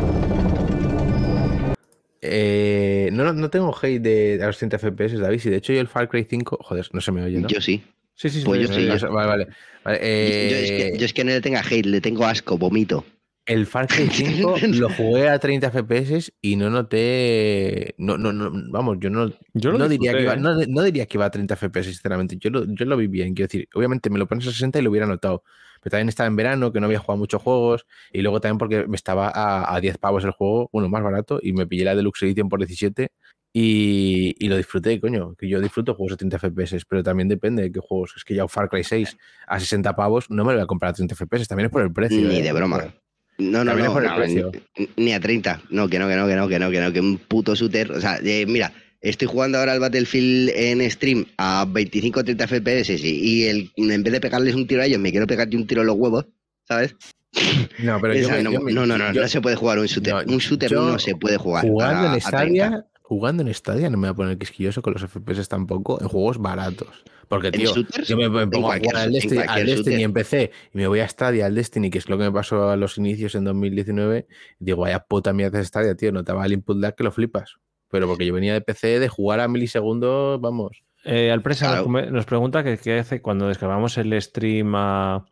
Eh, 2.21 3.11
no, 3.13 3.33
no 3.33 3.49
tengo 3.51 3.75
hate 3.81 4.01
de 4.03 4.41
a 4.43 4.47
los 4.47 4.59
30 4.59 4.79
FPS, 4.79 5.19
David. 5.19 5.41
Y 5.45 5.51
de 5.51 5.57
hecho, 5.57 5.73
yo 5.73 5.81
el 5.81 5.89
Far 5.89 6.09
Cry 6.09 6.27
5. 6.29 6.59
Joder, 6.63 6.87
no 6.93 7.01
se 7.01 7.13
me 7.13 7.23
oye, 7.23 7.39
¿no? 7.41 7.49
Yo 7.49 7.61
sí. 7.61 7.83
Sí, 8.15 8.29
sí, 8.31 8.41
sí. 8.41 8.45
Pues 8.45 8.61
yo 8.69 8.75
sí, 8.75 8.87
yo- 8.87 9.13
Vale, 9.13 9.29
vale. 9.29 9.47
vale, 9.85 9.99
Yo- 10.01 10.51
yo, 10.51 10.57
es 10.57 10.71
que, 10.71 10.99
yo 10.99 11.05
es 11.07 11.13
que 11.13 11.23
no 11.25 11.31
le 11.31 11.41
tenga 11.41 11.61
hate, 11.61 11.87
le 11.87 12.01
tengo 12.01 12.25
asco, 12.27 12.59
vomito. 12.59 13.05
El 13.49 13.67
Far 13.67 13.89
Cry 13.89 14.09
5 14.13 14.57
lo 14.75 14.91
jugué 14.91 15.29
a 15.29 15.39
30 15.39 15.71
FPS 15.71 16.33
y 16.43 16.57
no 16.57 16.69
noté. 16.69 17.95
No, 17.97 18.19
no, 18.19 18.33
no, 18.33 18.53
vamos, 18.71 18.99
yo 19.01 19.09
no, 19.09 19.33
Yo 19.55 19.73
no, 19.73 19.89
diría 19.89 20.13
que 20.13 20.23
iba, 20.23 20.35
¿eh? 20.35 20.37
no, 20.37 20.55
no 20.55 20.83
diría 20.83 21.07
que 21.07 21.17
iba 21.17 21.25
a 21.25 21.31
30 21.31 21.57
FPS, 21.57 21.87
sinceramente. 21.87 22.37
Yo 22.39 22.51
lo, 22.51 22.67
yo 22.67 22.85
lo 22.85 22.97
vi 22.99 23.07
bien, 23.07 23.35
quiero 23.35 23.49
decir, 23.49 23.67
obviamente 23.75 24.11
me 24.11 24.19
lo 24.19 24.29
pones 24.29 24.47
a 24.47 24.53
60 24.53 24.79
y 24.79 24.83
lo 24.83 24.91
hubiera 24.91 25.07
notado. 25.07 25.43
Pero 25.81 25.93
también 25.93 26.11
estaba 26.11 26.27
en 26.27 26.37
verano, 26.37 26.73
que 26.73 26.81
no 26.81 26.87
había 26.87 26.99
jugado 26.99 27.19
muchos 27.19 27.41
juegos, 27.41 27.87
y 28.13 28.21
luego 28.21 28.41
también 28.41 28.59
porque 28.59 28.87
me 28.87 28.97
estaba 28.97 29.31
a, 29.35 29.75
a 29.75 29.81
10 29.81 29.97
pavos 29.97 30.25
el 30.25 30.33
juego, 30.33 30.69
bueno, 30.71 30.91
más 30.91 31.03
barato, 31.03 31.41
y 31.43 31.55
me 31.55 31.67
pillé 31.67 31.85
la 31.85 31.95
Deluxe 31.95 32.25
Edition 32.25 32.51
por 32.51 32.59
17 32.59 33.11
y, 33.55 34.37
y 34.39 34.49
lo 34.49 34.59
disfruté, 34.59 35.01
coño, 35.01 35.35
que 35.37 35.49
yo 35.49 35.59
disfruto 35.61 35.95
juegos 35.95 36.13
a 36.13 36.17
30 36.17 36.39
FPS, 36.39 36.85
pero 36.87 37.03
también 37.03 37.29
depende 37.29 37.63
de 37.63 37.73
qué 37.73 37.81
juegos. 37.81 38.13
Es 38.17 38.25
que 38.25 38.35
ya 38.35 38.47
Far 38.47 38.69
Cry 38.69 38.85
6 38.85 39.17
a 39.47 39.59
60 39.59 39.97
pavos 39.97 40.29
no 40.29 40.45
me 40.45 40.53
lo 40.53 40.59
voy 40.59 40.65
a 40.65 40.67
comprar 40.67 40.91
a 40.91 40.93
30 40.93 41.15
FPS, 41.15 41.49
también 41.49 41.67
es 41.67 41.73
por 41.73 41.81
el 41.81 41.93
precio. 41.93 42.29
Ni 42.29 42.37
¿eh? 42.37 42.43
de 42.43 42.53
broma. 42.53 42.93
No, 43.39 43.65
no, 43.65 43.75
no, 43.75 43.93
por 43.93 44.03
el 44.05 44.11
no, 44.11 44.17
precio. 44.17 44.53
ni, 44.77 44.89
ni 44.97 45.13
a 45.13 45.21
30. 45.21 45.63
No, 45.71 45.89
que 45.89 45.99
no, 45.99 46.09
que 46.09 46.17
no, 46.17 46.27
que 46.27 46.35
no, 46.37 46.49
que 46.49 46.59
no, 46.59 46.71
que 46.71 46.81
no, 46.81 46.93
que 46.93 47.01
un 47.01 47.19
puto 47.19 47.55
shooter. 47.55 47.93
O 47.93 48.01
sea, 48.01 48.19
eh, 48.25 48.45
mira, 48.47 48.73
estoy 49.01 49.29
jugando 49.29 49.59
ahora 49.59 49.73
al 49.73 49.81
Battlefield 49.81 50.51
en 50.55 50.91
stream 50.91 51.25
a 51.37 51.65
25 51.69 52.19
o 52.21 52.25
30 52.25 52.47
FPS 52.49 52.91
y, 53.05 53.09
y 53.11 53.45
el, 53.47 53.71
en 53.77 54.03
vez 54.03 54.13
de 54.13 54.21
pegarles 54.21 54.55
un 54.57 54.67
tiro 54.67 54.83
a 54.83 54.87
ellos, 54.87 54.99
me 54.99 55.13
quiero 55.13 55.27
pegarte 55.27 55.57
un 55.57 55.67
tiro 55.69 55.83
a 55.83 55.85
los 55.85 55.97
huevos, 55.97 56.27
¿sabes? 56.67 56.95
No, 57.79 58.01
pero 58.01 58.15
yo 58.19 58.29
me- 58.31 58.43
no, 58.43 58.51
yo 58.53 58.61
me- 58.61 58.73
no, 58.73 58.87
no, 58.87 58.99
no, 58.99 59.13
yo- 59.13 59.23
no 59.23 59.29
se 59.29 59.41
puede 59.41 59.55
jugar 59.55 59.79
un 59.79 59.87
shooter. 59.87 60.15
no, 60.27 60.33
un 60.33 60.39
shooter 60.39 60.73
no 60.73 60.99
se 60.99 61.15
puede 61.15 61.37
jugar. 61.37 61.65
Jugando 61.65 62.09
a- 62.09 62.15
en 62.17 62.21
a 62.21 62.21
30. 62.21 62.29
Stadia, 62.29 62.87
jugando 63.09 63.43
en 63.43 63.53
Stadia 63.55 63.89
no 63.89 63.97
me 63.97 64.09
voy 64.09 64.13
a 64.13 64.15
poner 64.15 64.39
quisquilloso 64.39 64.83
con 64.83 64.93
los 64.93 65.03
FPS 65.03 65.49
tampoco 65.49 65.99
en 66.01 66.09
juegos 66.09 66.39
baratos. 66.39 66.89
Porque, 67.27 67.49
¿En 67.49 67.55
tío, 67.55 67.73
yo 68.07 68.17
me, 68.17 68.29
pongo 68.47 68.71
a 68.73 68.79
jugar 68.79 68.97
al 68.97 69.13
Destiny, 69.13 69.43
al 69.47 69.67
Destiny 69.67 70.03
en 70.05 70.13
PC 70.13 70.51
y 70.73 70.79
me 70.79 70.87
voy 70.87 71.01
a 71.01 71.09
Stadia, 71.09 71.47
al 71.47 71.55
Destiny, 71.55 71.91
que 71.91 71.99
es 71.99 72.09
lo 72.09 72.17
que 72.19 72.25
me 72.25 72.33
pasó 72.33 72.71
a 72.71 72.77
los 72.77 72.97
inicios 72.99 73.35
en 73.35 73.45
2019. 73.45 74.27
Y 74.61 74.65
digo, 74.65 74.83
vaya 74.83 75.01
puta 75.01 75.33
mierda 75.33 75.59
de 75.59 75.65
Stadia, 75.65 75.95
tío, 75.95 76.13
no 76.13 76.23
te 76.25 76.33
va 76.33 76.47
el 76.47 76.53
input 76.53 76.79
lag 76.79 76.95
que 76.95 77.05
lo 77.05 77.11
flipas. 77.11 77.57
Pero 77.91 78.07
porque 78.07 78.25
yo 78.27 78.35
venía 78.35 78.53
de 78.55 78.61
PC 78.61 78.99
de 78.99 79.09
jugar 79.09 79.41
a 79.41 79.49
milisegundos, 79.49 80.41
vamos. 80.41 80.83
Eh, 81.05 81.31
Alpresa 81.31 81.67
nos 81.67 81.73
Claro. 81.75 81.85
come- 81.85 82.11
nos, 82.11 82.25
pregunta 82.27 82.63
que 82.65 82.77
qué 82.79 82.99
hace 82.99 83.21
cuando 83.23 83.49
descargamos 83.49 83.97
el 83.99 84.21
stream 84.21 84.75
a- 84.75 85.25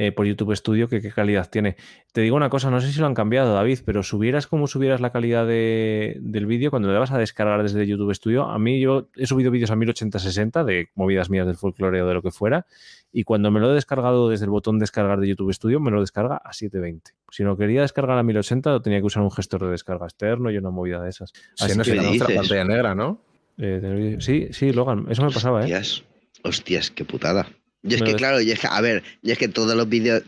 eh, 0.00 0.12
por 0.12 0.26
YouTube 0.26 0.54
Studio, 0.54 0.88
que 0.88 1.00
qué 1.00 1.10
calidad 1.10 1.50
tiene. 1.50 1.74
Te 2.12 2.20
digo 2.20 2.36
una 2.36 2.48
cosa, 2.50 2.70
no 2.70 2.80
sé 2.80 2.92
si 2.92 3.00
lo 3.00 3.06
han 3.06 3.14
cambiado, 3.14 3.52
David, 3.52 3.80
pero 3.84 4.04
subieras 4.04 4.46
como 4.46 4.68
subieras 4.68 5.00
la 5.00 5.10
calidad 5.10 5.44
de- 5.44 6.16
del 6.20 6.46
vídeo 6.46 6.70
cuando 6.70 6.92
le 6.92 6.96
vas 6.98 7.10
a 7.10 7.18
descargar 7.18 7.60
desde 7.64 7.84
YouTube 7.84 8.14
Studio. 8.14 8.44
A 8.44 8.60
mí 8.60 8.78
yo 8.80 9.08
he 9.16 9.26
subido 9.26 9.50
vídeos 9.50 9.72
a 9.72 9.76
1080-60 9.76 10.62
de 10.64 10.88
movidas 10.94 11.30
mías 11.30 11.46
del 11.48 11.56
folclore 11.56 12.00
o 12.02 12.06
de 12.06 12.14
lo 12.14 12.22
que 12.22 12.30
fuera, 12.30 12.64
y 13.12 13.24
cuando 13.24 13.50
me 13.50 13.58
lo 13.58 13.72
he 13.72 13.74
descargado 13.74 14.28
desde 14.28 14.44
el 14.44 14.50
botón 14.50 14.78
descargar 14.78 15.18
de 15.18 15.26
YouTube 15.26 15.52
Studio, 15.52 15.80
me 15.80 15.90
lo 15.90 16.00
descarga 16.00 16.36
a 16.36 16.52
720. 16.52 17.10
Si 17.32 17.42
no 17.42 17.56
quería 17.56 17.80
descargar 17.80 18.18
a 18.18 18.22
1080, 18.22 18.70
lo 18.70 18.80
tenía 18.82 19.00
que 19.00 19.06
usar 19.06 19.24
un 19.24 19.32
gestor 19.32 19.64
de 19.64 19.70
descarga 19.72 20.06
externo 20.06 20.50
y 20.52 20.58
una 20.58 20.70
movida 20.70 21.02
de 21.02 21.10
esas. 21.10 21.32
Así 21.58 21.76
nos 21.76 21.88
que 21.88 21.94
nuestra 21.96 22.28
dices? 22.28 22.36
pantalla 22.36 22.64
negra, 22.64 22.94
¿no? 22.94 23.20
eh, 23.58 24.16
sí, 24.20 24.46
sí, 24.52 24.72
Logan, 24.72 25.06
eso 25.10 25.24
me 25.24 25.32
pasaba, 25.32 25.60
¿eh? 25.60 25.64
Hostias. 25.64 26.04
Hostias, 26.44 26.90
qué 26.92 27.04
putada. 27.04 27.48
Yo 27.82 27.96
es 27.96 28.02
que, 28.02 28.14
claro, 28.14 28.40
yo 28.40 28.52
es 28.52 28.58
que, 28.58 28.66
a 28.68 28.80
ver, 28.80 29.02
yo 29.22 29.32
es 29.32 29.38
que 29.38 29.48
todos 29.48 29.74
los 29.76 29.88
vídeos, 29.88 30.22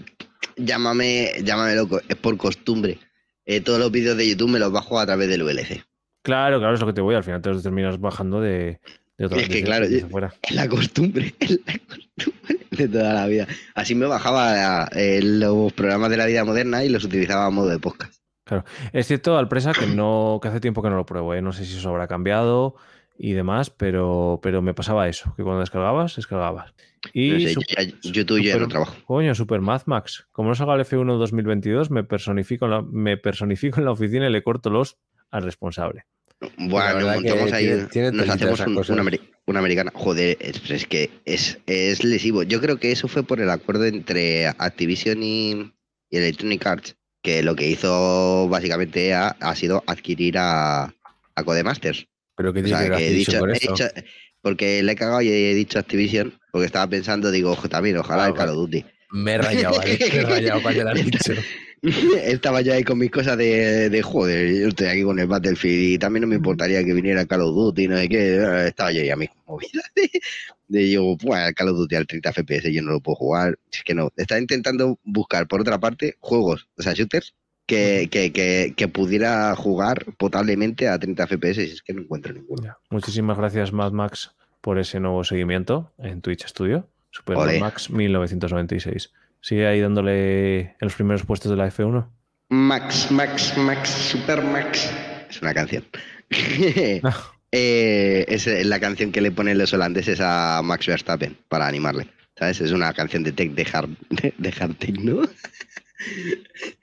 llámame, 0.56 1.32
llámame 1.42 1.74
loco, 1.74 2.00
es 2.08 2.16
por 2.16 2.36
costumbre. 2.36 2.98
Eh, 3.44 3.60
todos 3.60 3.78
los 3.80 3.90
vídeos 3.90 4.16
de 4.16 4.28
YouTube 4.28 4.50
me 4.50 4.58
los 4.58 4.70
bajo 4.70 4.98
a 5.00 5.06
través 5.06 5.28
del 5.28 5.42
VLC. 5.42 5.84
Claro, 6.22 6.58
claro, 6.58 6.74
es 6.74 6.80
lo 6.80 6.86
que 6.86 6.92
te 6.92 7.00
voy. 7.00 7.14
Al 7.14 7.24
final 7.24 7.42
te 7.42 7.50
los 7.50 7.62
terminas 7.62 7.98
bajando 7.98 8.40
de, 8.40 8.78
de 9.18 9.26
otra 9.26 9.40
Es 9.40 9.48
que, 9.48 9.62
claro, 9.62 9.86
yo-. 9.86 10.06
Es 10.42 10.54
la 10.54 10.68
costumbre, 10.68 11.34
es 11.40 11.58
la 11.66 11.78
costumbre 11.88 12.66
de 12.70 12.88
toda 12.88 13.14
la 13.14 13.26
vida. 13.26 13.48
Así 13.74 13.94
me 13.94 14.06
bajaba 14.06 14.88
eh, 14.92 15.20
los 15.22 15.72
programas 15.72 16.10
de 16.10 16.16
la 16.16 16.26
vida 16.26 16.44
moderna 16.44 16.84
y 16.84 16.88
los 16.88 17.04
utilizaba 17.04 17.46
a 17.46 17.50
modo 17.50 17.68
de 17.68 17.78
podcast. 17.78 18.20
Es 18.92 19.06
cierto, 19.06 19.38
Alpresa, 19.38 19.72
que 19.72 19.86
no, 19.86 20.40
que 20.42 20.48
hace 20.48 20.60
tiempo 20.60 20.82
que 20.82 20.90
no 20.90 20.96
lo 20.96 21.06
pruebo, 21.06 21.34
¿eh? 21.34 21.42
No 21.42 21.52
sé 21.52 21.64
si 21.64 21.76
eso 21.76 21.88
habrá 21.88 22.08
cambiado 22.08 22.74
y 23.16 23.32
demás, 23.32 23.70
pero, 23.70 24.40
pero 24.42 24.62
me 24.62 24.74
pasaba 24.74 25.08
eso, 25.08 25.34
que 25.36 25.42
cuando 25.42 25.60
descargabas, 25.60 26.16
descargabas. 26.16 26.74
Y 27.12 27.30
No 27.30 27.38
sé, 27.40 27.54
su- 27.54 27.60
yo 27.62 27.66
ya- 27.82 27.92
YouTube 28.12 28.38
yo 28.38 28.42
ya 28.44 28.52
no 28.54 28.58
super- 28.60 28.68
trabajo. 28.68 28.96
Coño, 29.06 29.34
Super 29.34 29.60
Math 29.60 29.84
Max. 29.86 30.26
Como 30.32 30.50
no 30.50 30.54
salga 30.54 30.74
el 30.74 30.80
F1 30.82 31.16
2022, 31.18 31.90
me 31.90 32.04
personifico, 32.04 32.66
en 32.66 32.70
la, 32.70 32.82
me 32.82 33.16
personifico 33.16 33.78
en 33.78 33.86
la 33.86 33.92
oficina 33.92 34.28
y 34.28 34.32
le 34.32 34.42
corto 34.42 34.70
los 34.70 34.96
al 35.30 35.42
responsable. 35.44 36.04
Bueno, 36.56 37.06
montamos 37.06 37.52
ahí, 37.52 37.66
tiene- 37.66 37.84
tiene 37.86 38.12
nos 38.12 38.28
hacemos 38.28 38.60
un- 38.60 38.76
una, 38.76 39.02
ameri- 39.02 39.20
una 39.46 39.58
americana. 39.58 39.90
Joder, 39.94 40.36
es, 40.40 40.70
es 40.70 40.86
que 40.86 41.10
es, 41.24 41.58
es 41.66 42.02
lesivo. 42.04 42.42
Yo 42.42 42.60
creo 42.60 42.78
que 42.78 42.92
eso 42.92 43.08
fue 43.08 43.22
por 43.22 43.40
el 43.40 43.50
acuerdo 43.50 43.84
entre 43.86 44.46
Activision 44.46 45.22
y, 45.22 45.50
y 46.10 46.16
Electronic 46.16 46.66
Arts, 46.66 46.96
que 47.22 47.42
lo 47.42 47.54
que 47.56 47.68
hizo 47.68 48.48
básicamente 48.48 49.12
ha, 49.14 49.28
ha 49.40 49.54
sido 49.54 49.84
adquirir 49.86 50.38
a, 50.38 50.84
a 51.34 51.44
Codemasters. 51.44 52.06
Pero 52.36 52.54
que 52.54 52.60
O 52.60 52.66
sea, 52.68 52.78
que 52.78 52.84
que 52.86 52.90
he 52.92 52.94
Activision 52.94 53.16
dicho, 53.34 53.38
con 53.40 53.50
he 53.50 53.52
esto. 53.52 53.72
dicho- 53.72 53.88
porque 54.42 54.82
le 54.82 54.92
he 54.92 54.96
cagado 54.96 55.22
y 55.22 55.28
he 55.28 55.54
dicho 55.54 55.78
Activision, 55.78 56.38
porque 56.52 56.66
estaba 56.66 56.88
pensando, 56.88 57.30
digo, 57.30 57.50
ojo, 57.50 57.68
también, 57.68 57.96
ojalá 57.96 58.24
Ah, 58.24 58.28
el 58.28 58.34
Call 58.34 58.50
of 58.50 58.56
Duty. 58.56 58.84
Me 59.12 59.32
he 59.32 59.38
rayado, 59.38 59.76
¿vale? 59.76 59.98
Me 59.98 60.06
he 60.06 60.22
rayado 60.24 60.62
cuando 60.62 60.84
lo 60.84 60.90
has 60.90 61.04
dicho. 61.04 61.32
Estaba 61.82 62.60
yo 62.60 62.74
ahí 62.74 62.84
con 62.84 62.98
mis 62.98 63.10
cosas 63.10 63.38
de, 63.38 63.88
de 63.88 64.02
joder, 64.02 64.54
yo 64.54 64.68
estoy 64.68 64.88
aquí 64.88 65.02
con 65.02 65.18
el 65.18 65.26
Battlefield 65.26 65.94
y 65.94 65.98
también 65.98 66.20
no 66.22 66.26
me 66.28 66.36
importaría 66.36 66.84
que 66.84 66.92
viniera 66.92 67.24
Call 67.24 67.40
of 67.40 67.54
Duty, 67.54 67.88
no 67.88 67.96
sé 67.96 68.08
qué, 68.08 68.36
eh, 68.36 68.68
estaba 68.68 68.92
yo 68.92 69.02
ya 69.02 69.16
mismo 69.16 69.34
movida 69.46 69.82
de, 69.96 70.10
de 70.68 70.90
yo, 70.90 71.16
pues 71.18 71.48
el 71.48 71.54
Call 71.54 71.70
of 71.70 71.78
Duty 71.78 71.94
al 71.96 72.06
30 72.06 72.32
FPS 72.34 72.70
yo 72.70 72.82
no 72.82 72.92
lo 72.92 73.00
puedo 73.00 73.16
jugar, 73.16 73.58
es 73.72 73.82
que 73.82 73.94
no, 73.94 74.12
estaba 74.16 74.38
intentando 74.38 74.98
buscar 75.04 75.48
por 75.48 75.62
otra 75.62 75.80
parte 75.80 76.16
juegos, 76.20 76.68
o 76.76 76.82
sea, 76.82 76.92
shooters, 76.92 77.34
que, 77.70 78.08
que, 78.10 78.32
que, 78.32 78.74
que 78.76 78.88
pudiera 78.88 79.54
jugar 79.54 80.04
potablemente 80.18 80.88
a 80.88 80.98
30 80.98 81.28
FPS 81.28 81.58
y 81.58 81.70
es 81.70 81.82
que 81.82 81.94
no 81.94 82.02
encuentro 82.02 82.32
ninguno. 82.32 82.76
Muchísimas 82.90 83.38
gracias, 83.38 83.72
Mad 83.72 83.92
Max, 83.92 84.32
por 84.60 84.80
ese 84.80 84.98
nuevo 84.98 85.22
seguimiento 85.22 85.92
en 85.98 86.20
Twitch 86.20 86.48
Studio. 86.48 86.88
Super. 87.12 87.60
Max 87.60 87.88
1996. 87.88 89.12
Sigue 89.40 89.68
ahí 89.68 89.80
dándole 89.80 90.60
en 90.60 90.76
los 90.80 90.94
primeros 90.96 91.24
puestos 91.24 91.48
de 91.48 91.56
la 91.56 91.68
F1. 91.68 92.08
Max, 92.48 93.08
Max, 93.12 93.56
Max, 93.56 93.88
Super 93.88 94.42
Max. 94.42 94.90
Es 95.28 95.40
una 95.40 95.54
canción. 95.54 95.84
Eh, 97.52 98.26
es 98.28 98.46
la 98.64 98.78
canción 98.78 99.10
que 99.10 99.20
le 99.20 99.32
ponen 99.32 99.58
los 99.58 99.72
holandeses 99.72 100.20
a 100.22 100.60
Max 100.62 100.86
Verstappen 100.86 101.36
para 101.48 101.66
animarle. 101.66 102.06
¿Sabes? 102.38 102.60
Es 102.60 102.70
una 102.70 102.92
canción 102.92 103.24
de 103.24 103.32
tech 103.32 103.50
de 103.54 103.66
hard, 103.72 103.88
de, 104.08 104.32
de 104.38 104.54
hard 104.56 104.76
techno. 104.76 105.22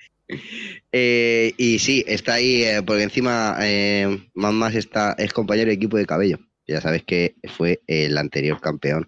Eh, 0.91 1.53
y 1.57 1.79
sí, 1.79 2.03
está 2.07 2.35
ahí, 2.35 2.63
eh, 2.63 2.81
porque 2.85 3.03
encima 3.03 3.55
eh, 3.61 4.27
Mad 4.33 4.51
Max 4.53 4.75
está, 4.75 5.13
es 5.17 5.33
compañero 5.33 5.67
de 5.69 5.75
equipo 5.75 5.97
de 5.97 6.05
cabello. 6.05 6.39
Ya 6.67 6.81
sabes 6.81 7.03
que 7.03 7.35
fue 7.55 7.81
el 7.87 8.17
anterior 8.17 8.59
campeón 8.59 9.07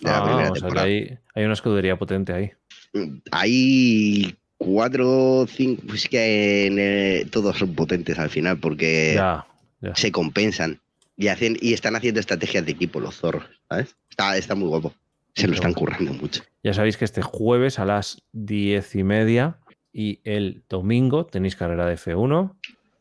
de 0.00 0.10
la 0.10 0.18
Ah, 0.18 0.24
primera 0.24 0.42
o 0.42 0.46
sea 0.46 0.52
que 0.54 0.60
temporada. 0.60 0.86
hay, 0.86 1.18
hay 1.34 1.44
una 1.44 1.54
escudería 1.54 1.96
potente 1.98 2.32
ahí. 2.32 2.50
Hay 3.30 4.36
cuatro, 4.56 5.46
cinco, 5.48 5.82
pues 5.88 6.08
que 6.08 6.66
en, 6.66 7.30
todos 7.30 7.56
son 7.58 7.74
potentes 7.74 8.18
al 8.18 8.30
final 8.30 8.58
porque 8.58 9.12
Ya, 9.14 9.46
ya. 9.80 9.94
se 9.94 10.12
compensan 10.12 10.80
y 11.16 11.28
hacen 11.28 11.56
y 11.60 11.72
están 11.72 11.96
haciendo 11.96 12.20
estrategias 12.20 12.64
de 12.66 12.72
equipo 12.72 13.00
los 13.00 13.16
zorros, 13.16 13.44
¿sabes? 13.68 13.96
Está, 14.10 14.36
está 14.36 14.54
muy 14.54 14.68
guapo. 14.68 14.94
Se 15.34 15.46
lo 15.46 15.54
están 15.54 15.72
currando 15.72 16.12
mucho. 16.14 16.42
Ya 16.64 16.74
sabéis 16.74 16.96
que 16.96 17.04
este 17.04 17.22
jueves 17.22 17.78
a 17.78 17.84
las 17.84 18.22
diez 18.32 18.94
y 18.96 19.04
media 19.04 19.58
y 19.98 20.20
el 20.22 20.62
domingo 20.68 21.26
tenéis 21.26 21.56
carrera 21.56 21.84
de 21.86 21.96
F1. 21.96 22.54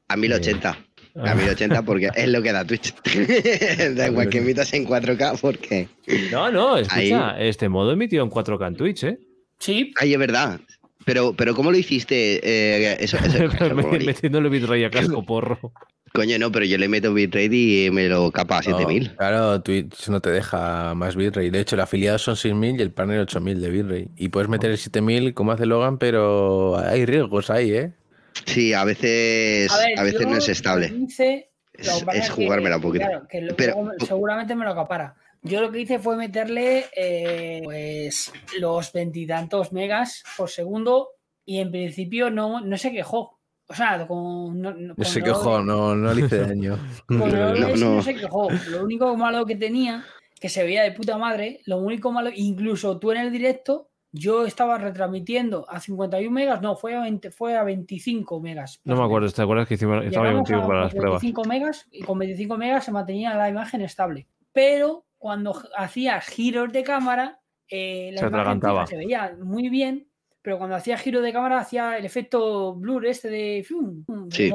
A 0.07 0.18
1080. 0.18 0.78
Ah. 1.15 1.32
A 1.32 1.36
1080 1.36 1.84
porque 1.84 2.10
es 2.15 2.28
lo 2.28 2.41
que 2.41 2.52
da 2.52 2.65
Twitch. 2.65 2.91
da 3.95 4.07
igual 4.07 4.30
que 4.30 4.40
emitas 4.40 4.74
en 4.74 4.88
4K 4.88 5.40
porque... 5.40 5.90
No, 6.32 6.52
no, 6.52 6.76
escucha, 6.78 7.36
Ahí. 7.36 7.48
este 7.49 7.69
modo 7.69 7.91
emitido 7.91 8.24
en 8.24 8.32
4K 8.32 8.68
en 8.69 8.76
Twitch, 8.76 9.03
¿eh? 9.03 9.19
Sí, 9.60 9.94
Ay, 9.99 10.14
es 10.14 10.19
verdad. 10.19 10.60
Pero, 11.06 11.34
pero 11.34 11.53
¿cómo 11.53 11.72
lo 11.72 11.78
hiciste? 11.78 12.40
Eh, 12.44 12.98
eso, 12.99 13.18
eso, 13.18 13.44
eso, 13.44 13.76
Me- 13.76 13.99
Metiéndole 13.99 14.49
bitrate 14.49 14.86
a 14.86 14.90
casco 14.90 15.24
porro. 15.26 15.72
Coño, 16.18 16.39
no, 16.39 16.52
pero 16.52 16.65
yo 16.65 16.80
le 16.80 16.88
meto 16.88 17.14
bitrate 17.14 17.56
y 17.56 17.91
me 17.91 18.07
lo 18.10 18.31
capa 18.31 18.57
a 18.57 18.64
7000. 18.64 19.03
No, 19.10 19.15
claro, 19.18 19.61
Twitch 19.61 20.07
no 20.10 20.19
te 20.19 20.31
deja 20.31 20.95
más 20.95 21.15
bitrate. 21.15 21.52
De 21.52 21.60
hecho, 21.60 21.76
el 21.76 21.81
afiliado 21.81 22.18
son 22.18 22.35
6000 22.35 22.80
y 22.80 22.81
el 22.81 22.91
partner 22.91 23.19
8000 23.19 23.61
de 23.61 23.69
bitrate. 23.69 24.07
Y 24.15 24.30
puedes 24.30 24.49
meter 24.49 24.72
el 24.72 24.80
7000 24.80 25.35
como 25.35 25.52
hace 25.52 25.68
Logan, 25.68 25.99
pero 25.99 26.76
hay 26.80 27.06
riesgos 27.06 27.52
ahí, 27.52 27.72
¿eh? 27.72 27.91
Sí, 28.45 28.73
a 28.73 28.84
veces, 28.84 29.69
a, 29.72 30.02
veces 30.02 30.26
no 30.26 30.38
es 30.38 30.49
estable. 30.49 30.91
hice- 31.07 31.52
Es, 31.73 31.88
es 32.14 32.31
que, 32.31 32.45
jugármela 32.45 32.77
un 32.77 32.81
poquito. 32.81 33.06
claro, 33.06 33.27
que 33.30 33.41
luego 33.41 33.56
Pero- 33.56 33.76
seguramente 34.07 34.56
me 34.56 34.65
lo 34.65 34.72
acapara. 34.72 35.15
Yo 35.44 35.61
lo 35.61 35.72
que 35.72 35.81
hice 35.81 35.99
fue 35.99 36.18
meterle 36.18 36.85
eh, 36.95 37.61
pues 37.64 38.34
los 38.60 38.91
veintitantos 38.91 39.72
megas 39.72 40.23
por 40.35 40.49
segundo 40.49 41.10
y 41.45 41.60
en 41.60 41.69
principio 41.69 42.31
no, 42.31 42.60
no 42.61 42.76
se 42.80 42.91
quejó. 42.91 43.37
O 43.69 43.73
sea, 43.73 44.07
con, 44.07 44.61
no, 44.61 44.72
no- 44.73 44.95
con 44.95 45.06
de- 45.14 45.31
ojo, 45.31 45.61
no, 45.61 45.95
no 45.95 46.14
le 46.14 46.26
hice 46.26 46.39
daño. 46.39 46.77
con 47.07 47.19
No, 47.19 47.53
no. 47.53 47.76
no 47.76 48.02
se 48.02 48.15
quejó. 48.15 48.48
Lo 48.72 48.84
único 48.84 49.15
malo 49.18 49.45
que 49.45 49.56
tenía, 49.56 50.06
que 50.39 50.49
se 50.49 50.64
veía 50.64 50.84
de 50.84 50.91
puta 50.94 51.18
madre, 51.18 51.60
lo 51.65 51.77
único 51.80 52.11
malo, 52.11 52.30
incluso 52.34 52.98
tú 52.98 53.11
en 53.11 53.18
el 53.18 53.31
directo, 53.31 53.89
yo 54.14 54.45
estaba 54.45 54.77
retransmitiendo 54.77 55.65
a 55.69 55.81
51 55.81 56.31
megas, 56.31 56.61
no, 56.61 56.77
fue 56.77 56.95
a, 56.95 57.02
20 57.02 57.30
fue 57.31 57.57
a 57.57 57.64
25 57.64 58.39
megas. 58.39 58.80
No 58.85 58.95
me 58.95 59.03
acuerdo. 59.03 59.30
¿te 59.30 59.41
acuerdas 59.41 59.68
que 59.68 59.73
hicimos, 59.73 60.03
estaba 60.06 60.31
contigo 60.31 60.65
para 60.65 60.84
las 60.84 60.94
pruebas? 60.95 61.22
25 61.22 61.44
megas 61.45 61.88
y 61.91 62.02
con 62.03 62.18
25 62.18 62.57
megas 62.57 62.85
se 62.85 62.91
mantenía 62.94 63.35
la 63.35 63.49
imagen 63.49 63.81
estable. 63.81 64.27
Pero 64.53 65.06
cuando 65.18 65.53
j- 65.53 65.68
hacía 65.76 66.22
giros 66.22 66.72
de 66.72 66.84
cámara, 66.84 67.41
eh, 67.69 68.11
la 68.14 68.22
Se 68.22 68.27
imagen 68.27 68.88
se 68.88 68.95
veía 68.98 69.35
muy 69.44 69.68
bien, 69.69 70.07
pero 70.48 70.57
cuando 70.60 70.78
hacía 70.78 70.98
giro 70.98 71.19
de 71.19 71.34
cámara 71.34 71.60
hacía 71.60 71.98
el 71.98 72.06
efecto 72.06 72.74
blur 72.74 73.06
este 73.06 73.28
de 73.30 73.65
fium, 73.68 74.06
Sí. 74.32 74.49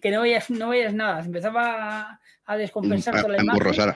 que, 0.00 0.10
no 0.10 0.22
veías, 0.22 0.48
no 0.48 0.70
veías 0.70 0.94
nada, 0.94 1.20
se 1.20 1.26
empezaba 1.26 2.18
a, 2.46 2.56
descompensar 2.56 3.14
A- 3.14 3.20
toda 3.20 3.36
la 3.36 3.42
imagen. 3.42 3.94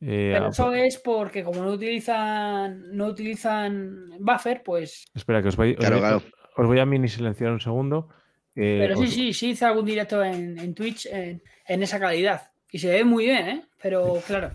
Eh, 0.00 0.30
Pero 0.32 0.44
ah, 0.46 0.48
eso 0.50 0.72
es 0.74 0.98
porque 0.98 1.42
como 1.42 1.64
no 1.64 1.72
utilizan 1.72 2.96
no 2.96 3.06
utilizan 3.06 4.10
buffer, 4.20 4.62
pues. 4.62 5.06
Espera, 5.12 5.42
que 5.42 5.48
os 5.48 5.56
voy, 5.56 5.72
os 5.72 5.76
Claro, 5.78 5.96
voy- 5.96 6.00
claro. 6.02 6.22
os 6.56 6.66
voy 6.68 6.78
a 6.78 6.86
mini 6.86 7.08
silenciar 7.08 7.50
un 7.50 7.58
segundo. 7.60 8.08
Eh, 8.54 8.78
Pero 8.80 8.96
sí, 8.98 9.04
os- 9.06 9.10
sí, 9.14 9.32
sí 9.32 9.50
hice 9.50 9.64
algún 9.64 9.86
directo 9.86 10.22
en, 10.22 10.56
en 10.56 10.72
Twitch 10.72 11.06
en, 11.06 11.42
en 11.66 11.82
esa 11.82 11.98
calidad. 11.98 12.52
Y 12.70 12.78
se 12.78 12.90
ve 12.90 13.02
muy 13.02 13.24
bien, 13.24 13.48
¿eh? 13.48 13.64
Pero 13.82 14.22
claro. 14.24 14.52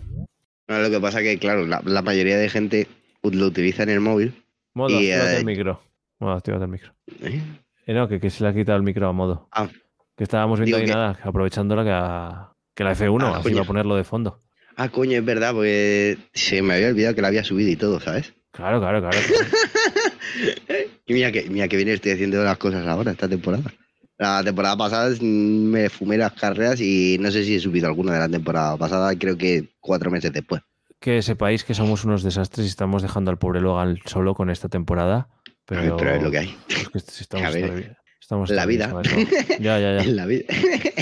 No, 0.66 0.78
lo 0.78 0.88
que 0.90 0.98
pasa 0.98 1.20
que, 1.20 1.38
claro, 1.38 1.66
la, 1.66 1.82
la 1.84 2.00
mayoría 2.00 2.38
de 2.38 2.48
gente 2.48 2.86
lo 3.22 3.44
utiliza 3.46 3.82
en 3.82 3.90
el 3.90 4.00
móvil. 4.00 4.32
Modo, 4.74 4.90
y, 5.00 5.10
actívate 5.10 5.34
eh, 5.34 5.38
el 5.38 5.44
micro. 5.44 5.80
Modo, 6.20 6.32
actívate 6.32 6.64
el 6.64 6.70
micro. 6.70 6.94
¿eh? 7.22 7.40
Eh, 7.86 7.94
no, 7.94 8.08
que, 8.08 8.20
que 8.20 8.30
se 8.30 8.42
le 8.44 8.50
ha 8.50 8.54
quitado 8.54 8.76
el 8.76 8.84
micro 8.84 9.08
a 9.08 9.12
modo. 9.12 9.48
Ah. 9.52 9.68
Que 10.16 10.24
estábamos 10.24 10.58
viendo 10.60 10.76
ahí 10.76 10.84
que- 10.86 10.92
nada, 10.92 11.18
aprovechándola 11.22 11.84
que, 11.84 11.90
a- 11.92 12.52
que 12.74 12.84
la 12.84 12.92
F1, 12.94 13.22
Ah, 13.34 13.38
así 13.38 13.54
va 13.54 13.62
a 13.62 13.64
ponerlo 13.64 13.96
de 13.96 14.04
fondo. 14.04 14.42
Ah, 14.76 14.88
coño, 14.90 15.18
es 15.18 15.24
verdad, 15.24 15.52
porque 15.54 16.18
se 16.34 16.62
me 16.62 16.74
había 16.74 16.88
olvidado 16.88 17.14
que 17.14 17.22
la 17.22 17.28
había 17.28 17.42
subido 17.44 17.70
y 17.70 17.76
todo, 17.76 17.98
¿sabes? 18.00 18.32
Claro, 18.52 18.78
claro, 18.80 19.00
claro. 19.00 19.16
claro. 19.26 19.46
Y 21.06 21.14
mira 21.14 21.32
que, 21.32 21.48
mira 21.48 21.66
que 21.68 21.76
bien 21.76 21.88
estoy 21.88 22.12
haciendo 22.12 22.44
las 22.44 22.58
cosas 22.58 22.86
ahora, 22.86 23.12
esta 23.12 23.26
temporada. 23.28 23.64
La 24.18 24.44
temporada 24.44 24.76
pasada 24.76 25.10
me 25.22 25.88
fumé 25.88 26.18
las 26.18 26.32
carreras 26.34 26.80
y 26.82 27.16
no 27.18 27.30
sé 27.30 27.44
si 27.44 27.54
he 27.56 27.60
subido 27.60 27.86
alguna 27.86 28.12
de 28.12 28.18
la 28.18 28.28
temporada 28.28 28.76
pasada, 28.76 29.16
creo 29.16 29.38
que 29.38 29.68
cuatro 29.80 30.10
meses 30.10 30.32
después. 30.32 30.60
Que 31.00 31.22
sepáis 31.22 31.64
que 31.64 31.74
somos 31.74 32.04
unos 32.04 32.22
desastres 32.22 32.66
y 32.66 32.70
estamos 32.70 33.02
dejando 33.02 33.30
al 33.30 33.38
pobre 33.38 33.60
Logan 33.60 33.98
solo 34.06 34.34
con 34.34 34.50
esta 34.50 34.68
temporada. 34.68 35.28
Pero, 35.66 35.96
Pero 35.96 36.14
es 36.14 36.22
lo 36.22 36.30
que 36.30 36.38
hay. 36.38 36.56
es 36.68 36.88
que 36.88 37.22
estamos 37.22 37.46
A 37.46 37.50
ver, 37.50 37.96
estamos 38.20 38.50
la 38.50 38.66
vida. 38.66 38.92
Ya, 39.60 39.78
ya, 39.78 40.02
ya. 40.02 40.02
En 40.04 40.16
la 40.16 40.26
vida. 40.26 40.44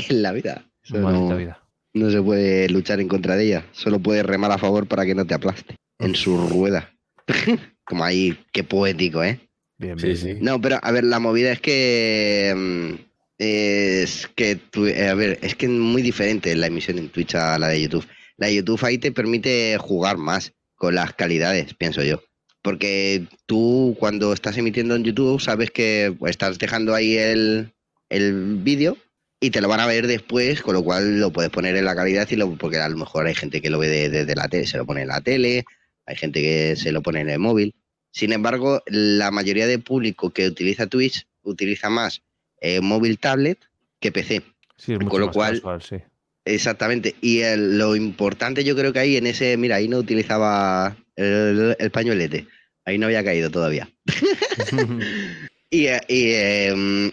en 0.09 0.23
la 0.23 0.33
vida. 0.33 0.65
No, 0.91 1.37
vida. 1.37 1.63
no 1.95 2.11
se 2.11 2.21
puede 2.23 2.69
luchar 2.69 3.01
en 3.01 3.09
contra 3.09 3.37
de 3.37 3.45
ella. 3.45 3.67
Solo 3.73 3.99
puedes 4.01 4.25
remar 4.27 4.53
a 4.53 4.59
favor 4.59 4.87
para 4.87 5.05
que 5.07 5.15
no 5.15 5.25
te 5.25 5.35
aplaste 5.35 5.77
en 5.99 6.15
su 6.15 6.49
rueda. 6.49 6.91
Como 7.85 8.05
ahí, 8.05 8.37
qué 8.53 8.65
poético, 8.65 9.23
¿eh? 9.23 9.41
Bien, 9.79 9.99
Sí, 9.99 10.07
bien. 10.07 10.17
sí. 10.17 10.35
No, 10.41 10.61
pero 10.61 10.79
a 10.83 10.91
ver, 10.91 11.05
la 11.05 11.19
movida 11.21 11.53
es 11.53 11.61
que. 11.61 12.53
mm, 12.57 13.05
Es 13.39 14.29
que, 14.35 14.59
eh, 14.87 15.09
a 15.09 15.15
ver, 15.15 15.39
es 15.43 15.55
que 15.55 15.67
es 15.67 15.73
muy 15.73 16.01
diferente 16.03 16.55
la 16.57 16.67
emisión 16.69 16.99
en 16.99 17.11
Twitch 17.11 17.35
a 17.35 17.59
la 17.59 17.69
de 17.69 17.83
YouTube. 17.83 18.07
La 18.39 18.49
de 18.49 18.57
YouTube 18.57 18.85
ahí 18.85 18.99
te 18.99 19.13
permite 19.13 19.77
jugar 19.79 20.17
más. 20.19 20.53
con 20.79 20.95
las 20.95 21.15
calidades, 21.15 21.73
pienso 21.73 22.03
yo. 22.03 22.23
Porque 22.61 23.27
tú 23.47 23.97
cuando 23.99 24.33
estás 24.35 24.59
emitiendo 24.59 24.95
en 24.95 25.05
YouTube 25.05 25.41
sabes 25.41 25.71
que 25.71 26.15
estás 26.27 26.59
dejando 26.59 26.95
ahí 26.95 27.17
el, 27.17 27.73
el 28.11 28.57
vídeo 28.57 28.99
y 29.41 29.51
te 29.51 29.61
lo 29.63 29.69
van 29.69 29.81
a 29.81 29.87
ver 29.87 30.07
después, 30.07 30.61
con 30.61 30.75
lo 30.75 30.83
cual 30.85 31.19
lo 31.19 31.33
puedes 31.33 31.51
poner 31.51 31.75
en 31.77 31.87
la 31.87 31.95
calidad 31.97 32.29
y 32.31 32.37
lo, 32.37 32.55
porque 32.59 32.77
a 32.79 32.89
lo 32.91 32.97
mejor 32.99 33.27
hay 33.27 33.35
gente 33.35 33.63
que 33.63 33.71
lo 33.71 33.79
ve 33.79 33.89
desde 34.11 34.35
la 34.35 34.49
tele, 34.49 34.67
se 34.67 34.77
lo 34.77 34.85
pone 34.85 35.01
en 35.03 35.09
la 35.09 35.21
tele, 35.23 35.65
hay 36.05 36.17
gente 36.17 36.43
que 36.43 36.77
se 36.77 36.93
lo 36.93 37.01
pone 37.03 37.21
en 37.21 37.31
el 37.31 37.39
móvil. 37.39 37.75
Sin 38.11 38.33
embargo, 38.33 38.83
la 38.87 39.31
mayoría 39.31 39.67
de 39.67 39.79
público 39.79 40.29
que 40.31 40.47
utiliza 40.47 40.87
Twitch 40.89 41.27
utiliza 41.43 41.89
más 41.89 42.23
eh, 42.61 42.81
móvil 42.83 43.19
tablet 43.19 43.59
que 44.01 44.13
PC. 44.13 44.43
Sí, 44.77 44.93
es 44.93 44.99
mucho 44.99 45.09
Con 45.11 45.21
lo 45.21 45.27
más 45.29 45.37
cual- 45.37 45.55
casual, 45.55 45.83
sí. 45.83 45.97
Exactamente. 46.47 47.15
Y 47.21 47.41
el- 47.41 47.77
lo 47.77 47.95
importante 47.97 48.65
yo 48.65 48.75
creo 48.75 48.93
que 48.93 49.01
ahí 49.01 49.17
en 49.17 49.27
ese, 49.27 49.57
mira, 49.59 49.77
ahí 49.77 49.89
no 49.89 49.99
utilizaba 49.99 50.97
el, 51.17 51.77
el 51.79 51.91
pañuelete. 51.91 52.47
Ahí 52.85 52.97
no 52.99 53.07
había 53.07 53.25
caído 53.25 53.51
todavía. 53.51 53.91
Y, 55.69 55.87
eh, 55.89 56.01
y, 56.09 56.31
eh, 56.31 57.13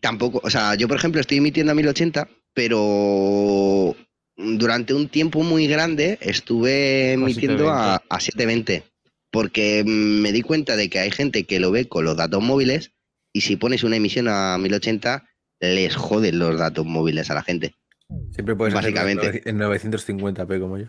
tampoco, 0.00 0.40
o 0.42 0.48
sea, 0.50 0.74
yo 0.74 0.88
por 0.88 0.96
ejemplo 0.96 1.20
estoy 1.20 1.36
emitiendo 1.38 1.72
a 1.72 1.74
1080, 1.74 2.26
pero 2.54 3.94
durante 4.36 4.94
un 4.94 5.08
tiempo 5.08 5.42
muy 5.42 5.66
grande 5.66 6.16
estuve 6.22 7.12
emitiendo 7.12 7.64
a, 7.70 7.96
a 8.08 8.20
720, 8.20 8.84
porque 9.30 9.84
me 9.86 10.32
di 10.32 10.40
cuenta 10.40 10.74
de 10.74 10.88
que 10.88 10.98
hay 11.00 11.10
gente 11.10 11.44
que 11.44 11.60
lo 11.60 11.70
ve 11.70 11.86
con 11.86 12.04
los 12.06 12.16
datos 12.16 12.42
móviles 12.42 12.92
y 13.34 13.42
si 13.42 13.56
pones 13.56 13.84
una 13.84 13.96
emisión 13.96 14.26
a 14.28 14.56
1080 14.58 15.28
les 15.60 15.94
joden 15.94 16.38
los 16.38 16.58
datos 16.58 16.86
móviles 16.86 17.30
a 17.30 17.34
la 17.34 17.42
gente. 17.42 17.74
Siempre 18.32 18.54
puedes 18.56 18.74
Básicamente. 18.74 19.42
en 19.48 19.58
950p 19.58 20.60
como 20.60 20.78
yo. 20.78 20.86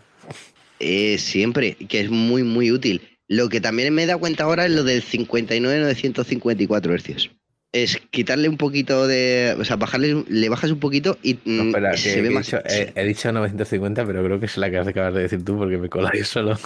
Eh, 0.80 1.18
siempre, 1.18 1.74
que 1.74 2.00
es 2.00 2.10
muy, 2.10 2.42
muy 2.42 2.70
útil. 2.72 3.00
Lo 3.28 3.48
que 3.48 3.60
también 3.60 3.92
me 3.94 4.02
he 4.02 4.06
dado 4.06 4.18
cuenta 4.20 4.44
ahora 4.44 4.66
es 4.66 4.72
lo 4.72 4.84
del 4.84 5.02
59-954 5.02 6.92
hercios. 6.92 7.30
Es 7.72 8.00
quitarle 8.10 8.48
un 8.48 8.56
poquito 8.56 9.06
de. 9.06 9.56
O 9.58 9.64
sea, 9.64 9.76
bajarle, 9.76 10.24
le 10.28 10.48
bajas 10.48 10.70
un 10.70 10.78
poquito 10.78 11.18
y 11.22 11.38
No, 11.44 11.64
mm, 11.64 11.68
espera, 11.68 11.96
se 11.96 12.14
que 12.14 12.22
ve 12.22 12.30
más. 12.30 12.46
dicho, 12.46 12.58
he- 12.66 12.92
he 12.94 13.04
dicho 13.04 13.32
950, 13.32 14.06
pero 14.06 14.22
creo 14.24 14.38
que 14.38 14.46
es 14.46 14.56
la 14.56 14.70
que 14.70 14.78
acabas 14.78 15.14
de 15.14 15.22
decir 15.22 15.44
tú 15.44 15.56
porque 15.58 15.76
me 15.78 15.88
cola 15.88 16.12
yo 16.16 16.24
solo. 16.24 16.56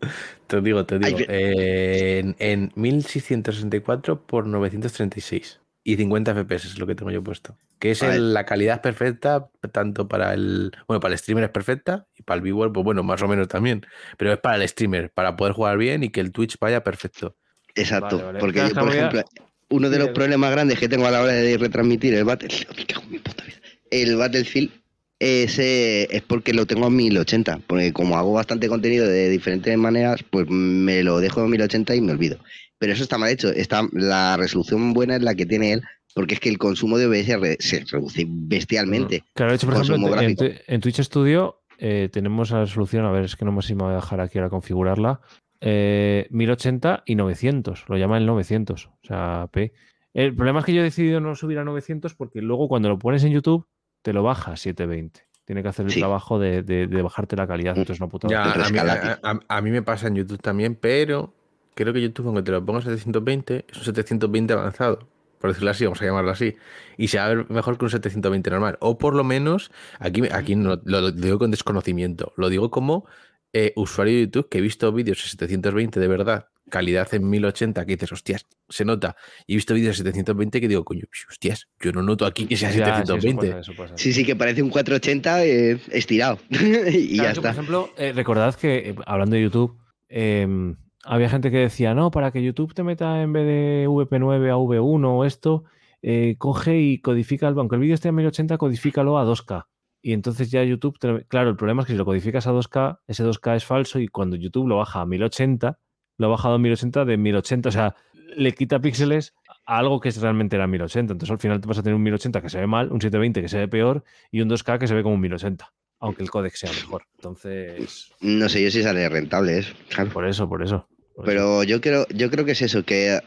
te 0.46 0.60
digo, 0.60 0.84
te 0.86 0.96
Ay, 1.02 1.14
digo. 1.14 1.18
eh, 1.28 2.18
en, 2.20 2.36
en 2.38 2.72
1664 2.76 4.22
por 4.22 4.46
936. 4.46 5.58
Y 5.84 5.96
50 5.96 6.32
FPS 6.32 6.68
es 6.68 6.78
lo 6.78 6.86
que 6.86 6.94
tengo 6.94 7.10
yo 7.10 7.22
puesto. 7.22 7.56
Que 7.78 7.90
es 7.90 8.02
el- 8.02 8.32
la 8.32 8.46
calidad 8.46 8.80
perfecta, 8.80 9.48
tanto 9.72 10.06
para 10.06 10.32
el. 10.34 10.70
Bueno, 10.86 11.00
para 11.00 11.14
el 11.14 11.18
streamer 11.18 11.44
es 11.44 11.50
perfecta. 11.50 12.06
Y 12.16 12.22
para 12.22 12.36
el 12.36 12.42
viewer, 12.42 12.70
pues 12.70 12.84
bueno, 12.84 13.02
más 13.02 13.20
o 13.22 13.28
menos 13.28 13.48
también. 13.48 13.84
Pero 14.16 14.32
es 14.32 14.38
para 14.38 14.56
el 14.62 14.68
streamer, 14.68 15.10
para 15.10 15.36
poder 15.36 15.54
jugar 15.54 15.78
bien 15.78 16.04
y 16.04 16.10
que 16.10 16.20
el 16.20 16.30
Twitch 16.30 16.56
vaya 16.60 16.84
perfecto. 16.84 17.36
Exacto. 17.74 18.16
Vale, 18.16 18.26
vale. 18.26 18.38
Porque 18.38 18.60
yo, 18.60 18.74
por 18.74 18.88
ejemplo, 18.94 19.22
uno 19.70 19.90
de 19.90 19.98
los 19.98 20.08
problemas 20.10 20.52
grandes 20.52 20.78
que 20.78 20.88
tengo 20.88 21.06
a 21.06 21.10
la 21.10 21.22
hora 21.22 21.32
de 21.32 21.58
retransmitir 21.58 22.14
el 22.14 22.24
Battlefield. 22.24 22.68
me 22.76 22.86
cago 22.86 23.02
en 23.02 23.10
mi 23.10 23.18
puta 23.18 23.44
vida. 23.44 23.56
El 23.90 24.16
Battlefield 24.16 24.70
ese 25.18 26.08
es 26.14 26.22
porque 26.22 26.52
lo 26.52 26.66
tengo 26.66 26.86
a 26.86 26.90
1080. 26.90 27.60
Porque 27.66 27.92
como 27.92 28.16
hago 28.16 28.32
bastante 28.32 28.68
contenido 28.68 29.06
de 29.06 29.28
diferentes 29.28 29.76
maneras, 29.78 30.20
pues 30.30 30.46
me 30.48 31.02
lo 31.04 31.20
dejo 31.20 31.40
a 31.42 31.48
1080 31.48 31.94
y 31.94 32.00
me 32.00 32.12
olvido. 32.12 32.38
Pero 32.82 32.94
eso 32.94 33.04
está 33.04 33.16
mal 33.16 33.30
hecho. 33.30 33.48
Está, 33.50 33.82
la 33.92 34.36
resolución 34.36 34.92
buena 34.92 35.14
es 35.14 35.22
la 35.22 35.36
que 35.36 35.46
tiene 35.46 35.72
él, 35.72 35.82
porque 36.16 36.34
es 36.34 36.40
que 36.40 36.48
el 36.48 36.58
consumo 36.58 36.98
de 36.98 37.06
OBS 37.06 37.38
re- 37.40 37.56
se 37.60 37.84
reduce 37.88 38.26
bestialmente. 38.28 39.22
Claro, 39.34 39.52
de 39.52 39.56
hecho, 39.56 39.68
por 39.68 39.76
ejemplo, 39.80 40.56
en, 40.66 40.80
Twitch 40.80 41.00
Studio 41.02 41.62
eh, 41.78 42.08
tenemos 42.12 42.50
la 42.50 42.62
resolución, 42.64 43.04
a 43.04 43.12
ver, 43.12 43.24
es 43.26 43.36
que 43.36 43.44
no 43.44 43.62
sé 43.62 43.68
si 43.68 43.74
me 43.76 43.84
voy 43.84 43.92
a 43.92 43.96
dejar 43.96 44.20
aquí 44.20 44.38
ahora 44.38 44.50
configurarla, 44.50 45.20
eh, 45.60 46.26
1080 46.30 47.04
y 47.06 47.14
900, 47.14 47.84
lo 47.88 47.96
llaman 47.96 48.22
el 48.22 48.26
900, 48.26 48.86
o 48.86 48.98
sea, 49.06 49.46
P. 49.52 49.72
El 50.12 50.34
problema 50.34 50.58
es 50.58 50.64
que 50.66 50.74
yo 50.74 50.80
he 50.80 50.84
decidido 50.84 51.20
no 51.20 51.36
subir 51.36 51.58
a 51.58 51.64
900 51.64 52.16
porque 52.16 52.42
luego 52.42 52.66
cuando 52.66 52.88
lo 52.88 52.98
pones 52.98 53.22
en 53.22 53.30
YouTube 53.32 53.66
te 54.02 54.12
lo 54.12 54.24
baja 54.24 54.52
a 54.52 54.56
720. 54.56 55.20
Tiene 55.44 55.62
que 55.62 55.68
hacer 55.68 55.86
el 55.86 55.92
Sí. 55.92 56.00
trabajo 56.00 56.38
de, 56.40 56.62
de- 56.64 56.86
de 56.88 57.02
bajarte 57.02 57.36
la 57.36 57.46
calidad, 57.46 57.78
entonces 57.78 58.00
no 58.00 58.08
puta. 58.08 58.26
Ya, 58.28 58.42
el 58.42 58.50
a 58.50 58.54
mí, 58.54 58.60
rescalate. 58.62 59.06
a- 59.08 59.30
a- 59.30 59.56
a 59.56 59.60
mí 59.62 59.70
me 59.70 59.82
pasa 59.82 60.08
en 60.08 60.16
YouTube 60.16 60.40
también, 60.42 60.74
pero 60.74 61.32
creo 61.74 61.92
que 61.92 62.00
YouTube, 62.00 62.26
aunque 62.26 62.42
te 62.42 62.52
lo 62.52 62.64
pongas 62.64 62.86
a 62.86 62.90
720, 62.90 63.66
es 63.68 63.76
un 63.76 63.84
720 63.84 64.52
avanzado, 64.52 65.08
por 65.38 65.50
decirlo 65.50 65.70
así, 65.70 65.84
vamos 65.84 66.00
a 66.02 66.04
llamarlo 66.04 66.30
así, 66.30 66.54
y 66.96 67.08
se 67.08 67.18
va 67.18 67.26
a 67.26 67.28
ver 67.28 67.50
mejor 67.50 67.78
que 67.78 67.84
un 67.84 67.90
720 67.90 68.50
normal. 68.50 68.78
O 68.80 68.98
por 68.98 69.14
lo 69.14 69.24
menos, 69.24 69.70
aquí, 69.98 70.22
aquí 70.32 70.56
no, 70.56 70.80
lo, 70.84 71.00
lo 71.00 71.10
digo 71.10 71.38
con 71.38 71.50
desconocimiento, 71.50 72.32
lo 72.36 72.48
digo 72.48 72.70
como 72.70 73.06
eh, 73.52 73.72
usuario 73.76 74.14
de 74.14 74.20
YouTube 74.22 74.48
que 74.48 74.58
he 74.58 74.60
visto 74.60 74.90
vídeos 74.92 75.22
en 75.24 75.30
720 75.30 76.00
de 76.00 76.08
verdad, 76.08 76.46
calidad 76.70 77.12
en 77.12 77.28
1080, 77.28 77.84
que 77.84 77.92
dices, 77.92 78.12
hostias, 78.12 78.46
se 78.68 78.84
nota, 78.84 79.16
y 79.46 79.52
he 79.52 79.56
visto 79.56 79.74
vídeos 79.74 79.98
en 79.98 80.06
720 80.06 80.60
que 80.60 80.68
digo, 80.68 80.84
coño, 80.84 81.04
hostias, 81.28 81.68
yo 81.80 81.92
no 81.92 82.02
noto 82.02 82.24
aquí 82.24 82.46
que 82.46 82.56
sea 82.56 82.70
Ya, 82.70 82.76
sí, 82.76 83.02
eso 83.02 83.20
720. 83.20 83.46
pasa, 83.46 83.60
eso 83.60 83.72
pasa. 83.76 83.94
Sí, 83.98 84.12
sí, 84.12 84.24
que 84.24 84.36
parece 84.36 84.62
un 84.62 84.70
480 84.70 85.44
eh, 85.44 85.80
estirado. 85.90 86.38
y 86.50 87.16
Claro, 87.16 87.28
ya 87.28 87.34
que, 87.34 87.40
Por 87.40 87.50
ejemplo, 87.50 87.90
eh, 87.98 88.12
recordad 88.12 88.54
que, 88.54 88.90
eh, 88.90 88.94
hablando 89.06 89.36
de 89.36 89.42
YouTube, 89.42 89.76
eh, 90.08 90.74
había 91.04 91.28
gente 91.28 91.50
que 91.50 91.58
decía, 91.58 91.94
no, 91.94 92.10
para 92.10 92.30
que 92.30 92.42
YouTube 92.42 92.74
te 92.74 92.82
meta 92.82 93.22
en 93.22 93.32
vez 93.32 93.44
de 93.46 93.86
VP9 93.88 94.50
a 94.50 94.56
V1 94.56 95.04
o 95.18 95.24
esto, 95.24 95.64
eh, 96.02 96.36
coge 96.38 96.78
y 96.78 96.98
codifica, 97.00 97.48
el- 97.48 97.58
aunque 97.58 97.76
el 97.76 97.80
vídeo 97.80 97.94
esté 97.94 98.08
en 98.08 98.16
1080, 98.16 98.58
codifícalo 98.58 99.18
a 99.18 99.24
2K. 99.24 99.68
Y 100.04 100.12
entonces 100.14 100.50
ya 100.50 100.64
YouTube, 100.64 100.98
te 100.98 101.24
claro, 101.26 101.50
el 101.50 101.56
problema 101.56 101.82
es 101.82 101.86
que 101.86 101.92
si 101.92 101.98
lo 101.98 102.04
codificas 102.04 102.46
a 102.48 102.52
2K, 102.52 103.00
ese 103.06 103.22
2K 103.22 103.54
es 103.56 103.64
falso 103.64 104.00
y 104.00 104.08
cuando 104.08 104.34
YouTube 104.36 104.66
lo 104.66 104.76
baja 104.78 105.00
a 105.00 105.06
1080, 105.06 105.78
lo 106.18 106.26
ha 106.26 106.30
bajado 106.30 106.56
a 106.56 106.58
1080 106.58 107.04
de 107.04 107.16
1080, 107.16 107.68
o 107.68 107.72
sea, 107.72 107.94
le 108.36 108.52
quita 108.52 108.80
píxeles 108.80 109.34
a 109.64 109.78
algo 109.78 110.00
que 110.00 110.10
realmente 110.10 110.56
era 110.56 110.66
1080. 110.66 111.12
Entonces 111.12 111.30
al 111.30 111.38
final 111.38 111.60
te 111.60 111.68
vas 111.68 111.78
a 111.78 111.82
tener 111.84 111.94
un 111.94 112.02
1080 112.02 112.40
que 112.42 112.48
se 112.48 112.58
ve 112.58 112.66
mal, 112.66 112.86
un 112.90 113.00
720 113.00 113.42
que 113.42 113.48
se 113.48 113.58
ve 113.58 113.68
peor 113.68 114.02
y 114.32 114.40
un 114.40 114.48
2K 114.48 114.78
que 114.80 114.88
se 114.88 114.94
ve 114.94 115.02
como 115.04 115.14
un 115.14 115.20
1080, 115.20 115.72
aunque 116.00 116.22
el 116.24 116.30
códec 116.30 116.54
sea 116.54 116.70
mejor. 116.72 117.04
Entonces, 117.14 118.10
No 118.20 118.48
sé 118.48 118.62
yo 118.62 118.70
si 118.72 118.82
sale 118.82 119.08
rentable 119.08 119.58
eso. 119.58 119.72
Claro. 119.88 120.10
por 120.10 120.26
eso, 120.26 120.48
por 120.48 120.62
eso. 120.64 120.88
Pero 121.24 121.62
yo 121.62 121.80
creo, 121.80 122.06
yo 122.08 122.30
creo 122.30 122.44
que 122.44 122.52
es 122.52 122.62
eso, 122.62 122.84
que 122.84 123.18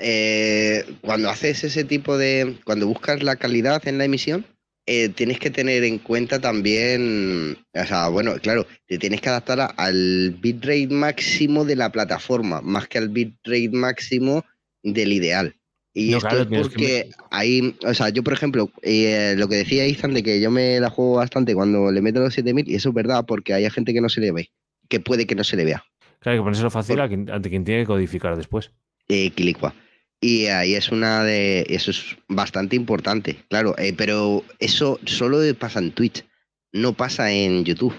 eh, 0.00 0.84
cuando 1.02 1.28
haces 1.30 1.64
ese 1.64 1.84
tipo 1.84 2.16
de. 2.18 2.56
Cuando 2.64 2.86
buscas 2.86 3.22
la 3.22 3.36
calidad 3.36 3.86
en 3.86 3.98
la 3.98 4.04
emisión, 4.04 4.46
eh, 4.86 5.08
tienes 5.08 5.38
que 5.38 5.50
tener 5.50 5.84
en 5.84 5.98
cuenta 5.98 6.40
también. 6.40 7.58
O 7.74 7.84
sea, 7.84 8.08
bueno, 8.08 8.34
claro, 8.40 8.66
te 8.86 8.98
tienes 8.98 9.20
que 9.20 9.28
adaptar 9.28 9.60
a- 9.60 9.66
al 9.66 10.36
bitrate 10.40 10.88
máximo 10.88 11.64
de 11.64 11.76
la 11.76 11.90
plataforma, 11.92 12.60
más 12.62 12.88
que 12.88 12.98
al 12.98 13.08
bitrate 13.10 13.70
máximo 13.70 14.44
del 14.82 15.12
ideal. 15.12 15.54
Y 15.94 16.10
No, 16.10 16.18
esto 16.18 16.28
claro, 16.28 16.42
es 16.42 16.68
porque 16.68 17.10
ahí, 17.30 17.74
o 17.84 17.94
sea, 17.94 18.10
yo 18.10 18.22
por 18.22 18.34
ejemplo, 18.34 18.70
eh, 18.82 19.34
lo 19.38 19.48
que 19.48 19.56
decía 19.56 19.84
Ethan 19.86 20.12
de 20.12 20.22
que 20.22 20.40
yo 20.40 20.50
me 20.50 20.78
la 20.78 20.90
juego 20.90 21.14
bastante 21.14 21.54
cuando 21.54 21.90
le 21.90 22.02
meto 22.02 22.20
los 22.20 22.34
7000, 22.34 22.68
y 22.68 22.74
eso 22.74 22.90
es 22.90 22.94
verdad, 22.94 23.24
porque 23.26 23.54
hay 23.54 23.68
gente 23.70 23.94
que 23.94 24.02
no 24.02 24.10
se 24.10 24.20
le 24.20 24.30
ve, 24.30 24.50
que 24.90 25.00
puede 25.00 25.26
que 25.26 25.34
no 25.34 25.42
se 25.42 25.56
le 25.56 25.64
vea. 25.64 25.84
Claro, 26.26 26.34
hay 26.34 26.38
que 26.40 26.44
ponérselo 26.44 26.70
fácil 26.70 26.96
por- 26.96 27.04
a 27.04 27.08
quien- 27.08 27.30
ante 27.30 27.48
quien 27.50 27.64
tiene 27.64 27.82
que 27.82 27.86
codificar 27.86 28.36
después. 28.36 28.72
eh, 29.08 29.30
Quilicua. 29.30 29.72
Y 30.20 30.46
ahí 30.46 30.74
es 30.74 30.90
una 30.90 31.22
de. 31.22 31.64
Eso 31.68 31.92
es 31.92 32.16
bastante 32.28 32.74
importante, 32.74 33.44
claro. 33.48 33.76
eh, 33.78 33.94
pero 33.96 34.42
eso 34.58 34.98
solo 35.04 35.38
pasa 35.56 35.78
en 35.78 35.92
Twitch, 35.92 36.24
no 36.72 36.94
pasa 36.94 37.30
en 37.30 37.64
YouTube. 37.64 37.94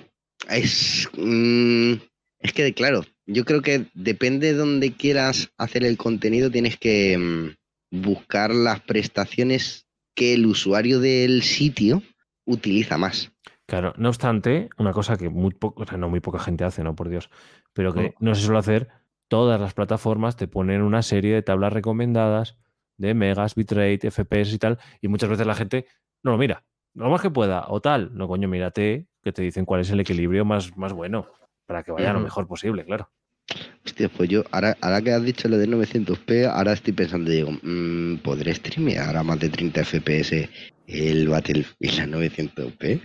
Es. 0.49 1.08
mm, 1.18 1.94
es 2.40 2.52
que, 2.54 2.74
claro, 2.74 3.06
yo 3.28 3.45
creo 3.45 3.62
que 3.62 3.86
depende 3.94 4.48
de 4.48 4.54
donde 4.56 4.91
quieras 4.91 5.52
hacer 5.58 5.86
el 5.86 5.95
contenido, 5.95 6.52
tienes 6.52 6.76
que 6.76 7.18
mm, 7.18 8.02
buscar 8.02 8.54
las 8.54 8.82
prestaciones 8.82 9.86
que 10.16 10.34
el 10.34 10.45
usuario 10.48 10.99
del 10.99 11.44
sitio 11.44 12.04
utiliza 12.45 12.98
más. 12.98 13.32
Claro, 13.68 13.94
no 13.98 14.10
obstante, 14.10 14.70
una 14.78 14.91
cosa 14.94 15.18
que 15.18 15.30
muy 15.30 15.54
poco, 15.54 15.84
o 15.84 15.86
sea, 15.86 15.98
no 15.98 16.10
muy 16.10 16.20
poca 16.22 16.40
gente 16.40 16.64
hace, 16.64 16.84
no 16.84 16.95
por 16.95 17.10
Dios, 17.10 17.30
pero 17.78 17.94
que 17.94 18.16
No. 18.20 18.34
se 18.34 18.41
suele 18.41 18.58
hacer, 18.58 18.88
todas 19.28 19.62
las 19.62 19.76
plataformas 19.76 20.36
te 20.36 20.48
ponen 20.48 20.82
una 20.82 21.04
serie 21.04 21.36
de 21.36 21.44
tablas 21.44 21.72
recomendadas 21.72 22.58
de 22.98 23.14
megas, 23.14 23.54
bitrate, 23.54 24.10
FPS 24.10 24.52
y 24.56 24.58
tal, 24.58 24.80
y 24.99 25.08
muchas 25.10 25.30
veces 25.30 25.45
la 25.45 25.54
gente 25.54 25.86
no 26.24 26.32
lo 26.32 26.40
mira, 26.40 26.64
lo 26.95 27.08
más 27.12 27.22
que 27.22 27.30
pueda, 27.30 27.66
o 27.68 27.80
tal, 27.80 28.18
no 28.18 28.28
coño, 28.28 28.48
mírate, 28.48 29.06
que 29.22 29.32
te 29.32 29.44
dicen 29.44 29.64
cuál 29.66 29.82
es 29.82 29.91
el 29.91 29.99
equilibrio 29.99 30.44
más, 30.44 30.76
más 30.76 30.91
bueno, 30.91 31.28
para 31.68 31.84
que 31.84 31.91
vaya 31.91 32.14
lo 32.14 32.20
mejor 32.20 32.48
posible, 32.48 32.84
claro. 32.84 33.12
Hostia, 33.86 34.10
pues 34.10 34.28
yo, 34.28 34.44
ahora, 34.52 34.76
ahora 34.82 34.99
que 35.04 35.12
has 35.12 35.24
dicho 35.24 35.48
lo 35.48 35.60
de 35.60 35.68
900p, 35.68 36.48
ahora 36.48 36.74
estoy 36.74 36.94
pensando, 36.94 37.30
digo, 37.30 37.52
mm, 37.62 38.18
¿podré 38.24 38.56
streamear 38.56 39.16
a 39.16 39.22
más 39.22 39.40
de 39.40 39.49
30 39.49 39.82
FPS 39.82 40.49
el 40.88 41.28
Battlefield 41.30 41.99
a 41.99 42.08
900p? 42.08 43.02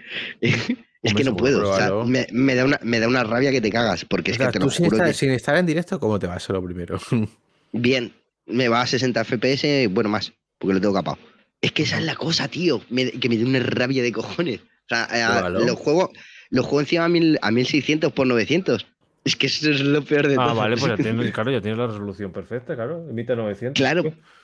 Es 1.02 1.14
que 1.14 1.24
no 1.24 1.36
puedo, 1.36 1.68
o 1.70 1.76
sea, 1.76 1.90
me, 2.04 2.26
me 2.32 2.54
da 2.54 2.64
una, 2.64 2.78
me 2.82 3.00
da 3.00 3.08
una 3.08 3.24
rabia 3.24 3.50
que 3.50 3.60
te 3.60 3.70
cagas, 3.70 4.04
porque 4.04 4.30
es 4.32 4.38
que 4.38 4.46
te 4.48 4.58
lo 4.58 4.66
tú 4.66 4.70
sin 4.70 4.84
juro 4.84 4.96
estar, 4.98 5.08
que 5.08 5.14
sin 5.14 5.30
estar 5.30 5.56
en 5.56 5.66
directo, 5.66 5.98
¿cómo 5.98 6.18
te 6.18 6.26
va 6.26 6.36
eso 6.36 6.52
lo 6.52 6.62
primero? 6.64 6.98
bien, 7.72 8.12
me 8.46 8.68
va 8.68 8.82
a 8.82 8.86
60 8.86 9.24
FPS, 9.24 9.88
bueno, 9.88 10.08
más, 10.10 10.32
porque 10.58 10.74
lo 10.74 10.80
tengo 10.80 10.94
capado. 10.94 11.18
Es 11.60 11.72
que 11.72 11.82
esa 11.84 11.98
es 11.98 12.04
la 12.04 12.16
cosa, 12.16 12.48
tío, 12.48 12.82
me- 12.90 13.10
que 13.12 13.28
me 13.28 13.36
da 13.38 13.44
una 13.46 13.60
rabia 13.60 14.02
de 14.02 14.12
cojones. 14.12 14.60
O 14.60 14.88
sea, 14.88 15.08
eh, 15.12 15.50
los 15.64 15.78
juegos 15.78 16.10
los 16.50 16.66
juego 16.66 16.80
encima 16.80 17.04
a, 17.04 17.08
mil, 17.08 17.38
a 17.40 17.50
1600 17.50 18.12
por 18.12 18.26
900. 18.26 18.86
Es 19.24 19.36
que 19.36 19.46
eso 19.46 19.70
es 19.70 19.80
lo 19.80 20.02
peor 20.04 20.26
de 20.28 20.34
Ah, 20.38 20.46
todo. 20.48 20.56
vale, 20.56 20.76
pues 20.76 20.90
ya 20.90 20.96
tienes, 21.02 21.32
claro, 21.32 21.50
ya 21.52 21.60
tienes 21.60 21.78
la 21.78 21.86
resolución 21.86 22.32
perfecta, 22.32 22.74
claro. 22.74 23.08
Emite 23.08 23.34
900. 23.36 23.80
Claro, 23.80 24.02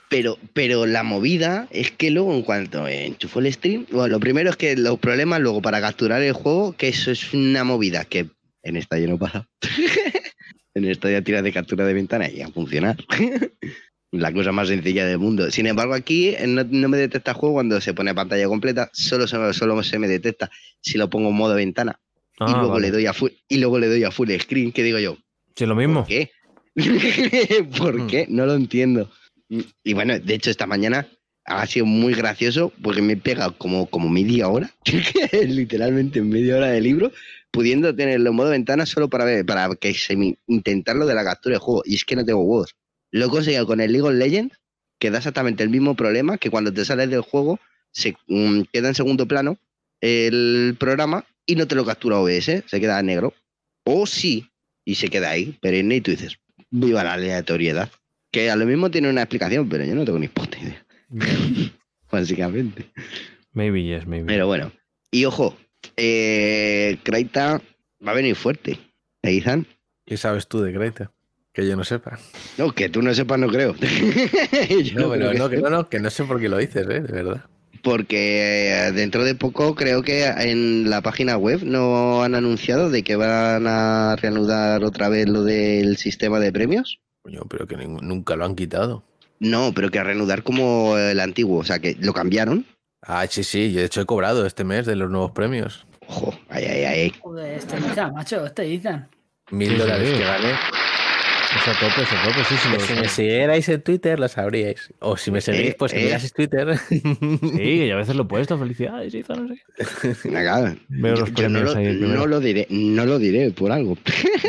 pero, 0.09 0.37
pero 0.53 0.85
la 0.85 1.03
movida 1.03 1.67
es 1.71 1.91
que 1.91 2.09
luego 2.11 2.33
en 2.33 2.41
cuanto 2.41 2.87
enchufo 2.87 3.39
el 3.39 3.51
stream, 3.53 3.85
bueno, 3.91 4.07
lo 4.07 4.19
primero 4.19 4.49
es 4.49 4.55
que 4.57 4.75
los 4.75 4.99
problemas 4.99 5.39
luego 5.39 5.61
para 5.61 5.79
capturar 5.81 6.21
el 6.21 6.33
juego, 6.33 6.73
que 6.75 6.87
eso 6.89 7.11
es 7.11 7.33
una 7.33 7.63
movida 7.63 8.05
que 8.05 8.27
en 8.63 8.75
esta 8.77 8.97
ya 8.99 9.07
no 9.07 9.17
pasa. 9.17 9.47
en 10.73 10.85
esta 10.85 11.09
ya 11.11 11.21
tiras 11.21 11.43
de 11.43 11.53
captura 11.53 11.85
de 11.85 11.93
ventana 11.93 12.29
y 12.29 12.41
a 12.41 12.49
funcionar. 12.49 12.97
la 14.11 14.33
cosa 14.33 14.51
más 14.51 14.67
sencilla 14.67 15.05
del 15.05 15.19
mundo. 15.19 15.51
Sin 15.51 15.67
embargo, 15.67 15.93
aquí 15.93 16.29
eh, 16.29 16.47
no, 16.47 16.63
no 16.63 16.89
me 16.89 16.97
detecta 16.97 17.31
el 17.31 17.37
juego 17.37 17.53
cuando 17.55 17.79
se 17.79 17.93
pone 17.93 18.13
pantalla 18.15 18.47
completa, 18.47 18.89
solo, 18.93 19.27
solo, 19.27 19.53
solo 19.53 19.83
se 19.83 19.99
me 19.99 20.07
detecta 20.07 20.49
si 20.81 20.97
lo 20.97 21.09
pongo 21.09 21.29
en 21.29 21.35
modo 21.35 21.53
ventana 21.55 21.99
y 22.39 22.43
Ah, 22.43 22.53
luego 22.57 22.73
vale. 22.73 22.87
le 22.87 22.91
doy 22.91 23.05
a 23.05 23.13
full, 23.13 23.29
y 23.47 23.57
luego 23.57 23.77
le 23.79 23.87
doy 23.87 24.03
a 24.05 24.11
full 24.11 24.29
screen, 24.39 24.71
que 24.71 24.81
digo 24.83 24.97
yo, 24.97 25.17
Sí, 25.55 25.65
lo 25.65 25.75
mismo. 25.75 25.99
¿Por 26.01 26.07
qué? 26.07 26.31
¿Por 27.77 27.95
Mm. 28.01 28.07
qué? 28.07 28.25
No 28.29 28.45
lo 28.45 28.55
entiendo. 28.55 29.11
Y 29.49 29.93
bueno, 29.93 30.19
de 30.19 30.33
hecho, 30.33 30.51
esta 30.51 30.67
mañana 30.67 31.07
ha 31.45 31.65
sido 31.65 31.85
muy 31.85 32.13
gracioso 32.13 32.71
porque 32.81 33.01
me 33.01 33.13
he 33.13 33.17
pegado 33.17 33.57
como, 33.57 33.89
como 33.89 34.07
media 34.09 34.47
hora, 34.47 34.71
literalmente 35.47 36.21
media 36.21 36.57
hora 36.57 36.67
de 36.67 36.81
libro, 36.81 37.11
pudiendo 37.51 37.95
tenerlo 37.95 38.29
en 38.29 38.35
modo 38.35 38.51
ventana 38.51 38.85
solo 38.85 39.09
para 39.09 39.25
ver, 39.25 39.45
para 39.45 39.69
que 39.75 39.93
se 39.93 40.15
me, 40.15 40.37
intentarlo 40.47 41.05
de 41.07 41.15
la 41.15 41.23
captura 41.23 41.55
de 41.55 41.59
juego. 41.59 41.81
Y 41.85 41.95
es 41.95 42.05
que 42.05 42.15
no 42.15 42.23
tengo 42.23 42.41
huevos. 42.41 42.75
Lo 43.11 43.25
he 43.25 43.29
conseguido 43.29 43.65
con 43.65 43.81
el 43.81 43.91
League 43.91 44.07
of 44.07 44.13
Legends, 44.13 44.59
que 44.99 45.09
da 45.09 45.17
exactamente 45.17 45.63
el 45.63 45.69
mismo 45.69 45.95
problema 45.95 46.37
que 46.37 46.51
cuando 46.51 46.71
te 46.71 46.85
sales 46.85 47.09
del 47.09 47.21
juego, 47.21 47.59
se 47.91 48.15
mm, 48.27 48.63
queda 48.71 48.89
en 48.89 48.95
segundo 48.95 49.27
plano 49.27 49.57
el 50.01 50.75
programa 50.79 51.25
y 51.45 51.55
no 51.55 51.67
te 51.67 51.75
lo 51.75 51.85
captura 51.85 52.19
OBS, 52.19 52.63
se 52.65 52.79
queda 52.79 53.01
negro. 53.01 53.33
O 53.85 54.05
sí, 54.05 54.47
y 54.85 54.95
se 54.95 55.09
queda 55.09 55.31
ahí, 55.31 55.57
perenne, 55.61 55.95
y 55.95 56.01
tú 56.01 56.11
dices, 56.11 56.37
viva 56.69 57.03
la 57.03 57.13
aleatoriedad. 57.13 57.89
Que 58.31 58.49
a 58.51 58.55
lo 58.55 58.65
mismo 58.65 58.91
tiene 58.91 59.09
una 59.09 59.21
explicación, 59.21 59.67
pero 59.69 59.83
yo 59.85 59.95
no 59.95 60.05
tengo 60.05 60.19
ni 60.19 60.27
puta 60.27 60.57
idea, 60.59 60.85
básicamente. 62.11 62.89
Maybe 63.53 63.83
yes, 63.83 64.05
maybe. 64.05 64.25
Pero 64.27 64.47
bueno, 64.47 64.71
y 65.11 65.25
ojo, 65.25 65.57
eh, 65.97 66.97
Kraita 67.03 67.61
va 68.05 68.11
a 68.11 68.15
venir 68.15 68.35
fuerte. 68.35 68.79
¿Eh, 69.23 69.33
Izan? 69.33 69.65
¿Qué 70.05 70.17
sabes 70.17 70.47
tú 70.47 70.61
de 70.61 70.71
Greta? 70.71 71.11
Que 71.53 71.67
yo 71.67 71.75
no 71.75 71.83
sepa. 71.83 72.19
No, 72.57 72.71
que 72.73 72.89
tú 72.89 73.01
no 73.01 73.13
sepas, 73.13 73.39
no 73.39 73.47
creo. 73.47 73.75
Yo 73.79 74.99
No, 74.99 75.09
creo 75.09 75.09
pero 75.09 75.33
no, 75.33 75.49
que 75.49 75.57
no, 75.57 75.69
no, 75.69 75.89
que 75.89 75.99
no 75.99 76.09
sé 76.11 76.23
por 76.23 76.39
qué 76.39 76.47
lo 76.47 76.57
dices, 76.57 76.83
¿eh? 76.87 77.01
De 77.01 77.11
verdad. 77.11 77.45
Porque 77.81 78.69
eh, 78.71 78.91
dentro 78.91 79.23
de 79.23 79.35
poco 79.35 79.73
creo 79.73 80.03
que 80.03 80.25
en 80.25 80.89
la 80.89 81.01
página 81.01 81.37
web 81.37 81.63
no 81.63 82.23
han 82.23 82.35
anunciado 82.35 82.89
de 82.91 83.03
que 83.03 83.15
van 83.15 83.65
a 83.67 84.15
reanudar 84.17 84.83
otra 84.83 85.09
vez 85.09 85.27
lo 85.27 85.43
del 85.43 85.97
sistema 85.97 86.39
de 86.39 86.51
premios. 86.51 86.99
Coño, 87.29 87.43
pero 87.47 87.67
que 87.67 87.77
nunca 87.77 88.35
lo 88.35 88.45
han 88.45 88.55
quitado. 88.55 89.03
No, 89.39 89.71
pero 89.73 89.91
que 89.91 89.99
a 89.99 90.03
reanudar 90.03 90.41
como 90.41 90.97
el 90.97 91.19
antiguo, 91.19 91.59
o 91.59 91.63
sea 91.63 91.77
que 91.77 91.95
lo 91.99 92.11
cambiaron. 92.11 92.65
Ah, 93.03 93.25
sí, 93.29 93.43
sí, 93.43 93.71
yo 93.71 93.79
de 93.79 93.85
hecho 93.85 94.01
he 94.01 94.05
cobrado 94.05 94.47
este 94.47 94.63
mes 94.63 94.87
de 94.87 94.95
los 94.95 95.11
nuevos 95.11 95.31
premios. 95.31 95.85
Ojo, 96.07 96.33
ay, 96.49 96.65
ay, 96.65 96.83
ay. 96.83 97.13
Joder, 97.21 97.53
este 97.53 97.77
Ethan, 97.77 98.13
macho, 98.13 98.45
este 98.45 98.73
Ethan. 98.73 99.07
Mil 99.51 99.77
dólares 99.77 100.11
que 100.11 100.23
gané. 100.23 100.53
Es 101.55 101.67
a 101.67 101.73
tope, 101.79 102.01
es 102.03 102.11
a 102.11 102.23
tope, 102.27 102.43
sí, 102.47 102.55
sí. 102.57 102.69
Que 102.69 102.77
lo- 102.77 102.79
si 102.85 102.93
me 102.93 103.07
siguierais 103.09 103.69
en 103.69 103.81
Twitter 103.81 104.19
lo 104.19 104.27
sabríais. 104.27 104.93
O 104.99 105.17
si 105.17 105.31
me 105.31 105.41
seguís, 105.41 105.69
Eh, 105.71 105.75
pues 105.77 105.91
que 105.93 106.13
eh. 106.13 106.17
Twitter. 106.35 106.77
Sí, 106.77 107.01
y 107.87 107.91
a 107.91 107.95
veces 107.95 108.15
lo 108.15 108.23
he 108.23 108.25
puesto. 108.27 108.57
Felicidades, 108.59 109.13
Izan, 109.15 109.47
no 109.47 109.55
sé. 109.55 110.29
Venga, 110.29 110.75
Veo 110.89 111.15
los 111.15 111.29
yo 111.29 111.33
premios 111.35 111.63
no, 111.63 111.73
lo, 111.73 111.77
ahí 111.79 111.87
primero. 111.97 112.19
no 112.19 112.27
lo 112.27 112.39
diré, 112.39 112.67
no 112.69 113.05
lo 113.05 113.17
diré 113.17 113.49
por 113.51 113.71
algo. 113.71 113.97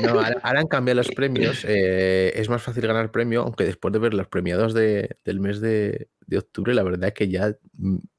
No, 0.02 0.10
ahora, 0.20 0.36
ahora 0.42 0.60
han 0.60 0.66
cambiado 0.68 0.96
los 0.98 1.08
premios. 1.08 1.64
eh, 1.66 2.32
es 2.36 2.48
más 2.50 2.62
fácil 2.62 2.86
ganar 2.86 3.10
premio, 3.10 3.42
aunque 3.42 3.64
después 3.64 3.92
de 3.92 3.98
ver 3.98 4.12
los 4.14 4.28
premiados 4.28 4.74
de- 4.74 5.16
del 5.24 5.40
mes 5.40 5.60
de, 5.62 6.08
de 6.26 6.38
octubre, 6.38 6.74
la 6.74 6.82
verdad 6.82 7.08
es 7.08 7.14
que 7.14 7.28
ya, 7.28 7.54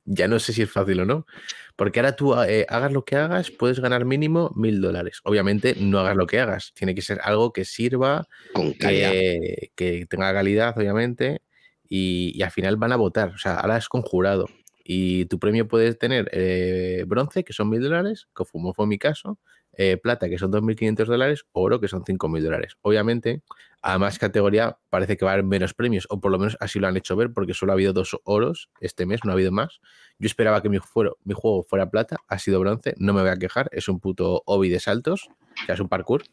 ya 0.06 0.28
no 0.28 0.40
sé 0.40 0.54
si 0.54 0.64
es 0.64 0.72
fácil 0.72 1.02
o 1.02 1.06
no. 1.06 1.28
Porque 1.76 2.00
ahora 2.00 2.16
tú 2.16 2.34
eh, 2.42 2.66
hagas 2.70 2.92
lo 2.92 3.06
que 3.06 3.16
hagas, 3.16 3.52
puedes 3.52 3.80
ganar 3.80 4.06
mínimo 4.06 4.52
mil 4.56 4.82
dólares. 4.82 5.20
Obviamente 5.24 5.76
no 5.80 6.00
hagas 6.00 6.16
lo 6.16 6.28
que 6.28 6.40
hagas. 6.40 6.74
Tiene 6.74 6.96
que 6.96 7.02
ser 7.02 7.20
algo 7.24 7.54
que 7.54 7.66
sirva, 7.66 8.28
Con 8.54 8.74
que, 8.74 9.72
que 9.76 10.06
tenga 10.08 10.34
calidad, 10.34 10.78
obviamente. 10.78 11.42
Y, 11.88 12.32
y 12.36 12.42
al 12.44 12.52
final 12.52 12.78
van 12.78 12.92
a 12.92 12.98
votar. 12.98 13.30
O 13.30 13.38
sea, 13.38 13.56
ahora 13.56 13.78
es 13.78 13.90
conjurado. 13.90 14.48
Y 14.84 15.26
tu 15.26 15.40
premio 15.40 15.68
puede 15.68 15.94
tener 15.94 16.30
eh, 16.34 17.04
bronce, 17.08 17.44
que 17.44 17.54
son 17.54 17.70
mil 17.70 17.82
dólares, 17.82 18.28
como 18.34 18.74
fue 18.74 18.88
mi 18.88 18.98
caso, 18.98 19.40
eh, 19.74 19.98
plata, 19.98 20.28
que 20.28 20.38
son 20.38 20.52
2.500 20.52 21.08
dólares, 21.08 21.46
oro, 21.54 21.80
que 21.80 21.88
son 21.88 22.04
5.000 22.04 22.44
dólares. 22.44 22.76
Obviamente, 22.82 23.42
a 23.82 23.98
más 23.98 24.20
categoría 24.20 24.78
parece 24.90 25.16
que 25.16 25.26
va 25.26 25.32
a 25.32 25.34
haber 25.36 25.46
menos 25.46 25.74
premios, 25.74 26.08
o 26.10 26.20
por 26.20 26.32
lo 26.32 26.40
menos 26.40 26.58
así 26.60 26.80
lo 26.80 26.88
han 26.88 26.98
hecho 26.98 27.16
ver, 27.16 27.32
porque 27.32 27.54
solo 27.54 27.72
ha 27.72 27.76
habido 27.76 27.94
dos 27.94 28.18
oros 28.24 28.70
este 28.82 29.06
mes, 29.06 29.22
no 29.24 29.32
ha 29.32 29.34
habido 29.34 29.52
más. 29.52 29.80
Yo 30.22 30.28
esperaba 30.28 30.62
que 30.62 30.70
mi, 30.70 30.78
fuero- 30.80 31.18
mi 31.26 31.34
juego 31.34 31.64
fuera 31.64 31.90
plata, 31.90 32.18
ha 32.28 32.38
sido 32.40 32.60
bronce, 32.60 32.94
no 32.98 33.12
me 33.12 33.22
voy 33.22 33.32
a 33.32 33.36
quejar, 33.38 33.68
es 33.74 33.88
un 33.90 34.00
puto 34.00 34.44
hobby 34.46 34.70
de 34.70 34.80
saltos, 34.80 35.28
o 35.64 35.66
sea, 35.66 35.74
es 35.76 35.82
un 35.82 35.90
parkour. 35.90 36.24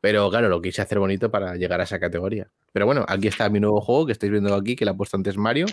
Pero 0.00 0.28
claro, 0.30 0.48
lo 0.48 0.60
quise 0.62 0.82
hacer 0.82 0.98
bonito 0.98 1.30
para 1.30 1.54
llegar 1.56 1.80
a 1.80 1.84
esa 1.84 1.98
categoría. 2.00 2.48
Pero 2.72 2.86
bueno, 2.86 3.04
aquí 3.08 3.28
está 3.28 3.48
mi 3.48 3.60
nuevo 3.60 3.80
juego 3.80 4.06
que 4.06 4.12
estáis 4.12 4.30
viendo 4.32 4.54
aquí, 4.54 4.74
que 4.76 4.84
le 4.84 4.90
he 4.92 4.94
puesto 4.94 5.16
antes 5.16 5.36
Mario, 5.36 5.66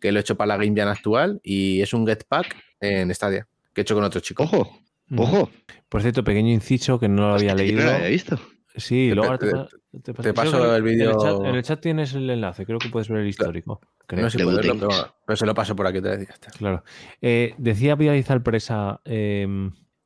que 0.00 0.12
lo 0.12 0.18
he 0.18 0.22
hecho 0.22 0.36
para 0.36 0.56
la 0.56 0.64
Game 0.64 0.78
Jam 0.78 0.88
actual 0.88 1.40
y 1.42 1.80
es 1.82 1.92
un 1.92 2.06
Get 2.06 2.24
Pack 2.28 2.56
en 2.80 3.12
Stadia, 3.14 3.46
que 3.74 3.80
he 3.80 3.82
hecho 3.82 3.94
con 3.94 4.04
otro 4.04 4.20
chico. 4.20 4.44
Ojo, 4.44 4.78
Mm. 5.08 5.18
ojo. 5.18 5.50
Por 5.88 6.02
cierto, 6.02 6.22
pequeño 6.22 6.50
inciso 6.52 7.00
que 7.00 7.08
no 7.08 7.28
lo 7.30 7.34
había 7.34 7.54
leído. 7.54 7.80
No 7.80 7.90
lo 7.90 7.96
había 7.96 8.08
visto. 8.08 8.38
Sí, 8.76 9.08
Te- 9.08 9.14
luego 9.14 9.32
ahora 9.32 9.38
te- 9.38 9.46
te, 9.46 9.52
pa- 9.52 9.68
te 9.68 10.00
te 10.00 10.12
creo 10.14 10.34
paso 10.34 10.76
el 10.76 10.82
vídeo- 10.82 11.44
En 11.44 11.54
el, 11.54 11.62
chat, 11.62 11.80
tienes 11.80 12.14
el 12.14 12.30
enlace, 12.30 12.64
creo 12.64 12.78
que 12.78 12.88
puedes 12.88 13.08
ver 13.08 13.20
el 13.20 13.28
histórico. 13.28 13.80
creo. 14.06 14.22
No 14.22 14.30
sé 14.30 14.38
si 14.38 14.44
pero, 14.44 14.88
pero 15.26 15.36
se 15.36 15.46
lo 15.46 15.54
paso 15.54 15.74
por 15.76 15.86
aquí. 15.86 16.00
Te 16.00 16.16
decía. 16.16 16.34
Claro. 16.58 16.84
Eh, 17.20 17.54
decía 17.58 17.96
David 17.96 18.24
Alpresa, 18.30 19.00
eh, 19.04 19.46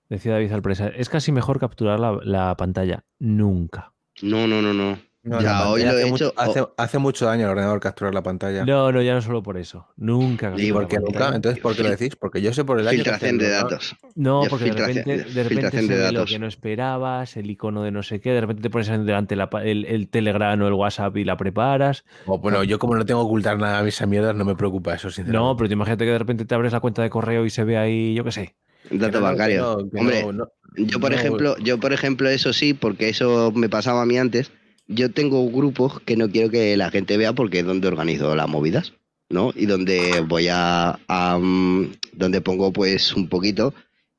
decía 0.08 0.32
David 0.32 0.52
Alpresa, 0.52 0.88
es 0.88 1.08
casi 1.08 1.32
mejor 1.32 1.58
capturar 1.60 2.00
la, 2.00 2.18
la 2.22 2.56
pantalla. 2.56 3.04
Nunca. 3.18 3.92
No, 4.22 4.46
no, 4.46 4.62
no, 4.62 4.72
no. 4.72 4.98
No, 5.24 5.40
Ya, 5.40 5.66
hoy 5.70 5.80
lo 5.82 5.86
he 5.86 5.90
hace, 5.90 6.01
hecho- 6.02 6.10
mucho, 6.10 6.34
hace, 6.36 6.66
hace 6.76 6.98
mucho 6.98 7.24
daño 7.24 7.46
al 7.46 7.52
ordenador 7.52 7.80
capturar 7.80 8.12
la 8.12 8.22
pantalla. 8.22 8.66
No, 8.66 8.92
no, 8.92 9.01
ya 9.01 9.14
no 9.14 9.22
solo 9.22 9.42
por 9.42 9.56
eso. 9.56 9.86
Nunca. 9.96 10.48
¿Y 10.48 10.70
capturar 10.70 10.72
por 10.72 10.82
la 10.82 10.88
qué 10.88 10.98
nunca? 10.98 11.34
Entonces, 11.34 11.62
¿por 11.62 11.74
qué 11.74 11.82
lo 11.82 11.88
decís? 11.90 12.14
Porque 12.14 12.42
yo 12.42 12.52
sé 12.52 12.62
por 12.62 12.78
el 12.78 12.86
hace 12.86 12.96
Filtración 12.96 13.30
el 13.30 13.38
de 13.38 13.48
datos. 13.48 13.96
No, 14.14 14.42
porque 14.51 14.66
de 14.66 14.72
repente, 14.74 15.16
de 15.24 15.42
repente 15.44 15.80
se 15.80 15.88
de 15.88 16.02
ve 16.05 16.12
lo 16.12 16.26
que 16.26 16.38
no 16.38 16.46
esperabas, 16.46 17.38
el 17.38 17.51
icono 17.51 17.82
de 17.82 17.90
no 17.90 18.02
sé 18.02 18.20
qué, 18.20 18.32
de 18.32 18.42
repente 18.42 18.62
te 18.62 18.68
pones 18.68 18.88
en 18.90 19.06
delante 19.06 19.34
la 19.34 19.48
el, 19.62 19.86
el 19.86 20.09
Telegram 20.09 20.60
o 20.60 20.66
el 20.66 20.74
WhatsApp 20.74 21.16
y 21.16 21.24
la 21.24 21.38
preparas. 21.38 22.05
O, 22.26 22.38
bueno, 22.38 22.62
yo 22.62 22.78
como 22.78 22.94
no 22.94 23.06
tengo 23.06 23.22
que 23.22 23.26
ocultar 23.26 23.59
nada 23.59 23.80
a 23.80 23.88
esas 23.88 24.06
mierdas, 24.06 24.36
no 24.36 24.44
me 24.44 24.56
preocupa 24.56 24.94
eso, 24.94 25.09
sinceramente. 25.10 25.38
No, 25.38 25.56
pero 25.56 25.68
te 25.68 25.72
imagínate 25.74 26.05
que 26.05 26.10
de 26.10 26.18
repente 26.18 26.44
te 26.44 26.55
abres 26.55 26.72
la 26.74 26.80
cuenta 26.80 27.01
de 27.02 27.09
correo 27.09 27.46
y 27.46 27.51
se 27.51 27.64
ve 27.64 27.78
ahí, 27.78 28.14
yo 28.14 28.24
qué 28.24 28.32
sé. 28.32 28.55
Que 28.90 28.98
Datos 28.98 29.22
no, 29.22 29.72
Hombre, 29.98 30.22
no, 30.22 30.32
no. 30.32 30.48
yo 30.76 31.01
por 31.01 31.12
no, 31.12 31.16
ejemplo, 31.16 31.56
yo 31.59 31.80
por 31.80 31.94
ejemplo, 31.94 32.28
eso 32.28 32.52
sí, 32.52 32.74
porque 32.74 33.09
eso 33.09 33.51
me 33.55 33.70
pasaba 33.70 34.02
a 34.02 34.06
mí 34.06 34.18
antes. 34.18 34.52
Yo 34.86 35.11
tengo 35.11 35.48
grupos 35.51 36.01
que 36.01 36.16
no 36.16 36.28
quiero 36.28 36.51
que 36.51 36.77
la 36.77 36.90
gente 36.90 37.16
vea 37.16 37.32
porque 37.32 37.61
es 37.61 37.66
donde 37.66 37.89
organizo 37.89 38.35
las 38.36 38.48
movidas, 38.48 38.93
¿no? 39.31 39.52
Y 39.55 39.66
donde 39.66 40.20
voy 40.20 40.48
a, 40.51 40.98
mm, 41.09 41.85
donde 42.12 42.40
pongo 42.43 42.73
pues 42.73 43.15
un 43.15 43.28
poquito 43.28 43.74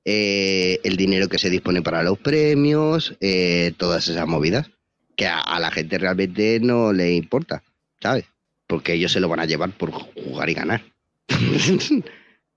eh, 0.05 0.79
el 0.83 0.97
dinero 0.97 1.27
que 1.29 1.37
se 1.37 1.49
dispone 1.49 1.81
para 1.81 2.03
los 2.03 2.17
premios, 2.17 3.15
eh, 3.21 3.73
todas 3.77 4.07
esas 4.07 4.27
movidas, 4.27 4.69
que 5.15 5.27
a, 5.27 5.39
a 5.39 5.59
la 5.59 5.71
gente 5.71 5.97
realmente 5.97 6.59
no 6.59 6.93
le 6.93 7.13
importa, 7.13 7.63
¿sabes? 8.01 8.25
Porque 8.67 8.93
ellos 8.93 9.11
se 9.11 9.19
lo 9.19 9.29
van 9.29 9.39
a 9.39 9.45
llevar 9.45 9.71
por 9.71 9.91
jugar 9.91 10.49
y 10.49 10.53
ganar. 10.55 10.83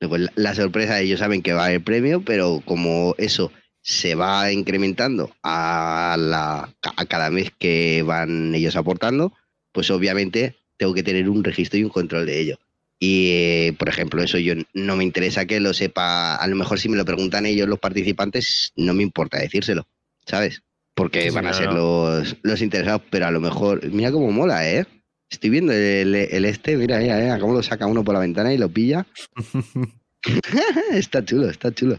Después 0.01 0.21
la, 0.21 0.33
la 0.35 0.55
sorpresa, 0.55 1.01
ellos 1.01 1.21
saben 1.21 1.43
que 1.43 1.53
va 1.53 1.65
a 1.65 1.67
haber 1.67 1.83
premio, 1.83 2.23
pero 2.25 2.63
como 2.65 3.15
eso 3.19 3.53
se 3.89 4.15
va 4.15 4.53
incrementando 4.53 5.35
a, 5.43 6.15
la, 6.19 6.69
a 6.83 7.07
cada 7.07 7.31
mes 7.31 7.51
que 7.59 8.03
van 8.03 8.55
ellos 8.55 8.77
aportando, 8.77 9.33
pues 9.73 9.91
obviamente 9.91 10.57
tengo 10.77 10.93
que 10.93 11.03
tener 11.03 11.27
un 11.31 11.43
registro 11.43 11.79
y 11.79 11.85
un 11.85 11.89
control 11.89 12.27
de 12.27 12.39
ello. 12.39 12.59
Y, 13.01 13.31
eh, 13.31 13.77
por 13.79 13.89
ejemplo, 13.89 14.23
eso 14.23 14.37
yo 14.37 14.53
no 14.75 14.95
me 14.95 15.05
interesa 15.05 15.47
que 15.47 15.59
lo 15.59 15.73
sepa, 15.73 16.35
a 16.37 16.47
lo 16.49 16.55
mejor 16.55 16.79
si 16.79 16.91
me 16.91 16.99
lo 16.99 17.07
preguntan 17.07 17.47
ellos 17.47 17.67
los 17.67 17.79
participantes, 17.79 18.73
no 18.77 18.93
me 18.93 19.03
importa 19.05 19.39
decírselo, 19.39 19.87
¿sabes? 20.27 20.63
Porque 20.95 21.23
Sí, 21.23 21.31
van 21.31 21.47
a 21.47 21.55
ser 21.55 21.69
no. 21.69 21.73
los, 21.73 22.37
los 22.43 22.61
interesados, 22.61 23.01
pero 23.09 23.27
a 23.27 23.31
lo 23.31 23.41
mejor, 23.41 23.91
mira 23.91 24.13
cómo 24.13 24.31
mola, 24.31 24.69
¿eh? 24.71 24.85
Estoy 25.31 25.49
viendo 25.49 25.73
el, 25.73 26.15
el 26.15 26.45
este, 26.45 26.77
mira, 26.77 26.99
mira, 26.99 27.17
mira, 27.17 27.39
cómo 27.39 27.55
lo 27.55 27.63
saca 27.63 27.87
uno 27.87 28.05
por 28.05 28.13
la 28.15 28.21
ventana 28.21 28.53
y 28.53 28.59
lo 28.59 28.69
pilla. 28.69 29.07
está 30.93 31.25
chulo, 31.25 31.49
está 31.49 31.73
chulo. 31.73 31.99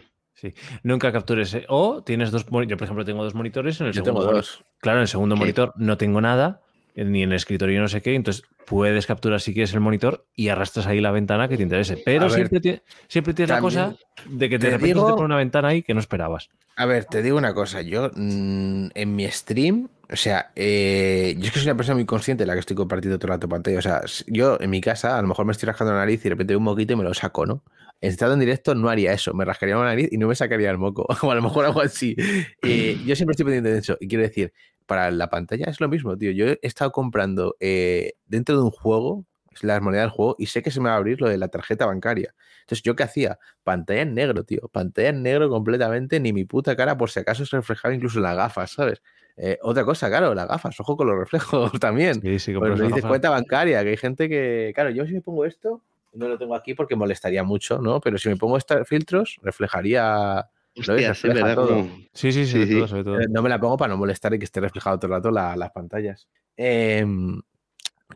Nunca 0.84 1.12
captures. 1.12 1.54
eh. 1.54 1.66
O 1.70 2.04
tienes 2.04 2.32
dos 2.32 2.50
monitores. 2.52 2.70
Yo, 2.72 2.78
por 2.78 2.86
ejemplo, 2.86 3.06
tengo 3.06 3.24
dos 3.24 3.36
monitores. 3.36 3.80
En 3.82 3.88
el 3.88 3.94
Yo 3.94 4.04
segundo 4.04 4.22
tengo 4.22 4.34
dos. 4.36 4.64
Claro, 4.80 5.00
en 5.00 5.04
el 5.04 5.08
segundo 5.08 5.36
Sí. 5.36 5.40
monitor 5.40 5.74
no 5.78 5.98
tengo 5.98 6.22
nada, 6.22 6.62
eh, 6.96 7.06
ni 7.06 7.24
en 7.24 7.30
el 7.30 7.36
escritorio 7.36 7.82
no 7.82 7.88
sé 7.88 8.02
qué. 8.02 8.16
Entonces 8.16 8.44
puedes 8.66 9.06
capturar 9.08 9.42
si 9.42 9.54
quieres 9.54 9.74
el 9.74 9.80
monitor 9.80 10.26
y 10.36 10.50
arrastras 10.50 10.86
ahí 10.88 11.02
la 11.02 11.12
ventana 11.12 11.48
que 11.48 11.58
te 11.58 11.64
interese. 11.64 12.02
Pero 12.06 12.26
A 12.26 12.28
ver, 12.28 12.34
siempre, 12.36 12.62
tie- 12.62 12.82
siempre 13.08 13.34
tienes 13.34 13.50
la 13.50 13.60
cosa 13.62 13.96
de 14.26 14.50
que 14.50 14.58
de 14.60 14.68
te 14.68 14.72
repente 14.78 15.00
se 15.00 15.06
te 15.06 15.12
pone 15.14 15.26
una 15.26 15.38
ventana 15.38 15.70
ahí 15.70 15.82
que 15.82 15.94
no 15.94 16.00
esperabas. 16.00 16.50
A 16.76 16.86
ver, 16.86 17.06
te 17.06 17.22
digo 17.22 17.38
una 17.38 17.54
cosa. 17.54 17.82
Yo 17.82 18.12
mm, 18.16 18.88
en 18.94 19.16
mi 19.16 19.28
stream 19.30 19.90
O 20.12 20.16
sea, 20.16 20.52
eh, 20.56 21.36
yo 21.38 21.46
es 21.48 21.52
que 21.52 21.60
soy 21.60 21.68
una 21.68 21.78
persona 21.78 21.96
muy 21.96 22.06
consciente 22.06 22.44
de 22.44 22.48
la 22.48 22.54
que 22.54 22.62
estoy 22.62 22.76
compartiendo 22.76 23.20
todo 23.20 23.28
el 23.28 23.34
rato 23.38 23.48
pantalla. 23.50 23.78
O 23.78 23.82
sea, 23.82 24.02
yo 24.28 24.58
en 24.60 24.70
mi 24.72 24.82
casa 24.82 25.18
a 25.18 25.22
lo 25.22 25.28
mejor 25.28 25.46
me 25.46 25.52
estoy 25.52 25.68
rascando 25.68 25.94
la 25.94 26.00
nariz 26.00 26.22
y 26.22 26.24
de 26.24 26.30
repente 26.32 26.54
veo 26.54 26.58
un 26.60 26.64
moquito 26.64 26.94
y 26.94 26.96
me 26.96 27.04
lo 27.04 27.14
saco, 27.14 27.46
¿no? 27.46 27.64
Estando 28.02 28.34
en 28.36 28.40
directo 28.40 28.76
no 28.76 28.90
haría 28.90 29.12
eso, 29.12 29.34
me 29.34 29.44
rascaría 29.44 29.76
la 29.76 29.84
nariz 29.84 30.08
y 30.12 30.18
no 30.18 30.28
me 30.28 30.36
sacaría 30.36 30.70
el 30.72 30.78
moco. 30.78 31.06
O 31.22 31.32
a 31.32 31.36
lo 31.36 31.42
mejor 31.42 31.66
algo 31.66 31.82
así. 31.82 32.16
Eh, 32.64 32.98
yo 33.06 33.16
siempre 33.16 33.34
estoy 33.34 33.46
pendiente 33.46 33.72
de 33.72 33.80
eso. 33.80 33.98
Y 34.00 34.08
quiero 34.08 34.24
decir, 34.24 34.54
para 34.86 35.12
la 35.12 35.30
pantalla 35.30 35.66
es 35.70 35.80
lo 35.80 35.90
mismo, 35.90 36.18
tío. 36.18 36.32
Yo 36.32 36.48
he 36.48 36.60
estado 36.62 36.92
comprando 36.92 37.56
eh, 37.60 38.14
dentro 38.26 38.56
de 38.56 38.64
un 38.64 38.72
juego 38.72 39.26
las 39.62 39.82
monedas 39.82 40.06
del 40.06 40.12
juego 40.12 40.36
y 40.38 40.46
sé 40.46 40.62
que 40.62 40.72
se 40.72 40.80
me 40.80 40.90
va 40.90 40.96
a 40.96 40.98
abrir 40.98 41.20
lo 41.20 41.28
de 41.28 41.38
la 41.38 41.50
tarjeta 41.50 41.86
bancaria. 41.86 42.34
Entonces, 42.62 42.84
¿yo 42.84 42.96
qué 42.96 43.04
hacía? 43.04 43.40
Pantalla 43.64 44.02
en 44.02 44.14
negro, 44.14 44.44
tío. 44.44 44.70
Pantalla 44.72 45.10
en 45.10 45.24
negro 45.24 45.50
completamente, 45.50 46.20
ni 46.20 46.34
mi 46.34 46.46
puta 46.46 46.76
cara, 46.76 46.98
por 46.98 47.10
si 47.10 47.20
acaso 47.20 47.46
se 47.46 47.58
reflejaba 47.58 47.94
incluso 47.94 48.20
en 48.20 48.24
las 48.24 48.36
gafas, 48.36 48.72
¿sabes? 48.72 49.02
Eh, 49.38 49.58
otra 49.62 49.86
cosa, 49.86 50.10
claro, 50.10 50.36
las 50.36 50.48
gafas, 50.48 50.80
ojo 50.80 50.98
con 50.98 51.08
los 51.08 51.18
reflejos 51.18 51.72
también. 51.80 52.22
Sí, 52.22 52.40
sí, 52.40 52.54
la 52.54 52.76
dices 52.76 53.06
cuenta 53.06 53.30
bancaria, 53.30 53.84
que 53.84 53.90
hay 53.90 53.98
gente 53.98 54.30
que, 54.30 54.72
claro, 54.76 54.90
yo 54.90 55.06
si 55.06 55.14
me 55.14 55.22
pongo 55.22 55.46
esto, 55.46 55.82
no 56.14 56.28
lo 56.28 56.38
tengo 56.38 56.56
aquí 56.56 56.74
porque 56.74 56.96
molestaría 56.96 57.44
mucho, 57.44 57.80
¿no? 57.80 58.00
Pero 58.02 58.18
si 58.18 58.30
me 58.30 58.36
pongo 58.36 58.58
estos 58.58 58.88
filtros, 58.88 59.38
reflejaría, 59.42 60.50
¿lo 60.76 60.94
ves? 60.94 61.10
Hostia, 61.10 61.14
sí, 61.14 61.28
Refleja 61.28 61.48
¿verdad? 61.48 61.56
todo. 61.56 61.68
Como- 61.84 61.98
Sí, 62.14 62.32
sí, 62.32 62.46
Sí, 62.46 62.66
sí. 62.66 62.74
todo, 62.74 62.88
sobre 62.88 63.04
todo. 63.04 63.20
No 63.30 63.42
me 63.42 63.50
la 63.50 63.60
pongo 63.60 63.78
para 63.78 63.90
no 63.94 63.98
molestar 63.98 64.34
y 64.34 64.40
que 64.40 64.46
esté 64.46 64.60
reflejado 64.60 64.98
todo 65.00 65.08
el 65.08 65.18
rato 65.18 65.32
la- 65.32 65.56
las 65.56 65.72
pantallas. 65.72 66.28
Em, 66.58 67.40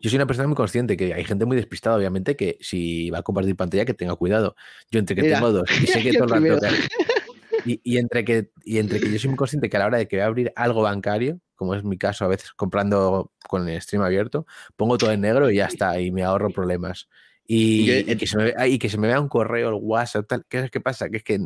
yo 0.02 0.10
soy 0.10 0.16
una 0.18 0.26
persona 0.26 0.48
muy 0.48 0.56
consciente 0.56 0.98
que 0.98 1.14
hay 1.14 1.24
gente 1.24 1.46
muy 1.46 1.56
despistada, 1.56 1.96
obviamente, 1.98 2.36
que 2.36 2.58
si 2.62 3.10
va 3.12 3.20
a 3.20 3.22
compartir 3.24 3.56
pantalla, 3.56 3.86
que 3.86 3.94
tenga 3.94 4.16
cuidado. 4.16 4.56
Yo 4.92 5.00
entre 5.00 5.16
que 5.16 5.22
Mira, 5.22 5.36
tengo 5.36 5.52
dos 5.52 5.70
y 5.82 5.88
sé 5.88 6.02
que 6.02 6.14
todo 6.14 6.24
el 6.26 6.30
rato... 6.32 6.42
primero. 6.60 6.78
Y, 7.66 7.80
y 7.84 7.98
entre 7.98 8.26
que, 8.26 8.50
y 8.66 8.80
entre 8.80 9.00
que 9.00 9.10
yo 9.10 9.18
soy 9.20 9.30
muy 9.30 9.38
consciente 9.38 9.70
que 9.70 9.78
a 9.78 9.80
la 9.82 9.86
hora 9.86 9.98
de 9.98 10.08
que 10.08 10.18
voy 10.18 10.24
a 10.24 10.26
abrir 10.26 10.52
algo 10.58 10.82
bancario, 10.82 11.40
como 11.56 11.76
es 11.76 11.84
mi 11.86 11.98
caso 11.98 12.26
a 12.26 12.28
veces 12.28 12.52
comprando 12.52 13.32
con 13.48 13.70
el 13.70 13.82
stream 13.82 14.04
abierto, 14.04 14.46
pongo 14.76 14.98
todo 14.98 15.12
en 15.14 15.22
negro 15.22 15.50
y 15.50 15.56
ya 15.58 15.68
está, 15.68 15.98
y 16.02 16.12
me 16.12 16.24
ahorro 16.24 16.50
problemas. 16.50 17.08
Y, 17.48 17.86
Yo- 17.86 17.94
y 18.12 18.16
que, 18.18 18.28
se 18.28 18.38
me, 18.38 18.44
ve- 18.46 18.70
y 18.70 18.80
que 18.80 18.90
se 18.90 18.98
me 18.98 19.08
vea 19.08 19.20
un 19.20 19.28
correo, 19.30 19.70
el 19.70 19.76
WhatsApp, 19.82 20.28
tal. 20.28 20.46
¿Qué, 20.50 20.70
qué 20.72 20.80
pasa? 20.80 21.10
Que 21.10 21.18
es 21.18 21.24
que 21.24 21.40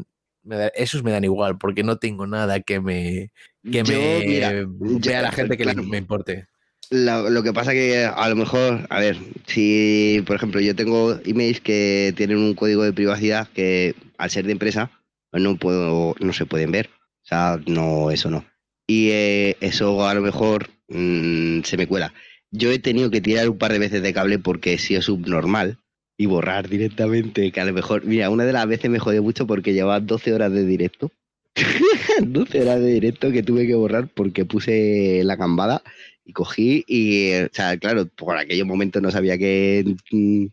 me 0.44 0.56
da- 0.56 0.68
esos 0.76 1.04
me 1.04 1.12
dan 1.12 1.24
igual, 1.24 1.58
porque 1.58 1.84
no 1.84 1.98
tengo 1.98 2.28
nada 2.28 2.60
que 2.62 2.80
me, 2.80 3.32
que 3.64 3.84
Yo, 3.84 3.84
me 3.84 4.26
mira, 4.26 4.52
vea 4.68 5.20
yo- 5.20 5.22
la 5.24 5.32
gente 5.32 5.58
que 5.58 5.66
le- 5.66 5.74
claro. 5.74 5.88
me 5.90 5.98
importe. 5.98 6.48
Lo, 6.90 7.30
lo 7.30 7.44
que 7.44 7.52
pasa 7.52 7.74
que 7.74 8.06
a 8.06 8.30
lo 8.30 8.36
mejor, 8.38 8.88
a 8.90 9.00
ver, 9.02 9.18
si 9.46 10.24
por 10.26 10.38
ejemplo 10.38 10.62
yo 10.62 10.74
tengo 10.74 11.20
emails 11.26 11.60
que 11.60 12.14
tienen 12.16 12.38
un 12.38 12.54
código 12.54 12.84
de 12.84 12.94
privacidad 12.94 13.50
que 13.50 13.94
al 14.18 14.30
ser 14.30 14.46
de 14.46 14.54
empresa 14.54 14.90
no 15.34 15.58
puedo, 15.58 16.16
no 16.22 16.32
se 16.32 16.46
pueden 16.46 16.72
ver. 16.72 16.90
O 17.24 17.28
sea, 17.28 17.60
no, 17.68 18.10
eso 18.10 18.30
no. 18.30 18.46
Y 18.88 19.10
eh, 19.12 19.58
eso 19.60 20.08
a 20.08 20.14
lo 20.14 20.22
mejor 20.22 20.70
mm, 20.88 21.64
se 21.64 21.76
me 21.76 21.88
cuela. 21.88 22.14
Yo 22.52 22.72
he 22.72 22.80
tenido 22.80 23.12
que 23.12 23.20
tirar 23.20 23.50
un 23.50 23.58
par 23.58 23.74
de 23.74 23.80
veces 23.80 24.02
de 24.02 24.14
cable 24.14 24.40
porque 24.40 24.74
he 24.76 24.78
sido 24.78 25.02
subnormal 25.02 25.80
y 26.18 26.26
borrar 26.26 26.68
directamente, 26.68 27.52
que 27.52 27.62
a 27.62 27.66
lo 27.66 27.74
mejor, 27.74 28.04
mira, 28.06 28.30
una 28.30 28.46
de 28.46 28.54
las 28.54 28.68
veces 28.68 28.90
me 28.90 29.00
jodió 29.00 29.22
mucho 29.22 29.46
porque 29.46 29.74
llevaba 29.74 30.00
12 30.00 30.34
horas 30.34 30.52
de 30.52 30.66
directo. 30.66 31.12
12 32.24 32.62
horas 32.62 32.80
de 32.82 32.88
directo 32.94 33.32
que 33.32 33.44
tuve 33.44 33.68
que 33.68 33.76
borrar 33.76 34.08
porque 34.08 34.46
puse 34.46 35.22
la 35.24 35.38
cambada 35.38 35.84
y 36.26 36.34
cogí 36.34 36.84
y, 36.88 37.30
eh, 37.30 37.46
o 37.46 37.56
sea, 37.56 37.78
claro, 37.78 38.08
por 38.08 38.38
aquellos 38.38 38.68
momentos 38.68 39.02
no 39.02 39.12
sabía 39.12 39.38
que 39.38 39.96
mm, 40.12 40.46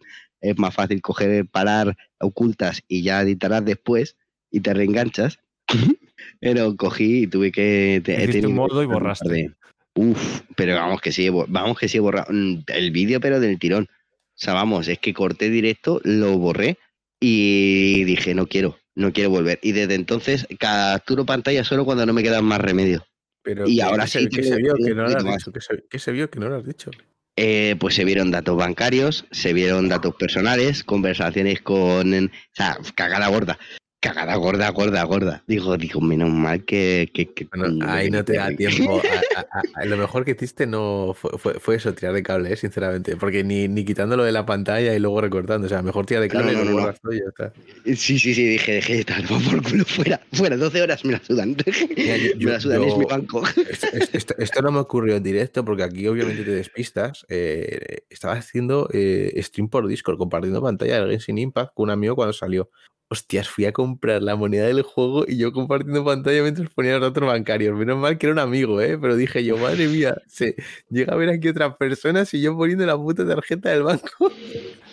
es 0.42 0.58
más 0.58 0.74
fácil 0.74 1.00
coger, 1.00 1.46
parar, 1.46 1.96
ocultas 2.18 2.82
y 2.86 3.02
ya 3.02 3.22
editarás 3.22 3.64
después 3.64 4.16
y 4.50 4.60
te 4.60 4.74
reenganchas. 4.74 5.38
Pero 6.40 6.76
cogí 6.76 7.22
y 7.22 7.26
tuve 7.26 7.50
que... 7.50 8.00
te- 8.04 8.46
un 8.46 8.54
modo 8.54 8.82
y 8.82 8.86
borraste. 8.86 9.50
Uf, 9.96 10.40
pero 10.56 10.74
vamos 10.74 11.00
que 11.00 11.12
sí, 11.12 11.28
vamos 11.28 11.78
que 11.78 11.88
sí 11.88 11.98
he 11.98 12.00
borrado 12.00 12.26
mm, 12.32 12.64
el 12.66 12.90
vídeo, 12.90 13.20
pero 13.20 13.38
del 13.38 13.58
tirón. 13.60 13.88
O 14.34 14.38
sea, 14.44 14.54
vamos, 14.54 14.88
es 14.88 14.98
que 14.98 15.14
corté 15.14 15.48
directo, 15.50 16.00
lo 16.04 16.36
borré 16.38 16.78
y 17.20 18.04
dije, 18.04 18.34
no 18.34 18.46
quiero, 18.46 18.78
no 18.94 19.12
quiero 19.12 19.30
volver. 19.30 19.58
Y 19.62 19.72
desde 19.72 19.94
entonces 19.94 20.46
capturo 20.58 21.24
pantalla 21.24 21.64
solo 21.64 21.84
cuando 21.84 22.04
no 22.06 22.12
me 22.12 22.22
quedan 22.22 22.44
más 22.44 22.60
remedio. 22.60 23.06
Pero 23.42 23.64
Y 23.68 23.76
¿qué- 23.76 23.82
ahora 23.82 24.06
sí 24.06 24.20
¿qué 24.28 24.40
tengo 24.42 24.54
se 24.54 24.62
vio 24.62 24.74
que 24.74 24.94
no 24.94 25.02
lo 25.08 25.16
has 25.18 25.24
dicho? 25.24 25.52
¿Qué 25.52 25.60
se, 25.60 25.84
qué 25.88 25.98
se 25.98 26.12
vio 26.12 26.30
que 26.30 26.40
no 26.40 26.48
lo 26.48 26.56
has 26.56 26.66
dicho? 26.66 26.90
Eh, 27.36 27.74
pues 27.80 27.94
se 27.96 28.04
vieron 28.04 28.30
datos 28.30 28.56
bancarios, 28.56 29.26
se 29.32 29.52
vieron 29.52 29.88
datos 29.88 30.14
personales, 30.16 30.84
conversaciones 30.84 31.60
con... 31.62 32.14
O 32.14 32.30
sea, 32.52 32.78
cagada 32.94 33.26
gorda. 33.28 33.58
Cagada 34.04 34.36
gorda, 34.36 34.68
gorda, 34.70 35.02
gorda. 35.04 35.42
Digo, 35.46 35.78
digo, 35.78 35.98
menos 36.02 36.28
mal 36.30 36.62
que... 36.64 37.10
que, 37.14 37.32
que- 37.32 37.46
Bueno, 37.46 37.78
que 37.86 37.90
ahí 37.90 38.10
no 38.10 38.22
te 38.22 38.36
da 38.36 38.50
tiempo. 38.54 39.00
A- 39.36 39.40
a- 39.40 39.62
a- 39.80 39.84
lo 39.86 39.96
mejor 39.96 40.26
que 40.26 40.32
hiciste 40.32 40.66
no 40.66 41.14
fue, 41.18 41.30
fue, 41.38 41.54
fue 41.54 41.76
eso, 41.76 41.94
tirar 41.94 42.12
de 42.14 42.22
cable, 42.22 42.52
¿eh? 42.52 42.56
sinceramente. 42.56 43.16
Porque 43.16 43.42
ni, 43.44 43.66
ni 43.66 43.82
quitándolo 43.84 44.22
de 44.24 44.32
la 44.32 44.44
pantalla 44.44 44.94
y 44.94 44.98
luego 44.98 45.22
recortando. 45.22 45.66
O 45.66 45.68
sea, 45.70 45.80
mejor 45.80 46.04
tirar 46.04 46.22
de 46.22 46.28
cable 46.28 46.52
No, 46.52 46.62
y 46.62 46.64
no, 46.66 46.70
no, 47.02 47.12
y 47.12 47.18
ya 47.18 47.24
está. 47.28 47.52
Sí, 47.96 48.18
sí, 48.18 48.34
sí, 48.34 48.44
dije, 48.46 48.72
dejé 48.74 49.04
tal, 49.04 49.22
va 49.24 49.38
por 49.38 49.62
culo, 49.62 49.84
fuera, 49.86 50.20
fuera, 50.32 50.56
12 50.58 50.82
horas 50.82 51.02
me 51.06 51.12
la 51.12 51.22
sudan. 51.24 51.56
Mira, 51.96 52.16
yo- 52.18 52.36
me 52.36 52.44
la 52.44 52.52
yo- 52.58 52.60
sudan, 52.60 52.82
es 52.84 52.96
mi 52.98 53.04
banco. 53.06 53.42
Esto, 53.70 53.86
esto- 54.12 54.34
esto 54.36 54.60
no 54.62 54.70
me 54.70 54.80
ocurrió 54.80 55.16
en 55.16 55.22
directo 55.22 55.64
porque 55.64 55.82
aquí 55.82 56.06
obviamente 56.06 56.44
te 56.44 56.50
despistas. 56.50 57.24
Eh, 57.30 58.00
estaba 58.10 58.34
haciendo 58.34 58.88
eh, 58.92 59.32
stream 59.42 59.68
por 59.70 59.86
Discord, 59.86 60.18
compartiendo 60.18 60.60
pantalla 60.60 61.00
del 61.00 61.10
Genshin 61.12 61.38
Impact 61.38 61.72
con 61.74 61.84
un 61.84 61.90
amigo 61.90 62.14
cuando 62.16 62.34
salió. 62.34 62.68
Hostias, 63.08 63.48
fui 63.48 63.66
a 63.66 63.72
comprar 63.72 64.22
la 64.22 64.34
moneda 64.34 64.66
del 64.66 64.82
juego 64.82 65.24
y 65.28 65.36
yo 65.36 65.52
compartiendo 65.52 66.04
pantalla 66.04 66.42
mientras 66.42 66.68
ponía 66.70 66.92
los 66.92 67.02
datos 67.02 67.24
bancarios. 67.26 67.76
Menos 67.78 67.98
mal 67.98 68.18
que 68.18 68.26
era 68.26 68.32
un 68.32 68.38
amigo, 68.38 68.80
¿eh? 68.80 68.98
Pero 68.98 69.14
dije 69.16 69.44
yo, 69.44 69.56
madre 69.58 69.86
mía, 69.88 70.16
se 70.26 70.56
llega 70.90 71.12
a 71.12 71.16
ver 71.16 71.28
aquí 71.30 71.48
otras 71.48 71.76
personas 71.76 72.32
y 72.34 72.40
yo 72.40 72.56
poniendo 72.56 72.86
la 72.86 72.96
puta 72.96 73.26
tarjeta 73.26 73.70
del 73.70 73.82
banco. 73.82 74.30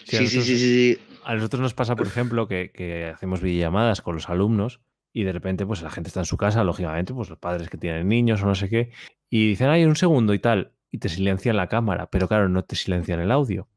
Sí, 0.05 0.17
nosotros- 0.17 0.45
sí, 0.45 0.57
sí, 0.57 0.57
sí. 0.57 0.97
A 1.23 1.35
nosotros 1.35 1.61
nos 1.61 1.73
pasa, 1.73 1.95
por 1.95 2.07
ejemplo, 2.07 2.47
que, 2.47 2.71
que 2.73 3.05
hacemos 3.05 3.41
videollamadas 3.41 4.01
con 4.01 4.15
los 4.15 4.27
alumnos 4.29 4.81
y 5.13 5.23
de 5.23 5.31
repente, 5.31 5.65
pues 5.65 5.81
la 5.81 5.89
gente 5.91 6.07
está 6.07 6.21
en 6.21 6.25
su 6.25 6.35
casa, 6.38 6.63
lógicamente, 6.63 7.13
pues 7.13 7.29
los 7.29 7.38
padres 7.38 7.69
que 7.69 7.77
tienen 7.77 8.07
niños 8.07 8.41
o 8.41 8.45
no 8.45 8.55
sé 8.55 8.69
qué, 8.69 8.91
y 9.29 9.47
dicen, 9.49 9.69
ay, 9.69 9.85
un 9.85 9.95
segundo 9.95 10.33
y 10.33 10.39
tal, 10.39 10.73
y 10.89 10.97
te 10.97 11.09
silencian 11.09 11.55
la 11.57 11.67
cámara, 11.67 12.09
pero 12.09 12.27
claro, 12.27 12.49
no 12.49 12.63
te 12.63 12.75
silencian 12.75 13.19
el 13.19 13.29
audio. 13.31 13.67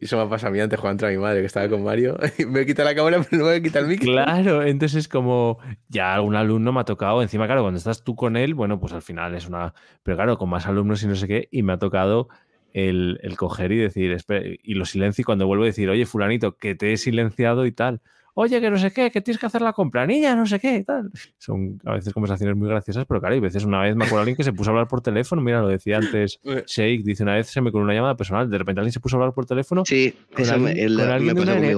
Y 0.00 0.04
eso 0.04 0.22
me 0.22 0.28
pasa 0.28 0.48
a 0.48 0.50
mí 0.50 0.60
antes 0.60 0.78
cuando 0.78 1.06
entra 1.06 1.08
mi 1.10 1.18
madre, 1.18 1.40
que 1.40 1.46
estaba 1.46 1.68
con 1.68 1.82
Mario. 1.82 2.18
Y 2.38 2.46
me 2.46 2.66
quita 2.66 2.84
la 2.84 2.94
cámara, 2.94 3.22
pero 3.28 3.44
no 3.44 3.50
me 3.50 3.62
quita 3.62 3.78
el 3.80 3.86
micro. 3.86 4.12
Claro, 4.12 4.62
entonces 4.62 5.00
es 5.00 5.08
como, 5.08 5.58
ya 5.88 6.14
algún 6.14 6.36
alumno 6.36 6.72
me 6.72 6.80
ha 6.80 6.84
tocado, 6.84 7.22
encima, 7.22 7.46
claro, 7.46 7.62
cuando 7.62 7.78
estás 7.78 8.04
tú 8.04 8.14
con 8.14 8.36
él, 8.36 8.54
bueno, 8.54 8.78
pues 8.78 8.92
al 8.92 9.02
final 9.02 9.34
es 9.34 9.48
una, 9.48 9.74
pero 10.02 10.16
claro, 10.16 10.38
con 10.38 10.48
más 10.48 10.66
alumnos 10.66 11.02
y 11.02 11.06
no 11.06 11.16
sé 11.16 11.26
qué, 11.26 11.48
y 11.50 11.62
me 11.62 11.72
ha 11.72 11.78
tocado 11.78 12.28
el, 12.72 13.18
el 13.22 13.36
coger 13.36 13.72
y 13.72 13.78
decir, 13.78 14.16
y 14.62 14.74
lo 14.74 14.84
silencio 14.84 15.22
y 15.22 15.24
cuando 15.24 15.46
vuelvo 15.46 15.64
a 15.64 15.66
decir, 15.66 15.88
oye, 15.88 16.06
fulanito, 16.06 16.56
que 16.56 16.74
te 16.74 16.92
he 16.92 16.96
silenciado 16.96 17.66
y 17.66 17.72
tal. 17.72 18.00
Oye, 18.42 18.60
que 18.60 18.70
no 18.70 18.78
sé 18.78 18.90
qué, 18.90 19.10
que 19.10 19.20
tienes 19.20 19.38
que 19.38 19.44
hacer 19.46 19.60
la 19.60 19.72
compra, 19.74 20.06
niña, 20.06 20.34
no 20.34 20.46
sé 20.46 20.58
qué, 20.58 20.76
y 20.76 20.84
tal. 20.84 21.10
Son 21.38 21.78
a 21.84 21.92
veces 21.94 22.12
conversaciones 22.14 22.56
muy 22.56 22.68
graciosas, 22.68 23.04
pero 23.06 23.20
claro, 23.20 23.34
hay 23.34 23.40
veces 23.40 23.64
una 23.64 23.82
vez 23.82 23.94
me 23.94 24.04
acuerdo 24.06 24.20
alguien 24.20 24.36
que 24.36 24.44
se 24.44 24.52
puso 24.54 24.70
a 24.70 24.72
hablar 24.72 24.88
por 24.88 25.02
teléfono, 25.02 25.42
mira, 25.42 25.60
lo 25.60 25.68
decía 25.68 25.98
antes 25.98 26.38
Eh. 26.44 26.64
Sheik, 26.66 27.02
dice 27.04 27.22
una 27.22 27.34
vez 27.34 27.48
se 27.48 27.60
me 27.60 27.70
con 27.70 27.82
una 27.82 27.92
llamada 27.92 28.16
personal, 28.16 28.48
de 28.48 28.56
repente 28.58 28.80
alguien 28.80 28.92
se 28.92 29.00
puso 29.00 29.16
a 29.16 29.18
hablar 29.20 29.34
por 29.34 29.44
teléfono 29.46 29.84
Sí, 29.84 30.14
con 30.34 30.44
me, 30.46 30.50
alguien, 30.70 30.78
el- 30.78 30.96
con 30.96 31.08
alguien 31.10 31.34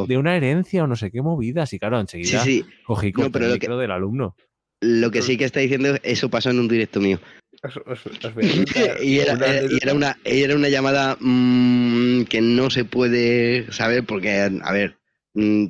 de, 0.06 0.16
una 0.18 0.30
de 0.32 0.36
herencia 0.36 0.84
o 0.84 0.86
no 0.86 0.94
sé 0.96 1.10
qué 1.10 1.20
movidas, 1.20 1.72
y 1.72 1.78
claro, 1.80 1.96
Sí, 1.96 2.00
enseguida 2.02 2.44
sí, 2.44 2.64
cogí 2.84 3.08
No, 3.12 3.16
corté 3.24 3.30
pero 3.32 3.44
el 3.46 3.50
lo 3.52 3.54
que- 3.58 3.66
micro 3.66 3.78
del 3.78 3.90
alumno. 3.90 4.36
lo 4.80 5.10
que 5.10 5.22
sí 5.22 5.36
que 5.36 5.44
está 5.44 5.60
diciendo, 5.60 5.96
eso 6.04 6.28
pasó 6.30 6.50
en 6.50 6.60
un 6.60 6.68
directo 6.68 7.00
mío. 7.00 7.18
Os- 7.64 7.76
os- 7.76 8.06
os 8.06 8.34
voy 8.34 8.44
a 8.46 8.50
contar 8.56 9.02
y, 9.04 9.18
era, 9.20 9.34
una 9.34 9.46
era- 9.46 9.54
y 9.54 9.58
anécdota. 9.58 9.84
era 9.84 9.94
una, 9.94 10.16
era 10.24 10.56
una 10.56 10.68
llamada 10.68 11.16
mm, 11.20 12.22
que 12.24 12.40
no 12.40 12.70
se 12.70 12.84
puede 12.84 13.70
saber 13.72 14.04
porque, 14.04 14.48
a 14.62 14.72
ver, 14.72 14.96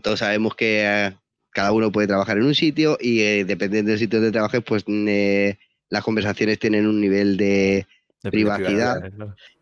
todos 0.02 0.18
sabemos 0.18 0.54
que 0.54 0.82
eh, 0.84 1.12
cada 1.50 1.72
uno 1.72 1.92
puede 1.92 2.08
trabajar 2.08 2.38
en 2.38 2.44
un 2.44 2.54
sitio 2.54 2.98
y 3.00 3.20
eh, 3.20 3.44
dependiendo 3.44 3.90
del 3.90 3.98
sitio 3.98 4.18
donde 4.18 4.32
trabajes, 4.32 4.62
pues 4.64 4.84
eh, 4.88 5.58
las 5.90 6.02
conversaciones 6.02 6.58
tienen 6.58 6.86
un 6.86 7.00
nivel 7.00 7.36
de... 7.36 7.86
De 8.22 8.30
Privacidad. 8.30 9.02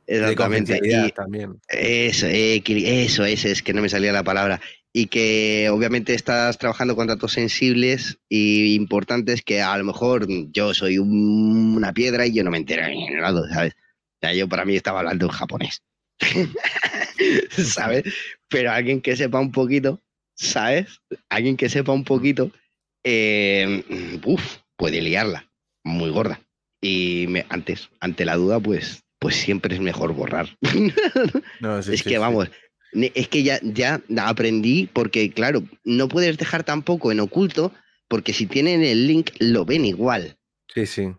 Exactamente. 0.07 0.81
y- 1.07 1.13
también. 1.13 1.61
Eso, 1.69 2.27
eh, 2.29 2.61
que- 2.63 3.05
eso 3.05 3.25
es, 3.25 3.45
es 3.45 3.63
que 3.63 3.73
no 3.73 3.81
me 3.81 3.89
salía 3.89 4.13
la 4.13 4.23
palabra. 4.23 4.61
Y 4.93 5.07
que 5.07 5.69
obviamente 5.71 6.15
estás 6.15 6.59
trabajando 6.59 6.97
con 6.97 7.07
datos 7.07 7.33
sensibles 7.33 8.19
e 8.29 8.75
importantes 8.75 9.43
que 9.43 9.63
a 9.63 9.79
lo 9.79 9.85
mejor 9.85 10.27
yo 10.53 10.75
soy 10.75 10.99
un- 10.99 11.75
una 11.77 11.93
piedra 11.93 12.27
y 12.27 12.35
yo 12.35 12.45
no 12.45 12.51
me 12.51 12.59
entero 12.59 12.87
ni 12.89 13.07
en 13.07 13.21
lado, 13.21 13.49
¿sabes? 13.49 13.75
O 13.75 14.19
sea, 14.21 14.35
yo 14.35 14.49
para 14.49 14.65
mí 14.65 14.75
estaba 14.77 14.99
hablando 15.01 15.27
en 15.27 15.33
japonés. 15.33 15.83
¿Sabes? 17.51 18.05
Pero 18.49 18.71
alguien 18.73 19.01
que 19.01 19.17
sepa 19.17 19.41
un 19.41 19.53
poquito, 19.53 20.01
¿sabes? 20.35 21.01
Alguien 21.29 21.57
que 21.57 21.69
sepa 21.69 21.93
un 21.93 22.05
poquito, 22.05 22.51
eh, 23.05 24.21
uf, 24.25 24.59
puede 24.77 25.01
liarla 25.01 25.49
muy 25.85 26.11
gorda. 26.11 26.41
Y 26.83 27.27
me- 27.29 27.47
antes, 27.49 27.91
ante 28.01 28.25
la 28.25 28.37
duda, 28.37 28.59
pues, 28.61 29.03
pues 29.19 29.37
siempre 29.37 29.75
es 29.75 29.81
mejor 29.81 30.13
borrar. 30.15 30.49
No, 31.61 31.83
sí, 31.83 31.93
es 31.95 31.99
sí, 32.01 32.05
que 32.05 32.11
sí. 32.11 32.17
vamos, 32.17 32.51
es 32.93 33.29
que 33.29 33.43
ya, 33.43 33.61
ya 33.63 34.03
aprendí 34.19 34.89
porque, 34.93 35.31
claro, 35.31 35.63
no 35.85 36.09
puedes 36.09 36.37
dejar 36.39 36.65
tampoco 36.65 37.13
en 37.13 37.21
oculto 37.21 37.73
porque 38.09 38.33
si 38.33 38.47
tienen 38.47 38.83
el 38.83 39.07
link 39.07 39.31
lo 39.39 39.65
ven 39.65 39.85
igual. 39.85 40.37
Sí, 40.75 40.87
sí. 40.87 41.13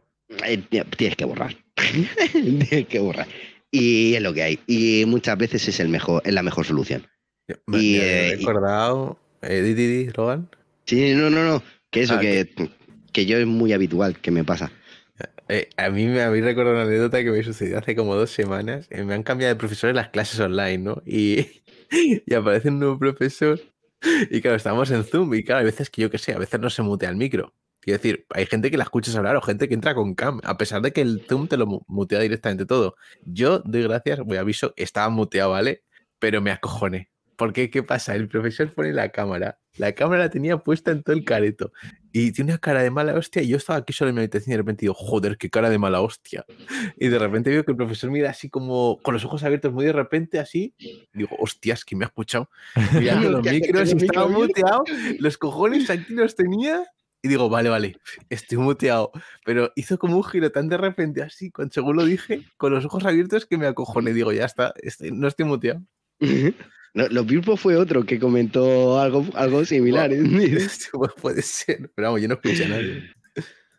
Eh, 0.45 0.57
tienes 0.97 1.15
que 1.15 1.25
borrar. 1.25 1.55
Qué 2.89 2.99
burra. 2.99 3.27
Y 3.71 4.15
es 4.15 4.21
lo 4.21 4.33
que 4.33 4.43
hay. 4.43 4.59
Y 4.67 5.05
muchas 5.05 5.37
veces 5.37 5.67
es 5.67 5.79
el 5.79 5.89
mejor, 5.89 6.21
es 6.25 6.33
la 6.33 6.43
mejor 6.43 6.65
solución. 6.65 7.07
Me, 7.67 7.81
Y, 7.81 7.97
me 7.97 7.97
eh, 7.97 8.29
he 8.33 8.35
recordado. 8.37 9.19
Eh, 9.41 9.61
di, 9.61 9.73
di, 9.73 9.87
di, 9.87 10.11
Logan. 10.15 10.49
Sí, 10.85 11.13
no, 11.15 11.29
no, 11.29 11.43
no. 11.45 11.63
Que 11.89 12.01
eso, 12.03 12.15
Ah, 12.15 12.19
que, 12.19 12.53
que 13.13 13.25
yo 13.25 13.37
es 13.37 13.45
muy 13.47 13.73
habitual 13.73 14.19
que 14.19 14.31
me 14.31 14.43
pasa. 14.43 14.71
Eh, 15.47 15.69
a 15.77 15.89
mí 15.89 16.05
me 16.07 16.21
habéis 16.21 16.45
recordado 16.45 16.75
una 16.77 16.85
anécdota 16.85 17.23
que 17.23 17.31
me 17.31 17.43
sucedió 17.43 17.77
hace 17.77 17.95
como 17.95 18.15
dos 18.15 18.31
semanas. 18.31 18.87
Eh, 18.89 19.03
me 19.03 19.13
han 19.13 19.23
cambiado 19.23 19.53
de 19.53 19.59
profesor 19.59 19.89
en 19.89 19.97
las 19.97 20.09
clases 20.09 20.39
online, 20.39 20.77
¿no? 20.79 21.01
Y, 21.05 21.63
y 22.25 22.33
aparece 22.33 22.69
un 22.69 22.79
nuevo 22.79 22.97
profesor. 22.99 23.59
Y 24.29 24.41
claro, 24.41 24.57
estamos 24.57 24.89
en 24.91 25.03
Zoom. 25.03 25.33
Y 25.35 25.43
claro, 25.43 25.59
hay 25.59 25.65
veces 25.65 25.89
que 25.89 26.01
yo 26.03 26.09
qué 26.09 26.17
sé, 26.17 26.33
a 26.33 26.39
veces 26.39 26.59
no 26.59 26.69
se 26.69 26.81
mutea 26.83 27.09
el 27.09 27.17
micro. 27.17 27.53
Quiero 27.81 27.97
decir, 27.97 28.25
hay 28.29 28.45
gente 28.45 28.69
que 28.71 28.77
la 28.77 28.83
escuchas 28.83 29.15
hablar 29.15 29.35
o 29.35 29.41
gente 29.41 29.67
que 29.67 29.73
entra 29.73 29.95
con 29.95 30.13
cam, 30.15 30.39
a 30.43 30.55
pesar 30.57 30.81
de 30.81 30.91
que 30.93 31.01
el 31.01 31.23
Zoom 31.27 31.47
te 31.47 31.57
lo 31.57 31.65
mu- 31.65 31.81
mutea 31.87 32.19
directamente 32.19 32.65
todo. 32.65 32.95
Yo 33.25 33.59
doy 33.59 33.83
gracias, 33.83 34.19
voy 34.19 34.37
aviso, 34.37 34.73
estaba 34.77 35.09
muteado, 35.09 35.51
¿vale? 35.51 35.83
Pero 36.19 36.41
me 36.41 36.51
acojoné. 36.51 37.09
Porque, 37.37 37.71
¿qué 37.71 37.81
pasa? 37.81 38.13
El 38.13 38.27
profesor 38.27 38.71
pone 38.71 38.93
la 38.93 39.09
cámara. 39.09 39.57
La 39.77 39.93
cámara 39.93 40.25
la 40.25 40.29
tenía 40.29 40.57
puesta 40.57 40.91
en 40.91 41.01
todo 41.01 41.15
el 41.15 41.25
careto. 41.25 41.71
Y 42.11 42.31
tiene 42.33 42.51
una 42.51 42.59
cara 42.59 42.83
de 42.83 42.91
mala 42.91 43.15
hostia. 43.15 43.41
Y 43.41 43.47
yo 43.47 43.57
estaba 43.57 43.79
aquí 43.79 43.93
solo 43.93 44.09
en 44.09 44.15
mi 44.15 44.21
habitación 44.21 44.51
y 44.51 44.53
de 44.53 44.57
repente 44.57 44.81
digo, 44.81 44.93
joder, 44.93 45.37
qué 45.37 45.49
cara 45.49 45.71
de 45.71 45.79
mala 45.79 46.01
hostia. 46.01 46.45
Y 46.99 47.07
de 47.07 47.17
repente 47.17 47.49
veo 47.49 47.65
que 47.65 47.71
el 47.71 47.77
profesor 47.77 48.11
mira 48.11 48.29
así 48.29 48.47
como 48.51 48.99
con 49.01 49.15
los 49.15 49.25
ojos 49.25 49.43
abiertos, 49.43 49.73
muy 49.73 49.85
de 49.85 49.93
repente 49.93 50.37
así. 50.39 50.75
Y 50.77 51.07
digo, 51.13 51.35
hostias, 51.39 51.83
que 51.83 51.95
me 51.95 52.05
ha 52.05 52.09
escuchado. 52.09 52.47
Mirando 52.93 53.31
los 53.31 53.43
micros 53.63 53.89
estaba 54.03 54.27
muteado. 54.27 54.83
Los 55.17 55.37
cojones 55.39 55.89
aquí 55.89 56.13
los 56.13 56.35
tenía. 56.35 56.85
Y 57.23 57.27
digo, 57.27 57.49
vale, 57.49 57.69
vale, 57.69 57.97
estoy 58.29 58.57
muteado. 58.57 59.11
Pero 59.45 59.71
hizo 59.75 59.99
como 59.99 60.17
un 60.17 60.23
giro 60.23 60.51
tan 60.51 60.67
de 60.67 60.77
repente 60.77 61.21
así, 61.21 61.51
cuando 61.51 61.71
según 61.73 61.95
lo 61.97 62.05
dije, 62.05 62.43
con 62.57 62.73
los 62.73 62.83
ojos 62.85 63.05
abiertos 63.05 63.45
que 63.45 63.57
me 63.57 63.67
acojoné. 63.67 64.13
Digo, 64.13 64.31
ya 64.33 64.45
está, 64.45 64.73
estoy- 64.81 65.11
no 65.11 65.27
estoy 65.27 65.45
muteado. 65.45 65.81
No, 66.93 67.07
Los 67.07 67.25
Bilbo 67.25 67.55
fue 67.55 67.77
otro 67.77 68.05
que 68.05 68.19
comentó 68.19 68.99
algo, 68.99 69.25
algo 69.35 69.63
similar. 69.63 70.11
Esto 70.43 70.99
puede 71.21 71.41
ser. 71.41 71.89
Pero 71.95 72.09
vamos, 72.09 72.21
yo 72.21 72.27
no 72.27 72.33
escuché 72.33 72.65
a 72.65 72.67
nadie. 72.67 73.09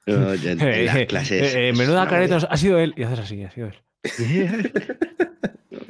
No, 0.07 0.35
ya 0.35 0.53
en 0.53 0.61
Eh, 0.63 0.85
las 0.87 0.97
eh, 0.97 1.07
clases. 1.07 1.55
eh, 1.55 1.69
eh, 1.69 1.73
menuda 1.75 2.09
careta, 2.09 2.37
ha 2.37 2.57
sido 2.57 2.79
él. 2.79 2.95
Y 2.97 3.03
haces 3.03 3.19
así, 3.19 3.45
ha 3.45 3.51
sido 3.51 3.67
él. 3.69 4.73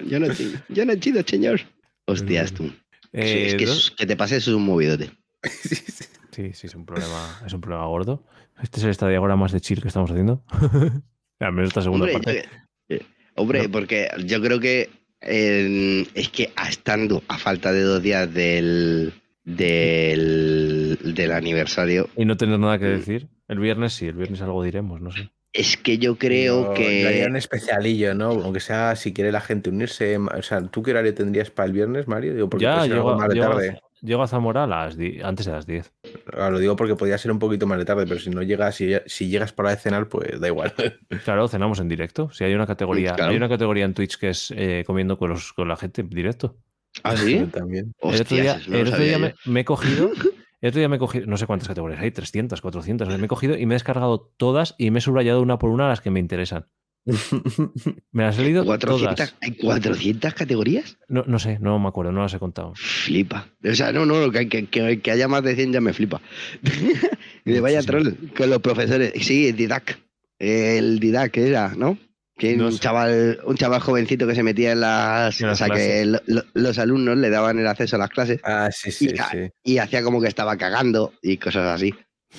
Yo 0.06 0.18
no 0.18 0.26
he 0.26 0.34
chido, 0.34 0.60
yo 0.68 0.84
no 0.84 0.94
chido, 0.96 1.22
señor. 1.24 1.60
Hostias, 2.06 2.52
tú. 2.52 2.72
Eh, 3.12 3.56
es 3.60 3.90
que, 3.96 4.04
te 4.06 4.16
pases 4.16 4.38
es 4.48 4.48
un 4.54 4.64
movidote. 4.64 5.10
Sí, 5.48 5.76
sí. 5.76 6.04
Sí, 6.32 6.52
sí, 6.54 6.66
es 6.66 6.74
un 6.74 6.84
problema, 6.86 7.40
es 7.46 7.52
un 7.52 7.60
problema 7.60 7.86
gordo. 7.86 8.24
Este 8.62 8.78
es 8.80 8.84
el 8.84 8.90
estadio 8.90 9.18
ahora 9.18 9.36
más 9.36 9.52
de 9.52 9.60
chill 9.60 9.80
que 9.82 9.88
estamos 9.88 10.10
haciendo. 10.10 10.42
Al 11.38 11.52
menos 11.52 11.68
esta 11.68 11.82
segunda 11.82 12.06
Hombre, 12.06 12.14
parte. 12.22 12.38
eh, 12.38 12.44
eh, 12.88 13.02
hombre, 13.36 13.64
No. 13.64 13.70
porque 13.72 14.08
yo 14.24 14.40
creo 14.40 14.58
que 14.58 14.88
eh, 15.20 16.06
es 16.14 16.28
que 16.30 16.52
estando 16.68 17.22
a 17.28 17.36
falta 17.38 17.72
de 17.72 17.82
dos 17.82 18.02
días 18.02 18.32
del, 18.32 19.12
del, 19.44 20.98
del 21.14 21.32
aniversario, 21.32 22.08
Y 22.16 22.24
no 22.24 22.36
tener 22.36 22.58
nada 22.58 22.78
que 22.78 22.86
Mm. 22.86 22.98
decir. 22.98 23.28
El 23.48 23.58
viernes 23.58 23.92
sí, 23.92 24.06
el 24.06 24.14
viernes 24.14 24.40
algo 24.40 24.62
diremos, 24.62 25.00
no 25.00 25.10
sé. 25.10 25.30
es 25.52 25.76
que 25.76 25.98
yo 25.98 26.16
creo 26.16 26.72
que... 26.72 27.06
haría 27.06 27.26
un 27.26 27.36
especialillo, 27.36 28.14
¿no? 28.14 28.30
Aunque 28.30 28.60
sea 28.60 28.96
si 28.96 29.12
quiere 29.12 29.30
la 29.32 29.42
gente 29.42 29.68
unirse. 29.68 30.16
O 30.16 30.42
sea, 30.42 30.62
¿tú 30.62 30.82
qué 30.82 30.92
horario 30.92 31.12
tendrías 31.14 31.50
para 31.50 31.66
el 31.66 31.72
viernes, 31.74 32.08
Mario? 32.08 32.34
Digo, 32.34 32.48
porque 32.48 32.64
Ya, 32.64 32.86
llego, 32.86 33.14
más 33.18 33.28
de 33.28 33.38
tarde. 33.40 33.80
Llego 34.02 34.22
a 34.22 34.28
Zamora 34.28 34.64
a 34.64 34.66
las 34.66 34.96
antes 35.24 35.46
de 35.46 35.52
las 35.52 35.66
10. 35.66 35.92
Ah, 36.36 36.50
Lo 36.50 36.58
digo 36.58 36.76
porque 36.76 36.94
podría 36.96 37.16
ser 37.18 37.30
un 37.32 37.38
poquito 37.38 37.66
más 37.66 37.78
de 37.78 37.84
tarde, 37.84 38.04
pero 38.06 38.20
si 38.20 38.30
no 38.30 38.42
llegas, 38.42 38.74
si, 38.74 38.92
si 39.06 39.28
llegas 39.28 39.52
para 39.52 39.70
de 39.70 39.76
cenar, 39.76 40.08
pues 40.08 40.38
da 40.40 40.48
igual. 40.48 40.72
Claro, 41.24 41.48
cenamos 41.48 41.78
en 41.80 41.88
directo. 41.88 42.30
Si 42.32 42.44
hay 42.44 42.54
una 42.54 42.66
categoría, 42.66 43.14
Claro. 43.14 43.30
hay 43.30 43.36
una 43.36 43.48
categoría 43.48 43.84
en 43.84 43.94
Twitch 43.94 44.18
que 44.18 44.30
es 44.30 44.52
eh, 44.56 44.84
comiendo 44.86 45.16
con, 45.16 45.30
los, 45.30 45.52
con 45.52 45.68
la 45.68 45.76
gente 45.76 46.00
en 46.02 46.10
directo. 46.10 46.56
¿Ah, 47.04 47.16
sí? 47.16 47.46
También. 47.52 47.94
el 48.02 48.20
otro 48.20 48.36
día, 48.36 48.54
Hostias, 48.56 48.68
no 48.68 48.74
lo 48.74 48.80
el 48.80 48.86
otro 48.88 48.96
sabía 48.98 49.18
día 49.18 49.28
yo. 49.28 49.34
me, 49.46 49.52
me 49.52 49.60
he 49.60 49.64
cogido, 49.64 50.10
el 50.60 50.68
otro 50.68 50.78
día 50.78 50.88
me 50.88 50.96
he 50.96 50.98
cogido, 50.98 51.26
no 51.26 51.36
sé 51.36 51.46
cuántas 51.46 51.68
categorías 51.68 52.00
hay, 52.02 52.10
300, 52.10 52.60
400, 52.60 53.08
me 53.18 53.24
he 53.24 53.28
cogido 53.28 53.56
y 53.56 53.64
me 53.66 53.74
he 53.74 53.76
descargado 53.76 54.32
todas 54.36 54.74
y 54.78 54.90
me 54.90 54.98
he 54.98 55.02
subrayado 55.02 55.40
una 55.40 55.58
por 55.58 55.70
una 55.70 55.88
las 55.88 56.00
que 56.00 56.10
me 56.10 56.20
interesan. 56.20 56.66
Me 58.12 58.24
las 58.24 58.38
he 58.38 58.42
leído 58.42 58.64
400, 58.64 59.16
todas. 59.16 59.34
¿Hay 59.40 59.52
400 59.52 60.34
categorías? 60.34 60.98
No, 61.08 61.24
no 61.26 61.38
sé, 61.38 61.58
no 61.60 61.78
me 61.78 61.88
acuerdo, 61.88 62.12
no 62.12 62.22
las 62.22 62.34
he 62.34 62.38
contado. 62.38 62.72
Flipa. 62.76 63.48
O 63.64 63.74
sea, 63.74 63.92
no, 63.92 64.06
no, 64.06 64.30
que, 64.30 64.48
que- 64.48 64.66
que- 64.66 65.00
que 65.00 65.10
haya 65.10 65.28
más 65.28 65.42
de 65.42 65.54
100 65.56 65.72
ya 65.72 65.80
me 65.80 65.92
flipa. 65.92 66.20
y 67.44 67.52
de 67.52 67.60
vaya 67.60 67.82
troll 67.82 68.12
con 68.36 68.50
los 68.50 68.60
profesores. 68.60 69.12
Sí, 69.24 69.52
Didac. 69.52 69.98
El 70.38 70.98
Didac 71.00 71.36
era, 71.36 71.74
¿no? 71.76 71.98
Que 72.36 72.56
No 72.56 72.66
un 72.66 72.72
sé. 72.72 72.78
chaval, 72.80 73.40
un 73.44 73.56
chaval 73.56 73.80
jovencito 73.80 74.26
que 74.26 74.34
se 74.34 74.42
metía 74.42 74.72
en 74.72 74.80
las. 74.80 75.40
En 75.40 75.48
las 75.48 75.60
o 75.60 75.64
sea, 75.66 75.74
que 75.74 76.04
lo- 76.06 76.20
lo- 76.26 76.44
los 76.54 76.78
alumnos 76.78 77.16
le 77.18 77.30
daban 77.30 77.58
el 77.58 77.66
acceso 77.66 77.96
a 77.96 77.98
las 78.00 78.10
clases 78.10 78.40
Ah, 78.42 78.68
sí, 78.72 78.90
sí, 78.90 79.06
Y- 79.06 79.16
sí. 79.16 79.50
y 79.64 79.78
hacía 79.78 80.02
como 80.02 80.20
que 80.20 80.28
estaba 80.28 80.56
cagando 80.56 81.12
y 81.22 81.36
cosas 81.36 81.66
así. 81.66 81.94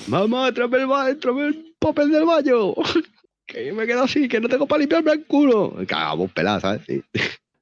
Mamá, 0.08 0.52
tráeme 0.52 0.78
el, 0.78 0.90
el 1.40 1.76
papel 1.80 2.12
del 2.12 2.26
baño. 2.26 2.74
Que 3.46 3.72
me 3.74 3.86
quedo 3.86 4.04
así, 4.04 4.28
que 4.28 4.40
no 4.40 4.48
tengo 4.50 4.68
para 4.68 4.80
limpiarme 4.80 5.12
el 5.12 5.26
culo. 5.26 5.76
Cagamos 5.88 6.32
peladas, 6.32 6.62
¿sabes? 6.62 6.82
Sí. 6.88 7.02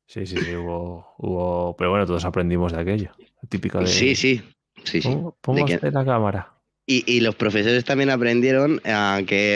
Sí, 0.07 0.25
sí, 0.25 0.35
sí, 0.37 0.55
hubo, 0.55 1.13
hubo. 1.19 1.75
Pero 1.77 1.89
bueno, 1.91 2.05
todos 2.05 2.25
aprendimos 2.25 2.73
de 2.73 2.81
aquello. 2.81 3.11
Típico 3.49 3.79
de. 3.79 3.87
sí, 3.87 4.15
sí. 4.15 4.41
Sí, 4.83 5.01
sí. 5.01 5.09
¿Cómo, 5.09 5.37
cómo 5.41 5.65
que- 5.65 5.75
hace 5.75 5.91
la 5.91 6.03
cámara? 6.05 6.53
Y, 6.87 7.03
y 7.09 7.21
los 7.21 7.35
profesores 7.35 7.85
también 7.85 8.09
aprendieron 8.09 8.81
a 8.83 9.21
que 9.25 9.55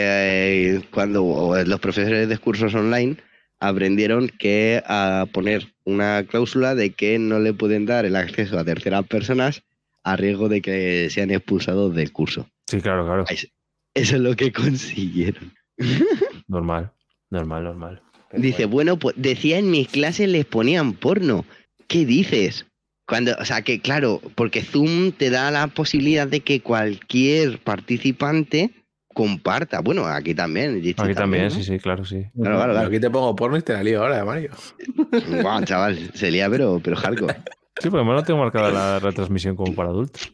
eh, 0.76 0.82
cuando 0.92 1.24
o 1.24 1.62
los 1.64 1.80
profesores 1.80 2.28
de 2.28 2.38
cursos 2.38 2.74
online 2.74 3.16
aprendieron 3.58 4.28
que 4.28 4.82
a 4.86 5.26
poner 5.32 5.74
una 5.84 6.24
cláusula 6.26 6.74
de 6.74 6.90
que 6.94 7.18
no 7.18 7.38
le 7.40 7.52
pueden 7.52 7.84
dar 7.84 8.04
el 8.06 8.16
acceso 8.16 8.58
a 8.58 8.64
terceras 8.64 9.06
personas 9.06 9.62
a 10.04 10.16
riesgo 10.16 10.48
de 10.48 10.62
que 10.62 11.08
sean 11.10 11.30
expulsados 11.30 11.94
del 11.94 12.12
curso. 12.12 12.48
Sí, 12.68 12.80
claro, 12.80 13.04
claro. 13.04 13.24
Eso 13.28 13.46
es 13.94 14.12
lo 14.22 14.34
que 14.36 14.52
consiguieron. 14.52 15.52
Normal, 16.48 16.92
normal, 17.30 17.64
normal. 17.64 18.02
Dice, 18.32 18.66
bueno, 18.66 18.98
pues 18.98 19.14
decía 19.18 19.58
en 19.58 19.70
mis 19.70 19.88
clases 19.88 20.28
les 20.28 20.44
ponían 20.44 20.94
porno. 20.94 21.44
¿Qué 21.86 22.04
dices? 22.04 22.66
Cuando, 23.06 23.36
o 23.38 23.44
sea, 23.44 23.62
que 23.62 23.80
claro, 23.80 24.20
porque 24.34 24.62
Zoom 24.62 25.12
te 25.12 25.30
da 25.30 25.50
la 25.50 25.68
posibilidad 25.68 26.26
de 26.26 26.40
que 26.40 26.60
cualquier 26.60 27.60
participante 27.60 28.70
comparta. 29.14 29.80
Bueno, 29.80 30.06
aquí 30.06 30.34
también. 30.34 30.82
Aquí 30.98 31.14
también, 31.14 31.44
¿no? 31.44 31.50
sí, 31.50 31.62
sí, 31.62 31.78
claro, 31.78 32.04
sí. 32.04 32.26
Claro, 32.34 32.56
claro, 32.56 32.72
claro. 32.72 32.88
Aquí 32.88 33.00
te 33.00 33.08
pongo 33.08 33.34
porno 33.36 33.56
y 33.56 33.62
te 33.62 33.72
la 33.72 33.82
lío 33.82 34.02
ahora, 34.02 34.24
Mario. 34.24 34.50
Guau, 35.42 35.64
chaval, 35.64 36.10
se 36.14 36.30
lía, 36.30 36.50
pero, 36.50 36.80
pero 36.82 36.96
hardcore. 36.96 37.36
Sí, 37.80 37.90
porque 37.90 38.04
no 38.04 38.22
tengo 38.22 38.40
marcada 38.40 38.70
la 38.70 38.98
retransmisión 38.98 39.54
como 39.56 39.74
para 39.74 39.90
adultos. 39.90 40.32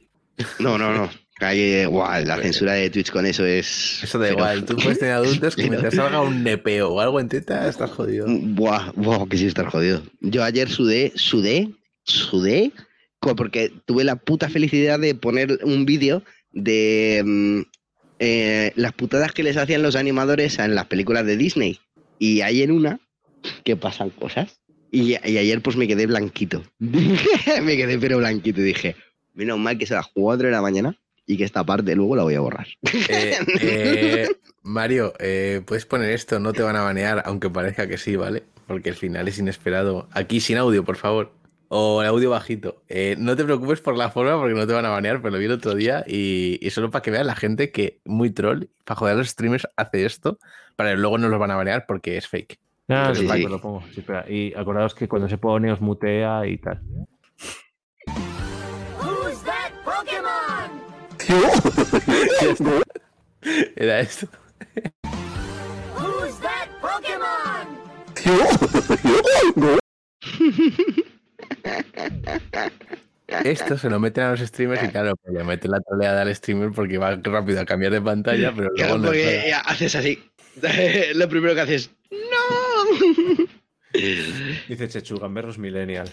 No, 0.59 0.79
no, 0.79 0.93
no. 0.93 1.11
Ahí, 1.41 1.61
eh, 1.61 1.87
guau, 1.87 2.25
la 2.25 2.41
censura 2.41 2.75
de 2.75 2.91
Twitch 2.91 3.11
con 3.11 3.27
eso 3.27 3.45
es. 3.45 4.03
Eso 4.03 4.19
da 4.19 4.31
igual. 4.31 4.65
Tú 4.65 4.77
puedes 4.77 4.99
tener 4.99 5.15
adultos 5.15 5.57
que 5.57 5.63
mientras 5.71 5.95
salga 5.95 6.21
un 6.21 6.45
nepeo 6.45 6.91
o 6.91 7.01
algo 7.01 7.21
en 7.21 7.29
teta, 7.29 7.69
estás 7.69 7.91
jodido. 7.91 8.27
Buah, 8.29 8.93
buah, 8.95 9.27
que 9.29 9.39
sí 9.39 9.47
estar 9.47 9.67
jodido. 9.67 10.03
Yo 10.21 10.45
ayer 10.45 10.69
sudé, 10.69 11.13
sudé, 11.17 11.71
sudé, 12.05 12.73
porque 13.19 13.73
tuve 13.87 14.05
la 14.05 14.17
puta 14.17 14.49
felicidad 14.49 15.01
de 15.01 15.15
poner 15.15 15.59
un 15.65 15.85
vídeo 15.87 16.23
de 16.53 17.23
mm, 17.25 17.61
eh, 18.19 18.73
las 18.77 18.93
putadas 18.93 19.33
que 19.33 19.43
les 19.43 19.57
hacían 19.57 19.83
los 19.83 19.97
animadores 19.97 20.59
en 20.59 20.75
las 20.75 20.87
películas 20.87 21.27
de 21.27 21.37
Disney. 21.37 21.81
Y 22.19 22.43
hay 22.43 22.63
en 22.63 22.71
una 22.71 23.01
que 23.65 23.75
pasan 23.77 24.11
cosas. 24.11 24.61
Y, 24.93 25.13
y 25.13 25.39
ayer 25.39 25.61
pues 25.63 25.77
me 25.77 25.89
quedé 25.89 26.07
blanquito. 26.07 26.63
me 26.79 27.77
quedé 27.77 27.99
pero 27.99 28.19
blanquito 28.19 28.61
y 28.61 28.65
dije, 28.65 28.97
menos 29.33 29.59
mal 29.59 29.79
que 29.79 29.87
son 29.87 29.97
las 29.97 30.09
4 30.13 30.47
de 30.47 30.53
la 30.53 30.61
mañana 30.61 30.97
y 31.27 31.37
que 31.37 31.45
esta 31.45 31.65
parte 31.65 31.95
luego 31.95 32.17
la 32.17 32.23
voy 32.25 32.35
a 32.35 32.41
borrar. 32.41 32.67
Eh, 33.09 33.37
eh, 33.61 34.29
Mario, 34.63 35.13
eh, 35.19 35.63
puedes 35.65 35.87
poner 35.87 36.11
esto, 36.11 36.39
no 36.41 36.53
te 36.53 36.63
van 36.63 36.77
a 36.77 36.83
banear, 36.83 37.23
aunque 37.27 37.51
parezca 37.51 37.87
que 37.87 37.99
sí, 37.99 38.17
¿vale? 38.17 38.45
Porque 38.67 38.89
el 38.91 38.95
final 38.95 39.29
es 39.29 39.39
inesperado. 39.39 40.09
Aquí 40.13 40.41
sin 40.41 40.57
audio, 40.59 40.85
por 40.85 40.97
favor. 40.97 41.33
O 41.75 42.03
el 42.03 42.09
audio 42.09 42.29
bajito. 42.31 42.83
Eh, 42.89 43.17
no 43.19 43.35
te 43.35 43.45
preocupes 43.45 43.81
por 43.81 43.97
la 43.97 44.11
forma 44.11 44.39
porque 44.39 44.55
no 44.55 44.67
te 44.67 44.75
van 44.75 44.85
a 44.85 44.91
banear, 44.91 45.23
pero 45.23 45.33
lo 45.33 45.39
vi 45.39 45.47
el 45.47 45.53
otro 45.53 45.75
día 45.75 46.05
y, 46.07 46.59
y 46.61 46.71
solo 46.71 46.91
para 46.91 47.01
que 47.03 47.11
vean 47.11 47.27
la 47.27 47.35
gente 47.35 47.71
que 47.73 48.01
muy 48.05 48.31
troll, 48.31 48.65
para 48.85 48.99
joder 48.99 49.15
a 49.15 49.19
los 49.19 49.29
streamers, 49.31 49.67
hace 49.77 50.05
esto, 50.05 50.39
para 50.77 50.91
que 50.91 50.97
luego 50.99 51.17
no 51.17 51.29
los 51.29 51.41
van 51.41 51.51
a 51.51 51.57
banear 51.57 51.87
porque 51.87 52.19
es 52.19 52.29
fake. 52.29 52.59
Ah, 52.89 53.13
Sí, 53.15 53.27
sí, 53.27 53.33
sí. 53.33 53.43
lo 53.45 53.59
pongo. 53.61 53.83
Sí, 53.95 54.01
espera. 54.01 54.27
Y 54.29 54.53
acordaos 54.55 54.95
que 54.95 55.09
cuando 55.09 55.29
se 55.31 55.39
pone 55.39 55.73
os 55.73 55.81
mutea 55.81 56.47
y 56.47 56.59
tal. 56.59 56.83
Era 63.77 64.01
esto. 64.01 64.29
Who's 65.97 66.39
that 66.41 66.69
Pokemon? 66.81 67.79
Esto 73.45 73.79
se 73.79 73.89
lo 73.89 73.99
meten 73.99 74.25
a 74.25 74.31
los 74.33 74.41
streamers 74.41 74.83
y 74.83 74.89
claro, 74.89 75.17
pues 75.17 75.35
le 75.35 75.45
meten 75.45 75.71
la 75.71 75.81
troleada 75.81 76.23
al 76.23 76.35
streamer 76.35 76.71
porque 76.73 76.99
va 76.99 77.17
rápido 77.17 77.61
a 77.61 77.65
cambiar 77.65 77.93
de 77.93 78.01
pantalla, 78.01 78.53
pero 78.55 78.71
luego 78.71 78.75
Claro, 78.77 78.99
no 78.99 79.05
porque 79.07 79.53
haces 79.65 79.95
así. 79.95 80.23
Lo 81.15 81.29
primero 81.29 81.55
que 81.55 81.61
haces, 81.63 81.91
Dice 84.69 84.89
Chechu, 84.89 85.17
Gamberros 85.19 85.59
Millennial. 85.59 86.09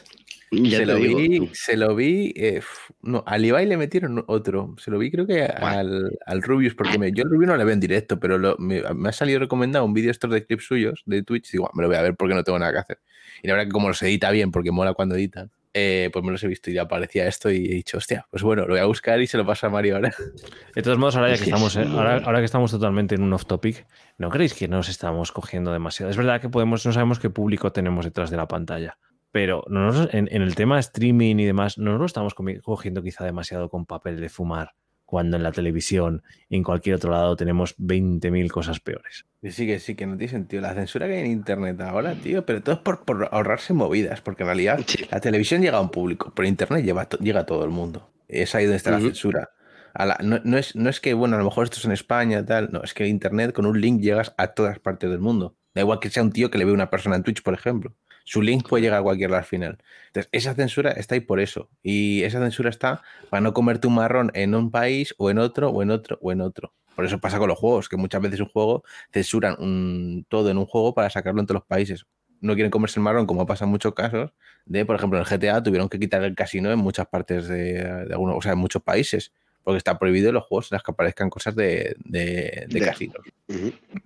Ya 0.52 0.80
se, 0.80 0.86
lo 0.88 0.96
vi, 1.00 1.50
se 1.54 1.78
lo 1.78 1.96
vi, 1.96 2.34
eh, 2.36 2.62
no, 3.04 3.24
al 3.28 3.46
Ibai 3.46 3.68
le 3.68 3.78
metieron 3.78 4.24
otro. 4.28 4.76
Se 4.80 4.90
lo 4.90 4.98
vi 4.98 5.12
creo 5.12 5.28
que 5.28 5.44
al, 5.44 6.18
al 6.26 6.42
Rubius, 6.42 6.74
porque 6.74 6.98
me- 6.98 7.12
yo 7.12 7.24
al 7.24 7.30
Rubius 7.30 7.48
no 7.50 7.56
le 7.58 7.64
veo 7.66 7.74
en 7.74 7.80
directo, 7.80 8.20
pero 8.20 8.40
lo- 8.40 8.56
me, 8.58 8.82
me 8.96 9.10
ha 9.10 9.12
salido 9.12 9.40
recomendado 9.40 9.86
un 9.86 9.94
vídeo 9.94 10.10
estos 10.10 10.32
de 10.32 10.44
clips 10.46 10.66
suyos 10.66 11.04
de 11.06 11.22
Twitch. 11.22 11.52
Digo, 11.52 11.68
"Ah, 11.68 11.72
me 11.76 11.84
lo 11.84 11.88
voy 11.88 11.98
a 11.98 12.02
ver 12.02 12.16
porque 12.16 12.34
no 12.34 12.44
tengo 12.44 12.58
nada 12.58 12.72
que 12.74 12.80
hacer. 12.80 13.00
Y 13.44 13.48
la 13.48 13.54
verdad 13.54 13.68
que 13.68 13.72
como 13.74 13.90
los 13.90 14.02
edita 14.02 14.32
bien, 14.32 14.50
porque 14.52 14.72
mola 14.72 14.96
cuando 14.96 15.14
editan, 15.16 15.52
eh, 15.74 16.10
pues 16.12 16.26
me 16.26 16.32
los 16.32 16.44
he 16.44 16.48
visto 16.48 16.70
y 16.70 16.74
ya 16.74 16.84
aparecía 16.84 17.28
esto 17.28 17.50
y 17.52 17.66
he 17.66 17.74
dicho, 17.76 17.98
hostia, 17.98 18.26
pues 18.30 18.44
bueno, 18.44 18.64
lo 18.64 18.70
voy 18.70 18.80
a 18.80 18.86
buscar 18.86 19.22
y 19.22 19.28
se 19.28 19.38
lo 19.38 19.46
paso 19.46 19.68
a 19.68 19.70
Mario 19.70 19.96
ahora. 19.96 20.14
De 20.76 20.82
todos 20.82 20.98
modos, 20.98 21.16
ahora 21.16 21.30
ya 21.30 21.36
que 21.38 21.44
estamos, 21.46 21.76
eh, 21.76 21.86
ahora, 21.98 22.22
ahora 22.26 22.40
que 22.40 22.46
estamos 22.46 22.72
totalmente 22.72 23.16
en 23.16 23.22
un 23.24 23.34
off 23.34 23.46
topic, 23.46 23.86
¿no 24.18 24.30
creéis 24.30 24.54
que 24.54 24.68
nos 24.68 24.90
estamos 24.90 25.32
cogiendo 25.32 25.72
demasiado? 25.72 26.10
Es 26.10 26.18
verdad 26.18 26.42
que 26.42 26.50
podemos, 26.50 26.86
no 26.86 26.92
sabemos 26.92 27.20
qué 27.20 27.30
público 27.30 27.72
tenemos 27.72 28.06
detrás 28.06 28.30
de 28.30 28.38
la 28.38 28.48
pantalla, 28.48 28.98
pero 29.32 29.64
no 29.68 29.86
nos- 29.92 30.14
en, 30.14 30.28
en 30.32 30.42
el 30.42 30.56
tema 30.56 30.80
streaming 30.80 31.38
y 31.38 31.46
demás, 31.46 31.78
no 31.78 31.92
nos 31.92 32.00
lo 32.00 32.06
estamos 32.06 32.34
cogiendo 32.64 33.02
quizá 33.04 33.24
demasiado 33.26 33.70
con 33.70 33.86
papel 33.86 34.20
de 34.20 34.30
fumar, 34.30 34.74
cuando 35.10 35.38
en 35.38 35.44
la 35.44 35.52
televisión 35.52 36.22
y 36.50 36.58
en 36.58 36.64
cualquier 36.64 36.98
otro 36.98 37.10
lado 37.10 37.36
tenemos 37.36 37.76
20.000 37.80 38.52
cosas 38.52 38.80
peores. 38.80 39.26
Sí, 39.42 39.66
que 39.66 39.80
sí, 39.80 39.96
que 39.96 40.06
no 40.06 40.16
tiene 40.18 40.30
sentido. 40.30 40.62
La 40.62 40.76
censura 40.76 41.08
que 41.08 41.14
hay 41.16 41.22
en 41.22 41.32
internet 41.32 41.82
ahora, 41.82 42.14
tío, 42.14 42.46
pero 42.46 42.62
todo 42.62 42.76
es 42.76 42.82
por, 42.82 43.06
por 43.06 43.28
ahorrarse 43.32 43.74
movidas, 43.74 44.22
porque 44.22 44.44
en 44.44 44.48
realidad 44.48 44.80
Sí. 44.86 45.06
la 45.10 45.20
televisión 45.20 45.64
llega 45.64 45.80
a 45.80 45.82
un 45.82 45.90
público, 45.90 46.32
pero 46.36 46.48
internet 46.48 46.86
lleva 46.86 47.08
llega 47.20 47.40
a 47.40 47.46
todo 47.48 47.64
el 47.64 47.72
mundo. 47.72 48.08
Es 48.28 48.54
ahí 48.54 48.66
donde 48.66 48.78
está 48.78 48.92
la 48.92 49.00
censura. 49.00 49.50
A 49.96 50.06
la- 50.06 50.20
no, 50.22 50.40
no 50.44 50.60
es, 50.60 50.76
no 50.76 50.90
es 50.92 51.00
que, 51.00 51.16
bueno, 51.16 51.36
a 51.36 51.40
lo 51.40 51.46
mejor 51.46 51.64
esto 51.64 51.78
es 51.80 51.86
en 51.86 51.92
España, 51.92 52.46
tal, 52.46 52.70
no, 52.72 52.84
es 52.84 52.94
que 52.94 53.08
internet 53.08 53.52
con 53.54 53.66
un 53.66 53.82
link 53.82 54.02
llegas 54.02 54.36
a 54.38 54.50
todas 54.50 54.78
partes 54.78 55.10
del 55.10 55.20
mundo. 55.20 55.56
Da 55.74 55.82
igual 55.82 56.00
que 56.00 56.12
sea 56.12 56.22
un 56.22 56.32
tío 56.32 56.52
que 56.52 56.60
le 56.60 56.66
ve 56.66 56.72
una 56.72 56.92
persona 56.92 57.16
en 57.16 57.24
Twitch, 57.24 57.42
por 57.42 57.56
ejemplo. 57.56 57.96
Su 58.30 58.42
link 58.44 58.68
puede 58.70 58.84
llegar 58.84 59.00
a 59.00 59.04
cualquier 59.04 59.32
lado 59.32 59.40
al 59.40 59.46
final. 59.46 59.80
Entonces, 60.08 60.30
esa 60.32 60.54
censura 60.54 60.92
está 60.92 61.16
ahí 61.16 61.22
por 61.22 61.40
eso. 61.40 61.70
Y 61.82 62.22
esa 62.24 62.40
censura 62.40 62.70
está 62.70 63.02
para 63.32 63.42
no 63.42 63.54
comerte 63.54 63.88
un 63.88 63.96
marrón 63.96 64.30
en 64.36 64.54
un 64.54 64.70
país 64.70 65.16
o 65.18 65.32
en 65.32 65.40
otro, 65.40 65.70
o 65.70 65.82
en 65.82 65.90
otro, 65.90 66.20
o 66.22 66.32
en 66.32 66.42
otro. 66.42 66.74
Por 66.96 67.06
eso 67.06 67.20
pasa 67.20 67.40
con 67.40 67.48
los 67.48 67.58
juegos, 67.58 67.90
que 67.90 67.98
muchas 67.98 68.22
veces 68.22 68.40
un 68.42 68.50
juego 68.50 68.84
censuran 69.12 69.56
un- 69.60 70.26
todo 70.30 70.50
en 70.52 70.58
un 70.60 70.66
juego 70.68 70.94
para 70.94 71.10
sacarlo 71.10 71.40
en 71.42 71.48
todos 71.48 71.62
los 71.62 71.68
países. 71.68 72.06
No 72.42 72.54
quieren 72.54 72.70
comerse 72.72 73.00
el 73.00 73.04
marrón, 73.04 73.26
como 73.26 73.46
pasa 73.48 73.66
en 73.66 73.72
muchos 73.72 73.94
casos. 73.96 74.32
De, 74.66 74.86
por 74.86 74.96
ejemplo, 74.96 75.18
en 75.18 75.26
el 75.26 75.28
GTA 75.30 75.64
tuvieron 75.64 75.90
que 75.90 75.98
quitar 76.00 76.24
el 76.24 76.36
casino 76.36 76.72
en 76.72 76.78
muchas 76.80 77.08
partes 77.08 77.48
de, 77.48 77.84
de 77.84 78.14
algunos, 78.14 78.36
o 78.38 78.42
sea, 78.42 78.52
en 78.54 78.60
muchos 78.60 78.84
países, 78.84 79.34
porque 79.70 79.78
está 79.78 80.00
prohibido 80.00 80.30
en 80.30 80.34
los 80.34 80.46
juegos 80.46 80.72
en 80.72 80.78
los 80.78 80.84
que 80.84 80.90
aparezcan 80.90 81.30
cosas 81.30 81.56
de, 81.56 81.96
de, 82.04 82.82
casinos. 82.84 83.18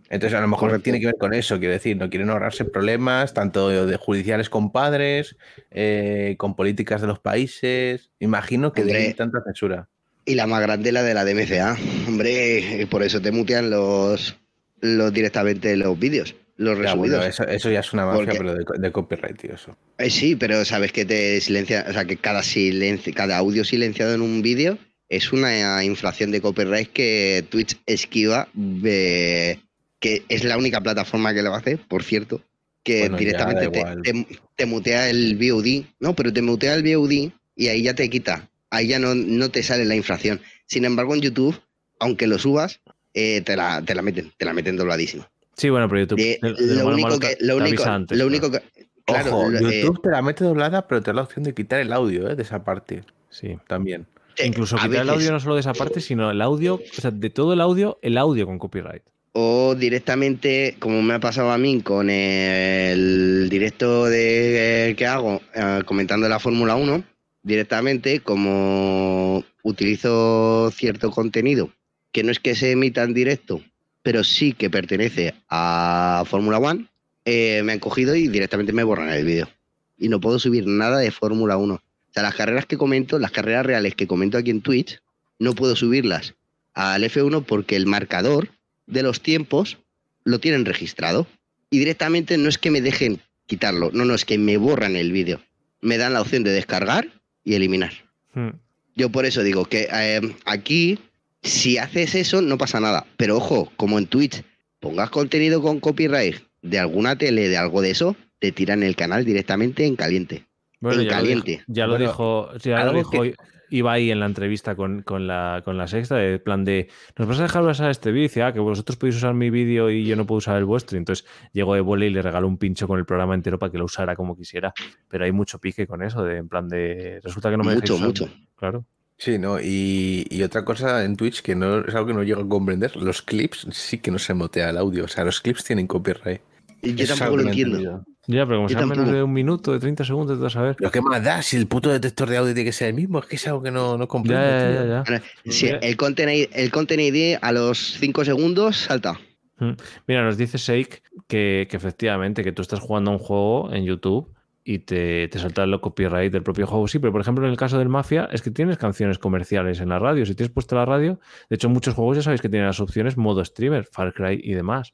Entonces, 0.10 0.38
a 0.38 0.42
lo 0.42 0.50
mejor 0.50 0.78
tiene 0.82 1.00
que 1.00 1.06
ver 1.06 1.16
con 1.18 1.34
eso, 1.34 1.58
quiero 1.58 1.72
decir, 1.72 1.96
no 1.96 2.10
quieren 2.10 2.30
ahorrarse 2.32 2.66
problemas, 2.66 3.34
tanto 3.34 3.70
de 3.86 3.96
judiciales 3.96 4.50
con 4.50 4.74
padres, 4.74 5.38
eh, 5.72 6.36
con 6.38 6.58
políticas 6.58 7.00
de 7.00 7.08
los 7.08 7.20
países. 7.20 8.12
Imagino 8.20 8.74
que 8.74 8.84
de 8.84 8.92
ahí 8.92 9.02
Hombre. 9.04 9.14
tanta 9.14 9.42
censura. 9.46 9.88
Y 10.26 10.36
la 10.36 10.46
más 10.48 10.62
grande, 10.62 10.92
la 10.92 11.02
de 11.02 11.14
la 11.14 11.24
DMCA. 11.24 11.78
Hombre, 12.10 12.86
por 12.92 13.02
eso 13.02 13.22
te 13.22 13.32
mutean 13.32 13.70
los, 13.70 14.36
los 14.82 15.14
directamente 15.14 15.78
los 15.78 15.98
vídeos, 15.98 16.36
los 16.58 16.78
Ya, 16.78 16.94
bueno, 16.94 17.24
eso, 17.24 17.48
eso 17.48 17.72
ya 17.72 17.80
es 17.80 17.94
una 17.94 18.06
mafia, 18.06 18.26
Porque- 18.26 18.38
pero 18.38 18.54
de, 18.54 18.66
de 18.80 18.92
copyright, 18.92 19.40
tío, 19.40 19.54
eso. 19.56 19.78
Eh, 19.98 20.10
sí, 20.10 20.36
pero 20.36 20.66
sabes 20.66 20.92
que 20.92 21.06
te 21.06 21.40
silencia, 21.40 21.86
o 21.88 21.94
sea, 21.94 22.04
que 22.04 22.18
cada 22.18 22.44
silencio, 22.44 23.14
cada 23.16 23.38
audio 23.38 23.64
silenciado 23.64 24.14
en 24.14 24.22
un 24.22 24.42
vídeo 24.42 24.78
es 25.16 25.32
una 25.34 25.84
infracción 25.84 26.32
de 26.32 26.42
copyright 26.42 26.90
que 26.92 27.46
Twitch 27.50 27.78
esquiva, 27.86 28.48
eh, 28.86 29.60
que 30.00 30.24
es 30.30 30.44
la 30.44 30.58
única 30.58 30.82
plataforma 30.82 31.34
que 31.34 31.42
lo 31.44 31.54
hace, 31.54 31.78
por 31.78 32.04
cierto, 32.04 32.42
que 32.84 33.02
Bueno, 33.02 33.18
directamente 33.18 33.68
te, 33.70 33.80
igual. 33.80 34.02
te- 34.02 34.28
te 34.56 34.66
mutea 34.66 35.10
el 35.10 35.36
VOD, 35.38 35.86
no, 36.00 36.16
pero 36.16 36.32
te 36.34 36.42
mutea 36.42 36.76
el 36.76 36.84
VOD 36.84 37.32
y 37.56 37.68
ahí 37.68 37.84
ya 37.84 37.94
te 37.94 38.10
quita, 38.10 38.50
ahí 38.70 38.88
ya 38.88 39.00
no, 39.00 39.16
no 39.16 39.50
te 39.50 39.64
sale 39.64 39.86
la 39.86 39.96
infracción. 39.96 40.42
Sin 40.66 40.86
embargo, 40.86 41.14
en 41.16 41.22
YouTube, 41.22 41.60
aunque 42.00 42.28
lo 42.28 42.38
subas, 42.40 42.82
eh, 43.14 43.42
te, 43.42 43.56
la, 43.56 43.82
te 43.84 43.96
la 43.96 44.02
meten, 44.02 44.32
te 44.38 44.46
la 44.46 44.54
meten 44.54 44.76
dobladísimo. 44.76 45.26
Sí, 45.56 45.70
bueno, 45.70 45.88
pero 45.88 46.02
YouTube. 46.02 46.20
Lo, 46.42 46.88
único 46.88 47.20
que, 47.20 47.38
lo, 47.40 47.58
único, 47.58 47.84
avisa 47.84 47.94
antes, 47.94 48.18
lo 48.18 48.28
claro. 48.28 48.28
único 48.48 48.52
que... 48.52 48.84
Claro, 49.06 49.38
Ojo, 49.38 49.50
lo- 49.52 49.70
eh, 49.70 49.82
YouTube 49.82 50.02
te 50.02 50.10
la 50.10 50.22
mete 50.22 50.44
doblada, 50.46 50.88
pero 50.88 51.02
te 51.02 51.12
da 51.12 51.16
la 51.16 51.22
opción 51.24 51.44
de 51.44 51.54
quitar 51.54 51.80
el 51.82 51.92
audio 51.94 52.30
¿eh? 52.30 52.36
de 52.36 52.42
esa 52.44 52.64
parte 52.64 53.04
Sí. 53.30 53.58
también. 53.68 54.08
Eh, 54.38 54.48
Incluso 54.48 54.76
quitar 54.76 54.88
el 54.92 54.92
veces- 54.98 55.10
audio 55.14 55.32
no 55.32 55.40
solo 55.40 55.56
de 55.56 55.62
esa 55.62 55.74
parte, 55.74 56.02
sino 56.02 56.32
el 56.32 56.42
audio, 56.42 56.76
o 56.76 57.02
sea, 57.02 57.12
de 57.12 57.30
todo 57.30 57.54
el 57.54 57.62
audio, 57.62 58.00
el 58.02 58.18
audio 58.18 58.46
con 58.46 58.60
copyright. 58.60 59.04
O 59.36 59.74
directamente, 59.76 60.76
como 60.80 61.02
me 61.02 61.16
ha 61.16 61.20
pasado 61.20 61.52
a 61.52 61.58
mí 61.58 61.82
con 61.82 62.10
el 62.10 63.48
directo 63.50 64.06
de, 64.06 64.94
que 64.98 65.06
hago 65.08 65.42
eh, 65.56 65.82
comentando 65.86 66.30
la 66.30 66.40
Fórmula 66.40 66.76
1, 66.76 67.04
directamente, 67.42 68.20
como 68.20 69.44
utilizo 69.64 70.72
cierto 70.76 71.10
contenido 71.12 71.72
que 72.12 72.24
no 72.24 72.32
es 72.32 72.40
que 72.40 72.54
se 72.56 72.72
emita 72.72 73.02
en 73.04 73.16
directo, 73.16 73.60
pero 74.04 74.24
sí 74.24 74.54
que 74.54 74.70
pertenece 74.70 75.34
a 75.50 76.24
Fórmula 76.28 76.60
1, 76.60 76.86
eh, 77.26 77.62
me 77.64 77.74
han 77.74 77.80
cogido 77.80 78.16
y 78.16 78.28
directamente 78.28 78.72
me 78.72 78.84
borran 78.84 79.10
el 79.10 79.26
vídeo. 79.26 79.50
Y 79.98 80.10
no 80.10 80.20
puedo 80.22 80.38
subir 80.38 80.68
nada 80.68 81.00
de 81.00 81.10
Fórmula 81.10 81.58
1. 81.58 81.82
O 82.14 82.16
sea, 82.16 82.22
las 82.22 82.36
carreras 82.36 82.68
que 82.68 82.78
comento, 82.78 83.18
las 83.18 83.32
carreras 83.32 83.66
reales 83.66 83.96
que 83.96 84.06
comento 84.06 84.38
aquí 84.38 84.52
en 84.52 84.62
Twitch, 84.62 85.02
no 85.40 85.56
puedo 85.56 85.76
subirlas 85.76 86.36
al 86.76 87.04
F1 87.04 87.44
porque 87.44 87.76
el 87.76 87.88
marcador 87.88 88.50
de 88.86 89.02
los 89.02 89.20
tiempos 89.20 89.80
lo 90.24 90.40
tienen 90.40 90.66
registrado. 90.66 91.26
Y 91.72 91.80
directamente 91.80 92.38
no 92.38 92.50
es 92.50 92.60
que 92.60 92.70
me 92.70 92.82
dejen 92.82 93.20
quitarlo, 93.48 93.90
no, 93.94 94.06
no, 94.06 94.14
es 94.14 94.26
que 94.26 94.38
me 94.38 94.58
borran 94.58 94.96
el 94.96 95.12
vídeo. 95.12 95.42
Me 95.82 95.98
dan 95.98 96.14
la 96.14 96.22
opción 96.22 96.44
de 96.44 96.52
descargar 96.52 97.10
y 97.44 97.56
eliminar. 97.56 97.94
Hmm. 98.36 98.52
Yo 98.96 99.10
por 99.10 99.26
eso 99.26 99.42
digo 99.42 99.66
que 99.66 99.88
eh, 99.92 100.22
aquí, 100.46 101.00
si 101.42 101.80
haces 101.80 102.14
eso, 102.14 102.44
no 102.44 102.60
pasa 102.60 102.80
nada. 102.80 103.08
Pero 103.18 103.38
ojo, 103.38 103.72
como 103.76 103.98
en 103.98 104.06
Twitch, 104.06 104.44
pongas 104.80 105.10
contenido 105.10 105.64
con 105.64 105.80
copyright 105.80 106.44
de 106.62 106.78
alguna 106.78 107.18
tele, 107.18 107.50
de 107.50 107.58
algo 107.58 107.82
de 107.82 107.90
eso, 107.90 108.16
te 108.38 108.52
tiran 108.52 108.84
el 108.84 108.96
canal 108.96 109.26
directamente 109.26 109.88
en 109.88 109.96
caliente. 109.96 110.46
Bueno, 110.84 111.02
En 111.02 111.08
ya 111.08 111.14
caliente. 111.16 111.52
Lo 111.52 111.58
dijo, 111.58 111.66
ya 111.68 111.86
lo 111.88 111.92
Bueno, 111.94 112.06
dijo, 112.06 112.58
ya 112.60 112.72
lo 112.76 112.82
algo 112.82 112.98
dijo 112.98 113.12
que- 113.24 113.36
Ibai 113.70 114.12
en 114.12 114.20
la 114.20 114.28
entrevista 114.28 114.76
con, 114.76 115.02
con 115.02 115.26
la, 115.26 115.64
con 115.66 115.80
la 115.80 115.88
sexta, 115.88 116.16
de 116.18 116.38
plan 116.38 116.64
de, 116.64 116.90
¿nos 117.18 117.28
vas 117.28 117.40
a 117.40 117.44
dejar 117.44 117.64
usar 117.64 117.90
este 117.90 118.12
vídeo? 118.12 118.26
Y 118.26 118.28
dice, 118.28 118.44
ah, 118.44 118.54
que 118.54 118.60
vosotros 118.60 118.98
podéis 118.98 119.16
usar 119.16 119.34
mi 119.34 119.50
vídeo 119.50 119.90
y 119.90 120.06
yo 120.06 120.16
no 120.16 120.28
puedo 120.28 120.38
usar 120.38 120.58
el 120.58 120.66
vuestro. 120.66 120.96
Y 120.96 121.00
entonces 121.00 121.26
llegó 121.54 121.76
Ebola 121.76 122.06
y 122.06 122.12
le 122.12 122.22
regaló 122.22 122.48
un 122.48 122.58
pincho 122.60 122.88
con 122.88 123.00
el 123.00 123.06
programa 123.06 123.34
entero 123.34 123.58
para 123.58 123.72
que 123.72 123.80
lo 123.80 123.86
usara 123.86 124.16
como 124.16 124.36
quisiera. 124.38 124.72
Pero 125.08 125.26
hay 125.26 125.32
mucho 125.32 125.58
pique 125.58 125.88
con 125.88 126.04
eso, 126.04 126.24
de 126.24 126.38
en 126.38 126.50
plan 126.50 126.68
de, 126.70 127.20
resulta 127.24 127.50
que 127.50 127.58
no 127.58 127.64
me 127.64 127.74
Mucho, 127.74 127.96
usar- 127.96 128.06
mucho. 128.06 128.30
Claro. 128.56 128.86
Sí, 129.18 129.40
¿no? 129.40 129.60
Y, 129.60 130.28
y 130.30 130.44
otra 130.44 130.64
cosa 130.66 131.04
en 131.04 131.16
Twitch 131.16 131.42
que 131.42 131.56
no 131.56 131.80
es 131.80 131.96
algo 131.96 132.08
que 132.08 132.14
no 132.14 132.22
llego 132.22 132.42
a 132.42 132.48
comprender, 132.50 132.96
los 132.98 133.24
clips 133.24 133.66
sí 133.72 133.98
que 133.98 134.12
no 134.12 134.20
se 134.20 134.36
motea 134.36 134.70
el 134.70 134.78
audio. 134.78 135.06
O 135.06 135.08
sea, 135.08 135.24
los 135.24 135.40
clips 135.42 135.64
tienen 135.64 135.88
copyright. 135.88 136.42
Y 136.84 136.94
Yo 136.94 137.04
Eso 137.06 137.14
es 137.14 137.20
tampoco 137.20 137.38
lo 137.42 137.50
entiendo. 137.50 137.78
entendido. 137.78 138.06
Ya, 138.28 138.46
pero 138.46 138.60
como 138.60 138.70
sea 138.70 138.86
menos 138.86 139.12
de 139.12 139.22
un 139.22 139.34
minuto, 139.34 139.74
de 139.74 139.80
30 139.80 140.06
segundos, 140.06 140.38
te 140.38 140.44
vas 140.44 140.56
a 140.56 140.62
ver. 140.62 140.76
Pero 140.78 140.92
qué 140.92 141.02
más 141.02 141.22
da 141.24 141.42
si 141.42 141.58
el 141.58 141.68
puto 141.68 141.90
detector 141.90 142.30
de 142.30 142.38
audio 142.38 142.54
tiene 142.54 142.70
que 142.70 142.72
ser 142.74 142.88
el 142.90 142.94
mismo. 142.94 143.20
Es 143.20 143.26
que 143.26 143.36
es 143.36 143.48
algo 143.48 143.62
que 143.62 143.72
no, 143.72 143.98
no 143.98 144.04
Ya, 144.06 144.08
comprendo. 144.08 144.44
ya, 144.46 144.86
ya, 144.86 145.04
ya. 145.06 145.22
Mira. 145.44 145.78
el 145.82 145.98
content, 145.98 146.32
ID, 146.32 146.48
el 146.54 146.72
content 146.72 147.02
ID 147.02 147.38
a 147.42 147.52
los 147.52 147.78
5 148.00 148.24
segundos 148.24 148.78
salta. 148.78 149.20
Mm. 149.60 149.72
Mira, 150.08 150.24
nos 150.24 150.38
dice 150.38 150.58
Shake 150.58 151.04
que, 151.28 151.68
que 151.70 151.78
efectivamente 151.78 152.44
que 152.44 152.52
tú 152.54 152.62
estás 152.62 152.80
jugando 152.80 153.12
a 153.12 153.14
un 153.16 153.20
juego 153.20 153.74
en 153.74 153.84
YouTube 153.84 154.34
y 154.64 154.80
te, 154.80 155.28
te 155.28 155.40
salta 155.40 155.64
el 155.66 155.80
copyright 155.82 156.32
del 156.32 156.44
propio 156.44 156.66
juego. 156.66 156.88
Sí, 156.88 157.00
pero 157.00 157.12
por 157.12 157.20
ejemplo 157.20 157.44
en 157.46 157.52
el 157.52 157.58
caso 157.58 157.78
del 157.78 157.90
Mafia 157.90 158.30
es 158.32 158.42
que 158.42 158.50
tienes 158.52 158.78
canciones 158.78 159.20
comerciales 159.20 159.82
en 159.82 159.90
la 159.90 160.00
radio. 160.00 160.26
Si 160.26 160.34
tienes 160.36 160.54
puesta 160.54 160.76
la 160.78 160.86
radio, 160.86 161.20
de 161.50 161.56
hecho 161.58 161.68
muchos 161.70 161.94
juegos 161.94 162.16
ya 162.18 162.24
sabéis 162.24 162.42
que 162.42 162.48
tienen 162.50 162.68
las 162.68 162.80
opciones 162.80 163.18
modo 163.18 163.44
streamer, 163.44 163.84
Far 163.92 164.14
Cry 164.14 164.40
y 164.42 164.54
demás. 164.54 164.94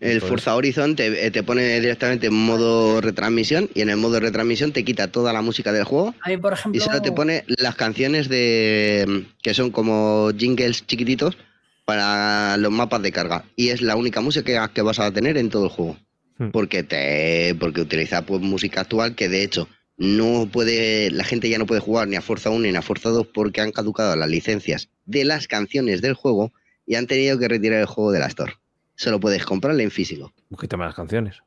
El 0.00 0.20
Forza 0.20 0.54
Horizon 0.54 0.96
te, 0.96 1.26
eh, 1.26 1.30
te 1.30 1.42
pone 1.42 1.80
directamente 1.80 2.28
en 2.28 2.34
modo 2.34 3.00
retransmisión 3.00 3.68
y 3.74 3.80
en 3.80 3.90
el 3.90 3.96
modo 3.96 4.20
retransmisión 4.20 4.72
te 4.72 4.84
quita 4.84 5.08
toda 5.08 5.32
la 5.32 5.42
música 5.42 5.72
del 5.72 5.84
juego. 5.84 6.14
Por 6.40 6.52
ejemplo, 6.52 6.78
y 6.78 6.84
solo 6.84 7.02
te 7.02 7.12
pone 7.12 7.44
las 7.46 7.74
canciones 7.74 8.28
de 8.28 9.26
que 9.42 9.54
son 9.54 9.70
como 9.70 10.30
jingles 10.36 10.86
chiquititos 10.86 11.36
para 11.84 12.56
los 12.56 12.70
mapas 12.70 13.02
de 13.02 13.12
carga. 13.12 13.44
Y 13.56 13.68
es 13.68 13.82
la 13.82 13.96
única 13.96 14.20
música 14.20 14.68
que 14.68 14.82
vas 14.82 15.00
a 15.00 15.12
tener 15.12 15.36
en 15.36 15.50
todo 15.50 15.64
el 15.64 15.70
juego. 15.70 15.96
Hmm. 16.40 16.52
porque 16.52 16.82
te 16.82 17.54
porque 17.60 17.82
utiliza 17.82 18.22
pues 18.22 18.40
música 18.40 18.80
actual 18.80 19.14
que 19.14 19.28
de 19.28 19.42
hecho 19.42 19.68
no 19.98 20.48
puede 20.50 21.10
la 21.10 21.24
gente 21.24 21.50
ya 21.50 21.58
no 21.58 21.66
puede 21.66 21.82
jugar 21.82 22.08
ni 22.08 22.16
a 22.16 22.22
Forza 22.22 22.48
1 22.48 22.60
ni 22.60 22.74
a 22.74 22.80
Forza 22.80 23.10
2 23.10 23.26
porque 23.26 23.60
han 23.60 23.72
caducado 23.72 24.16
las 24.16 24.30
licencias 24.30 24.88
de 25.04 25.26
las 25.26 25.48
canciones 25.48 26.00
del 26.00 26.14
juego 26.14 26.50
y 26.86 26.94
han 26.94 27.06
tenido 27.06 27.38
que 27.38 27.46
retirar 27.46 27.80
el 27.80 27.86
juego 27.86 28.10
de 28.10 28.20
la 28.20 28.26
store 28.28 28.54
solo 29.00 29.18
puedes 29.18 29.46
comprarlo 29.46 29.80
en 29.80 29.90
físico 29.90 30.32
Quítame 30.60 30.84
las 30.84 30.94
canciones. 30.94 31.42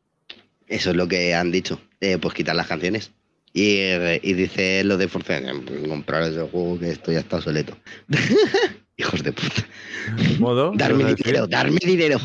eso 0.67 0.89
es 0.89 0.95
lo 0.95 1.07
que 1.07 1.35
han 1.35 1.51
dicho. 1.51 1.79
Eh, 2.01 2.17
pues 2.17 2.33
quitar 2.33 2.55
las 2.55 2.67
canciones. 2.67 3.11
Y, 3.53 3.77
y 4.23 4.33
dice 4.33 4.83
lo 4.83 4.97
de 4.97 5.07
Forza, 5.07 5.39
pues 5.65 5.87
comprar 5.87 6.23
ese 6.23 6.41
juego 6.41 6.79
que 6.79 6.89
esto 6.89 7.11
ya 7.11 7.19
está 7.19 7.37
obsoleto. 7.37 7.77
Hijos 8.97 9.21
de 9.23 9.31
puta. 9.33 9.67
Modo. 10.39 10.71
¿qué 10.71 10.77
Darme 10.79 11.13
dinero, 11.13 11.47
darme 11.47 11.79
dinero. 11.85 12.19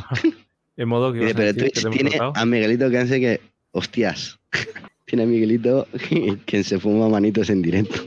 En 0.76 0.88
modo 0.88 1.12
que 1.12 1.20
Dice, 1.20 1.34
pero 1.34 1.54
Twitch 1.54 1.88
tiene 1.90 2.18
a 2.18 2.46
Miguelito 2.46 2.88
que 2.88 2.98
hace 2.98 3.20
que. 3.20 3.40
Hostias. 3.72 4.38
tiene 5.04 5.24
a 5.24 5.26
Miguelito 5.26 5.86
quien 6.46 6.64
se 6.64 6.78
fuma 6.78 7.08
manitos 7.08 7.50
en 7.50 7.60
directo. 7.60 8.00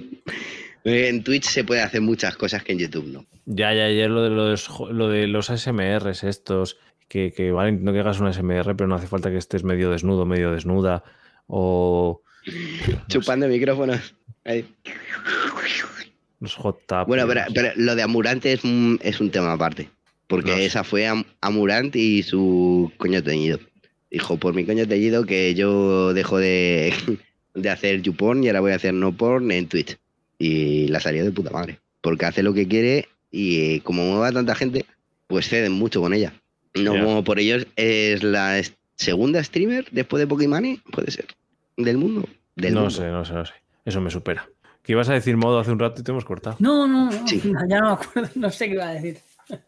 En 0.83 1.23
Twitch 1.23 1.45
se 1.45 1.63
puede 1.63 1.81
hacer 1.81 2.01
muchas 2.01 2.35
cosas 2.35 2.63
que 2.63 2.71
en 2.71 2.79
YouTube 2.79 3.05
no. 3.07 3.25
Ya, 3.45 3.73
ya, 3.73 3.89
ya 3.91 4.07
lo 4.07 4.23
de 4.23 4.29
los, 4.31 4.69
lo 4.91 5.09
de 5.09 5.27
los 5.27 5.49
ASMRs 5.51 6.23
estos, 6.23 6.77
que, 7.11 7.33
que 7.35 7.51
vale, 7.51 7.73
no 7.73 7.91
que 7.91 7.99
hagas 7.99 8.19
un 8.21 8.27
ASMR, 8.27 8.73
pero 8.75 8.87
no 8.87 8.95
hace 8.95 9.07
falta 9.07 9.29
que 9.29 9.37
estés 9.37 9.63
medio 9.65 9.89
desnudo, 9.91 10.25
medio 10.25 10.51
desnuda, 10.53 11.03
o 11.47 12.21
Chupando 13.09 13.47
micrófonos. 13.47 14.15
Ahí. 14.45 14.65
los 16.39 16.55
hot 16.55 16.79
tap. 16.87 17.07
Bueno, 17.07 17.27
pero, 17.27 17.41
pero 17.53 17.69
lo 17.75 17.95
de 17.95 18.01
Amurante 18.01 18.53
es 18.53 18.63
un, 18.63 18.97
es 19.03 19.19
un 19.19 19.29
tema 19.29 19.51
aparte. 19.53 19.89
Porque 20.27 20.51
No 20.51 20.57
sé. 20.57 20.65
esa 20.65 20.83
fue 20.83 21.05
Am- 21.07 21.25
Amurant 21.41 21.93
y 21.95 22.23
su 22.23 22.91
coño 22.97 23.21
teñido. 23.21 23.59
Dijo, 24.09 24.37
por 24.37 24.53
mi 24.53 24.65
coño 24.65 24.87
teñido 24.87 25.25
que 25.25 25.53
yo 25.53 26.13
dejo 26.13 26.37
de, 26.37 26.93
de 27.53 27.69
hacer 27.69 28.01
YouPorn 28.01 28.43
y 28.43 28.47
ahora 28.47 28.61
voy 28.61 28.71
a 28.71 28.75
hacer 28.75 28.93
no 28.93 29.11
porn 29.15 29.51
en 29.51 29.67
Twitch. 29.67 29.97
Y 30.39 30.87
la 30.87 30.99
salió 31.01 31.23
de 31.25 31.31
puta 31.31 31.51
madre. 31.51 31.79
Porque 32.01 32.25
hace 32.25 32.41
lo 32.41 32.53
que 32.53 32.67
quiere 32.67 33.09
y 33.29 33.75
eh, 33.75 33.81
como 33.83 34.03
mueva 34.05 34.31
tanta 34.31 34.55
gente, 34.55 34.85
pues 35.27 35.47
ceden 35.49 35.73
mucho 35.73 36.01
con 36.01 36.13
ella. 36.13 36.33
No 36.75 36.91
como 36.93 37.23
por 37.23 37.39
ellos 37.39 37.67
es 37.75 38.23
la 38.23 38.61
segunda 38.95 39.43
streamer 39.43 39.85
después 39.91 40.19
de 40.21 40.27
Pokémon, 40.27 40.63
puede 40.91 41.11
ser. 41.11 41.25
Del 41.77 41.97
mundo. 41.97 42.27
Del 42.55 42.73
no 42.73 42.81
mundo. 42.81 42.95
sé, 42.95 43.07
no 43.09 43.25
sé, 43.25 43.33
no 43.33 43.45
sé. 43.45 43.53
Eso 43.85 43.99
me 44.01 44.09
supera. 44.09 44.47
Que 44.83 44.93
ibas 44.93 45.09
a 45.09 45.13
decir 45.13 45.37
modo 45.37 45.59
hace 45.59 45.71
un 45.71 45.79
rato 45.79 46.01
y 46.01 46.03
te 46.03 46.11
hemos 46.11 46.25
cortado. 46.25 46.55
No, 46.59 46.87
no, 46.87 47.11
no, 47.11 47.27
Sí. 47.27 47.41
ya 47.69 47.79
no 47.79 47.87
me 47.87 47.93
acuerdo, 47.93 48.29
no 48.35 48.49
sé 48.49 48.67
qué 48.67 48.73
iba 48.73 48.87
a 48.87 48.93
decir. 48.93 49.17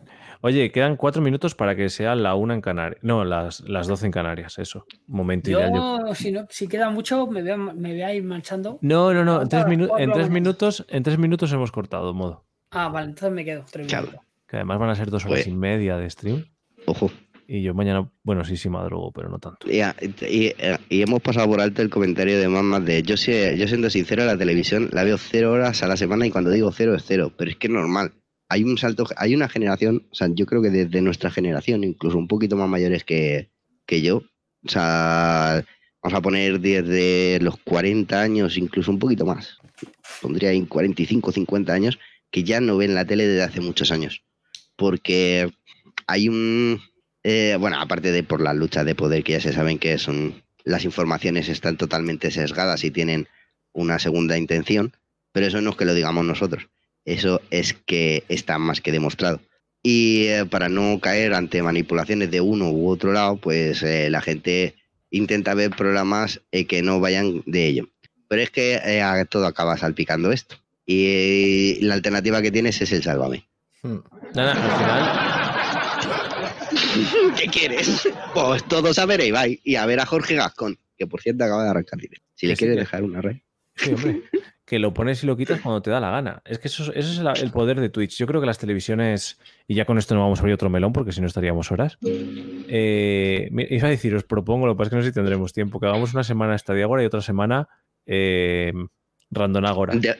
Oye, 0.41 0.71
quedan 0.73 0.97
cuatro 0.97 1.21
minutos 1.21 1.55
para 1.55 1.73
que 1.75 1.89
sea 1.89 2.15
la 2.15 2.35
una 2.35 2.53
en 2.53 2.59
Canarias. 2.61 2.99
No, 3.01 3.23
las, 3.23 3.61
las 3.61 3.87
12 3.87 4.07
en 4.07 4.11
Canarias, 4.11 4.59
eso. 4.59 4.85
Momento 5.07 5.49
ideal. 5.51 5.71
yo- 5.73 5.99
Yo, 6.07 6.15
si, 6.15 6.31
no, 6.33 6.45
si 6.49 6.67
queda 6.67 6.89
mucho, 6.89 7.27
me 7.27 7.41
voy, 7.41 7.51
a, 7.51 7.57
me 7.57 7.91
voy 7.91 8.01
a 8.01 8.13
ir 8.13 8.23
marchando. 8.23 8.77
No, 8.81 9.13
no, 9.13 9.23
no. 9.23 9.41
En 9.41 9.47
tres, 9.47 9.63
minu- 9.65 9.89
en 9.97 10.11
tres 10.11 10.29
minutos, 10.29 10.85
en 10.89 11.01
tres 11.03 11.17
minutos 11.17 11.51
hemos 11.53 11.71
cortado 11.71 12.13
modo. 12.13 12.43
Ah, 12.71 12.89
vale, 12.89 13.07
entonces 13.09 13.31
me 13.31 13.45
quedo. 13.45 13.63
tres 13.71 13.87
Chao. 13.87 14.01
minutos. 14.01 14.21
Que 14.47 14.57
además 14.57 14.79
van 14.79 14.89
a 14.89 14.95
ser 14.95 15.09
dos 15.09 15.23
horas 15.25 15.37
Pues- 15.39 15.47
y 15.47 15.53
media 15.53 15.95
de 15.95 16.09
stream. 16.09 16.45
Ojo. 16.85 17.11
Y 17.47 17.61
yo 17.61 17.73
mañana, 17.73 18.09
bueno, 18.23 18.45
sí, 18.45 18.55
sí 18.55 18.69
madrugo, 18.69 19.11
pero 19.11 19.29
no 19.29 19.37
tanto. 19.37 19.69
Y, 19.69 19.81
y- 20.25 20.53
y 20.89 21.01
hemos 21.01 21.21
pasado 21.21 21.47
por 21.47 21.59
alto 21.61 21.81
el 21.81 21.89
comentario 21.89 22.39
de 22.39 22.47
mamás 22.47 22.85
de 22.85 23.03
yo 23.03 23.17
sé, 23.17 23.57
yo 23.57 23.67
siendo 23.67 23.89
sincero 23.89 24.25
la 24.25 24.37
televisión 24.37 24.89
la 24.93 25.03
veo 25.03 25.17
cero 25.17 25.51
horas 25.51 25.83
a 25.83 25.87
la 25.87 25.97
semana 25.97 26.25
y 26.25 26.31
cuando 26.31 26.49
digo 26.51 26.71
cero 26.71 26.95
es 26.95 27.03
cero, 27.05 27.33
pero 27.37 27.51
es 27.51 27.57
que 27.57 27.67
es 27.67 27.73
normal. 27.73 28.13
Hay 28.49 28.63
un 28.63 28.77
salto, 28.77 29.05
hay 29.17 29.35
una 29.35 29.49
generación, 29.49 30.07
o 30.11 30.15
sea, 30.15 30.29
yo 30.33 30.45
creo 30.45 30.61
que 30.61 30.69
desde 30.69 31.01
nuestra 31.01 31.31
generación, 31.31 31.83
incluso 31.83 32.17
un 32.17 32.27
poquito 32.27 32.55
más 32.55 32.69
mayores 32.69 33.03
que, 33.03 33.49
que 33.85 34.01
yo, 34.01 34.17
o 34.65 34.69
sea, 34.69 35.63
vamos 36.01 36.17
a 36.17 36.21
poner 36.21 36.59
desde 36.59 37.39
los 37.41 37.57
40 37.57 38.21
años, 38.21 38.57
incluso 38.57 38.91
un 38.91 38.99
poquito 38.99 39.25
más, 39.25 39.57
pondría 40.21 40.49
ahí 40.49 40.65
45, 40.65 41.31
50 41.31 41.73
años, 41.73 41.99
que 42.31 42.43
ya 42.43 42.61
no 42.61 42.77
ven 42.77 42.95
la 42.95 43.05
tele 43.05 43.27
desde 43.27 43.43
hace 43.43 43.59
muchos 43.61 43.91
años. 43.91 44.23
Porque 44.75 45.51
hay 46.07 46.29
un, 46.29 46.81
eh, 47.23 47.57
bueno, 47.59 47.79
aparte 47.79 48.11
de 48.11 48.23
por 48.23 48.41
las 48.41 48.55
luchas 48.55 48.85
de 48.85 48.95
poder 48.95 49.23
que 49.23 49.33
ya 49.33 49.41
se 49.41 49.53
saben 49.53 49.79
que 49.79 49.97
son 49.97 50.43
las 50.63 50.85
informaciones 50.85 51.49
están 51.49 51.77
totalmente 51.77 52.31
sesgadas 52.31 52.83
y 52.83 52.91
tienen 52.91 53.27
una 53.73 53.99
segunda 53.99 54.37
intención, 54.37 54.93
pero 55.31 55.47
eso 55.47 55.61
no 55.61 55.71
es 55.71 55.75
que 55.75 55.85
lo 55.85 55.93
digamos 55.93 56.25
nosotros, 56.25 56.69
eso 57.05 57.41
es 57.49 57.73
que 57.73 58.23
está 58.29 58.57
más 58.57 58.81
que 58.81 58.91
demostrado. 58.91 59.41
Y 59.81 60.27
eh, 60.27 60.45
para 60.45 60.69
no 60.69 60.99
caer 61.01 61.33
ante 61.33 61.61
manipulaciones 61.61 62.31
de 62.31 62.39
uno 62.39 62.71
u 62.71 62.89
otro 62.89 63.11
lado, 63.11 63.35
pues 63.35 63.83
eh, 63.83 64.09
la 64.09 64.21
gente 64.21 64.75
intenta 65.13 65.53
ver 65.53 65.71
programas 65.71 66.41
eh, 66.51 66.65
que 66.65 66.81
no 66.81 66.99
vayan 66.99 67.43
de 67.45 67.67
ello. 67.67 67.89
Pero 68.27 68.41
es 68.41 68.49
que 68.49 68.81
eh, 68.83 69.25
todo 69.29 69.45
acaba 69.45 69.77
salpicando 69.77 70.31
esto. 70.31 70.55
Y 70.85 71.05
eh, 71.05 71.77
la 71.81 71.93
alternativa 71.93 72.41
que 72.41 72.51
tienes 72.51 72.81
es 72.81 72.91
el 72.91 73.03
sálvame. 73.03 73.45
Hmm. 73.83 73.99
Nada, 74.33 74.53
al 74.53 74.77
final, 74.79 75.32
¿Qué 77.37 77.47
quieres? 77.47 78.07
Pues 78.33 78.63
todos 78.65 78.97
a 78.99 79.05
ver 79.05 79.21
a 79.21 79.25
Ibai 79.25 79.59
y 79.63 79.75
a 79.75 79.85
ver 79.85 79.99
a 79.99 80.05
Jorge 80.05 80.35
Gascón, 80.35 80.77
que 80.97 81.07
por 81.07 81.21
cierto 81.21 81.43
acaba 81.43 81.63
de 81.63 81.69
arrancar 81.69 81.99
directo. 81.99 82.25
Si 82.35 82.47
le 82.47 82.55
sí 82.55 82.59
quieres 82.59 82.77
dejar 82.77 83.03
una 83.03 83.21
red. 83.21 83.37
sí, 83.75 83.91
hombre, 83.93 84.21
que 84.65 84.79
lo 84.79 84.93
pones 84.93 85.23
y 85.23 85.27
lo 85.27 85.35
quitas 85.35 85.59
cuando 85.61 85.81
te 85.81 85.89
da 85.91 85.99
la 85.99 86.09
gana. 86.09 86.41
Es 86.45 86.59
que 86.59 86.67
eso, 86.67 86.83
es- 86.83 86.89
eso 86.97 87.11
es 87.11 87.19
la- 87.19 87.33
el 87.33 87.51
poder 87.51 87.79
de 87.79 87.89
Twitch. 87.89 88.17
Yo 88.17 88.25
creo 88.27 88.39
que 88.41 88.47
las 88.47 88.57
televisiones, 88.59 89.39
y 89.67 89.75
ya 89.75 89.85
con 89.85 89.97
esto 89.97 90.15
no 90.15 90.21
vamos 90.21 90.39
a 90.39 90.41
abrir 90.41 90.53
otro 90.55 90.69
melón 90.69 90.93
porque 90.93 91.11
si 91.11 91.21
no 91.21 91.27
estaríamos 91.27 91.71
horas. 91.71 91.97
Eh, 92.01 93.49
iba 93.69 93.87
a 93.87 93.91
decir, 93.91 94.15
os 94.15 94.23
propongo, 94.23 94.65
lo 94.67 94.73
que 94.73 94.77
pasa 94.77 94.87
es 94.87 94.89
que 94.91 94.95
no 94.97 95.01
sé 95.03 95.09
si 95.09 95.13
tendremos 95.13 95.53
tiempo, 95.53 95.79
que 95.79 95.85
hagamos 95.87 96.13
una 96.13 96.23
semana 96.23 96.57
Stadia 96.57 96.85
Agora 96.85 97.03
y 97.03 97.05
otra 97.05 97.21
semana 97.21 97.67
eh, 98.05 98.71
Random 99.31 99.65
Agora. 99.65 99.95
De, 99.95 100.15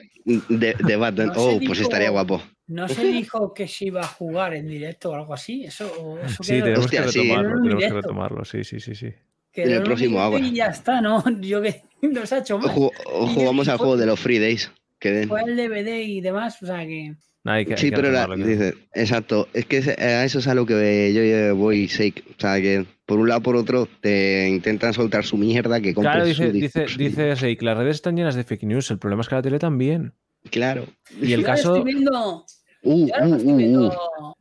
de, 0.48 0.74
de 0.74 0.96
Batman. 0.96 1.32
Oh, 1.36 1.58
pues 1.66 1.80
estaría 1.80 2.10
guapo. 2.10 2.42
¿No 2.66 2.88
se 2.88 3.04
dijo 3.04 3.52
que 3.52 3.68
se 3.68 3.86
iba 3.86 4.00
a 4.00 4.06
jugar 4.06 4.54
en 4.54 4.66
directo 4.68 5.10
o 5.10 5.14
algo 5.14 5.34
así? 5.34 5.64
Eso, 5.64 6.18
eso 6.24 6.42
Sí, 6.42 6.52
quedó- 6.54 6.64
tenemos 6.64 6.84
Hostia, 6.86 7.00
que 7.00 7.06
retomarlo, 7.06 7.62
tenemos 7.62 7.84
que 7.84 7.92
retomarlo, 7.92 8.44
sí, 8.44 8.64
sí, 8.64 8.80
sí, 8.80 8.94
sí. 8.94 9.12
en 9.52 9.70
el 9.70 9.82
próximo 9.82 10.20
Ágora. 10.20 10.44
Y 10.44 10.54
ya 10.54 10.66
está, 10.66 11.00
¿no? 11.00 11.22
Yo 11.40 11.60
que 11.62 11.82
nos 12.02 12.32
ha 12.32 12.38
hecho 12.38 12.56
O, 12.56 12.58
mal. 12.60 12.70
o 12.74 13.26
jugamos 13.26 13.68
al 13.68 13.76
juego 13.78 13.96
de 13.96 14.06
los 14.06 14.18
Free 14.18 14.38
Days. 14.38 14.72
Que 14.98 15.10
den. 15.10 15.28
Fue 15.28 15.42
el 15.42 15.56
DVD 15.56 16.02
y 16.02 16.20
demás, 16.22 16.62
o 16.62 16.66
sea 16.66 16.86
que. 16.86 17.14
Nada, 17.44 17.58
hay 17.58 17.66
que- 17.66 17.72
hay 17.74 17.78
Sí, 17.78 17.90
que 17.90 17.96
pero 17.96 18.10
la- 18.10 18.26
dice, 18.36 18.72
exacto. 18.94 19.48
Es 19.52 19.66
que 19.66 19.76
a 19.98 20.24
eso 20.24 20.38
es 20.38 20.48
a 20.48 20.54
lo 20.54 20.64
que 20.64 21.12
yo 21.12 21.54
voy 21.56 21.86
shake. 21.88 22.24
O 22.30 22.40
sea, 22.40 22.58
que 22.62 22.86
por 23.04 23.18
un 23.18 23.28
lado 23.28 23.42
por 23.42 23.54
otro 23.56 23.86
te 24.00 24.48
intentan 24.48 24.94
soltar 24.94 25.24
su 25.26 25.36
mierda 25.36 25.78
que 25.82 25.92
compres 25.92 26.14
Claro, 26.14 26.26
dice, 26.26 26.50
dice, 26.50 26.88
su- 26.88 26.96
dice 26.98 27.34
Reik, 27.34 27.60
las 27.60 27.76
redes 27.76 27.96
están 27.96 28.16
llenas 28.16 28.34
de 28.34 28.44
fake 28.44 28.62
news, 28.62 28.90
el 28.90 28.98
problema 28.98 29.20
es 29.20 29.28
que 29.28 29.34
la 29.34 29.42
tele 29.42 29.58
también. 29.58 30.14
Claro. 30.50 30.86
Y 31.20 31.32
el 31.32 31.42
caso, 31.44 31.76
Estoy 31.76 31.92
viendo, 31.94 32.44
Uh, 32.82 33.06
yo 33.06 33.14
ahora 33.14 33.28
uh, 33.28 33.34
estoy 33.36 33.52
uh, 33.52 33.56
viendo- 33.56 33.88
uh. 33.88 34.34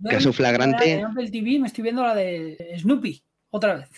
no, 0.00 0.10
Caso 0.10 0.32
flagrante. 0.32 0.92
En 0.92 1.04
Apple 1.06 1.30
TV 1.30 1.58
me 1.58 1.66
estoy 1.66 1.82
viendo 1.82 2.02
la 2.02 2.14
de 2.14 2.76
Snoopy, 2.78 3.22
otra 3.50 3.74
vez. 3.74 3.88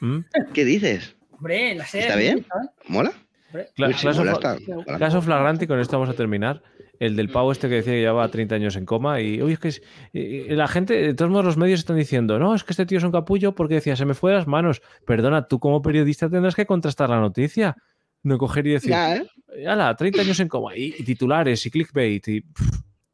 ¿Mm? 0.00 0.18
¿Qué 0.54 0.64
dices? 0.64 1.16
Hombre, 1.32 1.74
la 1.74 1.84
serie. 1.86 2.06
¿Está 2.06 2.18
bien? 2.18 2.46
¿Mola? 2.86 3.12
Hombre, 3.48 3.68
Cla- 3.76 3.88
Uy, 3.88 3.94
caso, 3.94 4.18
mola, 4.24 4.32
está- 4.32 4.98
caso 4.98 5.22
flagrante, 5.22 5.64
y 5.64 5.68
con 5.68 5.80
esto 5.80 5.98
vamos 5.98 6.12
a 6.14 6.16
terminar. 6.16 6.62
El 7.00 7.14
del 7.14 7.28
pavo 7.30 7.52
este 7.52 7.68
que 7.68 7.76
decía 7.76 7.92
que 7.92 8.00
llevaba 8.00 8.28
30 8.28 8.56
años 8.56 8.74
en 8.74 8.84
coma 8.84 9.20
y, 9.20 9.40
uy, 9.40 9.52
es 9.52 9.58
que 9.60 9.68
es- 9.68 9.82
y- 10.12 10.20
y 10.20 10.48
la 10.50 10.66
gente, 10.68 10.94
de 10.94 11.14
todos 11.14 11.30
modos, 11.30 11.44
los 11.46 11.56
medios 11.56 11.80
están 11.80 11.96
diciendo, 11.96 12.38
no, 12.38 12.54
es 12.54 12.64
que 12.64 12.72
este 12.72 12.86
tío 12.86 12.98
es 12.98 13.04
un 13.04 13.12
capullo 13.12 13.54
porque 13.54 13.74
decía, 13.74 13.94
se 13.96 14.04
me 14.04 14.14
fue 14.14 14.32
de 14.32 14.38
las 14.38 14.46
manos. 14.46 14.82
Perdona, 15.06 15.46
tú 15.48 15.58
como 15.60 15.80
periodista 15.82 16.28
tendrás 16.28 16.54
que 16.56 16.66
contrastar 16.66 17.08
la 17.10 17.20
noticia. 17.20 17.76
No 18.24 18.36
coger 18.36 18.66
y 18.66 18.70
decir, 18.72 18.90
Ya, 18.90 19.16
¿eh? 19.16 19.26
Ala, 19.66 19.94
30 19.96 20.22
años 20.22 20.40
en 20.40 20.48
coma 20.48 20.76
y, 20.76 20.94
y 20.98 21.04
titulares 21.04 21.64
y 21.66 21.70
clickbait 21.70 22.28
y 22.28 22.44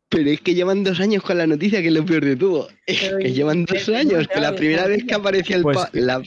Pero 0.09 0.31
es 0.31 0.41
que 0.41 0.55
llevan 0.55 0.85
dos 0.85 1.01
años 1.01 1.23
con 1.23 1.39
la 1.39 1.47
noticia, 1.47 1.81
que 1.81 1.89
es 1.89 1.95
lo 1.95 2.05
peor 2.05 2.25
de 2.25 2.37
todo. 2.37 2.69
Es 2.87 3.13
que 3.19 3.33
llevan 3.33 3.65
dos 3.65 3.89
años, 3.89 4.29
que 4.29 4.41
la 4.41 4.55
primera 4.55 4.87
vez 4.87 5.05
que 5.05 5.15
aparecía 5.15 5.57
el 5.57 5.63
Pues- 5.63 5.89
la 5.93 6.23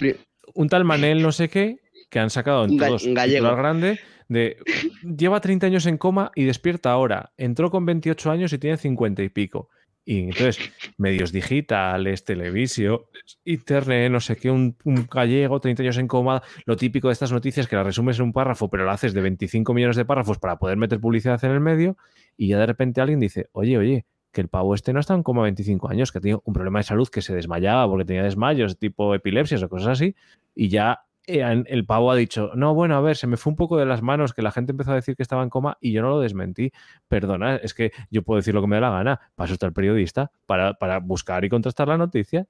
un 0.54 0.70
tal 0.70 0.84
Manel 0.86 1.22
no 1.22 1.32
sé 1.32 1.50
qué 1.50 1.78
que 2.10 2.20
han 2.20 2.30
sacado 2.30 2.66
en 2.66 2.78
todos 2.78 3.04
un 3.04 3.16
titular 3.16 3.56
grande 3.56 4.00
de 4.28 4.58
lleva 5.04 5.40
30 5.40 5.68
años 5.68 5.86
en 5.86 5.98
coma 5.98 6.32
y 6.36 6.44
despierta 6.46 6.92
ahora. 6.92 7.32
Entró 7.38 7.70
con 7.70 7.86
28 7.86 8.32
años 8.32 8.52
y 8.54 8.58
tiene 8.58 8.78
50 8.78 9.24
y 9.24 9.30
pico. 9.30 9.70
Y 10.10 10.20
entonces, 10.20 10.72
medios 10.98 11.34
digitales, 11.34 12.24
televisión, 12.24 13.02
internet, 13.44 14.10
no 14.10 14.22
sé 14.22 14.38
qué, 14.38 14.50
un, 14.50 14.78
un 14.86 15.06
gallego, 15.06 15.60
30 15.60 15.84
años 15.84 15.98
en 15.98 16.08
coma, 16.08 16.42
lo 16.64 16.78
típico 16.78 17.10
de 17.10 17.12
estas 17.12 17.34
noticias 17.34 17.68
que 17.68 17.76
las 17.76 17.86
resumes 17.86 18.18
en 18.18 18.24
un 18.24 18.32
párrafo, 18.32 18.70
pero 18.70 18.86
lo 18.86 18.92
haces 18.92 19.14
de 19.14 19.20
25 19.20 19.74
millones 19.74 19.98
de 19.98 20.06
párrafos 20.06 20.40
para 20.40 20.60
poder 20.60 20.78
meter 20.78 21.02
publicidad 21.02 21.44
en 21.44 21.52
el 21.52 21.60
medio, 21.60 21.98
y 22.38 22.48
ya 22.48 22.58
de 22.58 22.66
repente 22.66 23.02
alguien 23.02 23.20
dice, 23.20 23.50
oye, 23.52 23.78
oye, 23.78 24.06
que 24.32 24.40
el 24.40 24.48
pavo 24.48 24.76
este 24.76 24.94
no 24.94 25.02
está 25.02 25.14
en 25.14 25.24
coma 25.24 25.42
25 25.42 25.90
años, 25.90 26.14
que 26.14 26.22
tiene 26.22 26.40
un 26.42 26.54
problema 26.54 26.80
de 26.80 26.84
salud, 26.84 27.10
que 27.10 27.22
se 27.22 27.36
desmayaba 27.36 27.86
porque 27.90 28.06
tenía 28.06 28.24
desmayos, 28.24 28.80
tipo 28.80 29.14
epilepsias 29.14 29.62
o 29.62 29.68
cosas 29.68 29.90
así, 29.90 30.16
y 30.56 30.70
ya 30.70 31.02
el 31.28 31.86
pavo 31.86 32.10
ha 32.12 32.16
dicho, 32.16 32.52
no, 32.56 32.74
bueno, 32.74 32.96
a 32.96 33.02
ver, 33.02 33.18
se 33.18 33.28
me 33.28 33.38
fue 33.38 33.52
un 33.52 33.58
poco 33.58 33.78
de 33.78 33.86
las 33.86 34.02
manos, 34.02 34.34
que 34.34 34.42
la 34.42 34.52
gente 34.52 34.72
empezó 34.72 34.92
a 34.92 34.96
decir 34.96 35.16
que 35.16 35.24
estaba 35.24 35.44
en 35.44 35.50
coma 35.50 35.78
y 35.82 35.92
yo 35.92 36.02
no 36.02 36.10
lo 36.10 36.20
desmentí. 36.22 36.72
Perdona, 37.08 37.58
es 37.58 37.74
que 37.74 37.92
yo 38.10 38.22
puedo 38.24 38.38
decir 38.38 38.54
lo 38.54 38.62
que 38.62 38.68
me 38.68 38.78
dé 38.78 38.82
la 38.82 38.92
gana, 38.92 39.20
para 39.36 39.46
eso 39.46 39.54
está 39.54 39.66
el 39.68 39.74
periodista, 39.74 40.32
para, 40.46 40.74
para 40.76 41.00
buscar 41.00 41.44
y 41.46 41.50
contrastar 41.50 41.88
la 41.90 41.98
noticia. 41.98 42.48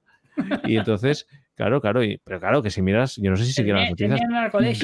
Y 0.64 0.76
entonces, 0.76 1.26
claro, 1.56 1.80
claro, 1.80 2.04
y- 2.04 2.20
pero 2.24 2.38
claro, 2.38 2.62
que 2.62 2.70
si 2.70 2.80
miras, 2.80 3.16
yo 3.16 3.30
no 3.30 3.36
sé 3.36 3.44
si 3.44 3.52
siguieron 3.52 3.82
las 3.82 3.90
noticias. 3.90 4.20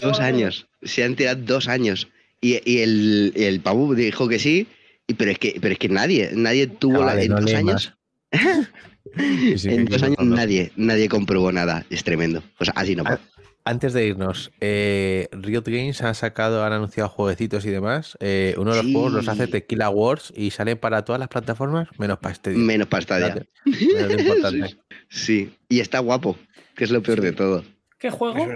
Dos 0.03 0.19
años. 0.21 0.69
Se 0.83 1.05
han 1.05 1.15
tirado 1.15 1.41
dos 1.43 1.69
años. 1.69 2.09
Y, 2.41 2.61
y 2.69 2.81
el, 2.83 3.33
el 3.37 3.61
pavo 3.61 3.95
dijo 3.95 4.27
que 4.29 4.39
sí, 4.41 4.66
y, 5.07 5.15
pero, 5.15 5.31
es 5.31 5.39
que, 5.39 5.57
pero 5.61 5.73
es 5.73 5.79
que 5.79 5.89
nadie, 5.89 6.31
nadie 6.35 6.66
tuvo 6.66 7.05
la, 7.05 7.23
en 7.23 7.31
no 7.31 7.41
dos 7.41 7.55
años. 7.55 7.95
En 9.16 9.85
dos 9.85 10.03
años 10.03 10.19
nadie, 10.25 10.73
nadie 10.77 11.09
comprobó 11.09 11.53
nada. 11.53 11.85
Es 11.91 12.03
tremendo. 12.03 12.43
O 12.59 12.65
sea, 12.65 12.73
así 12.77 12.97
no. 12.97 13.05
puede. 13.05 13.19
Antes 13.66 13.95
de 13.95 14.07
irnos, 14.07 14.53
eh, 14.61 15.28
Riot 15.32 15.62
Games 15.65 16.03
ha 16.03 16.12
sacado, 16.12 16.65
han 16.65 16.74
anunciado 16.74 17.09
jueguecitos 17.09 17.65
y 17.65 17.70
demás. 17.70 18.15
Eh, 18.20 18.55
uno 18.59 18.73
de 18.73 18.77
los 18.77 18.86
Sí. 18.86 18.93
juegos 18.93 19.12
los 19.12 19.28
hace 19.28 19.47
Tequila 19.47 19.89
Wars 19.89 20.32
y 20.36 20.51
sale 20.51 20.77
para 20.77 21.03
todas 21.07 21.19
las 21.19 21.28
plataformas, 21.28 21.89
menos 21.99 22.19
para 22.19 22.35
este. 22.35 22.51
Menos 22.51 22.89
para 22.89 23.03
Stadia. 23.03 23.47
Menos 23.65 24.12
importante. 24.20 24.77
Sí, 25.09 25.55
y 25.70 25.81
está 25.81 26.01
guapo, 26.01 26.36
que 26.77 26.85
es 26.85 26.91
lo 26.91 27.03
peor 27.03 27.23
de 27.23 27.32
todo. 27.32 27.65
¿Qué 27.99 28.11
juego? 28.11 28.47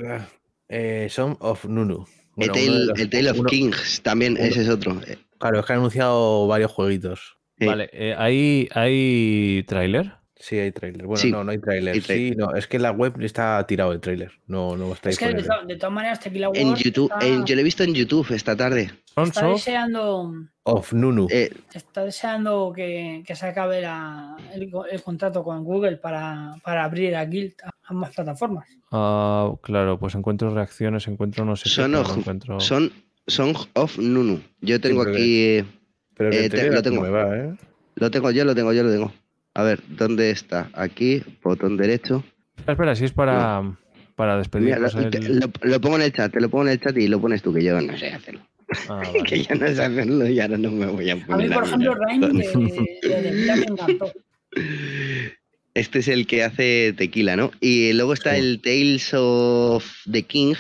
Eh, 0.68 1.06
Son 1.10 1.39
of 1.40 1.64
Nunu. 1.64 2.05
el 2.36 2.51
Bueno, 2.51 2.52
Tale, 2.52 2.64
de 2.70 2.85
los- 2.85 3.01
el 3.01 3.10
Tale 3.10 3.30
of 3.30 3.39
uno- 3.40 3.48
Kings 3.48 4.02
también, 4.02 4.32
uno- 4.35 4.44
ese 4.44 4.60
es 4.60 4.68
otro. 4.68 5.01
Claro, 5.39 5.60
es 5.60 5.64
que 5.66 5.72
han 5.72 5.78
anunciado 5.78 6.47
varios 6.47 6.70
jueguitos. 6.70 7.39
Sí. 7.59 7.64
Vale, 7.64 7.89
eh, 7.94 8.14
¿hay, 8.18 8.68
¿hay 8.74 9.64
tráiler? 9.66 10.12
Sí, 10.40 10.56
hay 10.59 10.70
trailer. 10.70 11.05
Bueno, 11.06 11.20
Sí, 11.20 11.32
no, 11.32 11.43
no 11.43 11.51
hay 11.51 11.59
trailer. 11.59 12.01
Sí, 12.01 12.32
no, 12.36 12.55
es 12.55 12.66
que 12.69 12.78
la 12.78 12.93
web 12.93 13.20
está 13.23 13.65
tirado 13.66 13.93
el 13.93 14.01
trailer. 14.01 14.31
No, 14.47 14.77
no 14.77 14.93
está 14.93 15.10
Es 15.10 15.19
que 15.19 15.32
de, 15.35 15.43
to- 15.43 15.66
de 15.66 15.77
todas 15.77 15.93
maneras, 15.93 16.20
Tequila 16.20 16.51
En 16.55 16.69
Wars 16.69 16.81
YouTube, 16.81 17.10
está, 17.12 17.27
en- 17.27 17.44
yo 17.44 17.55
lo 17.56 17.60
he 17.60 17.65
visto 17.65 17.82
en 17.82 17.94
YouTube 17.94 18.31
esta 18.32 18.55
tarde. 18.56 18.90
Son 19.15 19.27
está 19.28 19.40
soft, 19.40 19.52
deseando, 19.66 20.32
Of 20.62 20.93
Nunu. 20.93 21.27
Eh, 21.31 21.51
está 21.74 22.05
deseando 22.05 22.73
que, 22.74 23.24
que 23.27 23.35
se 23.35 23.47
acabe 23.47 23.81
la- 23.82 24.36
el, 24.55 24.70
co- 24.70 24.86
el 24.86 25.02
contrato 25.02 25.43
con 25.43 25.65
Google 25.65 25.97
para, 25.97 26.55
para 26.62 26.85
abrir 26.85 27.16
a 27.16 27.24
Guild 27.24 27.55
a 27.65 27.70
ambas 27.89 28.15
plataformas. 28.15 28.69
Ah, 28.93 29.52
claro, 29.60 29.98
pues 29.98 30.15
encuentro 30.15 30.55
reacciones, 30.55 31.09
encuentro 31.09 31.44
no 31.44 31.56
sé 31.56 31.65
qué, 31.65 31.70
Son 31.70 31.93
oj- 31.94 32.09
no 32.09 32.15
encuentro... 32.20 32.60
Son 32.60 32.93
Song 33.27 33.56
of 33.74 33.98
Nunu. 33.98 34.40
Yo 34.60 34.81
tengo 34.81 35.01
pero 35.05 35.16
aquí. 35.16 35.43
eh, 35.44 35.65
Pero 36.16 36.31
eh, 36.32 36.48
te- 36.48 36.70
lo 36.70 36.81
tengo. 36.82 37.02
me 37.02 37.10
va, 37.10 37.36
¿eh? 37.36 37.55
Lo 37.97 38.10
tengo, 38.10 38.31
yo 38.31 38.44
lo 38.44 38.55
tengo, 38.55 38.73
yo 38.73 38.85
lo 38.85 38.90
tengo. 38.93 39.12
A 39.55 39.62
ver, 39.62 39.81
¿dónde 39.89 40.31
está? 40.31 40.70
Aquí, 40.73 41.23
botón 41.43 41.77
derecho. 41.77 42.23
Espera, 42.57 42.73
espera, 42.75 42.95
si 42.97 43.05
es 43.07 43.12
para, 43.12 43.62
para 44.15 44.33
Mira, 44.35 44.79
despedirnos. 44.79 44.95
lo, 44.95 45.11
te- 45.11 45.19
el- 45.19 45.39
lo- 45.41 45.51
lo 45.62 45.81
pongo 45.81 45.97
en 45.97 46.03
el 46.03 46.12
chat, 46.12 46.33
te 46.33 46.41
lo 46.41 46.49
pongo 46.49 46.65
en 46.66 46.70
el 46.73 46.81
chat 46.81 46.97
y 46.97 47.09
lo 47.09 47.20
pones 47.20 47.43
tú, 47.43 47.53
que 47.53 47.62
yo 47.65 47.81
no 47.81 47.97
sé 47.97 48.09
hacerlo. 48.12 48.41
Ah, 48.89 49.01
vale. 49.12 49.23
que 49.25 49.43
yo 49.45 49.55
no 49.55 49.66
sé 49.66 49.83
hacerlo 49.83 50.29
y 50.29 50.39
ahora 50.41 50.59
no 50.59 50.70
me 50.70 50.87
voy 50.87 51.11
a 51.11 51.15
A 51.15 51.16
mí, 51.16 51.23
poner 51.27 51.53
por 51.53 51.65
ejemplo. 51.65 51.95
Rain 51.95 52.20
me 52.20 52.45
encantó. 53.66 54.12
Este 55.75 55.99
es 56.01 56.09
el 56.09 56.27
que 56.27 56.43
hace 56.45 56.93
tequila, 56.97 57.37
¿no? 57.37 57.51
Y 57.61 57.93
luego 57.93 58.12
está 58.12 58.35
Sí. 58.35 58.41
el 58.41 58.61
Tales 58.61 59.11
of 59.15 59.85
the 60.11 60.23
King, 60.25 60.55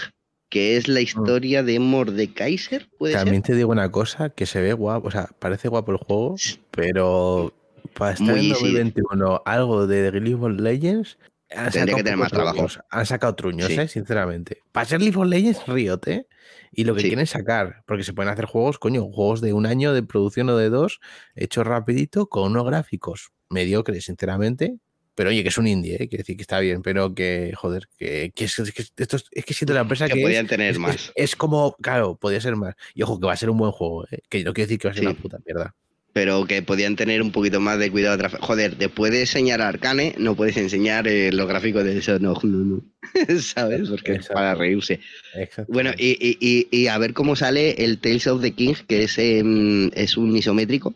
que 0.48 0.76
es 0.76 0.86
la 0.88 1.00
historia 1.00 1.62
de 1.62 1.78
Mordekaiser, 1.80 2.86
¿puede 2.98 3.14
También 3.14 3.42
ser? 3.42 3.52
te 3.52 3.56
digo 3.56 3.70
una 3.72 3.90
cosa, 3.90 4.30
que 4.30 4.46
se 4.46 4.60
ve 4.62 4.72
guapo, 4.74 5.08
o 5.08 5.10
sea, 5.10 5.28
parece 5.40 5.68
guapo 5.68 5.90
el 5.92 5.98
juego, 5.98 6.36
pero 6.70 7.52
para 7.94 8.12
estar 8.12 8.28
Muy 8.28 8.38
en 8.46 8.50
easy. 8.52 8.72
2021 8.74 9.42
algo 9.44 9.86
de 9.86 10.12
League 10.12 10.34
of 10.34 10.50
Legends, 10.60 11.18
han 11.50 11.70
Tendría 11.72 11.96
que 11.96 12.02
tener 12.04 12.18
más 12.18 12.30
trabajo. 12.30 12.66
Han 12.90 13.06
sacado 13.06 13.34
truños, 13.34 13.68
Sí. 13.68 13.80
¿eh? 13.80 13.88
sinceramente. 13.88 14.58
Para 14.70 14.84
ser 14.86 15.00
League 15.00 15.16
of 15.16 15.26
Legends, 15.26 15.66
Riot, 15.66 16.00
¿eh? 16.06 16.26
Y 16.72 16.84
lo 16.84 16.94
que 16.94 17.00
Sí. 17.00 17.08
quieren 17.08 17.26
sacar, 17.26 17.82
porque 17.86 18.04
se 18.04 18.12
pueden 18.12 18.30
hacer 18.30 18.44
juegos, 18.44 18.78
coño, 18.78 19.04
juegos 19.10 19.40
de 19.40 19.54
un 19.54 19.64
año 19.64 19.94
de 19.94 20.02
producción 20.02 20.50
o 20.50 20.56
de 20.58 20.68
dos, 20.68 21.00
hechos 21.34 21.66
rapidito, 21.66 22.28
con 22.28 22.50
unos 22.52 22.66
gráficos 22.66 23.30
mediocres, 23.48 24.04
sinceramente. 24.04 24.76
Pero 25.14 25.30
oye, 25.30 25.42
que 25.42 25.48
es 25.48 25.56
un 25.58 25.66
indie, 25.66 25.94
¿eh? 25.94 26.08
Quiere 26.08 26.18
decir 26.22 26.36
que 26.36 26.42
está 26.42 26.60
bien, 26.60 26.82
pero 26.82 27.14
que, 27.14 27.52
joder, 27.56 27.88
que, 27.96 28.30
que 28.36 28.44
es, 28.44 28.54
que 28.54 28.82
esto 29.02 29.16
es, 29.16 29.24
es 29.32 29.44
que 29.46 29.54
siento 29.54 29.72
la 29.74 29.80
empresa 29.80 30.06
Que 30.06 30.14
que, 30.14 30.20
podían 30.20 30.46
tener 30.46 30.72
es, 30.72 30.78
más. 30.78 31.12
es 31.16 31.34
como, 31.34 31.74
claro, 31.80 32.16
podría 32.16 32.40
ser 32.42 32.54
más. 32.56 32.74
Y 32.94 33.02
ojo, 33.02 33.18
que 33.18 33.26
va 33.26 33.32
a 33.32 33.36
ser 33.36 33.48
un 33.50 33.56
buen 33.58 33.72
juego, 33.72 34.04
¿eh? 34.10 34.18
que 34.28 34.44
no 34.44 34.52
quiero 34.52 34.66
decir 34.66 34.78
que 34.78 34.88
va 34.88 34.92
a 34.92 34.94
ser 34.94 35.04
Sí. 35.04 35.10
una 35.10 35.18
puta 35.18 35.38
mierda. 35.46 35.74
Pero 36.18 36.46
que 36.46 36.62
podían 36.62 36.96
tener 36.96 37.22
un 37.22 37.30
poquito 37.30 37.60
más 37.60 37.78
de 37.78 37.92
cuidado. 37.92 38.28
Joder, 38.40 38.76
después 38.76 39.12
de 39.12 39.20
enseñar 39.20 39.62
Arcane, 39.62 40.16
no 40.18 40.34
puedes 40.34 40.56
enseñar 40.56 41.06
eh, 41.06 41.30
los 41.32 41.46
gráficos 41.46 41.84
de 41.84 41.96
eso, 41.96 42.18
no, 42.18 42.34
no, 42.42 42.82
no. 43.28 43.40
¿Sabes? 43.40 43.88
Porque 43.88 44.14
es 44.14 44.26
para 44.26 44.56
reírse. 44.56 44.98
Exacto. 45.36 45.72
Bueno, 45.72 45.92
y, 45.96 46.18
y- 46.20 46.36
y- 46.40 46.68
y 46.76 46.86
a 46.88 46.98
ver 46.98 47.12
cómo 47.14 47.36
sale 47.36 47.84
el 47.84 48.00
Tales 48.00 48.26
of 48.26 48.42
the 48.42 48.50
King, 48.50 48.74
que 48.88 49.04
es, 49.04 49.16
em, 49.18 49.92
es 49.94 50.16
un 50.16 50.36
isométrico. 50.36 50.92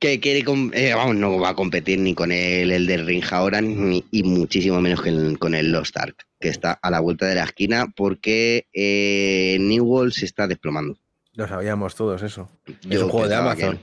Que 0.00 0.18
quiere, 0.18 0.40
eh, 0.72 0.92
vamos, 0.94 1.14
no 1.14 1.38
va 1.38 1.50
a 1.50 1.54
competir 1.54 2.00
ni 2.00 2.14
con 2.14 2.32
el, 2.32 2.72
el 2.72 2.86
de 2.88 2.96
Ring 2.96 3.22
ahora, 3.30 3.60
ni, 3.60 4.04
y 4.10 4.24
muchísimo 4.24 4.80
menos 4.80 5.02
que 5.02 5.10
el- 5.10 5.38
con 5.38 5.54
el 5.54 5.70
Lost 5.70 5.96
Ark, 5.96 6.16
que 6.40 6.48
está 6.48 6.72
a 6.72 6.90
la 6.90 6.98
vuelta 6.98 7.26
de 7.26 7.36
la 7.36 7.44
esquina 7.44 7.86
porque 7.94 8.66
eh, 8.72 9.56
New 9.60 9.84
World 9.84 10.12
se 10.12 10.24
está 10.24 10.48
desplomando. 10.48 10.98
Lo 11.36 11.48
sabíamos 11.48 11.94
todos 11.94 12.22
eso. 12.22 12.48
es 12.66 12.76
Yo 12.82 13.04
un 13.06 13.10
juego 13.10 13.28
de 13.28 13.34
Amazon. 13.34 13.80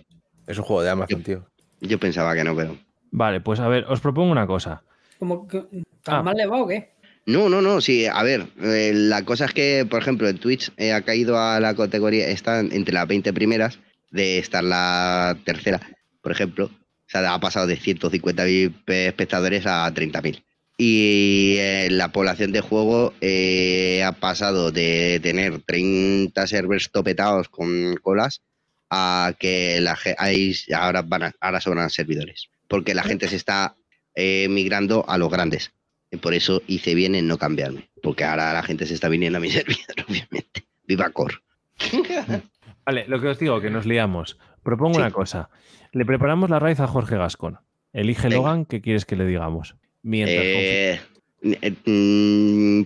Es 0.48 0.57
un 0.57 0.64
juego 0.64 0.82
de 0.84 0.90
Amazon, 0.90 1.23
tío. 1.23 1.45
Yo 1.82 1.99
pensaba 1.99 2.34
que 2.36 2.44
no, 2.44 2.56
pero. 2.56 2.78
Vale, 3.11 3.41
pues 3.41 3.60
a 3.60 3.68
ver, 3.68 3.86
os 3.88 3.99
propongo 3.99 4.32
una 4.32 4.48
cosa. 4.48 4.84
Como 5.19 5.48
que, 5.48 5.64
¿Tan 6.03 6.15
Ah. 6.15 6.23
mal 6.23 6.36
le 6.38 6.45
va 6.48 6.61
o 6.61 6.68
qué? 6.68 6.91
No, 7.28 7.49
no, 7.49 7.61
no, 7.61 7.82
sí, 7.82 8.07
a 8.07 8.23
ver, 8.23 8.48
eh, 8.61 8.91
la 8.95 9.23
cosa 9.23 9.45
es 9.45 9.53
que, 9.53 9.86
por 9.88 10.02
ejemplo, 10.02 10.28
en 10.28 10.40
Twitch 10.40 10.72
eh, 10.78 10.91
ha 10.94 11.02
caído 11.03 11.38
a 11.40 11.60
la 11.60 11.76
categoría, 11.76 12.28
está 12.30 12.60
entre 12.61 12.94
las 12.94 13.07
20 13.07 13.32
primeras 13.34 13.80
de 14.10 14.40
estar 14.40 14.64
la 14.64 15.38
tercera, 15.45 15.80
por 16.23 16.32
ejemplo. 16.32 16.65
O 16.65 17.10
sea, 17.11 17.34
ha 17.34 17.40
pasado 17.40 17.68
de 17.68 17.78
150.000 17.78 18.73
pe- 18.86 19.07
espectadores 19.07 19.68
a 19.68 19.94
30.000. 19.94 20.44
Y 20.84 21.58
eh, 21.60 21.90
la 21.91 22.12
población 22.12 22.52
de 22.52 22.62
juego 22.62 23.14
eh, 23.22 24.02
ha 24.03 24.14
pasado 24.14 24.72
de 24.72 25.20
tener 25.22 25.60
30 25.62 26.48
servers 26.48 26.90
topetados 26.90 27.49
con 27.49 27.98
colas 28.02 28.41
a 28.90 29.36
que 29.38 29.80
la, 29.80 29.95
hay, 30.18 30.56
ahora, 30.76 31.03
van 31.03 31.22
a- 31.22 31.34
ahora 31.40 31.62
sobran 31.62 31.91
servidores. 31.91 32.49
Porque 32.68 32.95
la 32.95 33.03
gente 33.03 33.28
se 33.28 33.36
está 33.36 33.76
eh, 34.16 34.48
migrando 34.49 35.06
a 35.08 35.20
los 35.20 35.30
grandes. 35.30 35.72
Y 36.10 36.18
por 36.18 36.34
eso 36.34 36.64
hice 36.66 36.95
bien 36.95 37.14
en 37.14 37.28
no 37.28 37.38
cambiarme. 37.38 37.91
Porque 38.02 38.24
ahora 38.24 38.52
la 38.52 38.64
gente 38.64 38.88
se 38.88 38.95
está 38.95 39.08
viniendo 39.08 39.38
a 39.38 39.41
mi 39.41 39.52
servidor, 39.52 40.03
obviamente. 40.10 40.64
Viva 40.88 41.12
Core. 41.12 41.36
Vale, 42.88 43.06
lo 43.08 43.22
que 43.22 43.28
os 43.28 43.38
digo, 43.38 43.62
que 43.62 43.70
nos 43.70 43.86
liamos. 43.86 44.40
Propongo 44.64 44.95
Sí. 44.95 45.02
una 45.02 45.12
cosa. 45.12 45.52
Le 45.91 46.06
preparamos 46.06 46.49
la 46.49 46.58
raíz 46.58 46.80
a 46.80 46.88
Jorge 46.88 47.18
Gascón. 47.18 47.60
Elige 47.94 48.24
Venga. 48.30 48.38
Logan, 48.38 48.66
¿qué 48.66 48.82
quieres 48.82 49.06
que 49.06 49.16
le 49.16 49.28
digamos? 49.28 49.76
Mientras 50.03 50.38
Eh, 50.44 50.99
eh, 51.44 51.73
mm, 51.86 52.84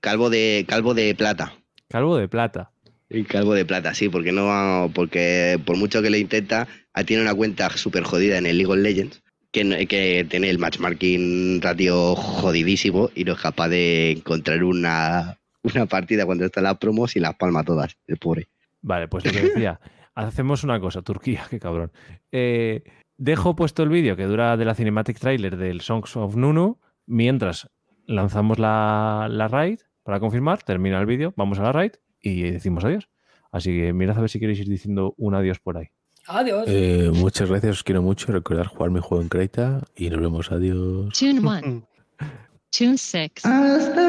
calvo 0.00 0.30
de 0.30 0.64
calvo 0.68 0.94
de 0.94 1.14
plata. 1.14 1.54
Calvo 1.88 2.16
de 2.16 2.28
plata. 2.28 2.70
Y 3.08 3.22
calvo 3.24 3.54
de 3.54 3.64
plata, 3.64 3.94
sí, 3.94 4.08
porque 4.08 4.32
no, 4.32 4.90
porque 4.94 5.60
por 5.64 5.76
mucho 5.76 6.02
que 6.02 6.10
le 6.10 6.18
intenta, 6.18 6.66
ah, 6.92 7.04
tiene 7.04 7.22
una 7.22 7.34
cuenta 7.34 7.70
súper 7.70 8.02
jodida 8.02 8.36
en 8.36 8.46
el 8.46 8.58
League 8.58 8.72
of 8.72 8.78
Legends, 8.78 9.22
que, 9.52 9.86
que 9.86 10.26
tiene 10.28 10.50
el 10.50 10.58
matchmarking 10.58 11.60
ratio 11.62 12.16
jodidísimo 12.16 13.10
y 13.14 13.22
no 13.24 13.34
es 13.34 13.38
capaz 13.38 13.68
de 13.68 14.10
encontrar 14.10 14.64
una, 14.64 15.38
una 15.62 15.86
partida 15.86 16.26
cuando 16.26 16.44
está 16.44 16.60
en 16.60 16.64
las 16.64 16.78
promos 16.78 17.14
y 17.14 17.20
las 17.20 17.36
palma 17.36 17.62
todas, 17.62 17.96
el 18.08 18.16
pobre. 18.16 18.48
Vale, 18.82 19.06
pues 19.06 19.24
lo 19.24 19.32
que 19.32 19.42
decía. 19.42 19.80
hacemos 20.14 20.64
una 20.64 20.80
cosa, 20.80 21.02
Turquía, 21.02 21.46
qué 21.48 21.60
cabrón. 21.60 21.92
Eh, 22.32 22.82
dejo 23.18 23.56
puesto 23.56 23.82
el 23.82 23.88
vídeo 23.88 24.16
que 24.16 24.24
dura 24.24 24.56
de 24.56 24.64
la 24.64 24.74
cinematic 24.74 25.18
trailer 25.18 25.56
del 25.56 25.80
Songs 25.80 26.16
of 26.16 26.36
Nunu 26.36 26.78
mientras 27.06 27.68
lanzamos 28.06 28.58
la, 28.58 29.28
la 29.30 29.48
raid 29.48 29.80
para 30.02 30.20
confirmar, 30.20 30.62
termina 30.62 31.00
el 31.00 31.06
vídeo, 31.06 31.34
vamos 31.36 31.58
a 31.58 31.62
la 31.62 31.72
raid 31.72 31.92
y 32.20 32.42
decimos 32.42 32.84
adiós. 32.84 33.08
Así 33.50 33.70
que 33.76 33.92
mirad 33.92 34.18
a 34.18 34.20
ver 34.20 34.30
si 34.30 34.38
queréis 34.38 34.60
ir 34.60 34.68
diciendo 34.68 35.14
un 35.16 35.34
adiós 35.34 35.58
por 35.58 35.78
ahí. 35.78 35.88
Adiós. 36.28 36.64
Eh, 36.66 37.10
muchas 37.12 37.48
gracias, 37.48 37.78
os 37.78 37.84
quiero 37.84 38.02
mucho. 38.02 38.32
Recordar 38.32 38.66
jugar 38.66 38.90
mi 38.90 39.00
juego 39.00 39.22
en 39.22 39.28
Creta 39.28 39.82
y 39.96 40.10
nos 40.10 40.20
vemos. 40.20 40.50
Adiós. 40.50 41.16
Tune 41.18 41.40
1. 41.40 41.88
Tune 42.70 42.98
6. 42.98 43.30
Hasta 43.44 44.05